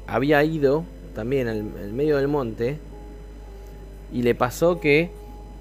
había 0.07 0.43
ido 0.45 0.85
también 1.15 1.49
al, 1.49 1.59
al 1.81 1.93
medio 1.93 2.17
del 2.17 2.29
monte 2.29 2.79
y 4.13 4.23
le 4.23 4.35
pasó 4.35 4.81
que 4.81 5.11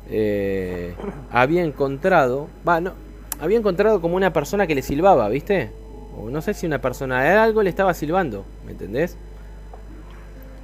eh, 0.09 0.93
había 1.31 1.63
encontrado, 1.63 2.47
va, 2.67 2.81
no, 2.81 2.93
había 3.39 3.57
encontrado 3.57 4.01
como 4.01 4.15
una 4.15 4.33
persona 4.33 4.67
que 4.67 4.75
le 4.75 4.81
silbaba, 4.81 5.29
¿viste? 5.29 5.71
O 6.17 6.29
no 6.29 6.41
sé 6.41 6.53
si 6.53 6.65
una 6.65 6.79
persona, 6.79 7.27
era 7.29 7.43
algo 7.43 7.63
le 7.63 7.69
estaba 7.69 7.93
silbando, 7.93 8.45
¿me 8.65 8.71
entendés? 8.71 9.17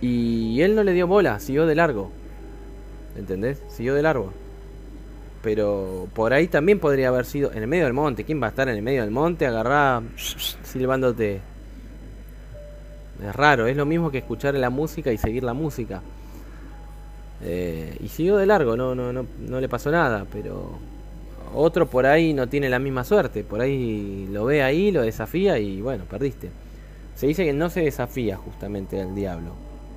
Y 0.01 0.61
él 0.61 0.75
no 0.75 0.83
le 0.83 0.93
dio 0.93 1.07
bola, 1.07 1.39
siguió 1.39 1.65
de 1.65 1.75
largo. 1.75 2.11
¿Entendés? 3.19 3.61
Siguió 3.67 3.93
de 3.93 4.01
largo. 4.01 4.31
Pero 5.43 6.07
por 6.13 6.33
ahí 6.33 6.47
también 6.47 6.79
podría 6.79 7.09
haber 7.09 7.25
sido 7.25 7.51
en 7.51 7.59
el 7.59 7.67
medio 7.67 7.83
del 7.83 7.93
monte. 7.93 8.23
¿Quién 8.23 8.41
va 8.41 8.47
a 8.47 8.49
estar 8.49 8.67
en 8.69 8.75
el 8.75 8.81
medio 8.81 9.01
del 9.01 9.11
monte? 9.11 9.45
Agarrá 9.45 10.01
silbándote. 10.63 11.41
Es 13.25 13.35
raro, 13.35 13.67
es 13.67 13.75
lo 13.75 13.85
mismo 13.85 14.09
que 14.09 14.19
escuchar 14.19 14.55
la 14.55 14.69
música 14.69 15.11
y 15.11 15.17
seguir 15.17 15.43
la 15.43 15.53
música. 15.53 16.01
Eh, 17.41 17.97
y 17.99 18.07
siguió 18.07 18.37
de 18.37 18.45
largo, 18.45 18.77
no, 18.77 18.95
no, 18.95 19.11
no, 19.11 19.25
no 19.39 19.59
le 19.59 19.67
pasó 19.67 19.91
nada, 19.91 20.25
pero 20.31 20.77
otro 21.53 21.89
por 21.89 22.05
ahí 22.05 22.33
no 22.33 22.47
tiene 22.47 22.69
la 22.69 22.79
misma 22.79 23.03
suerte. 23.03 23.43
Por 23.43 23.59
ahí 23.59 24.29
lo 24.31 24.45
ve 24.45 24.63
ahí, 24.63 24.91
lo 24.91 25.01
desafía 25.01 25.59
y 25.59 25.81
bueno, 25.81 26.05
perdiste. 26.05 26.49
Se 27.15 27.27
dice 27.27 27.43
que 27.43 27.51
no 27.51 27.69
se 27.69 27.81
desafía 27.81 28.37
justamente 28.37 29.01
al 29.01 29.13
diablo. 29.13 29.51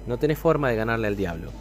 No 0.09 0.19
tenés 0.19 0.39
forma 0.39 0.69
de 0.71 0.77
ganarle 0.77 1.07
al 1.07 1.17
diablo. 1.17 1.53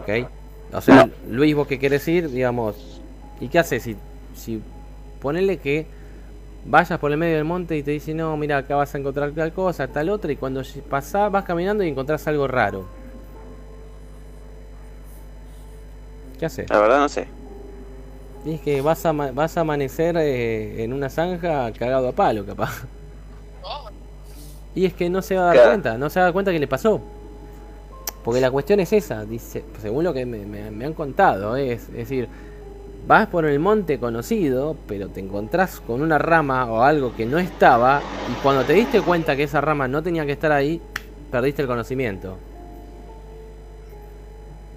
¿Ok? 0.00 0.28
O 0.72 0.80
sea, 0.80 1.08
Luis, 1.28 1.54
vos 1.54 1.66
qué 1.66 1.78
querés 1.78 2.06
ir, 2.08 2.30
digamos. 2.30 3.00
¿Y 3.40 3.48
qué 3.48 3.58
haces 3.58 3.82
si, 3.82 3.96
si 4.34 4.62
ponele 5.20 5.58
que 5.58 5.86
vayas 6.64 6.98
por 6.98 7.10
el 7.10 7.18
medio 7.18 7.36
del 7.36 7.44
monte 7.44 7.76
y 7.76 7.82
te 7.82 7.90
dice, 7.90 8.14
no, 8.14 8.36
mira, 8.36 8.58
acá 8.58 8.76
vas 8.76 8.94
a 8.94 8.98
encontrar 8.98 9.32
tal 9.32 9.52
cosa, 9.52 9.88
tal 9.88 10.08
otra, 10.08 10.32
y 10.32 10.36
cuando 10.36 10.62
pasás, 10.88 11.30
vas 11.30 11.44
caminando 11.44 11.84
y 11.84 11.88
encontrás 11.88 12.26
algo 12.26 12.46
raro? 12.46 12.86
¿Qué 16.38 16.46
haces? 16.46 16.70
La 16.70 16.78
verdad 16.78 17.00
no 17.00 17.08
sé. 17.08 17.26
Y 18.44 18.54
es 18.54 18.60
que 18.60 18.80
vas 18.80 19.04
a, 19.06 19.12
vas 19.12 19.56
a 19.56 19.60
amanecer 19.60 20.16
eh, 20.16 20.82
en 20.82 20.92
una 20.92 21.08
zanja 21.08 21.70
cagado 21.72 22.08
a 22.08 22.12
palo, 22.12 22.44
capaz. 22.44 22.84
Y 24.74 24.86
es 24.86 24.94
que 24.94 25.10
no 25.10 25.20
se 25.22 25.36
va 25.36 25.50
a 25.50 25.54
dar 25.54 25.66
cuenta, 25.66 25.98
no 25.98 26.08
se 26.08 26.18
va 26.18 26.24
a 26.24 26.26
dar 26.26 26.32
cuenta 26.32 26.50
que 26.50 26.58
le 26.58 26.66
pasó. 26.66 27.00
Porque 28.24 28.40
la 28.40 28.50
cuestión 28.50 28.80
es 28.80 28.92
esa, 28.92 29.24
dice, 29.24 29.64
según 29.80 30.04
lo 30.04 30.14
que 30.14 30.24
me, 30.26 30.46
me- 30.46 30.70
me 30.70 30.84
han 30.84 30.94
contado, 30.94 31.56
eh, 31.56 31.72
es, 31.72 31.82
es 31.88 31.92
decir, 31.94 32.28
vas 33.06 33.26
por 33.28 33.44
el 33.46 33.58
monte 33.58 33.98
conocido, 33.98 34.76
pero 34.86 35.08
te 35.10 35.20
encontrás 35.20 35.80
con 35.80 36.02
una 36.02 36.18
rama 36.18 36.70
o 36.70 36.82
algo 36.82 37.14
que 37.16 37.26
no 37.26 37.38
estaba, 37.38 38.00
y 38.26 38.34
cuando 38.36 38.64
te 38.64 38.74
diste 38.74 39.02
cuenta 39.02 39.34
que 39.36 39.42
esa 39.44 39.60
rama 39.60 39.88
no 39.88 40.02
tenía 40.02 40.24
que 40.26 40.32
estar 40.32 40.52
ahí, 40.52 40.80
perdiste 41.30 41.62
el 41.62 41.68
conocimiento. 41.68 42.38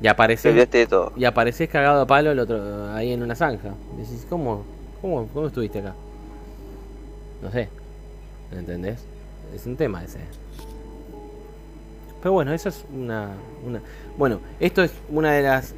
Te 0.02 0.10
apareces, 0.10 0.54
de 0.56 0.68
todo. 0.68 1.12
y 1.16 1.26
apareces 1.26 1.70
cagado 1.70 2.02
a 2.02 2.08
palo 2.08 2.32
el 2.32 2.40
otro, 2.40 2.92
ahí 2.94 3.12
en 3.14 3.24
una 3.24 3.36
zanja. 3.36 3.74
Decís, 3.98 4.26
¿cómo, 4.30 4.66
cómo, 5.02 5.28
cómo 5.34 5.48
estuviste 5.48 5.80
acá? 5.80 5.96
No 7.42 7.52
sé. 7.52 7.70
¿Entendés? 8.52 9.10
Es 9.54 9.66
un 9.66 9.78
tema 9.78 10.04
ese. 10.04 10.20
Pero 12.26 12.34
bueno, 12.34 12.54
eso 12.54 12.70
es 12.70 12.86
una, 12.92 13.36
una... 13.64 13.82
Bueno, 14.18 14.40
esto 14.60 14.82
es 14.82 14.92
una 15.10 15.32
de 15.34 15.44
las... 15.44 15.76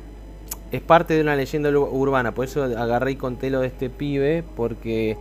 Es 0.71 0.79
parte 0.81 1.13
de 1.13 1.19
una 1.19 1.35
leyenda 1.35 1.69
ur- 1.71 1.89
urbana, 1.91 2.33
por 2.33 2.45
eso 2.45 2.63
agarré 2.63 3.11
y 3.11 3.15
conté 3.17 3.49
lo 3.49 3.59
de 3.59 3.67
este 3.67 3.89
pibe, 3.89 4.45
porque 4.55 5.17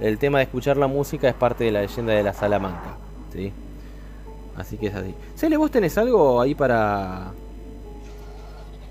el 0.00 0.18
tema 0.18 0.36
de 0.36 0.44
escuchar 0.44 0.76
la 0.76 0.86
música 0.86 1.30
es 1.30 1.34
parte 1.34 1.64
de 1.64 1.72
la 1.72 1.80
leyenda 1.80 2.12
de 2.12 2.22
la 2.22 2.34
Salamanca. 2.34 2.98
¿sí? 3.32 3.54
Así 4.54 4.76
que 4.76 4.88
es 4.88 4.94
así. 4.94 5.14
Cele, 5.34 5.56
¿vos 5.56 5.70
tenés 5.70 5.96
algo 5.96 6.42
ahí 6.42 6.54
para...? 6.54 7.32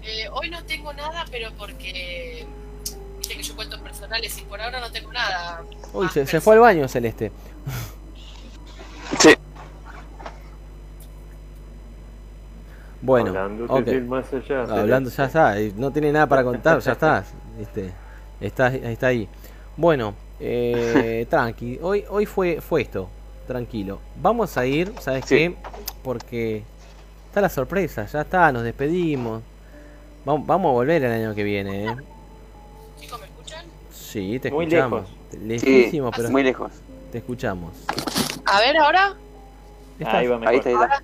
Eh, 0.01 0.27
hoy 0.33 0.49
no 0.49 0.63
tengo 0.63 0.91
nada, 0.91 1.23
pero 1.29 1.51
porque. 1.55 2.47
Viste 3.19 3.35
que 3.35 3.43
yo 3.43 3.55
cuento 3.55 3.79
personales 3.83 4.35
y 4.39 4.41
por 4.41 4.59
ahora 4.59 4.79
no 4.79 4.91
tengo 4.91 5.13
nada. 5.13 5.61
Uy, 5.93 6.09
se, 6.09 6.25
se 6.25 6.41
fue 6.41 6.55
al 6.55 6.61
baño 6.61 6.87
Celeste. 6.87 7.31
Sí. 9.19 9.29
Bueno, 13.01 13.29
Hablándote 13.29 13.73
ok. 13.73 13.85
del 13.85 14.05
más 14.05 14.33
allá, 14.33 14.63
Hablando, 14.63 15.09
ya 15.09 15.25
está, 15.25 15.55
no 15.75 15.91
tiene 15.91 16.11
nada 16.11 16.27
para 16.27 16.43
contar, 16.43 16.79
ya 16.79 16.91
está. 16.93 17.23
Este, 17.59 17.91
está, 18.41 18.67
está 18.67 19.07
ahí. 19.07 19.29
Bueno, 19.77 20.13
eh, 20.41 21.25
tranqui, 21.29 21.79
hoy, 21.81 22.03
hoy 22.09 22.25
fue, 22.25 22.59
fue 22.59 22.81
esto, 22.81 23.07
tranquilo. 23.47 23.99
Vamos 24.21 24.57
a 24.57 24.65
ir, 24.65 24.91
¿sabes 24.99 25.23
qué? 25.25 25.55
Porque 26.03 26.63
está 27.27 27.39
la 27.41 27.47
sorpresa, 27.49 28.05
ya 28.05 28.21
está, 28.21 28.51
nos 28.51 28.63
despedimos. 28.63 29.41
Vamos, 30.25 30.45
vamos 30.47 30.69
a 30.69 30.73
volver 30.73 31.03
el 31.03 31.11
año 31.11 31.33
que 31.35 31.43
viene, 31.43 31.85
¿eh? 31.85 31.95
Chicos, 32.99 33.19
¿me 33.21 33.25
escuchan? 33.27 33.65
Sí, 33.91 34.39
te 34.39 34.51
Muy 34.51 34.65
escuchamos. 34.65 35.03
lejos. 35.31 35.47
Lejísimo, 35.47 36.07
Sí, 36.09 36.13
pero 36.17 36.29
muy 36.31 36.43
lejos. 36.43 36.71
te 37.11 37.17
escuchamos. 37.19 37.71
A 38.45 38.59
ver, 38.59 38.75
ahora. 38.77 39.13
Ahí 40.03 40.25
está, 40.25 40.49
ahí 40.49 40.57
está. 40.57 41.03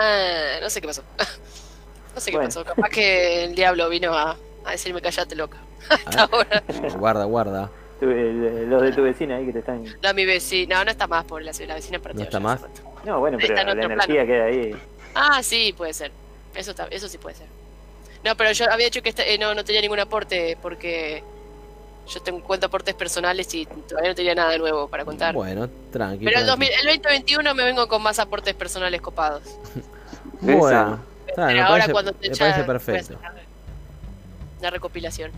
Ah, 0.00 0.58
no 0.60 0.70
sé 0.70 0.80
qué 0.80 0.86
pasó. 0.88 1.02
no 2.14 2.20
sé 2.20 2.30
qué 2.30 2.36
Bueno. 2.36 2.48
pasó. 2.48 2.64
Capaz 2.64 2.88
que 2.88 3.44
el 3.44 3.54
diablo 3.54 3.88
vino 3.88 4.12
a, 4.14 4.36
a 4.64 4.70
decirme 4.70 5.00
callate 5.00 5.34
loca. 5.34 5.58
Hasta 5.90 6.24
ahora. 6.24 6.62
Guarda, 6.98 7.24
guarda. 7.24 7.70
Tu- 8.00 8.10
el- 8.10 8.68
los 8.68 8.82
de 8.82 8.92
tu 8.92 9.02
vecina 9.02 9.36
ahí 9.36 9.46
que 9.46 9.52
te 9.52 9.58
están. 9.60 9.84
No, 10.02 10.14
mi 10.14 10.24
vecina. 10.24 10.78
No, 10.78 10.84
no 10.86 10.90
está 10.90 11.06
más 11.06 11.24
por 11.24 11.42
la, 11.42 11.52
la 11.66 11.74
vecina 11.74 11.98
partió. 11.98 12.18
¿No 12.20 12.24
está 12.24 12.40
más? 12.40 12.60
No, 13.04 13.20
bueno, 13.20 13.38
pero 13.40 13.56
en 13.58 13.66
la 13.66 13.72
energía 13.72 14.06
plano. 14.06 14.26
queda 14.26 14.44
ahí. 14.46 14.76
Ah, 15.14 15.42
sí, 15.42 15.72
puede 15.76 15.92
ser. 15.94 16.10
Eso, 16.54 16.70
está, 16.72 16.86
eso 16.90 17.08
sí 17.08 17.18
puede 17.18 17.36
ser. 17.36 17.46
No, 18.24 18.36
pero 18.36 18.52
yo 18.52 18.70
había 18.70 18.86
dicho 18.86 19.02
que 19.02 19.08
este- 19.10 19.34
eh, 19.34 19.38
no, 19.38 19.54
no 19.54 19.64
tenía 19.64 19.80
ningún 19.80 19.98
aporte 20.00 20.56
porque 20.62 21.22
yo 22.08 22.20
tengo 22.20 22.42
cuento 22.42 22.66
aportes 22.66 22.94
personales 22.94 23.54
y 23.54 23.64
todavía 23.66 24.10
no 24.10 24.14
tenía 24.14 24.34
nada 24.34 24.56
nuevo 24.58 24.88
para 24.88 25.04
contar. 25.04 25.34
Bueno, 25.34 25.68
tranqui. 25.90 26.24
pero 26.24 26.40
el, 26.40 26.46
tranqui. 26.46 26.66
2000 26.66 26.70
el 26.90 26.96
2021 27.02 27.54
me 27.54 27.64
vengo 27.64 27.86
con 27.88 28.02
más 28.02 28.18
aportes 28.18 28.54
personales 28.54 29.00
copados. 29.00 29.42
Bueno, 30.40 30.98
está, 31.26 31.46
Pero 31.46 31.46
me 31.46 31.60
ahora 31.60 31.70
parece, 31.70 31.92
cuando 31.92 32.12
te 32.12 32.28
me 32.28 32.34
ya- 32.34 32.44
parece 32.46 32.64
perfecto. 32.64 33.18
Una 34.58 34.70
recopilación. 34.70 35.30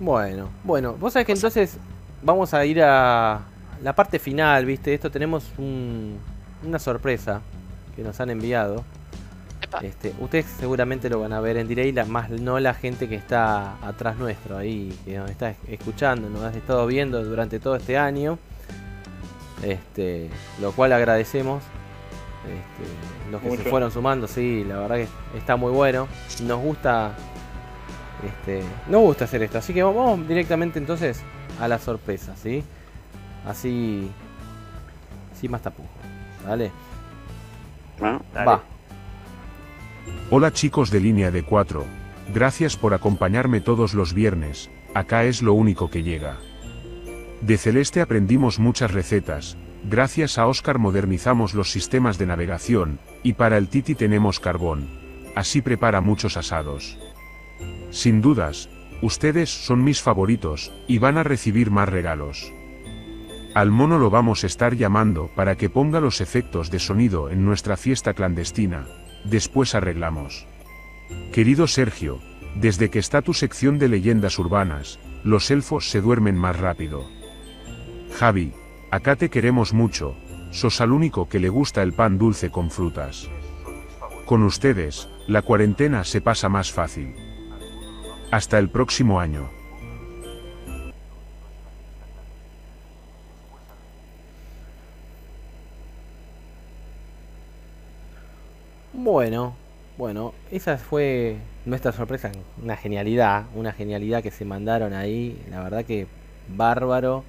Bueno, 0.00 0.48
bueno, 0.64 0.94
vos 0.94 1.12
sabés 1.12 1.26
que 1.26 1.32
entonces 1.32 1.76
vamos 2.22 2.54
a 2.54 2.64
ir 2.64 2.82
a 2.82 3.42
la 3.82 3.92
parte 3.94 4.18
final, 4.18 4.64
¿viste? 4.64 4.94
Esto 4.94 5.10
tenemos 5.10 5.44
un- 5.58 6.18
una 6.64 6.78
sorpresa 6.78 7.42
que 7.94 8.02
nos 8.02 8.18
han 8.20 8.30
enviado. 8.30 8.82
Este, 9.82 10.12
ustedes 10.20 10.46
seguramente 10.58 11.08
lo 11.08 11.20
van 11.20 11.32
a 11.32 11.40
ver 11.40 11.56
en 11.56 11.66
delay, 11.68 11.92
la- 11.92 12.04
más 12.04 12.28
no 12.30 12.58
la 12.60 12.74
gente 12.74 13.08
que 13.08 13.14
está 13.14 13.76
atrás 13.86 14.16
nuestro 14.18 14.56
ahí, 14.58 14.96
que 15.04 15.16
nos 15.18 15.30
está 15.30 15.54
escuchando, 15.68 16.28
nos 16.28 16.42
ha 16.42 16.50
estado 16.56 16.86
viendo 16.86 17.22
durante 17.24 17.58
todo 17.58 17.76
este 17.76 17.96
año. 17.98 18.38
Este, 19.62 20.28
lo 20.60 20.72
cual 20.72 20.92
agradecemos. 20.92 21.62
Este, 22.44 23.30
los 23.30 23.40
que 23.40 23.48
se 23.50 23.62
fueron 23.70 23.90
sumando, 23.92 24.26
sí, 24.26 24.64
la 24.64 24.78
verdad 24.80 24.96
que 24.96 25.38
está 25.38 25.54
muy 25.56 25.70
bueno. 25.72 26.08
Nos 26.42 26.60
gusta 26.60 27.12
este, 28.26 28.62
nos 28.88 29.00
gusta 29.00 29.24
hacer 29.24 29.42
esto, 29.42 29.58
así 29.58 29.72
que 29.74 29.82
vamos 29.82 30.26
directamente 30.28 30.78
entonces 30.78 31.20
a 31.60 31.66
la 31.68 31.78
sorpresa, 31.78 32.34
¿sí? 32.36 32.62
Así 33.46 34.10
sin 35.40 35.50
más 35.50 35.62
tapujos. 35.62 35.90
Dale. 36.46 36.70
Va. 38.46 38.62
Hola 40.30 40.52
chicos 40.52 40.90
de 40.90 41.00
línea 41.00 41.30
de 41.30 41.42
4. 41.42 41.84
Gracias 42.34 42.76
por 42.76 42.94
acompañarme 42.94 43.60
todos 43.60 43.94
los 43.94 44.14
viernes, 44.14 44.70
acá 44.94 45.24
es 45.24 45.42
lo 45.42 45.54
único 45.54 45.90
que 45.90 46.02
llega. 46.02 46.38
De 47.40 47.58
Celeste 47.58 48.00
aprendimos 48.00 48.58
muchas 48.58 48.92
recetas, 48.92 49.56
gracias 49.84 50.38
a 50.38 50.46
Oscar 50.46 50.78
modernizamos 50.78 51.54
los 51.54 51.70
sistemas 51.70 52.16
de 52.18 52.26
navegación, 52.26 52.98
y 53.22 53.34
para 53.34 53.58
el 53.58 53.68
Titi 53.68 53.94
tenemos 53.94 54.40
carbón. 54.40 54.88
Así 55.34 55.60
prepara 55.60 56.00
muchos 56.00 56.36
asados. 56.36 56.98
Sin 57.90 58.22
dudas, 58.22 58.70
ustedes 59.02 59.50
son 59.50 59.84
mis 59.84 60.00
favoritos, 60.00 60.72
y 60.88 60.98
van 60.98 61.18
a 61.18 61.24
recibir 61.24 61.70
más 61.70 61.88
regalos. 61.88 62.52
Al 63.54 63.70
mono 63.70 63.98
lo 63.98 64.08
vamos 64.08 64.44
a 64.44 64.46
estar 64.46 64.76
llamando 64.76 65.30
para 65.34 65.56
que 65.56 65.68
ponga 65.68 66.00
los 66.00 66.22
efectos 66.22 66.70
de 66.70 66.78
sonido 66.78 67.28
en 67.28 67.44
nuestra 67.44 67.76
fiesta 67.76 68.14
clandestina, 68.14 68.86
después 69.24 69.74
arreglamos. 69.74 70.46
Querido 71.32 71.66
Sergio, 71.66 72.20
desde 72.56 72.90
que 72.90 72.98
está 72.98 73.22
tu 73.22 73.34
sección 73.34 73.78
de 73.78 73.88
leyendas 73.88 74.38
urbanas, 74.38 74.98
los 75.24 75.50
elfos 75.50 75.88
se 75.88 76.00
duermen 76.00 76.36
más 76.36 76.58
rápido. 76.58 77.04
Javi, 78.18 78.52
acá 78.90 79.16
te 79.16 79.30
queremos 79.30 79.72
mucho, 79.72 80.16
sos 80.50 80.80
al 80.80 80.92
único 80.92 81.28
que 81.28 81.40
le 81.40 81.48
gusta 81.48 81.82
el 81.82 81.92
pan 81.92 82.18
dulce 82.18 82.50
con 82.50 82.70
frutas. 82.70 83.28
Con 84.26 84.42
ustedes, 84.42 85.08
la 85.26 85.42
cuarentena 85.42 86.04
se 86.04 86.20
pasa 86.20 86.48
más 86.48 86.72
fácil. 86.72 87.14
Hasta 88.30 88.58
el 88.58 88.70
próximo 88.70 89.20
año. 89.20 89.50
Bueno, 98.92 99.54
bueno, 99.96 100.34
esa 100.50 100.76
fue 100.78 101.36
nuestra 101.64 101.92
sorpresa, 101.92 102.30
una 102.62 102.76
genialidad, 102.76 103.44
una 103.54 103.72
genialidad 103.72 104.22
que 104.22 104.30
se 104.30 104.44
mandaron 104.44 104.92
ahí, 104.92 105.40
la 105.50 105.62
verdad 105.62 105.84
que 105.84 106.06
bárbaro, 106.48 107.24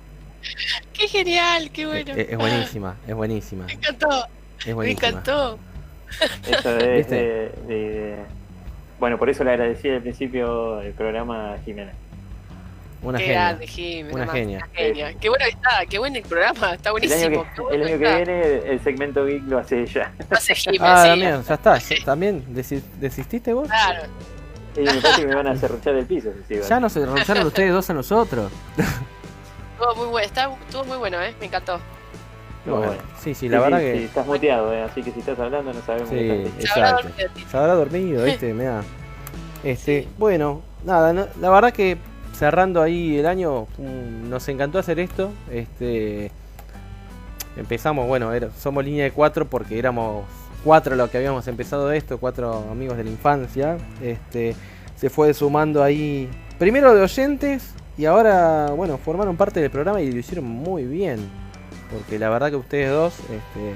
¡Qué 0.91 1.07
genial! 1.07 1.69
¡Qué 1.71 1.85
bueno! 1.85 2.11
es, 2.13 2.29
es 2.31 2.37
buenísima, 2.37 2.97
es 3.07 3.15
buenísima, 3.15 3.65
Me 3.65 3.73
encantó. 3.73 4.25
es 4.65 4.75
Me 4.75 4.91
encantó. 4.91 5.57
Eso 6.51 6.75
de, 6.75 6.97
¿Viste? 6.97 7.15
de- 7.15 7.49
de- 7.67 8.17
Bueno, 8.99 9.17
por 9.17 9.29
eso 9.29 9.43
le 9.45 9.51
agradecí 9.51 9.89
al 9.89 10.01
principio 10.01 10.81
el 10.81 10.91
programa 10.93 11.53
a 11.53 11.57
Jimena. 11.59 11.93
Una 13.03 13.17
qué 13.17 13.25
genia, 13.25 13.41
grande, 13.57 14.05
una 14.11 14.19
nomás, 14.19 14.35
genia. 14.35 14.67
genia. 14.73 15.13
Qué 15.19 15.29
bueno 15.29 15.45
que 15.45 15.51
está, 15.51 15.69
qué 15.89 15.99
bueno 15.99 16.15
el 16.17 16.23
programa, 16.23 16.73
está 16.73 16.89
El 16.91 16.95
año 17.11 17.39
buenísimo. 17.39 17.45
que, 17.69 17.75
el 17.75 17.83
año 17.83 17.99
que 17.99 18.15
viene 18.15 18.57
el 18.71 18.79
segmento 18.83 19.25
geek 19.25 19.43
lo 19.43 19.57
hace 19.59 19.81
ella. 19.81 20.11
Lo 20.29 20.37
hace 20.37 20.55
Jimmy, 20.55 20.77
Ah, 20.79 21.01
sí. 21.03 21.09
también, 21.09 21.43
ya 21.43 21.53
está, 21.53 21.79
también, 22.05 22.45
desi- 22.55 22.81
¿desististe 22.99 23.53
vos? 23.53 23.67
Claro. 23.67 24.03
Y 24.75 24.79
me 24.79 24.93
parece 25.01 25.21
que 25.21 25.27
me 25.27 25.35
van 25.35 25.47
a 25.47 25.55
cerruchar 25.55 25.95
el 25.95 26.05
piso. 26.05 26.29
si 26.47 26.59
Ya 26.61 26.79
nos 26.79 26.93
derrocharon 26.93 27.45
ustedes 27.45 27.71
dos 27.73 27.89
a 27.89 27.93
nosotros. 27.93 28.51
Estuvo 29.73 29.95
muy 29.95 30.07
bueno, 30.07 30.25
está, 30.25 30.49
estuvo 30.67 30.85
muy 30.85 30.97
bueno, 30.97 31.21
¿eh? 31.21 31.33
Me 31.39 31.47
encantó. 31.47 31.79
Pero 32.63 32.77
Bueno, 32.77 32.93
bueno. 32.93 33.09
sí, 33.21 33.33
sí, 33.35 33.49
la 33.49 33.59
verdad 33.59 33.79
sí, 33.79 33.83
que- 33.85 33.97
sí, 33.97 34.03
estás 34.05 34.25
muteado, 34.25 34.73
eh, 34.73 34.81
así 34.83 35.03
que 35.03 35.11
si 35.11 35.19
estás 35.19 35.37
hablando 35.39 35.73
no 35.73 35.81
sabemos 35.81 36.09
Sí, 36.09 36.15
qué 36.15 36.43
estás 36.59 36.77
exacto. 36.77 37.09
Se 37.51 37.57
habrá 37.57 37.73
dormido, 37.75 38.23
¿viste? 38.23 38.53
Mirá. 38.53 38.81
Este, 39.63 40.07
bueno, 40.17 40.61
nada, 40.85 41.11
no- 41.11 41.27
la 41.41 41.49
verdad 41.49 41.73
que 41.73 41.97
cerrando 42.33 42.81
ahí 42.81 43.17
el 43.17 43.25
año, 43.25 43.67
mm, 43.77 44.29
nos 44.29 44.47
encantó 44.49 44.79
hacer 44.79 44.99
esto. 44.99 45.31
Este, 45.51 46.31
empezamos, 47.55 48.07
bueno, 48.07 48.31
somos 48.57 48.83
línea 48.83 49.05
de 49.05 49.11
cuatro 49.11 49.47
porque 49.47 49.77
éramos 49.79 50.25
cuatro 50.63 50.95
los 50.95 51.09
que 51.09 51.17
habíamos 51.17 51.47
empezado 51.47 51.91
esto, 51.91 52.17
cuatro 52.17 52.65
amigos 52.71 52.97
de 52.97 53.03
la 53.03 53.09
infancia. 53.09 53.77
Este, 54.01 54.55
se 54.95 55.09
fue 55.09 55.33
sumando 55.33 55.83
ahí, 55.83 56.29
primero 56.59 56.93
de 56.93 57.01
oyentes 57.01 57.73
y 57.97 58.05
ahora, 58.05 58.71
bueno, 58.75 58.97
formaron 58.97 59.37
parte 59.37 59.59
del 59.59 59.69
programa 59.69 60.01
y 60.01 60.11
lo 60.11 60.19
hicieron 60.19 60.45
muy 60.45 60.85
bien. 60.85 61.19
Porque 61.91 62.17
la 62.17 62.29
verdad 62.29 62.49
que 62.49 62.55
ustedes 62.55 62.89
dos, 62.89 63.13
este, 63.19 63.75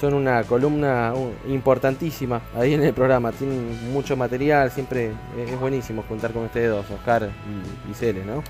son 0.00 0.14
una 0.14 0.42
columna 0.44 1.12
uh, 1.14 1.32
importantísima 1.52 2.40
ahí 2.56 2.72
en 2.74 2.82
el 2.82 2.94
programa. 2.94 3.32
Tienen 3.32 3.92
mucho 3.92 4.16
material, 4.16 4.70
siempre 4.70 5.10
es 5.38 5.50
es 5.50 5.60
buenísimo 5.60 6.02
contar 6.02 6.32
con 6.32 6.44
ustedes 6.44 6.70
dos, 6.70 6.90
Oscar 6.90 7.28
y, 7.86 7.90
y 7.90 7.94
Cele, 7.94 8.24
¿no? 8.24 8.42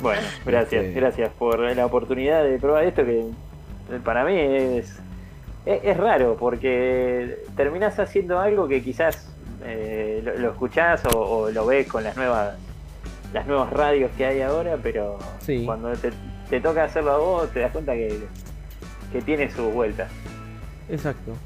Bueno, 0.00 0.22
gracias, 0.44 0.84
Este- 0.84 1.00
gracias 1.00 1.30
por 1.38 1.58
la 1.60 1.86
oportunidad 1.86 2.44
de 2.44 2.58
probar 2.58 2.84
esto 2.84 3.04
que 3.04 3.20
eh, 3.20 4.00
para 4.04 4.24
mí 4.24 4.36
es, 4.38 4.98
es, 5.66 5.80
es 5.84 5.96
raro 5.96 6.36
porque 6.38 7.42
terminás 7.56 7.98
haciendo 7.98 8.38
algo 8.40 8.66
que 8.68 8.82
quizás 8.82 9.32
eh, 9.64 10.20
lo, 10.24 10.34
lo 10.38 10.50
escuchás 10.50 11.02
o, 11.14 11.18
o 11.18 11.50
lo 11.50 11.66
ves 11.66 11.86
con 11.88 12.04
las 12.04 12.16
nuevas 12.16 12.54
las 13.32 13.46
nuevas 13.46 13.70
radios 13.72 14.10
que 14.16 14.24
hay 14.24 14.40
ahora, 14.40 14.76
pero 14.82 15.18
Sí. 15.40 15.64
cuando 15.66 15.92
te, 15.92 16.10
te 16.48 16.60
toca 16.60 16.84
hacerlo 16.84 17.12
a 17.12 17.18
vos 17.18 17.50
te 17.50 17.60
das 17.60 17.72
cuenta 17.72 17.92
que, 17.94 18.18
que 19.12 19.20
tiene 19.22 19.50
sus 19.50 19.72
vueltas. 19.74 20.10
Exacto. 20.88 21.36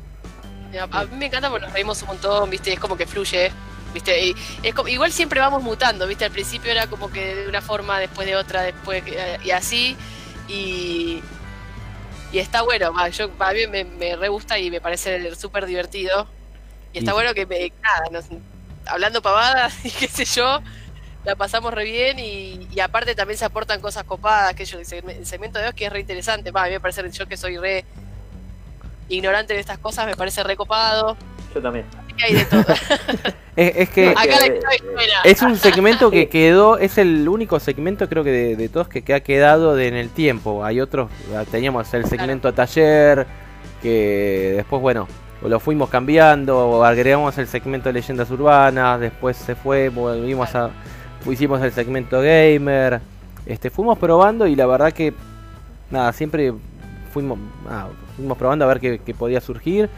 A, 0.92 1.04
mí 1.04 1.16
me 1.16 1.26
encanta 1.26 1.50
porque 1.50 1.64
nos 1.66 1.74
reímos 1.74 2.00
un 2.02 2.08
montón, 2.08 2.48
¿viste? 2.50 2.72
Es 2.72 2.78
como 2.78 2.96
que 2.96 3.06
fluye, 3.06 3.50
¿viste? 3.92 4.26
Y 4.26 4.36
es 4.62 4.74
como- 4.74 4.88
igual 4.88 5.10
siempre 5.12 5.40
vamos 5.40 5.62
mutando, 5.62 6.06
¿viste? 6.06 6.24
Al 6.24 6.30
principio 6.30 6.70
era 6.70 6.86
como 6.86 7.10
que 7.10 7.34
de 7.34 7.48
una 7.48 7.60
forma, 7.60 7.98
después 7.98 8.26
de 8.26 8.36
otra, 8.36 8.62
después 8.62 9.02
que- 9.02 9.38
y 9.44 9.50
así. 9.50 9.96
Y, 10.48 11.22
y 12.32 12.38
está 12.38 12.62
bueno, 12.62 12.92
yo, 13.08 13.30
a 13.40 13.52
mí 13.52 13.66
me, 13.66 13.84
me 13.84 14.14
re 14.16 14.28
gusta 14.28 14.58
y 14.58 14.70
me 14.70 14.80
parece 14.80 15.34
súper 15.34 15.66
divertido. 15.66 16.28
Y 16.92 16.98
está 16.98 17.12
bueno 17.14 17.34
que, 17.34 17.46
me- 17.46 17.72
nada, 17.82 18.04
nos- 18.12 18.26
hablando 18.86 19.22
pavadas 19.22 19.74
y 19.84 19.90
qué 19.90 20.06
sé 20.06 20.24
yo, 20.24 20.60
la 21.24 21.34
pasamos 21.36 21.74
re 21.74 21.84
bien 21.84 22.18
y, 22.20 22.68
y 22.72 22.80
aparte 22.80 23.14
también 23.16 23.38
se 23.38 23.44
aportan 23.44 23.80
cosas 23.80 24.04
copadas, 24.04 24.54
que 24.54 24.64
yo, 24.64 24.78
el 24.78 24.86
segme- 24.86 25.16
el 25.16 25.26
segmento 25.26 25.58
de 25.58 25.66
hoy 25.66 25.72
que 25.74 25.86
es 25.86 25.92
re 25.92 26.00
interesante, 26.00 26.50
a 26.54 26.64
mí 26.64 26.70
me 26.70 26.80
parece, 26.80 27.08
yo 27.10 27.26
que 27.26 27.36
soy 27.36 27.58
re 27.58 27.84
ignorante 29.10 29.52
de 29.54 29.60
estas 29.60 29.78
cosas, 29.78 30.06
me 30.06 30.16
parece 30.16 30.42
re 30.42 30.56
copado. 30.56 31.16
Yo 31.54 31.60
también. 31.60 31.84
Así 31.98 32.12
que 32.14 32.24
hay 32.24 32.34
de 32.34 32.44
todo. 32.46 32.64
Es, 33.56 33.76
es 33.76 33.90
que 33.90 34.10
Acá 34.10 34.24
la 34.26 34.38
clave 34.38 34.76
es 34.76 34.82
buena. 34.94 35.14
es 35.24 35.42
un 35.42 35.56
segmento 35.56 36.10
que 36.10 36.28
quedó, 36.28 36.78
es 36.78 36.96
el 36.98 37.28
único 37.28 37.58
segmento 37.60 38.08
creo 38.08 38.22
que 38.24 38.30
de, 38.30 38.56
de 38.56 38.68
todos 38.70 38.88
que, 38.88 39.02
que 39.02 39.12
ha 39.12 39.20
quedado 39.20 39.74
de- 39.74 39.88
en 39.88 39.96
el 39.96 40.08
tiempo. 40.08 40.64
Hay 40.64 40.80
otros, 40.80 41.10
ah, 41.36 41.44
teníamos 41.50 41.92
el 41.92 42.06
segmento 42.06 42.54
taller, 42.54 43.26
que 43.82 44.52
después, 44.56 44.80
bueno, 44.80 45.08
lo 45.42 45.58
fuimos 45.60 45.90
cambiando, 45.90 46.84
agregamos 46.84 47.36
el 47.38 47.48
segmento 47.48 47.88
de 47.88 47.94
leyendas 47.94 48.30
urbanas, 48.30 49.00
después 49.00 49.36
se 49.36 49.54
fue, 49.56 49.88
volvimos 49.88 50.54
a, 50.54 50.70
hicimos 51.28 51.60
el 51.60 51.72
segmento 51.72 52.20
gamer, 52.20 53.00
este, 53.44 53.68
fuimos 53.68 53.98
probando 53.98 54.46
y 54.46 54.54
la 54.54 54.66
verdad 54.66 54.92
que, 54.92 55.12
nada, 55.90 56.12
siempre 56.12 56.52
fuimos, 57.12 57.38
ah, 57.68 57.88
fuimos 58.20 58.38
probando 58.38 58.64
a 58.64 58.68
ver 58.68 58.80
qué, 58.80 59.14
podía 59.14 59.40
surgir. 59.40 59.88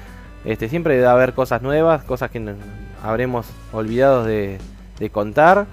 Este, 0.44 0.68
siempre 0.68 0.94
debe 0.94 1.08
haber 1.08 1.34
cosas 1.34 1.62
nuevas, 1.62 2.04
cosas 2.04 2.30
que 2.30 2.54
habremos 3.02 3.46
olvidado 3.72 4.24
de, 4.24 4.58
de 4.98 5.10
contar. 5.10 5.66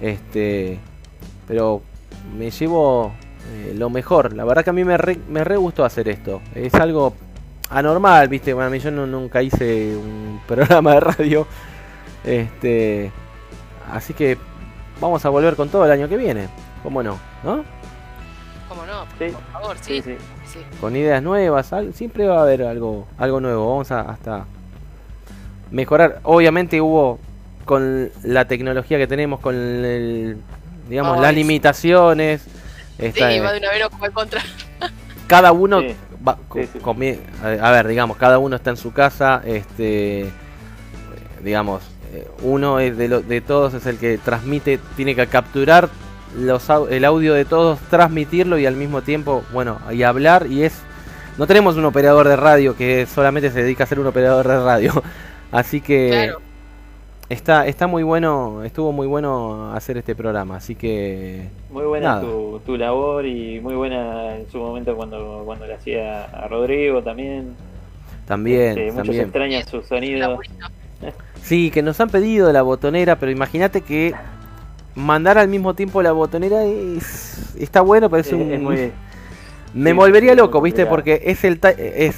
Este, 0.00 0.78
pero 1.48 1.82
me 2.36 2.50
llevo 2.50 3.12
eh, 3.52 3.74
lo 3.76 3.90
mejor. 3.90 4.34
La 4.34 4.44
verdad 4.44 4.64
que 4.64 4.70
a 4.70 4.72
mí 4.72 4.84
me 4.84 4.96
re, 4.96 5.18
me 5.28 5.44
re 5.44 5.56
gustó 5.56 5.84
hacer 5.84 6.08
esto. 6.08 6.42
Es 6.54 6.74
algo 6.74 7.14
anormal, 7.70 8.28
viste. 8.28 8.52
Bueno, 8.52 8.68
a 8.68 8.70
mí 8.70 8.78
yo 8.78 8.90
nunca 8.90 9.42
hice 9.42 9.96
un 9.96 10.40
programa 10.46 10.94
de 10.94 11.00
radio. 11.00 11.46
Este, 12.24 13.10
así 13.90 14.14
que 14.14 14.36
vamos 15.00 15.24
a 15.24 15.28
volver 15.28 15.56
con 15.56 15.68
todo 15.68 15.84
el 15.84 15.90
año 15.90 16.08
que 16.08 16.16
viene. 16.16 16.48
¿Cómo 16.82 17.02
no? 17.02 17.18
¿No? 17.42 17.64
Sí. 19.18 19.26
Por 19.32 19.42
favor, 19.52 19.76
sí. 19.80 20.02
Sí, 20.02 20.16
sí. 20.52 20.58
con 20.80 20.94
ideas 20.94 21.22
nuevas, 21.22 21.72
siempre 21.94 22.26
va 22.26 22.38
a 22.38 22.42
haber 22.42 22.62
algo, 22.62 23.06
algo 23.18 23.40
nuevo. 23.40 23.68
Vamos 23.70 23.90
a 23.90 24.00
hasta 24.02 24.44
mejorar. 25.70 26.20
Obviamente 26.22 26.80
hubo 26.80 27.18
con 27.64 28.10
la 28.22 28.44
tecnología 28.46 28.98
que 28.98 29.06
tenemos, 29.06 29.40
con 29.40 29.54
el, 29.54 30.36
digamos, 30.88 31.18
las 31.20 31.30
sí. 31.30 31.36
limitaciones. 31.36 32.42
Sí, 32.98 33.20
va 33.20 33.52
de 33.52 33.58
una 33.58 33.70
vez 33.70 33.88
como 33.90 34.06
en 34.06 34.12
contra. 34.12 34.40
cada 35.26 35.52
uno 35.52 35.80
Sí. 35.80 35.94
va- 36.26 36.38
co- 36.48 36.60
comi- 36.82 37.18
a, 37.42 37.68
a 37.68 37.70
ver, 37.72 37.88
digamos, 37.88 38.16
cada 38.16 38.38
uno 38.38 38.56
está 38.56 38.70
en 38.70 38.76
su 38.76 38.92
casa, 38.92 39.42
este, 39.44 40.30
digamos, 41.42 41.82
eh, 42.14 42.28
uno 42.42 42.78
es 42.80 42.96
de, 42.96 43.08
lo- 43.08 43.20
de 43.20 43.40
todos 43.40 43.74
es 43.74 43.84
el 43.86 43.98
que 43.98 44.18
transmite, 44.18 44.78
tiene 44.96 45.14
que 45.14 45.26
capturar 45.26 45.88
los, 46.36 46.68
el 46.90 47.04
audio 47.04 47.34
de 47.34 47.44
todos, 47.44 47.78
transmitirlo 47.90 48.58
y 48.58 48.66
al 48.66 48.76
mismo 48.76 49.02
tiempo, 49.02 49.44
bueno, 49.52 49.78
y 49.92 50.02
hablar 50.02 50.46
y 50.48 50.62
es, 50.64 50.82
no 51.38 51.46
tenemos 51.46 51.76
un 51.76 51.84
operador 51.84 52.28
de 52.28 52.36
radio 52.36 52.76
que 52.76 53.06
solamente 53.06 53.50
se 53.50 53.62
dedica 53.62 53.84
a 53.84 53.86
ser 53.86 54.00
un 54.00 54.06
operador 54.06 54.46
de 54.48 54.58
radio, 54.64 54.92
así 55.52 55.80
que 55.80 56.08
Claro. 56.10 56.40
está, 57.28 57.66
está 57.66 57.86
muy 57.86 58.02
bueno, 58.02 58.62
estuvo 58.64 58.92
muy 58.92 59.06
bueno 59.06 59.72
hacer 59.74 59.96
este 59.98 60.14
programa, 60.14 60.56
así 60.56 60.74
que 60.76 61.48
Muy 61.70 61.84
buena 61.84 62.20
tu, 62.20 62.60
tu 62.64 62.76
labor 62.76 63.26
y 63.26 63.60
muy 63.60 63.74
buena 63.74 64.36
en 64.36 64.48
su 64.50 64.58
momento 64.58 64.96
cuando, 64.96 65.42
cuando 65.44 65.66
le 65.66 65.74
hacía 65.74 66.24
a 66.24 66.48
Rodrigo 66.48 67.02
también. 67.02 67.56
también, 68.26 68.78
Este, 68.78 68.92
muchos 68.92 69.16
también. 69.16 69.22
extrañan 69.24 69.66
su 69.66 69.82
sonido. 69.82 70.38
Sí, 71.42 71.70
que 71.70 71.82
nos 71.82 72.00
han 72.00 72.10
pedido 72.10 72.52
la 72.52 72.62
botonera, 72.62 73.16
pero 73.16 73.30
imagínate 73.30 73.82
que 73.82 74.14
mandar 74.96 75.38
al 75.38 75.48
mismo 75.48 75.74
tiempo 75.74 76.02
la 76.02 76.12
botonera 76.12 76.64
es 76.64 77.54
está 77.58 77.80
bueno, 77.82 78.10
pero 78.10 78.20
es 78.22 78.26
Es- 78.28 78.32
un 78.32 78.52
es 78.52 78.60
muy- 78.60 78.92
me 79.74 79.90
sí, 79.90 79.96
volvería 79.96 80.34
loco, 80.34 80.60
¿viste? 80.60 80.86
Porque 80.86 81.22
es 81.24 81.44
el 81.44 81.60
es 81.78 82.16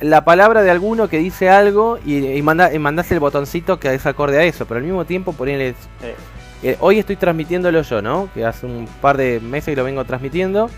la 0.00 0.24
palabra 0.24 0.62
de 0.62 0.70
alguno 0.70 1.08
que 1.08 1.18
dice 1.18 1.48
algo 1.48 1.98
y, 2.04 2.26
y 2.26 2.42
manda 2.42 2.72
y 2.74 2.78
mandás 2.78 3.10
el 3.12 3.20
botoncito 3.20 3.78
que 3.80 3.94
es 3.94 4.04
acorde 4.06 4.38
a 4.38 4.44
eso, 4.44 4.66
pero 4.66 4.78
al 4.78 4.84
mismo 4.84 5.04
tiempo 5.04 5.32
ponele 5.32 5.70
Eh, 5.70 6.14
eh, 6.62 6.76
hoy 6.80 6.98
estoy 6.98 7.16
transmitiéndolo 7.16 7.82
yo, 7.82 8.02
¿no? 8.02 8.28
Que 8.34 8.44
hace 8.44 8.66
un 8.66 8.86
par 9.00 9.16
de 9.16 9.40
meses 9.40 9.72
que 9.72 9.76
lo 9.76 9.84
vengo 9.84 10.04
transmitiendo. 10.04 10.68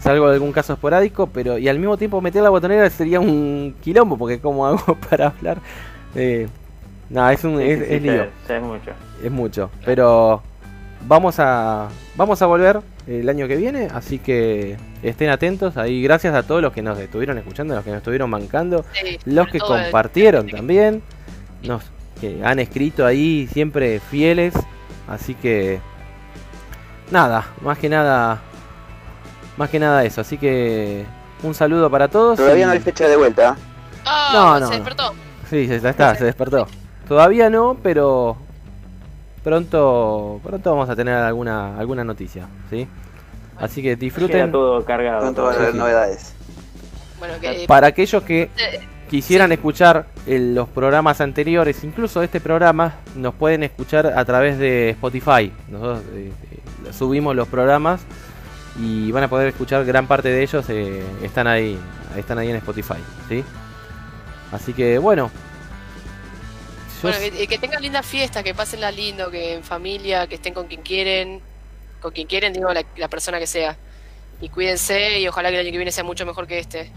Salvo 0.00 0.28
de 0.28 0.34
algún 0.34 0.52
caso 0.52 0.74
esporádico, 0.74 1.28
pero 1.28 1.56
y 1.56 1.66
al 1.68 1.78
mismo 1.78 1.96
tiempo 1.96 2.20
meter 2.20 2.42
la 2.42 2.50
botonera 2.50 2.90
sería 2.90 3.20
un 3.20 3.74
quilombo, 3.82 4.18
porque 4.18 4.38
como 4.38 4.66
hago 4.66 4.96
para 5.10 5.28
hablar. 5.28 5.58
Eh, 6.14 6.46
nada, 7.08 7.32
es 7.32 7.42
un 7.44 7.58
sí, 7.58 7.62
es, 7.62 7.78
sí, 7.88 8.00
lío, 8.00 8.26
es 8.48 8.62
mucho. 8.62 8.90
es 9.22 9.30
mucho. 9.30 9.70
Pero 9.84 10.42
vamos 11.06 11.36
a 11.38 11.88
vamos 12.16 12.40
a 12.42 12.46
volver 12.46 12.80
el 13.06 13.28
año 13.28 13.46
que 13.48 13.56
viene, 13.56 13.88
así 13.92 14.18
que 14.18 14.76
estén 15.02 15.30
atentos. 15.30 15.76
Ahí 15.76 16.02
gracias 16.02 16.34
a 16.34 16.42
todos 16.42 16.62
los 16.62 16.72
que 16.72 16.82
nos 16.82 16.98
estuvieron 16.98 17.36
escuchando, 17.38 17.74
los 17.74 17.84
que 17.84 17.90
nos 17.90 17.98
estuvieron 17.98 18.30
mancando, 18.30 18.84
Sí, 18.92 19.18
los 19.26 19.48
que 19.48 19.58
el- 19.58 19.62
compartieron 19.62 20.46
también, 20.48 21.02
nos 21.62 21.82
que 22.20 22.42
han 22.44 22.58
escrito 22.60 23.04
ahí 23.04 23.48
siempre 23.52 24.00
fieles, 24.00 24.54
así 25.08 25.34
que 25.34 25.80
nada, 27.10 27.46
más 27.60 27.78
que 27.78 27.88
nada 27.88 28.40
más 29.56 29.70
que 29.70 29.78
nada 29.78 30.04
eso, 30.04 30.20
así 30.20 30.36
que 30.38 31.04
un 31.42 31.54
saludo 31.54 31.90
para 31.90 32.08
todos. 32.08 32.36
Todavía 32.38 32.64
y- 32.64 32.66
no 32.66 32.72
hay 32.72 32.80
fecha 32.80 33.06
de 33.06 33.16
vuelta. 33.16 33.56
Ah, 34.06 34.30
No, 34.32 34.60
no, 34.60 34.66
se 34.66 34.72
no. 34.72 34.78
despertó. 34.78 35.14
Sí, 35.50 35.66
ya 35.66 35.90
está, 35.90 36.14
se 36.14 36.24
despertó. 36.24 36.66
Todavía 37.06 37.50
no, 37.50 37.76
pero 37.82 38.36
pronto 39.44 40.40
pronto 40.42 40.70
vamos 40.72 40.88
a 40.90 40.96
tener 40.96 41.14
alguna 41.14 41.78
alguna 41.78 42.02
noticia, 42.02 42.48
¿sí? 42.70 42.88
Así 43.58 43.76
que 43.82 43.90
Queda 43.90 43.96
disfruten 44.00 44.50
todo 44.50 44.84
cargado. 44.84 45.20
Pronto 45.20 45.44
van 45.44 45.54
a 45.54 45.58
haber 45.58 45.72
sí. 45.72 45.78
novedades. 45.78 46.34
Bueno, 47.20 47.34
que 47.40 47.64
para 47.68 47.86
aquellos 47.86 48.22
que 48.24 48.42
eh, 48.42 48.80
quisieran 49.08 49.52
escuchar 49.52 50.06
el- 50.26 50.54
los 50.54 50.68
programas 50.68 51.20
anteriores, 51.20 51.84
incluso 51.84 52.22
este 52.22 52.40
programa, 52.40 52.94
nos 53.14 53.34
pueden 53.34 53.62
escuchar 53.62 54.06
a 54.06 54.24
través 54.24 54.58
de 54.58 54.90
Spotify. 54.90 55.52
Nosotros 55.70 56.00
eh, 56.14 56.32
eh, 56.50 56.92
subimos 56.92 57.36
los 57.36 57.46
programas 57.46 58.00
y 58.80 59.12
van 59.12 59.22
a 59.24 59.28
poder 59.28 59.46
escuchar 59.48 59.84
gran 59.84 60.08
parte 60.08 60.30
de 60.30 60.42
ellos 60.42 60.64
eh, 60.68 61.04
están 61.22 61.46
ahí, 61.46 61.78
están 62.16 62.38
ahí 62.38 62.50
en 62.50 62.56
Spotify, 62.56 62.98
¿sí? 63.28 63.44
Así 64.50 64.72
que 64.72 64.98
bueno. 64.98 65.30
Yo 67.02 67.10
bueno, 67.10 67.18
que, 67.36 67.46
que 67.46 67.58
tengan 67.58 67.82
lindas 67.82 68.06
fiestas, 68.06 68.42
que 68.42 68.54
pasenla 68.54 68.90
lindo, 68.90 69.30
que 69.30 69.54
en 69.54 69.62
familia, 69.64 70.26
que 70.26 70.36
estén 70.36 70.54
con 70.54 70.66
quien 70.66 70.82
quieren, 70.82 71.40
con 72.00 72.12
quien 72.12 72.26
quieren, 72.26 72.52
digo, 72.52 72.72
la, 72.72 72.84
la 72.96 73.08
persona 73.08 73.38
que 73.38 73.46
sea. 73.46 73.76
Y 74.40 74.48
cuídense 74.48 75.20
y 75.20 75.28
ojalá 75.28 75.48
que 75.50 75.54
el 75.56 75.60
año 75.66 75.70
que 75.72 75.78
viene 75.78 75.92
sea 75.92 76.04
mucho 76.04 76.26
mejor 76.26 76.46
que 76.46 76.58
este. 76.58 76.90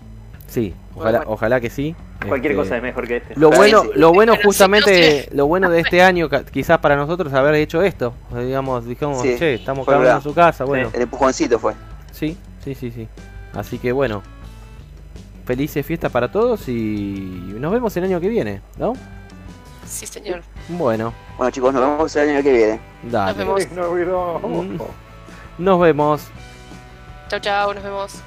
sí, 0.48 0.74
ojalá, 0.96 1.20
bueno. 1.20 1.34
ojalá 1.34 1.60
que 1.62 1.70
sí. 1.70 1.96
Cualquier 2.28 2.54
Este, 2.54 2.64
cosa 2.64 2.78
es 2.78 2.84
mejor 2.84 3.08
que 3.08 3.18
este. 3.18 3.36
Lo 3.40 3.52
bueno, 3.52 3.84
sí. 3.84 3.90
lo 3.96 4.12
bueno 4.12 4.36
justamente, 4.44 5.30
lo 5.34 5.46
bueno 5.46 5.70
de 5.70 5.82
este 5.82 6.02
año, 6.02 6.30
quizás 6.52 6.80
para 6.80 6.96
nosotros 6.96 7.32
haber 7.34 7.54
hecho 7.56 7.82
esto, 7.84 8.14
digamos, 8.36 8.86
dijimos, 8.88 9.22
Sí, 9.22 9.36
che, 9.38 9.54
estamos 9.54 9.86
cada 9.86 10.00
uno 10.00 10.10
en 10.10 10.22
su 10.22 10.34
casa, 10.34 10.64
bueno, 10.66 10.90
El 10.94 11.04
empujoncito 11.04 11.60
fue. 11.60 11.74
sí, 12.12 12.36
sí, 12.64 12.74
sí, 12.74 12.90
sí. 12.92 13.08
Así 13.54 13.78
que 13.78 13.92
bueno, 13.92 14.24
felices 15.46 15.86
fiestas 15.86 16.12
para 16.12 16.32
todos 16.32 16.68
y 16.68 16.74
nos 17.60 17.72
vemos 17.72 17.96
el 17.96 18.04
año 18.06 18.20
que 18.20 18.28
viene, 18.30 18.62
¿no? 18.78 18.94
Sí, 19.88 20.06
señor. 20.06 20.42
Bueno, 20.68 21.14
Bueno 21.38 21.52
chicos, 21.52 21.74
nos 21.74 21.82
vemos 21.82 22.16
el 22.16 22.30
año 22.30 22.44
que 22.44 22.52
viene. 22.52 22.80
dale. 23.04 23.28
Nos 23.30 23.38
vemos. 23.38 24.92
Nos 25.58 25.80
vemos. 25.80 26.22
Chau, 27.30 27.40
chau, 27.40 27.74
nos 27.74 27.84
vemos. 27.84 28.22